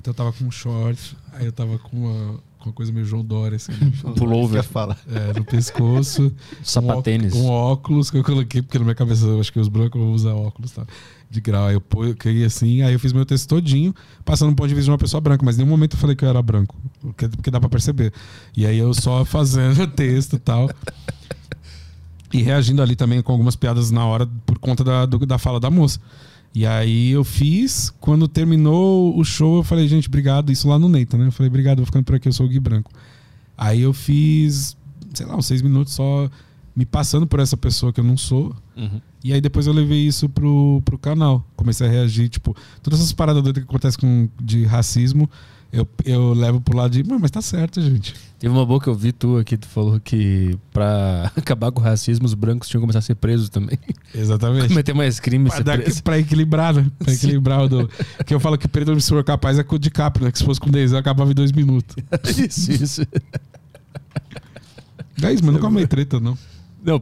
Então 0.00 0.10
eu 0.10 0.14
tava 0.14 0.32
com 0.32 0.44
um 0.44 0.50
short, 0.50 1.16
aí 1.32 1.46
eu 1.46 1.52
tava 1.52 1.78
com 1.78 1.96
uma, 1.96 2.40
com 2.58 2.70
uma 2.70 2.72
coisa 2.72 2.90
meio 2.92 3.04
João 3.06 3.24
Dória, 3.24 3.54
assim, 3.56 3.72
Pullover. 4.16 4.62
Quer 4.62 4.68
falar? 4.68 4.98
é, 5.08 5.38
no 5.38 5.44
pescoço. 5.44 6.32
Sapatênis. 6.64 7.34
Um, 7.34 7.46
ó- 7.46 7.48
um 7.68 7.72
óculos 7.72 8.10
que 8.10 8.16
eu 8.18 8.24
coloquei, 8.24 8.62
porque 8.62 8.78
na 8.78 8.84
minha 8.84 8.94
cabeça 8.96 9.26
eu 9.26 9.38
acho 9.38 9.52
que 9.52 9.60
os 9.60 9.68
brancos 9.68 10.00
vão 10.00 10.12
usar 10.12 10.34
óculos, 10.34 10.72
tá? 10.72 10.84
De 11.30 11.40
grau. 11.42 11.66
Aí 11.66 11.74
eu 11.74 11.80
coloquei 11.80 12.44
assim, 12.44 12.80
aí 12.82 12.92
eu 12.94 12.98
fiz 12.98 13.12
meu 13.12 13.26
texto 13.26 13.48
todinho, 13.48 13.94
passando 14.24 14.50
um 14.50 14.54
ponto 14.54 14.68
de 14.68 14.74
vista 14.74 14.86
de 14.86 14.90
uma 14.90 14.98
pessoa 14.98 15.20
branca, 15.20 15.44
mas 15.44 15.56
em 15.56 15.58
nenhum 15.58 15.70
momento 15.70 15.94
eu 15.94 15.98
falei 16.00 16.16
que 16.16 16.24
eu 16.24 16.28
era 16.28 16.40
branco. 16.42 16.74
Porque, 17.00 17.28
porque 17.28 17.50
dá 17.50 17.60
pra 17.60 17.68
perceber. 17.68 18.12
E 18.56 18.64
aí 18.66 18.78
eu 18.78 18.94
só 18.94 19.24
fazendo 19.24 19.86
texto 19.92 20.36
e 20.36 20.38
tal. 20.38 20.70
E 22.32 22.42
reagindo 22.42 22.82
ali 22.82 22.94
também 22.94 23.22
com 23.22 23.32
algumas 23.32 23.56
piadas 23.56 23.90
na 23.90 24.04
hora 24.04 24.26
por 24.44 24.58
conta 24.58 24.84
da, 24.84 25.06
do- 25.06 25.24
da 25.26 25.38
fala 25.38 25.58
da 25.58 25.70
moça. 25.70 25.98
E 26.54 26.66
aí 26.66 27.10
eu 27.10 27.24
fiz, 27.24 27.92
quando 28.00 28.26
terminou 28.26 29.16
o 29.18 29.24
show, 29.24 29.56
eu 29.58 29.62
falei, 29.62 29.86
gente, 29.88 30.08
obrigado. 30.08 30.50
Isso 30.52 30.68
lá 30.68 30.78
no 30.78 30.88
Neita, 30.88 31.16
né? 31.16 31.26
Eu 31.26 31.32
falei, 31.32 31.48
obrigado, 31.48 31.78
vou 31.78 31.86
ficando 31.86 32.04
por 32.04 32.14
aqui, 32.16 32.28
eu 32.28 32.32
sou 32.32 32.46
o 32.46 32.48
Gui 32.48 32.58
Branco. 32.60 32.90
Aí 33.56 33.80
eu 33.82 33.92
fiz, 33.92 34.76
sei 35.14 35.26
lá, 35.26 35.36
uns 35.36 35.46
seis 35.46 35.62
minutos 35.62 35.92
só 35.94 36.28
me 36.74 36.84
passando 36.86 37.26
por 37.26 37.40
essa 37.40 37.56
pessoa 37.56 37.92
que 37.92 38.00
eu 38.00 38.04
não 38.04 38.16
sou. 38.16 38.54
Uhum. 38.76 39.00
E 39.22 39.32
aí 39.32 39.40
depois 39.40 39.66
eu 39.66 39.72
levei 39.72 40.06
isso 40.06 40.28
pro, 40.28 40.80
pro 40.84 40.98
canal. 40.98 41.44
Comecei 41.56 41.86
a 41.86 41.90
reagir, 41.90 42.28
tipo, 42.28 42.56
todas 42.82 43.00
essas 43.00 43.12
paradas 43.12 43.42
doidas 43.42 43.62
que 43.62 43.68
acontecem 43.68 44.00
com, 44.00 44.28
de 44.42 44.64
racismo, 44.64 45.28
eu, 45.72 45.86
eu 46.04 46.32
levo 46.32 46.60
pro 46.60 46.76
lado 46.76 46.92
de, 46.92 47.04
"Mas, 47.04 47.30
tá 47.30 47.42
certo, 47.42 47.80
gente. 47.82 48.14
Teve 48.38 48.54
uma 48.54 48.64
boa 48.64 48.80
que 48.80 48.86
eu 48.88 48.94
vi 48.94 49.12
tu 49.12 49.36
aqui, 49.36 49.56
tu 49.56 49.66
falou 49.66 50.00
que 50.00 50.56
pra 50.72 51.30
acabar 51.36 51.70
com 51.72 51.80
o 51.80 51.84
racismo, 51.84 52.24
os 52.24 52.32
brancos 52.32 52.68
tinham 52.68 52.80
que 52.80 52.84
começar 52.84 53.00
a 53.00 53.02
ser 53.02 53.16
presos 53.16 53.48
também. 53.48 53.76
Exatamente. 54.14 54.68
Cometer 54.68 54.94
mais 54.94 55.20
crimes, 55.20 55.52
Pra, 55.52 55.62
dar, 55.62 55.78
pra 56.02 56.18
equilibrar, 56.18 56.72
né? 56.74 56.86
Pra 56.98 57.12
equilibrar 57.12 57.64
o 57.64 57.68
do. 57.68 57.90
Que 58.24 58.32
eu 58.32 58.40
falo 58.40 58.56
que 58.56 58.66
Pedro 58.68 58.98
for 59.02 59.22
capaz 59.24 59.58
é 59.58 59.64
com 59.64 59.76
o 59.76 59.78
de 59.78 59.90
Capri, 59.90 60.24
né? 60.24 60.32
Que 60.32 60.38
se 60.38 60.44
fosse 60.44 60.60
com 60.60 60.70
10 60.70 60.92
eu 60.92 60.98
acabava 60.98 61.30
em 61.30 61.34
dois 61.34 61.52
minutos. 61.52 61.96
isso, 62.38 62.72
isso. 62.72 63.02
É 65.22 65.32
isso, 65.32 65.44
mas 65.44 65.52
nunca 65.54 65.66
amei 65.66 65.86
treta, 65.86 66.20
não. 66.20 66.38
Não, 66.84 67.00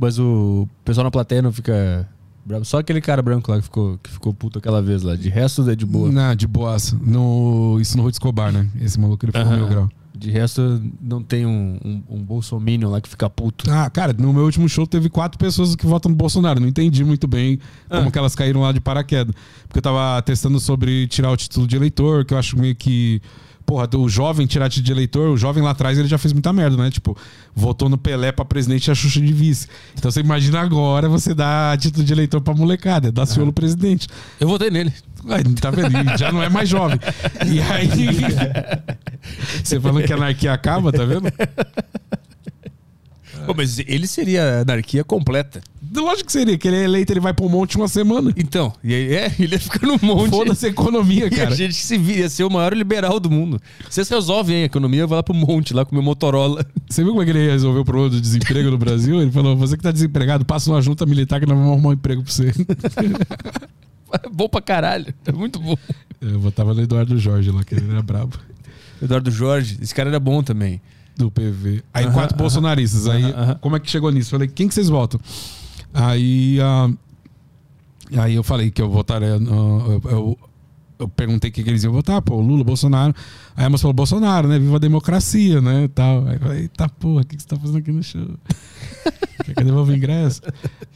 mas- 0.00 0.18
o 0.18 0.68
pessoal 0.84 1.04
na 1.04 1.10
plateia 1.10 1.42
não 1.42 1.52
fica 1.52 2.08
bravo. 2.44 2.64
Só 2.64 2.78
aquele 2.78 3.00
cara 3.00 3.22
branco 3.22 3.50
lá 3.50 3.58
que 3.58 3.64
ficou, 3.64 3.98
que 4.02 4.10
ficou 4.10 4.32
puto 4.34 4.58
aquela 4.58 4.82
vez 4.82 5.02
lá. 5.02 5.16
De 5.16 5.28
resto 5.28 5.68
é 5.70 5.74
de 5.74 5.86
boa. 5.86 6.10
Não, 6.10 6.34
de 6.34 6.46
boaça. 6.46 6.98
No, 7.02 7.78
isso 7.80 7.96
no 7.96 8.02
Ruth 8.02 8.14
Escobar, 8.14 8.52
né? 8.52 8.68
Esse 8.80 8.98
maluco 9.00 9.24
ele 9.24 9.32
ficou 9.32 9.46
Aham. 9.46 9.56
mil 9.56 9.68
grau. 9.68 9.88
De 10.16 10.30
resto, 10.30 10.80
não 11.00 11.20
tem 11.20 11.44
um, 11.44 11.76
um, 11.84 12.02
um 12.08 12.22
bolsominion 12.22 12.88
lá 12.88 13.00
que 13.00 13.08
fica 13.08 13.28
puto. 13.28 13.68
Ah, 13.68 13.90
cara, 13.90 14.12
no 14.16 14.32
meu 14.32 14.44
último 14.44 14.68
show 14.68 14.86
teve 14.86 15.08
quatro 15.10 15.36
pessoas 15.36 15.74
que 15.74 15.84
votam 15.86 16.08
no 16.08 16.16
Bolsonaro. 16.16 16.60
Não 16.60 16.68
entendi 16.68 17.04
muito 17.04 17.26
bem 17.26 17.58
como 17.88 18.08
Ah. 18.08 18.10
que 18.12 18.18
elas 18.18 18.32
caíram 18.36 18.60
lá 18.60 18.70
de 18.70 18.80
paraquedas. 18.80 19.34
Porque 19.66 19.78
eu 19.78 19.82
tava 19.82 20.22
testando 20.22 20.60
sobre 20.60 21.08
tirar 21.08 21.32
o 21.32 21.36
título 21.36 21.66
de 21.66 21.74
eleitor, 21.74 22.24
que 22.24 22.32
eu 22.32 22.38
acho 22.38 22.56
meio 22.56 22.76
que. 22.76 23.20
Porra, 23.66 23.88
o 23.96 24.08
jovem 24.08 24.46
tirar 24.46 24.68
título 24.68 24.84
de 24.84 24.92
eleitor, 24.92 25.30
o 25.30 25.36
jovem 25.36 25.62
lá 25.62 25.70
atrás 25.70 25.98
ele 25.98 26.06
já 26.06 26.18
fez 26.18 26.32
muita 26.32 26.52
merda, 26.52 26.76
né? 26.76 26.90
Tipo, 26.90 27.16
votou 27.54 27.88
no 27.88 27.96
Pelé 27.96 28.30
pra 28.30 28.44
presidente 28.44 28.88
e 28.88 28.90
a 28.90 28.94
Xuxa 28.94 29.20
de 29.20 29.32
vice. 29.32 29.68
Então 29.96 30.10
você 30.10 30.20
imagina 30.20 30.60
agora 30.60 31.08
você 31.08 31.34
dar 31.34 31.78
título 31.78 32.04
de 32.04 32.12
eleitor 32.12 32.42
pra 32.42 32.54
molecada, 32.54 33.10
dar 33.10 33.24
ciolo 33.24 33.52
presidente. 33.52 34.06
Eu 34.38 34.48
votei 34.48 34.70
nele. 34.70 34.92
Ué, 35.26 35.42
tá 35.58 35.70
vendo? 35.70 35.96
E 35.96 36.18
já 36.18 36.30
não 36.30 36.42
é 36.42 36.50
mais 36.50 36.68
jovem. 36.68 36.98
E 37.46 37.60
aí. 37.60 38.08
Você 39.64 39.80
falando 39.80 40.04
que 40.04 40.12
a 40.12 40.16
anarquia 40.16 40.52
acaba, 40.52 40.92
tá 40.92 41.02
vendo? 41.06 41.32
Pô, 43.46 43.54
mas 43.54 43.78
ele 43.78 44.06
seria 44.06 44.60
anarquia 44.60 45.02
completa. 45.02 45.62
Lógico 45.94 46.26
que 46.26 46.32
seria, 46.32 46.58
que 46.58 46.66
ele 46.68 46.76
é 46.76 46.84
eleito, 46.84 47.12
ele 47.12 47.20
vai 47.20 47.32
pro 47.32 47.48
monte 47.48 47.76
uma 47.76 47.88
semana. 47.88 48.32
Então, 48.36 48.72
e 48.82 48.92
aí, 48.94 49.14
é, 49.14 49.32
ele 49.38 49.54
ia 49.54 49.60
ficar 49.60 49.86
no 49.86 49.98
monte. 50.02 50.30
Foda-se 50.30 50.66
a 50.66 50.68
economia, 50.68 51.24
E 51.30 51.34
a 51.34 51.44
cara. 51.44 51.54
gente 51.54 51.74
se 51.74 51.96
vira, 51.96 52.20
ia 52.20 52.28
ser 52.28 52.44
o 52.44 52.50
maior 52.50 52.72
liberal 52.74 53.18
do 53.20 53.30
mundo. 53.30 53.60
Vocês 53.88 54.08
resolvem 54.08 54.62
a 54.62 54.64
economia, 54.66 55.06
vai 55.06 55.16
lá 55.16 55.22
pro 55.22 55.34
monte, 55.34 55.72
lá 55.74 55.84
com 55.84 55.94
meu 55.94 56.02
Motorola. 56.02 56.64
Você 56.88 57.02
viu 57.02 57.12
como 57.12 57.22
é 57.22 57.24
que 57.24 57.30
ele 57.30 57.50
resolveu 57.50 57.82
o 57.82 57.84
problema 57.84 58.10
do 58.10 58.20
desemprego 58.20 58.70
no 58.70 58.78
Brasil? 58.78 59.20
Ele 59.20 59.30
falou: 59.30 59.56
você 59.56 59.76
que 59.76 59.82
tá 59.82 59.90
desempregado, 59.90 60.44
passa 60.44 60.70
uma 60.70 60.80
junta 60.82 61.04
militar 61.06 61.40
que 61.40 61.46
nós 61.46 61.56
vamos 61.56 61.72
arrumar 61.72 61.88
um 61.90 61.92
emprego 61.92 62.22
pra 62.22 62.32
você. 62.32 62.52
bom 64.32 64.48
pra 64.48 64.60
caralho. 64.60 65.12
É 65.26 65.32
muito 65.32 65.58
bom. 65.58 65.76
Eu 66.20 66.38
votava 66.40 66.72
no 66.74 66.82
Eduardo 66.82 67.18
Jorge 67.18 67.50
lá, 67.50 67.64
que 67.64 67.74
ele 67.74 67.90
era 67.90 68.02
brabo. 68.02 68.38
Eduardo 69.02 69.30
Jorge, 69.30 69.78
esse 69.82 69.94
cara 69.94 70.08
era 70.08 70.20
bom 70.20 70.42
também. 70.42 70.80
Do 71.16 71.30
PV. 71.30 71.82
Aí 71.92 72.04
Aham, 72.06 72.12
quatro 72.14 72.34
aham. 72.34 72.42
bolsonaristas. 72.42 73.06
Aí, 73.08 73.22
Aham, 73.24 73.32
aham. 73.42 73.54
como 73.60 73.76
é 73.76 73.80
que 73.80 73.90
chegou 73.90 74.10
nisso? 74.10 74.30
Falei, 74.30 74.48
quem 74.48 74.66
que 74.66 74.74
vocês 74.74 74.88
votam? 74.88 75.20
Aí, 75.94 76.58
ah, 76.60 76.90
aí 78.16 78.34
eu 78.34 78.42
falei 78.42 78.70
que 78.70 78.82
eu 78.82 78.90
votaria. 78.90 79.28
eu, 79.28 80.00
eu- 80.10 80.38
eu 80.96 81.08
perguntei 81.08 81.50
o 81.50 81.52
que, 81.52 81.62
que 81.64 81.68
eles 81.68 81.82
iam 81.82 81.92
votar, 81.92 82.22
pô, 82.22 82.40
Lula, 82.40 82.62
Bolsonaro. 82.62 83.12
Aí 83.56 83.64
a 83.64 83.68
moça 83.70 83.82
falou, 83.82 83.92
Bolsonaro, 83.92 84.46
né? 84.46 84.58
Viva 84.60 84.76
a 84.76 84.78
democracia, 84.78 85.60
né? 85.60 85.88
Tal. 85.92 86.24
Aí 86.26 86.34
eu 86.34 86.40
falei, 86.40 86.60
eita 86.62 86.88
porra, 86.88 87.22
o 87.22 87.26
que, 87.26 87.34
que 87.36 87.42
você 87.42 87.48
tá 87.48 87.56
fazendo 87.58 87.78
aqui 87.78 87.90
no 87.90 88.02
show? 88.02 88.28
Quer 89.44 89.54
que 89.54 89.60
eu 89.60 89.64
devolva 89.64 89.90
o 89.90 89.94
ingresso? 89.96 90.40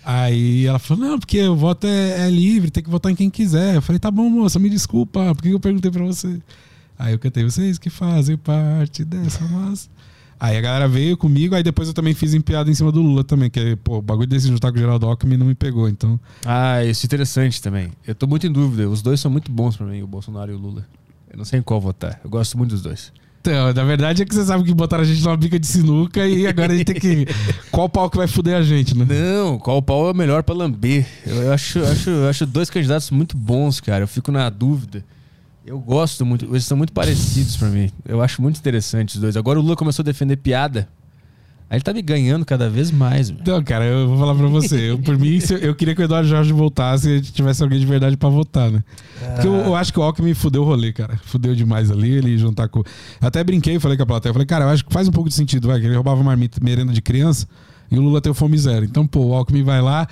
Aí 0.05 0.67
ela 0.67 0.79
falou, 0.79 1.05
não, 1.05 1.19
porque 1.19 1.43
o 1.49 1.57
voto 1.57 1.87
é, 1.87 2.27
é 2.27 2.31
livre, 2.31 2.71
tem 2.71 2.83
que 2.83 2.89
votar 2.89 3.11
em 3.11 3.17
quem 3.17 3.29
quiser. 3.29 3.75
Eu 3.75 3.83
falei, 3.83 3.99
tá 3.99 4.11
bom, 4.11 4.31
moça, 4.31 4.59
me 4.61 4.71
desculpa, 4.71 5.35
por 5.35 5.43
que 5.43 5.51
eu 5.51 5.61
perguntei 5.61 5.91
pra 5.91 6.05
você? 6.05 6.41
Aí 6.97 7.13
eu 7.13 7.19
cantei, 7.19 7.43
vocês 7.45 7.77
que 7.77 7.91
fazem 7.91 8.37
parte 8.37 9.05
dessa 9.05 9.45
massa. 9.49 9.89
Aí 10.41 10.57
a 10.57 10.61
galera 10.61 10.87
veio 10.87 11.17
comigo, 11.17 11.55
aí 11.55 11.63
depois 11.63 11.89
eu 11.89 11.95
também 11.95 12.15
fiz 12.15 12.33
em 12.33 12.41
piada 12.41 12.71
em 12.71 12.75
cima 12.75 12.93
do 12.93 13.03
Lula 13.03 13.25
também, 13.25 13.51
que 13.51 13.75
pô, 13.77 13.99
o 13.99 14.03
bagulho 14.03 14.29
desse 14.29 14.47
juntar 14.47 14.71
com 14.71 14.77
o 14.77 14.81
Geraldo 14.81 15.07
Alckmin 15.07 15.37
não 15.37 15.47
me 15.47 15.55
pegou, 15.55 15.89
então. 15.89 16.19
Ah, 16.45 16.85
isso 16.85 17.05
é 17.05 17.07
interessante 17.07 17.61
também. 17.61 17.91
Eu 18.07 18.15
tô 18.15 18.27
muito 18.27 18.47
em 18.47 18.53
dúvida. 18.53 18.89
Os 18.89 19.03
dois 19.03 19.19
são 19.19 19.31
muito 19.31 19.51
bons 19.51 19.77
pra 19.77 19.87
mim, 19.87 20.03
o 20.03 20.07
Bolsonaro 20.07 20.53
e 20.53 20.55
o 20.55 20.59
Lula. 20.59 20.87
Eu 21.31 21.37
não 21.37 21.45
sei 21.45 21.59
em 21.59 21.63
qual 21.63 21.81
votar. 21.81 22.21
Eu 22.23 22.31
gosto 22.31 22.57
muito 22.57 22.71
dos 22.71 22.83
dois. 22.83 23.13
Então, 23.41 23.73
na 23.73 23.85
verdade 23.85 24.23
é 24.23 24.27
que 24.27 24.35
você 24.35 24.45
sabe 24.45 24.65
que 24.65 24.75
botaram 24.75 25.03
a 25.03 25.07
gente 25.07 25.23
numa 25.23 25.37
bica 25.37 25.59
de 25.59 25.67
sinuca 25.67 26.27
e 26.27 26.47
agora 26.47 26.73
a 26.73 26.77
gente 26.77 26.93
tem 26.93 27.01
que. 27.01 27.27
Qual 27.71 27.89
pau 27.89 28.11
que 28.11 28.17
vai 28.17 28.27
fuder 28.27 28.57
a 28.57 28.63
gente, 28.63 28.97
né? 28.97 29.07
Não, 29.09 29.59
qual 29.59 29.81
pau 29.81 30.11
é 30.11 30.15
melhor 30.15 30.43
pra 30.43 30.55
lamber? 30.55 31.07
Eu, 31.25 31.53
acho, 31.53 31.83
acho, 31.85 32.11
eu 32.11 32.29
acho 32.29 32.45
dois 32.45 32.69
candidatos 32.69 33.11
muito 33.11 33.37
bons, 33.37 33.81
cara. 33.81 34.03
Eu 34.03 34.09
fico 34.09 34.33
na 34.33 34.51
dúvida. 34.51 35.05
Eu 35.69 35.79
gosto 35.79 36.25
muito, 36.25 36.47
eles 36.47 36.65
são 36.65 36.79
muito 36.79 36.95
parecidos 36.95 37.55
pra 37.59 37.69
mim. 37.69 37.91
Eu 38.07 38.23
acho 38.23 38.41
muito 38.41 38.59
interessante 38.59 39.17
os 39.17 39.21
dois. 39.21 39.37
Agora 39.37 39.59
o 39.59 39.63
Lula 39.63 39.77
começou 39.77 40.03
a 40.03 40.05
defender 40.05 40.37
piada. 40.37 40.89
Aí 41.69 41.77
ele 41.77 41.83
tá 41.83 41.93
me 41.93 42.01
ganhando 42.01 42.47
cada 42.47 42.71
vez 42.71 42.91
mais, 42.91 43.29
velho. 43.29 43.43
Então, 43.43 43.63
cara, 43.63 43.85
eu 43.85 44.09
vou 44.09 44.19
falar 44.19 44.35
pra 44.35 44.47
você. 44.47 44.93
Eu, 44.93 44.99
por 44.99 45.19
mim, 45.19 45.39
eu, 45.61 45.75
queria 45.75 45.95
que 45.95 46.01
o 46.01 46.05
Eduardo 46.05 46.27
Jorge 46.27 46.51
voltasse 46.55 47.11
e 47.11 47.21
tivesse 47.21 47.63
alguém 47.63 47.79
de 47.79 47.85
verdade 47.85 48.17
pra 48.17 48.31
votar, 48.31 48.71
né? 48.71 48.83
Porque 49.35 49.47
eu, 49.47 49.53
eu 49.53 49.77
acho 49.77 49.93
que 49.93 50.01
o 50.01 50.03
Alckmin 50.03 50.33
fudeu 50.33 50.63
o 50.63 50.65
rolê, 50.65 50.91
cara. 50.91 51.21
Fudeu 51.25 51.55
demais 51.55 51.91
ali, 51.91 52.13
ele 52.13 52.39
juntar 52.39 52.69
com. 52.69 52.83
Até 53.21 53.45
brinquei, 53.45 53.79
falei 53.79 53.99
com 53.99 54.05
a 54.05 54.07
plateia. 54.07 54.33
Falei, 54.33 54.47
cara, 54.47 54.65
eu 54.65 54.71
acho 54.71 54.83
que 54.83 54.91
faz 54.91 55.07
um 55.07 55.13
pouco 55.13 55.29
de 55.29 55.35
sentido, 55.35 55.69
vai, 55.69 55.79
que 55.79 55.85
ele 55.85 55.95
roubava 55.95 56.23
marmita, 56.23 56.59
merenda 56.63 56.95
de 56.95 57.03
criança 57.03 57.47
e 57.91 57.99
o 57.99 58.03
Lula 58.03 58.21
tem 58.21 58.31
o 58.31 58.35
fome 58.35 58.57
zero. 58.57 58.85
Então, 58.85 59.07
pô, 59.07 59.27
o 59.27 59.35
Alckmin 59.35 59.63
vai 59.63 59.81
lá, 59.81 60.07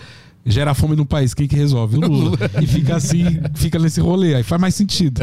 gera 0.46 0.72
fome 0.72 0.94
no 0.94 1.04
país. 1.04 1.34
Quem 1.34 1.48
que 1.48 1.56
resolve? 1.56 1.96
O 1.96 2.00
Lula. 2.00 2.38
e 2.62 2.66
fica 2.66 2.96
assim, 2.96 3.24
fica 3.54 3.78
nesse 3.78 4.00
rolê. 4.00 4.34
Aí 4.34 4.42
faz 4.42 4.60
mais 4.60 4.74
sentido. 4.74 5.20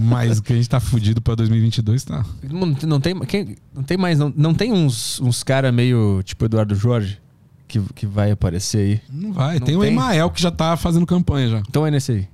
Mas 0.00 0.38
o 0.38 0.42
que 0.42 0.52
a 0.52 0.56
gente 0.56 0.68
tá 0.68 0.78
fudido 0.78 1.20
pra 1.20 1.34
2022, 1.34 2.04
tá. 2.04 2.24
Não, 2.48 2.66
não 2.86 3.00
tem, 3.00 3.18
quem, 3.20 3.56
não 3.74 3.82
tem 3.82 3.98
mais, 3.98 4.18
não, 4.18 4.32
não 4.36 4.54
tem 4.54 4.72
uns, 4.72 5.20
uns 5.20 5.42
cara 5.42 5.72
meio 5.72 6.22
tipo 6.22 6.44
Eduardo 6.44 6.74
Jorge 6.74 7.18
que, 7.66 7.80
que 7.94 8.06
vai 8.06 8.30
aparecer 8.30 8.78
aí. 8.78 9.00
Não 9.12 9.32
vai. 9.32 9.58
Não 9.58 9.66
tem 9.66 9.76
o 9.76 9.80
tem? 9.80 9.92
Emael 9.92 10.30
que 10.30 10.40
já 10.40 10.50
tá 10.50 10.76
fazendo 10.76 11.06
campanha 11.06 11.48
já. 11.48 11.62
Então 11.68 11.86
é 11.86 11.90
nesse 11.90 12.12
aí. 12.12 12.28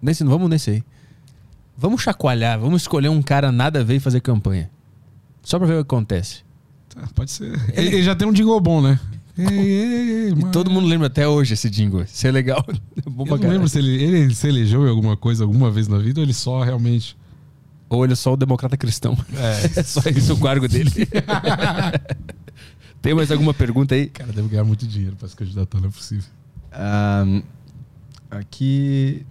Nesse, 0.00 0.24
vamos 0.24 0.50
nesse 0.50 0.70
aí. 0.70 0.84
Vamos 1.76 2.02
chacoalhar, 2.02 2.58
vamos 2.58 2.82
escolher 2.82 3.08
um 3.08 3.20
cara 3.22 3.52
nada 3.52 3.80
a 3.80 3.84
ver 3.84 3.96
e 3.96 4.00
fazer 4.00 4.20
campanha. 4.20 4.70
Só 5.42 5.58
pra 5.58 5.66
ver 5.66 5.74
o 5.74 5.76
que 5.84 5.94
acontece. 5.94 6.42
Tá, 6.88 7.02
pode 7.14 7.30
ser. 7.30 7.52
Ele, 7.74 7.88
ele 7.88 8.02
já 8.02 8.14
tem 8.14 8.26
um 8.26 8.32
jingle 8.32 8.58
bom, 8.60 8.80
né? 8.80 8.98
Ei, 9.38 9.46
ei, 9.46 10.10
ei, 10.24 10.28
E 10.30 10.34
mano. 10.34 10.50
todo 10.50 10.70
mundo 10.70 10.86
lembra 10.86 11.06
até 11.08 11.26
hoje 11.28 11.54
esse 11.54 11.68
jingle. 11.68 12.02
Isso 12.02 12.26
é 12.26 12.30
legal. 12.30 12.64
É 13.06 13.10
bom 13.10 13.24
Eu 13.26 13.36
não 13.38 13.48
lembro 13.50 13.68
se 13.68 13.78
ele, 13.78 14.02
ele 14.02 14.34
se 14.34 14.48
elegeu 14.48 14.86
em 14.86 14.90
alguma 14.90 15.16
coisa 15.16 15.44
alguma 15.44 15.70
vez 15.70 15.86
na 15.88 15.98
vida 15.98 16.20
ou 16.20 16.24
ele 16.24 16.32
só 16.34 16.62
realmente. 16.62 17.16
Ou 17.88 18.02
ele 18.04 18.14
é 18.14 18.16
só 18.16 18.32
o 18.32 18.36
democrata 18.36 18.76
cristão. 18.76 19.16
É. 19.34 19.70
É 19.80 19.82
só 19.82 20.00
isso 20.10 20.34
o 20.34 20.40
cargo 20.40 20.66
dele. 20.66 20.90
Tem 23.00 23.14
mais 23.14 23.30
alguma 23.30 23.54
pergunta 23.54 23.94
aí? 23.94 24.06
Cara, 24.08 24.32
deve 24.32 24.48
ganhar 24.48 24.64
muito 24.64 24.86
dinheiro 24.86 25.14
pra 25.16 25.28
se 25.28 25.36
candidatar, 25.36 25.80
não 25.80 25.88
é 25.88 25.92
possível. 25.92 26.24
Ahn, 26.72 27.42
aqui. 28.30 29.24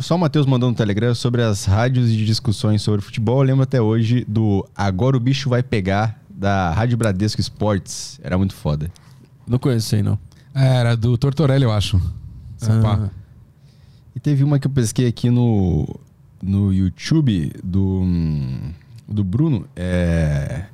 Só 0.00 0.16
o 0.16 0.18
Matheus 0.18 0.46
mandou 0.46 0.70
no 0.70 0.74
Telegram 0.74 1.14
sobre 1.14 1.42
as 1.42 1.66
rádios 1.66 2.10
de 2.10 2.24
discussões 2.24 2.80
sobre 2.82 3.02
futebol. 3.02 3.38
Eu 3.40 3.42
lembro 3.46 3.62
até 3.62 3.80
hoje 3.80 4.24
do 4.26 4.66
Agora 4.74 5.16
o 5.16 5.20
Bicho 5.20 5.50
Vai 5.50 5.62
Pegar, 5.62 6.18
da 6.30 6.72
Rádio 6.72 6.96
Bradesco 6.96 7.40
Esportes. 7.40 8.18
Era 8.22 8.38
muito 8.38 8.54
foda. 8.54 8.90
Não 9.50 9.58
conheço 9.58 9.86
isso 9.86 9.96
aí, 9.96 10.02
não. 10.04 10.16
É, 10.54 10.76
era 10.76 10.96
do 10.96 11.18
Tortorelli, 11.18 11.64
eu 11.64 11.72
acho. 11.72 12.00
Ah. 12.62 13.10
E 14.14 14.20
teve 14.20 14.44
uma 14.44 14.60
que 14.60 14.68
eu 14.68 14.70
pesquei 14.70 15.08
aqui 15.08 15.28
no, 15.28 15.88
no 16.40 16.72
YouTube 16.72 17.52
do, 17.64 18.02
hum, 18.02 18.72
do 19.08 19.24
Bruno. 19.24 19.66
É... 19.74 20.66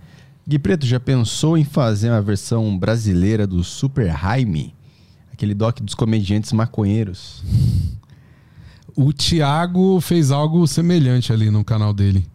Gui 0.46 0.58
Preto, 0.58 0.84
já 0.84 1.00
pensou 1.00 1.56
em 1.56 1.64
fazer 1.64 2.10
uma 2.10 2.20
versão 2.20 2.78
brasileira 2.78 3.46
do 3.46 3.64
Super 3.64 4.14
Jaime? 4.14 4.74
Aquele 5.32 5.54
doc 5.54 5.80
dos 5.80 5.94
comediantes 5.94 6.52
maconheiros. 6.52 7.42
O 8.94 9.10
Thiago 9.10 10.02
fez 10.02 10.30
algo 10.30 10.66
semelhante 10.66 11.32
ali 11.32 11.50
no 11.50 11.64
canal 11.64 11.94
dele. 11.94 12.26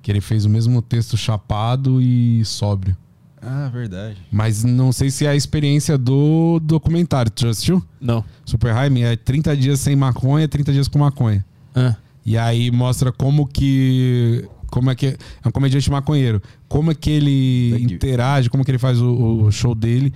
Que 0.00 0.10
ele 0.10 0.22
fez 0.22 0.46
o 0.46 0.50
mesmo 0.50 0.80
texto 0.80 1.14
chapado 1.14 2.00
e 2.00 2.42
sóbrio. 2.46 2.96
Ah, 3.42 3.68
verdade. 3.68 4.16
Mas 4.30 4.62
não 4.62 4.92
sei 4.92 5.10
se 5.10 5.26
é 5.26 5.30
a 5.30 5.34
experiência 5.36 5.98
do 5.98 6.60
documentário. 6.60 7.30
Tu 7.30 7.42
já 7.42 7.50
assistiu? 7.50 7.82
Não. 8.00 8.24
Super 8.44 8.72
Jaime 8.72 9.02
é 9.02 9.16
30 9.16 9.56
dias 9.56 9.80
sem 9.80 9.96
maconha, 9.96 10.46
30 10.48 10.72
dias 10.72 10.86
com 10.88 10.98
maconha. 11.00 11.44
Ah, 11.74 11.96
E 12.24 12.38
aí 12.38 12.70
mostra 12.70 13.10
como 13.10 13.46
que. 13.46 14.48
Como 14.70 14.90
é 14.90 14.94
que. 14.94 15.06
É 15.44 15.48
um 15.48 15.50
comediante 15.50 15.90
maconheiro. 15.90 16.40
Como 16.68 16.90
é 16.90 16.94
que 16.94 17.10
ele 17.10 17.82
interage, 17.82 18.48
como 18.48 18.64
que 18.64 18.70
ele 18.70 18.78
faz 18.78 19.00
o, 19.00 19.44
o 19.44 19.50
show 19.50 19.74
dele 19.74 20.12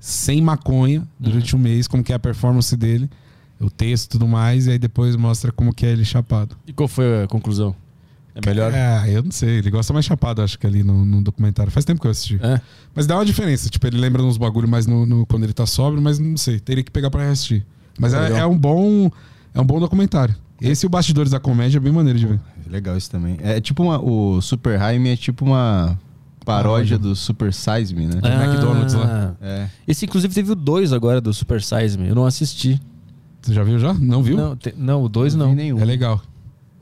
sem 0.00 0.40
maconha 0.40 1.02
durante 1.18 1.56
um 1.56 1.58
mês, 1.58 1.88
como 1.88 2.04
que 2.04 2.12
é 2.12 2.14
a 2.14 2.18
performance 2.20 2.76
dele, 2.76 3.10
o 3.60 3.68
texto 3.68 4.04
e 4.04 4.08
tudo 4.10 4.28
mais, 4.28 4.68
e 4.68 4.70
aí 4.70 4.78
depois 4.78 5.16
mostra 5.16 5.50
como 5.50 5.74
que 5.74 5.84
é 5.84 5.90
ele 5.90 6.04
chapado. 6.04 6.56
e 6.66 6.72
qual 6.72 6.86
foi 6.88 7.24
a 7.24 7.26
conclusão? 7.26 7.74
É 8.40 8.46
melhor? 8.48 8.72
É, 8.72 9.04
eu 9.08 9.22
não 9.22 9.30
sei. 9.32 9.58
Ele 9.58 9.70
gosta 9.70 9.92
mais 9.92 10.04
chapado, 10.04 10.40
acho 10.42 10.58
que 10.58 10.66
ali 10.66 10.82
no, 10.84 11.04
no 11.04 11.20
documentário. 11.22 11.72
Faz 11.72 11.84
tempo 11.84 12.00
que 12.00 12.06
eu 12.06 12.10
assisti. 12.10 12.38
É. 12.42 12.60
Mas 12.94 13.06
dá 13.06 13.16
uma 13.16 13.24
diferença. 13.24 13.68
Tipo, 13.68 13.86
ele 13.88 13.98
lembra 13.98 14.22
uns 14.22 14.36
bagulho 14.38 14.68
mais 14.68 14.86
no, 14.86 15.04
no- 15.04 15.26
quando 15.26 15.42
ele 15.44 15.52
tá 15.52 15.66
sóbrio, 15.66 16.00
mas 16.00 16.18
não 16.20 16.36
sei. 16.36 16.60
Teria 16.60 16.84
que 16.84 16.90
pegar 16.90 17.10
pra 17.10 17.22
reassistir. 17.22 17.66
Mas 17.98 18.14
é, 18.14 18.38
é 18.38 18.46
um 18.46 18.56
bom. 18.56 19.10
É 19.52 19.60
um 19.60 19.64
bom 19.64 19.80
documentário. 19.80 20.34
Esse 20.60 20.86
e 20.86 20.88
o 20.88 20.90
Bastidores 20.90 21.30
da 21.32 21.40
Comédia 21.40 21.78
é 21.78 21.80
bem 21.80 21.92
maneiro 21.92 22.18
de 22.18 22.26
ver. 22.26 22.40
Legal 22.68 22.96
isso 22.96 23.10
também. 23.10 23.36
É 23.42 23.60
tipo 23.60 23.82
uma, 23.82 23.98
o 24.00 24.40
Super 24.40 24.78
Jaime 24.78 25.08
é 25.10 25.16
tipo 25.16 25.44
uma 25.44 25.98
paródia 26.44 26.96
Paródia. 26.96 26.98
do 26.98 27.14
Super 27.16 27.52
Size 27.52 27.94
Me, 27.94 28.06
né? 28.06 28.20
Ah, 28.22 28.44
McDonald's 28.44 28.94
lá. 28.94 29.34
É. 29.40 29.68
Esse, 29.86 30.04
inclusive, 30.06 30.32
teve 30.34 30.52
o 30.52 30.54
2 30.54 30.92
agora 30.92 31.20
do 31.20 31.32
Super 31.34 31.60
Size 31.62 31.96
Me. 31.98 32.08
Eu 32.08 32.14
não 32.14 32.24
assisti. 32.26 32.80
Você 33.42 33.54
já 33.54 33.62
viu 33.62 33.78
já? 33.78 33.94
Não 33.94 34.22
viu? 34.22 34.36
Não, 34.36 34.56
te- 34.56 34.74
não 34.76 35.02
o 35.02 35.08
2 35.08 35.34
não. 35.34 35.50
vi 35.50 35.54
nenhum. 35.56 35.78
É 35.80 35.84
legal. 35.84 36.20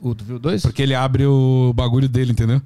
O, 0.01 0.13
tu 0.15 0.23
viu 0.23 0.39
2? 0.39 0.61
Porque 0.61 0.81
ele 0.81 0.93
abre 0.95 1.25
o 1.25 1.73
bagulho 1.75 2.07
dele, 2.07 2.31
entendeu? 2.31 2.61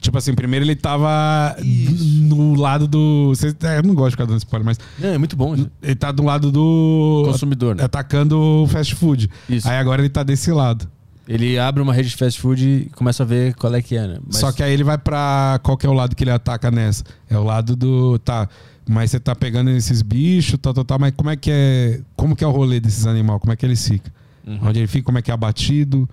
Tipo 0.00 0.18
assim, 0.18 0.34
primeiro 0.34 0.64
ele 0.64 0.74
tava 0.74 1.56
no 1.62 2.54
lado 2.54 2.88
do. 2.88 3.32
É, 3.62 3.78
eu 3.78 3.82
não 3.84 3.94
gosto 3.94 4.10
de 4.10 4.12
ficar 4.16 4.24
dando 4.24 4.38
spoiler, 4.38 4.66
mas 4.66 4.78
Não, 4.98 5.10
é 5.10 5.18
muito 5.18 5.36
bom. 5.36 5.54
né? 5.54 5.66
ele 5.80 5.94
tá 5.94 6.10
do 6.10 6.24
lado 6.24 6.50
do. 6.50 7.22
Consumidor, 7.26 7.76
né? 7.76 7.84
Atacando 7.84 8.36
o 8.36 8.66
fast 8.66 8.94
food. 8.96 9.30
Isso. 9.48 9.68
Aí 9.68 9.76
agora 9.76 10.02
ele 10.02 10.08
tá 10.08 10.22
desse 10.24 10.50
lado. 10.50 10.88
Ele 11.28 11.56
abre 11.56 11.80
uma 11.80 11.94
rede 11.94 12.08
de 12.08 12.16
fast 12.16 12.40
food 12.40 12.66
e 12.66 12.90
começa 12.96 13.22
a 13.22 13.26
ver 13.26 13.54
qual 13.54 13.72
é 13.76 13.80
que 13.80 13.96
é, 13.96 14.08
né? 14.08 14.18
Mas- 14.26 14.38
Só 14.38 14.50
que 14.50 14.60
aí 14.60 14.72
ele 14.72 14.82
vai 14.82 14.98
pra. 14.98 15.60
Qual 15.62 15.76
que 15.76 15.86
é 15.86 15.88
o 15.88 15.92
lado 15.92 16.16
que 16.16 16.24
ele 16.24 16.32
ataca 16.32 16.68
nessa? 16.68 17.04
É 17.30 17.38
o 17.38 17.44
lado 17.44 17.76
do. 17.76 18.18
Tá. 18.18 18.48
Mas 18.88 19.12
você 19.12 19.20
tá 19.20 19.36
pegando 19.36 19.70
esses 19.70 20.02
bichos, 20.02 20.58
tal, 20.60 20.74
tal, 20.74 20.84
tal. 20.84 20.98
Mas 20.98 21.12
como 21.16 21.30
é 21.30 21.36
que 21.36 21.48
é. 21.52 22.00
Como 22.16 22.34
que 22.34 22.42
é 22.42 22.46
o 22.46 22.50
rolê 22.50 22.80
desses 22.80 23.06
animais? 23.06 23.40
Como 23.40 23.52
é 23.52 23.56
que 23.56 23.64
eles 23.64 23.86
ficam? 23.86 24.12
Uhum. 24.44 24.58
Onde 24.62 24.80
ele 24.80 24.88
fica, 24.88 25.04
como 25.06 25.18
é 25.18 25.22
que 25.22 25.30
é 25.30 25.34
abatido. 25.34 26.10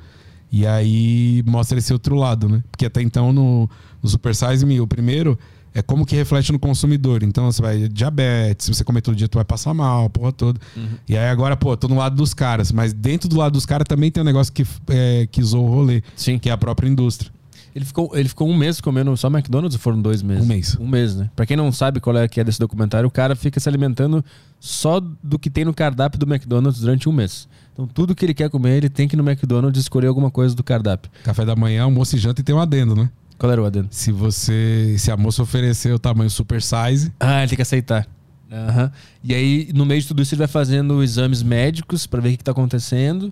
E 0.51 0.65
aí 0.65 1.43
mostra 1.45 1.77
esse 1.77 1.93
outro 1.93 2.15
lado, 2.15 2.49
né? 2.49 2.63
Porque 2.71 2.85
até 2.85 3.01
então 3.01 3.31
no, 3.31 3.69
no 4.01 4.09
Super 4.09 4.33
Size 4.33 4.65
Me, 4.65 4.81
o 4.81 4.87
primeiro 4.87 5.37
é 5.73 5.81
como 5.81 6.05
que 6.05 6.15
reflete 6.15 6.51
no 6.51 6.59
consumidor. 6.59 7.23
Então 7.23 7.51
você 7.51 7.61
vai 7.61 7.87
diabetes, 7.87 8.65
se 8.65 8.73
você 8.73 8.83
comer 8.83 9.01
todo 9.01 9.15
dia, 9.15 9.27
tu 9.27 9.35
vai 9.35 9.45
passar 9.45 9.73
mal, 9.73 10.09
porra 10.09 10.31
toda. 10.31 10.59
Uhum. 10.75 10.87
E 11.07 11.17
aí 11.17 11.29
agora, 11.29 11.55
pô, 11.55 11.75
tô 11.77 11.87
no 11.87 11.95
lado 11.95 12.15
dos 12.15 12.33
caras. 12.33 12.71
Mas 12.71 12.93
dentro 12.93 13.29
do 13.29 13.37
lado 13.37 13.53
dos 13.53 13.65
caras 13.65 13.85
também 13.87 14.11
tem 14.11 14.21
um 14.21 14.25
negócio 14.25 14.51
que, 14.51 14.65
é, 14.89 15.27
que 15.31 15.41
zoou 15.43 15.67
o 15.67 15.71
rolê, 15.71 16.01
Sim. 16.15 16.39
que 16.39 16.49
é 16.49 16.51
a 16.51 16.57
própria 16.57 16.87
indústria. 16.89 17.31
Ele 17.75 17.85
ficou, 17.85 18.11
ele 18.13 18.27
ficou 18.27 18.49
um 18.49 18.57
mês 18.57 18.81
comendo 18.81 19.15
só 19.15 19.27
McDonald's 19.27 19.75
ou 19.75 19.79
foram 19.79 20.01
dois 20.01 20.23
meses? 20.23 20.43
Um 20.43 20.47
mês. 20.47 20.77
Um 20.79 20.87
mês, 20.87 21.15
né? 21.15 21.29
Pra 21.35 21.45
quem 21.45 21.55
não 21.55 21.71
sabe 21.71 21.99
qual 21.99 22.17
é 22.17 22.27
que 22.27 22.39
é 22.39 22.43
desse 22.43 22.59
documentário, 22.59 23.07
o 23.07 23.11
cara 23.11 23.35
fica 23.35 23.59
se 23.59 23.69
alimentando 23.69 24.25
só 24.59 24.99
do 24.99 25.37
que 25.37 25.49
tem 25.49 25.65
no 25.65 25.73
cardápio 25.73 26.19
do 26.19 26.25
McDonald's 26.25 26.81
durante 26.81 27.07
um 27.07 27.11
mês. 27.11 27.47
Então 27.79 27.87
tudo 27.87 28.13
que 28.13 28.25
ele 28.25 28.33
quer 28.33 28.49
comer, 28.49 28.75
ele 28.75 28.89
tem 28.89 29.07
que 29.07 29.15
ir 29.15 29.17
no 29.17 29.23
McDonald's 29.29 29.79
escolher 29.79 30.07
alguma 30.07 30.29
coisa 30.29 30.53
do 30.53 30.61
cardápio. 30.61 31.09
Café 31.23 31.45
da 31.45 31.55
manhã, 31.55 31.83
almoço 31.83 32.17
e 32.17 32.19
janta 32.19 32.41
e 32.41 32.43
tem 32.43 32.53
um 32.53 32.59
adendo, 32.59 32.93
né? 32.93 33.09
Qual 33.37 33.49
era 33.49 33.61
o 33.61 33.65
adendo? 33.65 33.87
Se 33.89 34.11
você. 34.11 34.95
Se 34.97 35.09
a 35.09 35.15
moça 35.15 35.41
oferecer 35.41 35.93
o 35.93 35.97
tamanho 35.99 36.29
super 36.29 36.61
size, 36.61 37.13
Ah, 37.17 37.39
ele 37.39 37.47
tem 37.47 37.55
que 37.55 37.61
aceitar. 37.61 38.05
Aham. 38.51 38.91
E 39.23 39.33
aí, 39.33 39.69
no 39.73 39.85
meio 39.85 40.01
de 40.01 40.07
tudo 40.09 40.21
isso, 40.21 40.33
ele 40.33 40.39
vai 40.39 40.47
fazendo 40.49 41.01
exames 41.01 41.41
médicos 41.41 42.05
pra 42.05 42.19
ver 42.19 42.27
o 42.27 42.31
que, 42.31 42.37
que 42.39 42.43
tá 42.43 42.51
acontecendo, 42.51 43.31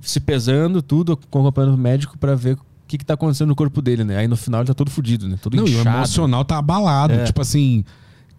se 0.00 0.20
pesando, 0.20 0.80
tudo, 0.80 1.14
acompanhando 1.14 1.74
o 1.74 1.78
médico 1.78 2.16
pra 2.16 2.36
ver 2.36 2.54
o 2.54 2.58
que, 2.86 2.96
que 2.96 3.04
tá 3.04 3.14
acontecendo 3.14 3.48
no 3.48 3.56
corpo 3.56 3.82
dele, 3.82 4.04
né? 4.04 4.18
Aí 4.18 4.28
no 4.28 4.36
final 4.36 4.60
ele 4.60 4.68
tá 4.68 4.74
todo 4.74 4.90
fudido, 4.90 5.26
né? 5.28 5.36
Todo 5.42 5.56
não, 5.56 5.66
e 5.66 5.74
o 5.74 5.80
inchado. 5.80 5.96
emocional 5.96 6.44
tá 6.44 6.58
abalado. 6.58 7.14
É. 7.14 7.24
Tipo 7.24 7.40
assim. 7.40 7.84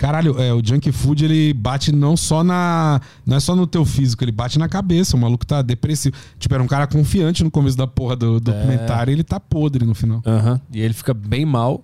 Caralho, 0.02 0.42
é, 0.42 0.52
o 0.52 0.60
junk 0.66 0.92
food 0.92 1.24
ele 1.24 1.54
bate 1.54 1.92
não 1.92 2.18
só 2.18 2.44
na. 2.44 3.00
Não 3.24 3.38
é 3.38 3.40
só 3.40 3.56
no 3.56 3.68
teu 3.68 3.86
físico, 3.86 4.24
ele 4.24 4.32
bate 4.32 4.58
na 4.58 4.68
cabeça. 4.68 5.16
O 5.16 5.20
maluco 5.20 5.46
tá 5.46 5.62
depressivo. 5.62 6.16
Tipo, 6.40 6.56
era 6.56 6.64
um 6.64 6.68
cara 6.68 6.88
confiante 6.88 7.44
no 7.44 7.52
começo 7.52 7.78
da 7.78 7.86
porra 7.86 8.16
do 8.16 8.38
É. 8.38 8.40
documentário 8.40 9.12
e 9.12 9.14
ele 9.14 9.24
tá 9.24 9.40
podre 9.40 9.86
no 9.86 9.94
final. 9.94 10.20
Aham. 10.26 10.60
E 10.74 10.82
ele 10.82 10.96
fica 10.96 11.14
bem 11.14 11.46
mal. 11.46 11.84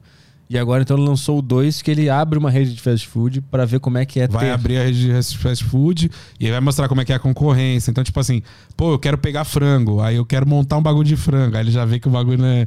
E 0.49 0.57
agora 0.57 0.81
então 0.81 0.97
ele 0.97 1.05
lançou 1.05 1.37
o 1.37 1.41
2, 1.41 1.81
que 1.83 1.91
ele 1.91 2.09
abre 2.09 2.39
uma 2.39 2.49
rede 2.49 2.73
de 2.73 2.81
fast 2.81 3.05
food 3.07 3.41
pra 3.41 3.65
ver 3.65 3.79
como 3.81 3.97
é 3.99 4.05
que 4.05 4.19
é 4.21 4.27
Vai 4.29 4.45
ter. 4.45 4.51
abrir 4.51 4.77
a 4.77 4.83
rede 4.85 5.01
de 5.05 5.37
fast 5.37 5.63
food 5.65 6.09
e 6.39 6.45
aí 6.45 6.51
vai 6.51 6.61
mostrar 6.61 6.87
como 6.87 7.01
é 7.01 7.05
que 7.05 7.11
é 7.11 7.15
a 7.17 7.19
concorrência. 7.19 7.91
Então, 7.91 8.01
tipo 8.03 8.17
assim, 8.19 8.41
pô, 8.75 8.93
eu 8.93 8.97
quero 8.97 9.17
pegar 9.17 9.43
frango, 9.43 9.99
aí 10.01 10.15
eu 10.15 10.25
quero 10.25 10.47
montar 10.47 10.77
um 10.77 10.81
bagulho 10.81 11.05
de 11.05 11.17
frango. 11.17 11.55
Aí 11.57 11.63
ele 11.63 11.69
já 11.71 11.83
vê 11.83 11.99
que 11.99 12.07
o 12.07 12.11
bagulho 12.11 12.37
não 12.37 12.47
é, 12.47 12.65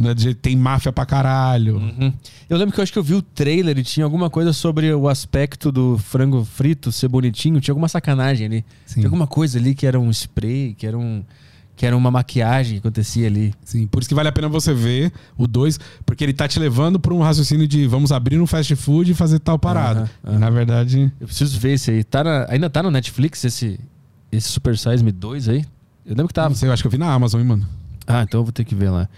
é 0.00 0.34
tem 0.34 0.56
máfia 0.56 0.92
pra 0.92 1.04
caralho. 1.06 1.76
Uhum. 1.76 2.12
Eu 2.48 2.56
lembro 2.56 2.74
que 2.74 2.80
eu 2.80 2.82
acho 2.82 2.92
que 2.92 2.98
eu 2.98 3.02
vi 3.02 3.14
o 3.14 3.22
trailer 3.22 3.78
e 3.78 3.82
tinha 3.82 4.04
alguma 4.04 4.28
coisa 4.30 4.52
sobre 4.52 4.92
o 4.92 5.08
aspecto 5.08 5.70
do 5.72 5.98
frango 5.98 6.44
frito 6.44 6.90
ser 6.92 7.08
bonitinho. 7.08 7.60
Tinha 7.60 7.72
alguma 7.72 7.88
sacanagem 7.88 8.46
ali. 8.46 8.64
Sim. 8.86 8.94
Tinha 9.00 9.06
alguma 9.06 9.26
coisa 9.26 9.58
ali 9.58 9.74
que 9.74 9.86
era 9.86 9.98
um 10.00 10.10
spray, 10.10 10.74
que 10.74 10.86
era 10.86 10.98
um. 10.98 11.22
Que 11.74 11.86
era 11.86 11.96
uma 11.96 12.10
maquiagem 12.10 12.74
que 12.74 12.78
acontecia 12.80 13.26
ali. 13.26 13.54
Sim, 13.64 13.86
por 13.86 14.00
isso 14.00 14.08
que 14.08 14.14
vale 14.14 14.28
a 14.28 14.32
pena 14.32 14.46
você 14.46 14.74
ver 14.74 15.10
o 15.38 15.46
2, 15.46 15.80
porque 16.04 16.22
ele 16.22 16.34
tá 16.34 16.46
te 16.46 16.58
levando 16.60 17.00
pra 17.00 17.14
um 17.14 17.20
raciocínio 17.20 17.66
de 17.66 17.86
vamos 17.86 18.12
abrir 18.12 18.38
um 18.38 18.46
fast 18.46 18.76
food 18.76 19.10
e 19.10 19.14
fazer 19.14 19.38
tal 19.38 19.58
parada. 19.58 20.08
E 20.28 20.36
na 20.36 20.50
verdade, 20.50 21.10
Eu 21.18 21.26
preciso 21.26 21.58
ver 21.58 21.72
esse 21.72 21.90
aí. 21.90 22.04
Tá 22.04 22.22
na- 22.22 22.46
ainda 22.50 22.68
tá 22.68 22.82
no 22.82 22.90
Netflix 22.90 23.42
esse, 23.44 23.80
esse 24.30 24.48
Super 24.50 24.76
Size 24.76 25.02
Me 25.02 25.10
2 25.10 25.48
aí? 25.48 25.64
Eu 26.04 26.10
lembro 26.10 26.28
que 26.28 26.34
tava. 26.34 26.50
não 26.50 26.56
sei, 26.56 26.68
eu 26.68 26.72
acho 26.74 26.82
que 26.82 26.86
eu 26.88 26.90
vi 26.92 26.98
na 26.98 27.10
Amazon, 27.10 27.40
hein, 27.40 27.46
mano. 27.46 27.66
Ah, 28.06 28.22
então 28.22 28.40
eu 28.40 28.44
vou 28.44 28.52
ter 28.52 28.64
que 28.64 28.74
ver 28.74 28.90
lá. 28.90 29.08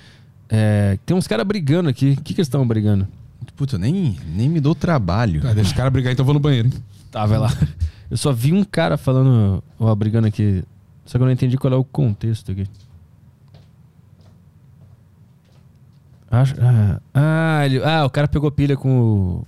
É, 0.48 0.98
tem 1.06 1.16
uns 1.16 1.26
caras 1.26 1.46
brigando 1.46 1.88
aqui. 1.88 2.12
O 2.12 2.16
que, 2.22 2.34
que 2.34 2.40
eles 2.40 2.46
estavam 2.48 2.66
brigando? 2.66 3.06
Puta, 3.56 3.76
eu 3.76 3.78
nem, 3.78 4.16
nem 4.34 4.48
me 4.48 4.60
dou 4.60 4.74
trabalho. 4.74 5.40
Ah, 5.46 5.52
deixa 5.52 5.72
o 5.72 5.76
cara 5.76 5.88
brigar, 5.90 6.12
então 6.12 6.22
eu 6.22 6.26
vou 6.26 6.34
no 6.34 6.40
banheiro. 6.40 6.68
hein? 6.68 6.74
Tá, 7.10 7.24
vai 7.26 7.38
lá. 7.38 7.50
Eu 8.10 8.16
só 8.18 8.32
vi 8.32 8.52
um 8.52 8.62
cara 8.62 8.96
falando, 8.96 9.62
ó, 9.80 9.92
brigando 9.94 10.26
aqui. 10.28 10.62
Só 11.06 11.16
que 11.18 11.22
eu 11.22 11.26
não 11.26 11.32
entendi 11.32 11.56
qual 11.56 11.72
é 11.72 11.76
o 11.76 11.82
contexto 11.82 12.52
aqui. 12.52 12.66
Acho, 16.30 16.54
ah, 16.60 17.00
ah, 17.14 17.62
ele- 17.66 17.82
ah, 17.82 18.04
o 18.04 18.10
cara 18.10 18.26
pegou 18.28 18.50
pilha 18.50 18.76
com 18.76 18.98
o, 19.00 19.46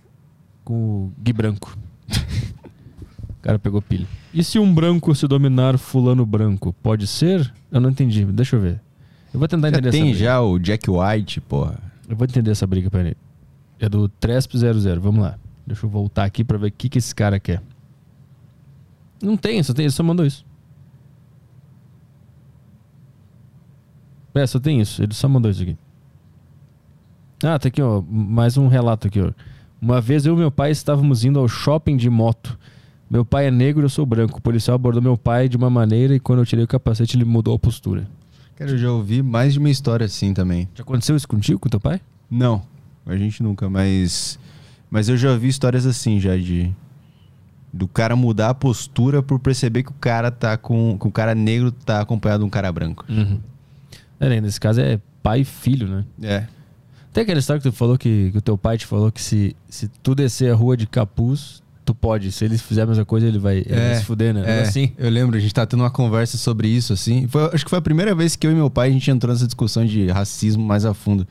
com 0.64 0.74
o 0.74 1.12
Gui 1.22 1.32
Branco. 1.32 1.76
o 2.08 3.42
cara 3.42 3.58
pegou 3.58 3.82
pilha. 3.82 4.06
E 4.32 4.42
se 4.44 4.58
um 4.58 4.72
branco 4.72 5.14
se 5.14 5.26
dominar 5.28 5.78
fulano 5.78 6.24
branco? 6.24 6.72
Pode 6.82 7.06
ser? 7.06 7.52
Eu 7.70 7.80
não 7.80 7.90
entendi. 7.90 8.24
Deixa 8.24 8.56
eu 8.56 8.60
ver. 8.60 8.80
Eu 9.36 9.38
vou 9.38 9.46
tentar 9.46 9.68
Já 9.68 9.76
entender 9.76 9.88
essa 9.90 9.98
tem 9.98 10.14
já 10.14 10.40
o 10.40 10.58
Jack 10.58 10.90
White, 10.90 11.42
porra. 11.42 11.78
Eu 12.08 12.16
vou 12.16 12.24
entender 12.24 12.50
essa 12.52 12.66
briga, 12.66 12.90
peraí. 12.90 13.14
É 13.78 13.86
do 13.86 14.08
Tresp00, 14.08 14.98
vamos 14.98 15.20
lá. 15.20 15.38
Deixa 15.66 15.84
eu 15.84 15.90
voltar 15.90 16.24
aqui 16.24 16.42
pra 16.42 16.56
ver 16.56 16.68
o 16.68 16.72
que, 16.72 16.88
que 16.88 16.96
esse 16.96 17.14
cara 17.14 17.38
quer. 17.38 17.62
Não 19.22 19.36
tem, 19.36 19.62
só 19.62 19.74
tem, 19.74 19.84
ele 19.84 19.92
só 19.92 20.02
mandou 20.02 20.24
isso. 20.24 20.42
É, 24.34 24.46
só 24.46 24.58
tem 24.58 24.80
isso, 24.80 25.02
ele 25.02 25.12
só 25.12 25.28
mandou 25.28 25.50
isso 25.50 25.60
aqui. 25.60 25.76
Ah, 27.44 27.58
tá 27.58 27.68
aqui, 27.68 27.82
ó, 27.82 28.00
mais 28.08 28.56
um 28.56 28.68
relato 28.68 29.06
aqui, 29.06 29.20
ó. 29.20 29.32
Uma 29.78 30.00
vez 30.00 30.24
eu 30.24 30.32
e 30.32 30.38
meu 30.38 30.50
pai 30.50 30.70
estávamos 30.70 31.26
indo 31.26 31.38
ao 31.38 31.46
shopping 31.46 31.98
de 31.98 32.08
moto. 32.08 32.58
Meu 33.10 33.22
pai 33.22 33.48
é 33.48 33.50
negro, 33.50 33.84
eu 33.84 33.90
sou 33.90 34.06
branco. 34.06 34.38
O 34.38 34.42
policial 34.42 34.76
abordou 34.76 35.02
meu 35.02 35.18
pai 35.18 35.46
de 35.46 35.58
uma 35.58 35.68
maneira 35.68 36.14
e 36.14 36.20
quando 36.20 36.38
eu 36.38 36.46
tirei 36.46 36.64
o 36.64 36.68
capacete 36.68 37.18
ele 37.18 37.26
mudou 37.26 37.54
a 37.54 37.58
postura. 37.58 38.08
Cara, 38.56 38.70
eu 38.70 38.78
já 38.78 38.90
ouvi 38.90 39.22
mais 39.22 39.52
de 39.52 39.58
uma 39.58 39.68
história 39.68 40.06
assim 40.06 40.32
também. 40.32 40.68
Já 40.74 40.82
aconteceu 40.82 41.14
isso 41.14 41.28
contigo, 41.28 41.60
com 41.60 41.68
teu 41.68 41.78
pai? 41.78 42.00
Não, 42.30 42.62
a 43.04 43.16
gente 43.16 43.42
nunca, 43.42 43.68
mas. 43.68 44.38
Mas 44.90 45.08
eu 45.08 45.16
já 45.16 45.30
ouvi 45.30 45.48
histórias 45.48 45.86
assim 45.86 46.18
já 46.18 46.36
de. 46.36 46.74
Do 47.72 47.86
cara 47.86 48.16
mudar 48.16 48.50
a 48.50 48.54
postura 48.54 49.22
por 49.22 49.38
perceber 49.38 49.82
que 49.82 49.90
o 49.90 49.96
cara 50.00 50.30
tá 50.30 50.56
com. 50.56 50.98
que 50.98 51.06
o 51.06 51.10
cara 51.10 51.34
negro 51.34 51.70
tá 51.70 52.00
acompanhado 52.00 52.42
de 52.42 52.46
um 52.46 52.50
cara 52.50 52.72
branco. 52.72 53.04
Uhum. 53.08 53.38
É, 54.18 54.28
né, 54.30 54.40
nesse 54.40 54.58
caso 54.58 54.80
é 54.80 54.98
pai 55.22 55.40
e 55.40 55.44
filho, 55.44 55.86
né? 55.86 56.04
É. 56.22 56.46
Tem 57.12 57.22
aquela 57.22 57.38
história 57.38 57.60
que 57.60 57.68
tu 57.68 57.74
falou 57.74 57.98
que, 57.98 58.30
que 58.30 58.38
o 58.38 58.42
teu 58.42 58.56
pai 58.56 58.78
te 58.78 58.86
falou 58.86 59.12
que 59.12 59.22
se, 59.22 59.54
se 59.68 59.88
tu 59.88 60.14
descer 60.14 60.52
a 60.52 60.54
rua 60.54 60.76
de 60.76 60.86
capuz, 60.86 61.62
tu 61.86 61.94
pode. 61.94 62.30
Se 62.32 62.44
ele 62.44 62.58
fizer 62.58 62.82
a 62.82 62.86
mesma 62.86 63.04
coisa, 63.04 63.26
ele 63.26 63.38
vai, 63.38 63.58
ele 63.58 63.74
vai 63.74 63.94
se 63.94 64.04
fuder, 64.04 64.34
né? 64.34 64.42
É, 64.44 64.62
Assim. 64.62 64.92
Eu 64.98 65.08
lembro, 65.08 65.36
a 65.36 65.40
gente 65.40 65.54
tá 65.54 65.64
tendo 65.64 65.80
uma 65.80 65.90
conversa 65.90 66.36
sobre 66.36 66.68
isso, 66.68 66.92
assim. 66.92 67.26
Foi- 67.28 67.48
acho 67.54 67.64
que 67.64 67.70
foi 67.70 67.78
a 67.78 67.82
primeira 67.82 68.14
vez 68.14 68.36
que 68.36 68.46
eu 68.46 68.52
e 68.52 68.54
meu 68.54 68.68
pai 68.68 68.88
a 68.88 68.92
gente 68.92 69.10
entrou 69.10 69.32
nessa 69.32 69.46
discussão 69.46 69.86
de 69.86 70.08
racismo 70.08 70.62
mais 70.64 70.84
a 70.84 70.92
fundo. 70.92 71.26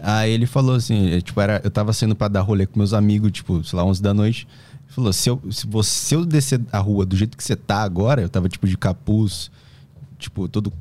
Aí 0.00 0.30
ele 0.30 0.46
falou 0.46 0.76
assim, 0.76 1.10
é, 1.12 1.20
tipo, 1.20 1.40
era, 1.40 1.60
eu 1.64 1.70
tava 1.70 1.92
saindo 1.92 2.14
pra 2.14 2.28
dar 2.28 2.42
rolê 2.42 2.66
com 2.66 2.78
meus 2.78 2.92
amigos, 2.94 3.32
tipo, 3.32 3.64
sei 3.64 3.76
lá, 3.76 3.84
11 3.84 4.00
da 4.00 4.14
noite. 4.14 4.46
Ele 4.86 4.94
falou, 4.94 5.12
se 5.12 5.28
eu, 5.28 5.42
se 5.50 5.66
você 5.66 5.90
se 5.90 6.14
eu 6.14 6.24
descer 6.24 6.60
a 6.70 6.78
rua 6.78 7.04
do 7.04 7.16
jeito 7.16 7.36
que 7.36 7.42
você 7.42 7.56
tá 7.56 7.82
agora, 7.82 8.20
eu 8.22 8.28
tava 8.28 8.48
tipo 8.48 8.66
de 8.68 8.76
capuz, 8.78 9.50
tipo, 10.18 10.48
todo 10.48 10.72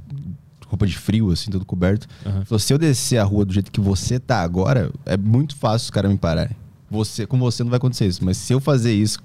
roupa 0.67 0.85
de 0.85 0.97
frio, 0.97 1.31
assim, 1.31 1.49
todo 1.49 1.63
coberto. 1.65 2.07
Ele 2.25 2.45
falou, 2.45 2.59
se 2.59 2.73
eu 2.73 2.77
descer 2.77 3.17
a 3.17 3.23
rua 3.23 3.45
do 3.45 3.53
jeito 3.53 3.71
que 3.71 3.79
você 3.79 4.19
tá 4.19 4.41
agora, 4.41 4.91
é 5.05 5.15
muito 5.17 5.55
fácil 5.55 5.85
os 5.85 5.91
caras 5.91 6.11
me 6.11 6.17
pararem. 6.17 6.55
Você, 6.89 7.27
com 7.27 7.38
você 7.38 7.64
não 7.64 7.69
vai 7.69 7.77
acontecer 7.77 8.05
isso, 8.05 8.23
mas 8.23 8.38
se 8.38 8.53
eu 8.53 8.59
fazer 8.59 8.93
isso, 8.93 9.19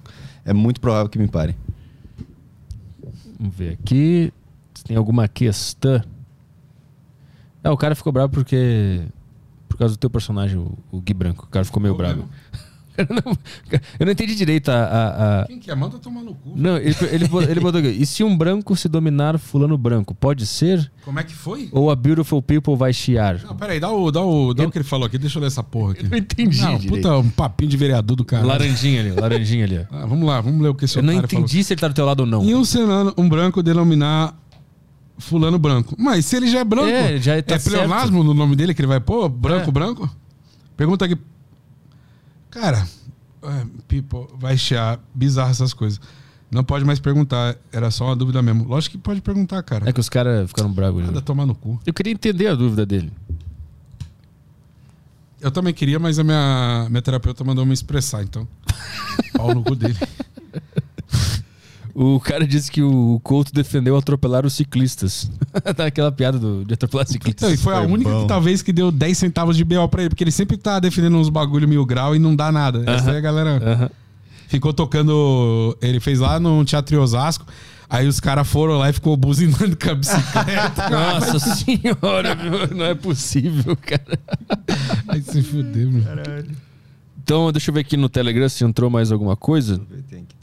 é 0.44 0.52
muito 0.52 0.80
provável 0.80 1.08
que 1.08 1.18
me 1.18 1.28
parem. 1.28 1.54
Vamos 3.38 3.56
ver 3.56 3.74
aqui. 3.74 4.32
Se 4.74 4.84
tem 4.84 4.96
alguma 4.96 5.28
questão. 5.28 6.02
É, 7.62 7.70
o 7.70 7.76
cara 7.76 7.94
ficou 7.94 8.12
bravo 8.12 8.32
porque. 8.32 9.02
Por 9.68 9.78
causa 9.78 9.94
do 9.94 9.98
teu 9.98 10.10
personagem, 10.10 10.58
o, 10.58 10.76
o 10.90 11.00
Gui 11.00 11.14
Branco. 11.14 11.44
O 11.44 11.48
cara 11.48 11.64
ficou 11.64 11.82
meio 11.82 11.94
bravo. 11.94 12.28
Eu 12.96 13.06
não, 13.08 13.32
eu 14.00 14.04
não 14.06 14.12
entendi 14.12 14.34
direito 14.34 14.68
a. 14.70 14.74
a- 14.74 15.40
a- 15.42 15.46
Quem 15.46 15.58
que 15.58 15.70
é? 15.70 15.74
Manda 15.74 15.98
tomar 15.98 16.20
no 16.22 16.34
cu. 16.34 16.52
Não, 16.54 16.76
ele, 16.76 16.94
ele, 17.10 17.24
ele 17.48 17.60
botou 17.60 17.78
aqui. 17.80 17.88
E 17.88 18.04
se 18.04 18.22
um 18.22 18.36
branco 18.36 18.76
se 18.76 18.86
dominar 18.88 19.38
fulano 19.38 19.78
branco? 19.78 20.14
Pode 20.14 20.46
ser? 20.46 20.90
Como 21.04 21.18
é 21.18 21.22
que 21.24 21.34
foi? 21.34 21.68
Ou 21.72 21.90
a 21.90 21.96
beautiful 21.96 22.42
people 22.42 22.76
vai 22.76 22.92
chiar? 22.92 23.40
Não, 23.44 23.56
peraí, 23.56 23.80
dá 23.80 23.90
o, 23.90 24.10
dá, 24.10 24.20
o, 24.22 24.52
dá 24.52 24.64
o 24.64 24.70
que 24.70 24.76
ele 24.78 24.84
falou 24.84 25.06
aqui. 25.06 25.16
Deixa 25.16 25.38
eu 25.38 25.40
ler 25.40 25.46
essa 25.46 25.62
porra 25.62 25.92
aqui. 25.92 26.04
Eu 26.04 26.10
não 26.10 26.18
entendi 26.18 26.60
Não, 26.60 26.76
direito. 26.78 27.02
puta, 27.02 27.16
um 27.18 27.30
papinho 27.30 27.70
de 27.70 27.76
vereador 27.78 28.16
do 28.16 28.24
cara. 28.24 28.44
Laranjinha 28.44 29.00
ali, 29.00 29.10
laranjinha 29.12 29.64
ali. 29.64 29.86
Ah, 29.90 30.04
vamos 30.06 30.26
lá, 30.26 30.40
vamos 30.40 30.60
ler 30.60 30.68
o 30.68 30.74
que 30.74 30.84
esse 30.84 30.96
Eu 30.98 31.02
não 31.02 31.14
falou. 31.14 31.24
entendi 31.24 31.64
se 31.64 31.72
ele 31.72 31.80
tá 31.80 31.88
do 31.88 31.94
teu 31.94 32.04
lado 32.04 32.20
ou 32.20 32.26
não. 32.26 32.44
E 32.44 32.54
um 32.54 32.64
senano, 32.64 33.14
um 33.16 33.26
branco 33.28 33.62
denominar 33.62 34.36
fulano 35.18 35.58
branco. 35.58 35.94
Mas 35.98 36.26
se 36.26 36.36
ele 36.36 36.48
já 36.48 36.60
é 36.60 36.64
branco, 36.64 36.88
É, 36.90 37.16
já 37.18 37.40
tá 37.42 37.54
é 37.54 37.58
pleonasmo 37.58 38.22
no 38.22 38.34
nome 38.34 38.54
dele 38.56 38.74
que 38.74 38.80
ele 38.80 38.88
vai 38.88 39.00
pôr? 39.00 39.28
Branco, 39.30 39.70
É. 39.70 39.72
branco? 39.72 40.10
Pergunta 40.76 41.04
aqui. 41.06 41.16
Cara, 42.52 42.86
é, 43.42 43.66
people, 43.88 44.28
vai 44.38 44.56
chiar, 44.56 45.00
bizarro 45.14 45.50
essas 45.50 45.72
coisas. 45.72 45.98
Não 46.50 46.62
pode 46.62 46.84
mais 46.84 47.00
perguntar, 47.00 47.56
era 47.72 47.90
só 47.90 48.04
uma 48.04 48.14
dúvida 48.14 48.42
mesmo. 48.42 48.64
Lógico 48.64 48.98
que 48.98 49.02
pode 49.02 49.22
perguntar, 49.22 49.62
cara. 49.62 49.88
É 49.88 49.92
que 49.92 49.98
os 49.98 50.10
caras 50.10 50.48
ficaram 50.48 50.70
bravos. 50.70 51.02
Nada 51.02 51.14
né? 51.14 51.20
tomar 51.22 51.46
no 51.46 51.54
cu. 51.54 51.80
Eu 51.86 51.94
queria 51.94 52.12
entender 52.12 52.48
a 52.48 52.54
dúvida 52.54 52.84
dele. 52.84 53.10
Eu 55.40 55.50
também 55.50 55.72
queria, 55.72 55.98
mas 55.98 56.18
a 56.18 56.24
minha, 56.24 56.86
minha 56.90 57.00
terapeuta 57.00 57.42
mandou 57.42 57.64
me 57.64 57.72
expressar, 57.72 58.22
então. 58.22 58.46
Pau 59.34 59.54
no 59.54 59.64
cu 59.64 59.74
dele. 59.74 59.96
O 61.94 62.18
cara 62.18 62.46
disse 62.46 62.70
que 62.70 62.82
o 62.82 63.20
Couto 63.22 63.52
defendeu 63.52 63.96
atropelar 63.96 64.46
os 64.46 64.54
ciclistas. 64.54 65.30
tá 65.76 65.86
aquela 65.86 66.10
piada 66.10 66.38
do, 66.38 66.64
de 66.64 66.72
atropelar 66.74 67.06
ciclistas. 67.06 67.42
Então, 67.42 67.54
e 67.54 67.56
foi 67.56 67.74
a 67.74 67.82
Foi 67.82 67.92
única 67.92 68.10
bom. 68.10 68.22
que, 68.22 68.28
talvez 68.28 68.62
que 68.62 68.72
deu 68.72 68.90
10 68.90 69.18
centavos 69.18 69.56
de 69.56 69.64
BO 69.64 69.86
pra 69.88 70.02
ele, 70.02 70.08
porque 70.08 70.24
ele 70.24 70.30
sempre 70.30 70.56
tá 70.56 70.80
defendendo 70.80 71.16
uns 71.18 71.28
bagulho 71.28 71.68
mil 71.68 71.84
grau 71.84 72.16
e 72.16 72.18
não 72.18 72.34
dá 72.34 72.50
nada. 72.50 72.82
Essa 72.90 73.10
aí 73.10 73.18
a 73.18 73.20
galera 73.20 73.50
Aham. 73.62 73.90
ficou 74.48 74.72
tocando. 74.72 75.76
Ele 75.82 76.00
fez 76.00 76.18
lá 76.18 76.40
no 76.40 76.64
Teatro 76.64 77.00
Osasco. 77.02 77.44
Aí 77.90 78.08
os 78.08 78.18
caras 78.20 78.48
foram 78.48 78.78
lá 78.78 78.88
e 78.88 78.92
ficou 78.94 79.14
buzinando 79.18 79.76
com 79.76 79.90
a 79.90 79.94
bicicleta. 79.94 80.88
Nossa 80.88 81.38
senhora, 81.38 82.34
meu, 82.34 82.74
não 82.74 82.86
é 82.86 82.94
possível, 82.94 83.76
cara. 83.76 84.18
Aí 85.08 85.20
se 85.20 85.42
fudeu, 85.42 85.90
meu. 85.90 86.02
Então, 87.22 87.52
deixa 87.52 87.70
eu 87.70 87.74
ver 87.74 87.80
aqui 87.80 87.98
no 87.98 88.08
Telegram 88.08 88.48
se 88.48 88.64
entrou 88.64 88.88
mais 88.88 89.12
alguma 89.12 89.36
coisa. 89.36 89.78
Tem 90.08 90.20
aqui 90.20 90.34
também. 90.36 90.41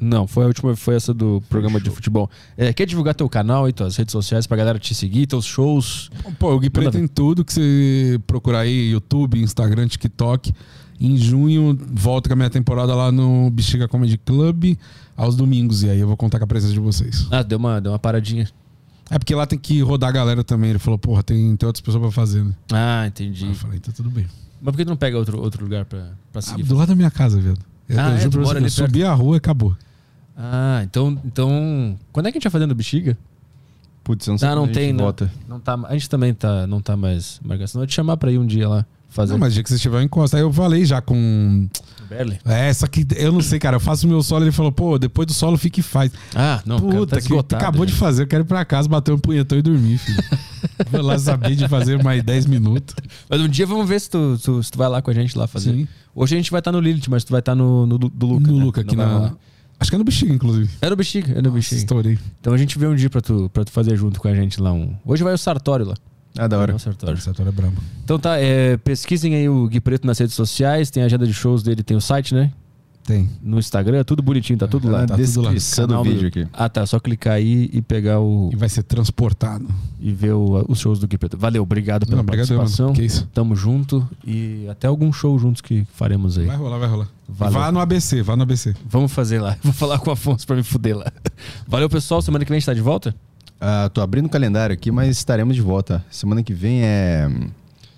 Não, 0.00 0.26
foi 0.26 0.44
a 0.44 0.46
última, 0.46 0.74
foi 0.74 0.94
essa 0.94 1.12
do 1.12 1.42
programa 1.48 1.80
de 1.80 1.90
futebol. 1.90 2.30
É, 2.56 2.72
quer 2.72 2.86
divulgar 2.86 3.14
teu 3.14 3.28
canal 3.28 3.68
e 3.68 3.72
tuas 3.72 3.96
redes 3.96 4.12
sociais 4.12 4.46
pra 4.46 4.56
galera 4.56 4.78
te 4.78 4.94
seguir, 4.94 5.26
teus 5.26 5.44
shows? 5.44 6.10
Pô, 6.38 6.54
o 6.54 6.58
Gui 6.58 6.70
Preto 6.70 6.96
em 6.98 7.06
tudo 7.06 7.44
que 7.44 7.52
você 7.52 8.20
procurar 8.26 8.60
aí, 8.60 8.90
YouTube, 8.90 9.38
Instagram, 9.42 9.86
TikTok. 9.88 10.52
Em 10.98 11.16
junho, 11.16 11.78
volto 11.92 12.28
com 12.28 12.34
a 12.34 12.36
minha 12.36 12.50
temporada 12.50 12.94
lá 12.94 13.10
no 13.10 13.48
Bexiga 13.50 13.88
Comedy 13.88 14.18
Club, 14.18 14.76
aos 15.16 15.34
domingos. 15.34 15.82
E 15.82 15.88
aí 15.90 15.98
eu 16.00 16.06
vou 16.06 16.16
contar 16.16 16.38
com 16.38 16.44
a 16.44 16.48
presença 16.48 16.72
de 16.74 16.80
vocês. 16.80 17.26
Ah, 17.30 17.42
deu 17.42 17.58
uma, 17.58 17.80
deu 17.80 17.92
uma 17.92 17.98
paradinha. 17.98 18.48
É 19.10 19.18
porque 19.18 19.34
lá 19.34 19.46
tem 19.46 19.58
que 19.58 19.80
rodar 19.80 20.10
a 20.10 20.12
galera 20.12 20.44
também. 20.44 20.70
Ele 20.70 20.78
falou, 20.78 20.98
porra, 20.98 21.22
tem, 21.22 21.56
tem 21.56 21.66
outras 21.66 21.80
pessoas 21.80 22.02
pra 22.02 22.10
fazer, 22.12 22.44
né? 22.44 22.52
Ah, 22.70 23.00
Aí 23.02 23.08
entendi. 23.08 23.46
eu 23.46 23.54
falei, 23.54 23.78
então 23.78 23.92
tudo 23.94 24.10
bem. 24.10 24.26
Mas 24.62 24.72
por 24.72 24.76
que 24.76 24.84
tu 24.84 24.88
não 24.88 24.96
pega 24.96 25.16
outro, 25.16 25.40
outro 25.40 25.64
lugar 25.64 25.84
pra, 25.86 26.10
pra 26.30 26.38
Ah, 26.38 26.42
seguir? 26.42 26.64
do 26.64 26.74
lado 26.76 26.88
da 26.88 26.94
minha 26.94 27.10
casa, 27.10 27.40
viado. 27.40 27.58
Eu, 27.88 27.98
Ah, 27.98 28.10
eu 28.10 28.16
é? 28.16 28.20
juro 28.20 28.30
pra 28.42 28.60
você, 28.60 28.64
eu 28.66 28.70
subi 28.70 29.02
a 29.02 29.12
rua 29.14 29.36
e 29.36 29.38
acabou. 29.38 29.74
Ah, 30.36 30.80
então, 30.84 31.18
então. 31.24 31.98
Quando 32.12 32.26
é 32.26 32.32
que 32.32 32.38
a 32.38 32.38
gente 32.38 32.44
vai 32.44 32.52
fazendo 32.52 32.74
bexiga? 32.74 33.16
Putz, 34.02 34.26
eu 34.26 34.32
não 34.32 34.38
sei 34.38 34.48
Ah, 34.48 34.54
não 34.54 34.66
tem, 34.66 34.96
volta. 34.96 35.30
Não 35.46 35.60
tá, 35.60 35.78
a 35.86 35.92
gente 35.92 36.08
também 36.08 36.32
tá, 36.32 36.66
não 36.66 36.80
tá 36.80 36.96
mais 36.96 37.40
marcado. 37.44 37.68
Senão 37.68 37.82
eu 37.82 37.86
te 37.86 37.94
chamar 37.94 38.16
pra 38.16 38.32
ir 38.32 38.38
um 38.38 38.46
dia 38.46 38.68
lá 38.68 38.86
fazer. 39.10 39.32
Não, 39.32 39.38
mas 39.38 39.52
o 39.52 39.54
dia 39.54 39.62
que 39.62 39.68
vocês 39.68 39.80
tiverem 39.80 40.06
encosta. 40.06 40.36
Aí 40.36 40.42
eu 40.42 40.52
falei 40.52 40.84
já 40.84 41.02
com. 41.02 41.68
Berle? 42.08 42.38
É, 42.44 42.72
só 42.72 42.86
que 42.86 43.06
eu 43.16 43.32
não 43.32 43.40
sei, 43.40 43.58
cara. 43.58 43.76
Eu 43.76 43.80
faço 43.80 44.06
o 44.06 44.10
meu 44.10 44.22
solo 44.22 44.44
ele 44.44 44.52
falou, 44.52 44.72
pô, 44.72 44.98
depois 44.98 45.26
do 45.26 45.34
solo 45.34 45.58
fica 45.58 45.80
e 45.80 45.82
faz. 45.82 46.10
Ah, 46.34 46.62
não, 46.64 46.80
cara 46.80 46.92
Puta, 46.92 47.20
tá 47.20 47.22
que 47.22 47.54
acabou 47.54 47.84
de 47.84 47.92
fazer. 47.92 48.22
Eu 48.22 48.26
quero 48.26 48.44
ir 48.44 48.46
pra 48.46 48.64
casa, 48.64 48.88
bater 48.88 49.12
um 49.12 49.18
punhetão 49.18 49.58
e 49.58 49.62
dormir, 49.62 49.98
filho. 49.98 50.22
Vou 50.90 51.02
lá 51.02 51.18
saber 51.18 51.54
de 51.54 51.68
fazer 51.68 52.02
mais 52.02 52.22
10 52.22 52.46
minutos. 52.46 52.94
Mas 53.28 53.40
um 53.40 53.48
dia 53.48 53.66
vamos 53.66 53.88
ver 53.88 54.00
se 54.00 54.10
tu, 54.10 54.36
se 54.38 54.70
tu 54.70 54.78
vai 54.78 54.88
lá 54.88 55.02
com 55.02 55.10
a 55.10 55.14
gente 55.14 55.36
lá 55.36 55.46
fazer. 55.46 55.72
Sim. 55.72 55.88
Hoje 56.14 56.34
a 56.34 56.38
gente 56.38 56.50
vai 56.50 56.60
estar 56.60 56.72
no 56.72 56.80
Lilith, 56.80 57.08
mas 57.08 57.22
tu 57.24 57.30
vai 57.30 57.40
estar 57.40 57.54
no, 57.54 57.86
no 57.86 57.98
do, 57.98 58.26
Luca. 58.26 58.46
no 58.46 58.56
né? 58.58 58.64
Luca, 58.64 58.82
Não 58.82 58.88
aqui 58.88 58.96
na. 58.96 59.06
rolar. 59.06 59.36
Acho 59.80 59.90
que 59.90 59.94
é 59.94 59.98
no 59.98 60.04
bexiga, 60.04 60.32
inclusive. 60.32 60.68
É 60.82 60.90
no 60.90 60.94
bexiga, 60.96 61.32
é 61.38 61.42
no 61.42 61.50
bexiga. 61.50 61.78
Estourei. 61.80 62.18
Então 62.40 62.52
a 62.52 62.56
gente 62.58 62.78
vê 62.78 62.86
um 62.86 62.94
dia 62.94 63.08
pra 63.10 63.20
tu, 63.22 63.50
pra 63.52 63.64
tu 63.64 63.72
fazer 63.72 63.96
junto 63.96 64.20
com 64.20 64.28
a 64.28 64.34
gente 64.34 64.60
lá 64.60 64.72
um. 64.72 64.94
Hoje 65.04 65.24
vai 65.24 65.32
o 65.32 65.38
Sartório 65.38 65.86
lá. 65.86 65.94
Ah, 66.38 66.46
da 66.46 66.58
hora. 66.58 66.74
O 66.76 66.78
Sartório. 66.78 67.16
Essa 67.18 67.30
história 67.30 67.48
é 67.48 67.52
braba. 67.52 67.74
Então 68.04 68.18
tá, 68.18 68.36
é, 68.38 68.76
pesquisem 68.76 69.34
aí 69.34 69.48
o 69.48 69.66
Gui 69.68 69.80
Preto 69.80 70.06
nas 70.06 70.18
redes 70.18 70.34
sociais, 70.34 70.90
tem 70.90 71.02
a 71.02 71.06
agenda 71.06 71.26
de 71.26 71.32
shows 71.34 71.62
dele, 71.62 71.82
tem 71.82 71.96
o 71.96 72.00
site, 72.00 72.34
né? 72.34 72.52
Tem. 73.02 73.28
No 73.42 73.58
Instagram, 73.58 74.04
tudo 74.04 74.22
bonitinho, 74.22 74.58
tá 74.58 74.68
tudo 74.68 74.84
Tá 74.88 74.98
lá. 74.98 75.06
tá 75.06 75.16
tudo 75.16 75.40
lá. 75.40 75.52
Canal 75.74 76.04
vídeo 76.04 76.28
aqui. 76.28 76.46
Ah, 76.52 76.68
tá. 76.68 76.84
Só 76.86 77.00
clicar 77.00 77.32
aí 77.32 77.68
e 77.72 77.80
pegar 77.82 78.20
o. 78.20 78.50
E 78.52 78.56
vai 78.56 78.68
ser 78.68 78.82
transportado. 78.84 79.66
e 79.98 80.12
ver 80.12 80.32
o- 80.34 80.64
os 80.68 80.78
shows 80.78 80.98
do 81.00 81.08
Gui 81.08 81.18
Preto. 81.18 81.36
Valeu, 81.36 81.62
obrigado 81.62 82.04
pela 82.04 82.16
Não, 82.16 82.22
obrigado, 82.22 82.46
participação. 82.48 82.86
mano. 82.88 82.96
Que 82.96 83.04
isso. 83.04 83.26
Tamo 83.34 83.56
junto 83.56 84.06
e 84.24 84.66
até 84.68 84.86
algum 84.86 85.12
show 85.12 85.36
juntos 85.38 85.60
que 85.62 85.84
faremos 85.94 86.38
aí. 86.38 86.46
Vai 86.46 86.56
rolar, 86.56 86.78
vai 86.78 86.88
rolar. 86.88 87.08
Valeu. 87.32 87.54
Vá 87.60 87.72
no 87.72 87.80
ABC, 87.80 88.22
vá 88.22 88.36
no 88.36 88.42
ABC. 88.42 88.74
Vamos 88.86 89.12
fazer 89.12 89.40
lá. 89.40 89.56
Vou 89.62 89.72
falar 89.72 89.98
com 89.98 90.10
o 90.10 90.12
Afonso 90.12 90.46
pra 90.46 90.56
me 90.56 90.62
fuder 90.62 90.96
lá. 90.96 91.06
Valeu, 91.66 91.88
pessoal. 91.88 92.20
Semana 92.22 92.44
que 92.44 92.50
vem 92.50 92.56
a 92.56 92.60
gente 92.60 92.66
tá 92.66 92.74
de 92.74 92.80
volta? 92.80 93.14
Ah, 93.60 93.90
tô 93.92 94.00
abrindo 94.00 94.26
o 94.26 94.28
calendário 94.30 94.72
aqui, 94.74 94.90
mas 94.90 95.10
estaremos 95.16 95.54
de 95.54 95.62
volta. 95.62 96.04
Semana 96.10 96.42
que 96.42 96.52
vem 96.54 96.82
é. 96.82 97.28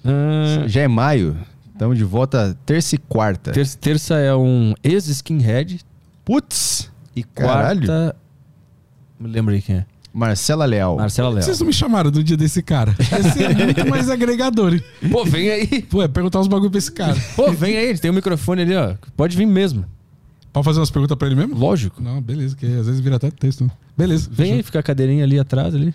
Ah, 0.04 0.66
Já 0.66 0.82
é 0.82 0.88
maio. 0.88 1.36
Estamos 1.72 1.96
de 1.98 2.04
volta 2.04 2.56
terça 2.66 2.94
e 2.94 2.98
quarta. 2.98 3.50
terça, 3.52 3.78
terça 3.78 4.14
é 4.16 4.34
um 4.34 4.74
ex-skinhead. 4.84 5.80
Putz! 6.24 6.90
E 7.16 7.22
Caralho. 7.24 7.86
quarta. 7.86 8.16
Me 9.18 9.28
lembra 9.28 9.54
aí 9.54 9.62
quem 9.62 9.76
é. 9.76 9.86
Marcela 10.12 10.64
Leal. 10.64 10.96
Marcela 10.96 11.30
Léo. 11.30 11.42
Vocês 11.42 11.58
não 11.58 11.66
me 11.66 11.72
chamaram 11.72 12.10
do 12.10 12.22
dia 12.22 12.36
desse 12.36 12.62
cara. 12.62 12.94
Esse 12.98 13.44
é 13.44 13.54
muito 13.54 13.88
mais 13.88 14.10
agregador, 14.10 14.74
hein? 14.74 14.82
Pô, 15.10 15.24
vem 15.24 15.50
aí. 15.50 15.82
Pô, 15.82 16.02
é 16.02 16.08
perguntar 16.08 16.40
uns 16.40 16.48
bagulho 16.48 16.70
pra 16.70 16.78
esse 16.78 16.92
cara. 16.92 17.16
Pô, 17.34 17.50
vem 17.52 17.76
aí. 17.76 17.98
Tem 17.98 18.10
um 18.10 18.14
microfone 18.14 18.62
ali, 18.62 18.74
ó. 18.76 18.94
Pode 19.16 19.36
vir 19.36 19.46
mesmo. 19.46 19.84
Pode 20.52 20.64
fazer 20.66 20.80
umas 20.80 20.90
perguntas 20.90 21.16
pra 21.16 21.26
ele 21.26 21.34
mesmo? 21.36 21.56
Lógico. 21.56 22.02
Não, 22.02 22.20
beleza, 22.20 22.54
que 22.54 22.66
às 22.66 22.86
vezes 22.86 23.00
vira 23.00 23.16
até 23.16 23.30
texto. 23.30 23.64
né? 23.64 23.70
Beleza. 23.96 24.28
Vem 24.30 24.46
fechou. 24.46 24.56
aí, 24.58 24.62
fica 24.62 24.78
a 24.80 24.82
cadeirinha 24.82 25.24
ali 25.24 25.38
atrás 25.38 25.74
ali. 25.74 25.94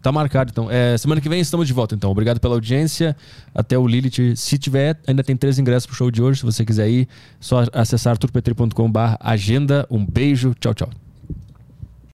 Tá 0.00 0.12
marcado, 0.12 0.52
então. 0.52 0.70
É, 0.70 0.96
semana 0.96 1.20
que 1.20 1.28
vem 1.28 1.40
estamos 1.40 1.66
de 1.66 1.72
volta, 1.72 1.96
então. 1.96 2.08
Obrigado 2.12 2.38
pela 2.38 2.54
audiência. 2.54 3.16
Até 3.52 3.76
o 3.76 3.84
Lilith. 3.84 4.36
Se 4.36 4.56
tiver, 4.56 4.96
ainda 5.04 5.24
tem 5.24 5.36
três 5.36 5.58
ingressos 5.58 5.86
pro 5.86 5.96
show 5.96 6.08
de 6.12 6.22
hoje. 6.22 6.38
Se 6.38 6.46
você 6.46 6.64
quiser 6.64 6.88
ir, 6.88 7.08
só 7.40 7.64
acessar 7.72 8.16
turpetri.com.br 8.16 9.00
agenda. 9.18 9.84
Um 9.90 10.06
beijo. 10.06 10.54
Tchau, 10.60 10.72
tchau. 10.72 10.90